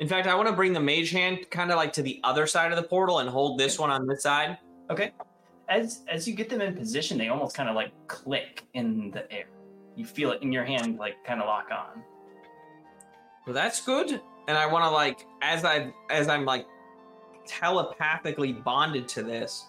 In 0.00 0.08
fact, 0.08 0.26
I 0.26 0.34
want 0.34 0.48
to 0.48 0.54
bring 0.54 0.72
the 0.72 0.80
mage 0.80 1.10
hand 1.10 1.48
kind 1.50 1.70
of 1.70 1.76
like 1.76 1.92
to 1.94 2.02
the 2.02 2.20
other 2.24 2.46
side 2.46 2.72
of 2.72 2.76
the 2.76 2.82
portal 2.82 3.20
and 3.20 3.28
hold 3.28 3.58
this 3.58 3.78
one 3.78 3.90
on 3.90 4.06
this 4.06 4.22
side. 4.22 4.58
Okay. 4.90 5.12
As 5.68 6.02
as 6.08 6.26
you 6.26 6.34
get 6.34 6.48
them 6.48 6.60
in 6.60 6.74
position, 6.74 7.16
they 7.16 7.28
almost 7.28 7.56
kind 7.56 7.68
of 7.68 7.74
like 7.74 7.92
click 8.08 8.64
in 8.74 9.10
the 9.12 9.30
air. 9.32 9.46
You 9.96 10.04
feel 10.04 10.32
it 10.32 10.42
in 10.42 10.50
your 10.50 10.64
hand, 10.64 10.98
like 10.98 11.14
kind 11.24 11.40
of 11.40 11.46
lock 11.46 11.68
on. 11.70 12.02
Well, 13.46 13.54
that's 13.54 13.80
good. 13.80 14.20
And 14.48 14.58
I 14.58 14.66
want 14.66 14.84
to 14.84 14.90
like 14.90 15.26
as 15.42 15.64
I 15.64 15.92
as 16.10 16.28
I'm 16.28 16.44
like 16.44 16.66
telepathically 17.46 18.52
bonded 18.52 19.08
to 19.08 19.22
this, 19.22 19.66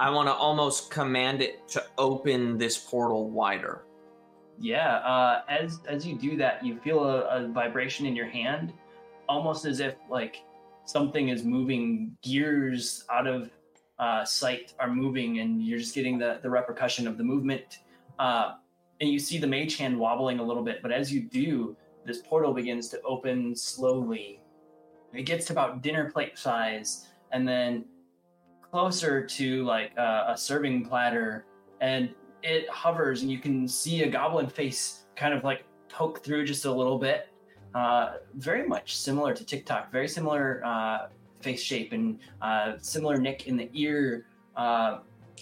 I 0.00 0.10
want 0.10 0.28
to 0.28 0.32
almost 0.32 0.90
command 0.90 1.42
it 1.42 1.66
to 1.68 1.84
open 1.96 2.56
this 2.56 2.78
portal 2.78 3.30
wider. 3.30 3.82
Yeah, 4.60 4.96
uh, 4.96 5.42
as 5.48 5.80
as 5.86 6.06
you 6.06 6.16
do 6.16 6.36
that, 6.36 6.64
you 6.64 6.78
feel 6.78 7.04
a, 7.04 7.44
a 7.44 7.48
vibration 7.48 8.06
in 8.06 8.16
your 8.16 8.26
hand, 8.26 8.72
almost 9.28 9.64
as 9.64 9.80
if 9.80 9.94
like 10.10 10.42
something 10.84 11.28
is 11.28 11.44
moving. 11.44 12.16
Gears 12.22 13.04
out 13.10 13.26
of 13.26 13.50
uh, 13.98 14.24
sight 14.24 14.74
are 14.80 14.88
moving, 14.88 15.38
and 15.40 15.62
you're 15.62 15.78
just 15.78 15.94
getting 15.94 16.18
the 16.18 16.40
the 16.42 16.50
repercussion 16.50 17.06
of 17.06 17.18
the 17.18 17.24
movement. 17.24 17.80
Uh, 18.18 18.54
and 19.00 19.10
you 19.10 19.18
see 19.18 19.38
the 19.38 19.46
mage 19.46 19.76
hand 19.76 19.96
wobbling 19.96 20.40
a 20.40 20.42
little 20.42 20.64
bit, 20.64 20.82
but 20.82 20.90
as 20.90 21.12
you 21.12 21.22
do, 21.22 21.76
this 22.04 22.18
portal 22.18 22.52
begins 22.52 22.88
to 22.88 23.00
open 23.02 23.54
slowly. 23.54 24.40
It 25.14 25.22
gets 25.22 25.46
to 25.46 25.52
about 25.52 25.82
dinner 25.82 26.10
plate 26.10 26.38
size, 26.38 27.08
and 27.32 27.46
then 27.46 27.84
closer 28.70 29.24
to 29.24 29.64
like 29.64 29.92
uh, 29.98 30.24
a 30.28 30.36
serving 30.36 30.86
platter, 30.86 31.46
and 31.80 32.14
it 32.42 32.68
hovers 32.70 33.22
and 33.22 33.30
you 33.30 33.38
can 33.38 33.66
see 33.66 34.02
a 34.02 34.08
goblin 34.08 34.46
face 34.46 35.06
kind 35.16 35.34
of 35.34 35.42
like 35.44 35.64
poke 35.88 36.22
through 36.22 36.44
just 36.44 36.64
a 36.64 36.72
little 36.72 36.98
bit. 36.98 37.28
Uh, 37.74 38.14
very 38.34 38.66
much 38.66 38.96
similar 38.96 39.34
to 39.34 39.44
TikTok, 39.44 39.92
very 39.92 40.08
similar 40.08 40.62
uh, 40.64 41.08
face 41.40 41.62
shape 41.62 41.92
and 41.92 42.18
uh, 42.40 42.72
similar 42.80 43.18
nick 43.18 43.46
in 43.46 43.56
the 43.56 43.68
ear, 43.74 44.26
uh, 44.56 44.98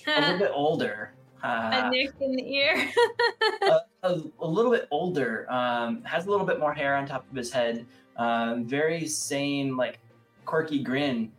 a 0.06 0.20
little 0.20 0.38
bit 0.46 0.50
older. 0.54 1.15
A 1.42 1.46
Uh, 1.46 1.90
nick 1.90 2.12
in 2.20 2.32
the 2.32 2.54
ear. 2.54 2.88
a, 3.62 3.80
a, 4.02 4.22
a 4.40 4.46
little 4.46 4.70
bit 4.70 4.88
older, 4.90 5.46
um, 5.50 6.02
has 6.04 6.26
a 6.26 6.30
little 6.30 6.46
bit 6.46 6.58
more 6.58 6.72
hair 6.72 6.96
on 6.96 7.06
top 7.06 7.24
of 7.30 7.36
his 7.36 7.52
head, 7.52 7.86
um, 8.16 8.64
very 8.66 9.06
sane, 9.06 9.76
like 9.76 9.98
quirky 10.44 10.82
grin. 10.82 11.32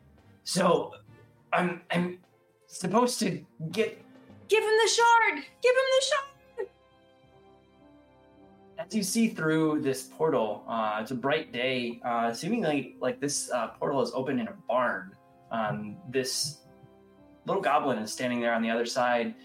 So 0.44 0.94
I'm 1.54 1.82
I'm 1.92 2.20
supposed 2.68 3.20
to 3.20 3.44
get 3.72 4.02
Give 4.48 4.64
him 4.64 4.70
the 4.70 4.90
shard. 4.90 5.44
Give 5.62 5.76
him 5.76 5.86
the 6.00 6.06
shard. 6.06 6.68
as 8.80 8.96
you 8.96 9.04
see 9.04 9.28
through 9.28 9.82
this 9.82 10.04
portal, 10.04 10.64
uh, 10.68 11.00
it's 11.02 11.12
a 11.12 11.16
bright 11.16 11.52
day. 11.52 12.00
Uh, 12.06 12.34
seemingly, 12.34 12.96
like 13.02 13.20
this 13.20 13.52
uh, 13.52 13.68
portal 13.80 14.02
is 14.02 14.12
open 14.14 14.40
in 14.40 14.48
a 14.48 14.54
barn. 14.68 15.12
Um, 15.52 15.98
this 16.10 16.60
little 17.46 17.62
goblin 17.62 17.98
is 18.00 18.12
standing 18.12 18.40
there 18.40 18.54
on 18.54 18.62
the 18.62 18.70
other 18.70 18.86
side, 18.86 19.36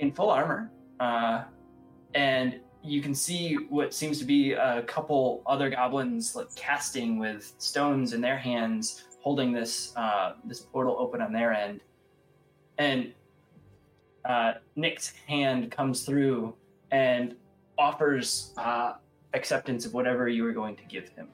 in 0.00 0.10
full 0.10 0.30
armor, 0.30 0.70
uh, 0.98 1.44
and 2.14 2.58
you 2.82 3.00
can 3.00 3.14
see 3.14 3.54
what 3.68 3.94
seems 3.94 4.18
to 4.18 4.24
be 4.24 4.52
a 4.52 4.82
couple 4.82 5.42
other 5.46 5.70
goblins 5.70 6.34
like 6.34 6.52
casting 6.56 7.18
with 7.18 7.54
stones 7.58 8.14
in 8.14 8.20
their 8.20 8.38
hands, 8.38 9.04
holding 9.20 9.52
this 9.52 9.94
uh, 9.96 10.32
this 10.44 10.60
portal 10.60 10.96
open 10.98 11.20
on 11.20 11.32
their 11.32 11.52
end, 11.52 11.82
and 12.78 13.12
uh, 14.24 14.54
Nick's 14.74 15.12
hand 15.26 15.70
comes 15.70 16.04
through 16.04 16.54
and 16.90 17.36
offers 17.78 18.52
uh, 18.56 18.94
acceptance 19.34 19.86
of 19.86 19.94
whatever 19.94 20.28
you 20.28 20.42
were 20.42 20.52
going 20.52 20.76
to 20.76 20.84
give 20.84 21.08
him. 21.10 21.28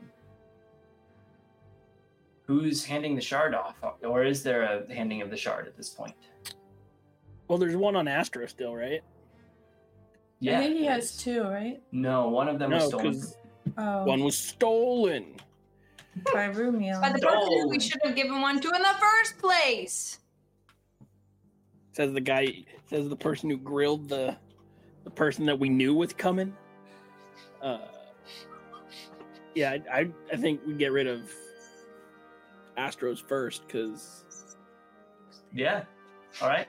Who's 2.47 2.85
handing 2.85 3.17
the 3.17 3.23
shard 3.23 3.55
off, 3.55 3.77
or 4.03 4.25
is 4.25 4.43
there 4.43 4.63
a 4.63 4.93
handing 4.93 5.23
of 5.23 5.31
the 5.31 5.37
shard 5.37 5.67
at 5.67 5.77
this 5.77 5.89
point? 5.89 6.15
Well, 7.49 7.59
there's 7.59 7.77
one 7.77 7.97
on 7.97 8.09
Astro 8.09 8.47
still, 8.47 8.75
right? 8.75 9.01
Yeah. 10.41 10.59
I 10.59 10.63
think 10.63 10.77
he 10.79 10.85
has 10.85 11.17
two, 11.17 11.45
right? 11.45 11.81
No, 11.93 12.29
one 12.29 12.49
of 12.49 12.59
them 12.59 12.71
was 12.71 12.83
No, 12.85 12.89
stolen. 12.89 13.13
because 13.13 13.37
Oh, 13.79 14.05
one 14.05 14.23
was 14.23 14.37
stolen. 14.39 15.37
by 16.33 16.49
Rumiel. 16.49 17.01
By 17.01 17.13
the 17.13 17.19
person 17.19 17.53
who 17.61 17.69
we 17.69 17.81
should 17.81 18.01
have 18.05 18.15
given 18.15 18.41
one 18.41 18.61
to 18.61 18.69
in 18.69 18.83
the 18.83 18.95
first 19.01 19.39
place. 19.39 20.19
Says 21.93 22.13
the 22.13 22.21
guy. 22.21 22.65
Says 22.91 23.09
the 23.09 23.17
person 23.17 23.51
who 23.51 23.57
grilled 23.57 24.09
the 24.09 24.37
the 25.05 25.11
person 25.11 25.47
that 25.47 25.59
we 25.59 25.69
knew 25.69 25.95
was 25.95 26.13
coming. 26.13 26.55
Uh, 27.63 27.79
yeah, 29.55 29.77
I 29.93 30.01
I, 30.01 30.11
I 30.33 30.37
think 30.37 30.61
we 30.67 30.75
get 30.75 30.93
rid 30.93 31.07
of 31.07 31.31
Astro's 32.77 33.19
first 33.21 33.67
because 33.67 34.25
Yeah. 35.53 35.85
All 36.43 36.49
right. 36.49 36.67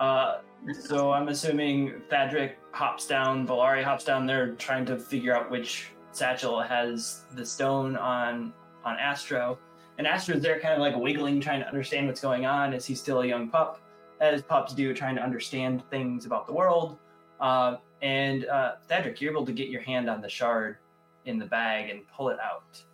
Uh, 0.00 0.38
so 0.80 1.12
I'm 1.12 1.28
assuming 1.28 2.02
Thadric 2.10 2.54
hops 2.72 3.06
down, 3.06 3.46
Valari 3.46 3.82
hops 3.82 4.04
down. 4.04 4.26
They're 4.26 4.52
trying 4.52 4.86
to 4.86 4.98
figure 4.98 5.34
out 5.34 5.50
which 5.50 5.90
satchel 6.12 6.60
has 6.60 7.22
the 7.32 7.44
stone 7.44 7.96
on 7.96 8.52
on 8.84 8.98
Astro, 8.98 9.58
and 9.98 10.06
Astro's 10.06 10.42
there, 10.42 10.60
kind 10.60 10.74
of 10.74 10.80
like 10.80 10.96
wiggling, 10.96 11.40
trying 11.40 11.60
to 11.60 11.68
understand 11.68 12.06
what's 12.06 12.20
going 12.20 12.44
on. 12.44 12.74
Is 12.74 12.84
he 12.84 12.94
still 12.94 13.22
a 13.22 13.26
young 13.26 13.48
pup, 13.48 13.80
as 14.20 14.42
pups 14.42 14.74
do, 14.74 14.92
trying 14.92 15.16
to 15.16 15.22
understand 15.22 15.82
things 15.90 16.26
about 16.26 16.46
the 16.46 16.52
world? 16.52 16.98
Uh, 17.40 17.76
and 18.02 18.46
uh, 18.46 18.74
Thadric, 18.90 19.20
you're 19.20 19.32
able 19.32 19.46
to 19.46 19.52
get 19.52 19.68
your 19.68 19.80
hand 19.80 20.10
on 20.10 20.20
the 20.20 20.28
shard 20.28 20.76
in 21.24 21.38
the 21.38 21.46
bag 21.46 21.90
and 21.90 22.02
pull 22.08 22.28
it 22.28 22.38
out. 22.40 22.84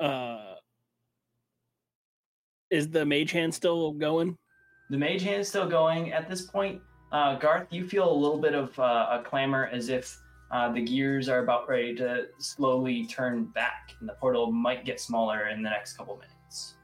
uh, 0.00 0.54
is 2.70 2.88
the 2.88 3.04
mage 3.04 3.32
hand 3.32 3.54
still 3.54 3.92
going? 3.92 4.36
The 4.90 4.96
mage 4.96 5.22
hand 5.22 5.40
is 5.40 5.48
still 5.48 5.68
going 5.68 6.12
at 6.12 6.28
this 6.28 6.42
point. 6.42 6.80
Uh, 7.12 7.36
Garth, 7.36 7.66
you 7.70 7.86
feel 7.86 8.10
a 8.10 8.12
little 8.12 8.38
bit 8.38 8.54
of 8.54 8.78
uh, 8.78 9.08
a 9.10 9.22
clamor 9.22 9.66
as 9.72 9.88
if 9.88 10.18
uh, 10.50 10.72
the 10.72 10.80
gears 10.80 11.28
are 11.28 11.40
about 11.40 11.68
ready 11.68 11.94
to 11.96 12.26
slowly 12.38 13.06
turn 13.06 13.44
back, 13.44 13.94
and 14.00 14.08
the 14.08 14.14
portal 14.14 14.50
might 14.50 14.84
get 14.84 15.00
smaller 15.00 15.48
in 15.48 15.62
the 15.62 15.68
next 15.68 15.96
couple 15.96 16.16
minutes. 16.16 16.74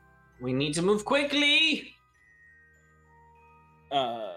We 0.41 0.53
need 0.53 0.75
to 0.75 0.83
move 0.83 1.05
quickly. 1.05 1.95
Uh, 3.91 4.35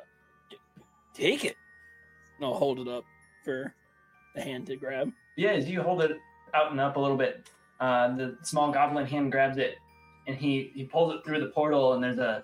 take 1.13 1.43
it. 1.43 1.55
And 2.37 2.45
I'll 2.45 2.53
hold 2.53 2.79
it 2.79 2.87
up 2.87 3.03
for 3.43 3.73
the 4.35 4.41
hand 4.41 4.67
to 4.67 4.77
grab. 4.77 5.11
Yeah, 5.35 5.51
as 5.51 5.67
you 5.67 5.81
hold 5.81 6.01
it 6.03 6.17
out 6.53 6.71
and 6.71 6.79
up 6.79 6.95
a 6.95 6.99
little 6.99 7.17
bit, 7.17 7.49
uh, 7.79 8.15
the 8.15 8.37
small 8.43 8.71
goblin 8.71 9.05
hand 9.05 9.31
grabs 9.31 9.57
it, 9.57 9.75
and 10.27 10.37
he 10.37 10.71
he 10.73 10.85
pulls 10.85 11.13
it 11.13 11.25
through 11.25 11.39
the 11.39 11.47
portal, 11.47 11.93
and 11.93 12.03
there's 12.03 12.19
a 12.19 12.43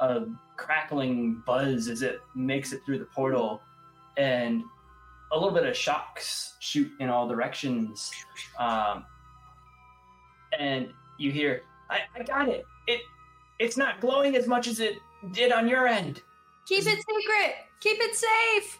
a 0.00 0.26
crackling 0.60 1.42
buzz 1.46 1.88
as 1.88 2.02
it 2.02 2.20
makes 2.34 2.72
it 2.72 2.84
through 2.84 2.98
the 2.98 3.06
portal, 3.06 3.62
and 4.18 4.62
a 5.32 5.34
little 5.38 5.54
bit 5.54 5.64
of 5.64 5.74
shocks 5.74 6.54
shoot 6.60 6.90
in 7.00 7.08
all 7.08 7.26
directions, 7.26 8.10
um, 8.58 9.06
and 10.58 10.92
you 11.18 11.32
hear, 11.32 11.62
"I, 11.88 12.00
I 12.14 12.22
got 12.24 12.48
it. 12.48 12.64
It 12.86 13.00
it's 13.58 13.78
not 13.78 14.00
glowing 14.00 14.36
as 14.36 14.46
much 14.46 14.66
as 14.66 14.80
it 14.80 14.98
did 15.32 15.50
on 15.50 15.66
your 15.66 15.86
end." 15.86 16.22
Keep 16.68 16.86
it 16.86 16.98
secret. 16.98 17.54
Keep 17.80 17.98
it 18.00 18.14
safe. 18.14 18.78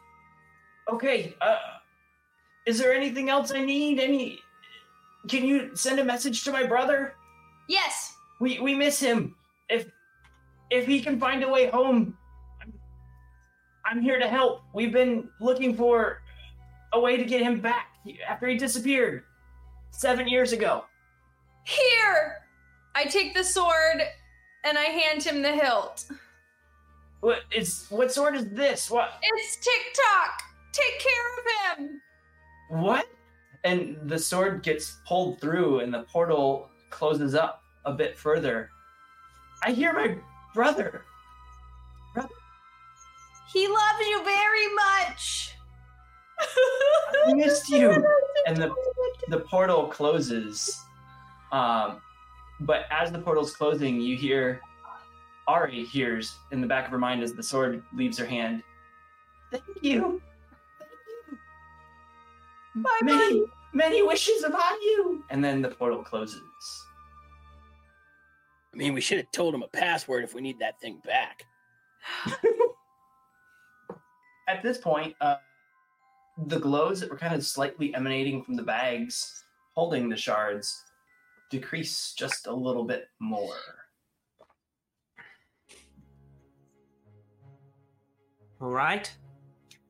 Okay. 0.93 1.35
Uh, 1.40 1.57
is 2.66 2.78
there 2.78 2.93
anything 2.93 3.31
else 3.31 3.52
I 3.52 3.65
need? 3.65 3.98
Any? 3.98 4.39
Can 5.28 5.44
you 5.47 5.74
send 5.74 5.98
a 5.98 6.05
message 6.05 6.44
to 6.44 6.52
my 6.52 6.65
brother? 6.66 7.15
Yes. 7.69 8.15
We 8.39 8.61
we 8.61 8.74
miss 8.74 9.01
him. 9.01 9.35
If 10.70 10.86
he 10.86 11.01
can 11.01 11.18
find 11.18 11.42
a 11.42 11.48
way 11.48 11.66
home, 11.68 12.16
I'm, 12.62 12.72
I'm 13.84 14.02
here 14.02 14.18
to 14.18 14.28
help. 14.28 14.62
We've 14.72 14.92
been 14.92 15.28
looking 15.40 15.74
for 15.74 16.22
a 16.92 17.01
way 17.01 17.16
to 17.16 17.24
get 17.24 17.42
him 17.42 17.60
back 17.60 17.88
after 18.28 18.47
he 18.48 18.56
disappeared 18.56 19.24
seven 19.90 20.28
years 20.28 20.52
ago. 20.52 20.84
Here. 21.64 22.38
I 22.94 23.05
take 23.05 23.34
the 23.34 23.44
sword 23.44 24.02
and 24.64 24.78
I 24.78 24.84
hand 24.84 25.22
him 25.22 25.42
the 25.42 25.52
hilt. 25.52 26.06
What 27.20 27.40
is 27.55 27.86
what 27.90 28.10
sword 28.10 28.34
is 28.34 28.48
this? 28.51 28.90
What 28.90 29.12
It's 29.22 29.56
TikTok. 29.56 30.42
Take 30.72 30.98
care 31.01 31.76
of 31.76 31.78
him. 31.78 32.01
what? 32.82 33.06
And 33.64 33.98
the 34.05 34.18
sword 34.18 34.62
gets 34.62 34.98
pulled 35.06 35.38
through, 35.38 35.80
and 35.80 35.92
the 35.92 36.05
portal 36.05 36.70
closes 36.88 37.34
up 37.34 37.62
a 37.84 37.92
bit 37.92 38.16
further. 38.16 38.70
I 39.62 39.72
hear 39.72 39.92
my 39.92 40.16
brother. 40.55 41.05
He 43.52 43.66
loves 43.66 44.06
you 44.09 44.22
very 44.24 44.74
much. 44.74 45.56
I 47.27 47.35
missed 47.35 47.68
you. 47.68 47.90
And 48.47 48.56
the 48.56 48.72
the 49.28 49.40
portal 49.40 49.89
closes. 49.89 50.85
Um, 51.52 52.01
but 52.60 52.85
as 52.90 53.10
the 53.10 53.18
portal's 53.18 53.55
closing, 53.55 54.01
you 54.01 54.16
hear 54.16 54.60
Ari 55.48 55.85
hears 55.85 56.36
in 56.52 56.60
the 56.60 56.66
back 56.66 56.85
of 56.85 56.93
her 56.93 56.98
mind 56.98 57.22
as 57.22 57.32
the 57.32 57.43
sword 57.43 57.82
leaves 57.93 58.16
her 58.18 58.27
hand. 58.27 58.62
Thank 59.51 59.64
you. 59.81 60.22
Thank 60.78 60.90
you. 61.32 62.82
Bye, 62.82 63.01
Many, 63.02 63.44
many 63.72 64.02
wishes 64.02 64.44
upon 64.44 64.81
you. 64.81 65.24
And 65.28 65.43
then 65.43 65.60
the 65.60 65.70
portal 65.70 66.05
closes. 66.05 66.43
I 68.72 68.76
mean, 68.76 68.94
we 68.94 69.01
should 69.01 69.18
have 69.18 69.30
told 69.32 69.55
him 69.55 69.62
a 69.62 69.68
password 69.68 70.24
if 70.24 70.34
we 70.34 70.40
need 70.40 70.59
that 70.60 70.80
thing 70.80 71.01
back. 71.05 71.44
At 74.48 74.62
this 74.62 74.78
point, 74.78 75.14
uh, 75.20 75.36
the 76.47 76.59
glows 76.59 77.01
that 77.01 77.10
were 77.10 77.18
kind 77.18 77.34
of 77.34 77.44
slightly 77.44 77.94
emanating 77.94 78.42
from 78.42 78.56
the 78.56 78.62
bags 78.62 79.44
holding 79.74 80.09
the 80.09 80.16
shards 80.16 80.84
decrease 81.51 82.14
just 82.16 82.47
a 82.47 82.52
little 82.52 82.84
bit 82.84 83.09
more. 83.18 83.56
All 88.60 88.70
right. 88.70 89.10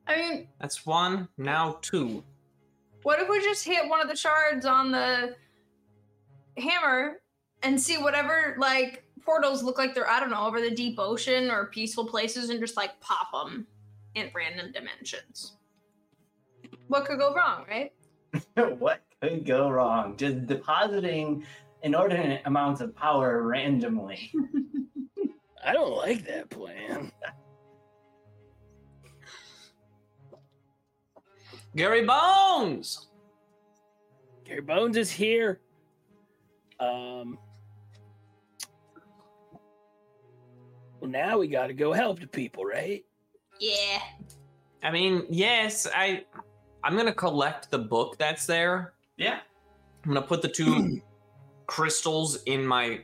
I 0.07 0.15
mean, 0.17 0.47
That's 0.59 0.85
one. 0.85 1.27
Now 1.37 1.77
two. 1.81 2.23
what 3.03 3.19
if 3.19 3.29
we 3.29 3.39
just 3.41 3.65
hit 3.65 3.87
one 3.87 4.01
of 4.01 4.07
the 4.07 4.15
shards 4.15 4.65
on 4.65 4.91
the 4.91 5.35
hammer 6.57 7.20
and 7.63 7.79
see 7.79 7.97
whatever 7.97 8.55
like 8.57 9.03
portals 9.23 9.63
look 9.63 9.77
like 9.77 9.93
they're 9.93 10.09
I 10.09 10.19
don't 10.19 10.31
know 10.31 10.45
over 10.45 10.61
the 10.61 10.71
deep 10.71 10.95
ocean 10.99 11.49
or 11.49 11.67
peaceful 11.67 12.05
places 12.05 12.49
and 12.49 12.59
just 12.59 12.77
like 12.77 12.99
pop 12.99 13.31
them 13.31 13.67
in 14.15 14.29
random 14.33 14.71
dimensions. 14.71 15.53
What 16.87 17.05
could 17.05 17.19
go 17.19 17.33
wrong, 17.33 17.65
right? 17.69 17.93
what 18.79 19.01
could 19.21 19.45
go 19.45 19.69
wrong? 19.69 20.17
Just 20.17 20.47
depositing 20.47 21.45
inordinate 21.83 22.41
amounts 22.45 22.81
of 22.81 22.95
power 22.95 23.43
randomly. 23.43 24.31
I 25.65 25.73
don't 25.73 25.95
like 25.95 26.25
that 26.25 26.49
plan. 26.49 27.11
Gary 31.75 32.05
Bones. 32.05 33.07
Gary 34.43 34.61
Bones 34.61 34.97
is 34.97 35.11
here. 35.11 35.61
Um. 36.79 37.37
Well, 41.01 41.09
now 41.09 41.39
we 41.39 41.47
got 41.47 41.67
to 41.67 41.73
go 41.73 41.91
help 41.91 42.19
the 42.19 42.27
people, 42.27 42.63
right? 42.63 43.03
Yeah. 43.59 43.99
I 44.83 44.91
mean, 44.91 45.25
yes, 45.29 45.87
I. 45.93 46.25
I'm 46.83 46.95
gonna 46.95 47.13
collect 47.13 47.69
the 47.69 47.77
book 47.77 48.17
that's 48.17 48.45
there. 48.45 48.93
Yeah. 49.17 49.39
I'm 50.03 50.13
gonna 50.13 50.25
put 50.25 50.41
the 50.41 50.47
two 50.47 51.01
crystals 51.67 52.41
in 52.43 52.65
my 52.65 53.01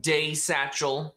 day 0.00 0.34
satchel. 0.34 1.14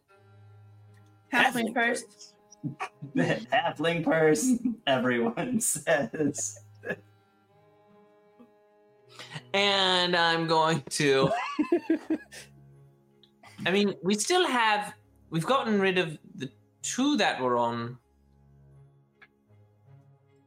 Halfling 1.33 1.73
first. 1.73 2.35
Halfling 3.15 4.03
purse, 4.03 4.53
everyone 4.85 5.59
says. 5.61 6.59
and 9.53 10.15
I'm 10.15 10.47
going 10.47 10.83
to. 10.89 11.31
I 13.65 13.71
mean, 13.71 13.95
we 14.03 14.15
still 14.15 14.47
have. 14.47 14.93
We've 15.29 15.45
gotten 15.45 15.79
rid 15.79 15.97
of 15.97 16.17
the 16.35 16.49
two 16.81 17.17
that 17.17 17.39
were 17.41 17.57
on. 17.57 17.97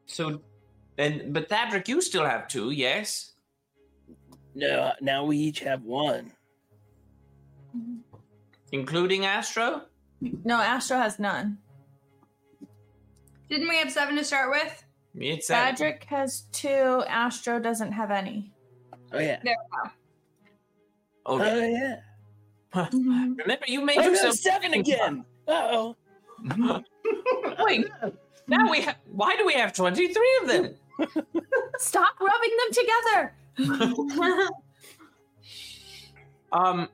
So, 0.07 0.43
and 0.99 1.33
but 1.33 1.49
Thadric, 1.49 1.89
you 1.89 2.01
still 2.01 2.25
have 2.25 2.49
two, 2.49 2.71
yes? 2.71 3.33
No, 4.55 4.93
now 5.01 5.25
we 5.25 5.39
each 5.39 5.61
have 5.61 5.83
one. 5.83 6.33
Including 8.73 9.25
Astro. 9.25 9.83
No, 10.45 10.61
Astro 10.61 10.99
has 10.99 11.19
none. 11.19 11.59
Didn't 13.49 13.69
we 13.69 13.77
have 13.77 13.91
seven 13.91 14.17
to 14.17 14.25
start 14.25 14.51
with? 14.51 14.85
It's 15.15 15.49
that. 15.49 15.77
Thadric 15.77 16.05
has 16.05 16.43
two. 16.53 17.03
Astro 17.09 17.59
doesn't 17.59 17.93
have 17.93 18.11
any. 18.11 18.53
Oh 19.13 19.19
yeah. 19.19 19.39
There 19.43 19.57
we 19.73 19.91
Oh 21.27 21.37
Okay. 21.37 21.53
Oh 21.53 21.67
yeah. 21.67 21.97
Remember, 22.75 23.65
you 23.67 23.85
made 23.85 23.99
I 23.99 24.03
got 24.03 24.11
yourself 24.13 24.35
seven 24.37 24.75
again. 24.75 25.25
Uh 25.47 25.69
oh. 25.73 25.97
Wait, 27.67 27.87
now 28.49 28.71
we 28.71 28.81
have. 28.81 28.97
Why 29.11 29.37
do 29.37 29.45
we 29.47 29.53
have 29.55 29.73
twenty-three 29.73 30.39
of 30.43 30.49
them? 30.49 30.75
Stop 31.79 32.15
rubbing 32.21 32.57
them 32.59 32.73
together. 32.73 34.49
Um, 36.53 36.91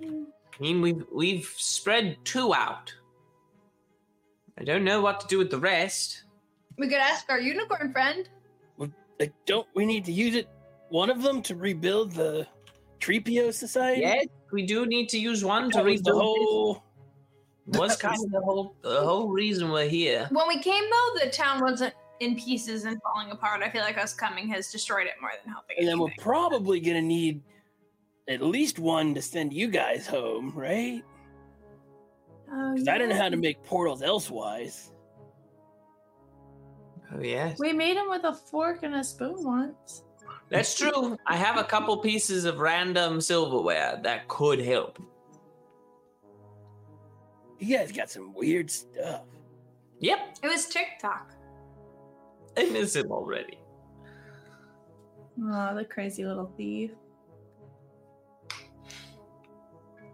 I 0.00 0.14
mean, 0.58 0.80
we've 0.80 1.04
we've 1.12 1.52
spread 1.56 2.16
two 2.24 2.54
out. 2.54 2.94
I 4.58 4.64
don't 4.64 4.84
know 4.84 5.02
what 5.02 5.20
to 5.20 5.26
do 5.26 5.36
with 5.36 5.50
the 5.50 5.58
rest. 5.58 6.24
we 6.78 6.88
could 6.88 6.96
ask 6.96 7.28
our 7.28 7.38
unicorn 7.38 7.92
friend. 7.92 8.26
Like, 9.20 9.34
don't 9.44 9.66
we 9.74 9.84
need 9.84 10.06
to 10.06 10.12
use 10.12 10.34
it? 10.34 10.48
One 10.88 11.10
of 11.10 11.20
them 11.22 11.42
to 11.42 11.56
rebuild 11.56 12.12
the 12.12 12.46
Trepio 13.00 13.52
Society. 13.52 14.02
Yes, 14.02 14.26
we 14.52 14.64
do 14.64 14.86
need 14.86 15.08
to 15.10 15.18
use 15.18 15.44
one 15.44 15.70
to 15.72 15.82
read 15.82 16.04
the 16.04 16.12
whole. 16.14 16.82
What's 17.66 17.96
kind 17.96 18.22
of 18.22 18.30
the 18.30 18.40
whole 18.40 18.76
the 18.82 19.00
whole 19.00 19.28
reason 19.28 19.70
we're 19.70 19.88
here. 19.88 20.28
When 20.30 20.46
we 20.48 20.60
came 20.60 20.84
though, 20.84 21.24
the 21.24 21.30
town 21.30 21.60
wasn't 21.60 21.94
in 22.20 22.36
pieces 22.36 22.84
and 22.84 22.98
falling 23.02 23.30
apart. 23.32 23.62
I 23.62 23.70
feel 23.70 23.82
like 23.82 23.98
us 23.98 24.14
coming 24.14 24.48
has 24.48 24.70
destroyed 24.70 25.06
it 25.06 25.14
more 25.20 25.32
than 25.42 25.52
helping. 25.52 25.76
And 25.78 25.88
then 25.88 25.98
we're 25.98 26.14
probably 26.18 26.80
gonna 26.80 27.02
need 27.02 27.42
at 28.28 28.40
least 28.42 28.78
one 28.78 29.14
to 29.14 29.22
send 29.22 29.52
you 29.52 29.68
guys 29.68 30.06
home, 30.06 30.52
right? 30.54 31.02
Oh, 32.52 32.72
Because 32.74 32.88
I 32.88 32.98
don't 32.98 33.08
know 33.08 33.16
how 33.16 33.28
to 33.28 33.36
make 33.36 33.62
portals 33.64 34.02
elsewise. 34.02 34.92
Oh 37.14 37.20
yes, 37.20 37.58
We 37.58 37.72
made 37.72 37.96
them 37.96 38.08
with 38.08 38.24
a 38.24 38.34
fork 38.34 38.82
and 38.82 38.94
a 38.96 39.04
spoon 39.04 39.44
once. 39.44 40.02
That's 40.48 40.76
true. 40.76 41.18
I 41.26 41.36
have 41.36 41.56
a 41.56 41.64
couple 41.64 41.96
pieces 41.98 42.44
of 42.44 42.58
random 42.58 43.20
silverware 43.20 44.00
that 44.02 44.28
could 44.28 44.60
help. 44.60 45.02
You 47.58 47.78
guys 47.78 47.92
got 47.92 48.10
some 48.10 48.34
weird 48.34 48.70
stuff. 48.70 49.22
Yep, 50.00 50.38
It 50.42 50.48
was 50.48 50.66
TikTok. 50.66 51.32
I 52.56 52.64
miss 52.66 52.94
him 52.96 53.10
already. 53.10 53.58
Oh, 55.42 55.74
the 55.74 55.84
crazy 55.84 56.24
little 56.24 56.52
thief. 56.56 56.90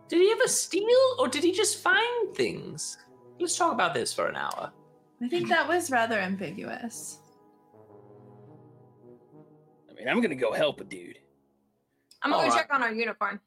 Did 0.09 0.21
he 0.21 0.31
ever 0.31 0.47
steal, 0.47 1.17
or 1.19 1.29
did 1.29 1.43
he 1.43 1.53
just 1.53 1.79
find 1.79 2.35
things? 2.35 2.99
Let's 3.41 3.57
talk 3.57 3.73
about 3.73 3.95
this 3.95 4.13
for 4.13 4.29
an 4.29 4.37
hour. 4.37 4.73
I 5.23 5.29
think 5.29 5.49
that 5.49 5.67
was 5.67 5.91
rather 5.91 6.19
ambiguous. 6.19 7.19
I 10.03 10.05
mean, 10.05 10.17
I'm 10.17 10.21
gonna 10.21 10.35
go 10.35 10.53
help 10.53 10.81
a 10.81 10.85
dude. 10.85 11.19
I'm 12.23 12.33
gonna 12.33 12.43
go 12.43 12.49
Alright. 12.49 12.63
check 12.63 12.75
on 12.75 12.83
our 12.83 12.93
unicorn 12.93 13.39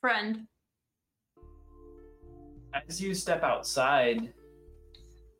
friend. 0.00 0.46
As 2.88 3.00
you 3.00 3.12
step 3.12 3.42
outside, 3.42 4.32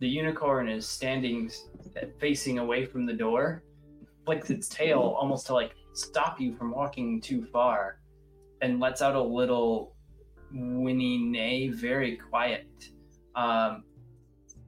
the 0.01 0.09
unicorn 0.09 0.69
is 0.69 0.89
standing 0.89 1.51
facing 2.19 2.59
away 2.59 2.85
from 2.85 3.07
the 3.07 3.13
door, 3.13 3.63
flicks 4.25 4.51
its 4.51 4.69
tail 4.69 5.17
almost 5.19 5.47
to 5.47 5.55
like 5.55 5.75
stop 5.93 6.41
you 6.41 6.57
from 6.57 6.73
walking 6.73 7.21
too 7.21 7.47
far, 7.53 8.01
and 8.61 8.81
lets 8.81 9.03
out 9.03 9.15
a 9.15 9.23
little 9.23 9.95
whinny 10.53 11.19
neigh, 11.19 11.69
very 11.69 12.17
quiet. 12.17 12.67
Um, 13.37 13.85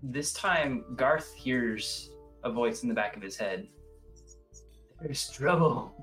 this 0.03 0.33
time, 0.33 0.85
Garth 0.95 1.35
hears 1.35 2.11
a 2.45 2.53
voice 2.53 2.83
in 2.85 2.89
the 2.89 2.95
back 2.95 3.17
of 3.17 3.23
his 3.23 3.37
head. 3.37 3.67
There's 5.01 5.31
trouble. 5.31 5.95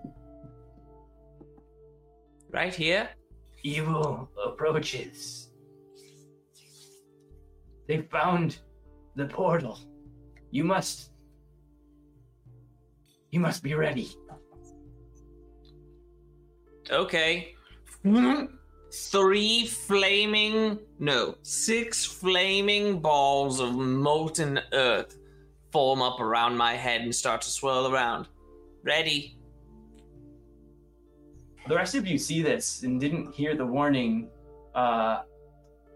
Right 2.52 2.74
here. 2.74 3.10
Evil 3.64 4.30
approaches. 4.46 5.50
They 7.88 8.02
found 8.02 8.60
the 9.16 9.26
portal. 9.26 9.80
You 10.52 10.64
must. 10.64 11.12
You 13.32 13.40
must 13.40 13.64
be 13.64 13.74
ready. 13.74 14.12
Okay. 16.92 17.56
Three 18.94 19.66
flaming, 19.66 20.78
no, 21.00 21.36
six 21.42 22.06
flaming 22.06 23.00
balls 23.00 23.60
of 23.60 23.74
molten 23.74 24.60
earth 24.72 25.18
form 25.72 26.04
up 26.04 26.20
around 26.20 26.56
my 26.56 26.76
head 26.76 27.02
and 27.02 27.16
start 27.16 27.42
to 27.42 27.50
swirl 27.50 27.92
around. 27.92 28.28
Ready. 28.84 29.38
The 31.68 31.76
rest 31.76 31.96
of 31.96 32.06
you 32.06 32.18
see 32.18 32.42
this 32.42 32.84
and 32.84 33.00
didn't 33.00 33.34
hear 33.34 33.56
the 33.56 33.66
warning 33.66 34.30
uh, 34.76 35.22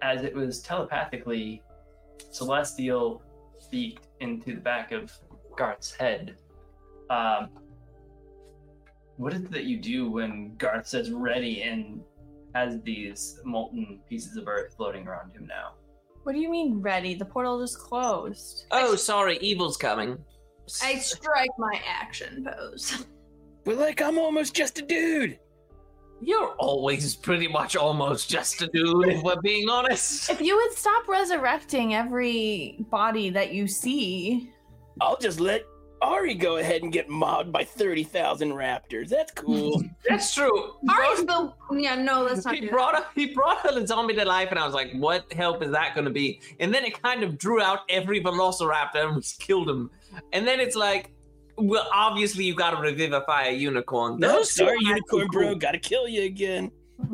as 0.02 0.24
it 0.24 0.34
was 0.34 0.62
telepathically 0.62 1.62
celestial 2.32 3.22
beaked 3.70 4.08
into 4.22 4.56
the 4.56 4.62
back 4.62 4.94
of 4.94 5.12
Garth's 5.58 5.92
head. 5.94 6.38
Um, 7.10 7.50
what 9.18 9.34
is 9.34 9.42
it 9.42 9.52
that 9.52 9.66
you 9.66 9.78
do 9.78 10.10
when 10.10 10.56
Garth 10.58 10.88
says 10.88 11.12
ready 11.12 11.64
and 11.64 12.02
has 12.56 12.82
these 12.84 13.40
molten 13.44 14.00
pieces 14.08 14.38
of 14.38 14.48
earth 14.48 14.76
floating 14.78 15.08
around 15.08 15.34
him 15.34 15.46
now? 15.48 15.74
What 16.24 16.34
do 16.34 16.40
you 16.40 16.50
mean 16.50 16.82
ready? 16.82 17.16
The 17.16 17.26
portal 17.26 17.60
just 17.60 17.80
closed. 17.80 18.68
Oh, 18.72 18.96
sorry, 18.96 19.38
evil's 19.40 19.78
coming. 19.78 20.18
I 20.84 20.98
strike 21.00 21.52
my 21.58 21.82
action 21.88 22.46
pose. 22.46 23.06
But 23.66 23.76
like, 23.76 24.02
I'm 24.02 24.18
almost 24.18 24.56
just 24.56 24.80
a 24.80 24.82
dude. 24.82 25.38
You're 26.22 26.52
always 26.54 27.16
pretty 27.16 27.50
much 27.50 27.76
almost 27.76 28.30
just 28.30 28.62
a 28.62 28.68
dude, 28.68 29.10
if 29.10 29.22
we're 29.22 29.42
being 29.42 29.68
honest. 29.68 30.30
If 30.30 30.40
you 30.40 30.56
would 30.56 30.72
stop 30.72 31.06
resurrecting 31.10 31.94
every 31.94 32.78
body 32.90 33.30
that 33.32 33.54
you 33.54 33.68
see, 33.68 34.54
I'll 35.02 35.18
just 35.18 35.42
let 35.42 35.66
Ari 36.02 36.36
go 36.36 36.58
ahead 36.58 36.84
and 36.84 36.92
get 36.92 37.10
mobbed 37.10 37.52
by 37.52 37.64
30,000 37.64 38.52
raptors. 38.52 39.10
That's 39.10 39.32
cool. 39.32 39.84
That's 40.08 40.34
true. 40.34 40.76
Ari's 40.90 41.26
the 41.26 41.54
yeah. 41.74 41.96
No, 41.96 42.24
let's 42.24 42.46
not 42.46 42.56
he 42.56 42.62
do 42.62 42.70
brought 42.70 42.94
that. 42.94 43.08
a, 43.16 43.20
he 43.20 43.34
brought 43.34 43.66
a 43.66 43.86
zombie 43.86 44.14
to 44.16 44.26
life, 44.26 44.50
and 44.50 44.60
I 44.60 44.66
was 44.66 44.74
like, 44.74 44.94
"What 44.94 45.32
help 45.34 45.64
is 45.64 45.72
that 45.72 45.96
going 45.96 46.06
to 46.06 46.12
be?" 46.12 46.42
And 46.60 46.74
then 46.74 46.86
it 46.86 47.02
kind 47.02 47.24
of 47.24 47.38
drew 47.38 47.62
out 47.62 47.80
every 47.90 48.24
Velociraptor 48.24 49.08
and 49.08 49.22
just 49.22 49.40
killed 49.40 49.70
him. 49.70 49.92
And 50.34 50.48
then 50.48 50.60
it's 50.60 50.76
like, 50.76 51.12
well, 51.58 51.88
obviously 51.94 52.44
you 52.46 52.54
got 52.56 52.72
to 52.72 52.78
revivify 52.82 53.46
a 53.48 53.52
unicorn. 53.52 54.20
no, 54.20 54.34
Those 54.38 54.52
sorry, 54.52 54.72
are 54.72 54.76
unicorn 54.78 55.24
actually 55.24 55.46
bro. 55.46 55.56
Gotta 55.56 55.80
kill 55.80 56.08
you 56.08 56.24
again. 56.24 56.72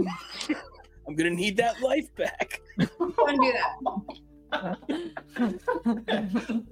I'm 1.07 1.15
gonna 1.15 1.29
need 1.31 1.57
that 1.57 1.81
life 1.81 2.13
back. 2.15 2.61
Don't 2.77 3.41
do 3.41 3.53
that. 3.53 4.77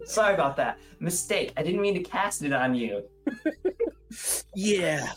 Sorry 0.06 0.34
about 0.34 0.56
that. 0.58 0.78
Mistake. 1.00 1.52
I 1.58 1.64
didn't 1.64 1.82
mean 1.82 1.96
to 1.96 2.04
cast 2.04 2.44
it 2.44 2.54
on 2.54 2.76
you. 2.76 3.04
Yeah. 4.54 5.08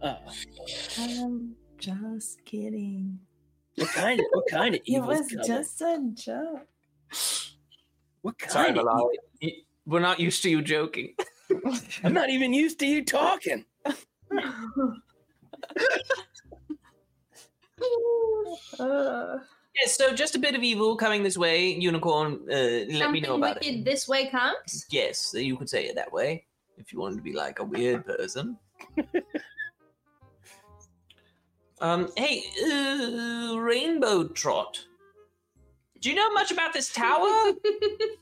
Uh, 0.00 0.14
I'm 1.00 1.56
just 1.78 2.44
kidding. 2.44 3.18
what 3.74 3.88
kind 3.88 4.20
of 4.20 4.26
what 4.30 4.44
kind 4.48 4.74
of 4.76 4.80
evil? 4.84 5.10
It 5.10 5.14
evil? 5.26 5.38
was 5.38 5.46
just 5.48 5.80
a 5.80 5.98
joke. 6.14 6.68
what 8.22 8.38
kind 8.38 8.52
Sorry, 8.52 8.68
of 8.70 8.76
Malali. 8.76 9.14
evil? 9.40 9.56
Y- 9.86 9.92
We're 9.92 10.00
not 10.00 10.20
used 10.20 10.42
to 10.42 10.50
you 10.50 10.62
joking. 10.62 11.14
I'm 12.04 12.12
not 12.12 12.30
even 12.30 12.52
used 12.52 12.78
to 12.80 12.86
you 12.86 13.04
talking. 13.04 13.64
Uh, 18.78 19.38
Yeah, 19.78 19.88
so 19.88 20.14
just 20.14 20.34
a 20.34 20.38
bit 20.38 20.54
of 20.54 20.62
evil 20.62 20.96
coming 20.96 21.22
this 21.22 21.36
way. 21.36 21.68
Unicorn, 21.74 22.40
uh, 22.50 22.86
let 22.96 23.10
me 23.10 23.20
know 23.20 23.34
about 23.34 23.56
wicked 23.56 23.80
it. 23.80 23.84
this 23.84 24.08
way 24.08 24.26
comes. 24.30 24.86
Yes, 24.88 25.34
you 25.36 25.54
could 25.58 25.68
say 25.68 25.84
it 25.84 25.96
that 25.96 26.10
way 26.10 26.46
if 26.78 26.94
you 26.94 26.98
wanted 26.98 27.16
to 27.16 27.22
be 27.22 27.34
like 27.34 27.58
a 27.58 27.64
weird 27.64 28.06
person. 28.06 28.56
um, 31.82 32.08
hey, 32.16 32.42
uh, 32.72 33.58
Rainbow 33.58 34.28
Trot. 34.28 34.82
Do 36.06 36.10
you 36.12 36.16
know 36.18 36.30
much 36.30 36.52
about 36.52 36.72
this 36.72 36.92
tower? 36.92 37.18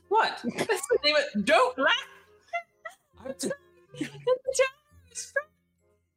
what? 0.09 0.41
That's 0.57 0.87
the 0.87 0.97
name 1.03 1.15
of- 1.35 1.45
Don't 1.45 1.77
laugh. 1.77 1.93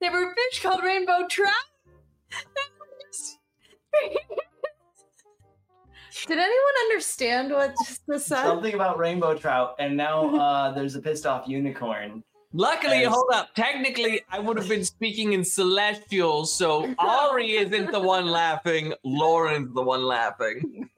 There 0.00 0.10
were 0.10 0.34
fish 0.34 0.62
called 0.62 0.82
rainbow 0.82 1.26
trout. 1.28 1.52
did 6.26 6.38
anyone 6.38 6.72
understand 6.84 7.52
what 7.52 7.74
just 7.86 8.00
was 8.08 8.24
said? 8.24 8.44
Something 8.44 8.72
about 8.72 8.96
rainbow 8.98 9.34
trout, 9.36 9.74
and 9.78 9.94
now 9.94 10.34
uh, 10.36 10.72
there's 10.74 10.94
a 10.94 11.02
pissed 11.02 11.26
off 11.26 11.46
unicorn. 11.46 12.24
Luckily, 12.54 13.04
As- 13.04 13.12
hold 13.12 13.28
up. 13.34 13.54
Technically, 13.54 14.22
I 14.30 14.38
would 14.38 14.56
have 14.56 14.70
been 14.70 14.86
speaking 14.86 15.34
in 15.34 15.44
celestial, 15.44 16.46
so 16.46 16.94
Ari 16.98 17.56
isn't 17.56 17.92
the 17.92 18.00
one 18.00 18.24
laughing. 18.26 18.94
Lauren's 19.04 19.74
the 19.74 19.82
one 19.82 20.02
laughing. 20.04 20.88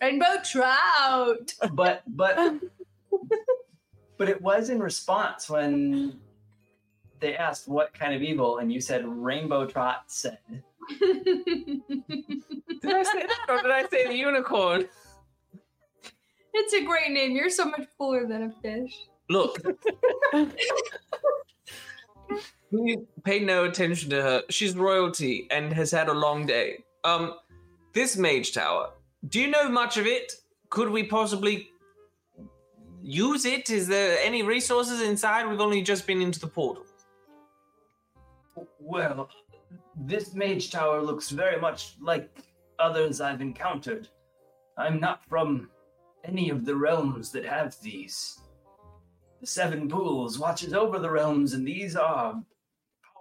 Rainbow 0.00 0.36
trout. 0.44 1.54
But 1.72 2.02
but 2.06 2.54
but 4.16 4.28
it 4.28 4.40
was 4.40 4.70
in 4.70 4.80
response 4.80 5.48
when 5.48 6.18
they 7.20 7.36
asked 7.36 7.68
what 7.68 7.92
kind 7.94 8.14
of 8.14 8.22
evil, 8.22 8.58
and 8.58 8.72
you 8.72 8.80
said 8.80 9.06
Rainbow 9.06 9.66
Trot 9.66 10.04
said. 10.06 10.38
Did 11.00 11.82
I 12.84 13.02
say 13.02 13.26
that 13.26 13.46
or 13.48 13.62
did 13.62 13.70
I 13.70 13.86
say 13.88 14.06
the 14.06 14.16
unicorn? 14.16 14.88
it's 16.54 16.74
a 16.74 16.84
great 16.84 17.10
name. 17.10 17.32
You're 17.36 17.50
so 17.50 17.66
much 17.66 17.86
cooler 17.96 18.26
than 18.26 18.42
a 18.44 18.52
fish. 18.62 18.92
Look. 19.28 19.62
Please 22.70 22.98
pay 23.24 23.40
no 23.40 23.64
attention 23.64 24.10
to 24.10 24.22
her. 24.22 24.42
She's 24.50 24.76
royalty 24.76 25.48
and 25.50 25.72
has 25.72 25.90
had 25.90 26.08
a 26.08 26.12
long 26.12 26.44
day. 26.46 26.84
Um, 27.04 27.34
this 27.94 28.16
mage 28.16 28.52
tower. 28.52 28.90
Do 29.28 29.40
you 29.40 29.48
know 29.48 29.68
much 29.68 29.96
of 29.96 30.06
it? 30.06 30.32
Could 30.70 30.90
we 30.90 31.02
possibly 31.02 31.70
use 33.02 33.44
it? 33.44 33.68
Is 33.70 33.86
there 33.86 34.18
any 34.22 34.42
resources 34.42 35.02
inside? 35.02 35.48
We've 35.48 35.60
only 35.60 35.82
just 35.82 36.06
been 36.06 36.22
into 36.22 36.40
the 36.40 36.46
portal. 36.46 36.84
Well, 38.80 39.28
this 39.96 40.34
mage 40.34 40.70
tower 40.70 41.02
looks 41.02 41.30
very 41.30 41.60
much 41.60 41.96
like 42.00 42.30
others 42.78 43.20
I've 43.20 43.40
encountered. 43.40 44.08
I'm 44.76 45.00
not 45.00 45.24
from 45.28 45.68
any 46.24 46.50
of 46.50 46.64
the 46.64 46.76
realms 46.76 47.30
that 47.32 47.44
have 47.44 47.76
these. 47.82 48.40
The 49.40 49.46
Seven 49.46 49.88
Pools 49.88 50.38
watches 50.38 50.72
over 50.72 50.98
the 50.98 51.10
realms, 51.10 51.52
and 51.52 51.66
these 51.66 51.96
are 51.96 52.40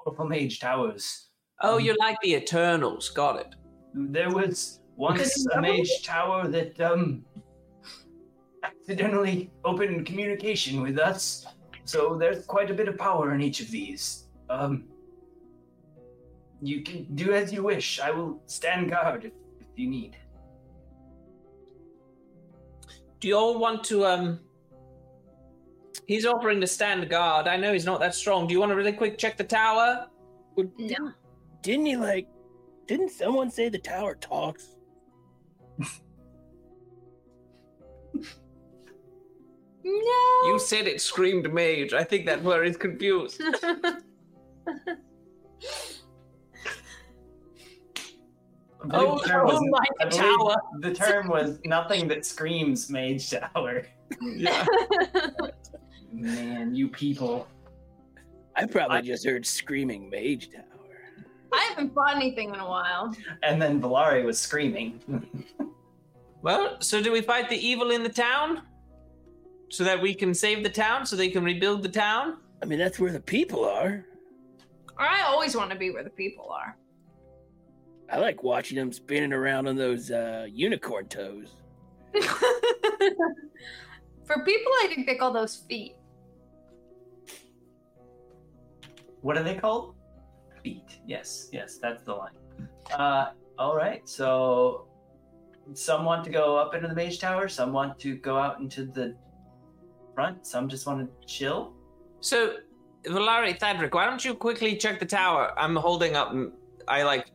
powerful 0.06 0.26
mage 0.26 0.60
towers. 0.60 1.30
Oh, 1.62 1.78
you're 1.78 1.98
like 2.00 2.18
the 2.22 2.36
Eternals. 2.36 3.10
Got 3.10 3.40
it. 3.40 3.56
There 3.94 4.30
was 4.30 4.80
once 4.98 5.46
a 5.54 5.62
mage 5.62 6.04
tower 6.04 6.48
that 6.48 6.80
um 6.82 7.24
accidentally 8.64 9.50
opened 9.64 10.06
communication 10.06 10.82
with 10.82 10.98
us, 11.00 11.46
so 11.86 12.16
there's 12.16 12.46
quite 12.46 12.70
a 12.70 12.74
bit 12.74 12.88
of 12.88 12.98
power 12.98 13.34
in 13.34 13.42
each 13.42 13.62
of 13.62 13.72
these. 13.72 14.28
Um, 14.50 14.86
you 16.62 16.82
can 16.82 17.06
do 17.16 17.34
as 17.34 17.54
you 17.54 17.64
wish. 17.64 18.00
I 18.00 18.12
will 18.12 18.42
stand 18.48 18.90
guard 18.90 19.26
if, 19.26 19.34
if 19.62 19.68
you 19.76 19.88
need. 19.88 20.18
Do 23.20 23.28
you 23.28 23.36
all 23.38 23.58
want 23.60 23.84
to 23.86 24.06
um 24.06 24.40
He's 26.08 26.26
offering 26.26 26.62
to 26.62 26.68
stand 26.68 27.10
guard. 27.10 27.48
I 27.48 27.58
know 27.58 27.74
he's 27.74 27.86
not 27.86 28.00
that 28.00 28.16
strong. 28.16 28.48
Do 28.48 28.54
you 28.54 28.62
want 28.62 28.72
to 28.72 28.76
really 28.76 28.94
quick 28.94 29.18
check 29.18 29.36
the 29.36 29.44
tower? 29.44 30.08
Well, 30.56 30.68
didn't, 30.78 31.14
didn't 31.62 31.86
he 31.86 31.98
like? 31.98 32.30
Didn't 32.88 33.10
someone 33.10 33.52
say 33.52 33.68
the 33.68 33.78
tower 33.78 34.16
talks? 34.16 34.77
No. 39.84 40.42
You 40.52 40.60
said 40.60 40.88
it 40.88 41.00
screamed 41.02 41.52
mage. 41.54 41.94
I 41.94 42.04
think 42.04 42.26
that 42.26 42.44
word 42.44 42.68
is 42.68 42.76
confused. 42.78 43.42
Oh, 48.92 49.18
the 49.20 49.28
term 49.28 49.48
was- 49.48 49.60
oh 49.60 49.66
my 49.70 50.10
tower. 50.10 50.56
The 50.80 50.94
term 50.94 51.28
was 51.28 51.60
nothing 51.66 52.08
that 52.10 52.26
screams 52.26 52.90
mage 52.90 53.30
tower. 53.30 53.88
Yeah. 54.22 54.66
Man, 56.12 56.74
you 56.76 56.88
people. 56.88 57.48
I 58.56 58.66
probably 58.66 59.02
just 59.02 59.26
heard 59.26 59.46
screaming 59.46 60.10
mage 60.10 60.50
tower. 60.52 60.64
I 61.54 61.66
haven't 61.70 61.94
fought 61.94 62.16
anything 62.16 62.54
in 62.54 62.60
a 62.60 62.68
while. 62.68 63.16
And 63.44 63.62
then 63.62 63.82
Valari 63.82 64.24
was 64.24 64.40
screaming. 64.40 65.02
Well, 66.48 66.80
so 66.80 67.04
do 67.04 67.12
we 67.12 67.20
fight 67.20 67.50
the 67.50 67.58
evil 67.58 67.92
in 67.92 68.04
the 68.04 68.10
town? 68.10 68.62
So 69.68 69.84
that 69.84 70.02
we 70.02 70.14
can 70.14 70.34
save 70.34 70.64
the 70.64 70.70
town, 70.70 71.06
so 71.06 71.18
they 71.18 71.28
can 71.28 71.44
rebuild 71.44 71.84
the 71.84 71.90
town? 71.90 72.38
I 72.64 72.66
mean, 72.66 72.80
that's 72.80 73.02
where 73.02 73.12
the 73.12 73.20
people 73.20 73.66
are. 73.66 74.06
I 74.98 75.24
always 75.24 75.58
want 75.58 75.72
to 75.72 75.78
be 75.78 75.92
where 75.92 76.06
the 76.06 76.10
people 76.10 76.50
are. 76.50 76.78
I 78.10 78.20
like 78.20 78.44
watching 78.44 78.78
them 78.78 78.94
spinning 78.94 79.34
around 79.34 79.68
on 79.68 79.76
those 79.76 80.10
uh, 80.10 80.48
unicorn 80.50 81.10
toes. 81.10 81.50
For 82.14 82.24
people, 84.46 84.72
I 84.84 84.88
think 84.88 85.06
they 85.06 85.16
call 85.16 85.34
those 85.34 85.58
feet. 85.68 85.98
What 89.20 89.38
are 89.38 89.44
they 89.44 89.56
called? 89.56 89.96
Feet. 90.64 90.98
Yes, 91.06 91.50
yes, 91.52 91.78
that's 91.78 92.04
the 92.04 92.14
line. 92.14 92.38
Uh, 92.98 93.32
all 93.60 93.76
right. 93.76 94.08
So, 94.08 94.87
some 95.74 96.06
want 96.06 96.24
to 96.26 96.30
go 96.30 96.56
up 96.58 96.74
into 96.74 96.88
the 96.88 96.96
mage 96.96 97.20
tower. 97.20 97.48
Some 97.48 97.74
want 97.74 98.00
to 98.00 98.16
go 98.16 98.38
out 98.38 98.60
into 98.60 98.86
the 98.86 99.16
front. 100.16 100.46
Some 100.46 100.68
just 100.68 100.86
want 100.88 101.00
to 101.00 101.28
chill. 101.28 101.74
So, 102.20 102.58
Valari, 103.06 103.58
Thadric, 103.60 103.94
why 103.94 104.06
don't 104.06 104.24
you 104.24 104.34
quickly 104.34 104.76
check 104.76 105.00
the 105.00 105.06
tower? 105.06 105.54
I'm 105.58 105.76
holding 105.76 106.16
up, 106.16 106.34
I 106.88 107.04
like 107.04 107.32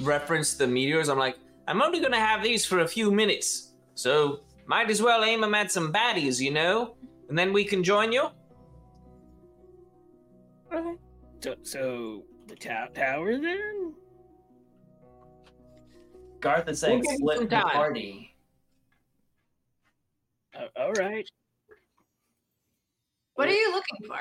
reference 0.00 0.54
the 0.54 0.66
meteors. 0.66 1.08
I'm 1.08 1.18
like, 1.18 1.36
I'm 1.68 1.82
only 1.82 2.00
gonna 2.00 2.18
have 2.18 2.42
these 2.42 2.64
for 2.64 2.80
a 2.80 2.88
few 2.88 3.10
minutes. 3.10 3.74
So, 3.94 4.40
might 4.66 4.90
as 4.90 5.02
well 5.02 5.24
aim 5.24 5.40
them 5.42 5.54
at 5.54 5.70
some 5.70 5.92
baddies, 5.92 6.40
you 6.40 6.50
know? 6.50 6.96
And 7.28 7.38
then 7.38 7.52
we 7.52 7.64
can 7.64 7.84
join 7.84 8.12
you? 8.12 8.28
So, 11.40 11.54
so 11.62 12.22
the 12.46 12.56
ta- 12.56 12.88
tower 12.94 13.36
then? 13.38 13.94
Garth 16.42 16.68
is 16.68 16.80
saying 16.80 17.02
We'll 17.06 17.16
split 17.16 17.50
the 17.50 17.56
party. 17.56 18.34
Uh, 20.54 20.66
all 20.76 20.92
right. 20.92 21.26
What 23.36 23.48
are 23.48 23.52
you 23.52 23.72
looking 23.72 24.06
for? 24.06 24.18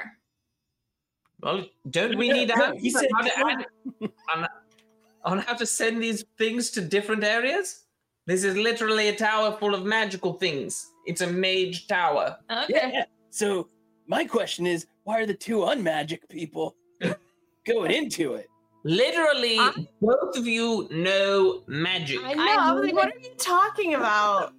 Well, 1.41 1.65
don't 1.89 2.17
we 2.17 2.29
need 2.31 2.47
to 2.49 2.55
have 2.55 2.77
he 2.77 2.91
said 2.91 3.09
on, 3.17 3.65
go. 3.99 4.07
on, 4.33 4.47
on 5.25 5.37
how 5.39 5.55
to 5.55 5.65
send 5.65 6.01
these 6.01 6.23
things 6.37 6.69
to 6.71 6.81
different 6.81 7.23
areas? 7.23 7.85
This 8.27 8.43
is 8.43 8.55
literally 8.55 9.09
a 9.09 9.15
tower 9.15 9.57
full 9.59 9.73
of 9.73 9.83
magical 9.83 10.33
things. 10.33 10.91
It's 11.07 11.21
a 11.21 11.27
mage 11.27 11.87
tower. 11.87 12.37
Okay. 12.49 12.65
Yeah, 12.69 12.91
yeah. 12.93 13.05
So 13.31 13.67
my 14.05 14.23
question 14.25 14.67
is, 14.67 14.85
why 15.03 15.19
are 15.19 15.25
the 15.25 15.33
two 15.33 15.57
unmagic 15.57 16.29
people 16.29 16.75
going 17.65 17.91
into 17.91 18.35
it? 18.35 18.50
Literally, 18.83 19.59
I- 19.59 19.87
both 20.01 20.37
of 20.37 20.47
you 20.47 20.87
know 20.91 21.63
magic. 21.67 22.19
I 22.23 22.33
know. 22.33 22.43
I 22.43 22.71
was 22.73 22.83
like, 22.85 22.95
what 22.95 23.07
are 23.07 23.19
you 23.19 23.33
talking 23.37 23.93
about? 23.93 24.53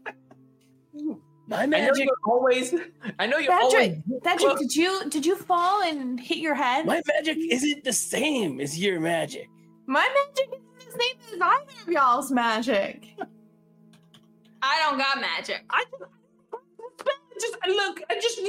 My 1.48 1.62
I 1.62 1.66
know 1.66 1.78
magic, 1.78 2.04
you're 2.06 2.16
always. 2.24 2.74
I 3.18 3.26
know 3.26 3.38
you're 3.38 3.52
Patrick, 3.52 3.98
always. 4.08 4.22
Patrick, 4.22 4.58
did 4.58 4.76
you 4.76 5.10
did 5.10 5.26
you 5.26 5.36
fall 5.36 5.82
and 5.82 6.18
hit 6.20 6.38
your 6.38 6.54
head? 6.54 6.86
my 6.86 7.02
magic 7.14 7.36
isn't 7.50 7.84
the 7.84 7.92
same 7.92 8.60
as 8.60 8.78
your 8.78 9.00
magic. 9.00 9.48
My 9.86 10.08
magic 10.26 10.52
isn't 10.78 10.78
the 10.78 10.98
same 11.02 11.16
as 11.34 11.40
either 11.40 11.82
of 11.82 11.88
y'all's 11.88 12.30
magic. 12.30 13.08
I 14.62 14.78
don't 14.88 14.98
got 14.98 15.20
magic. 15.20 15.64
I 15.68 15.84
just 17.40 17.56
look. 17.66 18.00
I 18.08 18.14
just. 18.14 18.40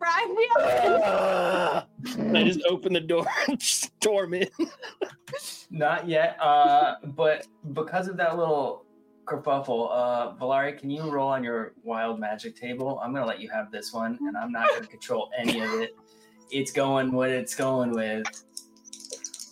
And 0.00 0.36
the 0.36 0.36
bad 0.36 0.36
guys 0.36 0.36
arrived. 0.36 0.36
We 0.36 0.50
have 0.56 1.00
Ah. 1.04 1.86
I 2.38 2.44
just 2.44 2.62
open 2.68 2.92
the 2.92 3.00
door 3.00 3.26
and 3.48 3.60
storm 3.60 4.34
in. 4.34 4.48
Not 5.70 6.08
yet. 6.08 6.36
Uh, 6.40 6.96
but 7.04 7.46
because 7.72 8.08
of 8.08 8.16
that 8.18 8.36
little 8.38 8.84
kerfuffle, 9.26 9.88
uh, 9.90 10.34
Valari, 10.34 10.78
can 10.78 10.90
you 10.90 11.10
roll 11.10 11.28
on 11.28 11.42
your 11.42 11.72
wild 11.82 12.20
magic 12.20 12.56
table? 12.56 13.00
I'm 13.02 13.12
gonna 13.12 13.26
let 13.26 13.40
you 13.40 13.50
have 13.50 13.70
this 13.72 13.92
one, 13.92 14.18
and 14.20 14.36
I'm 14.36 14.52
not 14.52 14.68
gonna 14.70 14.86
control 14.86 15.30
any 15.36 15.60
of 15.60 15.72
it. 15.74 15.96
It's 16.50 16.70
going 16.70 17.10
what 17.12 17.30
it's 17.30 17.54
going 17.56 17.90
with. 17.90 18.26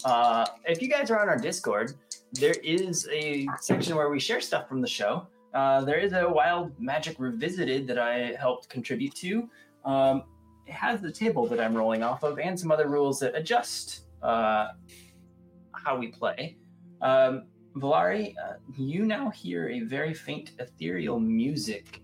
Uh, 0.05 0.47
if 0.66 0.81
you 0.81 0.89
guys 0.89 1.11
are 1.11 1.19
on 1.21 1.29
our 1.29 1.39
Discord, 1.39 1.95
there 2.33 2.55
is 2.62 3.09
a 3.11 3.49
section 3.61 3.97
where 3.97 4.11
we 4.11 4.21
share 4.21 4.41
stuff 4.41 4.69
from 4.69 4.81
the 4.81 4.87
show. 4.89 5.27
Uh, 5.55 5.81
there 5.85 5.99
is 5.99 6.12
a 6.12 6.29
wild 6.29 6.73
magic 6.81 7.16
revisited 7.19 7.87
that 7.89 7.99
I 7.99 8.37
helped 8.39 8.69
contribute 8.69 9.15
to. 9.16 9.49
Um, 9.85 10.25
it 10.66 10.73
has 10.73 11.01
the 11.01 11.12
table 11.12 11.47
that 11.47 11.61
I'm 11.61 11.74
rolling 11.77 12.03
off 12.03 12.23
of 12.23 12.39
and 12.39 12.59
some 12.59 12.70
other 12.70 12.89
rules 12.89 13.20
that 13.20 13.35
adjust 13.35 14.07
uh, 14.23 14.69
how 15.73 15.97
we 15.97 16.09
play. 16.09 16.57
Um, 17.03 17.45
Valari, 17.77 18.35
uh, 18.39 18.55
you 18.77 19.05
now 19.05 19.31
hear 19.31 19.69
a 19.69 19.81
very 19.81 20.15
faint 20.15 20.53
ethereal 20.59 21.19
music 21.19 22.03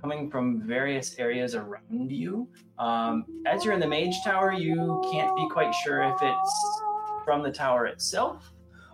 coming 0.00 0.30
from 0.30 0.62
various 0.66 1.18
areas 1.18 1.54
around 1.54 2.10
you. 2.10 2.48
Um, 2.78 3.24
as 3.46 3.64
you're 3.64 3.74
in 3.74 3.80
the 3.80 3.88
mage 3.88 4.22
tower, 4.24 4.52
you 4.52 5.02
can't 5.10 5.34
be 5.36 5.48
quite 5.50 5.74
sure 5.74 6.02
if 6.02 6.16
it's 6.22 6.82
from 7.24 7.42
the 7.42 7.50
tower 7.50 7.86
itself 7.86 8.52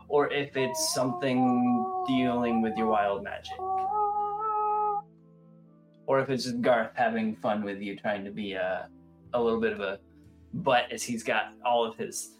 or 0.09 0.33
if 0.33 0.57
it's 0.57 0.95
something 0.95 2.05
dealing 2.07 2.63
with 2.63 2.77
your 2.77 2.87
wild 2.87 3.23
magic. 3.23 3.59
Or 6.07 6.21
if 6.21 6.31
it's 6.31 6.45
just 6.45 6.61
Garth 6.61 6.93
having 6.95 7.37
fun 7.37 7.65
with 7.65 7.81
you, 7.81 7.97
trying 7.97 8.25
to 8.25 8.31
be 8.31 8.53
a, 8.53 8.89
a 9.35 9.41
little 9.41 9.61
bit 9.61 9.73
of 9.73 9.81
a 9.81 9.99
butt 10.55 10.85
as 10.91 11.03
he's 11.03 11.23
got 11.23 11.53
all 11.65 11.85
of 11.85 11.97
his 11.97 12.37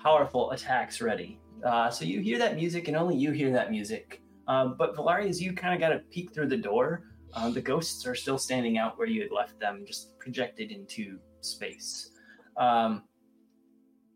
powerful 0.00 0.50
attacks 0.50 1.00
ready. 1.00 1.40
Uh, 1.64 1.90
so 1.90 2.04
you 2.04 2.20
hear 2.20 2.38
that 2.38 2.56
music, 2.56 2.88
and 2.88 2.96
only 2.96 3.16
you 3.16 3.30
hear 3.30 3.52
that 3.52 3.70
music. 3.70 4.20
Um, 4.48 4.74
but 4.76 4.96
Valari, 4.96 5.28
as 5.28 5.40
you 5.40 5.52
kind 5.52 5.72
of 5.74 5.80
got 5.80 5.90
to 5.90 6.00
peek 6.10 6.34
through 6.34 6.48
the 6.48 6.56
door, 6.56 7.04
uh, 7.34 7.50
the 7.50 7.60
ghosts 7.60 8.06
are 8.06 8.14
still 8.14 8.36
standing 8.36 8.76
out 8.78 8.98
where 8.98 9.06
you 9.06 9.22
had 9.22 9.30
left 9.30 9.58
them, 9.58 9.84
just 9.86 10.18
projected 10.18 10.70
into 10.70 11.18
space. 11.40 12.10
Um, 12.56 13.04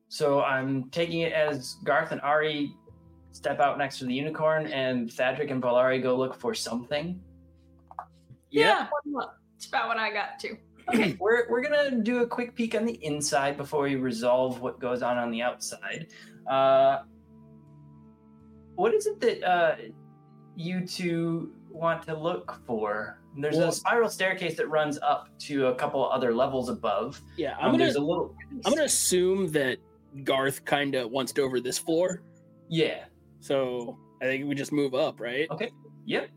so 0.09 0.43
I'm 0.43 0.91
taking 0.91 1.21
it 1.21 1.33
as 1.33 1.77
Garth 1.85 2.13
and 2.13 2.21
Ari 2.21 2.73
step 3.33 3.61
out 3.61 3.79
next 3.79 3.99
to 3.99 4.05
the 4.07 4.15
unicorn, 4.15 4.67
and 4.67 5.09
Thadric 5.09 5.51
and 5.51 5.63
Valari 5.63 6.03
go 6.03 6.17
look 6.17 6.35
for 6.39 6.55
something. 6.55 7.21
Yeah. 8.61 8.89
It's 9.57 9.67
about 9.67 9.89
what 9.89 9.97
I 9.99 10.13
got 10.13 10.39
too. 10.39 10.57
Okay, 10.89 11.17
we're, 11.21 11.49
we're 11.51 11.63
gonna 11.63 11.91
do 12.03 12.23
a 12.23 12.27
quick 12.27 12.55
peek 12.55 12.75
on 12.75 12.85
the 12.85 12.95
inside 13.05 13.57
before 13.57 13.83
we 13.83 13.97
resolve 13.97 14.61
what 14.61 14.79
goes 14.81 15.03
on 15.03 15.19
on 15.19 15.31
the 15.31 15.43
outside. 15.43 16.09
Uh, 16.49 16.99
what 18.75 18.95
is 18.95 19.07
it 19.07 19.21
that 19.21 19.43
uh, 19.43 19.77
you 20.55 20.87
two 20.87 21.53
want 21.71 22.03
to 22.05 22.17
look 22.17 22.61
for? 22.67 23.19
There's 23.39 23.57
Well- 23.57 23.69
a 23.69 23.73
spiral 23.73 24.09
staircase 24.09 24.57
that 24.57 24.69
runs 24.69 24.99
up 25.01 25.29
to 25.41 25.67
a 25.67 25.75
couple 25.75 26.09
other 26.11 26.35
levels 26.35 26.69
above. 26.69 27.21
Yeah. 27.37 27.53
Um, 27.59 27.67
I'm 27.67 27.71
gonna 27.73 27.85
a 27.91 27.99
little. 28.01 28.35
I'm 28.65 28.73
gonna 28.73 28.85
assume 28.85 29.49
that 29.53 29.79
Garth 30.25 30.65
kind 30.65 30.95
of 30.95 31.11
wants 31.11 31.33
to 31.33 31.43
over 31.43 31.61
this 31.61 31.79
floor, 31.79 32.23
Yeah. 32.69 33.05
so 33.41 33.99
I 34.23 34.25
think 34.25 34.47
we 34.47 34.55
just 34.55 34.73
move 34.73 34.95
up, 34.95 35.21
right? 35.21 35.47
Okay. 35.51 35.71
Yep. 36.07 36.31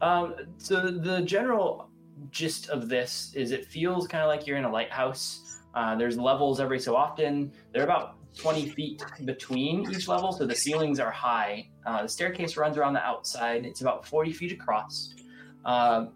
Um, 0.00 0.34
so 0.58 0.90
the 0.90 1.22
general 1.22 1.90
gist 2.30 2.68
of 2.68 2.88
this 2.88 3.32
is 3.34 3.52
it 3.52 3.66
feels 3.66 4.06
kind 4.06 4.22
of 4.22 4.28
like 4.28 4.46
you're 4.46 4.56
in 4.56 4.64
a 4.64 4.70
lighthouse. 4.70 5.60
Uh, 5.74 5.96
there's 5.96 6.16
levels 6.16 6.60
every 6.60 6.80
so 6.80 6.96
often. 6.96 7.52
They're 7.72 7.84
about 7.84 8.16
20 8.36 8.68
feet 8.70 9.02
between 9.24 9.90
each 9.90 10.08
level, 10.08 10.32
so 10.32 10.46
the 10.46 10.54
ceilings 10.54 11.00
are 11.00 11.10
high. 11.10 11.68
Uh, 11.86 12.02
the 12.02 12.08
staircase 12.08 12.56
runs 12.56 12.76
around 12.76 12.94
the 12.94 13.04
outside. 13.04 13.64
It's 13.64 13.80
about 13.80 14.06
40 14.06 14.32
feet 14.32 14.52
across. 14.52 15.14
Um 15.64 16.12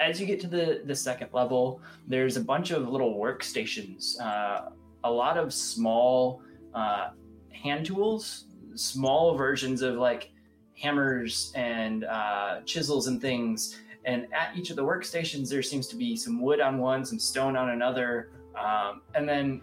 as 0.00 0.20
you 0.20 0.26
get 0.26 0.40
to 0.40 0.46
the, 0.46 0.82
the 0.84 0.94
second 0.94 1.28
level, 1.32 1.80
there's 2.06 2.36
a 2.36 2.40
bunch 2.40 2.70
of 2.70 2.88
little 2.88 3.16
workstations, 3.16 4.20
uh, 4.20 4.70
a 5.04 5.10
lot 5.10 5.36
of 5.36 5.52
small 5.52 6.42
uh, 6.74 7.10
hand 7.52 7.86
tools, 7.86 8.46
small 8.74 9.36
versions 9.36 9.82
of 9.82 9.96
like 9.96 10.30
hammers 10.78 11.52
and 11.54 12.04
uh, 12.04 12.60
chisels 12.64 13.06
and 13.06 13.20
things. 13.20 13.78
And 14.04 14.26
at 14.32 14.56
each 14.56 14.70
of 14.70 14.76
the 14.76 14.84
workstations, 14.84 15.48
there 15.48 15.62
seems 15.62 15.86
to 15.88 15.96
be 15.96 16.16
some 16.16 16.40
wood 16.40 16.60
on 16.60 16.78
one, 16.78 17.04
some 17.04 17.18
stone 17.18 17.56
on 17.56 17.70
another, 17.70 18.30
um, 18.58 19.02
and 19.14 19.28
then 19.28 19.62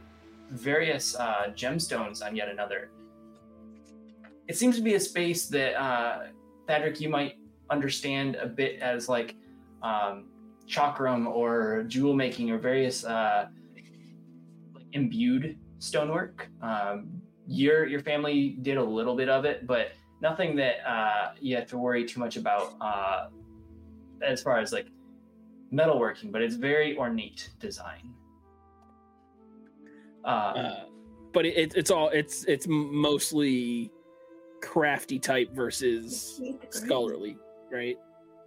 various 0.49 1.15
uh, 1.15 1.51
gemstones 1.56 2.25
on 2.25 2.35
yet 2.35 2.49
another. 2.49 2.90
It 4.48 4.57
seems 4.57 4.75
to 4.77 4.81
be 4.81 4.95
a 4.95 4.99
space 4.99 5.48
that 5.48 5.80
uh, 5.80 6.27
Thadric, 6.67 6.99
you 6.99 7.09
might 7.09 7.35
understand 7.69 8.35
a 8.35 8.48
bit 8.48 8.81
as 8.81 9.07
like 9.07 9.35
um, 9.81 10.25
chakram 10.67 11.27
or 11.27 11.83
jewel 11.88 12.14
making 12.14 12.51
or 12.51 12.57
various 12.57 13.06
uh, 13.06 13.48
imbued 14.93 15.57
stonework. 15.80 16.49
Um, 16.61 17.22
your 17.48 17.85
your 17.85 18.01
family 18.01 18.57
did 18.61 18.77
a 18.77 18.83
little 18.83 19.15
bit 19.15 19.30
of 19.30 19.45
it, 19.45 19.67
but 19.67 19.91
nothing 20.22 20.56
that 20.56 20.75
uh, 20.90 21.32
you 21.40 21.56
have 21.56 21.67
to 21.67 21.77
worry 21.77 22.06
too 22.06 22.19
much 22.19 22.38
about 22.38 22.74
uh, 22.80 23.27
as 24.22 24.41
far 24.41 24.59
as 24.59 24.72
like 24.72 24.88
metalworking. 25.74 26.32
But 26.32 26.41
it's 26.41 26.56
very 26.56 26.98
ornate 26.98 27.50
design. 27.59 28.14
Uh, 30.24 30.27
Uh, 30.27 30.83
but 31.33 31.45
it, 31.45 31.58
it, 31.58 31.74
it's 31.75 31.91
all 31.91 32.09
it's 32.09 32.43
it's 32.45 32.67
mostly 32.67 33.91
crafty 34.61 35.17
type 35.17 35.51
versus 35.53 36.40
scholarly, 36.69 37.38
right? 37.72 37.98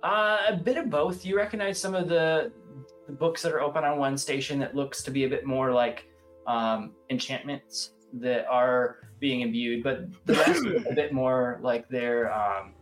Uh, 0.03 0.39
a 0.49 0.57
bit 0.57 0.77
of 0.77 0.91
both. 0.91 1.25
You 1.25 1.37
recognize 1.37 1.81
some 1.81 1.95
of 1.95 2.09
the, 2.09 2.53
the 3.07 3.13
books 3.13 3.41
that 3.43 3.53
are 3.53 3.63
open 3.63 3.85
on 3.85 3.99
one 3.99 4.19
station 4.19 4.59
that 4.59 4.77
looks 4.77 5.03
to 5.03 5.11
be 5.11 5.25
a 5.25 5.29
bit 5.29 5.47
more 5.47 5.73
like 5.73 6.07
um, 6.47 6.93
enchantments 7.09 7.93
that 8.21 8.47
are 8.47 8.99
being 9.21 9.41
imbued, 9.41 9.83
but 9.83 10.07
the 10.27 10.35
rest 10.35 10.65
are 10.67 10.77
a 10.91 10.95
bit 10.95 11.13
more 11.13 11.59
like 11.63 11.89
they're 11.89 12.33
um, 12.33 12.73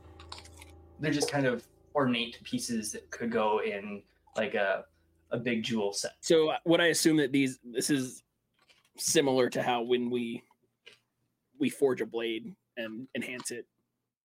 they're 1.01 1.12
just 1.12 1.31
kind 1.31 1.47
of 1.47 1.65
ornate 1.94 2.39
pieces 2.43 2.93
that 2.93 3.11
could 3.11 3.31
go 3.31 3.61
in 3.62 4.02
like 4.36 4.55
a 4.55 4.85
a 5.31 5.39
big 5.39 5.62
jewel 5.62 5.93
set. 5.93 6.12
So 6.20 6.51
uh, 6.51 6.57
would 6.67 6.81
I 6.81 6.86
assume 6.86 7.17
that 7.19 7.33
these 7.33 7.59
this 7.65 7.91
is 7.91 8.23
similar 8.99 9.49
to 9.51 9.62
how 9.62 9.83
when 9.83 10.11
we 10.11 10.43
we 11.59 11.70
forge 11.70 12.01
a 12.01 12.07
blade 12.07 12.55
and 12.77 13.07
enhance 13.15 13.51
it, 13.51 13.67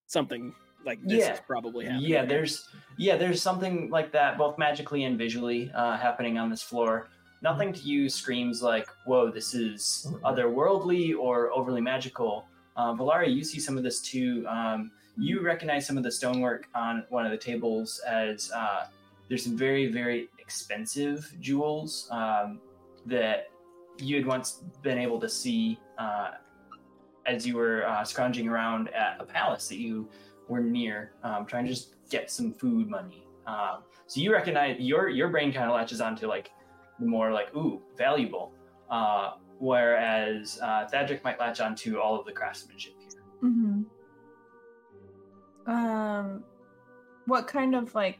something 0.06 0.54
like 0.84 1.02
this 1.02 1.24
Yeah. 1.24 1.34
is 1.34 1.40
probably 1.46 1.86
happening. 1.86 2.10
Yeah, 2.10 2.24
there's 2.24 2.68
yeah, 2.96 3.16
there's 3.16 3.40
something 3.40 3.90
like 3.90 4.12
that, 4.12 4.36
both 4.38 4.58
magically 4.58 5.04
and 5.04 5.16
visually, 5.16 5.70
uh, 5.74 5.96
happening 5.96 6.38
on 6.38 6.50
this 6.50 6.62
floor. 6.62 7.08
Nothing 7.42 7.72
to 7.72 7.80
you 7.80 8.08
screams 8.08 8.62
like, 8.62 8.88
"Whoa, 9.06 9.30
this 9.30 9.54
is 9.54 10.12
otherworldly 10.24 11.16
or 11.16 11.50
overly 11.52 11.80
magical." 11.80 12.46
Uh, 12.76 12.94
Valari, 12.94 13.34
you 13.34 13.44
see 13.44 13.60
some 13.60 13.76
of 13.76 13.84
this 13.84 14.00
too. 14.00 14.44
Um, 14.48 14.90
you 15.16 15.40
recognize 15.40 15.86
some 15.86 15.96
of 15.96 16.04
the 16.04 16.12
stonework 16.12 16.68
on 16.74 17.04
one 17.08 17.26
of 17.26 17.32
the 17.32 17.38
tables 17.38 18.00
as 18.06 18.50
uh, 18.52 18.86
there's 19.28 19.44
some 19.44 19.56
very, 19.56 19.90
very 19.90 20.28
expensive 20.38 21.34
jewels 21.40 22.08
um, 22.10 22.60
that 23.06 23.48
you 23.98 24.16
had 24.16 24.26
once 24.26 24.62
been 24.82 24.98
able 24.98 25.20
to 25.20 25.28
see 25.28 25.78
uh, 25.98 26.30
as 27.26 27.46
you 27.46 27.56
were 27.56 27.86
uh, 27.86 28.04
scrounging 28.04 28.48
around 28.48 28.88
at 28.90 29.16
a 29.20 29.24
palace 29.24 29.68
that 29.68 29.76
you 29.76 30.08
were 30.48 30.60
near, 30.60 31.12
um, 31.22 31.44
trying 31.44 31.64
to 31.64 31.70
just 31.70 31.94
get 32.08 32.30
some 32.30 32.52
food 32.52 32.88
money. 32.88 33.26
Um, 33.46 33.82
so 34.06 34.20
you 34.20 34.32
recognize 34.32 34.76
your 34.78 35.08
your 35.08 35.28
brain 35.28 35.52
kind 35.52 35.66
of 35.66 35.74
latches 35.74 36.00
onto 36.00 36.26
like 36.26 36.50
the 36.98 37.06
more 37.06 37.32
like 37.32 37.54
ooh 37.54 37.80
valuable, 37.96 38.52
uh, 38.90 39.32
whereas 39.58 40.58
uh, 40.62 40.86
Thadric 40.92 41.22
might 41.24 41.38
latch 41.38 41.60
onto 41.60 41.98
all 41.98 42.18
of 42.18 42.26
the 42.26 42.32
craftsmanship 42.32 42.94
here. 42.98 43.22
Mm-hmm. 43.42 43.82
Um, 45.70 46.44
what 47.26 47.46
kind 47.46 47.74
of 47.74 47.94
like 47.94 48.18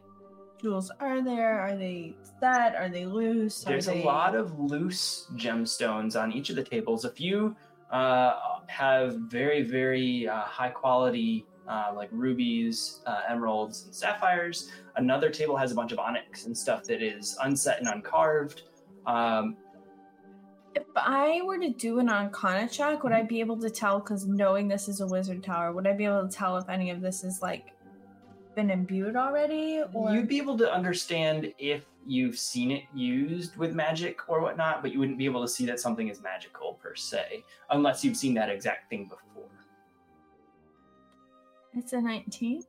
jewels 0.60 0.90
are 1.00 1.22
there? 1.22 1.58
Are 1.60 1.76
they 1.76 2.14
set? 2.40 2.74
Are 2.74 2.88
they 2.88 3.06
loose? 3.06 3.64
Are 3.66 3.70
There's 3.70 3.86
they... 3.86 4.02
a 4.02 4.04
lot 4.04 4.34
of 4.34 4.58
loose 4.58 5.26
gemstones 5.34 6.20
on 6.20 6.32
each 6.32 6.50
of 6.50 6.56
the 6.56 6.64
tables. 6.64 7.04
A 7.04 7.10
few 7.10 7.56
uh, 7.90 8.60
have 8.66 9.14
very 9.14 9.62
very 9.62 10.28
uh, 10.28 10.40
high 10.42 10.70
quality. 10.70 11.46
Uh, 11.68 11.92
like 11.94 12.08
rubies, 12.12 13.00
uh, 13.04 13.20
emeralds, 13.28 13.84
and 13.84 13.94
sapphires. 13.94 14.70
Another 14.96 15.28
table 15.28 15.54
has 15.54 15.70
a 15.70 15.74
bunch 15.74 15.92
of 15.92 15.98
onyx 15.98 16.46
and 16.46 16.56
stuff 16.56 16.82
that 16.84 17.02
is 17.02 17.36
unset 17.42 17.78
and 17.78 17.88
uncarved. 17.88 18.62
Um, 19.06 19.54
If 20.74 20.86
I 20.96 21.42
were 21.44 21.58
to 21.58 21.68
do 21.68 21.98
an 21.98 22.08
Arcana 22.08 22.68
check, 22.68 23.02
would 23.04 23.12
I 23.12 23.22
be 23.22 23.40
able 23.40 23.60
to 23.60 23.68
tell? 23.68 24.00
Because 24.00 24.26
knowing 24.26 24.66
this 24.66 24.88
is 24.88 25.02
a 25.02 25.06
wizard 25.06 25.42
tower, 25.44 25.72
would 25.72 25.86
I 25.86 25.92
be 25.92 26.06
able 26.06 26.26
to 26.26 26.34
tell 26.34 26.56
if 26.56 26.70
any 26.70 26.88
of 26.90 27.02
this 27.02 27.22
is 27.22 27.42
like 27.42 27.74
been 28.54 28.70
imbued 28.70 29.14
already? 29.14 29.82
Or 29.92 30.10
You'd 30.12 30.26
be 30.28 30.38
able 30.38 30.56
to 30.58 30.72
understand 30.72 31.52
if 31.58 31.84
you've 32.06 32.38
seen 32.38 32.70
it 32.70 32.84
used 32.94 33.56
with 33.56 33.74
magic 33.74 34.26
or 34.28 34.40
whatnot, 34.40 34.80
but 34.80 34.92
you 34.92 34.98
wouldn't 34.98 35.18
be 35.18 35.26
able 35.26 35.42
to 35.42 35.48
see 35.48 35.66
that 35.66 35.78
something 35.78 36.08
is 36.08 36.22
magical 36.22 36.78
per 36.82 36.94
se, 36.94 37.44
unless 37.70 38.02
you've 38.02 38.16
seen 38.16 38.32
that 38.34 38.48
exact 38.48 38.88
thing 38.88 39.04
before. 39.04 39.27
It's 41.74 41.92
a 41.92 42.00
nineteen. 42.00 42.62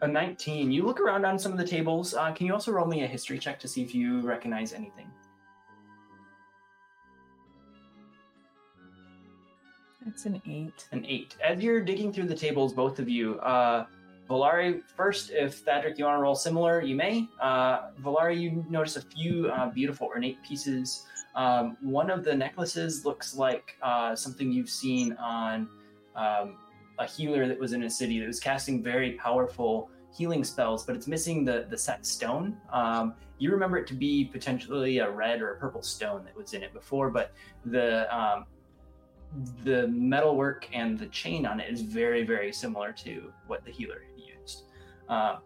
A 0.00 0.06
19. 0.06 0.70
You 0.70 0.86
look 0.86 1.00
around 1.00 1.24
on 1.24 1.40
some 1.40 1.50
of 1.50 1.58
the 1.58 1.66
tables. 1.66 2.14
Uh, 2.14 2.30
can 2.30 2.46
you 2.46 2.52
also 2.52 2.70
roll 2.70 2.86
me 2.86 3.02
a 3.02 3.06
history 3.06 3.36
check 3.36 3.58
to 3.58 3.66
see 3.66 3.82
if 3.82 3.96
you 3.96 4.20
recognize 4.20 4.72
anything? 4.72 5.10
It's 10.06 10.24
an 10.24 10.40
eight. 10.46 10.88
An 10.92 11.04
8. 11.04 11.36
As 11.44 11.60
you're 11.60 11.80
digging 11.80 12.12
through 12.12 12.28
the 12.28 12.34
tables, 12.34 12.72
both 12.72 13.00
of 13.00 13.08
you, 13.08 13.40
uh, 13.40 13.86
Valari, 14.30 14.82
first, 14.96 15.30
if 15.30 15.64
Thadric, 15.64 15.98
you 15.98 16.04
want 16.04 16.16
to 16.16 16.22
roll 16.22 16.34
similar, 16.36 16.80
you 16.80 16.94
may. 16.94 17.26
Uh, 17.40 17.90
Valari, 18.00 18.38
you 18.38 18.64
notice 18.68 18.96
a 18.96 19.02
few 19.02 19.48
uh, 19.50 19.68
beautiful 19.70 20.06
ornate 20.06 20.40
pieces. 20.42 21.06
Um, 21.34 21.76
one 21.80 22.08
of 22.08 22.24
the 22.24 22.34
necklaces 22.34 23.04
looks 23.04 23.34
like 23.34 23.76
uh, 23.82 24.14
something 24.14 24.52
you've 24.52 24.70
seen 24.70 25.14
on 25.14 25.68
um, 26.14 26.56
a 26.98 27.06
healer 27.06 27.46
that 27.46 27.58
was 27.58 27.72
in 27.72 27.84
a 27.84 27.90
city 27.90 28.20
that 28.20 28.26
was 28.26 28.40
casting 28.40 28.82
very 28.82 29.12
powerful 29.12 29.90
healing 30.14 30.42
spells, 30.42 30.84
but 30.84 30.96
it's 30.96 31.06
missing 31.06 31.44
the, 31.44 31.66
the 31.70 31.78
set 31.78 32.04
stone. 32.04 32.56
Um, 32.72 33.14
you 33.38 33.50
remember 33.52 33.76
it 33.78 33.86
to 33.88 33.94
be 33.94 34.24
potentially 34.24 34.98
a 34.98 35.10
red 35.10 35.40
or 35.40 35.52
a 35.52 35.58
purple 35.58 35.82
stone 35.82 36.24
that 36.24 36.36
was 36.36 36.54
in 36.54 36.62
it 36.62 36.72
before, 36.72 37.10
but 37.10 37.32
the 37.66 38.14
um, 38.16 38.46
the 39.62 39.86
metalwork 39.88 40.68
and 40.72 40.98
the 40.98 41.06
chain 41.06 41.44
on 41.44 41.60
it 41.60 41.70
is 41.70 41.82
very, 41.82 42.24
very 42.24 42.52
similar 42.52 42.92
to 42.92 43.32
what 43.46 43.64
the 43.64 43.70
healer 43.70 44.02
had 44.08 44.40
used. 44.40 44.62
Uh, 45.08 45.36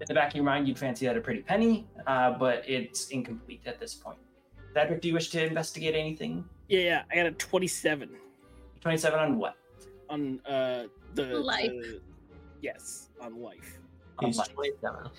in 0.00 0.06
the 0.06 0.14
back 0.14 0.28
of 0.28 0.34
your 0.34 0.44
mind, 0.44 0.68
you'd 0.68 0.78
fancy 0.78 1.06
that 1.06 1.16
a 1.16 1.20
pretty 1.20 1.40
penny, 1.40 1.88
uh, 2.06 2.32
but 2.32 2.62
it's 2.68 3.08
incomplete 3.08 3.62
at 3.66 3.80
this 3.80 3.94
point. 3.94 4.18
Thadric, 4.76 5.00
do 5.00 5.08
you 5.08 5.14
wish 5.14 5.30
to 5.30 5.44
investigate 5.44 5.94
anything? 5.94 6.44
Yeah, 6.68 6.80
yeah. 6.80 7.02
I 7.10 7.16
got 7.16 7.26
a 7.26 7.32
twenty-seven 7.32 8.10
27 8.80 9.18
on 9.18 9.38
what? 9.38 9.56
On 10.10 10.40
uh 10.46 10.84
the 11.14 11.24
Life. 11.38 11.70
the- 11.70 12.00
Yes, 12.60 13.08
on 13.20 13.40
life. 13.40 13.78
He's 14.20 14.36
Unlike- 14.36 14.54
27. 14.54 15.10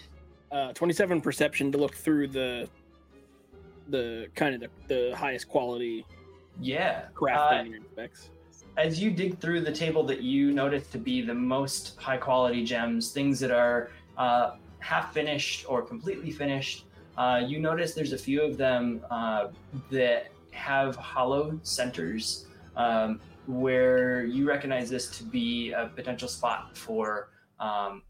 Uh, 0.51 0.74
27 0.74 1.22
perception 1.22 1.72
to 1.72 1.77
look 1.77 1.93
through 1.95 2.27
the 2.27 2.68
the 3.88 4.27
kind 4.35 4.56
of 4.56 4.61
the, 4.61 4.69
the 5.09 5.16
highest 5.16 5.48
quality 5.48 6.06
Yeah. 6.59 7.06
crafting 7.16 7.80
Uh, 7.80 7.84
specs. 7.93 8.30
as 8.77 9.01
you 9.01 9.09
dig 9.11 9.40
through 9.40 9.61
the 9.61 9.72
table 9.72 10.03
that 10.03 10.22
you 10.22 10.51
notice 10.51 10.88
to 10.90 10.98
be 10.98 11.22
the 11.22 11.34
most 11.34 11.98
high 12.00 12.18
quality 12.18 12.64
gems, 12.64 13.11
things 13.11 13.40
that 13.40 13.51
are 13.51 13.90
uh, 14.18 14.58
half 14.80 15.14
finished 15.14 15.66
or 15.69 15.82
completely 15.82 16.30
finished, 16.32 16.85
uh, 17.18 17.42
you 17.45 17.59
notice 17.59 17.93
there's 17.93 18.14
a 18.14 18.18
few 18.18 18.42
of 18.42 18.58
them 18.58 19.01
uh, 19.09 19.48
that 19.92 20.27
have 20.51 20.95
hollow 20.98 21.58
centers 21.64 22.45
um, 22.76 23.19
where 23.48 24.24
you 24.26 24.48
recognize 24.48 24.90
this 24.90 25.09
to 25.18 25.24
be 25.24 25.72
a 25.72 25.88
potential 25.95 26.27
spot 26.27 26.77
for 26.77 27.30
um, 27.59 28.03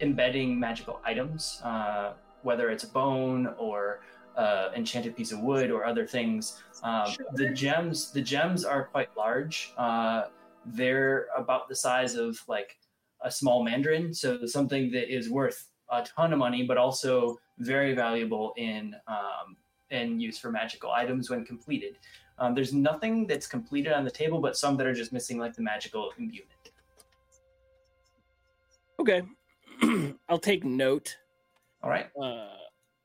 embedding 0.00 0.58
magical 0.58 1.00
items, 1.04 1.60
uh, 1.64 2.12
whether 2.42 2.70
it's 2.70 2.84
a 2.84 2.88
bone 2.88 3.48
or 3.58 4.00
uh, 4.36 4.70
enchanted 4.74 5.16
piece 5.16 5.32
of 5.32 5.40
wood 5.40 5.70
or 5.70 5.84
other 5.84 6.06
things. 6.06 6.62
Um, 6.82 7.14
The 7.34 7.50
gems, 7.50 8.12
the 8.12 8.22
gems 8.22 8.64
are 8.64 8.84
quite 8.84 9.14
large. 9.16 9.72
Uh, 9.76 10.24
they're 10.64 11.26
about 11.36 11.68
the 11.68 11.74
size 11.74 12.14
of 12.14 12.38
like 12.48 12.76
a 13.22 13.30
small 13.30 13.62
mandarin, 13.62 14.14
so 14.14 14.46
something 14.46 14.90
that 14.92 15.12
is 15.14 15.28
worth 15.28 15.68
a 15.90 16.02
ton 16.02 16.32
of 16.32 16.38
money, 16.38 16.62
but 16.62 16.76
also 16.76 17.38
very 17.58 17.94
valuable 17.94 18.54
in 18.56 18.94
um, 19.08 19.56
in 19.90 20.20
use 20.20 20.38
for 20.38 20.52
magical 20.52 20.92
items 20.92 21.28
when 21.30 21.44
completed. 21.44 21.98
Um, 22.40 22.54
there's 22.54 22.72
nothing 22.72 23.26
that's 23.26 23.46
completed 23.46 23.92
on 23.92 24.02
the 24.02 24.10
table, 24.10 24.40
but 24.40 24.56
some 24.56 24.76
that 24.78 24.86
are 24.86 24.94
just 24.94 25.12
missing, 25.12 25.38
like 25.38 25.54
the 25.54 25.62
magical 25.62 26.10
imbuement. 26.18 26.70
Okay, 28.98 29.22
I'll 30.28 30.38
take 30.38 30.64
note 30.64 31.16
All 31.82 31.90
right, 31.90 32.06
uh, 32.20 32.48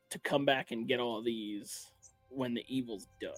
to 0.09 0.19
come 0.19 0.45
back 0.45 0.71
and 0.71 0.87
get 0.87 1.01
all 1.01 1.21
these 1.21 1.87
when 2.29 2.53
the 2.53 2.63
evil's 2.67 3.07
done. 3.21 3.33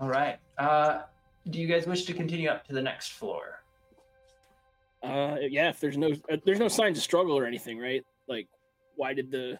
all 0.00 0.08
right. 0.08 0.38
Uh, 0.58 1.02
do 1.50 1.58
you 1.58 1.66
guys 1.66 1.86
wish 1.86 2.04
to 2.04 2.12
continue 2.12 2.48
up 2.48 2.66
to 2.66 2.72
the 2.72 2.82
next 2.82 3.12
floor? 3.12 3.62
Uh, 5.02 5.36
yeah, 5.40 5.68
if 5.70 5.80
there's 5.80 5.96
no 5.96 6.12
uh, 6.30 6.36
there's 6.44 6.60
no 6.60 6.68
signs 6.68 6.98
of 6.98 7.02
struggle 7.02 7.36
or 7.36 7.46
anything, 7.46 7.78
right? 7.78 8.04
Like, 8.28 8.48
why 8.96 9.14
did 9.14 9.30
the 9.30 9.58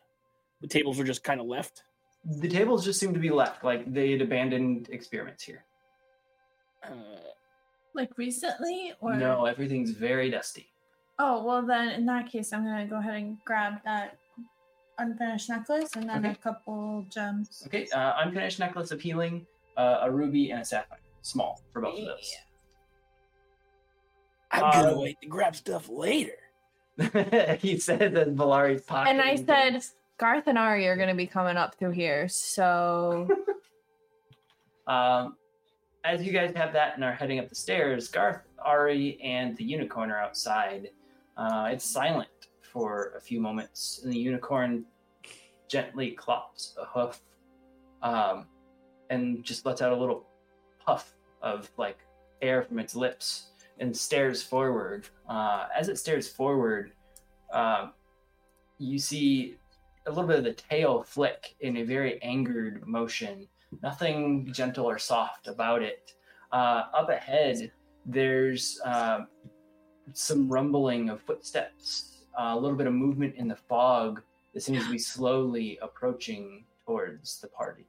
the 0.61 0.69
tables 0.69 0.99
were 0.99 1.05
just 1.05 1.25
kind 1.25 1.41
of 1.41 1.47
left? 1.47 1.83
The 2.25 2.49
tables 2.49 2.85
just 2.85 3.01
seem 3.01 3.13
to 3.15 3.21
be 3.21 3.31
left, 3.31 3.65
like 3.65 3.93
they'd 3.93 4.23
abandoned 4.23 4.89
experiments 4.91 5.43
here. 5.43 5.65
Uh, 6.85 6.91
Like 7.95 8.17
recently, 8.17 8.95
or 9.01 9.15
No, 9.15 9.45
everything's 9.45 9.91
very 9.91 10.31
dusty. 10.31 10.69
Oh 11.19 11.45
well, 11.45 11.61
then 11.63 11.91
in 11.91 12.07
that 12.07 12.27
case, 12.31 12.53
I'm 12.53 12.65
gonna 12.65 12.87
go 12.87 12.97
ahead 12.97 13.17
and 13.17 13.37
grab 13.45 13.83
that 13.85 14.17
unfinished 14.99 15.51
necklace 15.51 15.95
and 15.97 16.09
then 16.09 16.25
Okay. 16.25 16.31
a 16.31 16.35
couple 16.37 17.05
gems. 17.11 17.63
Okay, 17.67 17.87
uh, 17.93 18.15
unfinished 18.25 18.59
necklace 18.61 18.93
of 18.93 19.01
healing, 19.01 19.47
uh, 19.77 19.99
a 20.03 20.11
ruby, 20.11 20.53
and 20.53 20.63
a 20.63 20.65
sapphire. 20.65 21.01
Small 21.23 21.61
for 21.73 21.83
both 21.83 21.99
of 21.99 22.05
those. 22.07 22.35
I'm 24.51 24.65
Uh, 24.65 24.73
gonna 24.73 24.99
wait 25.01 25.21
to 25.21 25.29
grab 25.29 25.55
stuff 25.55 25.89
later. 25.89 26.39
he 27.59 27.79
said 27.79 28.15
that 28.15 28.29
Valari's 28.29 28.83
pocket. 28.83 29.11
And 29.11 29.21
I 29.21 29.37
said, 29.37 29.83
Garth 30.19 30.47
and 30.47 30.59
Ari 30.59 30.87
are 30.87 30.97
gonna 30.97 31.15
be 31.15 31.27
coming 31.27 31.57
up 31.57 31.75
through 31.77 31.93
here, 31.93 32.29
so 32.29 33.29
um, 34.87 35.37
as 36.05 36.23
you 36.23 36.33
guys 36.33 36.55
have 36.57 36.73
that 36.73 36.95
and 36.95 37.05
are 37.05 37.13
heading 37.13 37.39
up 37.39 37.49
the 37.49 37.55
stairs, 37.55 38.09
Garth, 38.09 38.43
Ari, 38.65 39.21
and 39.23 39.57
the 39.57 39.65
unicorn 39.65 40.11
are 40.11 40.21
outside. 40.21 40.91
Uh, 41.37 41.71
it's 41.73 41.85
silent 41.85 42.29
for 42.61 43.15
a 43.17 43.21
few 43.21 43.41
moments, 43.41 44.01
and 44.03 44.13
the 44.13 44.19
unicorn 44.19 44.85
gently 45.69 46.11
clops 46.13 46.75
a 46.81 46.85
hoof, 46.85 47.21
um, 48.03 48.47
and 49.11 49.43
just 49.45 49.65
lets 49.65 49.83
out 49.83 49.93
a 49.93 49.97
little 49.97 50.27
puff 50.85 51.15
of 51.41 51.71
like 51.77 51.99
air 52.41 52.63
from 52.63 52.79
its 52.79 52.95
lips 52.95 53.53
and 53.79 53.97
stares 53.97 54.43
forward. 54.43 55.09
Uh, 55.29 55.67
as 55.77 55.89
it 55.89 55.99
stares 55.99 56.29
forward, 56.29 56.93
um, 57.53 57.93
you 58.79 58.99
see 58.99 59.57
a 60.07 60.11
little 60.11 60.27
bit 60.27 60.39
of 60.39 60.45
the 60.45 60.53
tail 60.55 61.03
flick 61.03 61.55
in 61.61 61.79
a 61.79 61.83
very 61.83 62.21
angered 62.23 62.87
motion. 62.87 63.47
Nothing 63.83 64.53
gentle 64.53 64.87
or 64.87 64.99
soft 64.99 65.47
about 65.47 65.83
it. 65.83 66.13
Uh, 66.51 66.85
up 66.95 67.09
ahead, 67.09 67.73
there's 68.05 68.81
um 68.85 69.29
some 70.13 70.49
rumbling 70.49 71.09
of 71.09 71.23
footsteps, 71.23 72.25
uh, 72.39 72.51
a 72.55 72.59
little 72.59 72.77
bit 72.77 72.87
of 72.87 72.93
movement 72.93 73.35
in 73.37 73.47
the 73.49 73.57
fog 73.57 74.21
that 74.53 74.61
seems 74.61 74.85
to 74.85 74.91
be 74.91 74.99
slowly 74.99 75.79
approaching 75.81 76.65
towards 76.85 77.41
the 77.41 77.49
party. 77.49 77.87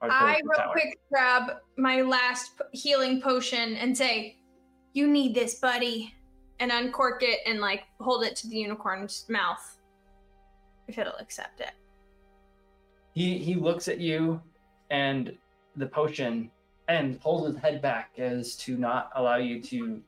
towards 0.00 0.14
I 0.16 0.36
the 0.40 0.48
real 0.48 0.56
tower. 0.56 0.72
quick 0.72 0.98
grab 1.10 1.56
my 1.76 2.00
last 2.02 2.52
p- 2.56 2.78
healing 2.78 3.20
potion 3.20 3.74
and 3.76 3.96
say, 3.96 4.38
"You 4.92 5.08
need 5.08 5.34
this, 5.34 5.56
buddy," 5.56 6.14
and 6.60 6.70
uncork 6.70 7.22
it 7.22 7.40
and 7.46 7.60
like 7.60 7.82
hold 8.00 8.22
it 8.24 8.36
to 8.36 8.48
the 8.48 8.56
unicorn's 8.56 9.26
mouth 9.28 9.79
if 10.90 10.98
it'll 10.98 11.16
accept 11.18 11.60
it. 11.60 11.72
He 13.14 13.38
he 13.38 13.54
looks 13.54 13.88
at 13.88 13.98
you 13.98 14.42
and 14.90 15.36
the 15.76 15.86
potion 15.86 16.50
and 16.88 17.20
pulls 17.20 17.46
his 17.46 17.56
head 17.56 17.80
back 17.80 18.10
as 18.18 18.56
to 18.56 18.76
not 18.76 19.10
allow 19.14 19.36
you 19.36 19.62
to 19.62 20.02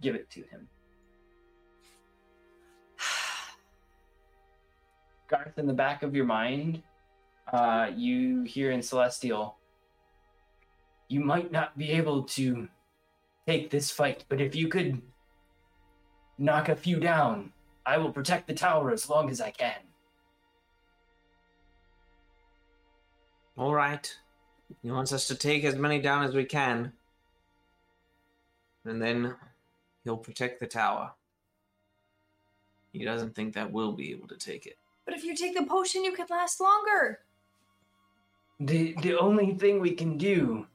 give 0.00 0.14
it 0.14 0.30
to 0.30 0.40
him. 0.42 0.68
Garth, 5.28 5.58
in 5.58 5.66
the 5.66 5.72
back 5.72 6.04
of 6.04 6.14
your 6.14 6.24
mind, 6.24 6.82
uh, 7.52 7.90
you 7.94 8.44
hear 8.44 8.70
in 8.70 8.82
Celestial, 8.82 9.56
you 11.08 11.20
might 11.20 11.50
not 11.50 11.76
be 11.76 11.90
able 11.90 12.22
to 12.22 12.68
take 13.46 13.70
this 13.70 13.90
fight, 13.90 14.24
but 14.28 14.40
if 14.40 14.54
you 14.54 14.68
could 14.68 15.02
knock 16.38 16.68
a 16.68 16.76
few 16.76 17.00
down, 17.00 17.52
I 17.84 17.98
will 17.98 18.12
protect 18.12 18.46
the 18.46 18.54
tower 18.54 18.92
as 18.92 19.08
long 19.08 19.30
as 19.30 19.40
I 19.40 19.50
can. 19.50 19.74
All 23.56 23.74
right. 23.74 24.14
He 24.82 24.90
wants 24.90 25.12
us 25.12 25.26
to 25.28 25.34
take 25.34 25.64
as 25.64 25.76
many 25.76 26.00
down 26.00 26.24
as 26.24 26.34
we 26.34 26.44
can. 26.44 26.92
And 28.84 29.00
then 29.00 29.34
he'll 30.04 30.16
protect 30.16 30.60
the 30.60 30.66
tower. 30.66 31.12
He 32.92 33.04
doesn't 33.04 33.34
think 33.34 33.54
that 33.54 33.72
we'll 33.72 33.92
be 33.92 34.10
able 34.12 34.28
to 34.28 34.36
take 34.36 34.66
it. 34.66 34.78
But 35.04 35.14
if 35.14 35.24
you 35.24 35.34
take 35.34 35.56
the 35.56 35.64
potion, 35.64 36.04
you 36.04 36.12
could 36.12 36.30
last 36.30 36.60
longer. 36.60 37.20
The 38.58 38.94
the 39.02 39.18
only 39.18 39.52
thing 39.54 39.80
we 39.80 39.92
can 39.92 40.16
do 40.16 40.66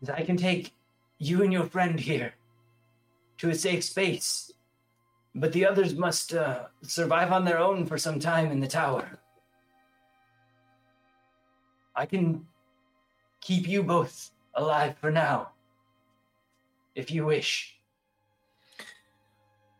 is 0.00 0.08
I 0.08 0.22
can 0.22 0.36
take 0.36 0.72
you 1.18 1.42
and 1.42 1.52
your 1.52 1.64
friend 1.64 2.00
here 2.00 2.34
to 3.38 3.50
a 3.50 3.54
safe 3.54 3.84
space, 3.84 4.50
but 5.34 5.52
the 5.52 5.66
others 5.66 5.94
must 5.94 6.34
uh, 6.34 6.64
survive 6.82 7.32
on 7.32 7.44
their 7.44 7.58
own 7.58 7.86
for 7.86 7.98
some 7.98 8.18
time 8.18 8.50
in 8.50 8.60
the 8.60 8.66
tower. 8.66 9.18
I 11.94 12.06
can 12.06 12.46
keep 13.40 13.68
you 13.68 13.82
both 13.82 14.30
alive 14.54 14.96
for 14.98 15.10
now, 15.10 15.50
if 16.94 17.10
you 17.10 17.26
wish. 17.26 17.76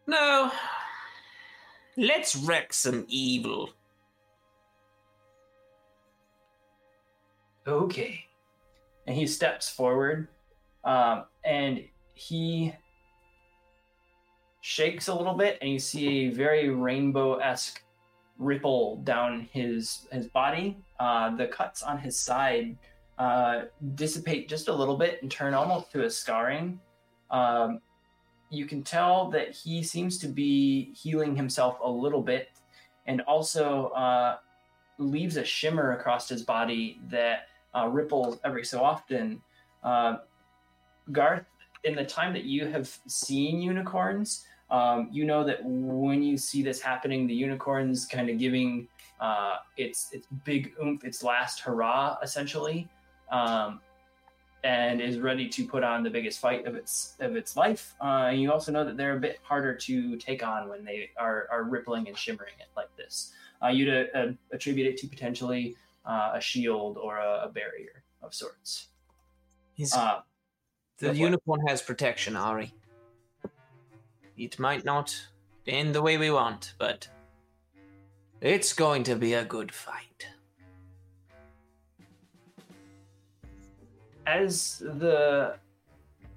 No. 0.07 0.51
Let's 1.97 2.35
wreck 2.35 2.73
some 2.73 3.05
evil. 3.09 3.71
Okay. 7.67 8.25
And 9.07 9.17
he 9.17 9.27
steps 9.27 9.69
forward, 9.69 10.29
um, 10.85 11.25
and 11.45 11.85
he 12.15 12.73
shakes 14.61 15.09
a 15.09 15.15
little 15.15 15.35
bit, 15.35 15.59
and 15.61 15.71
you 15.71 15.79
see 15.79 16.27
a 16.27 16.31
very 16.31 16.71
rainbow-esque 16.71 17.83
ripple 18.39 18.97
down 19.05 19.49
his 19.53 20.07
his 20.11 20.27
body. 20.29 20.77
Uh, 21.03 21.35
the 21.35 21.49
cuts 21.49 21.83
on 21.83 21.99
his 21.99 22.17
side 22.17 22.77
uh, 23.19 23.63
dissipate 23.97 24.49
just 24.49 24.69
a 24.69 24.73
little 24.73 24.97
bit 24.97 25.21
and 25.21 25.29
turn 25.33 25.53
almost 25.53 25.91
to 25.91 26.05
a 26.05 26.11
scarring. 26.11 26.79
Um, 27.29 27.81
you 28.51 28.67
can 28.67 28.85
tell 28.85 29.29
that 29.31 29.51
he 29.51 29.83
seems 29.83 30.17
to 30.19 30.29
be 30.29 30.93
healing 30.95 31.35
himself 31.35 31.79
a 31.83 31.91
little 31.91 32.23
bit, 32.23 32.51
and 33.07 33.21
also 33.23 33.89
uh, 33.89 34.37
leaves 34.99 35.37
a 35.39 35.45
shimmer 35.45 35.97
across 35.99 36.29
his 36.29 36.43
body 36.45 37.01
that 37.11 37.49
uh, 37.75 37.89
ripples 37.89 38.39
every 38.45 38.65
so 38.65 38.81
often. 38.81 39.43
Uh, 39.83 40.19
Garth, 41.11 41.47
in 41.83 41.97
the 41.97 42.05
time 42.05 42.33
that 42.33 42.45
you 42.45 42.69
have 42.69 42.97
seen 43.09 43.61
unicorns, 43.61 44.47
um, 44.71 45.09
you 45.11 45.25
know 45.25 45.43
that 45.43 45.59
when 45.65 46.23
you 46.23 46.37
see 46.37 46.63
this 46.63 46.81
happening, 46.81 47.27
the 47.27 47.35
unicorn's 47.35 48.07
kind 48.07 48.31
of 48.31 48.39
giving 48.39 48.87
uh, 49.23 49.57
its 49.77 50.09
its 50.13 50.27
big 50.45 50.75
oomph, 50.83 51.05
its 51.05 51.23
last 51.23 51.61
hurrah, 51.61 52.17
essentially. 52.23 52.89
Um, 53.31 53.81
and 54.65 55.01
is 55.01 55.19
ready 55.19 55.49
to 55.49 55.67
put 55.67 55.83
on 55.83 56.05
the 56.05 56.11
biggest 56.11 56.39
fight 56.39 56.67
of 56.67 56.75
its 56.77 57.17
of 57.21 57.35
its 57.35 57.57
life. 57.57 57.95
Uh, 58.01 58.29
and 58.31 58.41
you 58.41 58.53
also 58.53 58.71
know 58.71 58.85
that 58.85 58.97
they're 58.97 59.17
a 59.17 59.21
bit 59.21 59.41
harder 59.43 59.75
to 59.75 60.17
take 60.17 60.47
on 60.47 60.69
when 60.69 60.85
they 60.85 61.11
are, 61.17 61.49
are 61.51 61.65
rippling 61.65 62.07
and 62.07 62.17
shimmering 62.17 62.53
it 62.61 62.69
like 62.77 62.95
this. 62.97 63.33
Uh, 63.63 63.69
you'd 63.69 63.89
uh, 63.89 64.05
uh, 64.17 64.33
attribute 64.53 64.87
it 64.87 64.97
to 64.99 65.07
potentially 65.09 65.75
uh, 66.05 66.33
a 66.35 66.41
shield 66.41 66.97
or 66.97 67.19
a, 67.19 67.45
a 67.45 67.49
barrier 67.49 68.05
of 68.23 68.35
sorts. 68.35 68.89
Uh, 69.93 70.21
the 70.99 71.15
unicorn 71.15 71.61
has 71.67 71.83
protection, 71.83 72.37
Ari. 72.37 72.73
It 74.37 74.59
might 74.59 74.85
not 74.85 75.27
end 75.67 75.95
the 75.95 76.03
way 76.03 76.19
we 76.19 76.31
want, 76.31 76.75
but 76.79 77.09
it's 78.43 78.75
going 78.75 79.05
to 79.05 79.17
be 79.17 79.33
a 79.33 79.45
good 79.45 79.73
fight. 79.73 80.13
as 84.27 84.79
the 84.79 85.57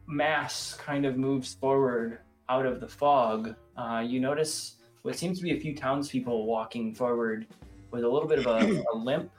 mass 0.07 0.75
kind 0.75 1.05
of 1.05 1.17
moves 1.17 1.53
forward 1.53 2.19
out 2.49 2.65
of 2.65 2.79
the 2.79 2.87
fog, 2.87 3.55
uh, 3.77 4.03
you 4.05 4.19
notice 4.19 4.75
what 5.01 5.15
seems 5.15 5.37
to 5.37 5.43
be 5.43 5.55
a 5.55 5.59
few 5.59 5.75
townspeople 5.75 6.45
walking 6.45 6.93
forward 6.93 7.47
with 7.91 8.03
a 8.03 8.09
little 8.09 8.27
bit 8.27 8.39
of 8.39 8.47
a, 8.47 8.83
a 8.93 8.95
limp. 8.97 9.31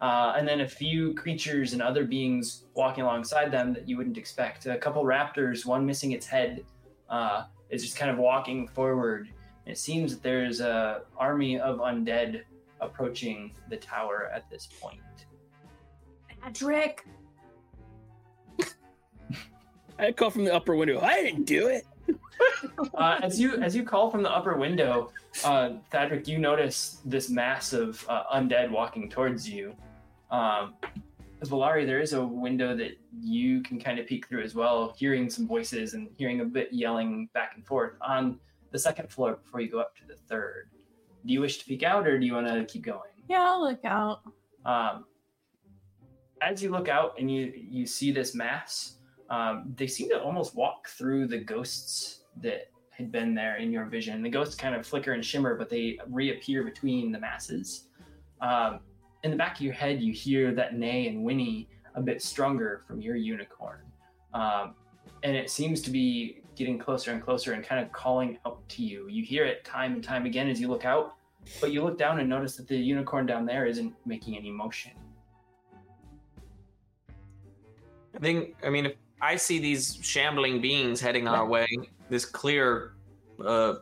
Uh, 0.00 0.34
and 0.36 0.48
then 0.48 0.62
a 0.62 0.68
few 0.68 1.14
creatures 1.14 1.74
and 1.74 1.80
other 1.80 2.04
beings 2.04 2.64
walking 2.74 3.04
alongside 3.04 3.52
them 3.52 3.72
that 3.72 3.88
you 3.88 3.96
wouldn't 3.96 4.18
expect. 4.18 4.66
A 4.66 4.76
couple 4.76 5.04
raptors, 5.04 5.64
one 5.64 5.86
missing 5.86 6.10
its 6.10 6.26
head, 6.26 6.64
uh, 7.08 7.44
is 7.70 7.82
just 7.82 7.96
kind 7.96 8.10
of 8.10 8.18
walking 8.18 8.66
forward. 8.66 9.28
It 9.66 9.78
seems 9.78 10.14
that 10.14 10.22
there's 10.22 10.60
a 10.60 11.02
army 11.16 11.58
of 11.58 11.78
undead 11.78 12.42
approaching 12.80 13.52
the 13.70 13.76
tower 13.76 14.30
at 14.34 14.50
this 14.50 14.68
point. 14.80 15.00
Patrick. 16.40 17.06
I 19.98 20.10
call 20.10 20.30
from 20.30 20.44
the 20.44 20.54
upper 20.54 20.74
window. 20.74 21.00
I 21.00 21.22
didn't 21.22 21.44
do 21.44 21.68
it. 21.68 21.86
uh, 22.94 23.20
as 23.22 23.38
you 23.40 23.56
as 23.62 23.76
you 23.76 23.84
call 23.84 24.10
from 24.10 24.22
the 24.22 24.30
upper 24.30 24.56
window, 24.56 25.12
uh, 25.44 25.74
Thadric, 25.92 26.26
you 26.26 26.38
notice 26.38 26.98
this 27.04 27.30
mass 27.30 27.72
of 27.72 28.04
uh, 28.08 28.24
undead 28.34 28.70
walking 28.70 29.08
towards 29.08 29.48
you. 29.48 29.76
Um, 30.30 30.74
Valari, 31.44 31.84
there 31.84 32.00
is 32.00 32.12
a 32.12 32.24
window 32.24 32.76
that 32.76 32.98
you 33.20 33.62
can 33.62 33.80
kind 33.80 33.98
of 33.98 34.06
peek 34.06 34.28
through 34.28 34.42
as 34.42 34.54
well, 34.54 34.94
hearing 34.96 35.28
some 35.28 35.46
voices 35.46 35.94
and 35.94 36.08
hearing 36.16 36.40
a 36.40 36.44
bit 36.44 36.72
yelling 36.72 37.28
back 37.34 37.52
and 37.56 37.66
forth 37.66 37.94
on 38.00 38.38
the 38.72 38.78
second 38.78 39.10
floor 39.10 39.36
before 39.36 39.60
you 39.60 39.70
go 39.70 39.78
up 39.78 39.94
to 39.96 40.06
the 40.06 40.16
third. 40.16 40.70
Do 41.24 41.32
you 41.32 41.40
wish 41.40 41.58
to 41.58 41.64
peek 41.64 41.82
out, 41.84 42.06
or 42.06 42.18
do 42.18 42.26
you 42.26 42.34
want 42.34 42.48
to 42.48 42.64
keep 42.64 42.82
going? 42.82 43.12
Yeah, 43.28 43.42
I'll 43.42 43.62
look 43.62 43.84
out. 43.84 44.22
Um, 44.64 45.04
as 46.40 46.62
you 46.62 46.70
look 46.70 46.88
out 46.88 47.14
and 47.18 47.30
you 47.30 47.52
you 47.54 47.86
see 47.86 48.10
this 48.10 48.34
mass, 48.34 48.96
um, 49.30 49.72
they 49.76 49.86
seem 49.86 50.08
to 50.08 50.20
almost 50.20 50.56
walk 50.56 50.88
through 50.88 51.28
the 51.28 51.38
ghosts 51.38 52.24
that 52.40 52.70
had 52.90 53.12
been 53.12 53.34
there 53.34 53.56
in 53.56 53.70
your 53.70 53.84
vision. 53.84 54.22
The 54.22 54.28
ghosts 54.28 54.54
kind 54.54 54.74
of 54.74 54.86
flicker 54.86 55.12
and 55.12 55.24
shimmer, 55.24 55.56
but 55.56 55.70
they 55.70 55.98
reappear 56.08 56.64
between 56.64 57.12
the 57.12 57.18
masses. 57.18 57.88
Um, 58.40 58.80
in 59.22 59.30
the 59.30 59.36
back 59.36 59.56
of 59.56 59.60
your 59.62 59.74
head, 59.74 60.02
you 60.02 60.12
hear 60.12 60.52
that 60.54 60.74
neigh 60.74 61.06
and 61.06 61.22
whinny 61.22 61.68
a 61.94 62.02
bit 62.02 62.20
stronger 62.20 62.82
from 62.86 63.00
your 63.00 63.14
unicorn, 63.14 63.80
um, 64.34 64.74
and 65.22 65.36
it 65.36 65.48
seems 65.50 65.80
to 65.82 65.90
be 65.90 66.41
getting 66.54 66.78
closer 66.78 67.12
and 67.12 67.22
closer 67.22 67.52
and 67.52 67.64
kind 67.64 67.84
of 67.84 67.90
calling 67.92 68.38
out 68.46 68.66
to 68.70 68.82
you. 68.82 69.08
You 69.08 69.24
hear 69.24 69.44
it 69.44 69.64
time 69.64 69.94
and 69.94 70.04
time 70.04 70.26
again 70.26 70.48
as 70.48 70.60
you 70.60 70.68
look 70.68 70.84
out, 70.84 71.14
but 71.60 71.72
you 71.72 71.82
look 71.82 71.98
down 71.98 72.20
and 72.20 72.28
notice 72.28 72.56
that 72.56 72.68
the 72.68 72.76
unicorn 72.76 73.26
down 73.26 73.46
there 73.46 73.66
isn't 73.66 73.94
making 74.06 74.36
any 74.36 74.50
motion. 74.50 74.92
I 78.14 78.18
think, 78.18 78.56
I 78.64 78.68
mean, 78.70 78.86
if 78.86 78.96
I 79.20 79.36
see 79.36 79.58
these 79.58 79.98
shambling 80.02 80.60
beings 80.60 81.00
heading 81.00 81.26
our 81.26 81.46
way, 81.46 81.66
this 82.10 82.24
clear 82.24 82.92
uh, 83.44 83.74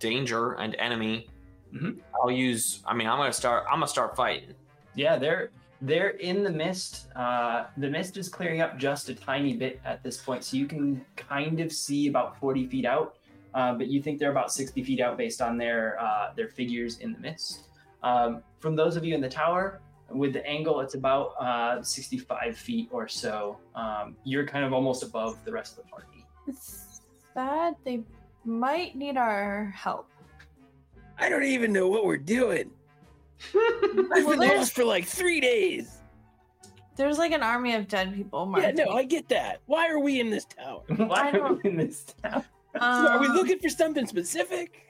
danger 0.00 0.54
and 0.54 0.74
enemy, 0.76 1.28
Mhm. 1.72 2.00
I'll 2.14 2.30
use, 2.30 2.82
I 2.86 2.94
mean, 2.94 3.08
I'm 3.08 3.18
going 3.18 3.30
to 3.30 3.36
start, 3.36 3.64
I'm 3.66 3.78
going 3.78 3.82
to 3.82 3.88
start 3.88 4.16
fighting. 4.16 4.54
Yeah, 4.94 5.16
they're 5.16 5.50
they're 5.82 6.10
in 6.10 6.42
the 6.42 6.50
mist. 6.50 7.08
Uh, 7.14 7.66
the 7.76 7.88
mist 7.88 8.16
is 8.16 8.28
clearing 8.28 8.60
up 8.60 8.78
just 8.78 9.08
a 9.08 9.14
tiny 9.14 9.54
bit 9.54 9.80
at 9.84 10.02
this 10.02 10.16
point, 10.16 10.44
so 10.44 10.56
you 10.56 10.66
can 10.66 11.04
kind 11.16 11.60
of 11.60 11.72
see 11.72 12.08
about 12.08 12.38
forty 12.38 12.66
feet 12.66 12.84
out. 12.84 13.16
Uh, 13.54 13.72
but 13.72 13.88
you 13.88 14.02
think 14.02 14.18
they're 14.18 14.30
about 14.30 14.52
sixty 14.52 14.82
feet 14.82 15.00
out 15.00 15.16
based 15.16 15.40
on 15.40 15.56
their 15.56 15.98
uh, 16.00 16.32
their 16.34 16.48
figures 16.48 16.98
in 16.98 17.12
the 17.12 17.18
mist. 17.18 17.68
Um, 18.02 18.42
from 18.60 18.76
those 18.76 18.96
of 18.96 19.04
you 19.04 19.14
in 19.14 19.20
the 19.20 19.28
tower, 19.28 19.80
with 20.10 20.32
the 20.32 20.46
angle, 20.46 20.80
it's 20.80 20.94
about 20.94 21.32
uh, 21.40 21.82
sixty-five 21.82 22.56
feet 22.56 22.88
or 22.90 23.08
so. 23.08 23.58
Um, 23.74 24.16
you're 24.24 24.46
kind 24.46 24.64
of 24.64 24.72
almost 24.72 25.02
above 25.02 25.44
the 25.44 25.52
rest 25.52 25.78
of 25.78 25.84
the 25.84 25.90
party. 25.90 26.24
It's 26.46 27.00
sad. 27.34 27.74
They 27.84 28.02
might 28.44 28.94
need 28.94 29.16
our 29.16 29.72
help. 29.74 30.08
I 31.18 31.28
don't 31.28 31.44
even 31.44 31.72
know 31.72 31.88
what 31.88 32.04
we're 32.04 32.18
doing. 32.18 32.70
I've 33.54 34.26
been 34.28 34.38
lost 34.38 34.72
for 34.74 34.84
like 34.84 35.04
three 35.06 35.40
days. 35.40 35.98
there's 36.96 37.18
like 37.18 37.32
an 37.32 37.42
army 37.42 37.74
of 37.74 37.88
dead 37.88 38.14
people. 38.14 38.44
Yeah, 38.56 38.62
Marty. 38.62 38.84
no, 38.84 38.90
I 38.92 39.04
get 39.04 39.28
that. 39.28 39.60
Why 39.66 39.88
are 39.88 39.98
we 39.98 40.20
in 40.20 40.30
this 40.30 40.44
tower? 40.46 40.82
Why 40.96 41.30
are 41.32 41.52
we 41.54 41.70
in 41.70 41.76
this 41.76 42.04
town? 42.22 42.44
are 42.80 43.18
we 43.20 43.26
Um, 43.26 43.32
looking 43.36 43.58
for 43.58 43.68
something 43.68 44.06
specific? 44.06 44.82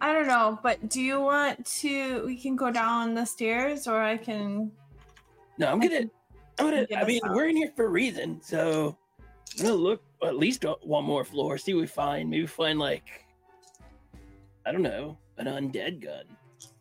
I 0.00 0.12
don't 0.12 0.26
know, 0.26 0.58
but 0.62 0.88
do 0.88 1.00
you 1.00 1.20
want 1.20 1.64
to? 1.80 2.24
We 2.26 2.36
can 2.36 2.56
go 2.56 2.70
down 2.72 3.14
the 3.14 3.24
stairs, 3.24 3.86
or 3.86 4.00
I 4.02 4.16
can. 4.16 4.72
No, 5.58 5.68
I'm 5.70 5.80
I 5.80 5.86
gonna. 5.86 5.98
can- 6.00 6.10
I'm 6.58 6.70
gonna. 6.70 6.86
I 6.96 7.04
mean, 7.04 7.20
out. 7.24 7.34
we're 7.34 7.48
in 7.48 7.56
here 7.56 7.72
for 7.76 7.84
a 7.86 7.88
reason, 7.88 8.40
so 8.42 8.96
I'm 9.58 9.64
gonna 9.66 9.74
look 9.76 10.02
at 10.24 10.36
least 10.36 10.64
one 10.82 11.04
more 11.04 11.24
floor, 11.24 11.56
see 11.56 11.72
what 11.74 11.80
we 11.82 11.86
find. 11.86 12.28
Maybe 12.28 12.46
find 12.46 12.78
like, 12.80 13.24
I 14.66 14.72
don't 14.72 14.82
know, 14.82 15.16
an 15.38 15.46
undead 15.46 16.00
gun 16.02 16.24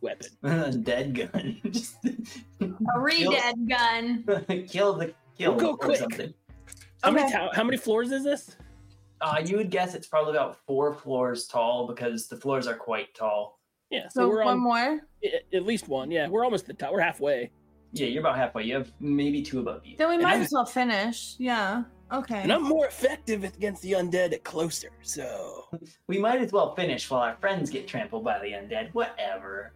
weapon. 0.01 0.27
Dead 0.83 1.13
gun. 1.15 1.57
Just 1.71 1.97
A 2.05 2.99
re-dead 2.99 3.55
gun. 3.69 4.23
kill 4.67 4.93
the 4.93 5.13
kill 5.37 5.55
We'll 5.55 5.59
go 5.59 5.69
or 5.71 5.77
quick. 5.77 5.97
something. 5.99 6.33
How 7.03 7.11
many 7.11 7.25
Okay. 7.27 7.37
tow- 7.37 7.49
How 7.53 7.63
many 7.63 7.77
floors 7.77 8.11
is 8.11 8.23
this? 8.23 8.55
Uh, 9.21 9.41
you 9.45 9.55
would 9.57 9.69
guess 9.69 9.93
it's 9.93 10.07
probably 10.07 10.31
about 10.33 10.57
four 10.65 10.93
floors 10.93 11.45
tall 11.47 11.87
because 11.87 12.27
the 12.27 12.35
floors 12.35 12.67
are 12.67 12.75
quite 12.75 13.13
tall. 13.13 13.59
Yeah, 13.91 14.07
so, 14.09 14.21
So 14.21 14.29
we're 14.29 14.43
one 14.43 14.53
on 14.53 14.59
more. 14.59 14.99
at 15.53 15.63
least 15.65 15.87
one. 15.87 16.09
Yeah, 16.09 16.27
we're 16.27 16.43
almost 16.43 16.65
the 16.65 16.73
top. 16.73 16.91
We're 16.91 17.01
halfway. 17.01 17.51
Yeah, 17.93 18.07
you're 18.07 18.21
about 18.21 18.37
halfway. 18.37 18.63
You 18.63 18.75
have 18.75 18.91
maybe 18.99 19.41
two 19.41 19.59
above 19.59 19.85
you. 19.85 19.97
Then 19.97 20.07
we 20.09 20.15
And 20.15 20.23
might 20.23 20.33
I'm- 20.33 20.41
as 20.41 20.51
well 20.51 20.65
finish. 20.65 21.35
Yeah. 21.37 21.83
Okay. 22.11 22.41
And 22.41 22.51
I'm 22.51 22.63
more 22.63 22.87
effective 22.87 23.43
against 23.43 23.81
the 23.83 23.93
undead 23.93 24.33
at 24.33 24.43
closer. 24.43 24.89
So 25.01 25.65
We 26.07 26.17
might 26.17 26.41
as 26.41 26.51
well 26.51 26.73
finish 26.75 27.09
while 27.09 27.21
our 27.21 27.35
friends 27.39 27.69
get 27.69 27.87
trampled 27.87 28.23
by 28.23 28.39
the 28.39 28.47
undead. 28.51 28.93
Whatever. 28.93 29.73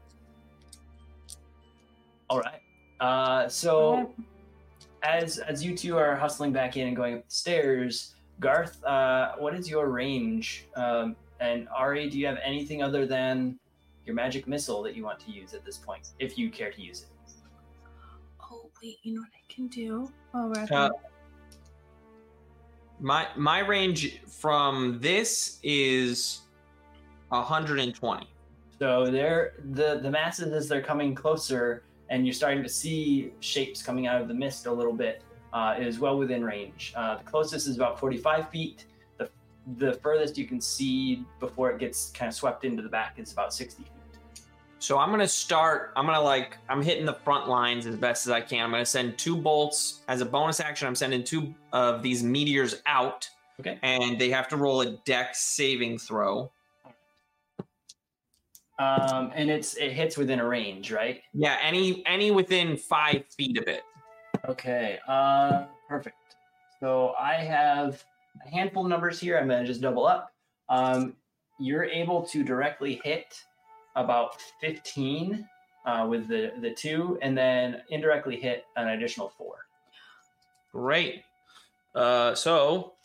All 2.30 2.40
right. 2.40 2.60
Uh, 3.00 3.48
so 3.48 3.80
Alright. 3.88 4.10
as 5.04 5.38
as 5.40 5.64
you 5.64 5.76
two 5.76 5.98
are 5.98 6.16
hustling 6.16 6.52
back 6.54 6.78
in 6.78 6.88
and 6.88 6.96
going 6.96 7.16
up 7.16 7.26
the 7.28 7.36
stairs, 7.36 8.16
Garth, 8.40 8.84
uh, 8.84 9.34
what 9.38 9.54
is 9.54 9.70
your 9.70 9.90
range? 9.90 10.66
Um, 10.76 11.16
and 11.40 11.68
Ari, 11.76 12.10
do 12.10 12.18
you 12.20 12.26
have 12.28 12.38
anything 12.44 12.82
other 12.82 13.06
than 13.06 13.60
your 14.06 14.16
magic 14.16 14.48
missile 14.48 14.82
that 14.84 14.96
you 14.96 15.04
want 15.04 15.20
to 15.22 15.32
use 15.32 15.54
at 15.54 15.66
this 15.66 15.78
point, 15.78 16.10
if 16.20 16.38
you 16.38 16.50
care 16.50 16.72
to 16.72 16.82
use 16.82 17.02
it? 17.04 17.10
Oh 18.42 18.70
wait, 18.82 18.98
you 19.04 19.14
know 19.16 19.22
what 19.22 19.30
I 19.34 19.54
can 19.54 19.68
do? 19.68 20.12
Oh, 20.34 20.48
we're 20.48 20.62
at 20.62 20.72
Uh, 20.72 20.90
My 23.00 23.28
my 23.36 23.60
range 23.60 24.22
from 24.26 25.00
this 25.02 25.60
is 25.64 26.42
120. 27.30 28.28
So 28.80 29.06
they're 29.10 29.54
the 29.74 30.00
the 30.02 30.10
masses 30.10 30.52
as 30.54 30.68
they're 30.68 30.82
coming 30.82 31.14
closer, 31.16 31.84
and 32.10 32.26
you're 32.26 32.34
starting 32.34 32.64
to 32.64 32.70
see 32.70 33.32
shapes 33.40 33.82
coming 33.82 34.08
out 34.08 34.22
of 34.22 34.28
the 34.28 34.34
mist 34.34 34.66
a 34.66 34.72
little 34.72 34.94
bit. 34.94 35.22
Uh, 35.54 35.74
is 35.80 36.00
well 36.00 36.18
within 36.18 36.44
range. 36.44 36.92
Uh, 36.98 37.16
the 37.16 37.24
closest 37.24 37.66
is 37.66 37.78
about 37.78 37.98
45 37.98 38.50
feet. 38.50 38.86
The 39.18 39.30
the 39.78 39.94
furthest 39.94 40.38
you 40.38 40.46
can 40.46 40.60
see 40.60 41.24
before 41.40 41.72
it 41.72 41.80
gets 41.80 42.12
kind 42.12 42.28
of 42.28 42.36
swept 42.36 42.66
into 42.66 42.84
the 42.84 42.90
back 42.90 43.14
is 43.18 43.32
about 43.32 43.54
60 43.54 43.84
feet. 43.84 43.92
So 44.80 45.00
I'm 45.00 45.10
gonna 45.10 45.28
start. 45.28 45.94
I'm 45.96 46.06
gonna 46.06 46.22
like. 46.22 46.58
I'm 46.70 46.82
hitting 46.82 47.06
the 47.06 47.14
front 47.14 47.48
lines 47.48 47.88
as 47.88 47.96
best 47.96 48.28
as 48.28 48.32
I 48.32 48.42
can. 48.42 48.66
I'm 48.66 48.72
gonna 48.72 48.86
send 48.86 49.18
two 49.18 49.36
bolts 49.36 50.02
as 50.08 50.22
a 50.22 50.26
bonus 50.26 50.60
action. 50.60 50.88
I'm 50.88 50.96
sending 50.96 51.24
two 51.24 51.56
of 51.72 52.04
these 52.04 52.22
meteors 52.22 52.82
out. 52.86 53.30
Okay. 53.60 53.80
And 53.82 54.20
they 54.20 54.30
have 54.30 54.48
to 54.50 54.58
roll 54.58 54.82
a 54.82 54.98
dex 55.06 55.40
saving 55.40 55.98
throw. 55.98 56.52
Um, 58.78 59.32
and 59.34 59.50
it's 59.50 59.76
it 59.76 59.94
hits 59.94 60.18
within 60.18 60.40
a 60.40 60.46
range, 60.46 60.92
right? 60.92 61.22
Yeah, 61.34 61.58
any 61.62 62.06
any 62.06 62.32
within 62.32 62.76
five 62.76 63.24
feet 63.38 63.58
of 63.58 63.68
it. 63.68 63.84
Okay. 64.48 65.00
Uh, 65.08 65.66
perfect. 65.88 66.18
So 66.80 67.14
I 67.20 67.36
have 67.36 68.04
a 68.46 68.50
handful 68.50 68.84
of 68.84 68.90
numbers 68.90 69.20
here. 69.20 69.38
I'm 69.38 69.48
gonna 69.48 69.66
just 69.66 69.82
double 69.82 70.06
up. 70.06 70.32
Um, 70.68 71.16
you're 71.60 71.86
able 71.86 72.24
to 72.24 72.44
directly 72.44 73.00
hit 73.04 73.42
about 73.96 74.42
15 74.60 75.48
uh, 75.86 76.06
with 76.10 76.28
the 76.28 76.52
the 76.62 76.72
two, 76.72 77.18
and 77.22 77.38
then 77.38 77.82
indirectly 77.90 78.36
hit 78.36 78.66
an 78.76 78.90
additional 78.90 79.30
four. 79.38 79.68
Great. 80.74 81.24
Uh, 81.94 82.36
so 82.36 82.96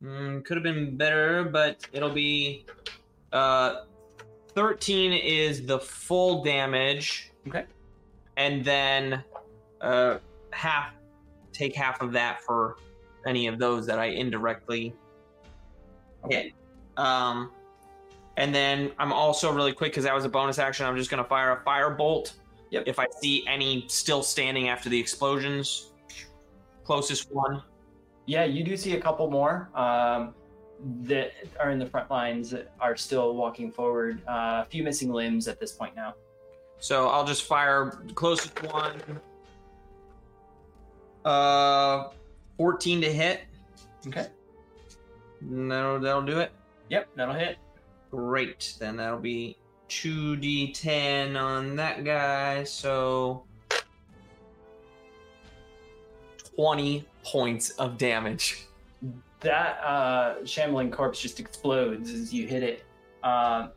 mm, 0.00 0.44
could 0.44 0.56
have 0.56 0.64
been 0.64 0.96
better, 0.96 1.42
but 1.42 1.84
it'll 1.92 2.10
be 2.10 2.64
uh, 3.32 3.82
thirteen 4.54 5.12
is 5.12 5.66
the 5.66 5.78
full 5.78 6.42
damage. 6.42 7.32
Okay. 7.46 7.64
and 8.36 8.64
then 8.64 9.22
uh, 9.80 10.18
half 10.52 10.92
take 11.52 11.74
half 11.74 12.00
of 12.00 12.12
that 12.12 12.42
for 12.42 12.76
any 13.26 13.46
of 13.46 13.58
those 13.58 13.86
that 13.86 13.98
I 13.98 14.06
indirectly 14.06 14.94
hit. 16.30 16.52
Um, 16.96 17.50
and 18.36 18.54
then 18.54 18.92
I'm 18.98 19.12
also 19.12 19.52
really 19.52 19.72
quick 19.72 19.92
because 19.92 20.04
that 20.04 20.14
was 20.14 20.24
a 20.24 20.28
bonus 20.28 20.58
action. 20.58 20.86
I'm 20.86 20.96
just 20.96 21.10
gonna 21.10 21.24
fire 21.24 21.52
a 21.52 21.62
fire 21.64 21.90
bolt. 21.90 22.34
Yep. 22.70 22.84
If 22.86 22.98
I 22.98 23.06
see 23.20 23.46
any 23.46 23.86
still 23.88 24.22
standing 24.22 24.68
after 24.68 24.88
the 24.88 24.98
explosions, 24.98 25.92
closest 26.84 27.32
one. 27.32 27.62
Yeah, 28.26 28.44
you 28.44 28.62
do 28.62 28.76
see 28.76 28.94
a 28.94 29.00
couple 29.00 29.30
more 29.30 29.70
um, 29.74 30.34
that 31.02 31.32
are 31.58 31.70
in 31.70 31.78
the 31.78 31.86
front 31.86 32.10
lines 32.10 32.50
that 32.50 32.72
are 32.80 32.96
still 32.96 33.34
walking 33.34 33.70
forward. 33.70 34.20
Uh, 34.28 34.62
a 34.64 34.66
few 34.68 34.82
missing 34.82 35.12
limbs 35.12 35.48
at 35.48 35.58
this 35.58 35.72
point 35.72 35.96
now. 35.96 36.14
So 36.78 37.08
I'll 37.08 37.26
just 37.26 37.44
fire 37.44 37.98
closest 38.14 38.62
one. 38.72 39.00
Uh, 41.24 42.08
14 42.56 43.00
to 43.00 43.12
hit. 43.12 43.40
Okay. 44.06 44.26
And 45.40 45.70
That'll 45.70 45.98
that'll 46.00 46.22
do 46.22 46.38
it. 46.38 46.52
Yep, 46.90 47.08
that'll 47.16 47.34
hit. 47.34 47.58
Great. 48.10 48.74
Then 48.78 48.96
that'll 48.96 49.18
be 49.18 49.56
2d10 49.88 51.40
on 51.40 51.76
that 51.76 52.04
guy. 52.04 52.64
So 52.64 53.44
20 56.56 57.04
points 57.24 57.70
of 57.70 57.98
damage. 57.98 58.64
That 59.40 59.78
uh, 59.84 60.44
shambling 60.44 60.90
corpse 60.90 61.20
just 61.20 61.38
explodes 61.38 62.12
as 62.12 62.32
you 62.32 62.46
hit 62.46 62.62
it. 62.62 62.84
Um, 63.22 63.70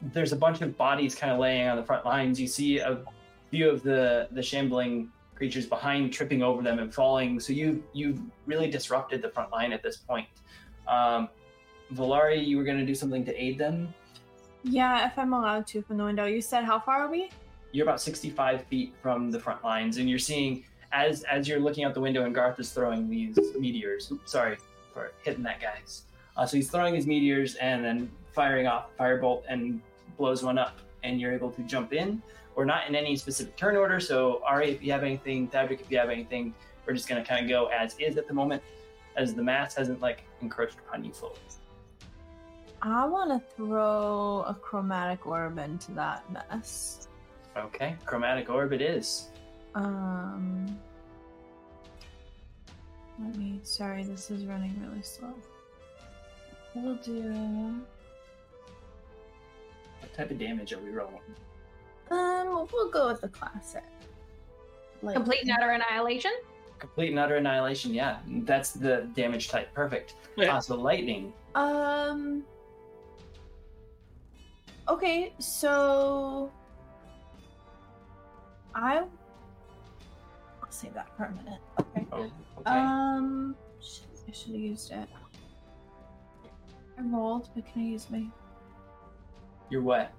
there's 0.00 0.32
a 0.32 0.36
bunch 0.36 0.60
of 0.60 0.76
bodies 0.76 1.14
kind 1.14 1.32
of 1.32 1.38
laying 1.38 1.68
on 1.68 1.76
the 1.76 1.84
front 1.84 2.04
lines. 2.04 2.40
You 2.40 2.46
see 2.46 2.78
a 2.78 3.02
few 3.50 3.68
of 3.68 3.82
the 3.82 4.28
the 4.32 4.42
shambling 4.42 5.10
creatures 5.34 5.66
behind 5.66 6.12
tripping 6.12 6.42
over 6.42 6.62
them 6.62 6.78
and 6.78 6.92
falling. 6.92 7.40
So 7.40 7.52
you 7.52 7.82
you've 7.92 8.20
really 8.46 8.70
disrupted 8.70 9.22
the 9.22 9.30
front 9.30 9.50
line 9.50 9.72
at 9.72 9.82
this 9.82 9.96
point. 9.96 10.28
Um, 10.86 11.28
Valari, 11.94 12.44
you 12.44 12.56
were 12.56 12.64
going 12.64 12.78
to 12.78 12.86
do 12.86 12.94
something 12.94 13.24
to 13.24 13.42
aid 13.42 13.58
them. 13.58 13.92
Yeah, 14.64 15.06
if 15.06 15.18
I'm 15.18 15.32
allowed 15.32 15.66
to 15.68 15.82
from 15.82 15.96
the 15.96 16.04
window. 16.04 16.26
You 16.26 16.40
said 16.40 16.64
how 16.64 16.78
far 16.78 17.00
are 17.06 17.10
we? 17.10 17.30
You're 17.72 17.84
about 17.84 18.00
65 18.00 18.64
feet 18.66 18.94
from 19.02 19.30
the 19.30 19.40
front 19.40 19.64
lines, 19.64 19.96
and 19.96 20.08
you're 20.08 20.18
seeing 20.18 20.64
as 20.92 21.22
as 21.24 21.48
you're 21.48 21.60
looking 21.60 21.84
out 21.84 21.94
the 21.94 22.00
window, 22.00 22.24
and 22.24 22.34
Garth 22.34 22.60
is 22.60 22.70
throwing 22.70 23.08
these 23.08 23.38
meteors. 23.58 24.10
Oops, 24.10 24.30
sorry 24.30 24.56
for 24.92 25.12
hitting 25.24 25.42
that, 25.42 25.60
guys. 25.60 26.02
Uh, 26.36 26.46
so 26.46 26.56
he's 26.56 26.70
throwing 26.70 26.94
his 26.94 27.06
meteors 27.06 27.54
and 27.56 27.84
then 27.84 28.10
firing 28.32 28.66
off 28.66 28.96
firebolt 28.98 29.42
and 29.48 29.80
blows 30.16 30.42
one 30.42 30.58
up, 30.58 30.78
and 31.02 31.20
you're 31.20 31.32
able 31.32 31.50
to 31.50 31.62
jump 31.62 31.92
in, 31.92 32.22
or 32.56 32.64
not 32.64 32.86
in 32.88 32.94
any 32.94 33.16
specific 33.16 33.56
turn 33.56 33.76
order. 33.76 34.00
So 34.00 34.42
Ari, 34.46 34.70
if 34.70 34.82
you 34.82 34.92
have 34.92 35.02
anything, 35.02 35.48
Thadric, 35.48 35.80
if 35.80 35.90
you 35.90 35.98
have 35.98 36.10
anything, 36.10 36.54
we're 36.86 36.94
just 36.94 37.08
gonna 37.08 37.24
kind 37.24 37.44
of 37.44 37.48
go 37.48 37.66
as 37.66 37.96
is 37.98 38.16
at 38.16 38.28
the 38.28 38.34
moment, 38.34 38.62
as 39.16 39.34
the 39.34 39.42
mass 39.42 39.74
hasn't 39.74 40.00
like 40.00 40.24
encroached 40.40 40.78
upon 40.86 41.04
you 41.04 41.12
fully. 41.12 41.38
I 42.84 43.06
want 43.06 43.30
to 43.30 43.54
throw 43.54 44.44
a 44.48 44.54
chromatic 44.54 45.24
orb 45.24 45.58
into 45.58 45.92
that 45.92 46.24
mess. 46.32 47.06
Okay, 47.56 47.94
chromatic 48.04 48.50
orb 48.50 48.72
it 48.72 48.82
is. 48.82 49.28
Um. 49.74 50.78
Let 53.22 53.36
me. 53.36 53.60
Sorry, 53.62 54.04
this 54.04 54.30
is 54.30 54.44
running 54.46 54.74
really 54.86 55.02
slow. 55.02 55.34
We'll 56.74 56.96
do. 56.96 57.80
What 60.00 60.14
type 60.14 60.30
of 60.30 60.38
damage 60.38 60.72
are 60.72 60.78
we 60.78 60.90
rolling? 60.90 61.20
Um, 62.10 62.66
we'll 62.72 62.90
go 62.90 63.08
with 63.08 63.20
the 63.20 63.28
classic. 63.28 63.84
Like, 65.02 65.14
Complete 65.14 65.42
and 65.42 65.50
utter 65.52 65.70
annihilation. 65.70 66.32
Complete 66.78 67.10
and 67.10 67.18
utter 67.18 67.36
annihilation. 67.36 67.94
Yeah, 67.94 68.18
that's 68.26 68.72
the 68.72 69.08
damage 69.14 69.48
type. 69.48 69.72
Perfect. 69.74 70.16
Yeah. 70.36 70.56
Uh, 70.56 70.60
so 70.60 70.76
lightning. 70.76 71.32
Um. 71.54 72.42
Okay, 74.88 75.32
so 75.38 76.50
I. 78.74 79.04
I'll 80.72 80.78
save 80.78 80.94
that 80.94 81.14
for 81.18 81.24
a 81.24 81.32
minute. 81.32 81.60
Okay. 81.80 82.06
Oh, 82.12 82.22
okay. 82.22 82.30
Um. 82.70 83.54
Shit, 83.82 84.06
I 84.26 84.32
should 84.32 84.52
have 84.52 84.60
used 84.60 84.90
it. 84.90 85.06
I 86.98 87.02
rolled, 87.02 87.50
but 87.54 87.66
can 87.70 87.82
I 87.82 87.84
use 87.84 88.06
my 88.10 88.24
You're 89.68 89.82
what? 89.82 90.12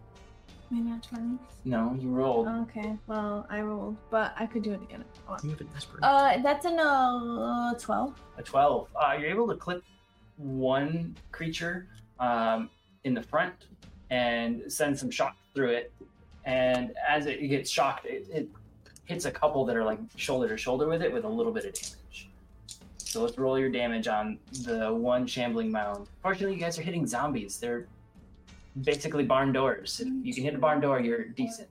my 0.69 0.79
nat 0.79 1.01
twenty? 1.03 1.37
No, 1.65 1.97
you 1.99 2.09
rolled. 2.09 2.47
Okay, 2.47 2.95
well 3.07 3.47
I 3.49 3.61
rolled, 3.61 3.97
but 4.11 4.33
I 4.37 4.45
could 4.45 4.61
do 4.63 4.73
it 4.73 4.81
again 4.83 5.03
if 5.03 5.43
You 5.43 5.49
have 5.51 5.61
an 5.61 5.69
aspirin. 5.75 6.03
Uh, 6.03 6.37
that's 6.43 6.65
an 6.65 6.79
uh 6.79 7.73
twelve. 7.79 8.19
a 8.37 8.43
12. 8.43 8.87
Uh, 8.95 9.15
you're 9.19 9.29
able 9.29 9.47
to 9.47 9.55
clip 9.55 9.83
one 10.37 11.15
creature 11.31 11.87
um, 12.19 12.69
in 13.05 13.13
the 13.15 13.21
front 13.23 13.53
and 14.11 14.63
send 14.71 14.97
some 14.97 15.09
shock 15.09 15.35
through 15.55 15.69
it. 15.69 15.91
And 16.45 16.93
as 17.07 17.25
it 17.27 17.39
gets 17.47 17.69
shocked, 17.71 18.05
it, 18.05 18.27
it 18.31 18.49
hits 19.13 19.25
a 19.25 19.31
couple 19.31 19.63
that 19.65 19.75
are 19.75 19.83
like 19.83 19.99
shoulder 20.15 20.47
to 20.49 20.57
shoulder 20.57 20.87
with 20.87 21.01
it 21.01 21.13
with 21.13 21.23
a 21.23 21.29
little 21.29 21.51
bit 21.51 21.65
of 21.65 21.73
damage. 21.73 22.29
So 22.97 23.21
let's 23.21 23.37
roll 23.37 23.59
your 23.59 23.69
damage 23.69 24.07
on 24.07 24.39
the 24.63 24.91
one 24.91 25.27
shambling 25.27 25.71
mound. 25.71 26.07
Fortunately, 26.21 26.55
you 26.55 26.61
guys 26.61 26.79
are 26.79 26.81
hitting 26.81 27.05
zombies. 27.05 27.59
They're 27.59 27.85
basically 28.81 29.23
barn 29.23 29.51
doors. 29.53 30.01
If 30.03 30.07
you 30.25 30.33
can 30.33 30.43
hit 30.43 30.55
a 30.55 30.57
barn 30.57 30.81
door, 30.81 30.99
you're 30.99 31.25
decent. 31.25 31.69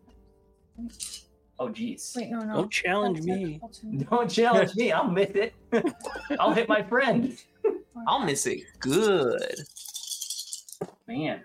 Oh, 1.59 1.69
jeez. 1.69 2.17
Wait, 2.17 2.31
no, 2.31 2.41
no. 2.41 2.55
Don't 2.55 2.71
challenge 2.71 3.19
That's 3.19 3.27
me. 3.27 3.61
It. 3.93 4.09
Don't 4.09 4.31
challenge 4.31 4.75
me. 4.77 4.93
I'll 4.93 5.09
miss 5.09 5.31
it. 5.31 5.55
I'll 6.39 6.53
hit 6.53 6.69
my 6.69 6.83
friend. 6.83 7.37
I'll 8.07 8.25
miss 8.25 8.47
it 8.47 8.63
good. 8.79 9.65
Man. 11.09 11.43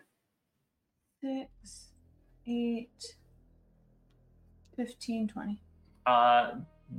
Six, 1.21 1.87
eight, 2.45 3.15
fifteen, 4.75 5.27
twenty. 5.27 5.59
Uh, 6.07 6.55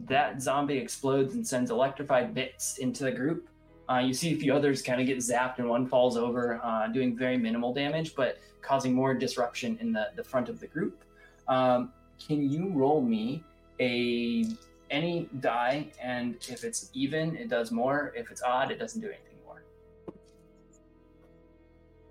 that 0.06 0.40
zombie 0.40 0.78
explodes 0.78 1.34
and 1.34 1.46
sends 1.46 1.70
electrified 1.70 2.34
bits 2.34 2.78
into 2.78 3.04
the 3.04 3.12
group. 3.12 3.48
Uh, 3.90 3.98
you 3.98 4.12
see 4.12 4.34
a 4.34 4.36
few 4.36 4.54
others 4.54 4.82
kind 4.82 5.00
of 5.00 5.06
get 5.06 5.16
zapped 5.18 5.58
and 5.58 5.68
one 5.68 5.86
falls 5.86 6.16
over, 6.16 6.60
uh, 6.62 6.86
doing 6.88 7.16
very 7.16 7.38
minimal 7.38 7.72
damage, 7.72 8.14
but 8.14 8.38
causing 8.60 8.92
more 8.92 9.14
disruption 9.14 9.78
in 9.80 9.92
the, 9.92 10.08
the 10.14 10.22
front 10.22 10.48
of 10.50 10.60
the 10.60 10.66
group. 10.66 11.02
Um, 11.48 11.92
can 12.24 12.48
you 12.48 12.70
roll 12.70 13.00
me 13.00 13.42
a 13.80 14.44
any 14.90 15.28
die, 15.40 15.86
and 16.02 16.36
if 16.48 16.64
it's 16.64 16.90
even, 16.94 17.36
it 17.36 17.48
does 17.48 17.70
more. 17.70 18.12
If 18.16 18.30
it's 18.30 18.42
odd, 18.42 18.70
it 18.70 18.78
doesn't 18.78 19.00
do 19.00 19.08
anything 19.08 19.36
more. 19.46 19.62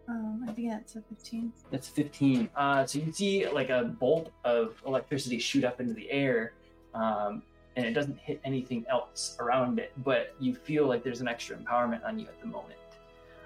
Um, 0.07 0.45
I 0.47 0.51
think 0.53 0.69
that's 0.69 0.95
a 0.95 1.01
fifteen. 1.01 1.51
That's 1.71 1.87
15. 1.87 2.49
Uh, 2.55 2.85
so 2.85 2.99
you 2.99 3.11
see 3.11 3.47
like 3.47 3.69
a 3.69 3.95
bolt 3.99 4.31
of 4.43 4.81
electricity 4.85 5.39
shoot 5.39 5.63
up 5.63 5.81
into 5.81 5.93
the 5.93 6.09
air, 6.11 6.53
um, 6.97 7.41
and 7.75 7.85
it 7.85 7.93
doesn't 7.93 8.17
hit 8.17 8.41
anything 8.43 8.85
else 8.89 9.37
around 9.39 9.79
it, 9.79 9.91
but 10.03 10.33
you 10.39 10.53
feel 10.53 10.87
like 10.87 11.03
there's 11.03 11.21
an 11.21 11.27
extra 11.27 11.55
empowerment 11.55 12.03
on 12.05 12.17
you 12.17 12.25
at 12.27 12.39
the 12.41 12.47
moment. 12.47 12.79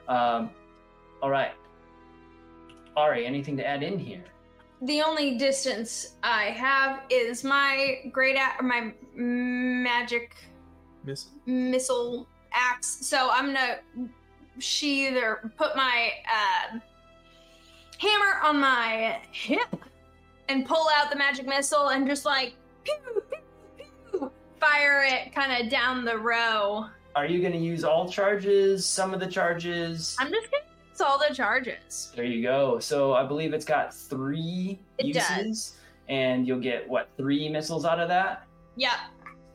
Um, 0.08 0.50
all 1.22 1.30
right. 1.30 1.52
Ari, 2.96 3.26
anything 3.26 3.58
to 3.58 3.68
add 3.68 3.84
in 3.84 4.00
here? 4.00 4.24
The 4.82 5.02
only 5.02 5.38
distance 5.38 6.16
I 6.24 6.46
have 6.46 7.02
is 7.10 7.44
my 7.44 8.10
great 8.12 8.36
a- 8.36 8.64
my 8.64 8.94
magic 9.14 10.36
Miss. 11.04 11.28
missile 11.46 12.28
axe. 12.52 13.06
So 13.06 13.30
I'm 13.32 13.48
gonna 13.48 13.80
sheathe 14.60 15.18
or 15.18 15.52
put 15.58 15.76
my 15.76 16.12
uh, 16.28 16.80
hammer 18.00 18.40
on 18.44 18.60
my 18.60 19.20
hip 19.32 19.76
and 20.50 20.66
pull 20.66 20.88
out 20.96 21.10
the 21.12 21.16
magic 21.16 21.48
missile 21.48 21.90
and 21.90 22.08
just 22.08 22.26
like 22.26 22.56
pew, 22.84 22.94
pew, 23.04 23.14
pew, 23.14 23.21
fire 24.62 25.04
it 25.04 25.34
kind 25.34 25.62
of 25.62 25.70
down 25.70 26.06
the 26.06 26.18
row. 26.18 26.86
Are 27.16 27.26
you 27.26 27.42
going 27.42 27.52
to 27.52 27.60
use 27.60 27.84
all 27.84 28.08
charges, 28.08 28.86
some 28.86 29.14
of 29.14 29.20
the 29.20 29.28
charges? 29.28 30.16
I'm 30.20 30.32
just 30.32 30.50
gonna 30.50 30.64
use 30.90 31.02
all 31.02 31.20
the 31.28 31.34
charges. 31.36 32.14
There 32.16 32.24
you 32.24 32.42
go. 32.42 32.80
So 32.80 33.14
I 33.14 33.26
believe 33.26 33.54
it's 33.54 33.66
got 33.66 33.94
three 33.94 34.80
It 34.98 35.08
uses, 35.08 35.28
does. 35.28 35.74
and 36.08 36.48
you'll 36.48 36.62
get 36.62 36.88
what 36.88 37.10
three 37.18 37.50
missiles 37.50 37.84
out 37.84 38.00
of 38.00 38.08
that. 38.08 38.46
Yep. 38.78 38.94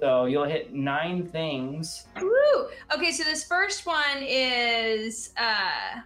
So 0.01 0.27
you'll 0.27 0.45
hit 0.45 0.75
nine 0.75 1.27
things. 1.27 2.07
Woo! 2.21 2.69
Okay, 2.95 3.11
so 3.13 3.25
this 3.25 3.45
first 3.45 3.87
one 3.87 4.19
is 4.21 5.33
uh 5.39 6.01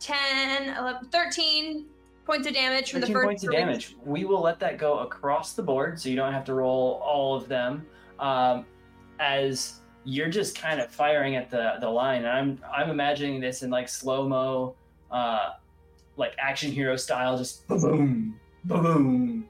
10, 0.00 0.76
11, 0.76 1.08
13 1.10 1.86
points 2.26 2.48
of 2.48 2.54
damage 2.54 2.90
from 2.90 3.00
the 3.00 3.06
13 3.06 3.14
first 3.14 3.26
points 3.26 3.44
of 3.44 3.52
damage. 3.52 3.96
We 4.04 4.24
will 4.24 4.40
let 4.40 4.58
that 4.60 4.78
go 4.78 5.00
across 5.00 5.52
the 5.52 5.62
board, 5.62 6.00
so 6.00 6.08
you 6.08 6.16
don't 6.16 6.32
have 6.32 6.44
to 6.46 6.54
roll 6.54 7.00
all 7.04 7.36
of 7.36 7.46
them. 7.48 7.86
Um, 8.20 8.66
as 9.18 9.80
you're 10.04 10.28
just 10.28 10.56
kind 10.56 10.80
of 10.80 10.90
firing 10.90 11.36
at 11.36 11.50
the 11.50 11.74
the 11.80 11.88
line. 11.88 12.18
And 12.18 12.28
I'm 12.28 12.60
I'm 12.72 12.90
imagining 12.90 13.40
this 13.40 13.62
in 13.62 13.70
like 13.70 13.88
slow 13.88 14.28
mo, 14.28 14.74
uh, 15.10 15.50
like 16.16 16.34
action 16.38 16.70
hero 16.70 16.96
style, 16.96 17.36
just 17.36 17.66
boom, 17.66 18.38
boom. 18.64 19.46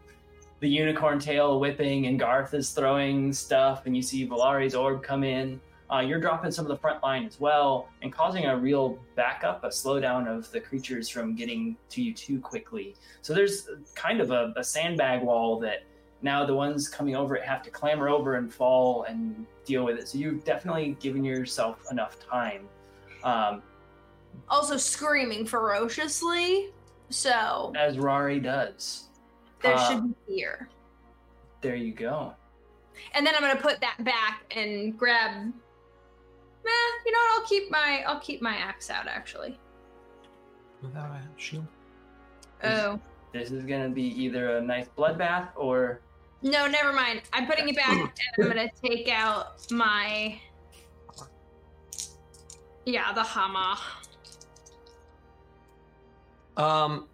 The 0.61 0.69
unicorn 0.69 1.19
tail 1.19 1.59
whipping, 1.59 2.07
and 2.07 2.19
Garth 2.19 2.53
is 2.53 2.71
throwing 2.71 3.33
stuff, 3.33 3.87
and 3.87 3.97
you 3.97 4.03
see 4.03 4.27
Valari's 4.27 4.75
orb 4.75 5.03
come 5.03 5.25
in. 5.25 5.61
Uh, 5.91 6.01
you're 6.01 6.21
dropping 6.21 6.53
some 6.53 6.65
of 6.65 6.69
the 6.69 6.77
front 6.77 7.03
line 7.03 7.25
as 7.25 7.41
well, 7.41 7.89
and 8.03 8.13
causing 8.13 8.45
a 8.45 8.57
real 8.57 8.99
backup, 9.17 9.65
a 9.65 9.69
slowdown 9.69 10.29
of 10.29 10.51
the 10.53 10.61
creatures 10.61 11.09
from 11.09 11.35
getting 11.35 11.77
to 11.89 12.03
you 12.03 12.13
too 12.15 12.39
quickly. 12.39 12.95
So 13.23 13.35
there's 13.35 13.69
kind 13.95 14.21
of 14.21 14.31
a, 14.31 14.53
a 14.57 14.63
sandbag 14.63 15.23
wall 15.23 15.59
that 15.61 15.83
now 16.23 16.45
the 16.45 16.55
ones 16.55 16.89
coming 16.89 17.17
over 17.17 17.37
it 17.37 17.45
have 17.45 17.63
to 17.63 17.71
clamber 17.71 18.09
over 18.09 18.35
and 18.37 18.53
fall 18.53 19.05
and 19.05 19.47
deal 19.65 19.85
with 19.85 19.99
it. 19.99 20.09
So 20.09 20.19
you've 20.19 20.45
definitely 20.45 20.97
given 21.01 21.25
yourself 21.25 21.83
enough 21.91 22.19
time. 22.21 22.69
Um, 23.25 23.63
Also 24.49 24.77
screaming 24.77 25.47
ferociously. 25.47 26.73
So 27.09 27.73
as 27.77 27.99
Rari 27.99 28.39
does. 28.41 29.09
there 29.63 29.75
Uh, 29.75 29.89
should 29.89 30.03
be 30.09 30.15
fear. 30.37 30.69
There 31.61 31.75
you 31.77 31.93
go. 31.93 32.35
And 33.15 33.27
then 33.27 33.35
I'm 33.35 33.41
gonna 33.41 33.61
put 33.61 33.81
that 33.81 34.03
back 34.05 34.45
and 34.55 34.97
grab. 34.99 35.33
Meh, 36.65 36.71
you 37.07 37.13
know 37.13 37.19
what? 37.19 37.41
I'll 37.41 37.47
keep 37.47 37.71
my 37.71 38.05
I'll 38.07 38.21
keep 38.21 38.43
my 38.43 38.57
axe 38.57 38.91
out 38.91 39.09
actually. 39.09 39.59
Without 40.83 41.11
a 41.11 41.21
shield. 41.37 41.67
Oh 42.63 43.01
This 43.33 43.51
is 43.51 43.65
gonna 43.65 43.89
be 43.89 44.03
either 44.23 44.57
a 44.59 44.61
nice 44.63 44.89
bloodbath 44.97 45.49
or 45.57 46.01
no, 46.43 46.67
never 46.67 46.93
mind. 46.93 47.23
I'm 47.33 47.47
putting 47.47 47.69
it 47.69 47.77
back 47.77 47.99
and 47.99 48.11
I'm 48.41 48.49
gonna 48.49 48.71
take 48.85 49.09
out 49.09 49.71
my. 49.71 50.41
Yeah, 52.87 53.13
the 53.13 53.23
hammer. 53.23 53.75
Um, 56.57 57.09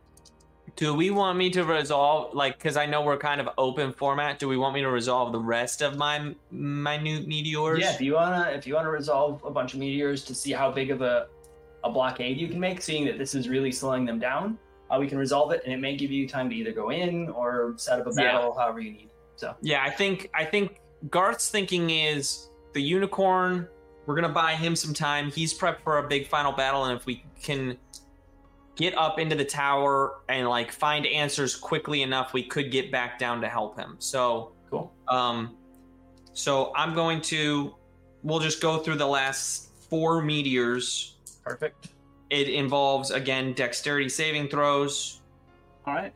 do 0.76 0.94
we 0.94 1.10
want 1.10 1.38
me 1.38 1.50
to 1.50 1.64
resolve 1.64 2.34
like 2.34 2.58
because 2.58 2.76
I 2.76 2.86
know 2.86 3.02
we're 3.02 3.16
kind 3.18 3.40
of 3.40 3.48
open 3.58 3.92
format? 3.92 4.38
Do 4.38 4.48
we 4.48 4.56
want 4.56 4.74
me 4.74 4.82
to 4.82 4.90
resolve 4.90 5.32
the 5.32 5.40
rest 5.40 5.82
of 5.82 5.96
my 5.96 6.34
minute 6.50 7.26
meteors? 7.26 7.80
yeah. 7.80 7.92
If 7.94 8.00
you 8.00 8.14
wanna 8.14 8.50
if 8.52 8.66
you 8.66 8.74
wanna 8.74 8.90
resolve 8.90 9.42
a 9.44 9.50
bunch 9.50 9.74
of 9.74 9.80
meteors 9.80 10.24
to 10.24 10.34
see 10.34 10.52
how 10.52 10.70
big 10.70 10.90
of 10.90 11.02
a 11.02 11.28
a 11.84 11.90
blockade 11.90 12.36
you 12.38 12.48
can 12.48 12.58
make, 12.58 12.82
seeing 12.82 13.04
that 13.06 13.16
this 13.18 13.34
is 13.34 13.48
really 13.48 13.70
slowing 13.70 14.04
them 14.04 14.18
down, 14.18 14.58
uh, 14.90 14.96
we 14.98 15.06
can 15.06 15.18
resolve 15.18 15.52
it, 15.52 15.62
and 15.64 15.72
it 15.72 15.78
may 15.78 15.96
give 15.96 16.10
you 16.10 16.26
time 16.28 16.50
to 16.50 16.56
either 16.56 16.72
go 16.72 16.90
in 16.90 17.28
or 17.30 17.74
set 17.76 18.00
up 18.00 18.06
a 18.06 18.10
Yeah. 18.10 18.32
battle, 18.32 18.52
however 18.58 18.80
you 18.80 18.90
need. 18.92 19.10
So 19.36 19.54
Yeah, 19.60 19.82
I 19.84 19.90
think 19.90 20.30
I 20.34 20.44
think 20.44 20.80
Garth's 21.10 21.50
thinking 21.50 21.90
is 21.90 22.50
the 22.72 22.82
unicorn. 22.82 23.68
We're 24.06 24.14
gonna 24.14 24.28
buy 24.28 24.54
him 24.54 24.76
some 24.76 24.94
time. 24.94 25.30
He's 25.30 25.56
prepped 25.56 25.80
for 25.82 25.98
a 25.98 26.08
big 26.08 26.26
final 26.28 26.52
battle, 26.52 26.84
and 26.84 26.98
if 26.98 27.06
we 27.06 27.24
can 27.42 27.76
get 28.76 28.96
up 28.96 29.18
into 29.18 29.34
the 29.34 29.44
tower 29.44 30.20
and 30.28 30.48
like 30.48 30.70
find 30.70 31.06
answers 31.06 31.56
quickly 31.56 32.02
enough, 32.02 32.32
we 32.32 32.42
could 32.42 32.70
get 32.70 32.92
back 32.92 33.18
down 33.18 33.40
to 33.40 33.48
help 33.48 33.78
him. 33.78 33.96
So, 33.98 34.52
cool. 34.70 34.92
um, 35.08 35.56
so 36.34 36.72
I'm 36.76 36.94
going 36.94 37.20
to. 37.22 37.74
We'll 38.22 38.40
just 38.40 38.60
go 38.60 38.78
through 38.78 38.96
the 38.96 39.06
last 39.06 39.70
four 39.88 40.22
meteors. 40.22 41.16
Perfect. 41.44 41.88
It 42.30 42.48
involves 42.48 43.10
again 43.10 43.52
dexterity 43.54 44.08
saving 44.08 44.48
throws. 44.48 45.20
All 45.86 45.94
right. 45.94 46.12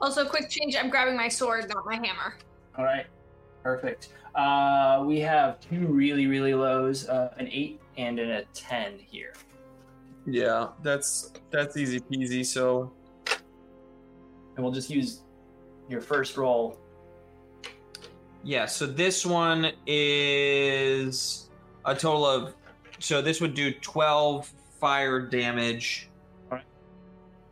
Also, 0.00 0.26
quick 0.26 0.48
change. 0.48 0.76
I'm 0.76 0.90
grabbing 0.90 1.16
my 1.16 1.28
sword, 1.28 1.68
not 1.68 1.84
my 1.84 1.94
hammer. 1.94 2.36
All 2.78 2.84
right, 2.84 3.06
perfect. 3.62 4.08
Uh, 4.34 5.02
we 5.06 5.20
have 5.20 5.60
two 5.60 5.86
really, 5.86 6.26
really 6.26 6.54
lows, 6.54 7.08
uh, 7.08 7.34
an 7.36 7.48
eight 7.50 7.80
and 7.96 8.18
an, 8.18 8.30
a 8.30 8.44
ten 8.54 8.98
here. 8.98 9.34
Yeah, 10.26 10.68
that's 10.82 11.32
that's 11.50 11.76
easy 11.76 12.00
peasy. 12.00 12.44
So 12.44 12.92
And 14.56 14.64
we'll 14.64 14.72
just 14.72 14.90
use 14.90 15.22
your 15.88 16.00
first 16.00 16.36
roll. 16.36 16.78
Yeah, 18.42 18.66
so 18.66 18.86
this 18.86 19.26
one 19.26 19.72
is 19.86 21.50
a 21.84 21.94
total 21.94 22.24
of 22.26 22.54
so 22.98 23.22
this 23.22 23.40
would 23.40 23.54
do 23.54 23.72
12 23.72 24.50
fire 24.78 25.20
damage. 25.20 26.08
Alright. 26.50 26.64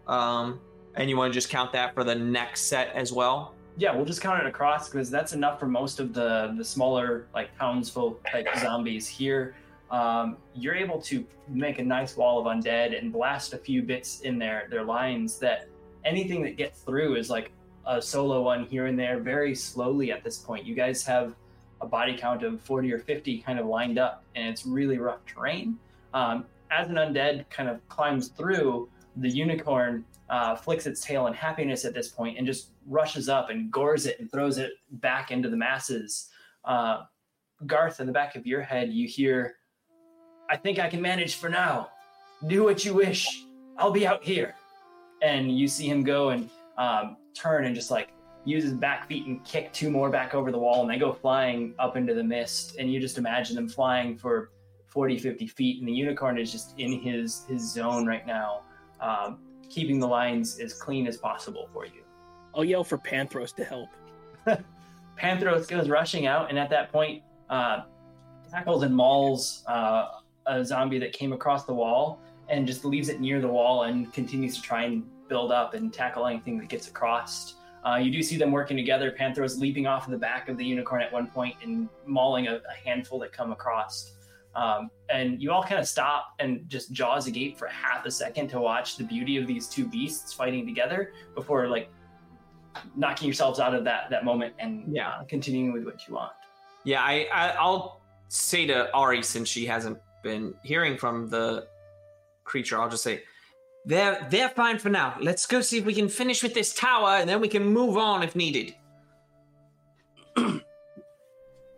Um 0.06 0.60
and 0.98 1.08
you 1.08 1.16
want 1.16 1.32
to 1.32 1.34
just 1.34 1.48
count 1.48 1.72
that 1.72 1.94
for 1.94 2.04
the 2.04 2.14
next 2.14 2.62
set 2.62 2.92
as 2.94 3.12
well? 3.12 3.54
Yeah, 3.76 3.94
we'll 3.94 4.04
just 4.04 4.20
count 4.20 4.42
it 4.42 4.46
across 4.46 4.90
because 4.90 5.08
that's 5.08 5.32
enough 5.32 5.60
for 5.60 5.66
most 5.66 6.00
of 6.00 6.12
the 6.12 6.52
the 6.58 6.64
smaller 6.64 7.28
like 7.32 7.56
townsfolk 7.56 8.22
type 8.30 8.48
zombies 8.58 9.06
here. 9.06 9.54
Um, 9.90 10.36
you're 10.54 10.74
able 10.74 11.00
to 11.02 11.24
make 11.48 11.78
a 11.78 11.84
nice 11.84 12.16
wall 12.16 12.40
of 12.40 12.46
undead 12.46 12.98
and 12.98 13.12
blast 13.12 13.54
a 13.54 13.58
few 13.58 13.82
bits 13.82 14.20
in 14.20 14.38
their 14.38 14.66
their 14.68 14.84
lines 14.84 15.38
that 15.38 15.68
anything 16.04 16.42
that 16.42 16.56
gets 16.56 16.80
through 16.80 17.14
is 17.14 17.30
like 17.30 17.52
a 17.86 18.02
solo 18.02 18.42
one 18.42 18.64
here 18.64 18.86
and 18.86 18.98
there 18.98 19.20
very 19.20 19.54
slowly 19.54 20.10
at 20.10 20.24
this 20.24 20.38
point. 20.38 20.66
You 20.66 20.74
guys 20.74 21.04
have 21.04 21.36
a 21.80 21.86
body 21.86 22.16
count 22.16 22.42
of 22.42 22.60
40 22.60 22.92
or 22.92 22.98
50 22.98 23.38
kind 23.38 23.60
of 23.60 23.66
lined 23.66 23.98
up 23.98 24.24
and 24.34 24.48
it's 24.48 24.66
really 24.66 24.98
rough 24.98 25.24
terrain. 25.24 25.78
Um, 26.12 26.44
as 26.70 26.88
an 26.88 26.96
undead 26.96 27.48
kind 27.48 27.68
of 27.68 27.86
climbs 27.88 28.28
through, 28.28 28.88
the 29.16 29.28
unicorn 29.28 30.04
uh, 30.30 30.54
flicks 30.56 30.86
its 30.86 31.00
tail 31.00 31.26
in 31.26 31.34
happiness 31.34 31.84
at 31.84 31.94
this 31.94 32.08
point 32.08 32.38
and 32.38 32.46
just 32.46 32.70
rushes 32.86 33.28
up 33.28 33.50
and 33.50 33.70
gores 33.70 34.06
it 34.06 34.18
and 34.20 34.30
throws 34.30 34.58
it 34.58 34.72
back 34.92 35.30
into 35.30 35.48
the 35.48 35.56
masses. 35.56 36.28
Uh, 36.64 37.02
Garth, 37.66 38.00
in 38.00 38.06
the 38.06 38.12
back 38.12 38.36
of 38.36 38.46
your 38.46 38.62
head, 38.62 38.92
you 38.92 39.08
hear, 39.08 39.56
I 40.50 40.56
think 40.56 40.78
I 40.78 40.88
can 40.88 41.00
manage 41.00 41.36
for 41.36 41.48
now. 41.48 41.88
Do 42.46 42.64
what 42.64 42.84
you 42.84 42.94
wish. 42.94 43.44
I'll 43.76 43.90
be 43.90 44.06
out 44.06 44.22
here. 44.22 44.54
And 45.22 45.56
you 45.56 45.66
see 45.66 45.88
him 45.88 46.04
go 46.04 46.30
and 46.30 46.48
um, 46.76 47.16
turn 47.34 47.64
and 47.64 47.74
just 47.74 47.90
like 47.90 48.10
use 48.44 48.62
his 48.62 48.74
back 48.74 49.08
feet 49.08 49.26
and 49.26 49.44
kick 49.44 49.72
two 49.72 49.90
more 49.90 50.10
back 50.10 50.34
over 50.34 50.52
the 50.52 50.58
wall 50.58 50.82
and 50.82 50.90
they 50.90 50.98
go 50.98 51.12
flying 51.12 51.74
up 51.78 51.96
into 51.96 52.14
the 52.14 52.22
mist. 52.22 52.76
And 52.78 52.92
you 52.92 53.00
just 53.00 53.18
imagine 53.18 53.56
them 53.56 53.68
flying 53.68 54.16
for 54.16 54.50
40, 54.86 55.18
50 55.18 55.46
feet. 55.48 55.80
And 55.80 55.88
the 55.88 55.92
unicorn 55.92 56.38
is 56.38 56.52
just 56.52 56.78
in 56.78 57.00
his, 57.00 57.44
his 57.48 57.72
zone 57.72 58.06
right 58.06 58.26
now, 58.26 58.62
um, 59.00 59.38
keeping 59.68 59.98
the 59.98 60.06
lines 60.06 60.58
as 60.58 60.72
clean 60.72 61.06
as 61.06 61.16
possible 61.16 61.68
for 61.72 61.84
you. 61.84 62.02
I'll 62.54 62.64
yell 62.64 62.84
for 62.84 62.98
Panthros 62.98 63.54
to 63.56 63.64
help. 63.64 63.88
Panthros 65.20 65.68
goes 65.68 65.88
rushing 65.88 66.26
out, 66.26 66.48
and 66.48 66.58
at 66.58 66.70
that 66.70 66.92
point, 66.92 67.22
uh, 67.50 67.82
tackles 68.50 68.82
and 68.82 68.94
mauls 68.94 69.64
uh, 69.66 70.08
a 70.46 70.64
zombie 70.64 70.98
that 70.98 71.12
came 71.12 71.32
across 71.32 71.64
the 71.64 71.74
wall 71.74 72.20
and 72.48 72.66
just 72.66 72.84
leaves 72.84 73.08
it 73.08 73.20
near 73.20 73.40
the 73.40 73.48
wall 73.48 73.84
and 73.84 74.12
continues 74.12 74.56
to 74.56 74.62
try 74.62 74.84
and 74.84 75.04
build 75.28 75.52
up 75.52 75.74
and 75.74 75.92
tackle 75.92 76.26
anything 76.26 76.58
that 76.58 76.68
gets 76.68 76.88
across. 76.88 77.54
Uh, 77.84 77.96
you 77.96 78.10
do 78.10 78.22
see 78.22 78.36
them 78.36 78.50
working 78.50 78.76
together. 78.76 79.14
Panthros 79.18 79.58
leaping 79.58 79.86
off 79.86 80.08
the 80.08 80.16
back 80.16 80.48
of 80.48 80.56
the 80.56 80.64
unicorn 80.64 81.02
at 81.02 81.12
one 81.12 81.26
point 81.26 81.54
and 81.62 81.88
mauling 82.06 82.48
a, 82.48 82.54
a 82.56 82.74
handful 82.84 83.18
that 83.18 83.32
come 83.32 83.52
across. 83.52 84.12
Um, 84.54 84.90
and 85.10 85.40
you 85.40 85.52
all 85.52 85.62
kind 85.62 85.80
of 85.80 85.86
stop 85.86 86.34
and 86.38 86.68
just 86.68 86.90
jaws 86.92 87.26
agape 87.26 87.56
for 87.58 87.68
half 87.68 88.04
a 88.06 88.10
second 88.10 88.48
to 88.48 88.60
watch 88.60 88.96
the 88.96 89.04
beauty 89.04 89.36
of 89.36 89.46
these 89.46 89.68
two 89.68 89.86
beasts 89.86 90.32
fighting 90.32 90.66
together 90.66 91.12
before 91.34 91.68
like 91.68 91.90
knocking 92.96 93.26
yourselves 93.26 93.60
out 93.60 93.74
of 93.74 93.84
that 93.84 94.10
that 94.10 94.24
moment 94.24 94.54
and 94.58 94.94
Yeah. 94.94 95.10
uh, 95.10 95.24
continuing 95.24 95.72
with 95.72 95.84
what 95.84 96.06
you 96.08 96.14
want. 96.14 96.32
Yeah, 96.84 97.02
I, 97.02 97.28
I 97.32 97.48
I'll 97.50 98.00
say 98.28 98.66
to 98.66 98.90
Ari 98.92 99.22
since 99.22 99.48
she 99.48 99.66
hasn't 99.66 99.98
been 100.22 100.54
hearing 100.64 100.96
from 100.96 101.28
the 101.28 101.66
creature, 102.44 102.80
I'll 102.80 102.88
just 102.90 103.02
say 103.04 103.22
they're 103.84 104.26
they're 104.30 104.48
fine 104.50 104.78
for 104.78 104.88
now. 104.88 105.16
Let's 105.20 105.46
go 105.46 105.60
see 105.60 105.78
if 105.78 105.84
we 105.84 105.94
can 105.94 106.08
finish 106.08 106.42
with 106.42 106.54
this 106.54 106.74
tower 106.74 107.10
and 107.20 107.28
then 107.28 107.40
we 107.40 107.48
can 107.48 107.64
move 107.64 107.96
on 107.96 108.22
if 108.22 108.34
needed. 108.34 108.74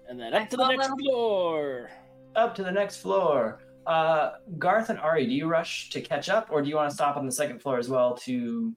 And 0.09 0.19
then 0.19 0.35
up 0.35 0.49
to 0.51 0.57
the 0.57 0.65
follow. 0.65 0.75
next 0.77 0.89
floor. 1.01 1.91
Up 2.37 2.55
to 2.55 2.63
the 2.63 2.71
next 2.71 2.99
floor. 2.99 3.61
Uh, 3.87 4.33
Garth 4.59 4.91
and 4.91 4.99
Ari, 4.99 5.27
do 5.27 5.33
you 5.33 5.47
rush 5.47 5.91
to 5.91 6.01
catch 6.01 6.29
up, 6.29 6.49
or 6.51 6.63
do 6.63 6.69
you 6.69 6.77
want 6.77 6.91
to 6.91 6.95
stop 6.95 7.17
on 7.17 7.27
the 7.27 7.33
second 7.33 7.61
floor 7.61 7.79
as 7.79 7.89
well 7.89 8.17
to 8.19 8.75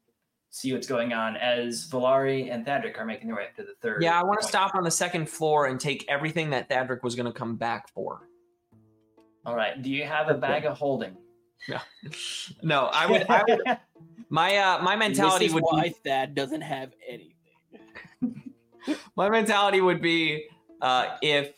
see 0.49 0.72
what's 0.73 0.88
going 0.88 1.14
on 1.14 1.35
as 1.38 1.88
Valari 1.90 2.51
and 2.51 2.65
Thadric 2.65 2.98
are 2.98 3.06
making 3.06 3.27
their 3.27 3.35
way 3.35 3.45
up 3.45 3.56
to 3.57 3.64
the 3.64 3.75
third? 3.82 4.01
Yeah, 4.01 4.19
I 4.19 4.23
want 4.23 4.40
to 4.40 4.45
point? 4.45 4.49
stop 4.49 4.75
on 4.75 4.83
the 4.83 4.91
second 4.91 5.30
floor 5.30 5.67
and 5.67 5.80
take 5.80 6.06
everything 6.09 6.49
that 6.51 6.69
Thadric 6.69 7.03
was 7.03 7.15
going 7.15 7.25
to 7.25 7.32
come 7.38 7.56
back 7.56 7.90
for. 7.90 8.27
All 9.45 9.56
right. 9.56 9.82
Do 9.82 9.90
you 9.90 10.06
have 10.06 10.30
a 10.30 10.35
bag 10.35 10.65
of 10.65 10.77
holding? 10.77 11.17
No, 11.67 11.80
no. 12.64 12.85
I 12.93 13.06
would. 13.06 13.30
I 13.30 13.43
would 13.48 13.61
my 14.30 14.57
uh, 14.57 14.82
my 14.82 14.95
mentality 14.95 15.45
this 15.45 15.51
is 15.51 15.56
would 15.56 15.64
why 15.64 15.83
be 15.83 15.90
Thad 15.90 16.33
doesn't 16.35 16.61
have 16.61 16.91
anything. 17.07 18.53
my 19.15 19.30
mentality 19.30 19.82
would 19.82 20.01
be 20.01 20.48
uh, 20.82 21.17
if 21.22 21.53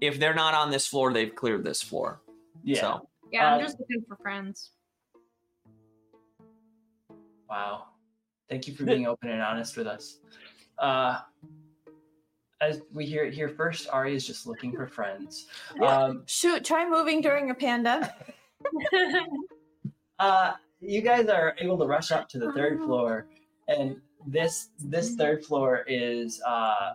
if 0.00 0.18
they're 0.18 0.34
not 0.34 0.54
on 0.54 0.70
this 0.70 0.86
floor, 0.86 1.12
they've 1.12 1.34
cleared 1.34 1.64
this 1.64 1.82
floor. 1.82 2.20
yeah. 2.62 2.80
So 2.80 3.08
Yeah, 3.32 3.54
I'm 3.54 3.60
Uh, 3.60 3.62
just 3.62 3.78
looking 3.78 4.02
for 4.08 4.16
friends. 4.16 4.72
Wow. 7.48 7.84
Thank 8.48 8.66
you 8.66 8.74
for 8.74 8.84
being 8.92 9.06
open 9.06 9.30
and 9.30 9.42
honest 9.42 9.76
with 9.76 9.86
us. 9.86 10.18
Uh, 10.78 11.20
as 12.60 12.80
we 12.92 13.06
hear 13.06 13.24
it 13.24 13.34
here 13.34 13.48
first, 13.48 13.88
Ari 13.90 14.14
is 14.14 14.26
just 14.26 14.46
looking 14.46 14.72
for 14.72 14.86
friends. 14.86 15.46
Um, 15.82 16.22
Shoot, 16.26 16.64
try 16.64 16.88
moving 16.88 17.20
during 17.20 17.50
a 17.50 17.54
panda. 17.54 18.14
uh, 20.18 20.52
you 20.80 21.00
guys 21.02 21.28
are 21.28 21.54
able 21.58 21.78
to 21.78 21.86
rush 21.86 22.10
up 22.10 22.28
to 22.30 22.38
the 22.38 22.52
third 22.52 22.78
floor, 22.80 23.26
and 23.68 23.96
this 24.26 24.70
this 24.78 25.14
third 25.14 25.44
floor 25.44 25.84
is 25.86 26.40
uh, 26.46 26.92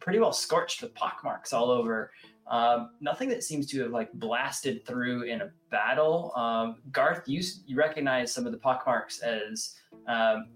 pretty 0.00 0.18
well 0.18 0.32
scorched 0.32 0.82
with 0.82 0.94
pockmarks 0.94 1.52
all 1.52 1.70
over. 1.70 2.10
Um, 2.46 2.90
nothing 3.00 3.28
that 3.28 3.44
seems 3.44 3.66
to 3.66 3.82
have 3.82 3.90
like 3.90 4.12
blasted 4.14 4.86
through 4.86 5.22
in 5.24 5.42
a 5.42 5.50
battle. 5.70 6.32
Um, 6.34 6.76
Garth, 6.92 7.28
you 7.28 7.42
you 7.66 7.76
recognize 7.76 8.32
some 8.32 8.46
of 8.46 8.52
the 8.52 8.58
pockmarks 8.58 9.20
as 9.20 9.74
um, 10.06 10.48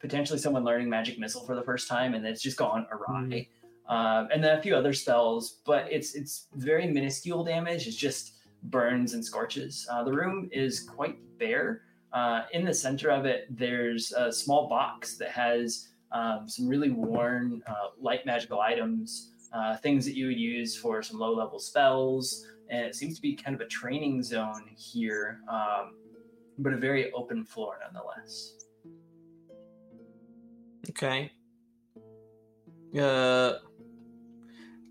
potentially 0.00 0.38
someone 0.38 0.64
learning 0.64 0.88
magic 0.88 1.18
missile 1.18 1.44
for 1.44 1.54
the 1.54 1.62
first 1.62 1.88
time, 1.88 2.14
and 2.14 2.26
it's 2.26 2.42
just 2.42 2.56
gone 2.56 2.86
awry. 2.92 3.48
Um, 3.88 4.28
and 4.32 4.44
then 4.44 4.58
a 4.58 4.62
few 4.62 4.76
other 4.76 4.92
spells, 4.92 5.60
but 5.64 5.90
it's 5.90 6.14
it's 6.14 6.48
very 6.54 6.86
minuscule 6.86 7.42
damage. 7.42 7.86
It's 7.86 7.96
just 7.96 8.34
burns 8.64 9.14
and 9.14 9.24
scorches. 9.24 9.86
Uh, 9.90 10.04
the 10.04 10.12
room 10.12 10.48
is 10.52 10.80
quite 10.80 11.16
bare. 11.38 11.82
Uh, 12.12 12.42
in 12.52 12.64
the 12.64 12.74
center 12.74 13.10
of 13.10 13.24
it, 13.24 13.46
there's 13.50 14.12
a 14.12 14.32
small 14.32 14.68
box 14.68 15.16
that 15.16 15.30
has 15.30 15.88
um, 16.12 16.48
some 16.48 16.66
really 16.66 16.90
worn 16.90 17.62
uh, 17.66 17.88
light 18.00 18.26
magical 18.26 18.60
items, 18.60 19.32
uh, 19.52 19.76
things 19.76 20.04
that 20.04 20.16
you 20.16 20.26
would 20.26 20.38
use 20.38 20.76
for 20.76 21.02
some 21.02 21.18
low 21.18 21.34
level 21.34 21.58
spells. 21.58 22.46
And 22.68 22.84
it 22.84 22.94
seems 22.94 23.16
to 23.16 23.22
be 23.22 23.34
kind 23.34 23.54
of 23.54 23.60
a 23.60 23.66
training 23.66 24.22
zone 24.22 24.70
here, 24.76 25.40
um, 25.50 25.94
but 26.58 26.72
a 26.72 26.76
very 26.76 27.12
open 27.12 27.44
floor 27.44 27.78
nonetheless. 27.82 28.54
Okay. 30.90 31.32
Uh, 32.98 33.54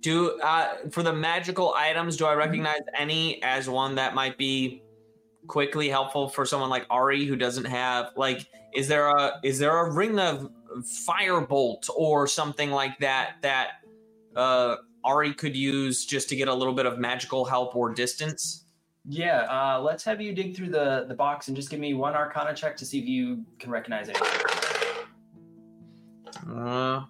do 0.02 0.40
uh, 0.40 0.76
for 0.92 1.04
the 1.04 1.12
magical 1.12 1.74
items, 1.76 2.16
do 2.16 2.26
I 2.26 2.34
recognize 2.34 2.80
any 2.98 3.42
as 3.44 3.70
one 3.70 3.96
that 3.96 4.16
might 4.16 4.38
be 4.38 4.82
quickly 5.48 5.90
helpful 5.90 6.30
for 6.30 6.46
someone 6.46 6.70
like 6.70 6.86
Ari 6.90 7.26
who 7.26 7.36
doesn't 7.36 7.66
have 7.66 8.12
like? 8.16 8.46
Is 8.74 8.88
there 8.88 9.10
a 9.10 9.40
is 9.44 9.60
there 9.60 9.78
a 9.78 9.92
ring 9.92 10.20
of 10.20 10.50
firebolt 10.78 11.90
or 11.96 12.28
something 12.28 12.72
like 12.72 12.98
that 13.00 13.36
that 13.42 13.82
uh, 14.36 14.76
Ari 15.04 15.34
could 15.34 15.56
use 15.56 16.06
just 16.06 16.30
to 16.30 16.36
get 16.36 16.48
a 16.48 16.54
little 16.54 16.74
bit 16.74 16.86
of 16.86 17.00
magical 17.00 17.46
help 17.46 17.76
or 17.76 17.94
distance? 17.94 18.66
Yeah, 19.06 19.42
uh, 19.50 19.82
let's 19.82 20.04
have 20.04 20.22
you 20.22 20.34
dig 20.34 20.56
through 20.56 20.70
the, 20.70 21.06
the 21.08 21.16
box 21.16 21.48
and 21.48 21.56
just 21.56 21.70
give 21.70 21.80
me 21.80 21.94
one 21.94 22.14
Arcana 22.16 22.54
check 22.54 22.76
to 22.78 22.86
see 22.86 23.00
if 23.00 23.08
you 23.08 23.44
can 23.58 23.72
recognize 23.72 24.10
anything. 24.10 24.28
Uh, 26.48 27.02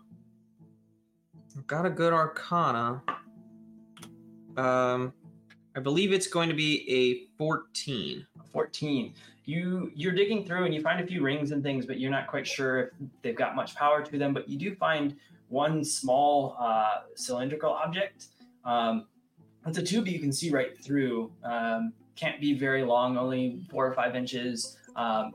I've 1.57 1.67
got 1.67 1.85
a 1.85 1.89
good 1.89 2.13
arcana. 2.13 3.01
Um, 4.55 5.13
I 5.75 5.79
believe 5.81 6.13
it's 6.13 6.27
going 6.27 6.49
to 6.49 6.55
be 6.55 6.85
a 6.89 7.27
14. 7.37 8.25
14 8.51 9.13
you 9.45 9.91
you're 9.95 10.13
digging 10.13 10.45
through 10.45 10.65
and 10.65 10.73
you 10.73 10.81
find 10.81 10.99
a 11.01 11.07
few 11.07 11.21
rings 11.23 11.51
and 11.51 11.63
things 11.63 11.85
but 11.85 11.99
you're 11.99 12.11
not 12.11 12.27
quite 12.27 12.45
sure 12.45 12.79
if 12.79 12.89
they've 13.21 13.35
got 13.35 13.55
much 13.55 13.75
power 13.75 14.03
to 14.03 14.17
them 14.17 14.33
but 14.33 14.47
you 14.47 14.57
do 14.57 14.75
find 14.75 15.15
one 15.49 15.83
small 15.83 16.55
uh, 16.59 17.01
cylindrical 17.15 17.71
object. 17.71 18.27
Um, 18.63 19.07
it's 19.65 19.77
a 19.77 19.83
tube 19.83 20.07
you 20.07 20.19
can 20.19 20.31
see 20.31 20.51
right 20.51 20.77
through 20.81 21.31
um, 21.43 21.93
can't 22.15 22.39
be 22.39 22.57
very 22.57 22.83
long 22.83 23.17
only 23.17 23.61
four 23.69 23.85
or 23.85 23.93
five 23.93 24.15
inches. 24.15 24.77
Um, 24.95 25.33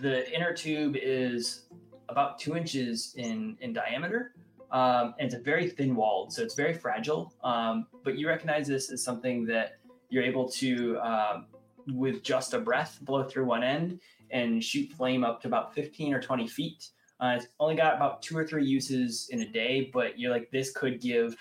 the 0.00 0.32
inner 0.34 0.52
tube 0.52 0.96
is 0.96 1.66
about 2.08 2.38
two 2.38 2.56
inches 2.56 3.14
in 3.16 3.56
in 3.60 3.72
diameter. 3.72 4.32
Um, 4.70 5.14
and 5.18 5.26
it's 5.26 5.34
a 5.34 5.38
very 5.38 5.68
thin 5.68 5.94
walled 5.94 6.32
so 6.32 6.42
it's 6.42 6.54
very 6.54 6.74
fragile. 6.74 7.32
Um, 7.44 7.86
but 8.04 8.18
you 8.18 8.28
recognize 8.28 8.66
this 8.66 8.90
as 8.90 9.02
something 9.02 9.44
that 9.46 9.78
you're 10.08 10.24
able 10.24 10.48
to 10.50 10.98
um, 11.00 11.46
with 11.88 12.22
just 12.22 12.54
a 12.54 12.58
breath 12.60 12.98
blow 13.02 13.24
through 13.24 13.44
one 13.46 13.62
end 13.62 14.00
and 14.30 14.62
shoot 14.62 14.90
flame 14.92 15.24
up 15.24 15.40
to 15.42 15.48
about 15.48 15.74
15 15.74 16.12
or 16.14 16.20
20 16.20 16.46
feet. 16.48 16.88
Uh, 17.20 17.34
it's 17.36 17.46
only 17.60 17.74
got 17.76 17.94
about 17.96 18.20
two 18.22 18.36
or 18.36 18.46
three 18.46 18.64
uses 18.64 19.28
in 19.30 19.40
a 19.40 19.48
day, 19.48 19.90
but 19.92 20.18
you're 20.18 20.30
like, 20.30 20.50
this 20.50 20.70
could 20.72 21.00
give 21.00 21.36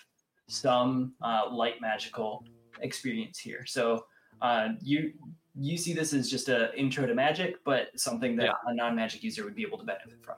some 0.48 1.14
uh, 1.22 1.50
light 1.52 1.82
magical 1.82 2.46
experience 2.82 3.38
here. 3.40 3.66
So 3.66 4.06
uh, 4.42 4.70
you 4.82 5.14
you 5.58 5.78
see 5.78 5.94
this 5.94 6.14
as 6.14 6.30
just 6.30 6.50
a 6.50 6.74
intro 6.78 7.06
to 7.08 7.16
magic, 7.16 7.64
but 7.64 7.88
something 7.98 8.36
that 8.36 8.46
Yeah. 8.46 8.52
a 8.68 8.74
non-magic 8.76 9.24
user 9.24 9.46
would 9.46 9.56
be 9.56 9.64
able 9.64 9.78
to 9.78 9.86
benefit 9.86 10.22
from. 10.22 10.36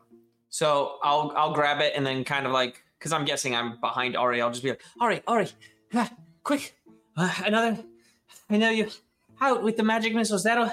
So 0.50 0.98
I'll 1.04 1.34
I'll 1.36 1.54
grab 1.54 1.82
it 1.82 1.94
and 1.96 2.06
then 2.06 2.24
kind 2.24 2.46
of 2.46 2.52
like 2.52 2.84
because 2.98 3.12
I'm 3.12 3.26
guessing 3.26 3.56
I'm 3.56 3.80
behind 3.82 4.16
Ari. 4.16 4.42
I'll 4.42 4.52
just 4.52 4.64
be 4.64 4.70
like, 4.70 4.82
Ari, 5.02 5.22
Ari, 5.28 5.50
ah, 5.94 6.10
quick, 6.44 6.76
uh, 7.16 7.34
another. 7.46 7.78
I 8.50 8.58
know 8.58 8.70
you 8.70 8.88
out 9.42 9.64
with 9.64 9.78
the 9.78 9.84
magic 9.84 10.14
missiles. 10.14 10.44
That'll 10.44 10.72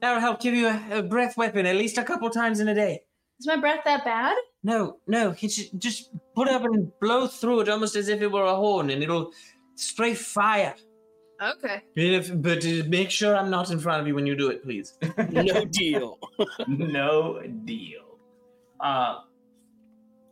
that'll 0.00 0.20
help 0.20 0.40
give 0.40 0.54
you 0.54 0.68
a, 0.68 0.98
a 0.98 1.02
breath 1.02 1.36
weapon 1.36 1.66
at 1.66 1.76
least 1.76 1.98
a 1.98 2.04
couple 2.04 2.30
times 2.30 2.60
in 2.60 2.68
a 2.68 2.74
day. 2.74 3.02
Is 3.40 3.46
my 3.46 3.56
breath 3.56 3.84
that 3.84 4.04
bad? 4.04 4.36
No, 4.64 4.98
no, 5.06 5.34
it's 5.40 5.56
just, 5.56 5.78
just 5.78 6.10
put 6.34 6.48
up 6.48 6.64
and 6.64 6.90
blow 7.00 7.28
through 7.28 7.60
it 7.60 7.68
almost 7.68 7.94
as 7.94 8.08
if 8.08 8.20
it 8.20 8.32
were 8.32 8.44
a 8.44 8.56
horn, 8.56 8.90
and 8.90 9.02
it'll 9.02 9.32
spray 9.76 10.14
fire. 10.14 10.74
Okay. 11.40 11.82
If, 11.94 12.42
but 12.42 12.66
uh, 12.66 12.82
make 12.88 13.10
sure 13.10 13.36
I'm 13.36 13.48
not 13.48 13.70
in 13.70 13.78
front 13.78 14.00
of 14.00 14.08
you 14.08 14.14
when 14.16 14.26
you 14.26 14.36
do 14.36 14.50
it, 14.50 14.62
please. 14.64 14.98
No 15.30 15.64
deal. 15.64 16.18
no 16.66 17.40
deal. 17.64 18.18
Uh, 18.80 19.20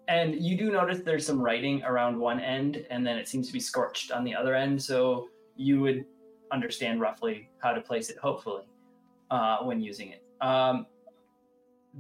and 0.09 0.35
you 0.35 0.57
do 0.57 0.73
notice 0.73 1.01
there's 1.05 1.25
some 1.25 1.41
writing 1.41 1.83
around 1.85 2.19
one 2.19 2.41
end, 2.41 2.85
and 2.91 3.07
then 3.07 3.17
it 3.19 3.29
seems 3.29 3.47
to 3.47 3.53
be 3.53 3.61
scorched 3.61 4.11
on 4.11 4.25
the 4.25 4.35
other 4.35 4.55
end. 4.55 4.83
So 4.83 5.29
you 5.57 5.81
would 5.81 6.05
understand 6.53 7.01
roughly 7.01 7.49
how 7.59 7.73
to 7.73 7.81
place 7.81 8.11
it, 8.11 8.19
hopefully, 8.19 8.65
uh, 9.31 9.59
when 9.59 9.81
using 9.81 10.11
it. 10.11 10.23
Um, 10.41 10.87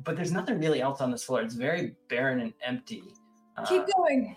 but 0.05 0.16
there's 0.16 0.33
nothing 0.33 0.58
really 0.58 0.81
else 0.81 1.00
on 1.00 1.10
this 1.10 1.25
floor. 1.25 1.41
It's 1.41 1.55
very 1.55 1.94
barren 2.08 2.41
and 2.41 2.52
empty. 2.65 3.02
Uh, 3.57 3.65
Keep 3.65 3.86
going. 3.97 4.36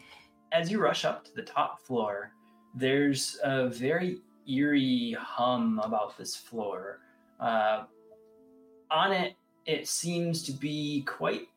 as 0.52 0.72
you 0.72 0.80
rush 0.80 1.06
up 1.06 1.26
to 1.26 1.36
the 1.36 1.42
top 1.42 1.86
floor, 1.86 2.32
there's 2.74 3.40
a 3.44 3.68
very 3.68 4.20
eerie 4.48 5.16
hum 5.20 5.80
about 5.84 6.18
this 6.18 6.36
floor. 6.36 7.00
Uh, 7.40 7.84
on 8.92 9.12
it, 9.12 9.36
it 9.66 9.88
seems 9.88 10.44
to 10.44 10.52
be 10.52 11.04
quite 11.06 11.48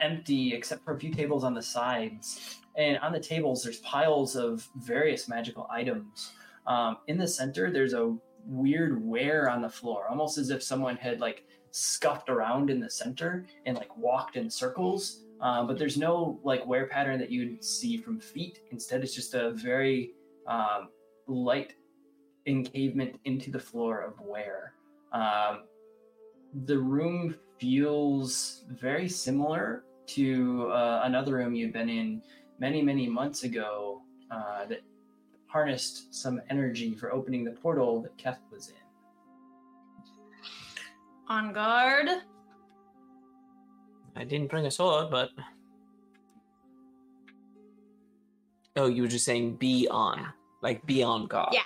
empty, 0.00 0.54
except 0.54 0.84
for 0.84 0.94
a 0.94 0.98
few 0.98 1.12
tables 1.12 1.44
on 1.44 1.54
the 1.54 1.62
sides. 1.62 2.56
And 2.76 2.98
on 2.98 3.12
the 3.12 3.20
tables, 3.20 3.62
there's 3.62 3.78
piles 3.78 4.36
of 4.36 4.66
various 4.76 5.28
magical 5.28 5.66
items. 5.70 6.32
Um, 6.66 6.98
in 7.08 7.18
the 7.18 7.26
center, 7.26 7.70
there's 7.70 7.94
a 7.94 8.16
weird 8.46 9.04
wear 9.04 9.48
on 9.48 9.62
the 9.62 9.68
floor, 9.68 10.06
almost 10.08 10.38
as 10.38 10.50
if 10.50 10.62
someone 10.62 10.96
had 10.96 11.20
like 11.20 11.44
scuffed 11.70 12.28
around 12.28 12.70
in 12.70 12.80
the 12.80 12.90
center 12.90 13.46
and 13.66 13.76
like 13.76 13.96
walked 13.96 14.36
in 14.36 14.50
circles. 14.50 15.24
Um, 15.40 15.66
but 15.66 15.78
there's 15.78 15.96
no 15.96 16.38
like 16.44 16.66
wear 16.66 16.86
pattern 16.86 17.18
that 17.20 17.30
you'd 17.30 17.64
see 17.64 17.96
from 17.96 18.20
feet. 18.20 18.60
Instead, 18.70 19.02
it's 19.02 19.14
just 19.14 19.34
a 19.34 19.52
very 19.52 20.12
um, 20.46 20.88
light 21.26 21.74
encavement 22.46 23.18
into 23.24 23.50
the 23.50 23.58
floor 23.58 24.00
of 24.00 24.20
wear. 24.20 24.74
Um, 25.12 25.64
the 26.64 26.78
room 26.78 27.36
feels 27.58 28.64
very 28.68 29.08
similar 29.08 29.84
to 30.06 30.68
uh, 30.72 31.02
another 31.04 31.34
room 31.34 31.54
you've 31.54 31.72
been 31.72 31.88
in 31.88 32.22
many, 32.58 32.82
many 32.82 33.08
months 33.08 33.44
ago 33.44 34.02
uh, 34.30 34.66
that 34.66 34.80
harnessed 35.50 36.14
some 36.14 36.40
energy 36.48 36.94
for 36.94 37.12
opening 37.12 37.44
the 37.44 37.50
portal 37.50 38.00
that 38.02 38.16
Keth 38.16 38.40
was 38.52 38.68
in. 38.68 38.74
On 41.28 41.52
guard. 41.52 42.08
I 44.16 44.24
didn't 44.24 44.48
bring 44.50 44.66
a 44.66 44.70
sword, 44.70 45.10
but. 45.10 45.30
Oh, 48.76 48.86
you 48.86 49.02
were 49.02 49.08
just 49.08 49.24
saying 49.24 49.56
be 49.56 49.88
on. 49.90 50.26
Like 50.62 50.84
be 50.86 51.02
on 51.02 51.26
guard. 51.26 51.52
Yeah. 51.52 51.62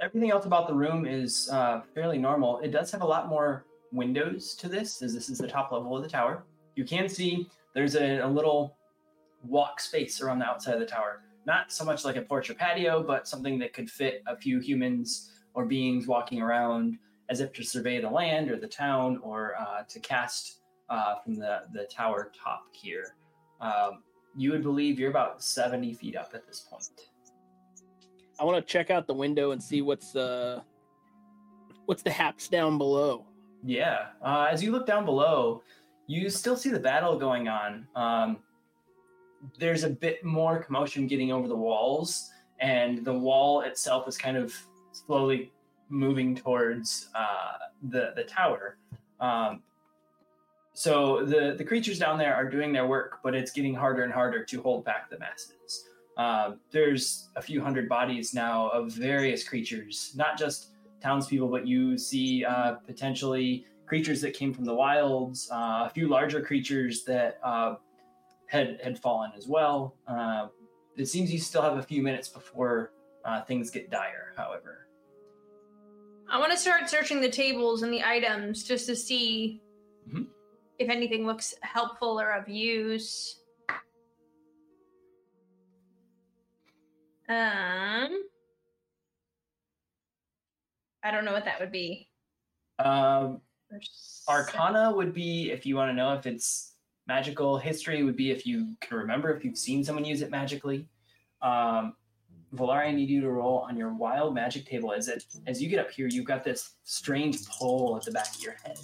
everything 0.00 0.30
else 0.30 0.46
about 0.46 0.66
the 0.66 0.74
room 0.74 1.06
is 1.06 1.48
uh, 1.52 1.82
fairly 1.94 2.18
normal. 2.18 2.58
It 2.60 2.70
does 2.70 2.90
have 2.90 3.02
a 3.02 3.06
lot 3.06 3.28
more 3.28 3.64
windows 3.92 4.54
to 4.56 4.68
this, 4.68 5.02
as 5.02 5.14
this 5.14 5.28
is 5.28 5.38
the 5.38 5.46
top 5.46 5.70
level 5.70 5.96
of 5.96 6.02
the 6.02 6.08
tower. 6.08 6.44
You 6.76 6.84
can 6.84 7.08
see 7.08 7.48
there's 7.74 7.94
a, 7.94 8.20
a 8.20 8.26
little 8.26 8.76
walk 9.44 9.80
space 9.80 10.20
around 10.20 10.38
the 10.38 10.46
outside 10.46 10.74
of 10.74 10.80
the 10.80 10.86
tower. 10.86 11.22
Not 11.46 11.72
so 11.72 11.84
much 11.84 12.04
like 12.04 12.16
a 12.16 12.22
porch 12.22 12.50
or 12.50 12.54
patio, 12.54 13.02
but 13.02 13.26
something 13.26 13.58
that 13.58 13.72
could 13.72 13.90
fit 13.90 14.22
a 14.26 14.36
few 14.36 14.60
humans 14.60 15.32
or 15.54 15.66
beings 15.66 16.06
walking 16.06 16.40
around 16.40 16.98
as 17.28 17.40
if 17.40 17.52
to 17.54 17.64
survey 17.64 18.00
the 18.00 18.10
land 18.10 18.50
or 18.50 18.56
the 18.56 18.66
town 18.66 19.18
or 19.22 19.54
uh, 19.58 19.82
to 19.88 20.00
cast 20.00 20.60
uh, 20.88 21.16
from 21.16 21.34
the, 21.34 21.62
the 21.72 21.84
tower 21.84 22.30
top 22.38 22.66
here. 22.72 23.16
Um, 23.60 24.02
you 24.36 24.50
would 24.50 24.62
believe 24.62 24.98
you're 24.98 25.10
about 25.10 25.42
70 25.42 25.94
feet 25.94 26.16
up 26.16 26.32
at 26.34 26.46
this 26.46 26.60
point. 26.60 27.08
I 28.38 28.44
want 28.44 28.64
to 28.64 28.72
check 28.72 28.90
out 28.90 29.06
the 29.06 29.14
window 29.14 29.52
and 29.52 29.62
see 29.62 29.82
what's 29.82 30.16
uh 30.16 30.60
what's 31.86 32.02
the 32.02 32.10
haps 32.10 32.48
down 32.48 32.78
below. 32.78 33.26
Yeah. 33.64 34.06
Uh, 34.22 34.48
as 34.50 34.62
you 34.62 34.72
look 34.72 34.86
down 34.86 35.04
below, 35.04 35.62
you 36.06 36.28
still 36.30 36.56
see 36.56 36.70
the 36.70 36.80
battle 36.80 37.18
going 37.18 37.48
on. 37.48 37.86
Um, 37.94 38.38
there's 39.58 39.84
a 39.84 39.90
bit 39.90 40.24
more 40.24 40.62
commotion 40.62 41.06
getting 41.06 41.32
over 41.32 41.48
the 41.48 41.56
walls, 41.56 42.30
and 42.60 43.04
the 43.04 43.12
wall 43.12 43.62
itself 43.62 44.08
is 44.08 44.16
kind 44.16 44.36
of 44.36 44.54
slowly 44.92 45.52
moving 45.88 46.34
towards 46.34 47.08
uh, 47.14 47.58
the 47.90 48.12
the 48.16 48.24
tower. 48.24 48.78
Um, 49.20 49.62
so 50.72 51.24
the 51.24 51.54
the 51.56 51.64
creatures 51.64 51.98
down 51.98 52.18
there 52.18 52.34
are 52.34 52.48
doing 52.48 52.72
their 52.72 52.86
work, 52.86 53.18
but 53.22 53.34
it's 53.34 53.52
getting 53.52 53.74
harder 53.74 54.02
and 54.02 54.12
harder 54.12 54.44
to 54.44 54.62
hold 54.62 54.84
back 54.84 55.10
the 55.10 55.18
masses. 55.18 55.88
Uh, 56.16 56.52
there's 56.70 57.30
a 57.36 57.42
few 57.42 57.60
hundred 57.62 57.88
bodies 57.88 58.34
now 58.34 58.68
of 58.68 58.92
various 58.92 59.46
creatures, 59.48 60.12
not 60.14 60.38
just 60.38 60.68
townspeople, 61.02 61.48
but 61.48 61.66
you 61.66 61.98
see 61.98 62.44
uh, 62.44 62.72
potentially 62.86 63.66
creatures 63.86 64.20
that 64.20 64.34
came 64.34 64.52
from 64.54 64.64
the 64.64 64.74
wilds, 64.74 65.50
uh, 65.50 65.86
a 65.86 65.90
few 65.92 66.08
larger 66.08 66.40
creatures 66.40 67.04
that 67.04 67.38
uh, 67.42 67.74
had 68.52 68.78
had 68.84 68.98
fallen 68.98 69.32
as 69.36 69.48
well. 69.48 69.96
Uh, 70.06 70.48
it 70.96 71.06
seems 71.06 71.32
you 71.32 71.38
still 71.40 71.62
have 71.62 71.78
a 71.78 71.82
few 71.82 72.02
minutes 72.02 72.28
before 72.28 72.92
uh, 73.24 73.40
things 73.42 73.70
get 73.70 73.90
dire. 73.90 74.34
However, 74.36 74.86
I 76.30 76.38
want 76.38 76.52
to 76.52 76.58
start 76.58 76.88
searching 76.90 77.20
the 77.22 77.30
tables 77.30 77.82
and 77.82 77.90
the 77.92 78.02
items 78.04 78.62
just 78.62 78.86
to 78.86 78.94
see 78.96 79.62
Mhm. 80.06 80.26
if 80.78 80.90
anything 80.90 81.24
looks 81.26 81.54
helpful 81.62 82.20
or 82.20 82.30
of 82.32 82.46
use. 82.48 83.38
Um, 87.28 88.10
I 91.02 91.10
don't 91.10 91.24
know 91.24 91.32
what 91.32 91.46
that 91.46 91.58
would 91.60 91.72
be. 91.72 92.08
um, 92.78 93.40
Arcana 94.28 94.92
would 94.94 95.14
be 95.14 95.50
if 95.50 95.64
you 95.64 95.76
want 95.76 95.88
to 95.90 95.94
know 95.94 96.12
if 96.14 96.26
it's 96.26 96.71
magical. 97.06 97.58
History 97.58 98.02
would 98.02 98.16
be 98.16 98.30
if 98.30 98.46
you 98.46 98.74
can 98.80 98.96
remember 98.96 99.34
if 99.34 99.44
you've 99.44 99.58
seen 99.58 99.84
someone 99.84 100.04
use 100.04 100.22
it 100.22 100.30
magically. 100.30 100.86
Um, 101.40 101.94
Valari, 102.54 102.88
I 102.88 102.92
need 102.92 103.08
you 103.08 103.20
to 103.22 103.30
roll 103.30 103.58
on 103.58 103.76
your 103.76 103.94
wild 103.94 104.34
magic 104.34 104.66
table. 104.66 104.92
As 104.92 105.08
it 105.08 105.24
as 105.46 105.62
you 105.62 105.68
get 105.68 105.78
up 105.78 105.90
here, 105.90 106.06
you've 106.06 106.26
got 106.26 106.44
this 106.44 106.74
strange 106.84 107.46
pull 107.48 107.96
at 107.96 108.04
the 108.04 108.12
back 108.12 108.34
of 108.34 108.42
your 108.42 108.56
head. 108.64 108.78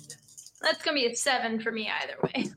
That's 0.61 0.83
gonna 0.83 0.95
be 0.95 1.07
a 1.07 1.15
seven 1.15 1.61
for 1.61 1.71
me 1.71 1.91
either 2.03 2.17
way. 2.23 2.51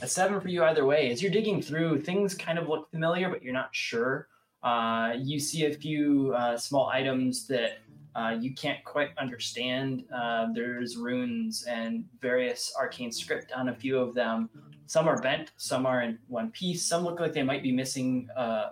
A 0.00 0.08
seven 0.08 0.40
for 0.40 0.48
you 0.48 0.64
either 0.64 0.84
way. 0.84 1.10
As 1.10 1.22
you're 1.22 1.32
digging 1.32 1.60
through, 1.60 2.02
things 2.02 2.34
kind 2.34 2.58
of 2.58 2.68
look 2.68 2.90
familiar, 2.90 3.28
but 3.28 3.42
you're 3.42 3.52
not 3.52 3.68
sure. 3.72 4.28
Uh, 4.62 5.14
you 5.18 5.40
see 5.40 5.66
a 5.66 5.74
few 5.74 6.32
uh, 6.34 6.56
small 6.56 6.88
items 6.88 7.46
that 7.48 7.78
uh, 8.14 8.36
you 8.38 8.54
can't 8.54 8.82
quite 8.84 9.10
understand. 9.18 10.04
Uh, 10.14 10.48
there's 10.52 10.96
runes 10.96 11.64
and 11.64 12.04
various 12.20 12.72
arcane 12.78 13.10
script 13.10 13.52
on 13.52 13.68
a 13.68 13.74
few 13.74 13.98
of 13.98 14.14
them. 14.14 14.48
Some 14.92 15.08
are 15.08 15.16
bent, 15.16 15.52
some 15.56 15.86
are 15.86 16.02
in 16.02 16.18
one 16.28 16.50
piece. 16.50 16.84
Some 16.84 17.02
look 17.02 17.18
like 17.18 17.32
they 17.32 17.42
might 17.42 17.62
be 17.62 17.72
missing 17.72 18.28
uh, 18.36 18.66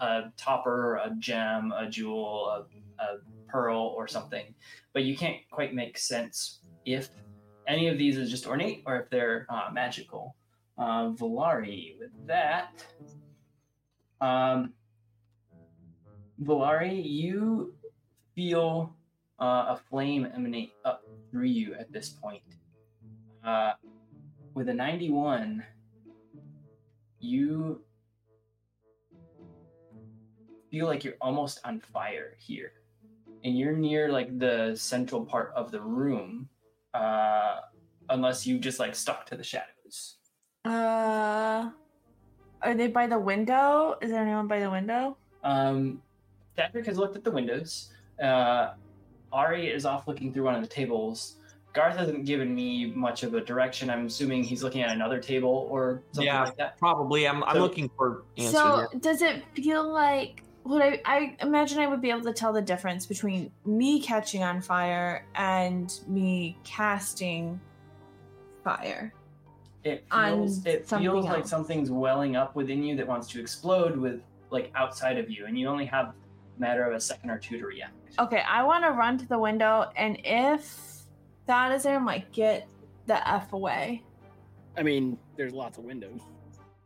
a 0.00 0.32
topper, 0.38 0.96
a 0.96 1.14
gem, 1.18 1.70
a 1.76 1.86
jewel, 1.86 2.48
a, 2.48 3.04
a 3.04 3.18
pearl, 3.46 3.92
or 3.94 4.08
something. 4.08 4.54
But 4.94 5.04
you 5.04 5.14
can't 5.14 5.36
quite 5.50 5.74
make 5.74 5.98
sense 5.98 6.60
if 6.86 7.10
any 7.68 7.88
of 7.88 7.98
these 7.98 8.16
is 8.16 8.30
just 8.30 8.46
ornate 8.46 8.84
or 8.86 9.00
if 9.00 9.10
they're 9.10 9.46
uh, 9.50 9.68
magical. 9.70 10.34
Uh, 10.78 11.10
Valari, 11.10 11.98
with 11.98 12.26
that, 12.26 12.82
um, 14.22 14.72
Valari, 16.42 17.04
you 17.04 17.74
feel 18.34 18.96
uh, 19.38 19.76
a 19.76 19.80
flame 19.90 20.26
emanate 20.34 20.72
up 20.86 21.04
through 21.30 21.48
you 21.48 21.74
at 21.74 21.92
this 21.92 22.08
point. 22.08 22.40
Uh, 23.44 23.72
with 24.60 24.68
a 24.68 24.74
91, 24.74 25.64
you 27.18 27.80
feel 30.70 30.84
like 30.84 31.02
you're 31.02 31.16
almost 31.18 31.60
on 31.64 31.80
fire 31.80 32.36
here. 32.38 32.72
And 33.42 33.58
you're 33.58 33.72
near 33.72 34.12
like 34.12 34.38
the 34.38 34.76
central 34.76 35.24
part 35.24 35.50
of 35.56 35.70
the 35.70 35.80
room, 35.80 36.50
uh, 36.92 37.60
unless 38.10 38.46
you 38.46 38.58
just 38.58 38.78
like 38.78 38.94
stuck 38.94 39.24
to 39.30 39.34
the 39.34 39.42
shadows. 39.42 40.18
Uh, 40.66 41.70
are 42.60 42.74
they 42.74 42.88
by 42.88 43.06
the 43.06 43.18
window? 43.18 43.96
Is 44.02 44.10
there 44.10 44.20
anyone 44.20 44.46
by 44.46 44.60
the 44.60 44.70
window? 44.70 45.16
Um, 45.42 46.02
Thadric 46.58 46.84
has 46.84 46.98
looked 46.98 47.16
at 47.16 47.24
the 47.24 47.30
windows. 47.30 47.94
Uh, 48.22 48.74
Ari 49.32 49.68
is 49.68 49.86
off 49.86 50.06
looking 50.06 50.34
through 50.34 50.44
one 50.44 50.54
of 50.54 50.60
the 50.60 50.68
tables. 50.68 51.36
Garth 51.72 51.96
hasn't 51.96 52.24
given 52.26 52.54
me 52.54 52.86
much 52.86 53.22
of 53.22 53.34
a 53.34 53.40
direction. 53.40 53.90
I'm 53.90 54.06
assuming 54.06 54.42
he's 54.42 54.62
looking 54.62 54.82
at 54.82 54.90
another 54.90 55.20
table 55.20 55.68
or 55.70 56.02
something 56.12 56.26
Yeah. 56.26 56.44
like 56.44 56.56
that. 56.56 56.78
Probably. 56.78 57.28
I'm, 57.28 57.44
I'm 57.44 57.54
So- 57.56 57.60
looking 57.60 57.88
for 57.96 58.24
answers. 58.36 58.52
so 58.52 58.76
here. 58.90 59.00
does 59.00 59.22
it 59.22 59.44
feel 59.54 59.88
like 59.90 60.42
would 60.64 60.82
I 60.82 61.00
I 61.06 61.36
imagine 61.40 61.78
I 61.78 61.86
would 61.86 62.02
be 62.02 62.10
able 62.10 62.22
to 62.22 62.32
tell 62.34 62.52
the 62.52 62.60
difference 62.60 63.06
between 63.06 63.50
me 63.64 64.00
catching 64.00 64.42
on 64.42 64.60
fire 64.60 65.26
and 65.34 65.92
me 66.06 66.58
casting 66.64 67.58
fire? 68.64 69.14
It 69.84 70.04
feels 70.12 70.66
it 70.66 70.86
something 70.86 71.08
feels 71.10 71.24
like 71.24 71.38
else. 71.40 71.50
something's 71.50 71.90
welling 71.90 72.36
up 72.36 72.54
within 72.54 72.82
you 72.82 72.94
that 72.96 73.06
wants 73.06 73.26
to 73.28 73.40
explode 73.40 73.96
with 73.96 74.20
like 74.50 74.70
outside 74.74 75.16
of 75.16 75.30
you, 75.30 75.46
and 75.46 75.58
you 75.58 75.68
only 75.68 75.86
have 75.86 76.08
a 76.08 76.14
matter 76.58 76.82
of 76.84 76.92
a 76.94 77.00
second 77.00 77.30
or 77.30 77.38
two 77.38 77.56
to 77.58 77.64
react. 77.66 77.94
Okay, 78.18 78.42
I 78.46 78.62
want 78.64 78.84
to 78.84 78.90
run 78.90 79.16
to 79.18 79.26
the 79.26 79.38
window, 79.38 79.86
and 79.96 80.20
if 80.24 80.89
that 81.50 81.72
is 81.72 81.82
there, 81.82 81.96
I'm 81.96 82.06
like, 82.06 82.30
get 82.30 82.68
the 83.06 83.28
f 83.28 83.52
away. 83.52 84.04
I 84.78 84.84
mean, 84.84 85.18
there's 85.36 85.52
lots 85.52 85.78
of 85.78 85.84
windows. 85.84 86.20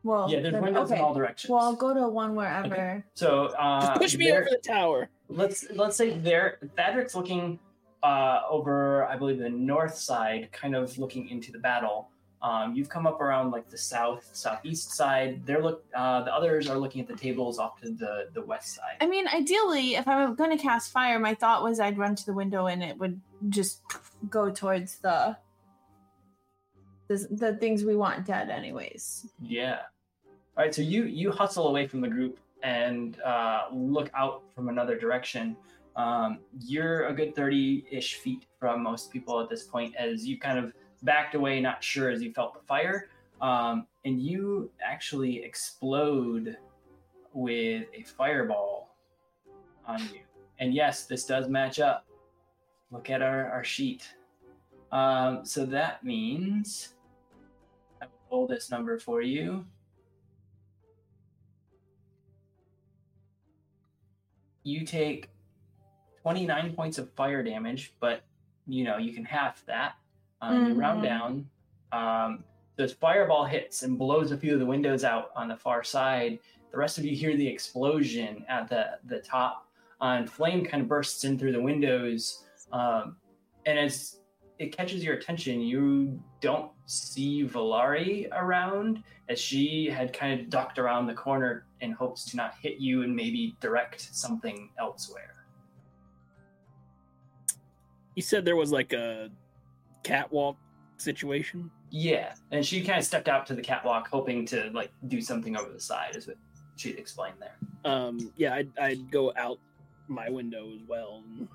Well, 0.02 0.30
yeah, 0.30 0.40
there's 0.40 0.54
then- 0.54 0.62
windows 0.62 0.90
okay. 0.90 0.98
in 0.98 1.04
all 1.04 1.12
directions. 1.14 1.50
Well, 1.50 1.60
I'll 1.60 1.76
go 1.76 1.92
to 1.92 2.08
one 2.08 2.34
wherever. 2.34 2.66
Okay. 2.74 3.02
so 3.14 3.46
uh, 3.58 3.80
Just 3.88 4.00
push 4.00 4.16
me 4.16 4.26
there- 4.26 4.40
over 4.40 4.48
the 4.50 4.56
tower. 4.66 5.10
let's 5.28 5.66
let's 5.74 5.96
say 5.96 6.16
there 6.18 6.58
Thadric's 6.78 7.14
looking 7.14 7.58
uh, 8.02 8.40
over 8.48 9.04
I 9.06 9.16
believe 9.16 9.38
the 9.38 9.50
north 9.50 9.96
side, 9.96 10.48
kind 10.52 10.74
of 10.74 10.96
looking 10.98 11.28
into 11.28 11.52
the 11.52 11.58
battle. 11.58 12.08
Um, 12.44 12.74
you've 12.74 12.90
come 12.90 13.06
up 13.06 13.22
around 13.22 13.52
like 13.52 13.70
the 13.70 13.78
south 13.78 14.28
southeast 14.32 14.92
side. 14.92 15.46
They're 15.46 15.62
look 15.62 15.82
uh, 15.96 16.24
the 16.24 16.34
others 16.34 16.68
are 16.68 16.76
looking 16.76 17.00
at 17.00 17.08
the 17.08 17.16
tables 17.16 17.58
off 17.58 17.80
to 17.80 17.90
the 17.90 18.28
the 18.34 18.42
west 18.42 18.74
side. 18.74 18.98
I 19.00 19.06
mean, 19.06 19.26
ideally, 19.28 19.94
if 19.94 20.06
I'm 20.06 20.34
going 20.34 20.54
to 20.54 20.62
cast 20.62 20.92
fire, 20.92 21.18
my 21.18 21.32
thought 21.32 21.62
was 21.62 21.80
I'd 21.80 21.96
run 21.96 22.14
to 22.14 22.26
the 22.26 22.34
window 22.34 22.66
and 22.66 22.82
it 22.82 22.98
would 22.98 23.18
just 23.48 23.80
go 24.28 24.50
towards 24.50 24.98
the 24.98 25.38
the, 27.08 27.26
the 27.30 27.56
things 27.56 27.82
we 27.82 27.96
want 27.96 28.26
dead, 28.26 28.50
anyways. 28.50 29.26
Yeah. 29.40 29.78
All 30.58 30.64
right. 30.64 30.74
So 30.74 30.82
you 30.82 31.04
you 31.04 31.30
hustle 31.30 31.68
away 31.68 31.86
from 31.86 32.02
the 32.02 32.08
group 32.08 32.38
and 32.62 33.18
uh, 33.22 33.68
look 33.72 34.10
out 34.14 34.42
from 34.54 34.68
another 34.68 34.98
direction. 34.98 35.56
Um, 35.96 36.40
you're 36.60 37.06
a 37.06 37.14
good 37.14 37.34
thirty-ish 37.34 38.16
feet 38.16 38.44
from 38.60 38.82
most 38.82 39.10
people 39.10 39.40
at 39.40 39.48
this 39.48 39.62
point, 39.62 39.94
as 39.96 40.26
you 40.26 40.38
kind 40.38 40.58
of 40.58 40.74
backed 41.04 41.34
away, 41.34 41.60
not 41.60 41.82
sure 41.82 42.10
as 42.10 42.22
you 42.22 42.32
felt 42.32 42.54
the 42.54 42.66
fire, 42.66 43.08
um, 43.40 43.86
and 44.04 44.20
you 44.20 44.70
actually 44.82 45.42
explode 45.42 46.56
with 47.32 47.86
a 47.94 48.02
fireball 48.02 48.96
on 49.86 50.00
you. 50.12 50.20
And 50.58 50.72
yes, 50.72 51.06
this 51.06 51.24
does 51.24 51.48
match 51.48 51.80
up. 51.80 52.06
Look 52.90 53.10
at 53.10 53.22
our, 53.22 53.50
our 53.50 53.64
sheet. 53.64 54.08
Um, 54.92 55.44
so 55.44 55.66
that 55.66 56.04
means 56.04 56.94
I 58.00 58.06
will 58.06 58.12
pull 58.30 58.46
this 58.46 58.70
number 58.70 58.98
for 58.98 59.20
you. 59.20 59.64
You 64.62 64.86
take 64.86 65.28
29 66.22 66.72
points 66.74 66.98
of 66.98 67.12
fire 67.12 67.42
damage, 67.42 67.94
but 68.00 68.22
you 68.66 68.84
know, 68.84 68.96
you 68.96 69.12
can 69.12 69.24
half 69.24 69.64
that. 69.66 69.96
Um, 70.44 70.66
You 70.68 70.74
round 70.74 71.00
Mhm. 71.00 71.04
down. 71.04 71.50
Um, 71.92 72.44
this 72.76 72.92
fireball 72.92 73.44
hits 73.44 73.82
and 73.82 73.98
blows 73.98 74.32
a 74.32 74.36
few 74.36 74.52
of 74.54 74.60
the 74.60 74.66
windows 74.66 75.04
out 75.04 75.30
on 75.36 75.48
the 75.48 75.56
far 75.56 75.82
side. 75.82 76.38
The 76.70 76.76
rest 76.76 76.98
of 76.98 77.04
you 77.04 77.14
hear 77.16 77.36
the 77.36 77.46
explosion 77.46 78.44
at 78.48 78.68
the, 78.68 78.98
the 79.04 79.20
top. 79.20 79.68
Uh, 80.00 80.16
and 80.18 80.28
flame 80.30 80.64
kind 80.64 80.82
of 80.82 80.88
bursts 80.88 81.24
in 81.24 81.38
through 81.38 81.52
the 81.52 81.62
windows. 81.62 82.44
Um, 82.72 83.16
and 83.64 83.78
as 83.78 84.20
it 84.58 84.76
catches 84.76 85.02
your 85.04 85.14
attention, 85.14 85.60
you 85.60 86.20
don't 86.40 86.72
see 86.86 87.44
Valari 87.46 88.28
around, 88.32 89.02
as 89.28 89.38
she 89.38 89.86
had 89.86 90.12
kind 90.12 90.38
of 90.38 90.50
ducked 90.50 90.78
around 90.78 91.06
the 91.06 91.14
corner 91.14 91.66
in 91.80 91.92
hopes 91.92 92.24
to 92.26 92.36
not 92.36 92.54
hit 92.60 92.78
you 92.78 93.02
and 93.02 93.14
maybe 93.14 93.56
direct 93.60 94.00
something 94.00 94.70
elsewhere. 94.78 95.46
You 98.16 98.22
said 98.22 98.44
there 98.44 98.56
was 98.56 98.70
like 98.72 98.92
a 98.92 99.30
catwalk 100.04 100.56
situation. 100.98 101.70
Yeah, 101.90 102.34
and 102.52 102.64
she 102.64 102.82
kind 102.84 102.98
of 102.98 103.04
stepped 103.04 103.28
out 103.28 103.46
to 103.46 103.54
the 103.54 103.62
catwalk, 103.62 104.08
hoping 104.08 104.46
to 104.46 104.70
like 104.72 104.90
do 105.08 105.20
something 105.20 105.56
over 105.56 105.72
the 105.72 105.80
side, 105.80 106.14
is 106.16 106.26
what 106.28 106.36
she 106.76 106.90
explained 106.90 107.36
there. 107.40 107.56
Um, 107.84 108.32
yeah, 108.36 108.54
I'd, 108.54 108.70
I'd 108.78 109.10
go 109.10 109.32
out 109.36 109.58
my 110.08 110.28
window 110.30 110.70
as 110.74 110.80
well. 110.88 111.22
And, 111.38 111.48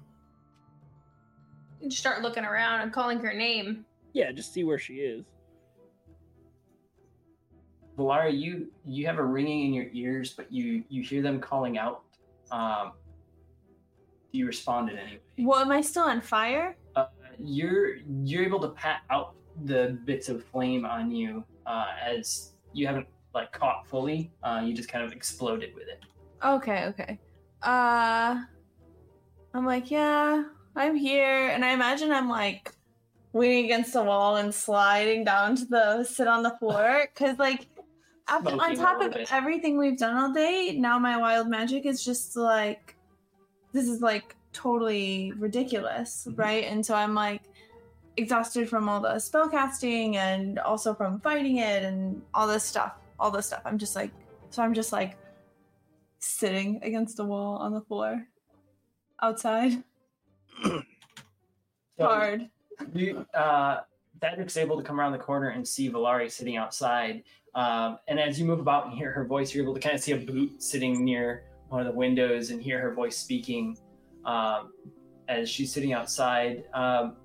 You 1.81 1.91
start 1.91 2.21
looking 2.21 2.43
around 2.45 2.81
and 2.81 2.91
calling 2.93 3.19
her 3.19 3.33
name. 3.33 3.85
yeah, 4.13 4.31
just 4.31 4.53
see 4.53 4.63
where 4.63 4.79
she 4.79 4.95
is. 4.95 5.25
Valari, 7.97 8.37
you 8.39 8.71
you 8.85 9.05
have 9.07 9.17
a 9.17 9.23
ringing 9.23 9.65
in 9.67 9.73
your 9.73 9.87
ears, 9.91 10.33
but 10.33 10.51
you 10.51 10.83
you 10.89 11.03
hear 11.03 11.21
them 11.21 11.39
calling 11.41 11.77
out. 11.77 12.03
Um, 12.49 12.93
do 14.31 14.37
you 14.39 14.47
respond 14.47 14.89
in 14.89 14.97
any 14.97 15.11
way? 15.13 15.19
Well, 15.39 15.59
am 15.59 15.71
I 15.71 15.81
still 15.81 16.03
on 16.03 16.21
fire? 16.21 16.77
You're 17.41 17.97
you're 18.23 18.43
able 18.43 18.59
to 18.61 18.69
pat 18.69 19.01
out 19.09 19.35
the 19.65 19.99
bits 20.05 20.29
of 20.29 20.43
flame 20.43 20.85
on 20.85 21.11
you 21.11 21.43
uh, 21.65 21.87
as 22.05 22.53
you 22.73 22.87
haven't 22.87 23.07
like 23.33 23.51
caught 23.51 23.87
fully. 23.87 24.31
Uh, 24.43 24.61
you 24.63 24.73
just 24.73 24.89
kind 24.89 25.05
of 25.05 25.11
exploded 25.11 25.73
with 25.75 25.87
it. 25.87 26.03
Okay, 26.43 26.85
okay. 26.85 27.19
Uh 27.61 28.41
I'm 29.53 29.65
like, 29.65 29.89
yeah, 29.91 30.43
I'm 30.75 30.95
here. 30.95 31.49
And 31.49 31.65
I 31.65 31.71
imagine 31.71 32.11
I'm 32.11 32.29
like 32.29 32.71
leaning 33.33 33.65
against 33.65 33.93
the 33.93 34.03
wall 34.03 34.37
and 34.37 34.53
sliding 34.53 35.23
down 35.23 35.55
to 35.55 35.65
the 35.65 36.03
sit 36.03 36.27
on 36.27 36.43
the 36.43 36.51
floor. 36.51 37.07
Cause 37.15 37.37
like 37.37 37.67
after, 38.27 38.51
on 38.51 38.75
top 38.75 39.01
of 39.01 39.15
everything 39.31 39.77
we've 39.77 39.97
done 39.97 40.15
all 40.15 40.33
day, 40.33 40.75
now 40.77 40.99
my 40.99 41.17
wild 41.17 41.49
magic 41.49 41.85
is 41.85 42.03
just 42.03 42.35
like 42.35 42.95
this 43.73 43.87
is 43.87 44.01
like 44.01 44.35
totally 44.63 45.31
ridiculous, 45.37 46.27
Mhm. 46.29 46.37
right? 46.37 46.63
And 46.65 46.85
so 46.85 46.93
I'm 46.95 47.13
like 47.13 47.41
exhausted 48.17 48.67
from 48.69 48.89
all 48.89 48.99
the 48.99 49.15
spellcasting 49.15 50.15
and 50.15 50.59
also 50.59 50.93
from 50.93 51.19
fighting 51.21 51.57
it 51.57 51.83
and 51.83 52.21
all 52.33 52.47
this 52.47 52.63
stuff. 52.65 52.93
All 53.19 53.31
this 53.31 53.47
stuff. 53.47 53.61
I'm 53.65 53.77
just 53.77 53.95
like 53.95 54.11
so 54.49 54.63
I'm 54.63 54.73
just 54.73 54.91
like 54.91 55.17
sitting 56.19 56.79
against 56.83 57.15
the 57.17 57.23
wall 57.23 57.55
on 57.57 57.73
the 57.73 57.81
floor 57.81 58.25
outside. 59.21 59.83
So 61.97 62.05
Hard. 62.05 62.49
you, 62.93 63.25
uh, 63.33 63.81
Thadric's 64.21 64.55
able 64.55 64.77
to 64.77 64.83
come 64.83 64.97
around 65.01 65.11
the 65.11 65.17
corner 65.19 65.49
and 65.49 65.67
see 65.67 65.89
Valari 65.91 66.31
sitting 66.31 66.55
outside. 66.55 67.23
Um, 67.55 67.97
and 68.07 68.17
as 68.21 68.39
you 68.39 68.45
move 68.45 68.61
about 68.61 68.85
and 68.85 68.93
hear 68.93 69.11
her 69.11 69.25
voice, 69.25 69.53
you're 69.53 69.65
able 69.65 69.73
to 69.73 69.81
kind 69.81 69.95
of 69.95 70.01
see 70.01 70.13
a 70.13 70.17
boot 70.17 70.63
sitting 70.63 71.03
near 71.03 71.43
one 71.67 71.81
of 71.81 71.87
the 71.87 71.91
windows 71.97 72.51
and 72.51 72.61
hear 72.61 72.79
her 72.79 72.93
voice 72.93 73.17
speaking 73.17 73.77
um, 74.25 74.71
as 75.27 75.49
she's 75.49 75.73
sitting 75.73 75.93
outside. 75.93 76.63
Um, 76.73 77.17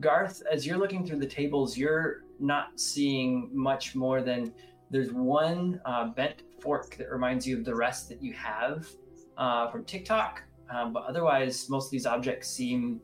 Garth, 0.00 0.42
as 0.50 0.66
you're 0.66 0.78
looking 0.78 1.06
through 1.06 1.18
the 1.20 1.26
tables, 1.26 1.76
you're 1.76 2.24
not 2.40 2.80
seeing 2.80 3.50
much 3.52 3.94
more 3.94 4.22
than 4.22 4.52
there's 4.90 5.12
one 5.12 5.80
uh, 5.84 6.08
bent 6.08 6.42
fork 6.60 6.96
that 6.96 7.10
reminds 7.10 7.46
you 7.46 7.58
of 7.58 7.64
the 7.64 7.74
rest 7.74 8.08
that 8.08 8.22
you 8.22 8.32
have 8.32 8.88
uh, 9.36 9.70
from 9.70 9.84
TikTok. 9.84 10.42
Um, 10.70 10.92
but 10.92 11.04
otherwise, 11.04 11.68
most 11.68 11.86
of 11.86 11.90
these 11.90 12.06
objects 12.06 12.48
seem 12.48 13.00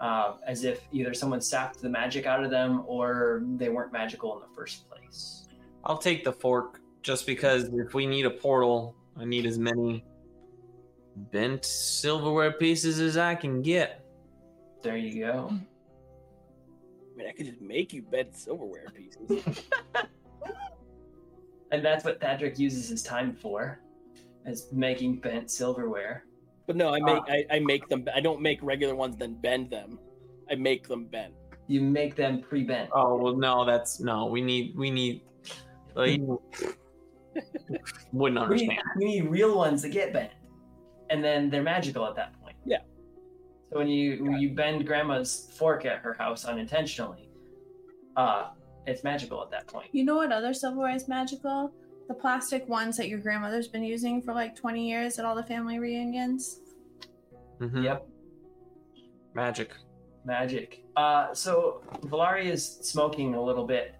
uh, 0.00 0.34
as 0.46 0.64
if 0.64 0.86
either 0.92 1.14
someone 1.14 1.40
sapped 1.40 1.80
the 1.80 1.88
magic 1.88 2.26
out 2.26 2.42
of 2.44 2.50
them 2.50 2.82
or 2.86 3.42
they 3.56 3.68
weren't 3.68 3.92
magical 3.92 4.34
in 4.34 4.40
the 4.40 4.54
first 4.54 4.88
place. 4.88 5.46
I'll 5.84 5.98
take 5.98 6.24
the 6.24 6.32
fork 6.32 6.80
just 7.02 7.26
because 7.26 7.64
if 7.74 7.94
we 7.94 8.06
need 8.06 8.26
a 8.26 8.30
portal, 8.30 8.96
I 9.16 9.24
need 9.24 9.46
as 9.46 9.58
many 9.58 10.04
bent 11.16 11.64
silverware 11.64 12.52
pieces 12.52 13.00
as 13.00 13.16
I 13.16 13.34
can 13.34 13.62
get. 13.62 14.04
There 14.82 14.96
you 14.96 15.24
go. 15.24 15.50
I 15.50 17.16
mean, 17.16 17.28
I 17.28 17.32
could 17.32 17.46
just 17.46 17.60
make 17.60 17.92
you 17.92 18.02
bent 18.02 18.36
silverware 18.36 18.86
pieces. 18.94 19.58
And 21.74 21.84
that's 21.84 22.04
what 22.04 22.20
Thadric 22.20 22.56
uses 22.56 22.88
his 22.88 23.02
time 23.02 23.34
for, 23.34 23.80
is 24.46 24.68
making 24.70 25.16
bent 25.16 25.50
silverware. 25.50 26.24
But 26.68 26.76
no, 26.76 26.94
I 26.94 27.00
make 27.00 27.22
Ah. 27.28 27.32
I, 27.32 27.46
I 27.50 27.58
make 27.58 27.88
them. 27.88 28.06
I 28.14 28.20
don't 28.20 28.40
make 28.40 28.62
regular 28.62 28.94
ones 28.94 29.16
then 29.16 29.34
bend 29.34 29.70
them. 29.70 29.98
I 30.48 30.54
make 30.54 30.86
them 30.86 31.06
bend. 31.06 31.34
You 31.66 31.80
make 31.80 32.14
them 32.14 32.40
pre-bent. 32.40 32.90
Oh 32.92 33.16
well, 33.16 33.34
no, 33.34 33.64
that's 33.64 33.98
no. 33.98 34.26
We 34.26 34.40
need 34.40 34.76
we 34.76 34.92
need. 34.92 35.22
Like, 35.96 36.20
wouldn't 38.12 38.48
we, 38.48 38.56
need, 38.56 38.70
understand. 38.70 38.82
we 38.96 39.04
need 39.04 39.28
real 39.28 39.56
ones 39.56 39.82
that 39.82 39.88
get 39.88 40.12
bent, 40.12 40.30
and 41.14 41.22
then 41.22 41.48
they're 41.48 41.62
magical 41.62 42.04
at 42.06 42.16
that 42.16 42.32
point. 42.42 42.56
Yeah. 42.66 42.78
So 43.70 43.78
when 43.78 43.86
you 43.88 44.24
when 44.24 44.38
you 44.38 44.50
bend 44.50 44.84
Grandma's 44.84 45.52
fork 45.56 45.84
at 45.86 45.98
her 45.98 46.12
house 46.14 46.44
unintentionally, 46.44 47.28
uh, 48.16 48.48
it's 48.86 49.04
magical 49.04 49.40
at 49.42 49.50
that 49.52 49.68
point. 49.68 49.86
You 49.92 50.04
know 50.04 50.16
what 50.16 50.32
other 50.32 50.52
silverware 50.52 50.94
is 50.94 51.06
magical? 51.06 51.72
The 52.08 52.14
plastic 52.14 52.68
ones 52.68 52.96
that 52.96 53.08
your 53.08 53.20
grandmother's 53.20 53.68
been 53.68 53.84
using 53.84 54.20
for 54.20 54.34
like 54.34 54.56
20 54.56 54.86
years 54.88 55.18
at 55.20 55.24
all 55.24 55.36
the 55.36 55.44
family 55.44 55.78
reunions. 55.78 56.60
Mhm. 57.60 57.84
Yep. 57.84 58.06
Magic. 59.34 59.70
Magic. 60.24 60.84
Uh, 60.96 61.32
so 61.32 61.82
Valari 62.02 62.46
is 62.46 62.64
smoking 62.82 63.34
a 63.34 63.42
little 63.42 63.66
bit 63.66 63.94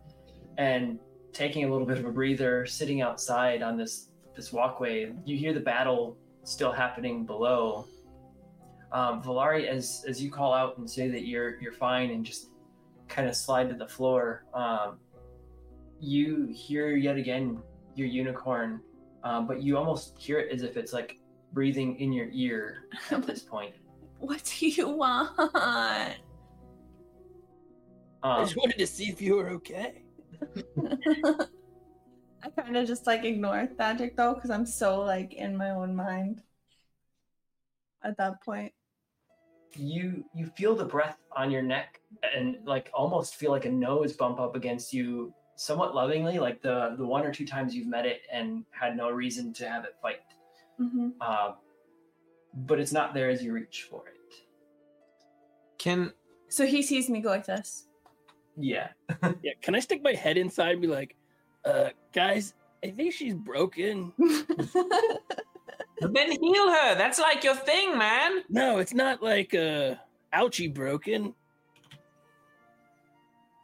and 0.59 0.99
taking 1.33 1.65
a 1.65 1.71
little 1.71 1.87
bit 1.87 1.99
of 1.99 2.05
a 2.05 2.11
breather, 2.11 2.67
sitting 2.67 3.01
outside 3.03 3.63
on 3.63 3.77
this 3.77 4.11
this 4.37 4.53
walkway. 4.53 5.13
You 5.25 5.37
hear 5.37 5.53
the 5.55 5.61
battle 5.61 6.17
still 6.45 6.73
happening 6.73 7.27
below. 7.27 7.87
Um, 8.93 9.23
Valari, 9.23 9.67
as 9.67 10.05
as 10.09 10.23
you 10.23 10.31
call 10.31 10.53
out 10.55 10.79
and 10.79 10.89
say 10.89 11.09
that 11.09 11.27
you're 11.27 11.61
you're 11.61 11.73
fine 11.73 12.11
and 12.11 12.25
just 12.25 12.51
kind 13.09 13.29
of 13.29 13.35
slide 13.35 13.69
to 13.71 13.75
the 13.75 13.89
floor, 13.89 14.45
um, 14.55 14.99
you 16.01 16.47
hear 16.55 16.95
yet 16.97 17.17
again 17.17 17.61
your 17.97 18.07
unicorn, 18.09 18.81
um, 19.25 19.47
but 19.47 19.63
you 19.63 19.77
almost 19.77 20.17
hear 20.19 20.39
it 20.39 20.53
as 20.53 20.63
if 20.63 20.77
it's 20.77 20.93
like 20.93 21.19
breathing 21.53 21.99
in 22.01 22.13
your 22.13 22.29
ear 22.33 22.85
at 23.11 23.27
this 23.27 23.43
point. 23.53 23.75
What 24.19 24.43
do 24.59 24.69
you 24.69 24.89
want? 24.89 25.33
I 25.39 26.15
Um, 28.23 28.45
just 28.45 28.57
wanted 28.57 28.79
to 28.79 28.87
see 28.87 29.05
if 29.11 29.21
you 29.21 29.37
were 29.37 29.51
okay. 29.51 30.03
I 32.45 32.51
kind 32.51 32.77
of 32.77 32.87
just 32.87 33.07
like 33.07 33.25
ignore 33.25 33.67
Thadric 33.79 34.17
though, 34.17 34.35
because 34.35 34.51
I'm 34.51 34.67
so 34.67 35.01
like 35.01 35.33
in 35.35 35.57
my 35.57 35.71
own 35.71 35.97
mind 35.97 36.43
at 38.03 38.17
that 38.19 38.43
point. 38.45 38.73
you 39.77 40.25
you 40.33 40.47
feel 40.47 40.77
the 40.77 40.85
breath 40.85 41.19
on 41.37 41.51
your 41.51 41.63
neck 41.63 42.01
and 42.37 42.59
like 42.65 42.91
almost 42.95 43.35
feel 43.35 43.51
like 43.51 43.65
a 43.65 43.71
nose 43.71 44.13
bump 44.13 44.39
up 44.39 44.55
against 44.55 44.93
you 44.93 45.35
somewhat 45.57 45.95
lovingly 45.97 46.39
like 46.39 46.63
the 46.63 46.95
the 46.97 47.05
one 47.05 47.27
or 47.27 47.33
two 47.33 47.45
times 47.47 47.75
you've 47.75 47.89
met 47.89 48.07
it 48.07 48.21
and 48.33 48.65
had 48.71 48.97
no 48.97 49.11
reason 49.11 49.53
to 49.53 49.69
have 49.69 49.85
it 49.85 49.97
fight 50.01 50.21
hmm 50.79 51.09
uh, 51.21 51.53
but 52.55 52.79
it's 52.79 52.93
not 52.93 53.15
there 53.15 53.29
as 53.31 53.43
you 53.43 53.53
reach 53.53 53.89
for 53.91 54.05
it 54.07 54.15
Can 55.79 56.13
So 56.49 56.67
he 56.67 56.83
sees 56.83 57.11
me 57.11 57.21
go 57.21 57.31
like 57.31 57.47
this. 57.47 57.89
yeah 58.57 58.89
Yeah, 59.43 59.53
can 59.61 59.75
I 59.75 59.81
stick 59.81 60.03
my 60.05 60.13
head 60.15 60.37
inside 60.37 60.73
and 60.73 60.81
be 60.81 60.87
like, 60.87 61.17
uh, 61.65 61.91
guys, 62.13 62.55
I 62.85 62.91
think 62.91 63.13
she's 63.13 63.35
broken. 63.35 64.13
then 66.01 66.31
heal 66.33 66.71
her. 66.71 66.95
That's 66.95 67.19
like 67.19 67.45
your 67.45 67.55
thing, 67.57 67.97
man. 67.99 68.43
No, 68.49 68.79
it's 68.79 68.95
not 68.95 69.23
like 69.23 69.55
uh 69.55 69.95
ouchie 70.35 70.73
broken. 70.73 71.35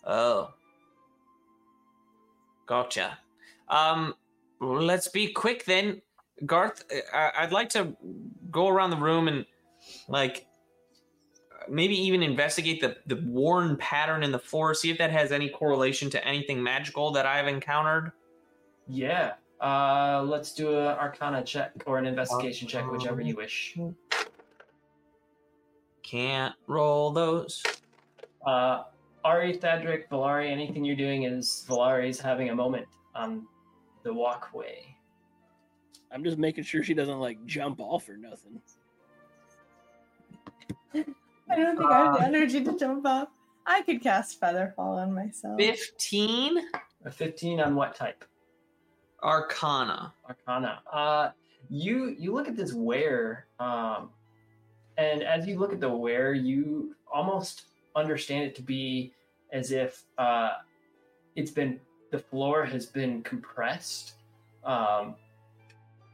Oh. 0.04 0.54
Gotcha. 2.66 3.18
Um, 3.68 4.14
let's 4.60 5.08
be 5.08 5.32
quick 5.32 5.64
then. 5.64 6.00
Garth, 6.46 6.84
I- 7.12 7.32
I'd 7.38 7.52
like 7.52 7.68
to 7.70 7.96
go 8.50 8.68
around 8.68 8.90
the 8.90 8.96
room 8.96 9.28
and, 9.28 9.44
like, 10.08 10.46
maybe 11.68 11.94
even 11.94 12.22
investigate 12.22 12.80
the, 12.80 12.96
the 13.06 13.16
worn 13.26 13.76
pattern 13.76 14.22
in 14.22 14.32
the 14.32 14.38
floor, 14.38 14.74
see 14.74 14.90
if 14.90 14.98
that 14.98 15.10
has 15.10 15.32
any 15.32 15.48
correlation 15.48 16.08
to 16.10 16.24
anything 16.26 16.62
magical 16.62 17.10
that 17.12 17.26
I've 17.26 17.48
encountered. 17.48 18.12
yeah 18.88 19.34
uh 19.60 20.22
let's 20.26 20.54
do 20.54 20.70
a 20.74 20.94
arcana 20.96 21.42
check 21.44 21.70
or 21.84 21.98
an 21.98 22.06
investigation 22.06 22.66
check 22.66 22.90
whichever 22.90 23.20
you 23.20 23.36
wish 23.36 23.76
Can't 26.02 26.54
roll 26.66 27.10
those. 27.10 27.62
uh 28.46 28.84
ari 29.22 29.58
thadric 29.58 30.08
valari 30.08 30.50
anything 30.50 30.82
you're 30.82 30.96
doing 30.96 31.24
is 31.24 31.66
valari's 31.68 32.18
having 32.18 32.48
a 32.48 32.54
moment 32.54 32.86
on 33.14 33.46
the 34.02 34.12
walkway 34.14 34.96
I'm 36.10 36.24
just 36.24 36.38
making 36.38 36.64
sure 36.64 36.82
she 36.82 36.94
doesn't 36.94 37.20
like 37.20 37.44
jump 37.46 37.80
off 37.80 38.08
or 38.08 38.16
nothing. 38.16 38.60
I 41.50 41.56
don't 41.56 41.76
think 41.76 41.90
I 41.90 42.04
have 42.04 42.14
the 42.14 42.24
energy 42.24 42.64
to 42.64 42.78
jump 42.78 43.06
up. 43.06 43.32
I 43.66 43.82
could 43.82 44.02
cast 44.02 44.40
Featherfall 44.40 44.96
on 45.02 45.12
myself. 45.12 45.58
15 45.58 46.58
a 47.04 47.10
15 47.10 47.60
on 47.60 47.74
what 47.74 47.94
type 47.94 48.24
Arcana. 49.22 50.12
Arcana. 50.26 50.80
Uh, 50.90 51.30
you 51.68 52.14
you 52.18 52.32
look 52.32 52.48
at 52.48 52.56
this 52.56 52.72
wear, 52.72 53.46
um, 53.58 54.10
and 54.96 55.22
as 55.22 55.46
you 55.46 55.58
look 55.58 55.72
at 55.72 55.80
the 55.80 55.88
wear, 55.88 56.32
you 56.32 56.94
almost 57.12 57.64
understand 57.96 58.44
it 58.44 58.54
to 58.56 58.62
be 58.62 59.12
as 59.52 59.72
if 59.72 60.04
uh, 60.18 60.52
it's 61.36 61.50
been 61.50 61.80
the 62.10 62.18
floor 62.18 62.64
has 62.64 62.86
been 62.86 63.22
compressed, 63.22 64.14
um, 64.64 65.14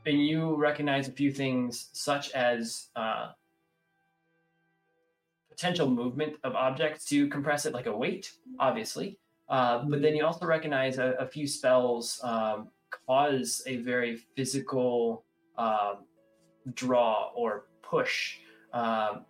and 0.05 0.27
you 0.27 0.57
recognize 0.57 1.09
a 1.09 1.13
few 1.13 1.31
things 1.31 1.89
such 1.93 2.33
as 2.33 2.89
uh, 2.97 3.31
potential 5.57 5.89
movement 5.91 6.37
of 6.45 6.55
objects 6.55 7.05
to 7.07 7.29
compress 7.29 7.65
it 7.65 7.73
like 7.73 7.87
a 7.87 7.97
weight, 7.97 8.33
obviously. 8.61 9.19
Uh, 9.49 9.85
but 9.89 10.03
then 10.03 10.15
you 10.15 10.25
also 10.25 10.45
recognize 10.45 10.99
a, 10.99 11.15
a 11.19 11.27
few 11.27 11.47
spells 11.47 12.21
um, 12.23 12.69
cause 13.07 13.63
a 13.67 13.77
very 13.79 14.17
physical 14.37 15.25
um, 15.57 16.05
draw 16.75 17.31
or 17.35 17.67
push. 17.83 18.39
Um, 18.73 19.25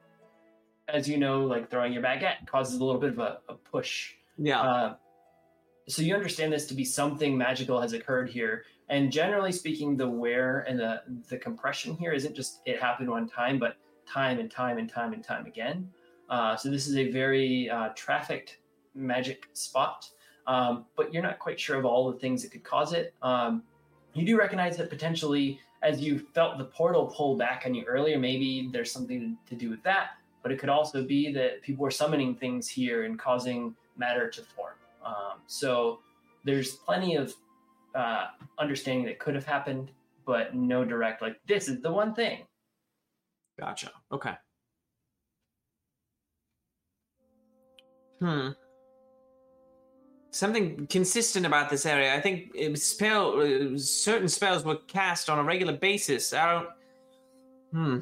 as 0.89 1.09
you 1.09 1.19
know, 1.19 1.45
like 1.45 1.71
throwing 1.71 1.93
your 1.93 2.03
baguette 2.03 2.47
causes 2.47 2.81
a 2.81 2.85
little 2.85 3.01
bit 3.01 3.11
of 3.11 3.19
a, 3.19 3.39
a 3.49 3.55
push. 3.55 4.15
Yeah. 4.39 4.61
Uh, 4.61 4.95
so 5.89 6.03
you 6.03 6.15
understand 6.15 6.53
this 6.53 6.67
to 6.67 6.75
be 6.75 6.85
something 6.85 7.37
magical 7.37 7.81
has 7.81 7.93
occurred 7.93 8.29
here. 8.29 8.65
And 8.89 9.13
generally 9.13 9.53
speaking, 9.53 9.97
the 9.97 10.09
wear 10.09 10.61
and 10.69 10.79
the 10.79 11.03
the 11.29 11.39
compression 11.39 11.97
here 11.97 12.13
isn't 12.13 12.35
just 12.35 12.61
it 12.67 12.81
happened 12.81 13.11
one 13.11 13.29
time, 13.29 13.59
but 13.59 13.77
time 14.09 14.39
and 14.39 14.51
time 14.51 14.79
and 14.79 14.89
time 14.89 15.13
and 15.13 15.23
time 15.23 15.47
again. 15.47 15.89
Uh, 16.29 16.57
so 16.57 16.71
this 16.71 16.87
is 16.87 16.97
a 16.97 17.11
very 17.11 17.71
uh, 17.71 17.91
trafficked 17.95 18.59
magic 18.95 19.49
spot, 19.53 20.09
um, 20.47 20.87
but 20.97 21.13
you're 21.13 21.23
not 21.23 21.39
quite 21.39 21.59
sure 21.59 21.77
of 21.77 21.85
all 21.85 22.11
the 22.11 22.19
things 22.19 22.43
that 22.43 22.51
could 22.51 22.65
cause 22.65 22.93
it. 22.93 23.15
Um, 23.23 23.63
you 24.15 24.25
do 24.25 24.39
recognize 24.39 24.77
that 24.79 24.91
potentially, 24.91 25.61
as 25.83 26.01
you 26.01 26.19
felt 26.35 26.59
the 26.59 26.65
portal 26.65 27.07
pull 27.07 27.37
back 27.37 27.65
on 27.67 27.75
you 27.75 27.85
earlier, 27.85 28.19
maybe 28.19 28.71
there's 28.73 28.91
something 28.91 29.37
to 29.49 29.55
do 29.55 29.71
with 29.71 29.83
that. 29.83 30.11
But 30.43 30.53
it 30.53 30.59
could 30.59 30.69
also 30.69 31.05
be 31.05 31.33
that 31.33 31.63
people 31.63 31.83
were 31.83 31.91
summoning 31.91 32.35
things 32.35 32.69
here 32.69 33.05
and 33.05 33.19
causing 33.19 33.75
matter 33.97 34.31
to 34.31 34.43
form. 34.43 34.75
Um, 35.05 35.41
so 35.47 36.01
there's 36.45 36.77
plenty 36.77 37.17
of 37.17 37.35
uh, 37.95 38.27
understanding 38.59 39.05
that 39.07 39.19
could 39.19 39.35
have 39.35 39.45
happened, 39.45 39.91
but 40.25 40.55
no 40.55 40.85
direct 40.85 41.21
like 41.21 41.41
this 41.47 41.69
is 41.69 41.81
the 41.81 41.91
one 41.91 42.15
thing. 42.15 42.47
Gotcha. 43.59 43.91
Okay. 44.13 44.35
Hmm. 48.21 48.49
Something 50.31 50.87
consistent 50.89 51.47
about 51.47 51.71
this 51.71 51.87
area. 51.87 52.15
I 52.15 52.21
think 52.21 52.51
it 52.55 52.71
was 52.71 52.85
spell 52.85 53.41
uh, 53.41 53.79
certain 53.79 54.29
spells 54.29 54.65
were 54.65 54.77
cast 54.87 55.31
on 55.31 55.39
a 55.39 55.43
regular 55.43 55.73
basis. 55.73 56.33
I 56.33 56.53
don't. 56.53 56.69
Hmm. 57.73 57.99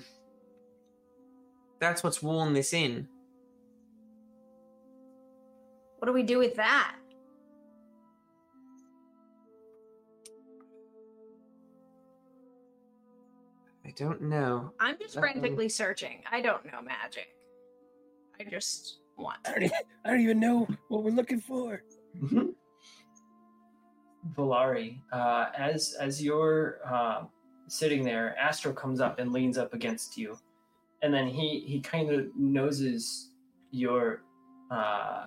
That's 1.80 2.02
what's 2.02 2.22
worn 2.22 2.54
this 2.54 2.72
in. 2.72 3.08
What 5.98 6.06
do 6.06 6.12
we 6.12 6.22
do 6.22 6.38
with 6.38 6.54
that? 6.56 6.96
I 13.86 13.90
don't 13.96 14.22
know. 14.22 14.72
I'm 14.80 14.98
just 14.98 15.14
frantically 15.14 15.68
searching. 15.68 16.22
I 16.30 16.40
don't 16.40 16.64
know 16.66 16.80
magic. 16.82 17.28
I 18.40 18.44
just 18.44 18.98
want. 19.16 19.38
I 19.46 19.52
don't, 19.52 19.62
even, 19.64 19.78
I 20.04 20.10
don't 20.10 20.20
even 20.20 20.40
know 20.40 20.68
what 20.88 21.02
we're 21.02 21.10
looking 21.10 21.40
for. 21.40 21.82
Valari, 24.36 25.00
uh, 25.12 25.46
as 25.56 25.94
as 26.00 26.22
you're 26.22 26.78
uh, 26.86 27.24
sitting 27.68 28.02
there, 28.02 28.36
Astro 28.38 28.72
comes 28.72 29.00
up 29.00 29.18
and 29.18 29.32
leans 29.32 29.58
up 29.58 29.74
against 29.74 30.16
you, 30.16 30.38
and 31.02 31.12
then 31.12 31.28
he 31.28 31.60
he 31.66 31.80
kind 31.80 32.10
of 32.10 32.26
noses 32.36 33.30
your 33.70 34.22
uh, 34.70 35.26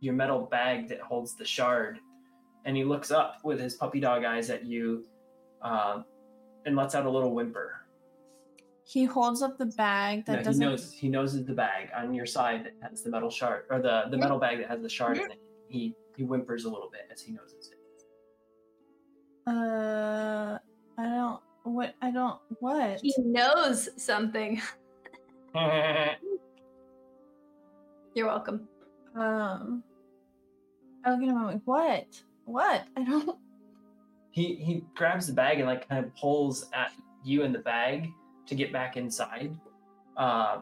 your 0.00 0.14
metal 0.14 0.40
bag 0.40 0.88
that 0.88 1.00
holds 1.00 1.34
the 1.34 1.44
shard, 1.44 1.98
and 2.64 2.76
he 2.76 2.84
looks 2.84 3.10
up 3.10 3.40
with 3.44 3.60
his 3.60 3.74
puppy 3.74 4.00
dog 4.00 4.24
eyes 4.24 4.48
at 4.48 4.64
you, 4.64 5.04
uh, 5.60 6.02
and 6.64 6.76
lets 6.76 6.94
out 6.94 7.04
a 7.04 7.10
little 7.10 7.34
whimper. 7.34 7.77
He 8.88 9.04
holds 9.04 9.42
up 9.42 9.58
the 9.58 9.66
bag 9.66 10.24
that 10.24 10.32
No, 10.32 10.38
he 10.38 10.44
doesn't. 10.44 10.60
knows 10.64 10.92
he 10.94 11.08
noses 11.10 11.44
the 11.44 11.52
bag 11.52 11.90
on 11.94 12.14
your 12.14 12.24
side 12.24 12.64
that 12.64 12.72
has 12.88 13.02
the 13.02 13.10
metal 13.10 13.28
shard, 13.28 13.64
or 13.68 13.82
the 13.82 14.04
the 14.10 14.16
metal 14.16 14.38
bag 14.38 14.56
that 14.60 14.68
has 14.68 14.80
the 14.80 14.88
shard 14.88 15.18
in 15.18 15.30
it. 15.30 15.38
He 15.68 15.94
he 16.16 16.22
whimpers 16.24 16.64
a 16.64 16.70
little 16.70 16.88
bit 16.90 17.02
as 17.12 17.20
he 17.20 17.32
noses 17.32 17.70
it. 17.70 17.78
Uh, 19.46 20.58
I 20.96 21.02
don't. 21.04 21.40
What? 21.64 21.94
I 22.00 22.10
don't. 22.10 22.40
What? 22.60 23.00
He 23.02 23.12
knows 23.18 23.90
something. 24.02 24.62
You're 28.14 28.26
welcome. 28.26 28.66
Um. 29.14 29.82
I 31.04 31.10
look 31.10 31.20
at 31.20 31.28
him. 31.28 31.36
I'm 31.36 31.44
like, 31.46 31.60
what? 31.66 32.06
What? 32.46 32.86
I 32.96 33.04
don't. 33.04 33.36
he 34.30 34.54
he 34.54 34.82
grabs 34.94 35.26
the 35.26 35.34
bag 35.34 35.58
and 35.58 35.66
like 35.68 35.86
kind 35.90 36.06
of 36.06 36.14
pulls 36.16 36.70
at 36.72 36.92
you 37.22 37.42
in 37.42 37.52
the 37.52 37.58
bag 37.58 38.08
to 38.48 38.54
get 38.54 38.72
back 38.72 38.96
inside 38.96 39.56
uh, 40.16 40.58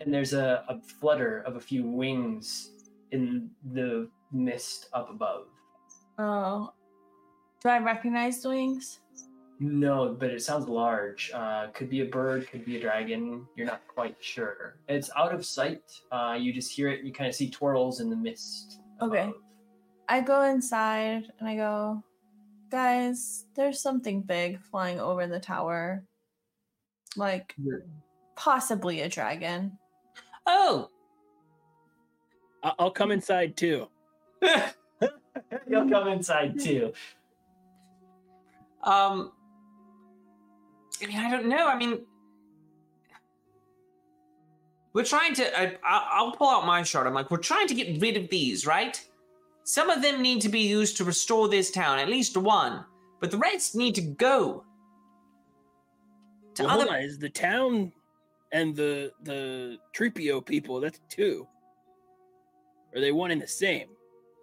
and 0.00 0.12
there's 0.12 0.32
a, 0.32 0.64
a 0.68 0.80
flutter 0.80 1.40
of 1.46 1.56
a 1.56 1.60
few 1.60 1.84
wings 1.86 2.70
in 3.12 3.50
the 3.72 4.08
mist 4.32 4.88
up 4.92 5.10
above 5.10 5.46
Oh. 6.18 6.72
Do 7.62 7.68
I 7.68 7.78
recognize 7.78 8.40
the 8.42 8.48
wings? 8.50 9.00
no 9.58 10.14
but 10.20 10.28
it 10.30 10.42
sounds 10.42 10.68
large 10.68 11.30
uh, 11.34 11.68
could 11.68 11.88
be 11.88 12.02
a 12.02 12.04
bird 12.04 12.46
could 12.50 12.62
be 12.66 12.76
a 12.76 12.80
dragon 12.80 13.46
you're 13.56 13.66
not 13.66 13.80
quite 13.88 14.14
sure 14.20 14.76
it's 14.86 15.08
out 15.16 15.32
of 15.34 15.46
sight 15.46 15.80
uh, 16.12 16.36
you 16.38 16.52
just 16.52 16.70
hear 16.70 16.88
it 16.90 17.02
you 17.04 17.10
kind 17.12 17.26
of 17.26 17.34
see 17.34 17.48
twirls 17.48 18.00
in 18.00 18.10
the 18.10 18.16
mist 18.16 18.80
Okay. 19.02 19.22
above. 19.22 19.34
I 20.08 20.20
go 20.20 20.42
inside 20.42 21.24
and 21.40 21.48
I 21.48 21.56
go, 21.56 22.02
guys, 22.70 23.44
there's 23.56 23.80
something 23.80 24.22
big 24.22 24.62
flying 24.62 25.00
over 25.00 25.26
the 25.26 25.40
tower. 25.40 26.04
Like, 27.16 27.54
possibly 28.34 29.00
a 29.00 29.08
dragon. 29.08 29.78
Oh. 30.46 30.90
I- 32.62 32.74
I'll 32.78 32.90
come 32.90 33.10
inside 33.10 33.56
too. 33.56 33.88
you'll 35.68 35.88
come 35.88 36.08
inside 36.08 36.58
too 36.60 36.92
Um, 38.82 39.32
I 41.02 41.06
mean, 41.06 41.16
I 41.18 41.30
don't 41.30 41.46
know. 41.46 41.66
I 41.66 41.76
mean, 41.76 42.00
we're 44.92 45.04
trying 45.04 45.34
to. 45.34 45.58
I, 45.58 45.76
I- 45.84 46.08
I'll 46.12 46.32
pull 46.32 46.48
out 46.48 46.66
my 46.66 46.82
shard. 46.82 47.06
I'm 47.06 47.14
like, 47.14 47.30
we're 47.30 47.38
trying 47.38 47.66
to 47.68 47.74
get 47.74 48.00
rid 48.00 48.16
of 48.16 48.28
these, 48.30 48.66
right? 48.66 49.02
Some 49.64 49.90
of 49.90 50.00
them 50.00 50.22
need 50.22 50.40
to 50.42 50.48
be 50.48 50.60
used 50.60 50.96
to 50.98 51.04
restore 51.04 51.48
this 51.48 51.70
town, 51.72 51.98
at 51.98 52.08
least 52.08 52.36
one, 52.36 52.84
but 53.20 53.30
the 53.32 53.38
rest 53.38 53.74
need 53.74 53.94
to 53.96 54.00
go. 54.02 54.64
To 56.56 56.62
Well, 56.64 56.72
other. 56.72 56.84
hold 56.84 56.96
on, 56.96 57.02
is 57.02 57.18
the 57.18 57.28
town 57.30 57.92
and 58.52 58.74
the 58.74 59.12
the 59.22 59.78
Tripio 59.94 60.44
people? 60.44 60.80
That's 60.80 61.00
two. 61.08 61.46
Are 62.94 63.00
they 63.00 63.12
one 63.12 63.30
and 63.30 63.40
the 63.42 63.46
same? 63.48 63.88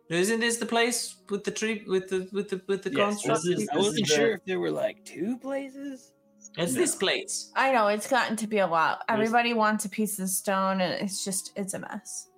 Isn't 0.10 0.40
this 0.42 0.58
the 0.58 0.66
place 0.66 1.16
with 1.30 1.44
the 1.44 1.50
tree 1.52 1.84
with 1.88 2.10
the 2.10 2.30
with 2.32 2.50
the 2.50 2.62
with 2.68 2.84
the 2.84 2.92
Yes, 2.92 3.24
construct? 3.24 3.48
is- 3.48 3.68
I 3.70 3.78
wasn't 3.78 4.02
is 4.04 4.10
the- 4.10 4.16
sure 4.16 4.32
if 4.34 4.46
there 4.46 4.60
were 4.60 4.70
like 4.72 5.04
two 5.06 5.38
places. 5.40 6.12
It's 6.58 6.74
this 6.76 6.94
place. 6.96 7.52
I 7.56 7.72
know, 7.72 7.88
it's 7.88 8.08
gotten 8.08 8.36
to 8.38 8.46
be 8.48 8.60
a 8.60 8.68
lot. 8.68 9.02
There's- 9.08 9.20
Everybody 9.22 9.54
wants 9.56 9.86
a 9.86 9.90
piece 9.90 10.20
of 10.20 10.30
stone, 10.30 10.82
and 10.82 10.94
it's 11.02 11.24
just, 11.24 11.52
it's 11.56 11.74
a 11.74 11.80
mess. 11.80 12.30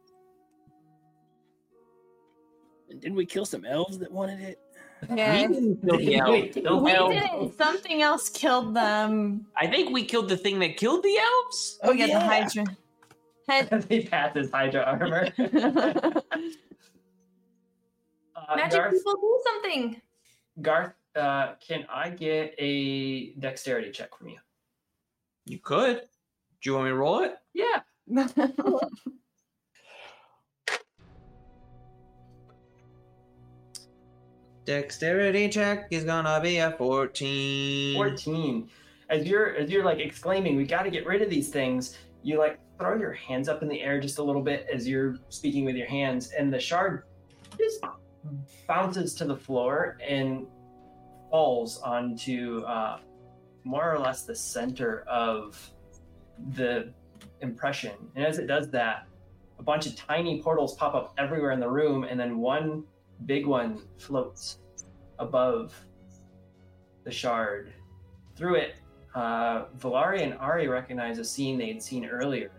And 2.89 3.01
didn't 3.01 3.17
we 3.17 3.25
kill 3.25 3.45
some 3.45 3.65
elves 3.65 3.97
that 3.99 4.11
wanted 4.11 4.39
it? 4.39 4.59
Yeah. 5.13 5.47
We 5.47 5.53
didn't 5.53 5.81
kill 5.81 5.97
the 5.97 6.15
elf. 6.15 6.29
Wait, 6.29 6.63
don't 6.63 6.83
We 6.83 6.91
tell- 6.91 7.09
didn't. 7.09 7.57
Something 7.57 8.01
else 8.01 8.29
killed 8.29 8.75
them. 8.75 9.45
I 9.55 9.67
think 9.67 9.91
we 9.91 10.05
killed 10.05 10.29
the 10.29 10.37
thing 10.37 10.59
that 10.59 10.77
killed 10.77 11.03
the 11.03 11.17
elves. 11.17 11.79
Oh, 11.83 11.91
yeah, 11.91 12.05
the 12.05 12.11
yeah. 12.11 12.27
Hydra. 12.27 12.65
Head. 13.47 13.69
they 13.89 14.01
pass 14.03 14.35
his 14.35 14.51
Hydra 14.51 14.81
armor. 14.81 15.29
uh, 18.35 18.55
Magic 18.55 18.79
Garth, 18.79 18.93
people 18.93 19.13
do 19.15 19.41
something. 19.45 20.01
Garth, 20.61 20.93
uh, 21.15 21.53
can 21.65 21.85
I 21.93 22.09
get 22.09 22.55
a 22.57 23.31
dexterity 23.33 23.91
check 23.91 24.17
from 24.17 24.29
you? 24.29 24.39
You 25.45 25.59
could. 25.59 26.01
Do 26.61 26.69
you 26.69 26.73
want 26.73 26.85
me 26.85 26.89
to 26.91 26.95
roll 26.95 27.19
it? 27.19 27.37
Yeah. 27.53 27.81
Dexterity 34.65 35.47
check 35.47 35.87
is 35.91 36.03
gonna 36.03 36.39
be 36.41 36.57
a 36.57 36.71
14. 36.71 37.95
14. 37.95 38.69
As 39.09 39.27
you're 39.27 39.55
as 39.55 39.69
you're 39.69 39.85
like 39.85 39.99
exclaiming, 39.99 40.55
we 40.55 40.65
got 40.65 40.83
to 40.83 40.89
get 40.89 41.05
rid 41.05 41.21
of 41.21 41.29
these 41.29 41.49
things. 41.49 41.95
You 42.23 42.39
like 42.39 42.59
throw 42.79 42.97
your 42.97 43.13
hands 43.13 43.47
up 43.47 43.61
in 43.61 43.69
the 43.69 43.79
air 43.79 43.99
just 43.99 44.17
a 44.17 44.23
little 44.23 44.41
bit 44.41 44.65
as 44.73 44.87
you're 44.87 45.17
speaking 45.29 45.65
with 45.65 45.75
your 45.75 45.87
hands, 45.87 46.31
and 46.31 46.51
the 46.51 46.59
shard 46.59 47.03
just 47.59 47.83
bounces 48.67 49.13
to 49.15 49.25
the 49.25 49.35
floor 49.35 49.99
and 50.05 50.47
falls 51.29 51.79
onto 51.81 52.63
uh, 52.65 52.97
more 53.63 53.93
or 53.93 53.99
less 53.99 54.23
the 54.23 54.35
center 54.35 55.01
of 55.01 55.71
the 56.55 56.91
impression. 57.41 57.91
And 58.15 58.25
as 58.25 58.39
it 58.39 58.47
does 58.47 58.71
that, 58.71 59.05
a 59.59 59.63
bunch 59.63 59.85
of 59.85 59.95
tiny 59.95 60.41
portals 60.41 60.73
pop 60.73 60.95
up 60.95 61.13
everywhere 61.19 61.51
in 61.51 61.59
the 61.59 61.69
room, 61.69 62.03
and 62.03 62.19
then 62.19 62.39
one 62.39 62.83
big 63.25 63.45
one 63.45 63.81
floats 63.97 64.59
above 65.19 65.73
the 67.03 67.11
shard. 67.11 67.73
Through 68.35 68.55
it, 68.55 68.75
uh, 69.15 69.65
Valari 69.79 70.21
and 70.23 70.33
Ari 70.35 70.67
recognize 70.67 71.19
a 71.19 71.23
scene 71.23 71.57
they 71.57 71.67
had 71.67 71.81
seen 71.81 72.05
earlier. 72.05 72.51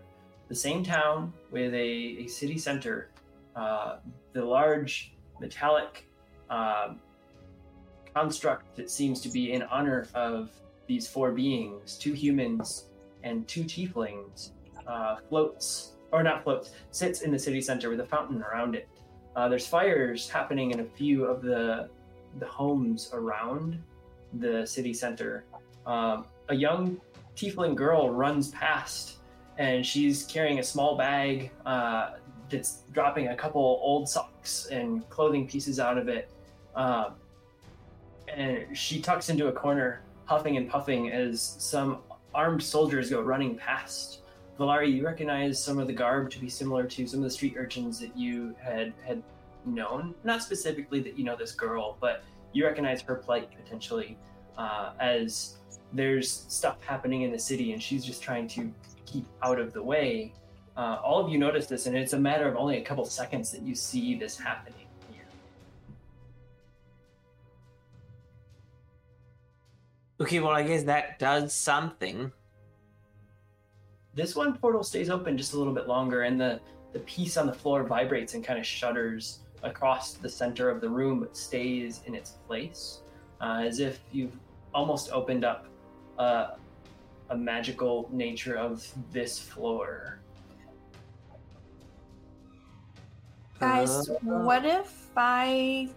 The 0.47 0.55
same 0.55 0.83
town 0.83 1.33
with 1.51 1.73
a, 1.73 1.77
a 1.77 2.27
city 2.27 2.57
center 2.57 3.09
uh, 3.55 3.97
the 4.33 4.43
large 4.43 5.13
metallic 5.39 6.07
um 6.49 6.99
construct 8.13 8.75
that 8.75 8.89
seems 8.89 9.21
to 9.21 9.29
be 9.29 9.51
in 9.51 9.61
honor 9.63 10.07
of 10.15 10.49
these 10.87 11.07
four 11.07 11.31
beings, 11.31 11.97
two 11.97 12.13
humans 12.13 12.85
and 13.23 13.47
two 13.47 13.63
tieflings, 13.63 14.51
uh, 14.87 15.17
floats 15.29 15.93
or 16.11 16.23
not 16.23 16.43
floats, 16.43 16.71
sits 16.91 17.21
in 17.21 17.31
the 17.31 17.37
city 17.37 17.61
center 17.61 17.89
with 17.89 17.99
a 17.99 18.05
fountain 18.05 18.41
around 18.41 18.73
it. 18.73 18.87
Uh, 19.37 19.47
there's 19.47 19.67
fires 19.67 20.27
happening 20.27 20.71
in 20.71 20.79
a 20.79 20.83
few 20.83 21.23
of 21.23 21.43
the 21.43 21.87
the 22.39 22.45
homes 22.47 23.11
around 23.13 23.79
the 24.39 24.65
city 24.65 24.93
center. 24.93 25.45
Um, 25.85 26.25
a 26.49 26.55
young 26.55 26.99
tiefling 27.35 27.75
girl 27.75 28.09
runs 28.09 28.49
past, 28.49 29.17
and 29.59 29.85
she's 29.85 30.25
carrying 30.25 30.57
a 30.57 30.63
small 30.63 30.97
bag 30.97 31.51
uh, 31.67 32.15
that's 32.49 32.81
dropping 32.91 33.27
a 33.27 33.35
couple 33.35 33.61
old 33.61 34.09
socks 34.09 34.67
and 34.71 35.07
clothing 35.09 35.47
pieces 35.47 35.79
out 35.79 35.99
of 35.99 36.07
it. 36.07 36.31
Um, 36.75 37.13
and 38.27 38.75
she 38.75 38.99
tucks 38.99 39.29
into 39.29 39.47
a 39.49 39.51
corner, 39.51 40.01
huffing 40.25 40.57
and 40.57 40.67
puffing 40.67 41.11
as 41.11 41.39
some 41.41 41.99
armed 42.33 42.63
soldiers 42.63 43.11
go 43.11 43.21
running 43.21 43.55
past. 43.55 44.21
Valari, 44.57 44.91
you 44.91 45.05
recognize 45.05 45.63
some 45.63 45.77
of 45.77 45.87
the 45.87 45.93
garb 45.93 46.31
to 46.31 46.39
be 46.39 46.49
similar 46.49 46.83
to 46.85 47.07
some 47.07 47.19
of 47.19 47.23
the 47.23 47.29
street 47.29 47.55
urchins 47.57 47.99
that 47.99 48.17
you 48.17 48.55
had 48.59 48.93
had 49.05 49.21
known. 49.65 50.15
Not 50.23 50.41
specifically 50.41 50.99
that 51.01 51.17
you 51.17 51.23
know 51.23 51.35
this 51.35 51.51
girl, 51.51 51.97
but 52.01 52.23
you 52.53 52.65
recognize 52.65 53.01
her 53.01 53.15
plight 53.15 53.49
potentially 53.55 54.17
uh, 54.57 54.93
as 54.99 55.57
there's 55.93 56.31
stuff 56.31 56.83
happening 56.83 57.21
in 57.21 57.31
the 57.31 57.39
city, 57.39 57.73
and 57.73 57.81
she's 57.81 58.03
just 58.03 58.21
trying 58.21 58.47
to 58.49 58.73
keep 59.05 59.25
out 59.43 59.59
of 59.59 59.73
the 59.73 59.83
way. 59.83 60.33
Uh, 60.75 60.99
all 61.03 61.23
of 61.23 61.31
you 61.31 61.37
notice 61.37 61.67
this, 61.67 61.85
and 61.85 61.95
it's 61.95 62.13
a 62.13 62.19
matter 62.19 62.47
of 62.47 62.55
only 62.55 62.77
a 62.77 62.83
couple 62.83 63.05
seconds 63.05 63.51
that 63.51 63.61
you 63.61 63.75
see 63.75 64.15
this 64.15 64.37
happening 64.37 64.85
here. 65.11 65.23
Okay, 70.19 70.39
well, 70.39 70.51
I 70.51 70.63
guess 70.63 70.83
that 70.83 71.19
does 71.19 71.53
something. 71.53 72.31
This 74.17 74.35
one 74.35 74.57
portal 74.57 74.83
stays 74.83 75.11
open 75.11 75.37
just 75.37 75.53
a 75.53 75.57
little 75.59 75.73
bit 75.73 75.87
longer, 75.87 76.23
and 76.23 76.41
the 76.41 76.59
the 76.91 76.99
piece 77.01 77.37
on 77.37 77.45
the 77.45 77.53
floor 77.53 77.83
vibrates 77.83 78.33
and 78.33 78.43
kind 78.43 78.57
of 78.57 78.65
shudders 78.65 79.41
across 79.61 80.13
the 80.13 80.27
center 80.27 80.71
of 80.71 80.81
the 80.81 80.89
room, 80.89 81.19
but 81.19 81.37
stays 81.37 82.01
in 82.07 82.15
its 82.15 82.31
place, 82.47 83.01
uh, 83.41 83.61
as 83.63 83.79
if 83.79 83.99
you've 84.11 84.35
almost 84.73 85.11
opened 85.11 85.45
up 85.45 85.67
uh, 86.17 86.55
a 87.29 87.37
magical 87.37 88.09
nature 88.11 88.55
of 88.55 88.83
this 89.11 89.37
floor. 89.37 90.19
Guys, 93.59 94.09
Uh, 94.09 94.15
what 94.47 94.65
if 94.65 95.11
I 95.15 95.89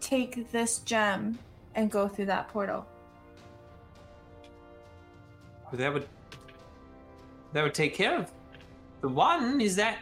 take 0.00 0.50
this 0.50 0.78
gem 0.80 1.38
and 1.76 1.92
go 1.92 2.08
through 2.08 2.26
that 2.26 2.48
portal? 2.48 2.84
that 5.72 5.92
would 5.94 6.08
that 7.52 7.62
would 7.62 7.74
take 7.74 7.94
care 7.94 8.18
of 8.18 8.30
the 9.00 9.08
one. 9.08 9.60
Is 9.60 9.76
that? 9.76 9.98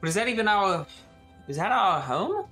But 0.00 0.08
is 0.08 0.14
that 0.14 0.28
even 0.28 0.48
our? 0.48 0.86
Is 1.48 1.56
that 1.56 1.72
our 1.72 2.00
home? 2.00 2.46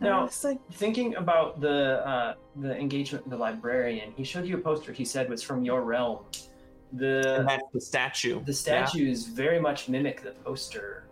Now, 0.00 0.28
like 0.44 0.60
thinking 0.72 1.16
about 1.16 1.60
the 1.60 2.06
uh, 2.06 2.34
the 2.56 2.76
engagement 2.76 3.24
with 3.24 3.32
the 3.32 3.38
librarian, 3.38 4.12
he 4.16 4.24
showed 4.24 4.46
you 4.46 4.56
a 4.56 4.60
poster. 4.60 4.92
He 4.92 5.04
said 5.04 5.28
was 5.28 5.42
from 5.42 5.64
your 5.64 5.82
realm. 5.82 6.20
The 6.92 7.40
And 7.40 7.48
that's 7.48 7.64
the 7.72 7.80
statue. 7.80 8.42
the 8.44 8.52
statues 8.52 9.26
very 9.26 9.60
much 9.60 9.88
mimic 9.88 10.22
the 10.22 10.30
poster, 10.30 11.04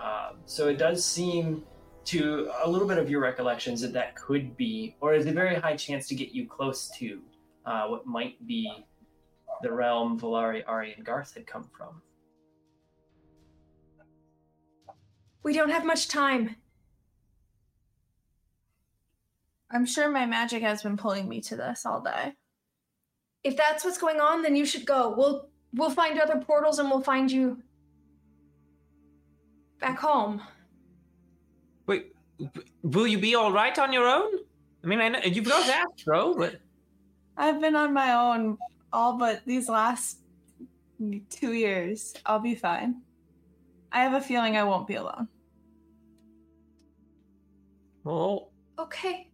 um, 0.00 0.36
so 0.46 0.68
it 0.68 0.78
does 0.78 1.04
seem 1.04 1.64
to 2.04 2.50
a 2.62 2.70
little 2.70 2.86
bit 2.86 2.98
of 2.98 3.10
your 3.10 3.20
recollections 3.20 3.80
that 3.80 3.92
that 3.94 4.14
could 4.14 4.56
be, 4.56 4.94
or 5.00 5.14
is 5.14 5.26
a 5.26 5.32
very 5.32 5.56
high 5.56 5.74
chance 5.74 6.06
to 6.08 6.14
get 6.14 6.30
you 6.32 6.46
close 6.46 6.88
to 6.98 7.20
uh, 7.64 7.86
what 7.88 8.06
might 8.06 8.46
be 8.46 8.84
the 9.62 9.72
realm 9.72 10.18
Valari, 10.18 10.62
Ari, 10.66 10.94
and 10.94 11.04
Garth 11.04 11.34
had 11.34 11.46
come 11.46 11.68
from. 11.76 12.02
We 15.42 15.52
don't 15.52 15.70
have 15.70 15.84
much 15.84 16.08
time. 16.08 16.56
I'm 19.70 19.86
sure 19.86 20.08
my 20.08 20.24
magic 20.24 20.62
has 20.62 20.82
been 20.82 20.96
pulling 20.96 21.28
me 21.28 21.40
to 21.42 21.56
this 21.56 21.84
all 21.84 22.00
day. 22.00 22.34
If 23.42 23.56
that's 23.56 23.84
what's 23.84 23.98
going 23.98 24.20
on, 24.20 24.42
then 24.42 24.56
you 24.56 24.64
should 24.64 24.86
go. 24.86 25.14
We'll 25.16 25.48
we'll 25.74 25.90
find 25.90 26.18
other 26.18 26.40
portals 26.40 26.78
and 26.78 26.88
we'll 26.88 27.02
find 27.02 27.30
you 27.30 27.62
back 29.80 29.98
home. 29.98 30.40
Wait, 31.86 32.14
will 32.82 33.06
you 33.06 33.18
be 33.18 33.34
all 33.34 33.52
right 33.52 33.78
on 33.78 33.92
your 33.92 34.08
own? 34.08 34.32
I 34.82 34.86
mean, 34.86 35.00
I 35.00 35.08
know 35.08 35.18
you've 35.24 35.44
got 35.44 35.68
Astro, 35.98 36.34
but 36.34 36.56
I've 37.36 37.60
been 37.60 37.76
on 37.76 37.92
my 37.92 38.14
own 38.14 38.56
all 38.94 39.18
but 39.18 39.42
these 39.44 39.68
last 39.68 40.18
two 41.30 41.52
years. 41.52 42.14
I'll 42.24 42.38
be 42.38 42.54
fine. 42.54 43.02
I 43.92 44.02
have 44.02 44.14
a 44.14 44.20
feeling 44.20 44.56
I 44.56 44.64
won't 44.64 44.86
be 44.86 44.94
alone. 44.94 45.28
well, 48.04 48.50
Okay. 48.78 49.30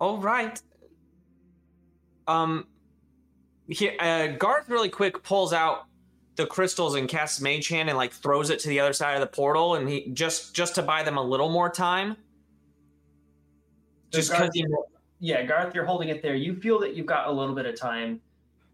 all 0.00 0.18
right. 0.18 0.60
Um, 2.28 2.66
here, 3.68 3.94
uh, 3.98 4.28
Garth 4.28 4.68
really 4.68 4.88
quick 4.88 5.22
pulls 5.24 5.52
out 5.52 5.86
the 6.36 6.46
crystals 6.46 6.94
and 6.94 7.08
casts 7.08 7.40
Mage 7.40 7.68
Hand 7.68 7.88
and 7.88 7.98
like 7.98 8.12
throws 8.12 8.50
it 8.50 8.58
to 8.60 8.68
the 8.68 8.78
other 8.80 8.92
side 8.92 9.14
of 9.14 9.20
the 9.20 9.26
portal, 9.26 9.74
and 9.74 9.88
he 9.88 10.10
just 10.12 10.54
just 10.54 10.74
to 10.76 10.82
buy 10.82 11.02
them 11.02 11.18
a 11.18 11.22
little 11.22 11.50
more 11.50 11.68
time. 11.68 12.16
So 14.12 14.18
Just 14.18 14.30
because 14.30 14.50
yeah, 15.18 15.42
Garth, 15.44 15.74
you're 15.74 15.84
holding 15.84 16.08
it 16.08 16.22
there. 16.22 16.34
You 16.34 16.54
feel 16.56 16.78
that 16.80 16.94
you've 16.94 17.06
got 17.06 17.28
a 17.28 17.32
little 17.32 17.54
bit 17.54 17.66
of 17.66 17.76
time, 17.78 18.20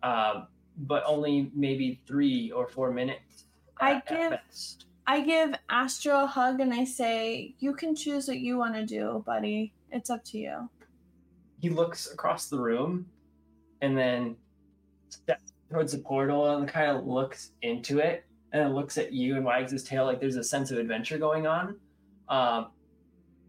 um, 0.02 0.46
but 0.78 1.02
only 1.06 1.50
maybe 1.54 2.00
three 2.06 2.50
or 2.50 2.68
four 2.68 2.90
minutes. 2.90 3.44
I 3.80 4.02
give- 4.08 4.30
best. 4.30 4.84
I 5.06 5.20
give 5.22 5.54
Astro 5.70 6.24
a 6.24 6.26
hug 6.26 6.60
and 6.60 6.72
I 6.74 6.84
say, 6.84 7.54
You 7.60 7.72
can 7.72 7.94
choose 7.96 8.28
what 8.28 8.38
you 8.38 8.58
want 8.58 8.74
to 8.74 8.84
do, 8.84 9.22
buddy. 9.26 9.72
It's 9.90 10.10
up 10.10 10.22
to 10.26 10.38
you. 10.38 10.68
he 11.60 11.70
looks 11.70 12.12
across 12.12 12.48
the 12.48 12.58
room 12.58 13.06
and 13.80 13.96
then 13.96 14.36
steps 15.08 15.52
towards 15.70 15.92
the 15.92 15.98
portal 15.98 16.56
and 16.58 16.68
kind 16.68 16.90
of 16.96 17.06
looks 17.06 17.52
into 17.62 17.98
it 18.00 18.24
and 18.52 18.62
then 18.62 18.74
looks 18.74 18.98
at 18.98 19.12
you 19.12 19.36
and 19.36 19.44
wags 19.44 19.72
his 19.72 19.82
tail 19.82 20.04
like 20.04 20.20
there's 20.20 20.36
a 20.36 20.44
sense 20.44 20.70
of 20.70 20.78
adventure 20.78 21.16
going 21.18 21.46
on 21.46 21.76
um, 22.28 22.68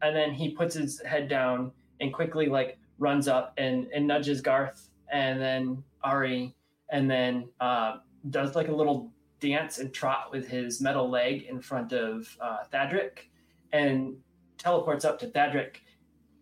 and 0.01 0.15
then 0.15 0.33
he 0.33 0.49
puts 0.51 0.73
his 0.75 1.01
head 1.01 1.27
down 1.27 1.71
and 1.99 2.13
quickly 2.13 2.47
like 2.47 2.77
runs 2.99 3.27
up 3.27 3.53
and, 3.57 3.87
and 3.93 4.07
nudges 4.07 4.39
garth 4.41 4.89
and 5.11 5.39
then 5.41 5.83
ari 6.03 6.55
and 6.89 7.09
then 7.09 7.47
uh, 7.59 7.97
does 8.29 8.55
like 8.55 8.67
a 8.67 8.75
little 8.75 9.11
dance 9.39 9.79
and 9.79 9.93
trot 9.93 10.31
with 10.31 10.47
his 10.47 10.81
metal 10.81 11.09
leg 11.09 11.43
in 11.49 11.61
front 11.61 11.93
of 11.93 12.35
uh, 12.41 12.57
thadric 12.73 13.29
and 13.71 14.15
teleports 14.57 15.05
up 15.05 15.17
to 15.19 15.27
thadric 15.27 15.77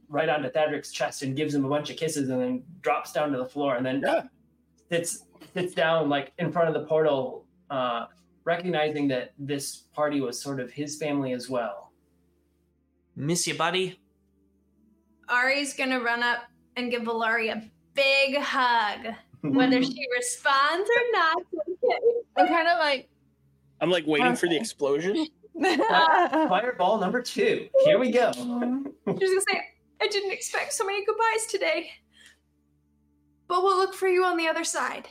right 0.10 0.30
onto 0.30 0.50
Thadric's 0.50 0.92
chest 0.92 1.22
and 1.22 1.36
gives 1.36 1.54
him 1.54 1.66
a 1.66 1.70
bunch 1.70 1.90
of 1.90 1.98
kisses 1.98 2.30
and 2.30 2.42
then 2.42 2.64
drops 2.82 3.12
down 3.12 3.30
to 3.32 3.38
the 3.38 3.46
floor 3.46 3.76
and 3.76 3.86
then 3.86 4.02
Yeah. 4.04 4.24
sits 4.90 5.26
sits 5.54 5.74
down 5.76 6.08
like 6.10 6.32
in 6.40 6.52
front 6.52 6.68
of 6.70 6.74
the 6.74 6.88
portal, 6.88 7.46
uh, 7.70 8.06
recognizing 8.46 9.08
that 9.10 9.34
this 9.38 9.76
party 9.94 10.22
was 10.22 10.42
sort 10.42 10.60
of 10.62 10.72
his 10.72 10.98
family 10.98 11.34
as 11.34 11.50
well. 11.50 11.92
miss 13.16 13.46
you, 13.48 13.54
buddy. 13.56 14.00
Ari's 15.28 15.74
gonna 15.74 16.00
run 16.00 16.24
up 16.24 16.44
and 16.78 16.90
give 16.90 17.02
Valari 17.04 17.52
a 17.52 17.70
big 17.94 18.38
hug. 18.38 19.14
Whether 19.42 19.82
she 19.84 20.06
responds 20.16 20.90
or 20.90 21.12
not. 21.12 21.38
Okay. 21.84 22.00
I'm 22.38 22.48
kind 22.48 22.68
of 22.68 22.80
like, 22.80 23.10
I'm 23.82 23.90
like 23.92 24.06
waiting 24.08 24.36
for 24.36 24.48
the 24.48 24.54
Okay. 24.56 24.62
explosion. 24.62 25.28
Uh, 25.60 26.48
Fireball 26.48 27.00
number 27.00 27.20
two. 27.20 27.68
Here 27.84 27.98
we 27.98 28.12
go. 28.12 28.32
She's 28.32 28.44
gonna 28.46 29.42
say, 29.52 29.60
I 30.00 30.08
didn't 30.08 30.32
expect 30.32 30.72
so 30.72 30.86
many 30.86 31.04
goodbyes 31.04 31.48
today. 31.50 31.90
But 33.48 33.64
we'll 33.64 33.78
look 33.78 33.96
for 33.96 34.08
you 34.08 34.24
on 34.24 34.38
the 34.38 34.48
other 34.48 34.64
side. 34.64 35.08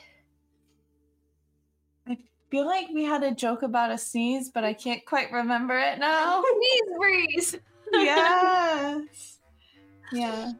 I 2.08 2.16
feel 2.48 2.64
like 2.64 2.86
we 2.94 3.02
had 3.02 3.24
a 3.24 3.34
joke 3.34 3.62
about 3.62 3.90
a 3.90 3.98
sneeze, 3.98 4.48
but 4.48 4.62
I 4.62 4.72
can't 4.72 5.04
quite 5.04 5.32
remember 5.32 5.76
it 5.76 5.98
now. 5.98 6.44
Sneeze 6.54 6.96
breeze. 6.96 7.56
yes. 7.92 9.38
Yes. 10.12 10.54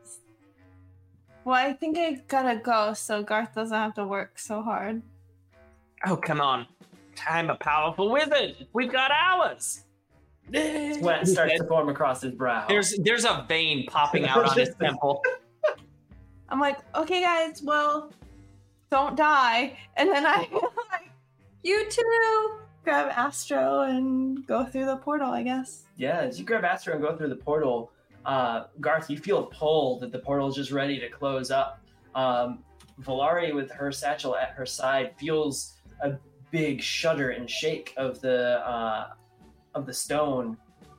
Well, 1.47 1.55
I 1.55 1.75
think 1.75 1.97
I 1.97 2.21
gotta 2.27 2.57
go 2.59 2.93
so 2.93 3.23
Garth 3.23 3.55
doesn't 3.55 3.73
have 3.73 3.95
to 3.95 4.05
work 4.05 4.37
so 4.37 4.63
hard. 4.63 5.01
Oh, 6.05 6.17
come 6.17 6.41
on. 6.41 6.67
I'm 7.25 7.51
a 7.51 7.55
powerful 7.55 8.11
wizard. 8.11 8.67
We've 8.73 8.91
got 8.91 9.13
hours. 9.13 9.85
Sweat 10.51 11.25
starts 11.29 11.55
to 11.59 11.65
form 11.69 11.89
across 11.89 12.23
his 12.23 12.33
brow. 12.33 12.67
There's 12.67 12.97
there's 12.99 13.25
a 13.25 13.47
vein 13.49 13.87
popping 13.87 14.27
out 14.27 14.45
on 14.45 14.59
his 14.59 14.75
temple. 14.81 15.23
I'm 16.49 16.59
like, 16.59 16.79
okay, 16.97 17.23
guys, 17.23 17.63
well, 17.63 18.11
don't 18.91 19.17
die. 19.17 19.79
And 19.97 20.09
then 20.09 20.27
I 20.27 20.49
like, 20.53 21.11
You 21.63 21.89
too. 21.89 22.59
grab 22.83 23.13
Astro 23.15 23.83
and 23.83 24.45
go 24.49 24.65
through 24.65 24.87
the 24.87 24.97
portal, 24.97 25.31
I 25.31 25.45
guess. 25.45 25.85
Yeah, 25.97 26.19
as 26.23 26.41
you 26.41 26.45
grab 26.45 26.65
Astro 26.65 26.95
and 26.95 27.03
go 27.03 27.17
through 27.17 27.29
the 27.29 27.37
portal, 27.37 27.93
uh, 28.27 28.67
Garth, 28.81 29.09
you 29.09 29.17
feel 29.17 29.39
a 29.45 29.47
pull 29.47 30.01
that 30.01 30.11
the 30.11 30.19
portal 30.19 30.49
is 30.49 30.57
just 30.57 30.73
ready 30.73 30.99
to 30.99 31.09
close 31.09 31.51
up. 31.51 31.81
Um, 32.15 32.65
Valari, 33.03 33.55
with 33.55 33.71
her 33.71 33.93
satchel 33.93 34.37
at 34.37 34.51
her 34.51 34.67
side, 34.67 35.15
feels 35.19 35.77
a 36.03 36.15
big 36.51 36.83
shudder 36.83 37.31
and 37.31 37.49
shake 37.49 37.95
of 37.97 38.21
the 38.21 38.67
uh, 38.67 39.11
of 39.75 39.87
the 39.87 39.93
stone, 39.93 40.57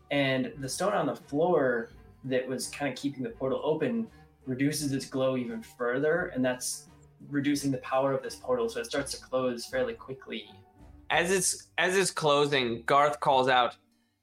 and 0.09 0.53
the 0.59 0.69
stone 0.69 0.93
on 0.93 1.05
the 1.05 1.15
floor 1.15 1.89
that 2.23 2.47
was 2.47 2.67
kind 2.67 2.91
of 2.91 2.97
keeping 2.97 3.23
the 3.23 3.29
portal 3.29 3.59
open 3.63 4.07
reduces 4.45 4.93
its 4.93 5.05
glow 5.05 5.35
even 5.35 5.61
further, 5.61 6.31
and 6.33 6.45
that's 6.45 6.87
reducing 7.29 7.71
the 7.71 7.79
power 7.79 8.13
of 8.13 8.23
this 8.23 8.35
portal, 8.35 8.69
so 8.69 8.79
it 8.79 8.85
starts 8.85 9.11
to 9.11 9.21
close 9.25 9.65
fairly 9.65 9.93
quickly. 9.93 10.49
As 11.09 11.31
it's 11.31 11.67
as 11.77 11.97
it's 11.97 12.11
closing, 12.11 12.83
Garth 12.85 13.19
calls 13.19 13.49
out, 13.49 13.75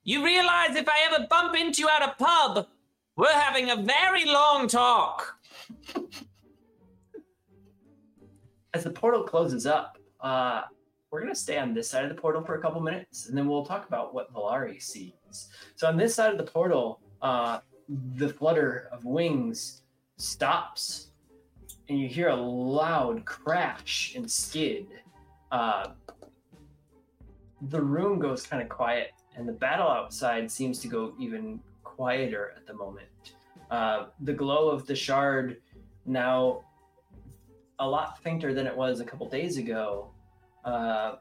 "You 0.04 0.24
realize 0.24 0.76
if 0.76 0.88
I 0.88 1.08
ever 1.10 1.26
bump 1.28 1.56
into 1.56 1.82
you 1.82 1.88
at 1.88 2.02
a 2.02 2.14
pub, 2.18 2.68
we're 3.16 3.32
having 3.32 3.70
a 3.70 3.76
very 3.76 4.24
long 4.24 4.68
talk." 4.68 5.38
as 8.74 8.82
the 8.82 8.90
portal 8.90 9.22
closes 9.22 9.66
up, 9.66 9.98
uh, 10.20 10.62
we're 11.10 11.20
going 11.20 11.32
to 11.32 11.38
stay 11.38 11.58
on 11.58 11.72
this 11.72 11.88
side 11.88 12.02
of 12.02 12.08
the 12.08 12.20
portal 12.20 12.42
for 12.42 12.56
a 12.56 12.60
couple 12.60 12.80
minutes, 12.80 13.28
and 13.28 13.38
then 13.38 13.46
we'll 13.46 13.64
talk 13.64 13.86
about 13.86 14.12
what 14.12 14.34
Valari 14.34 14.82
sees. 14.82 15.48
So 15.76 15.86
on 15.86 15.96
this 15.96 16.14
side 16.14 16.32
of 16.32 16.38
the 16.38 16.44
portal, 16.44 17.00
uh, 17.22 17.60
the 18.16 18.28
flutter 18.28 18.88
of 18.90 19.04
wings 19.04 19.82
stops, 20.16 21.12
and 21.88 22.00
you 22.00 22.08
hear 22.08 22.28
a 22.28 22.36
loud 22.36 23.24
crash 23.24 24.14
and 24.16 24.28
skid. 24.28 24.88
Uh, 25.52 25.90
the 27.68 27.80
room 27.80 28.18
goes 28.18 28.44
kind 28.44 28.60
of 28.60 28.68
quiet, 28.68 29.12
and 29.36 29.48
the 29.48 29.52
battle 29.52 29.88
outside 29.88 30.50
seems 30.50 30.80
to 30.80 30.88
go 30.88 31.14
even 31.20 31.60
quieter 31.94 32.52
at 32.56 32.66
the 32.66 32.74
moment. 32.74 33.08
Uh, 33.70 34.06
the 34.20 34.32
glow 34.32 34.68
of 34.68 34.86
the 34.86 34.94
shard 34.94 35.60
now 36.06 36.62
a 37.78 37.88
lot 37.88 38.22
fainter 38.22 38.52
than 38.54 38.66
it 38.66 38.76
was 38.76 39.00
a 39.00 39.04
couple 39.04 39.28
days 39.28 39.56
ago, 39.56 40.10
uh, 40.64 41.16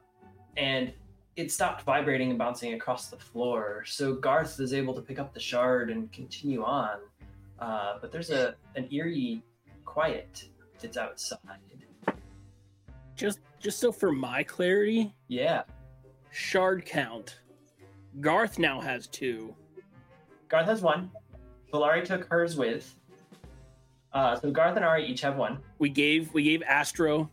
and 0.57 0.93
it 1.35 1.51
stopped 1.51 1.81
vibrating 1.83 2.29
and 2.29 2.37
bouncing 2.37 2.73
across 2.73 3.07
the 3.07 3.17
floor. 3.17 3.83
So 3.87 4.13
Garth 4.15 4.59
is 4.59 4.73
able 4.73 4.93
to 4.93 5.01
pick 5.01 5.17
up 5.19 5.33
the 5.33 5.39
shard 5.39 5.89
and 5.89 6.11
continue 6.11 6.63
on, 6.63 6.99
uh, 7.59 7.97
but 8.01 8.11
there's 8.11 8.29
a 8.29 8.55
an 8.75 8.87
eerie 8.91 9.43
quiet 9.85 10.45
that's 10.79 10.97
outside. 10.97 11.39
Just 13.15 13.39
just 13.59 13.79
so 13.79 13.91
for 13.91 14.11
my 14.11 14.43
clarity, 14.43 15.13
Yeah, 15.27 15.63
shard 16.31 16.85
count. 16.85 17.39
Garth 18.19 18.59
now 18.59 18.79
has 18.79 19.07
two. 19.07 19.55
Garth 20.53 20.67
has 20.67 20.83
one. 20.83 21.09
Valari 21.73 22.06
took 22.06 22.25
hers 22.30 22.56
with. 22.56 22.93
Uh, 24.14 24.40
so 24.40 24.51
Garth 24.51 24.75
and 24.75 24.85
Ari 24.85 25.03
each 25.03 25.22
have 25.22 25.35
one. 25.35 25.57
We 25.80 25.90
gave 25.90 26.32
we 26.32 26.43
gave 26.43 26.61
Astro 26.61 27.27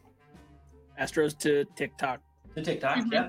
Astros 0.99 1.37
to 1.41 1.67
TikTok. 1.77 2.21
To 2.55 2.63
TikTok, 2.63 2.97
Mhm. 2.97 3.13
yeah. 3.13 3.29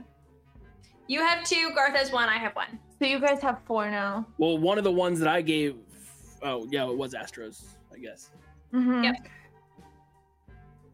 You 1.08 1.20
have 1.20 1.44
two. 1.44 1.72
Garth 1.76 1.94
has 1.98 2.10
one. 2.10 2.30
I 2.30 2.38
have 2.38 2.56
one. 2.56 2.80
So 3.00 3.06
you 3.06 3.20
guys 3.20 3.42
have 3.42 3.60
four 3.66 3.92
now. 3.92 4.26
Well, 4.38 4.58
one 4.58 4.78
of 4.78 4.86
the 4.86 4.92
ones 4.94 5.20
that 5.20 5.28
I 5.28 5.42
gave 5.42 5.76
oh 6.42 6.66
yeah, 6.72 6.88
it 6.90 6.98
was 6.98 7.14
Astros, 7.14 7.62
I 7.94 7.98
guess. 7.98 8.30
Mm-hmm. 8.74 9.04
Yep. 9.04 9.16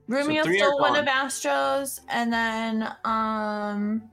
Rumio 0.10 0.44
three 0.44 0.60
are 0.60 0.70
stole 0.70 0.80
one 0.80 0.96
of 0.96 1.06
Astro's, 1.06 2.02
and 2.10 2.34
then 2.34 2.92
um, 3.06 4.10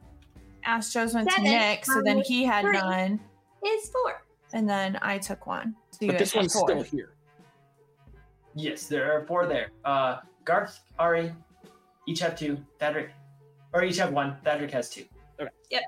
Astro's 0.62 1.14
went 1.14 1.30
Seven. 1.30 1.44
to 1.44 1.50
Nick, 1.50 1.86
so 1.86 2.02
then 2.04 2.18
he 2.18 2.44
had 2.44 2.64
Three. 2.64 2.72
none, 2.72 3.18
Is 3.64 3.88
four. 3.88 4.20
And 4.54 4.66
then 4.68 4.98
I 5.02 5.18
took 5.18 5.46
one. 5.46 5.74
So 5.90 6.06
But 6.06 6.18
this 6.18 6.34
one's 6.34 6.54
four. 6.54 6.68
still 6.68 6.82
here. 6.82 7.10
Yes, 8.54 8.86
there 8.86 9.12
are 9.12 9.26
four 9.26 9.46
there. 9.46 9.70
Uh, 9.84 10.20
Garth, 10.44 10.78
Ari, 10.98 11.34
each 12.06 12.20
have 12.20 12.38
two. 12.38 12.56
Thadric, 12.80 13.10
or 13.74 13.82
each 13.84 13.98
have 13.98 14.12
one. 14.12 14.36
Thadric 14.46 14.70
has 14.70 14.88
two. 14.88 15.04
Okay. 15.40 15.50
Yep. 15.70 15.82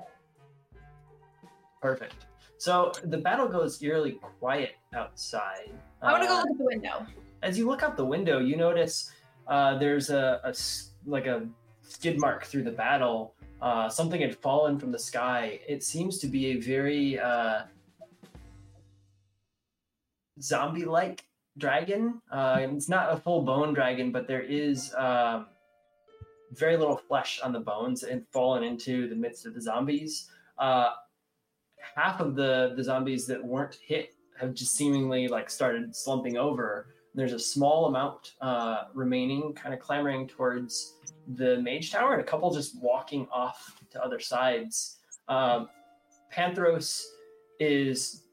Perfect. 1.81 2.25
So 2.57 2.91
the 3.05 3.17
battle 3.17 3.47
goes 3.47 3.81
eerily 3.81 4.13
quiet 4.39 4.75
outside. 4.93 5.69
I 6.01 6.11
want 6.11 6.23
to 6.23 6.27
go 6.27 6.35
Uh, 6.35 6.41
look 6.41 6.51
at 6.51 6.57
the 6.57 6.63
window. 6.65 7.05
as 7.43 7.57
you 7.57 7.67
look 7.67 7.83
out 7.83 7.95
the 7.95 8.05
window, 8.05 8.39
you 8.39 8.57
notice 8.57 9.11
uh, 9.47 9.77
there's 9.77 10.09
a 10.09 10.53
like 11.05 11.27
a 11.27 11.47
skid 11.83 12.19
mark 12.19 12.43
through 12.45 12.63
the 12.63 12.71
battle. 12.71 13.33
Uh, 13.61 13.87
something 13.87 14.19
had 14.19 14.35
fallen 14.35 14.77
from 14.77 14.91
the 14.91 14.99
sky. 14.99 15.59
It 15.67 15.83
seems 15.83 16.17
to 16.19 16.27
be 16.27 16.47
a 16.47 16.55
very 16.59 17.17
uh, 20.37 20.41
zombie-like 20.41 21.25
dragon. 21.57 22.21
Uh, 22.31 22.57
it's 22.61 22.89
not 22.89 23.13
a 23.13 23.17
full 23.17 23.41
bone 23.41 23.73
dragon, 23.73 24.11
but 24.11 24.27
there 24.27 24.41
is 24.41 24.93
um, 24.95 25.47
very 26.51 26.77
little 26.77 26.97
flesh 26.97 27.39
on 27.41 27.51
the 27.51 27.59
bones 27.59 28.03
and 28.03 28.25
fallen 28.31 28.63
into 28.63 29.09
the 29.09 29.15
midst 29.15 29.45
of 29.45 29.53
the 29.53 29.61
zombies. 29.61 30.29
Uh, 30.57 30.91
half 31.95 32.19
of 32.19 32.35
the 32.35 32.73
the 32.75 32.83
zombies 32.83 33.25
that 33.27 33.43
weren't 33.43 33.77
hit 33.81 34.13
have 34.39 34.53
just 34.53 34.75
seemingly 34.75 35.27
like 35.27 35.49
started 35.49 35.95
slumping 35.95 36.37
over. 36.37 36.87
There's 37.15 37.33
a 37.33 37.39
small 37.39 37.87
amount 37.87 38.33
uh, 38.41 38.83
remaining, 38.93 39.53
kind 39.53 39.73
of 39.73 39.79
clamoring 39.79 40.27
towards 40.27 40.93
the 41.35 41.59
mage 41.59 41.91
tower, 41.91 42.13
and 42.13 42.21
a 42.21 42.23
couple 42.23 42.53
just 42.53 42.79
walking 42.79 43.27
off 43.31 43.81
to 43.91 44.03
other 44.03 44.19
sides. 44.19 44.97
Um, 45.27 45.69
Panthros 46.31 47.03
is 47.59 48.26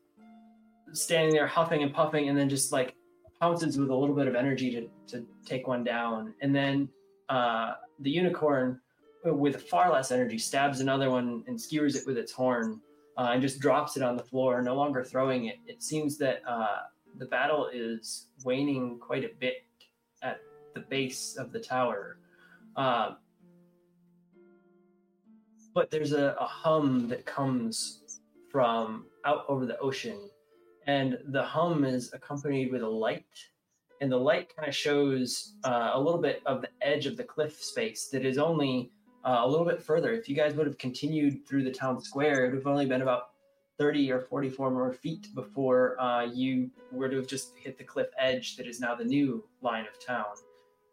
standing 0.94 1.34
there 1.34 1.46
huffing 1.46 1.82
and 1.82 1.92
puffing, 1.92 2.28
and 2.28 2.38
then 2.38 2.48
just 2.48 2.72
like 2.72 2.94
pounces 3.40 3.78
with 3.78 3.90
a 3.90 3.94
little 3.94 4.14
bit 4.14 4.26
of 4.26 4.34
energy 4.34 4.70
to 4.70 4.88
to 5.12 5.26
take 5.44 5.66
one 5.66 5.84
down, 5.84 6.34
and 6.40 6.54
then 6.54 6.88
uh, 7.28 7.74
the 8.00 8.10
unicorn, 8.10 8.80
uh, 9.26 9.34
with 9.34 9.62
far 9.62 9.92
less 9.92 10.10
energy, 10.10 10.38
stabs 10.38 10.80
another 10.80 11.10
one 11.10 11.44
and 11.46 11.60
skewers 11.60 11.96
it 11.96 12.06
with 12.06 12.16
its 12.16 12.32
horn, 12.32 12.80
uh, 13.18 13.30
and 13.32 13.42
just 13.42 13.60
drops 13.60 13.96
it 13.96 14.02
on 14.02 14.16
the 14.16 14.22
floor, 14.22 14.62
no 14.62 14.74
longer 14.74 15.04
throwing 15.04 15.46
it. 15.46 15.56
It 15.66 15.82
seems 15.82 16.16
that 16.18 16.42
uh, 16.46 16.78
the 17.18 17.26
battle 17.26 17.68
is 17.72 18.28
waning 18.44 18.98
quite 18.98 19.24
a 19.24 19.30
bit 19.38 19.66
at 20.22 20.40
the 20.74 20.80
base 20.80 21.36
of 21.36 21.52
the 21.52 21.60
tower. 21.60 22.18
Um, 22.76 23.18
but 25.74 25.90
there's 25.90 26.12
a, 26.12 26.36
a 26.40 26.46
hum 26.46 27.08
that 27.08 27.26
comes 27.26 28.20
from 28.50 29.06
out 29.24 29.44
over 29.48 29.66
the 29.66 29.78
ocean, 29.78 30.30
and 30.86 31.18
the 31.28 31.42
hum 31.42 31.84
is 31.84 32.12
accompanied 32.12 32.72
with 32.72 32.82
a 32.82 32.88
light, 32.88 33.26
and 34.00 34.10
the 34.10 34.16
light 34.16 34.54
kind 34.54 34.68
of 34.68 34.74
shows 34.74 35.54
uh, 35.64 35.92
a 35.94 36.00
little 36.00 36.20
bit 36.20 36.42
of 36.46 36.60
the 36.60 36.68
edge 36.82 37.06
of 37.06 37.16
the 37.16 37.24
cliff 37.24 37.62
space 37.62 38.08
that 38.08 38.24
is 38.24 38.38
only 38.38 38.90
uh, 39.24 39.40
a 39.42 39.48
little 39.48 39.66
bit 39.66 39.82
further. 39.82 40.12
If 40.12 40.28
you 40.28 40.36
guys 40.36 40.54
would 40.54 40.66
have 40.66 40.78
continued 40.78 41.46
through 41.46 41.64
the 41.64 41.70
town 41.70 42.00
square, 42.00 42.44
it 42.44 42.50
would 42.50 42.58
have 42.58 42.66
only 42.66 42.86
been 42.86 43.02
about 43.02 43.30
30 43.78 44.12
or 44.12 44.20
44 44.20 44.70
more 44.70 44.92
feet 44.92 45.34
before 45.34 46.00
uh, 46.00 46.24
you 46.24 46.70
were 46.92 47.08
to 47.08 47.16
have 47.16 47.26
just 47.26 47.56
hit 47.56 47.76
the 47.76 47.84
cliff 47.84 48.08
edge 48.18 48.56
that 48.56 48.66
is 48.66 48.80
now 48.80 48.94
the 48.94 49.04
new 49.04 49.42
line 49.62 49.86
of 49.86 50.04
town. 50.04 50.26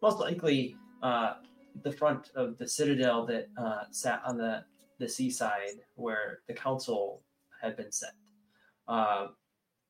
Most 0.01 0.19
likely, 0.19 0.75
uh, 1.03 1.35
the 1.83 1.91
front 1.91 2.31
of 2.35 2.57
the 2.57 2.67
citadel 2.67 3.25
that 3.25 3.49
uh, 3.57 3.83
sat 3.91 4.21
on 4.25 4.37
the, 4.37 4.63
the 4.99 5.07
seaside 5.07 5.79
where 5.95 6.39
the 6.47 6.53
council 6.53 7.21
had 7.61 7.77
been 7.77 7.91
set. 7.91 8.13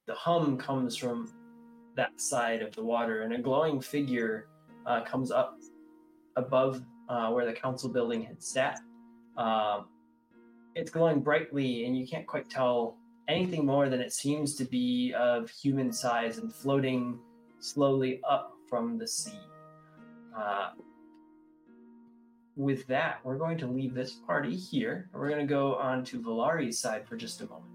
The 0.07 0.15
hum 0.15 0.57
comes 0.57 0.95
from 0.97 1.31
that 1.95 2.19
side 2.19 2.61
of 2.61 2.75
the 2.75 2.83
water, 2.83 3.21
and 3.21 3.33
a 3.33 3.37
glowing 3.37 3.79
figure 3.81 4.47
uh, 4.85 5.01
comes 5.01 5.31
up 5.31 5.57
above 6.35 6.83
uh, 7.09 7.29
where 7.29 7.45
the 7.45 7.53
council 7.53 7.89
building 7.89 8.23
had 8.23 8.41
sat. 8.41 8.79
Um, 9.37 9.87
it's 10.75 10.89
glowing 10.89 11.21
brightly, 11.21 11.85
and 11.85 11.97
you 11.97 12.07
can't 12.07 12.25
quite 12.25 12.49
tell 12.49 12.97
anything 13.27 13.65
more 13.65 13.89
than 13.89 14.01
it 14.01 14.13
seems 14.13 14.55
to 14.55 14.65
be 14.65 15.13
of 15.13 15.49
human 15.49 15.91
size 15.91 16.37
and 16.37 16.53
floating 16.53 17.19
slowly 17.59 18.21
up 18.27 18.53
from 18.69 18.97
the 18.97 19.07
sea. 19.07 19.39
Uh, 20.35 20.71
with 22.55 22.85
that, 22.87 23.19
we're 23.23 23.37
going 23.37 23.57
to 23.57 23.67
leave 23.67 23.93
this 23.93 24.13
party 24.13 24.55
here. 24.55 25.09
We're 25.13 25.29
going 25.29 25.45
to 25.45 25.53
go 25.53 25.75
on 25.75 26.03
to 26.05 26.21
Valari's 26.21 26.79
side 26.79 27.07
for 27.07 27.15
just 27.15 27.41
a 27.41 27.47
moment. 27.47 27.71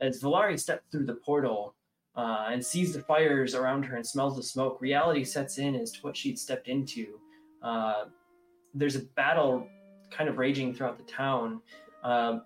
As 0.00 0.22
Valari 0.22 0.58
steps 0.58 0.82
through 0.90 1.06
the 1.06 1.14
portal 1.14 1.74
uh, 2.16 2.46
and 2.50 2.64
sees 2.64 2.92
the 2.92 3.00
fires 3.00 3.54
around 3.54 3.84
her 3.84 3.96
and 3.96 4.06
smells 4.06 4.36
the 4.36 4.42
smoke, 4.42 4.80
reality 4.80 5.24
sets 5.24 5.58
in 5.58 5.74
as 5.74 5.92
to 5.92 6.00
what 6.02 6.16
she'd 6.16 6.38
stepped 6.38 6.68
into. 6.68 7.18
Uh, 7.62 8.04
there's 8.74 8.96
a 8.96 9.02
battle 9.16 9.66
kind 10.10 10.28
of 10.28 10.38
raging 10.38 10.74
throughout 10.74 10.98
the 10.98 11.04
town. 11.04 11.60
Um, 12.02 12.42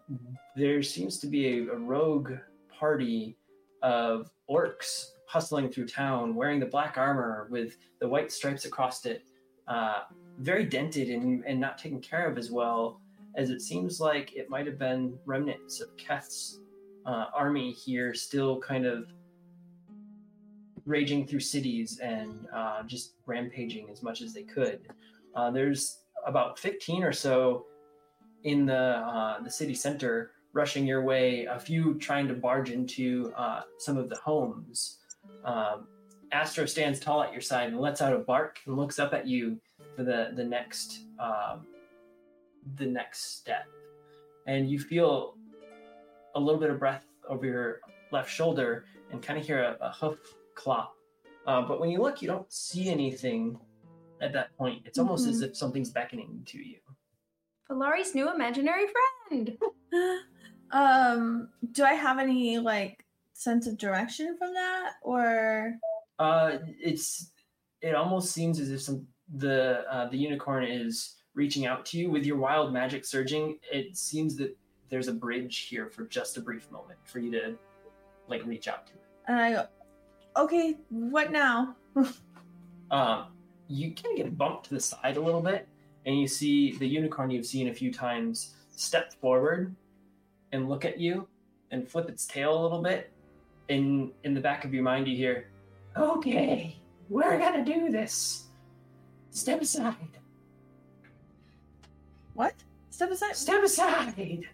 there 0.57 0.83
seems 0.83 1.19
to 1.19 1.27
be 1.27 1.59
a, 1.59 1.73
a 1.73 1.77
rogue 1.77 2.33
party 2.69 3.37
of 3.83 4.31
orcs 4.49 5.11
hustling 5.27 5.71
through 5.71 5.87
town, 5.87 6.35
wearing 6.35 6.61
the 6.61 6.67
black 6.67 6.97
armor 6.97 7.49
with 7.51 7.77
the 8.01 8.09
white 8.09 8.33
stripes 8.33 8.65
across 8.65 9.05
it, 9.05 9.25
uh, 9.67 10.03
very 10.39 10.65
dented 10.65 11.11
and, 11.11 11.45
and 11.45 11.61
not 11.61 11.77
taken 11.77 12.01
care 12.01 12.31
of 12.31 12.39
as 12.39 12.51
well. 12.51 13.01
as 13.37 13.51
it 13.51 13.61
seems 13.61 14.01
like 14.01 14.35
it 14.35 14.51
might 14.51 14.67
have 14.67 14.79
been 14.79 15.17
remnants 15.27 15.81
of 15.81 15.97
Keth's 15.97 16.61
uh, 17.09 17.27
army 17.35 17.73
here, 17.73 18.13
still 18.13 18.61
kind 18.61 18.85
of 18.85 19.11
raging 20.85 21.27
through 21.27 21.41
cities 21.41 22.01
and 22.01 22.47
uh, 22.55 22.83
just 22.83 23.15
rampaging 23.25 23.89
as 23.91 24.03
much 24.03 24.21
as 24.21 24.35
they 24.35 24.43
could. 24.43 24.81
Uh, 25.35 25.51
there's 25.51 26.01
about 26.27 26.59
15 26.59 27.03
or 27.03 27.13
so 27.13 27.65
in 28.45 28.67
the 28.67 28.75
uh, 28.75 29.41
the 29.43 29.51
city 29.51 29.75
center 29.75 30.33
rushing 30.53 30.87
your 30.87 31.03
way. 31.03 31.47
A 31.47 31.59
few 31.59 31.95
trying 31.95 32.29
to 32.29 32.35
barge 32.35 32.71
into 32.71 33.33
uh, 33.37 33.63
some 33.79 33.97
of 33.97 34.11
the 34.11 34.17
homes. 34.17 34.99
Um, 35.45 35.89
Astro 36.31 36.67
stands 36.67 37.01
tall 37.01 37.23
at 37.23 37.33
your 37.33 37.41
side 37.41 37.69
and 37.69 37.81
lets 37.81 38.03
out 38.03 38.13
a 38.13 38.19
bark 38.19 38.59
and 38.67 38.77
looks 38.77 38.99
up 38.99 39.15
at 39.15 39.27
you 39.27 39.59
for 39.97 40.03
the 40.03 40.33
the 40.35 40.45
next 40.45 41.05
um, 41.19 41.67
the 42.77 42.87
next 42.87 43.39
step, 43.39 43.67
and 44.47 44.71
you 44.71 44.79
feel 44.79 45.38
a 46.39 46.41
little 46.41 46.61
bit 46.61 46.71
of 46.71 46.79
breath 46.79 47.05
over 47.29 47.45
your 47.45 47.81
left 48.13 48.31
shoulder 48.31 48.85
and 49.11 49.23
kind 49.23 49.39
of 49.39 49.45
hear 49.45 49.63
a, 49.63 49.77
a 49.81 49.91
hoof 49.91 50.19
clop. 50.55 50.95
Uh, 51.47 51.63
but 51.63 51.81
when 51.81 51.91
you 51.91 52.01
look, 52.01 52.23
you 52.23 52.29
don't 52.29 52.51
see 52.53 52.89
anything 52.89 53.59
at 54.21 54.33
that 54.33 54.57
point. 54.57 54.83
It's 54.85 54.99
almost 54.99 55.27
as 55.27 55.43
if 55.43 55.57
something's 55.57 55.91
beckoning 55.91 56.43
to 56.47 56.59
you. 56.59 56.79
Valari's 57.69 58.15
new 58.15 58.33
imaginary 58.33 58.87
friend. 59.29 59.59
um, 60.71 61.49
do 61.73 61.85
I 61.85 61.95
have 61.95 62.19
any 62.19 62.59
like 62.59 63.05
sense 63.33 63.67
of 63.67 63.77
direction 63.79 64.37
from 64.39 64.55
that, 64.55 64.93
or 65.03 65.75
Uh, 66.19 66.59
it's 66.81 67.33
it 67.81 67.95
almost 67.95 68.33
seems 68.33 68.59
as 68.61 68.71
if 68.71 68.81
some 68.81 69.07
the 69.37 69.85
uh, 69.91 70.09
the 70.09 70.17
unicorn 70.17 70.65
is 70.65 71.17
reaching 71.35 71.67
out 71.67 71.87
to 71.87 71.99
you 71.99 72.11
with 72.11 72.25
your 72.25 72.37
wild 72.37 72.73
magic 72.73 73.05
surging. 73.05 73.59
It 73.71 73.97
seems 73.97 74.37
that 74.37 74.57
there's 74.89 75.09
a 75.09 75.13
bridge 75.13 75.59
here 75.59 75.89
for 75.89 76.05
just 76.05 76.37
a 76.37 76.41
brief 76.41 76.71
moment 76.71 76.99
for 77.05 77.19
you 77.19 77.31
to 77.33 77.55
like 78.29 78.45
reach 78.47 78.69
out 78.69 78.87
to 78.87 78.93
it. 78.95 79.03
and 79.27 79.39
I 79.39 79.53
go, 79.53 79.67
okay, 80.37 80.77
what 80.91 81.31
now? 81.33 81.77
um, 82.91 83.27
you 83.69 83.93
kind 83.93 84.19
of 84.19 84.25
get 84.25 84.39
bumped 84.39 84.65
to 84.69 84.75
the 84.75 84.81
side 84.81 85.17
a 85.17 85.21
little 85.21 85.41
bit, 85.43 85.69
and 86.07 86.19
you 86.19 86.27
see 86.27 86.73
the 86.79 86.87
unicorn 86.87 87.31
you've 87.31 87.47
seen 87.47 87.69
a 87.69 87.75
few 87.75 87.93
times 87.93 88.55
step 88.71 89.13
forward 89.15 89.75
and 90.53 90.69
look 90.69 90.85
at 90.85 90.99
you 90.99 91.27
and 91.71 91.87
flip 91.89 92.09
its 92.09 92.27
tail 92.27 92.59
a 92.59 92.61
little 92.63 92.83
bit. 92.83 93.11
In 93.69 94.13
in 94.25 94.33
the 94.33 94.41
back 94.41 94.65
of 94.65 94.73
your 94.73 94.83
mind, 94.83 95.07
you 95.07 95.15
hear, 95.17 95.51
"Okay, 95.97 96.77
we're 97.11 97.39
gonna 97.39 97.65
do 97.65 97.91
this. 97.91 98.47
Step 99.31 99.61
aside. 99.61 99.95
What? 102.33 102.55
Step 102.89 103.11
aside. 103.11 103.37
Step 103.37 103.63
aside." 103.63 104.49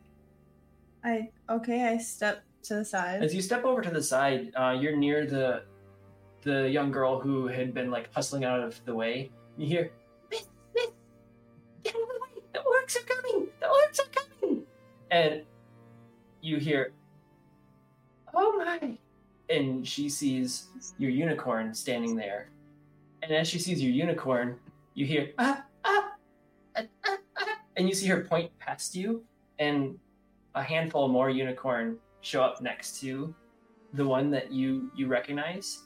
I 1.04 1.28
okay. 1.50 1.84
I 1.84 1.98
step 1.98 2.42
to 2.64 2.76
the 2.76 2.84
side. 2.84 3.22
As 3.22 3.34
you 3.34 3.42
step 3.42 3.64
over 3.64 3.82
to 3.82 3.90
the 3.90 4.02
side, 4.02 4.50
uh, 4.56 4.76
you're 4.78 4.96
near 4.96 5.26
the 5.26 5.64
the 6.42 6.68
young 6.68 6.90
girl 6.90 7.20
who 7.20 7.46
had 7.46 7.74
been 7.74 7.90
like 7.90 8.12
hustling 8.12 8.44
out 8.44 8.60
of 8.60 8.82
the 8.84 8.94
way. 8.94 9.30
You 9.56 9.66
hear, 9.66 9.92
"Miss, 10.30 10.48
miss, 10.74 10.88
get 11.82 11.92
the 11.92 12.00
way! 12.00 12.42
The 12.52 12.60
orcs 12.60 12.96
are 12.96 13.06
coming! 13.06 13.48
The 13.60 13.66
orcs 13.66 14.00
are 14.00 14.10
coming!" 14.10 14.66
And 15.10 15.42
you 16.40 16.56
hear, 16.56 16.92
"Oh 18.32 18.56
my!" 18.56 18.98
And 19.50 19.86
she 19.86 20.08
sees 20.08 20.68
your 20.98 21.10
unicorn 21.10 21.74
standing 21.74 22.16
there. 22.16 22.48
And 23.22 23.30
as 23.32 23.46
she 23.46 23.58
sees 23.58 23.82
your 23.82 23.92
unicorn, 23.92 24.58
you 24.94 25.04
hear, 25.04 25.32
"Ah, 25.38 25.64
ah, 25.84 26.12
ah, 26.76 26.86
ah, 27.04 27.16
ah," 27.36 27.58
and 27.76 27.88
you 27.88 27.94
see 27.94 28.06
her 28.08 28.24
point 28.24 28.50
past 28.58 28.96
you, 28.96 29.24
and 29.58 29.98
a 30.54 30.62
handful 30.62 31.08
more 31.08 31.30
unicorn 31.30 31.98
show 32.20 32.42
up 32.42 32.60
next 32.60 33.00
to 33.00 33.34
the 33.94 34.06
one 34.06 34.30
that 34.30 34.52
you 34.52 34.90
you 34.94 35.06
recognize, 35.06 35.84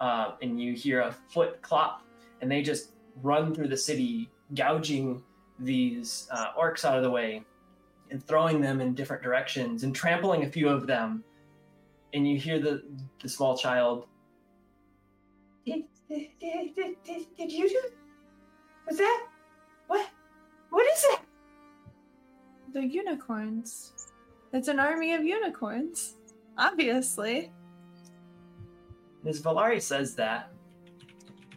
uh, 0.00 0.32
and 0.42 0.60
you 0.60 0.74
hear 0.74 1.00
a 1.00 1.12
foot 1.12 1.60
clop, 1.62 2.02
and 2.40 2.50
they 2.50 2.62
just 2.62 2.92
run 3.22 3.54
through 3.54 3.68
the 3.68 3.76
city, 3.76 4.30
gouging 4.54 5.22
these 5.58 6.28
uh, 6.30 6.52
orcs 6.58 6.84
out 6.84 6.96
of 6.96 7.02
the 7.02 7.10
way, 7.10 7.42
and 8.10 8.24
throwing 8.26 8.60
them 8.60 8.80
in 8.80 8.94
different 8.94 9.22
directions, 9.22 9.82
and 9.82 9.94
trampling 9.94 10.44
a 10.44 10.48
few 10.48 10.68
of 10.68 10.86
them. 10.86 11.24
And 12.12 12.28
you 12.28 12.38
hear 12.38 12.58
the 12.58 12.82
the 13.22 13.28
small 13.28 13.56
child. 13.56 14.06
Did 15.64 15.84
did, 16.08 16.28
did, 16.40 16.74
did, 17.04 17.26
did, 17.36 17.52
you 17.52 17.68
do? 17.68 17.82
Was 18.86 18.98
that 18.98 19.26
what? 19.86 20.08
What 20.70 20.86
is 20.86 21.02
that? 21.02 21.22
The 22.72 22.84
unicorns. 22.84 23.92
It's 24.52 24.68
an 24.68 24.78
army 24.78 25.14
of 25.14 25.24
unicorns. 25.24 26.16
Obviously. 26.56 27.52
As 29.26 29.40
Valari 29.40 29.80
says 29.80 30.14
that, 30.16 30.52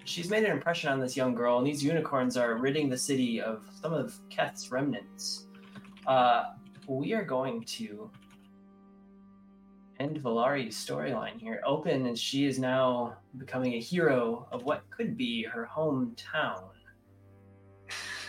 she's 0.03 0.29
made 0.29 0.43
an 0.43 0.51
impression 0.51 0.91
on 0.91 0.99
this 0.99 1.15
young 1.15 1.33
girl, 1.33 1.57
and 1.57 1.65
these 1.65 1.83
unicorns 1.83 2.37
are 2.37 2.57
ridding 2.57 2.89
the 2.89 2.97
city 2.97 3.41
of 3.41 3.63
some 3.81 3.93
of 3.93 4.19
Keth's 4.29 4.71
remnants. 4.71 5.47
Uh, 6.05 6.51
we 6.87 7.13
are 7.13 7.23
going 7.23 7.63
to 7.63 8.09
end 9.99 10.17
Valari's 10.21 10.75
storyline 10.75 11.39
here 11.39 11.61
open, 11.65 12.07
as 12.07 12.19
she 12.19 12.45
is 12.45 12.59
now 12.59 13.15
becoming 13.37 13.73
a 13.73 13.79
hero 13.79 14.47
of 14.51 14.63
what 14.63 14.83
could 14.89 15.15
be 15.15 15.43
her 15.43 15.69
hometown. 15.71 16.63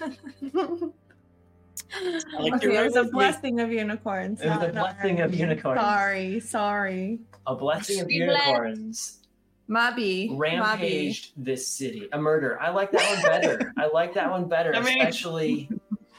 I 1.95 2.21
like 2.39 2.55
okay, 2.55 2.77
it 2.77 2.85
was 2.85 2.97
a 2.97 3.03
with 3.03 3.13
me. 3.13 3.19
blessing 3.19 3.61
of 3.61 3.71
unicorns. 3.71 4.41
It 4.41 4.47
was 4.49 4.55
not 4.59 4.63
a 4.63 4.67
an 4.69 4.75
blessing 4.75 5.21
of 5.21 5.35
unicorns. 5.35 5.81
Sorry, 5.81 6.41
sorry. 6.41 7.19
A 7.47 7.55
blessing 7.55 8.01
of 8.01 8.11
unicorns 8.11 9.19
Mobby. 9.69 10.29
Mobby. 10.31 10.39
rampaged 10.39 11.33
this 11.37 11.67
city. 11.67 12.09
A 12.13 12.19
murder. 12.19 12.61
I 12.61 12.71
like 12.71 12.93
that 12.93 13.09
one 13.15 13.23
better. 13.23 13.73
I 13.79 13.87
like 13.87 14.15
that 14.15 14.31
one 14.31 14.49
better, 14.49 14.75
I 14.77 14.81
mean- 14.81 14.99
especially 15.01 15.69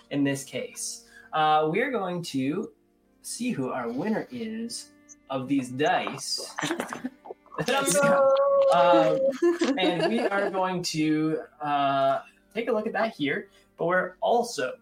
in 0.09 0.23
this 0.23 0.43
case. 0.43 1.05
Uh, 1.31 1.67
we're 1.71 1.91
going 1.91 2.21
to 2.21 2.71
see 3.21 3.51
who 3.51 3.69
our 3.69 3.89
winner 3.89 4.27
is 4.31 4.91
of 5.29 5.47
these 5.47 5.69
dice. 5.69 6.53
um, 8.73 9.19
and 9.77 10.11
we 10.11 10.19
are 10.19 10.49
going 10.49 10.83
to 10.83 11.39
uh, 11.61 12.19
take 12.53 12.67
a 12.69 12.71
look 12.71 12.85
at 12.87 12.93
that 12.93 13.13
here, 13.15 13.49
but 13.77 13.85
we're 13.85 14.13
also 14.21 14.73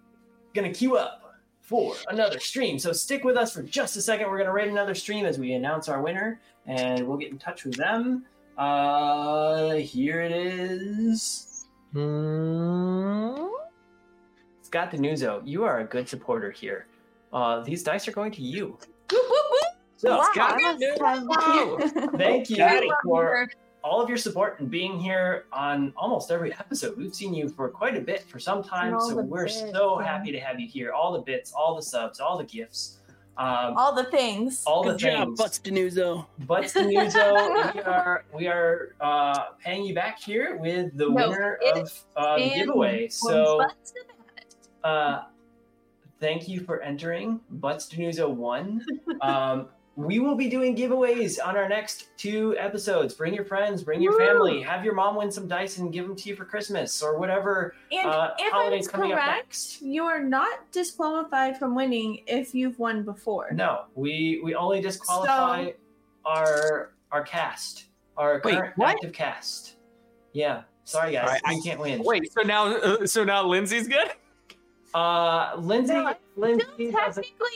going 0.54 0.72
to 0.72 0.78
queue 0.78 0.98
up 0.98 1.36
for 1.62 1.96
another 2.10 2.40
stream. 2.40 2.78
So 2.80 2.92
stick 2.92 3.24
with 3.24 3.38
us 3.38 3.54
for 3.54 3.64
just 3.64 3.96
a 3.96 4.02
second. 4.02 4.28
We're 4.30 4.38
going 4.38 4.48
to 4.48 4.54
rate 4.54 4.70
another 4.70 4.96
stream 4.96 5.26
as 5.26 5.40
we 5.40 5.54
announce 5.54 5.88
our 5.90 6.02
winner, 6.02 6.40
and 6.68 7.08
we'll 7.08 7.18
get 7.18 7.32
in 7.32 7.38
touch 7.40 7.64
with 7.66 7.76
them. 7.76 8.26
Uh, 8.58 9.72
here 9.76 10.22
it 10.22 10.32
is. 10.32 11.66
Hmm. 11.94 13.36
Scott 14.62 14.92
the 14.92 14.98
Denuzo, 14.98 15.42
you 15.46 15.64
are 15.64 15.80
a 15.80 15.84
good 15.86 16.08
supporter 16.08 16.52
here. 16.52 16.88
Uh, 17.34 17.62
these 17.62 17.84
dice 17.84 18.08
are 18.08 18.12
going 18.14 18.32
to 18.32 18.42
you. 18.42 18.78
So, 19.98 20.18
Wow, 20.18 20.28
Scott, 20.34 20.60
that's 20.64 20.82
Denuzo. 20.82 22.18
thank 22.18 22.50
you 22.50 22.94
for 23.04 23.50
all 23.84 24.02
of 24.02 24.10
your 24.10 24.18
support 24.18 24.60
and 24.60 24.70
being 24.70 25.00
here 25.00 25.46
on 25.52 25.94
almost 25.98 26.32
every 26.32 26.54
episode. 26.54 26.98
We've 26.98 27.14
seen 27.16 27.34
you 27.34 27.50
for 27.50 27.70
quite 27.70 27.96
a 27.98 28.02
bit 28.02 28.24
for 28.24 28.40
some 28.40 28.64
time, 28.64 29.00
so 29.00 29.16
we're 29.22 29.46
bits, 29.46 29.60
so 29.72 30.00
yeah. 30.00 30.06
happy 30.08 30.32
to 30.32 30.40
have 30.40 30.60
you 30.60 30.68
here. 30.68 30.92
All 30.92 31.14
the 31.14 31.22
bits, 31.22 31.52
all 31.54 31.76
the 31.76 31.82
subs, 31.82 32.20
all 32.20 32.38
the 32.38 32.44
gifts, 32.44 33.00
um, 33.38 33.76
All 33.78 33.96
the 33.96 34.04
things. 34.06 34.64
all 34.68 34.84
Good 34.84 34.96
the 34.96 34.98
job, 35.00 35.28
things. 35.30 35.40
Butts 35.40 35.60
Denuzo. 35.60 36.26
Butts 36.40 36.74
Denuzo, 36.74 37.74
we 37.74 37.80
are 37.86 38.26
we 38.34 38.48
are 38.48 38.96
uh, 39.00 39.46
paying 39.64 39.84
you 39.86 39.96
back 39.96 40.20
here 40.20 40.58
with 40.58 40.96
the 40.98 41.10
No, 41.10 41.30
winner 41.30 41.58
of 41.74 41.92
uh, 42.18 42.38
the 42.38 42.50
giveaway. 42.50 43.08
So 43.10 43.58
butts 43.60 43.94
about 44.04 44.38
it. 44.38 44.56
uh, 44.84 45.24
thank 46.20 46.48
you 46.48 46.60
for 46.60 46.82
entering. 46.82 47.40
Butts 47.50 47.88
Denuzo 47.92 48.30
one. 48.30 48.86
Um, 49.22 49.70
we 49.96 50.20
will 50.20 50.36
be 50.36 50.50
doing 50.50 50.76
giveaways 50.76 51.38
on 51.44 51.58
our 51.58 51.68
next 51.68 52.08
two 52.18 52.56
episodes. 52.58 53.14
Bring 53.14 53.34
your 53.34 53.44
friends, 53.44 53.84
bring 53.84 54.02
your 54.02 54.14
Woo! 54.14 54.20
family, 54.20 54.62
have 54.62 54.86
your 54.86 54.94
mom 54.96 55.16
win 55.16 55.32
some 55.32 55.48
dice 55.48 55.78
and 55.80 55.92
give 55.92 56.08
them 56.08 56.16
to 56.16 56.30
you 56.30 56.36
for 56.36 56.46
Christmas 56.46 57.02
or 57.02 57.18
whatever 57.20 57.76
And 57.92 58.10
uh, 58.10 58.32
if 58.40 58.52
holidays 58.52 58.88
I'm 58.88 58.94
coming 58.94 59.12
correct, 59.12 59.82
you 59.82 60.06
are 60.06 60.22
not 60.24 60.72
disqualified 60.72 61.58
from 61.58 61.76
winning 61.76 62.24
if 62.28 62.56
you've 62.56 62.80
won 62.80 63.04
before. 63.04 63.52
No, 63.52 63.86
we 63.96 64.40
we 64.44 64.56
only 64.56 64.80
disqualify 64.82 65.72
our 66.26 66.94
our 67.12 67.24
cast, 67.24 67.86
our 68.16 68.42
Wait, 68.46 68.56
current 68.56 68.78
what? 68.78 68.90
active 68.96 69.12
cast. 69.12 69.76
Yeah, 70.34 70.62
sorry 70.86 71.12
guys, 71.12 71.26
Alright, 71.26 71.42
we 71.50 71.56
I- 71.56 71.60
can't 71.66 71.80
win. 71.82 72.02
Wait, 72.04 72.32
so 72.32 72.42
now, 72.44 72.68
uh, 72.78 73.06
so 73.06 73.26
now 73.26 73.46
Lindsay's 73.46 73.90
good. 73.90 74.12
Uh, 74.94 75.54
Lindsay, 75.58 75.94
No, 75.94 76.14
Lindsay 76.36 76.66
Still 76.74 76.92
has 77.00 77.18
a 77.18 77.22
technically 77.22 77.48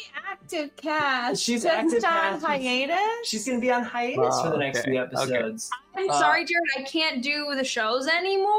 active 0.46 0.76
cast. 0.76 1.42
She's 1.42 1.64
just 1.64 1.76
active 1.76 1.96
on 1.96 2.02
cast. 2.02 2.46
hiatus. 2.46 2.98
She's 3.28 3.46
going 3.46 3.58
to 3.58 3.62
be 3.62 3.72
on 3.72 3.84
hiatus 3.84 4.42
for 4.42 4.50
the 4.52 4.58
next 4.58 4.80
okay, 4.80 4.92
few 4.92 5.00
okay. 5.02 5.18
episodes. 5.18 5.70
I'm 5.96 6.10
Uh, 6.10 6.20
sorry, 6.20 6.46
Jared. 6.46 6.70
I 6.78 6.82
can't 6.84 7.24
do 7.24 7.54
the 7.56 7.64
shows 7.64 8.08
anymore. 8.08 8.52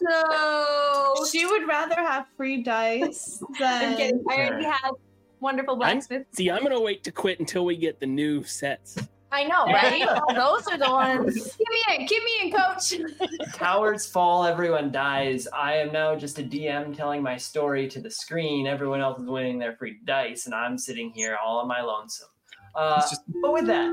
So 0.00 1.24
she 1.30 1.46
would 1.46 1.66
rather 1.66 1.96
have 1.96 2.26
free 2.36 2.62
dice 2.62 3.42
than 3.58 3.92
I'm 3.92 3.96
kidding. 3.96 4.24
I 4.30 4.46
already 4.46 4.64
have 4.66 4.94
wonderful 5.40 5.76
blacksmith. 5.76 6.26
See, 6.32 6.50
I'm 6.50 6.62
gonna 6.62 6.80
wait 6.80 7.02
to 7.04 7.12
quit 7.12 7.40
until 7.40 7.64
we 7.64 7.76
get 7.76 7.98
the 8.00 8.06
new 8.06 8.42
sets. 8.44 8.96
I 9.30 9.44
know, 9.44 9.66
right? 9.66 10.00
Those 10.34 10.66
are 10.68 10.78
the 10.78 10.90
ones. 10.90 11.34
Give 11.34 11.66
me 11.70 11.96
in, 11.98 12.06
give 12.06 12.22
me 12.24 12.30
in, 12.44 12.52
coach. 12.52 12.94
Cowards 13.52 14.06
fall, 14.06 14.44
everyone 14.44 14.90
dies. 14.90 15.46
I 15.52 15.74
am 15.74 15.92
now 15.92 16.16
just 16.16 16.38
a 16.38 16.42
DM 16.42 16.96
telling 16.96 17.22
my 17.22 17.36
story 17.36 17.88
to 17.88 18.00
the 18.00 18.10
screen. 18.10 18.66
Everyone 18.66 19.00
else 19.00 19.20
is 19.20 19.26
winning 19.28 19.58
their 19.58 19.76
free 19.76 19.98
dice, 20.04 20.46
and 20.46 20.54
I'm 20.54 20.78
sitting 20.78 21.10
here 21.10 21.36
all 21.44 21.58
on 21.58 21.68
my 21.68 21.82
lonesome. 21.82 22.28
Uh, 22.74 23.00
just- 23.00 23.22
but 23.42 23.52
with 23.52 23.66
that, 23.66 23.92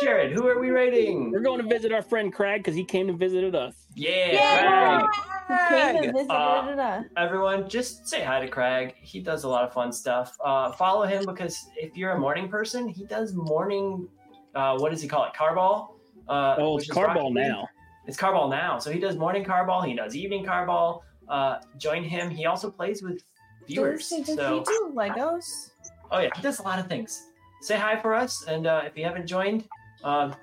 Jared, 0.00 0.32
who 0.32 0.46
are 0.48 0.58
we 0.60 0.70
rating? 0.70 1.30
We're 1.30 1.40
going 1.40 1.60
to 1.62 1.68
visit 1.68 1.92
our 1.92 2.02
friend 2.02 2.32
Craig 2.32 2.60
because 2.62 2.74
he 2.74 2.84
came 2.84 3.08
and 3.08 3.18
visited 3.18 3.54
us. 3.54 3.74
Yeah, 3.94 5.00
Craig. 5.48 5.58
Came 5.68 5.96
and 6.04 6.12
visited 6.12 6.30
Uh, 6.30 6.80
us. 6.80 7.04
everyone 7.16 7.68
just 7.68 8.06
say 8.08 8.22
hi 8.22 8.38
to 8.40 8.46
craig 8.46 8.94
he 9.00 9.18
does 9.18 9.42
a 9.42 9.48
lot 9.48 9.64
of 9.64 9.72
fun 9.72 9.90
stuff 9.92 10.36
uh, 10.44 10.70
follow 10.72 11.04
him 11.04 11.24
because 11.26 11.66
if 11.76 11.96
you're 11.96 12.12
a 12.12 12.18
morning 12.18 12.48
person 12.48 12.86
he 12.88 13.04
does 13.04 13.34
morning 13.34 14.06
uh, 14.54 14.76
what 14.78 14.90
does 14.90 15.00
he 15.02 15.08
call 15.08 15.24
it? 15.24 15.32
Carball? 15.38 15.94
Uh, 16.28 16.56
Oh, 16.58 16.78
it's 16.78 16.88
carball 16.88 17.32
now. 17.32 17.68
it's 18.06 18.16
carball 18.16 18.50
now. 18.50 18.78
So 18.78 18.90
he 18.90 18.98
does 18.98 19.16
morning 19.16 19.44
carball 19.44 19.86
he 19.86 19.94
does 19.94 20.14
evening 20.14 20.44
carball. 20.44 21.02
Uh, 21.28 21.58
join 21.78 22.02
him. 22.02 22.30
He 22.30 22.46
also 22.46 22.70
plays 22.70 23.02
with 23.02 23.22
viewers 23.66 24.08
Does, 24.08 24.26
does 24.26 24.36
so 24.36 24.58
he 24.58 24.64
do 24.64 24.92
Legos? 24.94 25.70
oh 26.10 26.18
yeah 26.20 26.30
he 26.34 26.42
does 26.42 26.58
a 26.58 26.62
lot 26.62 26.78
of 26.78 26.86
things. 26.88 27.26
Say 27.62 27.76
hi 27.76 28.00
for 28.00 28.14
us 28.14 28.44
and 28.48 28.66
uh, 28.66 28.82
if 28.84 28.96
you 28.96 29.04
haven't 29.04 29.26
joined 29.26 29.68
um, 30.02 30.34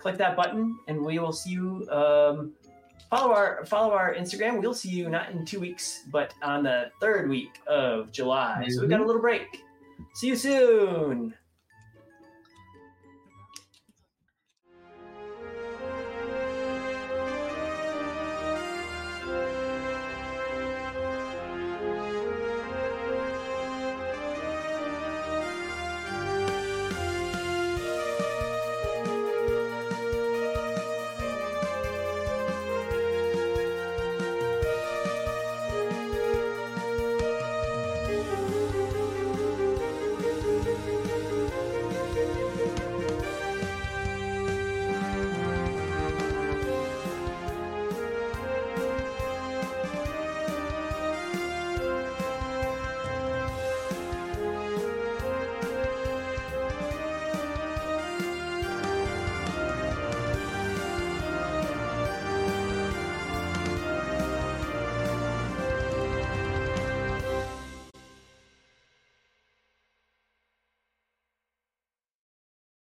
click 0.00 0.16
that 0.18 0.36
button 0.36 0.76
and 0.88 1.00
we 1.00 1.18
will 1.18 1.32
see 1.32 1.50
you 1.50 1.86
um, 1.90 2.52
follow 3.10 3.32
our 3.32 3.64
follow 3.64 3.92
our 3.92 4.14
instagram. 4.14 4.60
We'll 4.60 4.74
see 4.74 4.90
you 4.90 5.08
not 5.08 5.30
in 5.30 5.44
two 5.46 5.60
weeks 5.60 6.02
but 6.10 6.34
on 6.42 6.62
the 6.64 6.90
third 7.00 7.28
week 7.30 7.60
of 7.66 8.12
july. 8.12 8.66
So 8.68 8.80
we've 8.80 8.90
got 8.90 9.00
a 9.00 9.04
little 9.06 9.22
break. 9.22 9.62
See 10.14 10.28
you 10.28 10.36
soon 10.36 11.34